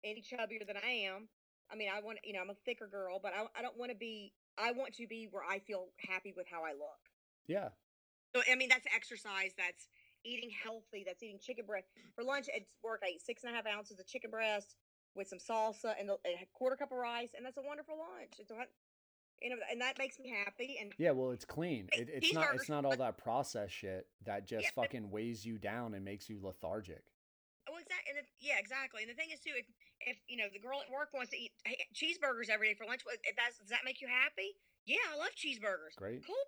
any 0.03 0.23
chubbier 0.23 0.67
than 0.67 0.77
I 0.77 1.07
am. 1.07 1.29
I 1.71 1.77
mean, 1.77 1.89
I 1.95 2.01
want. 2.01 2.19
You 2.25 2.35
know, 2.35 2.41
I'm 2.41 2.51
a 2.51 2.59
thicker 2.65 2.87
girl, 2.87 3.21
but 3.23 3.33
I 3.33 3.47
I 3.59 3.63
don't 3.63 3.77
want 3.79 3.91
to 3.91 3.97
be. 3.97 4.33
I 4.59 4.73
want 4.73 4.95
to 4.95 5.07
be 5.07 5.29
where 5.31 5.43
I 5.43 5.59
feel 5.59 5.89
happy 5.99 6.33
with 6.37 6.47
how 6.51 6.63
I 6.65 6.73
look. 6.73 7.03
Yeah. 7.47 7.69
So 8.35 8.43
I 8.51 8.55
mean, 8.57 8.69
that's 8.69 8.87
exercise. 8.95 9.53
That's 9.57 9.89
eating 10.25 10.51
healthy. 10.51 11.05
That's 11.07 11.23
eating 11.23 11.39
chicken 11.41 11.67
breast 11.67 11.89
for 12.15 12.25
lunch. 12.25 12.49
At 12.55 12.63
work, 12.83 13.03
I 13.05 13.15
eat 13.15 13.23
six 13.23 13.45
and 13.45 13.53
a 13.53 13.57
half 13.57 13.67
ounces 13.67 14.01
of 14.01 14.07
chicken 14.07 14.31
breast 14.31 14.75
with 15.15 15.29
some 15.29 15.39
salsa 15.39 15.95
and 15.99 16.11
a 16.11 16.47
quarter 16.53 16.77
cup 16.77 16.91
of 16.91 16.99
rice, 16.99 17.31
and 17.37 17.47
that's 17.47 17.57
a 17.57 17.63
wonderful 17.63 17.95
lunch. 17.95 18.35
It's 18.39 18.51
a, 18.51 18.67
you 19.45 19.51
know, 19.51 19.57
and 19.71 19.81
that 19.81 19.99
makes 19.99 20.19
me 20.19 20.31
happy. 20.31 20.79
And 20.81 20.93
Yeah. 20.99 21.11
Well, 21.13 21.31
it's 21.31 21.45
clean. 21.45 21.89
It, 21.93 22.09
it's 22.11 22.33
not. 22.33 22.55
It's 22.55 22.71
not 22.71 22.85
all 22.87 22.97
that 22.97 23.19
process 23.19 23.71
shit 23.71 24.07
that 24.25 24.47
just 24.49 24.65
Yeah, 24.65 24.71
fucking 24.75 25.11
weighs 25.11 25.45
you 25.45 25.59
down 25.59 25.93
and 25.93 26.03
makes 26.05 26.31
you 26.31 26.41
lethargic. 26.43 27.05
oh, 27.69 27.77
exactly. 27.77 28.09
And 28.09 28.19
the, 28.19 28.25
yeah, 28.41 28.57
exactly. 28.59 29.03
And 29.03 29.11
the 29.13 29.15
thing 29.15 29.29
is 29.31 29.41
too, 29.41 29.53
if 29.55 29.67
if 30.01 30.17
you 30.27 30.39
know 30.39 30.49
the 30.51 30.59
girl 30.59 30.81
at 30.81 30.91
work 30.91 31.13
wants 31.13 31.31
to 31.33 31.37
eat 31.37 31.53
cheeseburgers 31.95 32.49
every 32.49 32.69
day 32.73 32.75
for 32.75 32.87
lunch, 32.87 33.05
does 33.05 33.69
that 33.69 33.85
make 33.85 34.01
you 34.01 34.09
happy? 34.09 34.57
Yeah, 34.87 35.05
I 35.13 35.19
love 35.19 35.37
cheeseburgers. 35.37 35.97
Great. 35.97 36.25
Cool. 36.27 36.41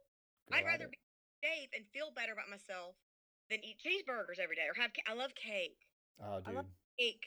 Go 0.50 0.56
I'd 0.56 0.64
rather 0.64 0.84
it. 0.84 0.90
be 0.90 0.98
safe 1.44 1.68
and 1.76 1.84
feel 1.92 2.10
better 2.16 2.32
about 2.32 2.48
myself 2.48 2.96
than 3.50 3.60
eat 3.64 3.76
cheeseburgers 3.76 4.40
every 4.40 4.56
day 4.56 4.64
or 4.64 4.80
have. 4.80 4.90
I 5.06 5.14
love 5.14 5.34
cake. 5.36 5.84
Oh, 6.20 6.40
dude. 6.40 6.48
I 6.48 6.56
love 6.56 6.66
cake. 6.98 7.24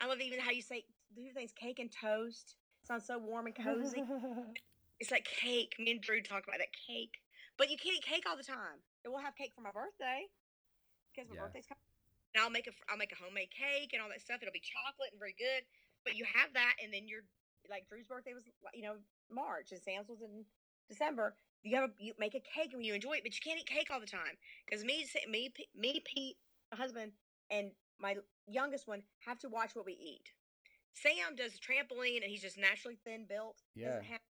I 0.00 0.06
love 0.06 0.20
even 0.20 0.40
how 0.40 0.50
you 0.50 0.62
say 0.62 0.84
do 1.14 1.22
things 1.32 1.52
cake 1.52 1.78
and 1.78 1.90
toast. 1.90 2.56
Sounds 2.86 3.06
so 3.06 3.18
warm 3.18 3.46
and 3.46 3.56
cozy. 3.56 4.04
it's 5.00 5.10
like 5.10 5.24
cake. 5.24 5.74
Me 5.78 5.92
and 5.92 6.00
Drew 6.00 6.22
talk 6.22 6.44
about 6.46 6.58
that 6.58 6.72
cake. 6.86 7.14
But 7.58 7.70
you 7.70 7.76
can't 7.76 7.96
eat 7.96 8.04
cake 8.04 8.24
all 8.28 8.36
the 8.36 8.44
time. 8.44 8.80
And 9.04 9.12
we'll 9.12 9.22
have 9.22 9.36
cake 9.36 9.52
for 9.54 9.62
my 9.62 9.72
birthday 9.72 10.26
because 11.12 11.28
my 11.28 11.36
Yeah. 11.36 11.42
birthday's 11.48 11.66
coming. 11.66 11.80
And 12.34 12.42
I'll 12.44 12.50
make 12.50 12.66
a 12.66 12.72
I'll 12.88 12.98
make 13.00 13.12
a 13.12 13.16
homemade 13.16 13.50
cake 13.50 13.92
and 13.92 14.02
all 14.02 14.08
that 14.10 14.20
stuff. 14.20 14.42
It'll 14.42 14.52
be 14.52 14.60
chocolate 14.60 15.10
and 15.12 15.18
very 15.20 15.34
good. 15.38 15.64
But 16.04 16.16
you 16.16 16.24
have 16.24 16.52
that, 16.54 16.76
and 16.82 16.92
then 16.92 17.08
you're 17.08 17.24
like 17.68 17.88
Drew's 17.88 18.06
birthday 18.06 18.34
was 18.34 18.44
you 18.74 18.82
know 18.82 18.96
March 19.30 19.72
and 19.72 19.80
Sam's 19.82 20.08
was 20.08 20.20
in 20.20 20.44
December. 20.88 21.36
You 21.62 21.74
have 21.76 21.90
a, 21.90 21.92
you 21.98 22.12
make 22.18 22.34
a 22.34 22.40
cake 22.40 22.74
and 22.74 22.84
you 22.84 22.94
enjoy 22.94 23.14
it, 23.14 23.24
but 23.24 23.34
you 23.34 23.40
can't 23.42 23.58
eat 23.58 23.66
cake 23.66 23.90
all 23.90 23.98
the 23.98 24.06
time 24.06 24.36
because 24.66 24.84
me, 24.84 25.04
me, 25.28 25.52
me, 25.74 26.00
Pete, 26.04 26.36
my 26.70 26.76
husband, 26.76 27.10
and 27.50 27.72
my 27.98 28.16
youngest 28.46 28.86
one 28.86 29.02
have 29.26 29.38
to 29.40 29.48
watch 29.48 29.74
what 29.74 29.84
we 29.86 29.94
eat. 29.94 30.30
Sam 30.92 31.34
does 31.34 31.58
trampoline 31.58 32.22
and 32.22 32.30
he's 32.30 32.42
just 32.42 32.56
naturally 32.58 32.98
thin 33.04 33.26
built. 33.28 33.56
doesn't 33.76 34.02
Yeah. 34.04 34.08
have- 34.12 34.20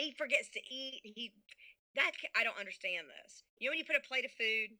he 0.00 0.12
forgets 0.16 0.48
to 0.56 0.60
eat. 0.64 1.00
He 1.04 1.32
that 1.96 2.12
I 2.36 2.44
don't 2.44 2.58
understand 2.58 3.06
this. 3.10 3.42
You 3.58 3.68
know 3.68 3.72
when 3.72 3.82
you 3.82 3.88
put 3.88 3.98
a 3.98 4.06
plate 4.06 4.24
of 4.24 4.32
food, 4.32 4.78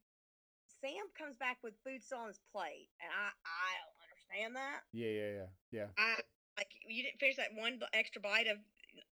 Sam 0.81 1.11
comes 1.13 1.37
back 1.37 1.59
with 1.63 1.77
food 1.85 2.01
still 2.01 2.25
on 2.25 2.33
his 2.33 2.41
plate, 2.53 2.89
and 3.05 3.11
I 3.13 3.29
I 3.45 3.71
don't 3.85 3.99
understand 4.09 4.51
that. 4.57 4.81
Yeah, 4.97 5.13
yeah, 5.13 5.31
yeah, 5.37 5.51
yeah. 5.71 5.89
I 5.99 6.23
like 6.57 6.73
you 6.89 7.05
didn't 7.05 7.21
finish 7.21 7.37
that 7.37 7.53
one 7.53 7.81
extra 7.93 8.23
bite 8.23 8.49
of 8.49 8.59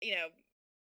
you 0.01 0.15
know 0.15 0.31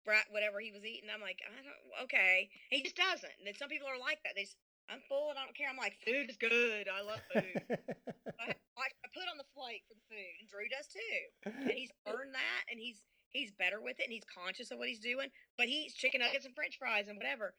brat 0.07 0.31
whatever 0.31 0.63
he 0.63 0.71
was 0.71 0.87
eating. 0.87 1.11
I'm 1.11 1.21
like 1.21 1.43
I 1.43 1.51
don't 1.51 2.07
okay. 2.07 2.49
He 2.71 2.81
just 2.81 2.95
doesn't. 2.95 3.35
And 3.41 3.45
then 3.45 3.57
some 3.59 3.69
people 3.69 3.91
are 3.91 3.99
like 3.99 4.23
that. 4.23 4.37
They 4.37 4.47
just 4.47 4.57
I'm 4.87 5.03
full 5.11 5.35
and 5.35 5.37
I 5.37 5.43
don't 5.43 5.57
care. 5.57 5.67
I'm 5.67 5.75
like 5.75 5.99
food 6.07 6.31
is 6.31 6.39
good. 6.39 6.87
I 6.87 7.03
love 7.03 7.19
food. 7.27 7.59
I, 8.39 8.55
I 8.55 8.85
I 8.87 9.07
put 9.11 9.27
on 9.27 9.35
the 9.35 9.49
plate 9.51 9.83
for 9.89 9.99
the 9.99 10.07
food, 10.07 10.33
and 10.39 10.47
Drew 10.47 10.69
does 10.71 10.87
too. 10.87 11.19
And 11.67 11.75
he's 11.75 11.91
learned 12.07 12.31
that, 12.31 12.61
and 12.71 12.79
he's 12.79 13.03
he's 13.37 13.51
better 13.51 13.81
with 13.81 13.99
it, 13.99 14.03
and 14.03 14.13
he's 14.13 14.23
conscious 14.25 14.71
of 14.71 14.77
what 14.79 14.87
he's 14.89 14.99
doing. 14.99 15.29
But 15.57 15.67
he 15.67 15.85
eats 15.85 15.95
chicken 15.95 16.21
nuggets 16.21 16.45
and 16.45 16.55
French 16.55 16.77
fries 16.77 17.07
and 17.07 17.17
whatever. 17.17 17.53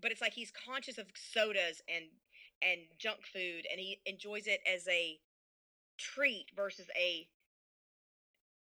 But 0.00 0.10
it's 0.12 0.20
like 0.20 0.32
he's 0.32 0.50
conscious 0.52 0.98
of 0.98 1.06
sodas 1.14 1.80
and 1.88 2.04
and 2.62 2.80
junk 2.98 3.20
food, 3.32 3.66
and 3.70 3.80
he 3.80 3.98
enjoys 4.06 4.46
it 4.46 4.60
as 4.72 4.86
a 4.88 5.18
treat 5.98 6.46
versus 6.56 6.86
a 6.96 7.28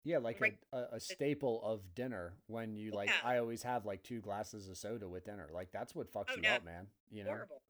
Yeah, 0.05 0.19
like 0.19 0.41
a, 0.41 0.77
a, 0.77 0.97
a 0.97 1.01
staple 1.01 1.63
of 1.65 1.95
dinner 1.95 2.35
when 2.47 2.77
you 2.77 2.91
like 2.93 3.09
Yeah. 3.09 3.21
I 3.25 3.39
always 3.39 3.63
have 3.63 3.87
like 3.87 4.03
two 4.03 4.21
glasses 4.21 4.69
of 4.69 4.77
soda 4.77 5.09
with 5.09 5.25
dinner. 5.25 5.49
Like 5.53 5.71
that's 5.73 5.95
what 5.95 6.13
fucks 6.13 6.27
Oh, 6.31 6.37
you 6.37 6.43
no. 6.43 6.57
up, 6.57 6.65
man. 6.65 6.87
You 7.11 7.25
know? 7.25 7.31
horrible. 7.31 7.63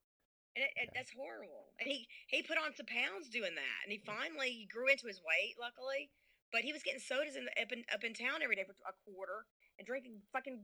And 0.57 0.65
it, 0.65 0.71
it, 0.77 0.85
Yeah. 0.87 0.91
that's 0.95 1.11
horrible. 1.11 1.67
And 1.81 1.89
he 1.89 2.07
he 2.29 2.43
put 2.43 2.59
on 2.59 2.75
some 2.75 2.87
pounds 2.87 3.29
doing 3.29 3.55
that, 3.55 3.79
and 3.85 3.93
he 3.93 3.99
finally 4.07 4.51
he 4.51 4.67
grew 4.67 4.89
into 4.89 5.07
his 5.07 5.21
weight, 5.23 5.57
luckily. 5.61 6.11
But 6.55 6.63
he 6.63 6.71
was 6.71 6.87
getting 6.87 7.03
sodas 7.03 7.35
in 7.35 7.51
the, 7.51 7.53
up 7.59 7.75
in 7.75 7.83
up 7.91 8.07
in 8.07 8.15
town 8.15 8.39
every 8.39 8.55
day 8.55 8.63
for 8.63 8.79
a 8.87 8.95
quarter 9.03 9.43
and 9.75 9.83
drinking 9.83 10.23
fucking 10.31 10.63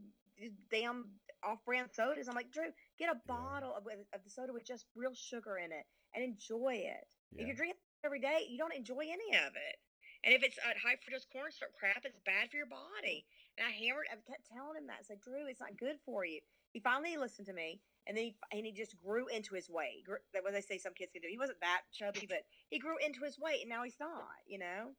damn 0.71 1.11
off-brand 1.43 1.91
sodas. 1.91 2.31
I'm 2.31 2.39
like, 2.39 2.55
Drew, 2.55 2.71
get 2.95 3.11
a 3.11 3.19
bottle 3.27 3.75
of, 3.75 3.83
of 4.15 4.21
the 4.23 4.31
soda 4.31 4.55
with 4.55 4.62
just 4.62 4.87
real 4.95 5.19
sugar 5.19 5.59
in 5.59 5.75
it 5.75 5.83
and 6.15 6.23
enjoy 6.23 6.79
it. 6.79 7.11
If 7.35 7.43
you're 7.43 7.59
drinking 7.59 7.83
every 8.07 8.23
day, 8.23 8.47
you 8.47 8.55
don't 8.55 8.73
enjoy 8.73 9.03
any 9.11 9.35
of 9.35 9.59
it. 9.59 9.77
And 10.23 10.31
if 10.31 10.47
it's 10.47 10.62
uh, 10.62 10.79
high 10.79 10.95
fructose 10.95 11.27
corn 11.27 11.51
syrup 11.51 11.75
crap, 11.75 12.07
it's 12.07 12.23
bad 12.23 12.55
for 12.55 12.62
your 12.62 12.71
body. 12.71 13.27
And 13.59 13.67
I 13.67 13.75
hammered, 13.75 14.07
I 14.12 14.21
kept 14.23 14.47
telling 14.47 14.79
him 14.79 14.87
that. 14.87 15.03
I 15.03 15.05
said, 15.05 15.19
Drew, 15.19 15.51
it's 15.51 15.61
not 15.61 15.75
good 15.75 15.99
for 16.07 16.25
you. 16.25 16.39
He 16.71 16.79
finally 16.79 17.17
listened 17.17 17.49
to 17.49 17.57
me, 17.57 17.81
and 18.07 18.15
then 18.15 18.31
he, 18.31 18.37
and 18.53 18.62
he 18.62 18.71
just 18.71 18.95
grew 19.03 19.27
into 19.27 19.59
his 19.59 19.67
weight. 19.67 20.07
That 20.07 20.45
what 20.45 20.53
they 20.53 20.61
say 20.61 20.79
some 20.79 20.95
kids 20.95 21.11
can 21.11 21.23
do. 21.23 21.29
He 21.29 21.41
wasn't 21.41 21.59
that 21.67 21.83
chubby, 21.91 22.31
but 22.31 22.47
he 22.69 22.79
grew 22.79 22.95
into 23.03 23.25
his 23.25 23.41
weight, 23.41 23.67
and 23.67 23.71
now 23.71 23.83
he's 23.83 23.99
not. 23.99 24.39
You 24.47 24.61
know? 24.61 24.95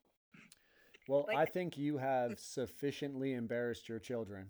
Well, 1.07 1.25
like- 1.27 1.37
I 1.37 1.45
think 1.45 1.77
you 1.77 1.97
have 1.97 2.39
sufficiently 2.39 3.33
embarrassed 3.33 3.89
your 3.89 3.99
children. 3.99 4.47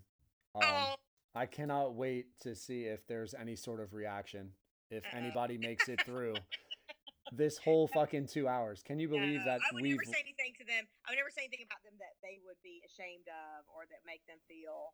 Um, 0.56 0.61
oh, 0.64 0.95
I 1.34 1.45
cannot 1.45 1.95
wait 1.95 2.40
to 2.41 2.56
see 2.56 2.84
if 2.86 3.07
there's 3.07 3.34
any 3.34 3.56
sort 3.56 3.80
of 3.80 3.94
reaction 3.94 4.52
if 4.90 5.06
Uh-oh. 5.06 5.18
anybody 5.18 5.57
makes 5.57 5.88
it 5.88 6.02
through 6.06 6.36
this 7.32 7.57
whole 7.57 7.88
fucking 7.88 8.28
two 8.28 8.48
hours. 8.48 8.84
Can 8.84 8.99
you 8.99 9.07
believe 9.07 9.40
no, 9.40 9.45
that 9.45 9.61
I 9.61 9.73
would 9.73 9.82
we've 9.82 9.91
never 9.95 10.03
say 10.03 10.19
anything 10.19 10.53
to 10.60 10.65
them. 10.65 10.84
I 11.07 11.11
would 11.11 11.18
never 11.18 11.30
say 11.30 11.44
anything 11.48 11.64
about 11.65 11.82
them 11.84 11.94
that 11.99 12.19
they 12.22 12.40
would 12.45 12.57
be 12.64 12.82
ashamed 12.86 13.28
of 13.32 13.64
or 13.73 13.84
that 13.90 14.03
make 14.06 14.26
them 14.28 14.38
feel. 14.48 14.94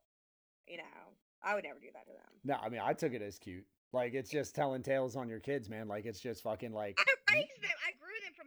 You 0.68 0.76
know, 0.78 1.16
I 1.42 1.54
would 1.56 1.64
never 1.64 1.80
do 1.80 1.88
that 1.92 2.06
to 2.06 2.12
them. 2.12 2.32
No, 2.44 2.54
I 2.62 2.68
mean 2.68 2.80
I 2.84 2.92
took 2.92 3.12
it 3.14 3.22
as 3.22 3.38
cute. 3.38 3.64
Like 3.92 4.14
it's 4.14 4.30
just 4.30 4.54
telling 4.54 4.82
tales 4.82 5.16
on 5.16 5.28
your 5.28 5.40
kids, 5.40 5.68
man. 5.68 5.88
Like 5.88 6.06
it's 6.06 6.20
just 6.20 6.42
fucking 6.44 6.72
like 6.72 7.00
I 7.00 7.34
raised 7.34 7.58
them. 7.62 7.74
I 7.82 7.96
grew 7.98 8.14
them 8.22 8.34
from. 8.36 8.46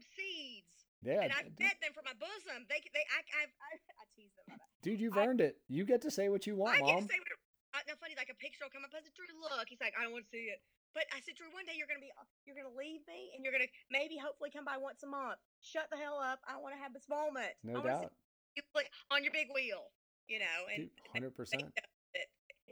Yeah, 1.03 1.25
and 1.25 1.33
I 1.33 1.43
d- 1.43 1.53
d- 1.57 1.63
fed 1.65 1.77
them 1.81 1.93
from 1.93 2.05
my 2.05 2.17
bosom. 2.17 2.65
They, 2.69 2.81
they, 2.93 3.05
I, 3.09 3.19
I, 3.21 3.41
I, 3.49 3.71
I 3.77 4.03
tease 4.15 4.33
them 4.37 4.57
dude, 4.81 4.99
you've 4.99 5.17
I- 5.17 5.25
earned 5.25 5.41
it. 5.41 5.57
You 5.69 5.85
get 5.85 6.01
to 6.03 6.11
say 6.11 6.29
what 6.29 6.45
you 6.45 6.55
want, 6.55 6.77
I 6.77 6.81
mom. 6.81 6.89
get 6.89 7.01
to 7.07 7.13
say 7.13 7.19
what. 7.19 7.29
Uh, 7.71 7.79
now, 7.87 7.95
funny, 8.03 8.19
like 8.19 8.27
a 8.27 8.35
picture 8.35 8.67
will 8.67 8.73
come 8.73 8.83
up. 8.83 8.91
I 8.91 8.99
said, 8.99 9.15
Drew, 9.15 9.31
look. 9.39 9.71
He's 9.71 9.79
like, 9.79 9.95
I 9.95 10.03
don't 10.03 10.11
want 10.11 10.27
to 10.27 10.31
see 10.35 10.51
it. 10.51 10.59
But 10.91 11.07
I 11.15 11.23
said, 11.23 11.39
Drew, 11.39 11.47
one 11.55 11.63
day 11.63 11.71
you're 11.79 11.87
gonna 11.87 12.03
be, 12.03 12.11
you're 12.43 12.59
gonna 12.59 12.75
leave 12.75 12.99
me, 13.07 13.31
and 13.31 13.47
you're 13.47 13.55
gonna 13.55 13.71
maybe, 13.87 14.19
hopefully, 14.19 14.51
come 14.51 14.67
by 14.67 14.75
once 14.75 15.07
a 15.07 15.09
month. 15.09 15.39
Shut 15.63 15.87
the 15.87 15.95
hell 15.95 16.19
up. 16.19 16.43
I 16.43 16.59
want 16.59 16.75
to 16.75 16.81
have 16.83 16.91
this 16.91 17.07
moment. 17.07 17.55
No 17.63 17.79
I 17.79 17.83
doubt, 17.87 18.11
you 18.59 18.63
like 18.75 18.91
on 19.07 19.23
your 19.23 19.31
big 19.31 19.47
wheel, 19.55 19.87
you 20.27 20.43
know. 20.43 20.59
And 20.67 20.91
hundred 21.15 21.31
percent. 21.31 21.63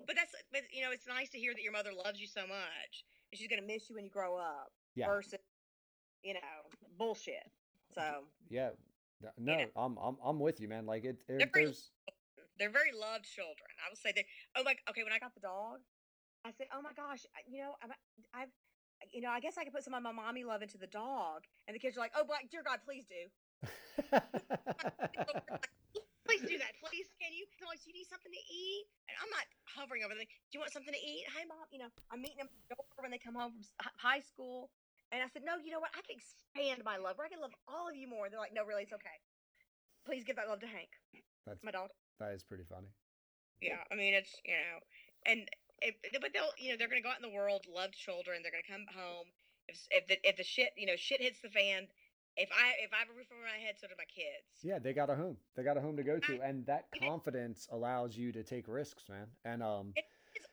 but 0.04 0.20
that's, 0.20 0.36
but 0.52 0.68
you 0.76 0.84
know, 0.84 0.92
it's 0.92 1.08
nice 1.08 1.32
to 1.32 1.40
hear 1.40 1.56
that 1.56 1.64
your 1.64 1.72
mother 1.72 1.96
loves 1.96 2.20
you 2.20 2.28
so 2.28 2.44
much, 2.44 2.94
and 3.32 3.40
she's 3.40 3.48
gonna 3.48 3.64
miss 3.64 3.88
you 3.88 3.96
when 3.96 4.04
you 4.04 4.12
grow 4.12 4.36
up. 4.36 4.68
Yeah, 5.00 5.08
Versus, 5.08 5.40
you 6.28 6.36
know, 6.36 6.56
bullshit. 7.00 7.48
So 7.94 8.26
yeah. 8.50 8.70
No, 9.22 9.30
know. 9.38 9.66
I'm 9.76 9.98
I'm 9.98 10.18
I'm 10.24 10.40
with 10.40 10.62
you, 10.62 10.68
man. 10.70 10.86
Like 10.86 11.04
it, 11.04 11.18
it 11.28 11.38
They're 11.40 11.50
very- 11.52 11.66
there's 11.66 11.92
they're 12.58 12.70
very 12.70 12.92
loved 12.92 13.24
children. 13.24 13.72
I 13.80 13.90
would 13.90 13.98
say 13.98 14.12
that. 14.16 14.26
Oh 14.56 14.64
my. 14.64 14.76
Okay, 14.92 15.04
when 15.04 15.14
I 15.14 15.20
got 15.20 15.34
the 15.34 15.40
dog, 15.40 15.80
I 16.44 16.52
said, 16.52 16.68
"Oh 16.76 16.82
my 16.82 16.92
gosh, 16.96 17.26
you 17.48 17.64
know, 17.64 17.76
I'm, 17.84 17.92
I've, 18.36 18.52
you 19.12 19.22
know, 19.22 19.32
I 19.32 19.40
guess 19.40 19.58
I 19.58 19.64
could 19.64 19.74
put 19.74 19.84
some 19.84 19.94
of 19.94 20.04
my 20.04 20.12
mommy 20.12 20.44
love 20.44 20.62
into 20.62 20.78
the 20.78 20.88
dog." 20.88 21.44
And 21.68 21.76
the 21.76 21.80
kids 21.80 21.96
are 21.96 22.04
like, 22.04 22.12
"Oh, 22.16 22.24
but 22.28 22.48
dear 22.52 22.64
God, 22.64 22.80
please 22.84 23.08
do, 23.08 23.32
please 26.28 26.44
do 26.48 26.56
that, 26.60 26.76
please. 26.84 27.08
Can 27.20 27.32
you? 27.32 27.48
They're 27.60 27.68
like, 27.68 27.80
do 27.84 27.92
you 27.92 27.96
need 27.96 28.08
something 28.12 28.32
to 28.32 28.44
eat?" 28.52 28.86
And 29.08 29.16
I'm 29.24 29.32
not 29.32 29.48
hovering 29.68 30.04
over 30.04 30.16
them. 30.16 30.24
Do 30.24 30.52
you 30.56 30.60
want 30.60 30.72
something 30.72 30.94
to 30.94 31.00
eat? 31.00 31.28
Hey, 31.32 31.44
mom. 31.48 31.64
You 31.72 31.80
know, 31.84 31.92
I'm 32.12 32.20
meeting 32.24 32.44
them 32.44 32.48
at 32.52 32.56
the 32.68 32.76
door 32.76 32.88
when 33.00 33.12
they 33.12 33.20
come 33.20 33.36
home 33.36 33.56
from 33.56 33.64
high 34.00 34.20
school. 34.20 34.72
And 35.12 35.24
I 35.24 35.28
said, 35.34 35.42
"No, 35.44 35.58
you 35.58 35.72
know 35.72 35.80
what? 35.80 35.92
I 35.98 36.02
can 36.06 36.16
expand 36.18 36.84
my 36.86 36.98
love. 36.98 37.18
Or 37.18 37.26
I 37.26 37.30
can 37.30 37.42
love 37.42 37.56
all 37.68 37.90
of 37.90 37.96
you 37.96 38.08
more." 38.08 38.30
They're 38.30 38.40
like, 38.40 38.54
"No, 38.54 38.64
really, 38.66 38.84
it's 38.84 38.94
okay. 38.94 39.18
Please 40.06 40.24
give 40.24 40.36
that 40.38 40.48
love 40.48 40.60
to 40.62 40.68
Hank, 40.68 40.90
that's 41.46 41.64
my 41.64 41.72
dog." 41.72 41.90
that 42.20 42.34
is 42.34 42.44
pretty 42.44 42.64
funny. 42.64 42.88
Yeah, 43.62 43.82
I 43.92 43.96
mean 43.96 44.14
it's 44.14 44.32
you 44.46 44.54
know, 44.54 44.80
and 45.26 45.50
if, 45.82 45.96
but 46.22 46.32
they'll 46.34 46.54
you 46.58 46.72
know 46.72 46.78
they're 46.78 46.88
gonna 46.90 47.02
go 47.02 47.10
out 47.10 47.22
in 47.22 47.28
the 47.28 47.36
world, 47.36 47.66
love 47.68 47.92
children. 47.92 48.42
They're 48.44 48.52
gonna 48.54 48.68
come 48.70 48.86
home. 48.94 49.28
If 49.68 49.88
if 49.92 50.08
the 50.08 50.18
if 50.28 50.38
the 50.38 50.44
shit 50.44 50.72
you 50.78 50.86
know 50.86 50.96
shit 50.96 51.22
hits 51.22 51.42
the 51.42 51.50
fan, 51.50 51.88
if 52.38 52.50
I 52.54 52.74
if 52.84 52.94
I 52.94 53.00
have 53.00 53.10
a 53.10 53.18
roof 53.18 53.28
over 53.32 53.42
my 53.44 53.58
head, 53.60 53.76
so 53.80 53.88
do 53.88 53.94
my 53.98 54.08
kids. 54.08 54.64
Yeah, 54.64 54.80
they 54.80 54.94
got 54.94 55.10
a 55.10 55.16
home. 55.16 55.38
They 55.56 55.64
got 55.64 55.78
a 55.78 55.82
home 55.82 55.98
to 55.98 56.04
go 56.04 56.20
to, 56.20 56.34
I- 56.42 56.48
and 56.48 56.66
that 56.68 56.86
confidence 57.02 57.68
allows 57.72 58.16
you 58.16 58.32
to 58.32 58.44
take 58.44 58.68
risks, 58.68 59.04
man. 59.10 59.28
And 59.44 59.64
um, 59.64 59.94
It's, 59.96 60.08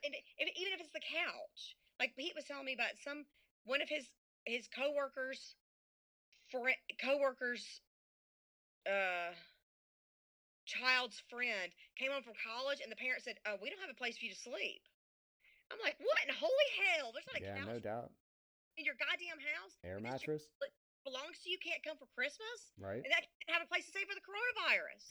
and 0.04 0.14
if, 0.38 0.48
even 0.56 0.72
if 0.74 0.80
it's 0.80 0.92
the 0.92 1.00
couch, 1.04 1.76
like 2.00 2.14
Pete 2.16 2.32
was 2.34 2.44
telling 2.44 2.64
me 2.66 2.74
about 2.74 2.98
some 3.02 3.24
one 3.64 3.82
of 3.82 3.88
his 3.88 4.06
his 4.47 4.68
coworkers, 4.68 5.56
for 6.51 6.70
coworkers, 7.02 7.82
uh, 8.86 9.35
child's 10.64 11.23
friend 11.31 11.73
came 11.97 12.10
home 12.12 12.23
from 12.23 12.35
college, 12.43 12.81
and 12.82 12.90
the 12.90 12.97
parents 12.97 13.24
said, 13.24 13.39
"Oh, 13.47 13.56
we 13.60 13.70
don't 13.70 13.81
have 13.81 13.90
a 13.90 13.94
place 13.94 14.18
for 14.18 14.24
you 14.24 14.32
to 14.32 14.39
sleep." 14.39 14.82
I'm 15.70 15.78
like, 15.82 15.97
what 15.98 16.18
in 16.23 16.35
holy 16.35 16.70
hell? 16.86 17.10
There's 17.12 17.27
not 17.27 17.36
a 17.39 17.43
yeah, 17.43 17.59
couch 17.59 17.66
no 17.66 17.81
doubt, 17.81 18.12
in 18.77 18.85
your 18.85 18.94
goddamn 18.94 19.40
house. 19.40 19.74
air 19.85 20.01
mattress, 20.01 20.44
belongs 21.06 21.38
to 21.44 21.50
you 21.50 21.58
can't 21.62 21.78
come 21.86 21.94
for 21.96 22.10
Christmas, 22.10 22.74
right? 22.76 22.98
and 22.98 23.10
that 23.14 23.22
can't 23.46 23.54
have 23.54 23.62
a 23.62 23.70
place 23.70 23.86
to 23.86 23.92
stay 23.94 24.02
for 24.02 24.18
the 24.18 24.26
coronavirus. 24.26 25.02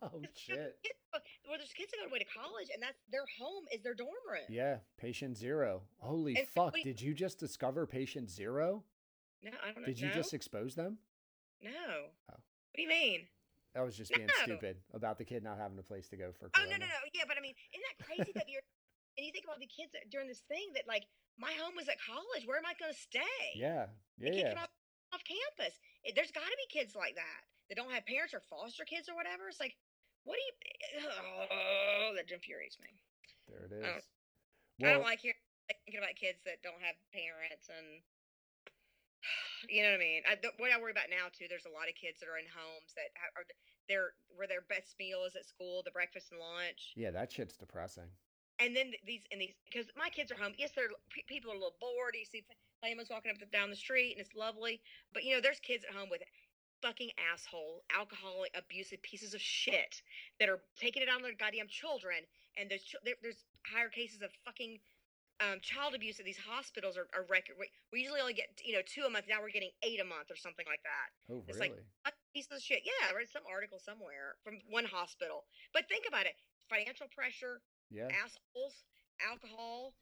oh 0.02 0.24
shit. 0.34 0.80
kids, 0.82 0.98
well, 1.12 1.58
there's 1.60 1.72
kids 1.76 1.92
that 1.92 2.00
go 2.00 2.08
away 2.08 2.18
to 2.24 2.30
college, 2.32 2.72
and 2.72 2.82
that's 2.82 2.98
their 3.12 3.28
home 3.38 3.64
is 3.72 3.82
their 3.84 3.94
dorm 3.94 4.16
room. 4.24 4.48
Yeah, 4.48 4.78
patient 4.96 5.36
zero. 5.36 5.82
Holy 5.98 6.36
And 6.36 6.48
fuck! 6.48 6.72
we- 6.74 6.82
Did 6.82 7.00
you 7.00 7.12
just 7.12 7.38
discover 7.38 7.86
patient 7.86 8.30
zero? 8.30 8.82
No, 9.44 9.52
I 9.62 9.72
don't 9.72 9.82
know. 9.82 9.86
Did 9.86 10.00
you 10.00 10.08
no? 10.08 10.14
just 10.14 10.34
expose 10.34 10.74
them? 10.74 10.98
No. 11.62 11.70
Oh. 11.70 12.40
What 12.40 12.76
do 12.76 12.82
you 12.82 12.88
mean? 12.88 13.26
I 13.76 13.82
was 13.82 13.96
just 13.96 14.12
being 14.12 14.26
No. 14.26 14.42
stupid 14.44 14.78
about 14.92 15.18
the 15.18 15.24
kid 15.24 15.44
not 15.44 15.56
having 15.58 15.78
a 15.78 15.82
place 15.82 16.08
to 16.08 16.16
go 16.16 16.32
for. 16.32 16.50
Oh 16.56 16.64
no, 16.64 16.70
no, 16.76 16.86
no. 16.86 17.00
Yeah, 17.14 17.22
but 17.28 17.36
I 17.38 17.40
mean, 17.40 17.54
isn't 17.72 17.84
that 17.86 18.04
crazy 18.04 18.32
that 18.34 18.48
you're 18.48 18.62
and 19.20 19.28
you 19.28 19.36
think 19.36 19.44
about 19.44 19.60
the 19.60 19.68
kids 19.68 19.92
during 20.08 20.32
this 20.32 20.40
thing 20.48 20.72
that 20.72 20.88
like 20.88 21.04
my 21.36 21.52
home 21.60 21.76
was 21.76 21.92
at 21.92 22.00
college. 22.00 22.48
Where 22.48 22.56
am 22.56 22.64
I 22.64 22.72
going 22.80 22.88
to 22.88 22.96
stay? 22.96 23.44
Yeah, 23.52 23.92
yeah, 24.16 24.32
yeah. 24.32 24.48
come 24.56 24.64
off, 24.64 24.72
off 25.12 25.24
campus. 25.28 25.76
It, 26.08 26.16
there's 26.16 26.32
got 26.32 26.48
to 26.48 26.56
be 26.56 26.72
kids 26.72 26.96
like 26.96 27.20
that 27.20 27.42
that 27.68 27.76
don't 27.76 27.92
have 27.92 28.08
parents 28.08 28.32
or 28.32 28.40
foster 28.40 28.88
kids 28.88 29.12
or 29.12 29.14
whatever. 29.14 29.52
It's 29.52 29.60
like, 29.60 29.76
what 30.24 30.40
do 30.40 30.42
you? 30.48 30.54
Oh, 31.04 32.16
that 32.16 32.32
infuriates 32.32 32.80
me. 32.80 32.96
There 33.44 33.68
it 33.68 33.72
is. 33.76 33.84
I 33.84 33.92
don't- 33.92 34.08
I 34.80 34.92
don't 34.96 35.04
like 35.04 35.20
hearing 35.20 35.36
thinking 35.84 36.00
about 36.00 36.16
kids 36.16 36.40
that 36.48 36.64
don't 36.64 36.80
have 36.80 36.96
parents 37.12 37.68
and 37.68 38.00
you 39.68 39.84
know 39.84 39.92
what 39.92 40.00
I 40.00 40.08
mean. 40.08 40.22
I, 40.24 40.34
the, 40.40 40.50
what 40.56 40.72
I 40.72 40.80
worry 40.80 40.90
about 40.96 41.12
now 41.12 41.28
too. 41.28 41.46
There's 41.52 41.68
a 41.68 41.76
lot 41.76 41.86
of 41.92 41.94
kids 42.00 42.18
that 42.24 42.32
are 42.32 42.40
in 42.40 42.48
homes 42.48 42.96
that 42.96 43.12
are 43.36 43.44
they're 43.92 44.16
where 44.32 44.48
their 44.48 44.64
best 44.72 44.96
meal 44.98 45.28
is 45.28 45.36
at 45.36 45.44
school, 45.44 45.82
the 45.84 45.90
breakfast 45.92 46.32
and 46.32 46.40
lunch, 46.40 46.96
yeah, 46.96 47.10
that 47.12 47.28
shit's 47.32 47.56
depressing. 47.60 48.08
And 48.60 48.76
then 48.76 48.92
these 49.06 49.22
and 49.32 49.40
these 49.40 49.54
because 49.66 49.86
my 49.96 50.08
kids 50.08 50.30
are 50.30 50.36
home. 50.36 50.52
Yes, 50.58 50.70
they're 50.76 50.92
pe- 51.10 51.26
people 51.26 51.50
are 51.50 51.56
a 51.56 51.58
little 51.58 51.80
bored. 51.80 52.14
You 52.14 52.24
see 52.24 52.44
families 52.82 53.08
walking 53.10 53.30
up 53.30 53.40
and 53.40 53.50
down 53.50 53.70
the 53.70 53.76
street 53.76 54.12
and 54.12 54.20
it's 54.20 54.34
lovely, 54.34 54.80
but 55.12 55.24
you 55.24 55.34
know 55.34 55.40
there's 55.40 55.60
kids 55.60 55.84
at 55.88 55.94
home 55.94 56.08
with 56.10 56.22
fucking 56.82 57.10
asshole, 57.32 57.84
alcoholic, 57.96 58.50
abusive 58.56 59.02
pieces 59.02 59.34
of 59.34 59.40
shit 59.40 60.00
that 60.38 60.48
are 60.48 60.60
taking 60.80 61.02
it 61.02 61.08
on 61.08 61.22
their 61.22 61.36
goddamn 61.36 61.68
children. 61.68 62.24
And 62.56 62.70
there's 62.70 62.84
there, 63.04 63.14
there's 63.22 63.44
higher 63.64 63.88
cases 63.88 64.22
of 64.22 64.30
fucking 64.44 64.80
um, 65.40 65.56
child 65.64 65.96
abuse 65.96 66.20
at 66.20 66.28
these 66.28 66.40
hospitals 66.40 67.00
are, 67.00 67.08
are 67.16 67.24
record. 67.32 67.56
We, 67.56 67.72
we 67.92 68.00
usually 68.04 68.20
only 68.20 68.36
get 68.36 68.52
you 68.64 68.76
know 68.76 68.84
two 68.84 69.08
a 69.08 69.10
month. 69.10 69.24
Now 69.28 69.40
we're 69.40 69.54
getting 69.54 69.72
eight 69.82 70.00
a 70.00 70.04
month 70.04 70.28
or 70.28 70.36
something 70.36 70.68
like 70.68 70.84
that. 70.84 71.08
Oh, 71.32 71.40
It's 71.48 71.56
really? 71.56 71.72
like 71.72 71.80
a 72.08 72.12
piece 72.36 72.48
of 72.52 72.60
shit. 72.60 72.84
Yeah, 72.84 73.08
I 73.08 73.16
read 73.16 73.28
some 73.32 73.44
article 73.48 73.80
somewhere 73.80 74.36
from 74.44 74.60
one 74.68 74.84
hospital. 74.84 75.48
But 75.72 75.88
think 75.88 76.04
about 76.08 76.28
it: 76.28 76.36
financial 76.68 77.08
pressure, 77.08 77.64
yeah. 77.90 78.08
assholes, 78.14 78.86
alcohol. 79.20 79.92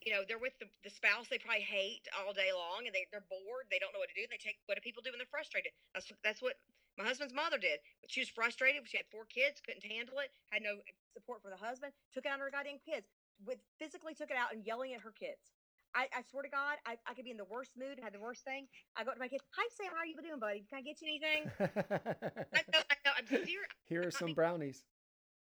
You 0.00 0.14
know, 0.14 0.22
they're 0.22 0.38
with 0.38 0.54
the, 0.62 0.70
the 0.86 0.92
spouse 0.92 1.26
they 1.26 1.42
probably 1.42 1.66
hate 1.66 2.06
all 2.14 2.30
day 2.30 2.54
long, 2.54 2.86
and 2.86 2.94
they 2.94 3.10
they're 3.10 3.26
bored. 3.26 3.66
They 3.70 3.82
don't 3.82 3.90
know 3.90 3.98
what 3.98 4.12
to 4.14 4.18
do. 4.18 4.24
They 4.30 4.38
take 4.38 4.62
what 4.70 4.78
do 4.78 4.82
people 4.82 5.02
do 5.02 5.10
when 5.10 5.18
they're 5.18 5.34
frustrated? 5.34 5.74
That's 5.92 6.06
that's 6.22 6.38
what 6.38 6.62
my 6.94 7.04
husband's 7.04 7.34
mother 7.34 7.58
did. 7.58 7.82
But 8.00 8.14
she 8.14 8.22
was 8.22 8.30
frustrated. 8.30 8.86
She 8.86 8.96
had 9.02 9.10
four 9.10 9.26
kids, 9.26 9.58
couldn't 9.58 9.82
handle 9.82 10.22
it, 10.22 10.30
had 10.54 10.62
no 10.62 10.78
support 11.12 11.42
for 11.42 11.50
the 11.50 11.58
husband. 11.58 11.90
Took 12.14 12.24
it 12.24 12.30
out 12.30 12.38
on 12.38 12.46
her 12.46 12.54
goddamn 12.54 12.78
kids. 12.78 13.10
With 13.42 13.58
physically 13.76 14.14
took 14.14 14.30
it 14.30 14.38
out 14.38 14.54
and 14.54 14.64
yelling 14.64 14.94
at 14.94 15.02
her 15.02 15.12
kids. 15.12 15.52
I, 15.96 16.08
I 16.12 16.20
swear 16.28 16.42
to 16.42 16.48
God, 16.48 16.76
I, 16.84 16.96
I 17.08 17.14
could 17.14 17.24
be 17.24 17.30
in 17.30 17.36
the 17.36 17.48
worst 17.48 17.72
mood 17.76 17.96
and 17.96 18.04
have 18.04 18.12
the 18.12 18.20
worst 18.20 18.44
thing. 18.44 18.68
I 18.96 19.04
go 19.04 19.10
up 19.10 19.16
to 19.16 19.20
my 19.20 19.28
kids. 19.28 19.42
Hi 19.56 19.64
Sam, 19.72 19.92
how 19.92 20.04
are 20.04 20.06
you 20.06 20.16
doing, 20.20 20.38
buddy? 20.38 20.64
Can 20.68 20.78
I 20.78 20.82
get 20.82 21.00
you 21.00 21.08
anything? 21.08 21.50
I 21.60 22.62
know, 22.72 22.84
I 22.84 22.96
know. 23.04 23.12
I'm 23.16 23.26
serious. 23.26 23.72
Here 23.88 24.06
are 24.06 24.10
some 24.22 24.32
brownies. 24.32 24.84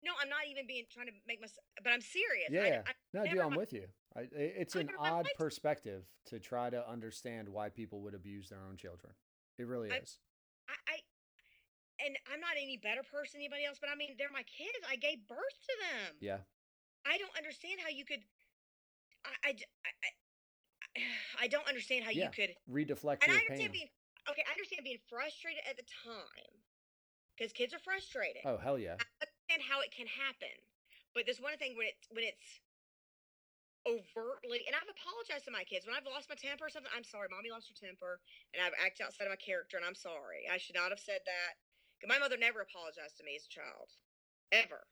No, 0.04 0.12
I'm 0.22 0.28
not 0.28 0.46
even 0.50 0.66
being 0.66 0.84
trying 0.92 1.06
to 1.06 1.16
make 1.26 1.40
myself, 1.40 1.64
but 1.82 1.92
I'm 1.92 2.00
serious. 2.00 2.48
Yeah. 2.50 2.82
I, 2.86 2.90
I 2.90 2.94
no, 3.14 3.26
dude, 3.26 3.40
I'm 3.40 3.56
with 3.56 3.72
you. 3.72 3.86
I, 4.16 4.26
it's 4.32 4.76
an 4.76 4.90
odd 4.98 5.26
my- 5.26 5.36
perspective 5.36 6.04
to 6.26 6.38
try 6.38 6.70
to 6.70 6.88
understand 6.88 7.48
why 7.48 7.68
people 7.68 8.00
would 8.02 8.14
abuse 8.14 8.48
their 8.48 8.62
own 8.68 8.76
children. 8.76 9.12
It 9.58 9.66
really 9.66 9.88
is. 9.88 10.18
I, 10.68 10.74
I 10.86 10.96
and 11.98 12.14
I'm 12.30 12.38
not 12.38 12.54
any 12.54 12.78
better 12.78 13.02
person 13.02 13.42
than 13.42 13.50
anybody 13.50 13.66
else, 13.66 13.78
but 13.82 13.90
I 13.90 13.98
mean, 13.98 14.14
they're 14.18 14.30
my 14.30 14.46
kids. 14.46 14.78
I 14.86 14.94
gave 14.94 15.26
birth 15.26 15.58
to 15.66 15.74
them. 15.82 16.14
Yeah. 16.22 16.46
I 17.02 17.18
don't 17.18 17.34
understand 17.34 17.82
how 17.82 17.90
you 17.90 18.06
could. 18.06 18.22
I, 19.42 19.50
I, 19.50 21.42
I, 21.42 21.46
don't 21.48 21.66
understand 21.66 22.04
how 22.04 22.10
Yeah. 22.14 22.30
you 22.30 22.30
could. 22.30 22.54
Redeflect 22.70 23.26
And 23.26 23.34
I 23.34 23.42
your 23.42 23.50
understand 23.50 23.74
pain. 23.74 23.82
being 23.82 23.90
okay. 24.30 24.44
I 24.46 24.54
understand 24.54 24.86
being 24.86 25.02
frustrated 25.10 25.62
at 25.66 25.74
the 25.74 25.86
time 26.06 26.54
because 27.34 27.52
kids 27.52 27.74
are 27.74 27.82
frustrated. 27.82 28.46
Oh, 28.46 28.58
hell 28.62 28.78
yeah. 28.78 28.94
I 28.98 29.26
understand 29.48 29.64
how 29.64 29.80
it 29.80 29.88
can 29.88 30.04
happen, 30.06 30.52
but 31.16 31.24
there's 31.24 31.40
one 31.40 31.56
thing 31.56 31.72
when 31.76 31.88
it's 31.88 32.04
when 32.12 32.24
it's 32.24 32.60
overtly, 33.88 34.68
and 34.68 34.76
I've 34.76 34.92
apologized 34.92 35.48
to 35.48 35.54
my 35.54 35.64
kids 35.64 35.88
when 35.88 35.96
I've 35.96 36.04
lost 36.04 36.28
my 36.28 36.36
temper 36.36 36.68
or 36.68 36.72
something. 36.72 36.92
I'm 36.92 37.08
sorry, 37.08 37.32
mommy 37.32 37.48
lost 37.48 37.72
her 37.72 37.78
temper, 37.80 38.20
and 38.52 38.60
I've 38.60 38.76
acted 38.76 39.08
outside 39.08 39.24
of 39.24 39.32
my 39.32 39.40
character, 39.40 39.80
and 39.80 39.86
I'm 39.88 39.96
sorry. 39.96 40.44
I 40.44 40.60
should 40.60 40.76
not 40.76 40.92
have 40.92 41.00
said 41.00 41.24
that. 41.24 41.56
my 42.04 42.20
mother 42.20 42.36
never 42.36 42.60
apologized 42.60 43.16
to 43.18 43.24
me 43.24 43.40
as 43.40 43.48
a 43.48 43.52
child, 43.52 43.88
ever. 44.52 44.84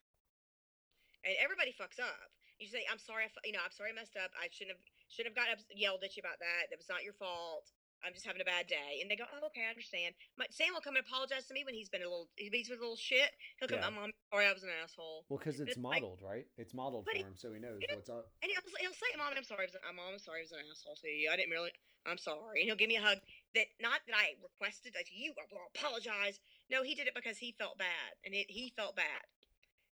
And 1.28 1.36
everybody 1.36 1.76
fucks 1.76 2.00
up. 2.00 2.32
You 2.56 2.72
say, 2.72 2.88
"I'm 2.88 3.02
sorry, 3.02 3.28
I, 3.28 3.30
you 3.44 3.52
know, 3.52 3.60
I'm 3.60 3.74
sorry, 3.74 3.92
I 3.92 3.98
messed 4.00 4.16
up. 4.16 4.32
I 4.40 4.48
shouldn't 4.48 4.80
have, 4.80 4.84
shouldn't 5.12 5.36
have 5.36 5.38
got 5.38 5.52
up, 5.52 5.60
yelled 5.68 6.00
at 6.00 6.16
you 6.16 6.24
about 6.24 6.40
that. 6.40 6.72
That 6.72 6.80
was 6.80 6.88
not 6.88 7.04
your 7.04 7.12
fault. 7.20 7.68
I'm 8.04 8.12
just 8.12 8.26
having 8.26 8.40
a 8.40 8.44
bad 8.44 8.66
day." 8.66 9.00
And 9.00 9.10
they 9.10 9.16
go, 9.16 9.24
"Oh, 9.30 9.46
okay, 9.48 9.64
I 9.66 9.70
understand." 9.70 10.14
My, 10.36 10.46
Sam 10.50 10.74
will 10.74 10.80
come 10.80 10.96
and 10.96 11.04
apologize 11.04 11.46
to 11.48 11.54
me 11.54 11.64
when 11.64 11.74
he's 11.74 11.88
been 11.88 12.02
a 12.02 12.08
little, 12.08 12.28
he's 12.36 12.50
been 12.68 12.78
a 12.78 12.80
little 12.80 12.96
shit. 12.96 13.30
He'll 13.58 13.68
come, 13.68 13.80
Yeah. 13.80 13.88
"I'm 13.88 14.12
sorry, 14.32 14.46
I 14.46 14.52
was 14.52 14.62
an 14.62 14.70
asshole." 14.82 15.26
Well, 15.28 15.38
because 15.38 15.60
it's 15.60 15.76
it's 15.76 15.78
like- 15.78 16.02
modeled, 16.02 16.22
right? 16.22 16.46
It's 16.56 16.74
modeled 16.74 17.06
for 17.06 17.12
it- 17.12 17.24
him, 17.24 17.36
so 17.36 17.52
he 17.52 17.60
knows 17.60 17.80
what's 17.88 18.10
up. 18.10 18.32
And 18.42 18.50
he'll, 18.50 18.64
he'll 18.80 18.94
say, 18.96 19.06
"Mom, 19.16 19.32
I'm 19.36 19.44
sorry. 19.44 19.68
I 19.68 19.88
I'm, 19.88 19.98
I'm 20.00 20.18
sorry. 20.18 20.40
I 20.40 20.42
was 20.42 20.52
an 20.52 20.66
asshole 20.70 20.96
to 21.02 21.08
you. 21.08 21.30
I 21.30 21.36
didn't 21.36 21.50
really. 21.52 21.72
I'm 22.06 22.18
sorry." 22.18 22.60
And 22.62 22.66
he'll 22.68 22.76
give 22.78 22.88
me 22.88 22.96
a 22.96 23.02
hug. 23.02 23.18
That 23.54 23.66
not 23.80 24.00
that 24.06 24.16
I 24.16 24.34
requested. 24.42 24.94
Like 24.94 25.08
you 25.10 25.32
will 25.36 25.46
apologize. 25.74 26.40
No, 26.70 26.82
he 26.82 26.94
did 26.94 27.06
it 27.06 27.14
because 27.14 27.38
he 27.38 27.52
felt 27.58 27.78
bad, 27.78 28.14
and 28.24 28.34
it, 28.34 28.46
he 28.50 28.72
felt 28.76 28.96
bad. 28.96 29.24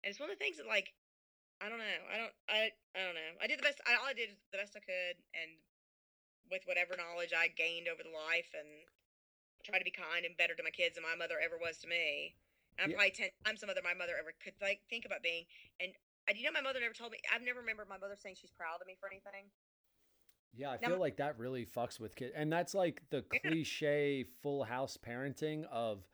And 0.03 0.11
it's 0.11 0.19
one 0.19 0.29
of 0.29 0.37
the 0.37 0.43
things 0.43 0.57
that, 0.57 0.67
like, 0.67 0.91
I 1.61 1.69
don't 1.69 1.79
know. 1.79 1.99
I 2.11 2.17
don't. 2.17 2.33
I. 2.49 2.59
I 2.93 2.99
don't 3.05 3.15
know. 3.15 3.31
I 3.41 3.47
did 3.47 3.57
the 3.59 3.63
best. 3.63 3.79
I, 3.87 3.95
all 3.95 4.05
I 4.09 4.13
did 4.13 4.29
the 4.51 4.57
best 4.57 4.75
I 4.75 4.81
could, 4.83 5.15
and 5.33 5.51
with 6.53 6.61
whatever 6.69 6.93
knowledge 6.95 7.33
I 7.33 7.49
gained 7.49 7.89
over 7.89 8.05
the 8.05 8.13
life, 8.13 8.53
and 8.53 8.69
try 9.65 9.79
to 9.81 9.83
be 9.83 9.91
kind 9.91 10.23
and 10.25 10.37
better 10.37 10.53
to 10.53 10.61
my 10.63 10.69
kids 10.69 10.95
than 10.95 11.03
my 11.03 11.15
mother 11.17 11.41
ever 11.41 11.57
was 11.57 11.79
to 11.81 11.87
me. 11.89 12.35
And 12.77 12.85
I'm 12.85 12.89
Yeah. 12.91 12.97
probably 13.01 13.11
ten 13.17 13.29
times 13.45 13.59
some 13.59 13.69
other 13.73 13.81
my 13.83 13.93
mother 13.97 14.13
ever 14.19 14.33
could 14.43 14.53
like 14.61 14.81
think 14.89 15.05
about 15.05 15.23
being. 15.23 15.45
And 15.81 15.91
uh, 15.95 16.29
I, 16.29 16.37
you 16.37 16.43
know, 16.45 16.51
my 16.53 16.61
mother 16.61 16.79
never 16.79 16.93
told 16.93 17.11
me. 17.11 17.17
I've 17.33 17.41
never 17.41 17.59
remembered 17.59 17.89
my 17.89 17.97
mother 17.97 18.15
saying 18.15 18.35
she's 18.39 18.51
proud 18.51 18.81
of 18.81 18.87
me 18.87 18.95
for 18.99 19.09
anything. 19.09 19.49
Yeah, 20.53 20.71
I 20.71 20.77
Now- 20.81 20.89
feel 20.89 20.99
like 20.99 21.17
that 21.17 21.37
really 21.39 21.65
fucks 21.65 21.99
with 21.99 22.15
kids. 22.15 22.33
And 22.35 22.51
that's 22.53 22.73
like 22.73 23.01
the 23.09 23.25
Yeah. 23.33 23.39
cliche 23.49 24.23
full 24.41 24.63
house 24.63 24.97
parenting 24.97 25.65
of 25.65 26.05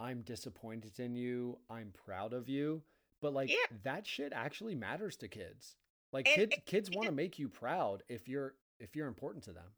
I'm 0.00 0.22
disappointed 0.22 1.00
in 1.00 1.14
you, 1.16 1.58
I'm 1.68 1.92
proud 1.92 2.32
of 2.32 2.48
you. 2.48 2.84
But 3.20 3.32
like 3.32 3.50
Yeah. 3.50 3.56
that 3.82 4.06
shit 4.06 4.32
actually 4.32 4.74
matters 4.76 5.16
to 5.18 5.28
kids. 5.28 5.76
Like 6.12 6.26
And- 6.28 6.34
kids 6.36 6.54
and- 6.54 6.64
kids 6.66 6.90
want 6.90 7.06
to 7.06 7.12
make 7.12 7.38
you 7.38 7.48
proud 7.48 8.02
if 8.08 8.28
you're 8.28 8.54
if 8.80 8.96
you're 8.96 9.08
important 9.08 9.44
to 9.44 9.52
them. 9.52 9.70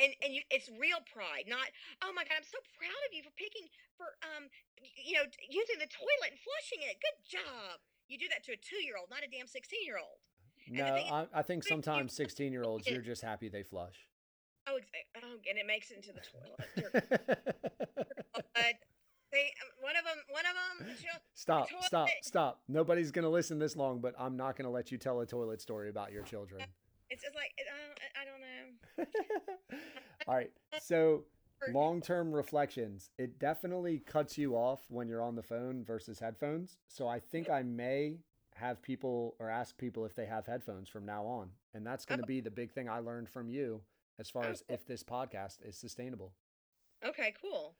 and 0.00 0.12
and 0.20 0.34
you, 0.34 0.42
it's 0.50 0.68
real 0.76 1.00
pride, 1.08 1.48
not 1.48 1.68
oh 2.04 2.12
my 2.12 2.24
god, 2.24 2.40
I'm 2.40 2.48
so 2.48 2.60
proud 2.76 3.02
of 3.08 3.12
you 3.16 3.22
for 3.24 3.32
picking 3.36 3.68
for 3.96 4.12
um 4.24 4.48
you 4.80 5.16
know 5.16 5.24
using 5.48 5.78
the 5.80 5.88
toilet 5.88 6.36
and 6.36 6.40
flushing 6.40 6.84
it. 6.84 7.00
Good 7.00 7.40
job. 7.40 7.80
You 8.08 8.18
do 8.18 8.28
that 8.30 8.44
to 8.46 8.52
a 8.52 8.60
two 8.60 8.82
year 8.84 9.00
old, 9.00 9.08
not 9.08 9.24
a 9.24 9.30
damn 9.30 9.48
sixteen 9.48 9.84
year 9.84 9.98
old. 9.98 10.20
No, 10.68 10.84
thing 10.94 11.06
is, 11.06 11.12
I, 11.12 11.26
I 11.32 11.42
think 11.42 11.62
sometimes 11.62 12.12
16 12.16 12.52
year 12.52 12.64
olds, 12.64 12.88
you're 12.88 13.00
just 13.00 13.22
happy 13.22 13.48
they 13.48 13.62
flush. 13.62 13.94
Oh, 14.66 14.78
oh, 15.22 15.36
and 15.48 15.58
it 15.58 15.66
makes 15.66 15.92
it 15.92 15.98
into 15.98 16.10
the 16.10 16.22
toilet. 16.26 17.14
God. 18.34 18.74
They, 19.32 19.52
um, 19.60 19.82
one 19.82 19.96
of 19.98 20.04
them, 20.04 20.22
one 20.30 20.44
of 20.46 20.54
them. 20.54 20.96
stop, 21.34 21.68
stop, 21.82 22.08
stop. 22.22 22.60
Nobody's 22.68 23.10
going 23.10 23.24
to 23.24 23.28
listen 23.28 23.58
this 23.58 23.76
long, 23.76 24.00
but 24.00 24.14
I'm 24.18 24.36
not 24.36 24.56
going 24.56 24.64
to 24.64 24.70
let 24.70 24.92
you 24.92 24.98
tell 24.98 25.20
a 25.20 25.26
toilet 25.26 25.60
story 25.60 25.90
about 25.90 26.12
your 26.12 26.22
children. 26.22 26.62
It's 27.10 27.22
just 27.22 27.34
like 27.34 27.50
All 28.98 30.34
right. 30.34 30.50
So, 30.80 31.24
long 31.72 32.00
term 32.00 32.32
reflections. 32.32 33.10
It 33.18 33.38
definitely 33.38 34.00
cuts 34.00 34.36
you 34.36 34.54
off 34.56 34.80
when 34.88 35.08
you're 35.08 35.22
on 35.22 35.36
the 35.36 35.42
phone 35.42 35.84
versus 35.84 36.18
headphones. 36.18 36.78
So, 36.88 37.08
I 37.08 37.20
think 37.20 37.48
I 37.50 37.62
may 37.62 38.18
have 38.54 38.80
people 38.82 39.34
or 39.38 39.50
ask 39.50 39.76
people 39.76 40.04
if 40.06 40.14
they 40.14 40.26
have 40.26 40.46
headphones 40.46 40.88
from 40.88 41.04
now 41.04 41.24
on. 41.26 41.50
And 41.74 41.86
that's 41.86 42.06
going 42.06 42.20
to 42.20 42.26
be 42.26 42.40
the 42.40 42.50
big 42.50 42.72
thing 42.72 42.88
I 42.88 43.00
learned 43.00 43.28
from 43.28 43.48
you 43.50 43.82
as 44.18 44.30
far 44.30 44.44
Oh, 44.46 44.50
as 44.50 44.64
if 44.68 44.86
this 44.86 45.02
podcast 45.02 45.58
is 45.66 45.76
sustainable. 45.76 46.32
Okay, 47.04 47.34
cool. 47.40 47.74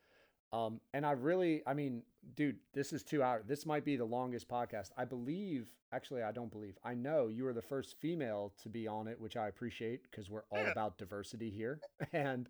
Um, 0.52 0.80
and 0.94 1.04
I 1.04 1.12
really, 1.12 1.62
I 1.66 1.74
mean, 1.74 2.02
dude, 2.34 2.56
this 2.72 2.92
is 2.92 3.02
two 3.02 3.22
hours. 3.22 3.44
This 3.46 3.66
might 3.66 3.84
be 3.84 3.96
the 3.96 4.04
longest 4.04 4.48
podcast. 4.48 4.90
I 4.96 5.04
believe, 5.04 5.68
actually, 5.92 6.22
I 6.22 6.32
don't 6.32 6.50
believe. 6.50 6.78
I 6.84 6.94
know 6.94 7.28
you 7.28 7.44
were 7.44 7.52
the 7.52 7.62
first 7.62 7.96
female 8.00 8.52
to 8.62 8.68
be 8.68 8.86
on 8.86 9.08
it, 9.08 9.20
which 9.20 9.36
I 9.36 9.48
appreciate 9.48 10.02
because 10.10 10.30
we're 10.30 10.44
all 10.50 10.64
about 10.66 10.98
diversity 10.98 11.50
here. 11.50 11.80
And 12.12 12.48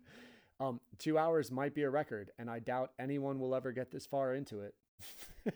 um, 0.59 0.79
two 0.97 1.17
hours 1.17 1.51
might 1.51 1.73
be 1.75 1.83
a 1.83 1.89
record, 1.89 2.31
and 2.39 2.49
I 2.49 2.59
doubt 2.59 2.91
anyone 2.99 3.39
will 3.39 3.53
ever 3.55 3.71
get 3.71 3.91
this 3.91 4.05
far 4.05 4.33
into 4.35 4.61
it. 4.61 4.73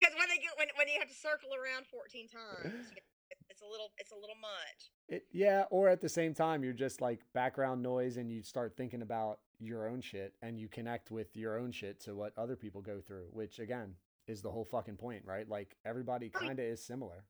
Because 0.00 0.18
when 0.18 0.28
they 0.28 0.36
get 0.36 0.52
when 0.58 0.68
when 0.76 0.88
you 0.88 0.98
have 0.98 1.08
to 1.08 1.14
circle 1.14 1.50
around 1.54 1.86
fourteen 1.86 2.28
times, 2.28 2.90
you- 2.90 3.02
it's 3.48 3.62
a 3.62 3.66
little 3.66 3.90
it's 3.98 4.10
a 4.12 4.14
little 4.14 4.36
much. 4.40 4.90
It, 5.08 5.26
yeah, 5.32 5.64
or 5.70 5.88
at 5.88 6.00
the 6.00 6.08
same 6.08 6.34
time, 6.34 6.62
you're 6.64 6.72
just 6.72 7.00
like 7.00 7.20
background 7.32 7.82
noise 7.82 8.16
and 8.16 8.30
you 8.30 8.42
start 8.42 8.74
thinking 8.76 9.02
about 9.02 9.38
your 9.58 9.88
own 9.88 10.00
shit 10.00 10.34
and 10.42 10.58
you 10.58 10.68
connect 10.68 11.10
with 11.10 11.36
your 11.36 11.58
own 11.58 11.72
shit 11.72 12.00
to 12.00 12.14
what 12.14 12.32
other 12.36 12.56
people 12.56 12.80
go 12.80 13.00
through, 13.00 13.26
which 13.30 13.58
again 13.58 13.94
is 14.26 14.42
the 14.42 14.50
whole 14.50 14.64
fucking 14.64 14.96
point, 14.96 15.22
right? 15.24 15.48
Like 15.48 15.76
everybody 15.84 16.28
kind 16.28 16.58
of 16.58 16.64
is 16.64 16.84
similar. 16.84 17.24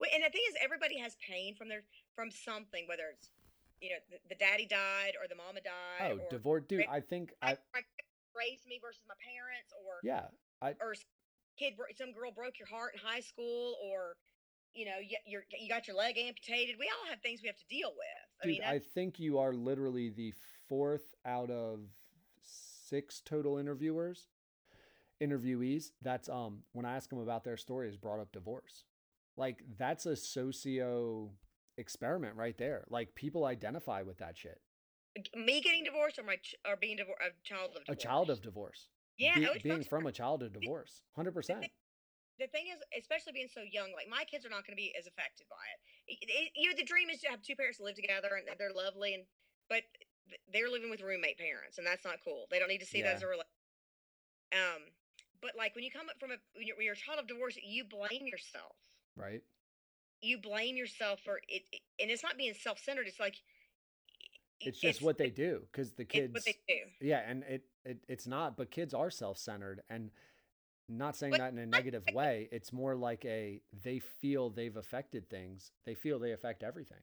Wait, 0.00 0.10
and 0.14 0.22
the 0.22 0.30
thing 0.30 0.42
is, 0.48 0.54
everybody 0.62 0.98
has 0.98 1.16
pain 1.26 1.54
from 1.54 1.68
their 1.68 1.82
from 2.14 2.30
something, 2.30 2.84
whether 2.86 3.04
it's 3.12 3.30
you 3.80 3.90
know 3.90 3.96
the, 4.10 4.18
the 4.28 4.34
daddy 4.34 4.66
died 4.66 5.12
or 5.20 5.28
the 5.28 5.34
mama 5.34 5.60
died. 5.60 6.12
Oh, 6.12 6.20
divorce, 6.30 6.64
dude. 6.68 6.84
I 6.90 7.00
think 7.00 7.32
I, 7.40 7.52
I, 7.74 7.80
raised 8.36 8.66
me 8.68 8.78
versus 8.82 9.02
my 9.08 9.16
parents, 9.24 9.72
or 9.72 10.00
yeah, 10.04 10.28
I, 10.60 10.76
or 10.84 10.94
kid, 11.58 11.74
some 11.96 12.12
girl 12.12 12.30
broke 12.30 12.58
your 12.58 12.68
heart 12.68 12.92
in 12.94 13.00
high 13.00 13.20
school, 13.20 13.76
or 13.82 14.16
you 14.76 14.84
know, 14.84 14.98
you, 15.00 15.16
you're 15.26 15.42
you 15.58 15.68
got 15.68 15.86
your 15.88 15.96
leg 15.96 16.16
amputated. 16.18 16.76
We 16.78 16.86
all 16.86 17.10
have 17.10 17.20
things 17.22 17.40
we 17.42 17.48
have 17.48 17.56
to 17.56 17.66
deal 17.68 17.88
with. 17.90 18.42
I 18.42 18.46
dude, 18.46 18.52
mean, 18.60 18.62
I 18.68 18.78
think 18.94 19.18
you 19.18 19.38
are 19.38 19.52
literally 19.52 20.10
the 20.10 20.32
fourth 20.68 21.14
out 21.24 21.50
of 21.50 21.80
six 22.42 23.20
total 23.24 23.58
interviewers, 23.58 24.28
interviewees. 25.22 25.86
That's 26.02 26.28
um 26.28 26.62
when 26.72 26.84
I 26.84 26.96
ask 26.96 27.08
them 27.10 27.20
about 27.20 27.44
their 27.44 27.56
stories, 27.56 27.96
brought 27.96 28.20
up 28.20 28.32
divorce. 28.32 28.84
Like 29.36 29.62
that's 29.78 30.06
a 30.06 30.16
socio 30.16 31.30
experiment 31.78 32.36
right 32.36 32.56
there. 32.58 32.84
Like 32.88 33.14
people 33.14 33.44
identify 33.44 34.02
with 34.02 34.18
that 34.18 34.36
shit. 34.36 34.60
me 35.34 35.60
getting 35.60 35.84
divorced 35.84 36.18
or 36.18 36.22
my 36.24 36.36
ch- 36.36 36.54
or 36.68 36.76
being 36.76 36.96
divorced, 36.96 37.20
a 37.22 37.32
child 37.48 37.70
of 37.76 37.82
A 37.82 37.86
divorce. 37.86 38.02
child 38.02 38.30
of 38.30 38.42
divorce. 38.42 38.88
yeah, 39.18 39.34
Be- 39.34 39.60
being 39.62 39.84
from 39.84 40.06
a 40.06 40.12
child 40.12 40.42
of 40.42 40.52
divorce, 40.52 41.02
hundred 41.14 41.32
percent. 41.32 41.66
The 42.38 42.46
thing 42.48 42.66
is, 42.68 42.78
especially 42.98 43.32
being 43.32 43.48
so 43.48 43.62
young, 43.62 43.92
like 43.92 44.08
my 44.08 44.24
kids 44.24 44.44
are 44.44 44.50
not 44.52 44.66
going 44.66 44.76
to 44.76 44.80
be 44.80 44.92
as 44.98 45.06
affected 45.06 45.46
by 45.48 45.62
it. 45.72 45.78
It- 46.20 46.28
it- 46.30 46.52
You 46.54 46.70
know, 46.70 46.76
the 46.76 46.84
dream 46.84 47.08
is 47.10 47.20
to 47.22 47.28
have 47.28 47.42
two 47.42 47.56
parents 47.56 47.80
live 47.80 47.94
together 47.96 48.34
and 48.36 48.46
they're 48.58 48.72
lovely, 48.72 49.14
and 49.14 49.26
but 49.68 49.82
they're 50.52 50.70
living 50.70 50.90
with 50.90 51.00
roommate 51.00 51.38
parents, 51.38 51.78
and 51.78 51.86
that's 51.86 52.04
not 52.04 52.20
cool. 52.24 52.46
They 52.50 52.58
don't 52.58 52.68
need 52.68 52.80
to 52.80 52.86
see 52.86 53.02
that 53.02 53.16
as 53.16 53.22
a 53.22 53.26
relationship. 53.26 53.52
Um, 54.52 54.82
but 55.40 55.56
like 55.56 55.74
when 55.74 55.84
you 55.84 55.90
come 55.90 56.08
up 56.08 56.18
from 56.20 56.30
a 56.32 56.36
when 56.54 56.66
you're, 56.66 56.76
when 56.76 56.84
you're 56.84 56.94
a 56.94 56.96
child 56.96 57.18
of 57.18 57.26
divorce, 57.26 57.56
you 57.62 57.84
blame 57.84 58.26
yourself. 58.26 58.76
Right? 59.16 59.42
you 60.22 60.38
blame 60.38 60.76
yourself 60.76 61.20
for 61.20 61.38
it, 61.46 61.62
it- 61.70 61.82
and 62.00 62.10
it's 62.10 62.22
not 62.22 62.38
being 62.38 62.54
self-centered. 62.54 63.06
It's 63.06 63.20
like 63.20 63.36
It's 64.60 64.80
just 64.80 65.02
what 65.02 65.18
they 65.18 65.28
do 65.30 65.66
because 65.70 65.92
the 65.92 66.02
it's 66.04 66.10
kids. 66.12 66.32
what 66.34 66.44
they 66.44 66.56
do. 66.66 66.78
Yeah, 67.00 67.18
and 67.28 67.44
it, 67.44 67.62
it 67.84 67.98
it's 68.08 68.26
not, 68.26 68.56
but 68.56 68.70
kids 68.70 68.94
are 68.94 69.10
self-centered 69.10 69.82
and 69.90 70.10
not 70.88 71.16
saying 71.16 71.32
that 71.32 71.52
in 71.52 71.58
a 71.58 71.66
negative 71.66 72.04
way. 72.12 72.48
It's 72.52 72.72
more 72.72 72.94
like 72.94 73.24
a 73.24 73.60
they 73.82 73.98
feel 73.98 74.50
they've 74.50 74.76
affected 74.76 75.28
things. 75.28 75.72
They 75.84 75.94
feel 75.94 76.18
they 76.18 76.32
affect 76.32 76.62
everything. 76.62 77.02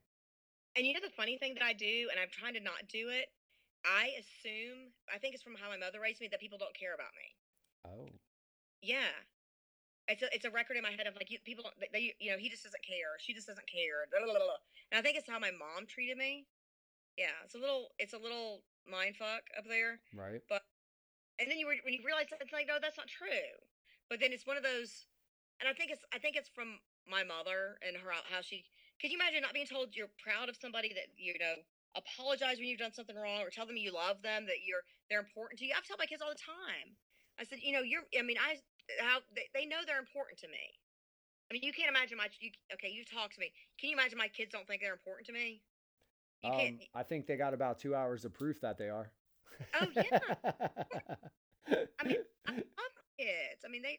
And 0.76 0.86
you 0.86 0.92
know 0.92 1.00
the 1.02 1.14
funny 1.14 1.38
thing 1.38 1.54
that 1.54 1.62
I 1.62 1.72
do, 1.72 2.08
and 2.10 2.18
I'm 2.18 2.30
trying 2.32 2.54
to 2.54 2.60
not 2.60 2.88
do 2.88 3.08
it. 3.08 3.28
I 3.84 4.16
assume 4.18 4.92
I 5.12 5.18
think 5.18 5.34
it's 5.34 5.42
from 5.42 5.54
how 5.60 5.68
my 5.68 5.76
mother 5.76 6.00
raised 6.00 6.20
me 6.20 6.28
that 6.30 6.40
people 6.40 6.58
don't 6.58 6.74
care 6.74 6.94
about 6.94 7.12
me. 7.14 7.28
Oh. 7.84 8.08
Yeah. 8.80 9.12
It's 10.08 10.20
a 10.20 10.28
it's 10.32 10.44
a 10.44 10.50
record 10.50 10.76
in 10.76 10.82
my 10.82 10.92
head 10.92 11.06
of 11.06 11.16
like 11.16 11.30
you, 11.30 11.38
people 11.44 11.64
don't 11.64 11.76
they 11.92 12.12
you 12.20 12.30
know 12.32 12.36
he 12.36 12.48
just 12.48 12.64
doesn't 12.64 12.84
care 12.84 13.16
she 13.16 13.32
just 13.32 13.48
doesn't 13.48 13.64
care 13.64 14.04
blah, 14.12 14.20
blah, 14.20 14.36
blah, 14.36 14.60
and 14.92 15.00
I 15.00 15.02
think 15.02 15.16
it's 15.16 15.24
how 15.24 15.40
my 15.40 15.48
mom 15.48 15.88
treated 15.88 16.20
me. 16.20 16.44
Yeah, 17.16 17.32
it's 17.44 17.54
a 17.54 17.58
little 17.58 17.88
it's 17.96 18.12
a 18.12 18.20
little 18.20 18.60
mind 18.84 19.16
fuck 19.16 19.48
up 19.56 19.64
there. 19.64 20.04
Right. 20.12 20.44
But 20.44 20.60
and 21.40 21.48
then 21.48 21.56
you 21.56 21.68
re- 21.68 21.80
when 21.84 21.96
you 21.96 22.04
realize 22.04 22.28
that 22.28 22.44
it's 22.44 22.52
like 22.52 22.68
no 22.68 22.76
that's 22.76 23.00
not 23.00 23.08
true 23.08 23.48
but 24.14 24.22
then 24.22 24.30
it's 24.30 24.46
one 24.46 24.54
of 24.54 24.62
those 24.62 25.10
and 25.58 25.66
i 25.66 25.74
think 25.74 25.90
it's 25.90 26.06
i 26.14 26.18
think 26.22 26.38
it's 26.38 26.46
from 26.46 26.78
my 27.02 27.26
mother 27.26 27.82
and 27.82 27.98
her 27.98 28.14
how 28.30 28.38
she 28.38 28.62
could 29.02 29.10
you 29.10 29.18
imagine 29.18 29.42
not 29.42 29.50
being 29.50 29.66
told 29.66 29.90
you're 29.90 30.14
proud 30.22 30.46
of 30.46 30.54
somebody 30.54 30.94
that 30.94 31.10
you 31.18 31.34
know 31.42 31.58
apologize 31.98 32.58
when 32.58 32.70
you've 32.70 32.78
done 32.78 32.94
something 32.94 33.18
wrong 33.18 33.42
or 33.42 33.50
tell 33.50 33.66
them 33.66 33.74
you 33.76 33.90
love 33.90 34.22
them 34.22 34.46
that 34.46 34.62
you're 34.66 34.82
they're 35.10 35.22
important 35.22 35.58
to 35.58 35.66
you? 35.66 35.74
I've 35.76 35.86
told 35.86 35.98
my 35.98 36.06
kids 36.06 36.22
all 36.22 36.30
the 36.30 36.38
time. 36.38 36.94
I 37.38 37.44
said 37.44 37.58
you 37.62 37.74
know 37.74 37.82
you're 37.82 38.06
i 38.18 38.22
mean 38.22 38.38
i 38.38 38.58
how 39.02 39.18
they, 39.34 39.46
they 39.54 39.66
know 39.66 39.82
they're 39.86 39.98
important 39.98 40.38
to 40.46 40.48
me. 40.48 40.78
I 41.50 41.54
mean 41.54 41.62
you 41.66 41.72
can't 41.74 41.90
imagine 41.90 42.18
my 42.18 42.30
you 42.38 42.50
okay 42.74 42.90
you 42.90 43.02
talk 43.02 43.34
to 43.34 43.40
me. 43.42 43.50
Can 43.78 43.90
you 43.90 43.98
imagine 43.98 44.18
my 44.18 44.30
kids 44.30 44.54
don't 44.54 44.66
think 44.66 44.82
they're 44.82 44.94
important 44.94 45.26
to 45.26 45.34
me? 45.34 45.62
You 46.42 46.50
can't 46.50 46.78
Um, 46.78 46.86
I 46.94 47.02
think 47.02 47.26
they 47.26 47.36
got 47.36 47.54
about 47.54 47.78
two 47.78 47.94
hours 47.94 48.24
of 48.24 48.34
proof 48.34 48.60
that 48.62 48.78
they 48.78 48.90
are. 48.90 49.10
Oh, 49.80 49.86
yeah. 49.94 50.18
I 51.98 52.04
mean, 52.04 52.22
I 52.46 52.52
love 52.52 52.93
kids. 53.18 53.62
I 53.64 53.68
mean, 53.68 53.82
they. 53.82 53.98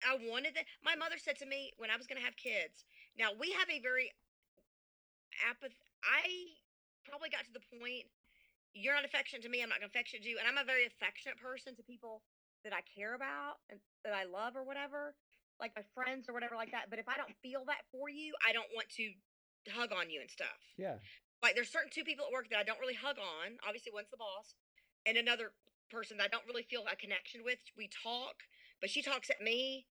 I 0.00 0.16
wanted 0.16 0.56
that. 0.56 0.64
My 0.80 0.96
mother 0.96 1.20
said 1.20 1.36
to 1.44 1.46
me 1.46 1.72
when 1.76 1.92
I 1.92 1.96
was 2.00 2.08
going 2.08 2.16
to 2.16 2.24
have 2.24 2.36
kids. 2.36 2.88
Now 3.20 3.36
we 3.36 3.52
have 3.52 3.68
a 3.68 3.80
very 3.84 4.08
apath. 5.44 5.60
I 6.00 6.56
probably 7.04 7.28
got 7.28 7.44
to 7.44 7.52
the 7.52 7.64
point. 7.76 8.08
You're 8.72 8.94
not 8.94 9.04
affectionate 9.04 9.44
to 9.44 9.52
me. 9.52 9.60
I'm 9.60 9.68
not 9.68 9.82
going 9.82 9.90
to 9.90 9.92
affectionate 9.92 10.24
you, 10.24 10.38
and 10.40 10.46
I'm 10.46 10.56
a 10.56 10.64
very 10.64 10.86
affectionate 10.86 11.36
person 11.36 11.74
to 11.76 11.82
people 11.82 12.22
that 12.64 12.72
I 12.72 12.80
care 12.86 13.12
about 13.18 13.60
and 13.68 13.80
that 14.04 14.14
I 14.14 14.24
love 14.24 14.54
or 14.54 14.62
whatever, 14.62 15.16
like 15.58 15.74
my 15.74 15.82
friends 15.92 16.30
or 16.30 16.32
whatever 16.32 16.54
like 16.54 16.70
that. 16.70 16.88
But 16.88 17.02
if 17.02 17.08
I 17.10 17.18
don't 17.18 17.34
feel 17.42 17.66
that 17.66 17.84
for 17.90 18.08
you, 18.08 18.32
I 18.46 18.52
don't 18.52 18.70
want 18.72 18.88
to 19.00 19.10
hug 19.68 19.92
on 19.92 20.08
you 20.08 20.20
and 20.20 20.30
stuff 20.30 20.56
yeah. 20.78 20.96
like 21.42 21.54
there's 21.54 21.68
certain 21.68 21.90
two 21.92 22.04
people 22.04 22.24
at 22.24 22.32
work 22.32 22.48
that 22.48 22.58
I 22.58 22.64
don't 22.64 22.80
really 22.80 22.96
hug 22.96 23.20
on. 23.20 23.60
Obviously, 23.66 23.92
one's 23.92 24.08
the 24.08 24.16
boss, 24.16 24.54
and 25.04 25.18
another 25.18 25.52
person 25.90 26.16
that 26.18 26.24
I 26.24 26.32
don't 26.32 26.46
really 26.46 26.64
feel 26.64 26.86
a 26.86 26.96
connection 26.96 27.42
with. 27.44 27.58
We 27.76 27.90
talk, 27.90 28.46
but 28.80 28.88
she 28.90 29.02
talks 29.02 29.28
at 29.30 29.42
me, 29.42 29.86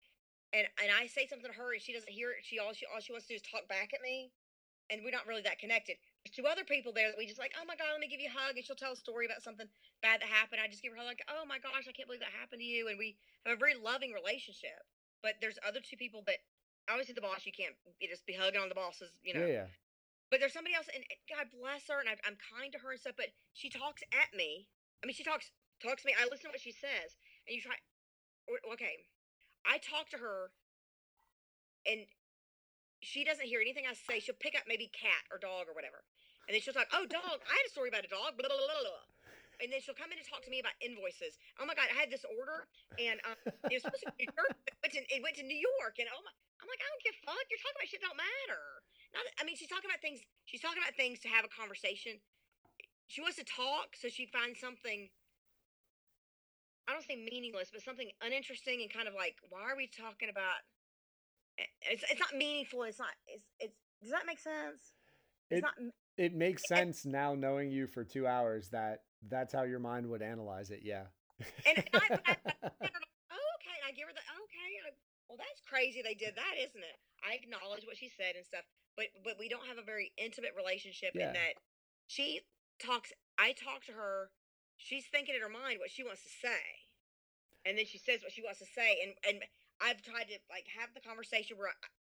and 0.56 0.66
and 0.82 0.90
I 0.90 1.06
say 1.08 1.28
something 1.28 1.52
to 1.52 1.58
her, 1.58 1.76
and 1.76 1.82
she 1.82 1.94
doesn't 1.94 2.10
hear 2.10 2.32
it. 2.32 2.42
She 2.42 2.58
all 2.58 2.74
she 2.74 2.88
all 2.88 3.04
she 3.04 3.12
wants 3.12 3.28
to 3.28 3.36
do 3.36 3.38
is 3.38 3.46
talk 3.46 3.68
back 3.68 3.92
at 3.94 4.02
me, 4.02 4.32
and 4.90 5.02
we're 5.06 5.14
not 5.14 5.28
really 5.28 5.46
that 5.46 5.60
connected. 5.62 6.02
There's 6.24 6.36
two 6.36 6.50
other 6.50 6.66
people 6.66 6.92
there 6.92 7.14
that 7.14 7.18
we 7.18 7.30
just 7.30 7.40
like, 7.40 7.54
oh 7.56 7.66
my 7.68 7.78
god, 7.78 7.94
let 7.94 8.02
me 8.02 8.10
give 8.10 8.20
you 8.20 8.32
a 8.32 8.38
hug, 8.38 8.58
and 8.58 8.66
she'll 8.66 8.80
tell 8.80 8.94
a 8.94 9.00
story 9.00 9.30
about 9.30 9.46
something 9.46 9.70
bad 10.02 10.22
that 10.22 10.32
happened. 10.32 10.60
I 10.60 10.68
just 10.68 10.82
give 10.82 10.92
her 10.96 11.04
like, 11.04 11.22
oh 11.30 11.46
my 11.46 11.62
gosh, 11.62 11.86
I 11.86 11.94
can't 11.94 12.10
believe 12.10 12.26
that 12.26 12.34
happened 12.34 12.64
to 12.64 12.68
you, 12.68 12.90
and 12.90 12.98
we 12.98 13.16
have 13.46 13.56
a 13.56 13.60
very 13.60 13.78
loving 13.78 14.12
relationship. 14.12 14.82
But 15.22 15.38
there's 15.44 15.60
other 15.62 15.84
two 15.84 16.00
people 16.00 16.24
that 16.26 16.42
obviously 16.90 17.14
the 17.14 17.22
boss 17.22 17.46
you 17.46 17.54
can't 17.54 17.78
you 18.02 18.10
just 18.10 18.26
be 18.26 18.34
hugging 18.34 18.60
on 18.60 18.70
the 18.70 18.78
bosses, 18.78 19.14
you 19.22 19.38
know. 19.38 19.46
Yeah. 19.46 19.70
Yeah. 19.70 19.70
But 20.30 20.40
there's 20.40 20.54
somebody 20.54 20.76
else, 20.76 20.90
and 20.94 21.02
and 21.06 21.20
God 21.30 21.50
bless 21.50 21.90
her, 21.90 22.00
and 22.02 22.10
I, 22.10 22.18
I'm 22.26 22.38
kind 22.38 22.70
to 22.74 22.80
her 22.82 22.94
and 22.94 23.02
stuff. 23.02 23.18
But 23.18 23.34
she 23.54 23.70
talks 23.70 24.02
at 24.14 24.30
me. 24.38 24.70
I 25.02 25.08
mean, 25.08 25.16
she 25.16 25.24
talks 25.24 25.50
talks 25.82 26.04
to 26.04 26.08
me. 26.08 26.14
I 26.16 26.28
listen 26.28 26.52
to 26.52 26.54
what 26.54 26.64
she 26.64 26.72
says, 26.72 27.16
and 27.48 27.56
you 27.56 27.62
try. 27.62 27.76
Okay, 28.74 29.06
I 29.66 29.78
talk 29.80 30.10
to 30.16 30.20
her, 30.20 30.52
and 31.86 32.08
she 33.02 33.24
doesn't 33.24 33.46
hear 33.46 33.62
anything 33.62 33.86
I 33.88 33.96
say. 33.96 34.20
She'll 34.20 34.40
pick 34.40 34.56
up 34.56 34.66
maybe 34.68 34.92
cat 34.92 35.24
or 35.32 35.40
dog 35.40 35.72
or 35.72 35.76
whatever, 35.76 36.04
and 36.48 36.56
then 36.56 36.62
she'll 36.62 36.76
talk. 36.76 36.90
Oh, 36.92 37.06
dog! 37.06 37.40
I 37.46 37.54
had 37.56 37.66
a 37.68 37.72
story 37.72 37.90
about 37.90 38.06
a 38.06 38.12
dog. 38.12 38.36
Blah, 38.36 38.50
blah, 38.50 38.58
blah. 38.58 39.06
And 39.60 39.68
then 39.68 39.84
she'll 39.84 39.98
come 39.98 40.08
in 40.08 40.16
and 40.16 40.24
talk 40.24 40.40
to 40.48 40.52
me 40.52 40.64
about 40.64 40.72
invoices. 40.80 41.36
Oh 41.60 41.68
my 41.68 41.76
God, 41.76 41.92
I 41.92 41.96
had 42.00 42.08
this 42.08 42.24
order, 42.24 42.64
and 42.96 43.20
um, 43.28 43.36
it 43.68 43.76
was 43.76 43.84
supposed 43.84 44.08
to 44.08 44.16
be 44.16 44.24
New 44.24 44.32
but 44.32 44.56
it 44.72 44.80
went 44.80 44.94
to, 44.96 45.02
it 45.12 45.20
went 45.20 45.36
to 45.36 45.44
New 45.44 45.60
York, 45.60 46.00
and 46.00 46.08
oh 46.08 46.22
my, 46.24 46.32
I'm 46.64 46.68
like, 46.72 46.80
I 46.80 46.88
don't 46.88 47.04
give 47.04 47.16
a 47.20 47.24
fuck. 47.28 47.44
You're 47.52 47.60
talking 47.60 47.76
about 47.76 47.88
shit 47.92 48.00
that 48.00 48.08
don't 48.08 48.24
matter. 48.24 48.64
Not, 49.12 49.28
I 49.36 49.44
mean, 49.44 49.60
she's 49.60 49.68
talking 49.68 49.92
about 49.92 50.00
things. 50.00 50.24
She's 50.48 50.64
talking 50.64 50.80
about 50.80 50.96
things 50.96 51.20
to 51.28 51.30
have 51.32 51.44
a 51.44 51.52
conversation. 51.52 52.24
She 53.12 53.20
wants 53.20 53.36
to 53.42 53.48
talk, 53.48 54.00
so 54.00 54.08
she 54.08 54.32
finds 54.32 54.64
something. 54.64 55.12
I 56.90 56.94
don't 56.94 57.06
say 57.06 57.16
meaningless, 57.16 57.70
but 57.72 57.84
something 57.84 58.10
uninteresting 58.26 58.82
and 58.82 58.90
kind 58.92 59.08
of 59.08 59.14
like, 59.14 59.36
why 59.50 59.62
are 59.62 59.78
we 59.78 59.86
talking 59.86 60.30
about? 60.30 60.58
It's 61.86 62.04
it's 62.10 62.20
not 62.20 62.34
meaningful. 62.36 62.84
It's 62.84 62.98
not. 62.98 63.14
It's 63.28 63.46
it's. 63.60 63.76
Does 64.02 64.12
that 64.12 64.26
make 64.26 64.40
sense? 64.40 64.94
It's 65.52 65.60
It- 65.60 65.62
not. 65.62 65.76
It 66.18 66.34
makes 66.36 66.68
sense 66.68 67.06
now 67.06 67.34
knowing 67.34 67.72
you 67.72 67.88
for 67.88 68.04
two 68.04 68.28
hours 68.28 68.68
that 68.76 69.04
that's 69.30 69.54
how 69.54 69.64
your 69.64 69.80
mind 69.80 70.10
would 70.10 70.22
analyze 70.22 70.70
it. 70.70 70.82
Yeah. 70.84 71.08
And, 71.66 71.78
and 71.78 71.88
I, 71.94 72.08
I, 72.28 72.32
I, 72.36 72.36
oh, 72.52 73.48
okay. 73.56 73.76
And 73.80 73.86
I 73.88 73.92
give 73.96 74.04
her 74.08 74.12
the 74.12 74.20
okay. 74.28 74.70
I, 74.84 74.92
well, 75.30 75.38
that's 75.40 75.62
crazy. 75.64 76.02
They 76.04 76.16
did 76.16 76.36
that, 76.36 76.56
isn't 76.60 76.84
it? 76.84 76.98
I 77.24 77.36
acknowledge 77.40 77.86
what 77.88 77.96
she 77.96 78.10
said 78.12 78.36
and 78.36 78.44
stuff, 78.46 78.68
but 78.98 79.06
but 79.24 79.40
we 79.40 79.48
don't 79.48 79.64
have 79.68 79.78
a 79.78 79.84
very 79.86 80.12
intimate 80.18 80.52
relationship 80.58 81.12
Yeah. 81.16 81.28
in 81.32 81.34
that 81.40 81.54
she 82.08 82.42
talks. 82.84 83.14
I 83.38 83.54
talk 83.56 83.86
to 83.88 83.94
her. 83.94 84.32
She's 84.80 85.06
thinking 85.12 85.36
in 85.36 85.42
her 85.42 85.50
mind 85.50 85.78
what 85.80 85.92
she 85.92 86.04
wants 86.04 86.24
to 86.24 86.30
say, 86.30 86.62
and 87.66 87.78
then 87.78 87.86
she 87.86 87.98
says 87.98 88.22
what 88.24 88.32
she 88.32 88.42
wants 88.42 88.60
to 88.60 88.66
say. 88.66 88.98
And 89.04 89.14
and 89.28 89.44
I've 89.82 90.02
tried 90.02 90.24
to 90.30 90.38
like 90.50 90.66
have 90.80 90.90
the 90.96 91.02
conversation 91.02 91.58
where 91.58 91.70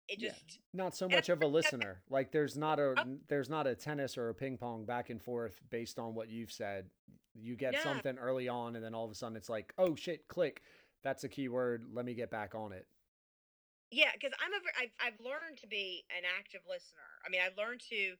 it 0.10 0.20
Yeah. 0.20 0.32
just 0.32 0.60
not 0.74 0.96
so 0.96 1.08
much 1.10 1.30
of 1.30 1.42
a 1.42 1.48
listener. 1.48 2.04
Like 2.10 2.32
there's 2.32 2.58
not 2.58 2.80
a 2.80 2.94
Oh. 2.98 3.20
there's 3.28 3.50
not 3.50 3.68
a 3.68 3.76
tennis 3.76 4.18
or 4.18 4.30
a 4.30 4.36
ping 4.36 4.58
pong 4.58 4.86
back 4.86 5.10
and 5.10 5.22
forth 5.22 5.60
based 5.70 5.98
on 5.98 6.14
what 6.14 6.30
you've 6.30 6.52
said. 6.52 6.90
You 7.34 7.56
get 7.56 7.74
Yeah. 7.74 7.84
something 7.84 8.18
early 8.18 8.48
on, 8.50 8.76
and 8.76 8.84
then 8.84 8.94
all 8.94 9.06
of 9.06 9.12
a 9.12 9.16
sudden 9.16 9.38
it's 9.38 9.50
like, 9.50 9.74
oh 9.78 9.96
shit, 9.96 10.28
click. 10.28 10.62
That's 11.04 11.24
a 11.24 11.30
key 11.30 11.48
word. 11.48 11.86
Let 11.94 12.06
me 12.06 12.14
get 12.14 12.30
back 12.30 12.54
on 12.54 12.74
it. 12.74 12.86
Yeah, 13.92 14.12
because 14.12 14.34
I'm 14.44 14.52
a, 14.54 14.58
I've, 14.78 14.92
I've 15.00 15.20
learned 15.22 15.58
to 15.60 15.68
be 15.68 16.04
an 16.10 16.24
active 16.38 16.62
listener. 16.70 17.00
I 17.26 17.30
mean, 17.30 17.40
i've 17.42 17.58
learned 17.58 17.80
to 17.90 18.18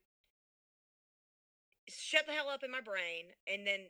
shut 1.90 2.26
the 2.26 2.32
hell 2.34 2.48
up 2.50 2.64
in 2.64 2.72
my 2.72 2.82
brain 2.82 3.26
and 3.52 3.66
then 3.68 3.82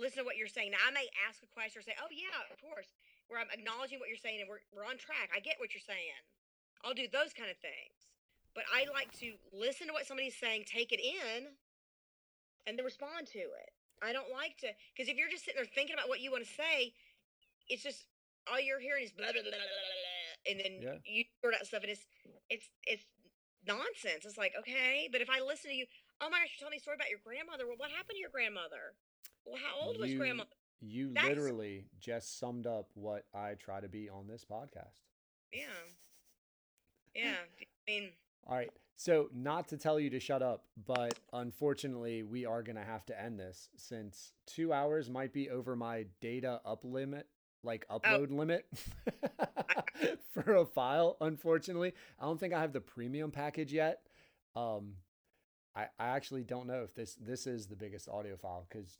listen 0.00 0.18
to 0.18 0.26
what 0.26 0.36
you're 0.40 0.50
saying. 0.50 0.72
Now, 0.72 0.82
I 0.82 0.90
may 0.90 1.06
ask 1.28 1.44
a 1.44 1.50
question 1.52 1.80
or 1.80 1.84
say, 1.84 1.94
"Oh 2.00 2.08
yeah, 2.10 2.48
of 2.50 2.56
course," 2.60 2.88
where 3.28 3.38
I'm 3.38 3.52
acknowledging 3.52 4.00
what 4.00 4.08
you're 4.08 4.20
saying 4.20 4.40
and 4.40 4.48
we're 4.48 4.64
we're 4.72 4.88
on 4.88 4.96
track. 4.96 5.30
I 5.30 5.40
get 5.40 5.60
what 5.60 5.76
you're 5.76 5.84
saying. 5.84 6.16
I'll 6.82 6.96
do 6.96 7.06
those 7.06 7.36
kind 7.36 7.50
of 7.52 7.58
things. 7.60 8.08
But 8.56 8.64
I 8.72 8.88
like 8.90 9.12
to 9.20 9.36
listen 9.52 9.86
to 9.86 9.92
what 9.92 10.06
somebody's 10.06 10.34
saying, 10.34 10.64
take 10.66 10.90
it 10.90 10.98
in, 10.98 11.54
and 12.66 12.74
then 12.78 12.84
respond 12.84 13.28
to 13.36 13.38
it. 13.38 13.70
I 14.02 14.12
don't 14.12 14.32
like 14.32 14.56
to 14.64 14.72
because 14.96 15.08
if 15.12 15.16
you're 15.20 15.28
just 15.30 15.44
sitting 15.44 15.60
there 15.60 15.68
thinking 15.68 15.94
about 15.94 16.08
what 16.08 16.20
you 16.20 16.32
want 16.32 16.44
to 16.44 16.50
say, 16.50 16.92
it's 17.68 17.84
just 17.84 18.06
all 18.50 18.58
you're 18.58 18.80
hearing 18.80 19.04
is 19.04 19.12
blah 19.12 19.30
blah 19.30 19.44
blah 19.44 19.52
blah, 19.52 19.60
blah, 19.60 20.50
and 20.50 20.56
then 20.58 20.72
Yeah. 20.82 20.98
you 21.04 21.24
sort 21.44 21.54
out 21.54 21.66
stuff, 21.68 21.84
and 21.84 21.92
it's 21.92 22.06
it's 22.48 22.68
it's 22.88 23.06
nonsense. 23.66 24.24
It's 24.24 24.38
like 24.40 24.56
okay, 24.58 25.08
but 25.12 25.20
if 25.20 25.28
I 25.28 25.40
listen 25.40 25.70
to 25.70 25.76
you, 25.76 25.86
oh 26.20 26.30
my 26.30 26.40
gosh, 26.40 26.56
you 26.56 26.60
told 26.64 26.72
me 26.72 26.78
a 26.78 26.80
story 26.80 26.96
about 26.96 27.10
your 27.12 27.20
grandmother. 27.22 27.68
Well, 27.68 27.76
what 27.76 27.90
happened 27.92 28.16
to 28.16 28.22
your 28.24 28.32
grandmother? 28.32 28.96
Well, 29.44 29.56
how 29.56 29.86
old 29.86 29.98
was 29.98 30.10
You- 30.10 30.18
grandmother? 30.18 30.50
You 30.82 31.12
That's- 31.12 31.28
literally 31.28 31.86
just 31.98 32.38
summed 32.38 32.66
up 32.66 32.88
what 32.94 33.26
I 33.34 33.54
try 33.54 33.80
to 33.80 33.88
be 33.88 34.08
on 34.08 34.26
this 34.26 34.44
podcast. 34.44 35.00
Yeah, 35.52 35.66
yeah. 37.14 37.36
I 37.60 37.64
mean, 37.90 38.12
All 38.46 38.56
right. 38.56 38.70
So, 38.96 39.28
not 39.32 39.68
to 39.68 39.76
tell 39.78 39.98
you 39.98 40.10
to 40.10 40.20
shut 40.20 40.42
up, 40.42 40.66
but 40.86 41.18
unfortunately, 41.32 42.22
we 42.22 42.44
are 42.46 42.62
going 42.62 42.76
to 42.76 42.84
have 42.84 43.04
to 43.06 43.18
end 43.20 43.38
this 43.40 43.68
since 43.76 44.32
two 44.46 44.72
hours 44.72 45.08
might 45.10 45.32
be 45.32 45.48
over 45.50 45.74
my 45.76 46.06
data 46.20 46.60
up 46.64 46.84
limit, 46.84 47.26
like 47.62 47.84
Oh. 47.90 47.98
upload 47.98 48.30
limit 48.30 48.66
for 50.32 50.54
a 50.56 50.64
file. 50.66 51.16
Unfortunately, 51.20 51.94
I 52.18 52.24
don't 52.24 52.38
think 52.38 52.52
I 52.54 52.60
have 52.60 52.72
the 52.72 52.80
premium 52.80 53.30
package 53.30 53.72
yet. 53.72 54.00
Um, 54.56 54.94
I, 55.74 55.84
I 55.98 56.08
actually 56.08 56.44
don't 56.44 56.66
know 56.66 56.82
if 56.82 56.94
this 56.94 57.14
this 57.14 57.46
is 57.46 57.66
the 57.66 57.76
biggest 57.76 58.08
audio 58.08 58.36
file 58.36 58.66
because 58.68 58.98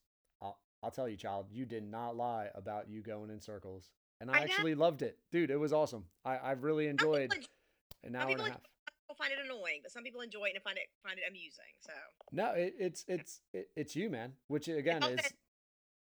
I'll, 0.82 0.90
tell 0.90 1.08
you, 1.08 1.16
child, 1.16 1.46
you 1.52 1.66
did 1.66 1.84
not 1.84 2.16
lie 2.16 2.48
about 2.54 2.88
you 2.88 3.02
going 3.02 3.30
in 3.30 3.40
circles. 3.40 3.92
And 4.20 4.30
I, 4.30 4.34
I 4.34 4.38
know. 4.38 4.44
actually 4.44 4.74
loved 4.74 5.02
it. 5.02 5.18
Dude, 5.30 5.50
it 5.50 5.56
was 5.56 5.72
awesome. 5.72 6.04
I, 6.24 6.38
I've 6.42 6.62
really 6.62 6.86
people 6.88 7.14
enjoyed 7.14 7.32
an 8.04 8.16
hour 8.16 8.30
and 8.30 8.40
a 8.40 8.44
half. 8.44 8.60
people 9.08 9.16
find 9.16 9.32
it 9.32 9.38
annoying, 9.44 9.80
but 9.82 9.90
some 9.90 10.02
people 10.02 10.20
enjoy 10.20 10.46
it 10.46 10.54
and 10.54 10.62
find 10.62 10.76
it 10.76 10.88
find 11.02 11.18
it 11.18 11.24
amusing. 11.28 11.72
So 11.80 11.92
No, 12.32 12.52
it, 12.52 12.74
it's 12.78 13.04
it's 13.08 13.40
it, 13.52 13.68
it's 13.76 13.96
you, 13.96 14.10
man. 14.10 14.32
Which 14.48 14.68
again 14.68 15.02
is 15.02 15.20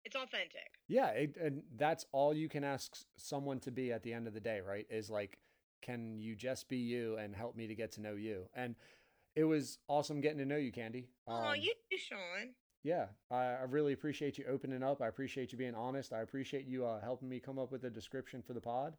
it's 0.04 0.16
authentic. 0.16 0.70
yeah, 0.88 1.08
it, 1.08 1.36
and 1.40 1.62
that's 1.76 2.06
all 2.12 2.34
you 2.34 2.48
can 2.48 2.64
ask 2.64 2.96
someone 3.16 3.60
to 3.60 3.70
be 3.70 3.92
at 3.92 4.02
the 4.02 4.12
end 4.12 4.26
of 4.26 4.34
the 4.34 4.40
day, 4.40 4.60
right? 4.66 4.86
Is 4.90 5.10
like 5.10 5.38
can 5.80 6.18
you 6.18 6.34
just 6.34 6.68
be 6.68 6.78
you 6.78 7.16
and 7.16 7.34
help 7.34 7.56
me 7.56 7.66
to 7.68 7.74
get 7.74 7.92
to 7.92 8.00
know 8.00 8.14
you? 8.14 8.48
And 8.54 8.74
it 9.36 9.44
was 9.44 9.78
awesome 9.86 10.20
getting 10.20 10.38
to 10.38 10.44
know 10.44 10.56
you, 10.56 10.72
Candy. 10.72 11.08
oh, 11.28 11.50
Um, 11.50 11.54
you 11.60 11.72
too, 11.90 11.98
Sean. 11.98 12.54
Yeah, 12.82 13.06
I, 13.30 13.36
I 13.44 13.62
really 13.68 13.92
appreciate 13.92 14.38
you 14.38 14.44
opening 14.48 14.82
up. 14.82 15.02
I 15.02 15.08
appreciate 15.08 15.52
you 15.52 15.58
being 15.58 15.74
honest. 15.74 16.12
I 16.12 16.20
appreciate 16.20 16.66
you 16.66 16.86
uh, 16.86 17.00
helping 17.00 17.28
me 17.28 17.40
come 17.40 17.58
up 17.58 17.70
with 17.72 17.84
a 17.84 17.90
description 17.90 18.42
for 18.42 18.52
the 18.54 18.60
pod. 18.60 18.96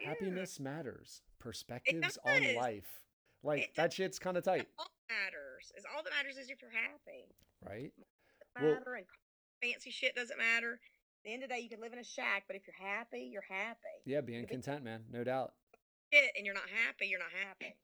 Yeah. 0.00 0.08
Happiness 0.10 0.60
matters. 0.60 1.22
Perspectives 1.38 2.18
on 2.24 2.54
life. 2.56 3.00
Like 3.42 3.72
that 3.76 3.92
shit's 3.92 4.18
kind 4.18 4.36
of 4.36 4.42
tight, 4.44 4.66
All 4.78 4.86
that 5.08 5.14
matters 5.14 5.72
is 5.76 5.84
all 5.94 6.02
that 6.02 6.10
matters 6.10 6.36
is 6.36 6.50
if 6.50 6.60
you're 6.60 6.70
happy. 6.70 7.26
right? 7.64 7.92
Doesn't 8.58 8.84
Well- 8.86 8.94
and 8.96 9.06
fancy 9.62 9.90
shit 9.90 10.14
doesn't 10.14 10.38
matter. 10.38 10.72
At 10.74 11.24
the 11.24 11.32
end 11.32 11.42
of 11.42 11.48
the 11.48 11.54
day, 11.56 11.60
you 11.60 11.68
can 11.68 11.80
live 11.80 11.92
in 11.92 11.98
a 11.98 12.04
shack, 12.04 12.44
but 12.46 12.56
if 12.56 12.62
you're 12.66 12.88
happy, 12.88 13.28
you're 13.32 13.42
happy. 13.48 13.78
Yeah, 14.04 14.20
being 14.20 14.46
content, 14.46 14.84
man, 14.84 15.04
no 15.10 15.24
doubt. 15.24 15.54
Shit, 16.12 16.30
and 16.36 16.44
you're 16.46 16.54
not 16.54 16.68
happy, 16.86 17.06
you're 17.06 17.18
not 17.20 17.32
happy. 17.46 17.74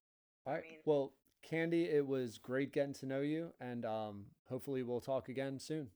All 0.46 0.54
right. 0.54 0.62
mean- 0.62 0.80
Well, 0.84 1.12
Candy, 1.42 1.84
it 1.84 2.06
was 2.06 2.38
great 2.38 2.72
getting 2.72 2.94
to 2.94 3.06
know 3.06 3.20
you, 3.20 3.52
and 3.60 3.84
um, 3.84 4.24
hopefully 4.48 4.82
we'll 4.82 5.00
talk 5.00 5.28
again 5.28 5.58
soon. 5.58 5.88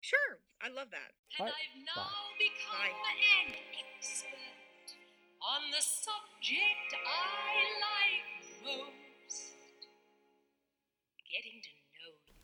Sure, 0.00 0.38
I 0.62 0.68
love 0.68 0.88
that. 0.90 1.12
And 1.38 1.46
Bye. 1.48 1.52
I've 1.52 1.82
now 1.96 2.02
Bye. 2.02 2.10
become 2.38 2.80
Bye. 2.80 3.48
an 3.48 3.54
expert 3.98 4.96
on 5.42 5.70
the 5.70 5.82
subject 5.82 6.94
I 7.04 7.64
like 7.82 8.76
most. 9.28 9.52
Getting 11.30 11.60
to 11.62 11.68
know 11.92 12.12
you. 12.26 12.34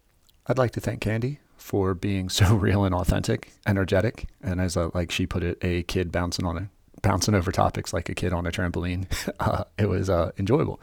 I'd 0.46 0.58
like 0.58 0.72
to 0.72 0.80
thank 0.80 1.00
Candy 1.00 1.38
for 1.56 1.94
being 1.94 2.28
so 2.28 2.54
real 2.56 2.84
and 2.84 2.94
authentic, 2.94 3.52
energetic, 3.66 4.26
and 4.42 4.60
as 4.60 4.76
a, 4.76 4.90
like 4.94 5.10
she 5.10 5.26
put 5.26 5.42
it, 5.44 5.58
a 5.62 5.84
kid 5.84 6.10
bouncing 6.12 6.44
on 6.44 6.58
a 6.58 6.68
bouncing 7.02 7.34
over 7.34 7.50
topics 7.50 7.92
like 7.92 8.08
a 8.08 8.14
kid 8.14 8.32
on 8.32 8.46
a 8.46 8.50
trampoline. 8.50 9.06
Uh, 9.40 9.64
it 9.76 9.88
was 9.88 10.08
uh, 10.08 10.30
enjoyable. 10.38 10.80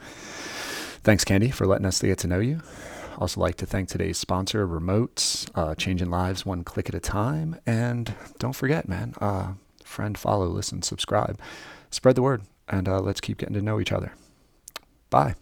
Thanks, 1.02 1.24
Candy, 1.24 1.50
for 1.50 1.66
letting 1.66 1.86
us 1.86 2.00
get 2.02 2.18
to 2.18 2.26
know 2.26 2.40
you. 2.40 2.60
Also, 3.18 3.40
like 3.40 3.56
to 3.56 3.66
thank 3.66 3.88
today's 3.88 4.18
sponsor, 4.18 4.66
Remotes, 4.66 5.48
uh, 5.54 5.74
changing 5.74 6.10
lives 6.10 6.44
one 6.44 6.62
click 6.62 6.88
at 6.88 6.94
a 6.94 7.00
time. 7.00 7.58
And 7.66 8.14
don't 8.38 8.54
forget, 8.54 8.88
man, 8.88 9.14
uh, 9.20 9.54
friend, 9.84 10.16
follow, 10.16 10.46
listen, 10.46 10.82
subscribe, 10.82 11.38
spread 11.90 12.16
the 12.16 12.22
word, 12.22 12.42
and 12.68 12.88
uh, 12.88 13.00
let's 13.00 13.20
keep 13.20 13.38
getting 13.38 13.54
to 13.54 13.62
know 13.62 13.80
each 13.80 13.92
other. 13.92 14.12
Bye. 15.10 15.34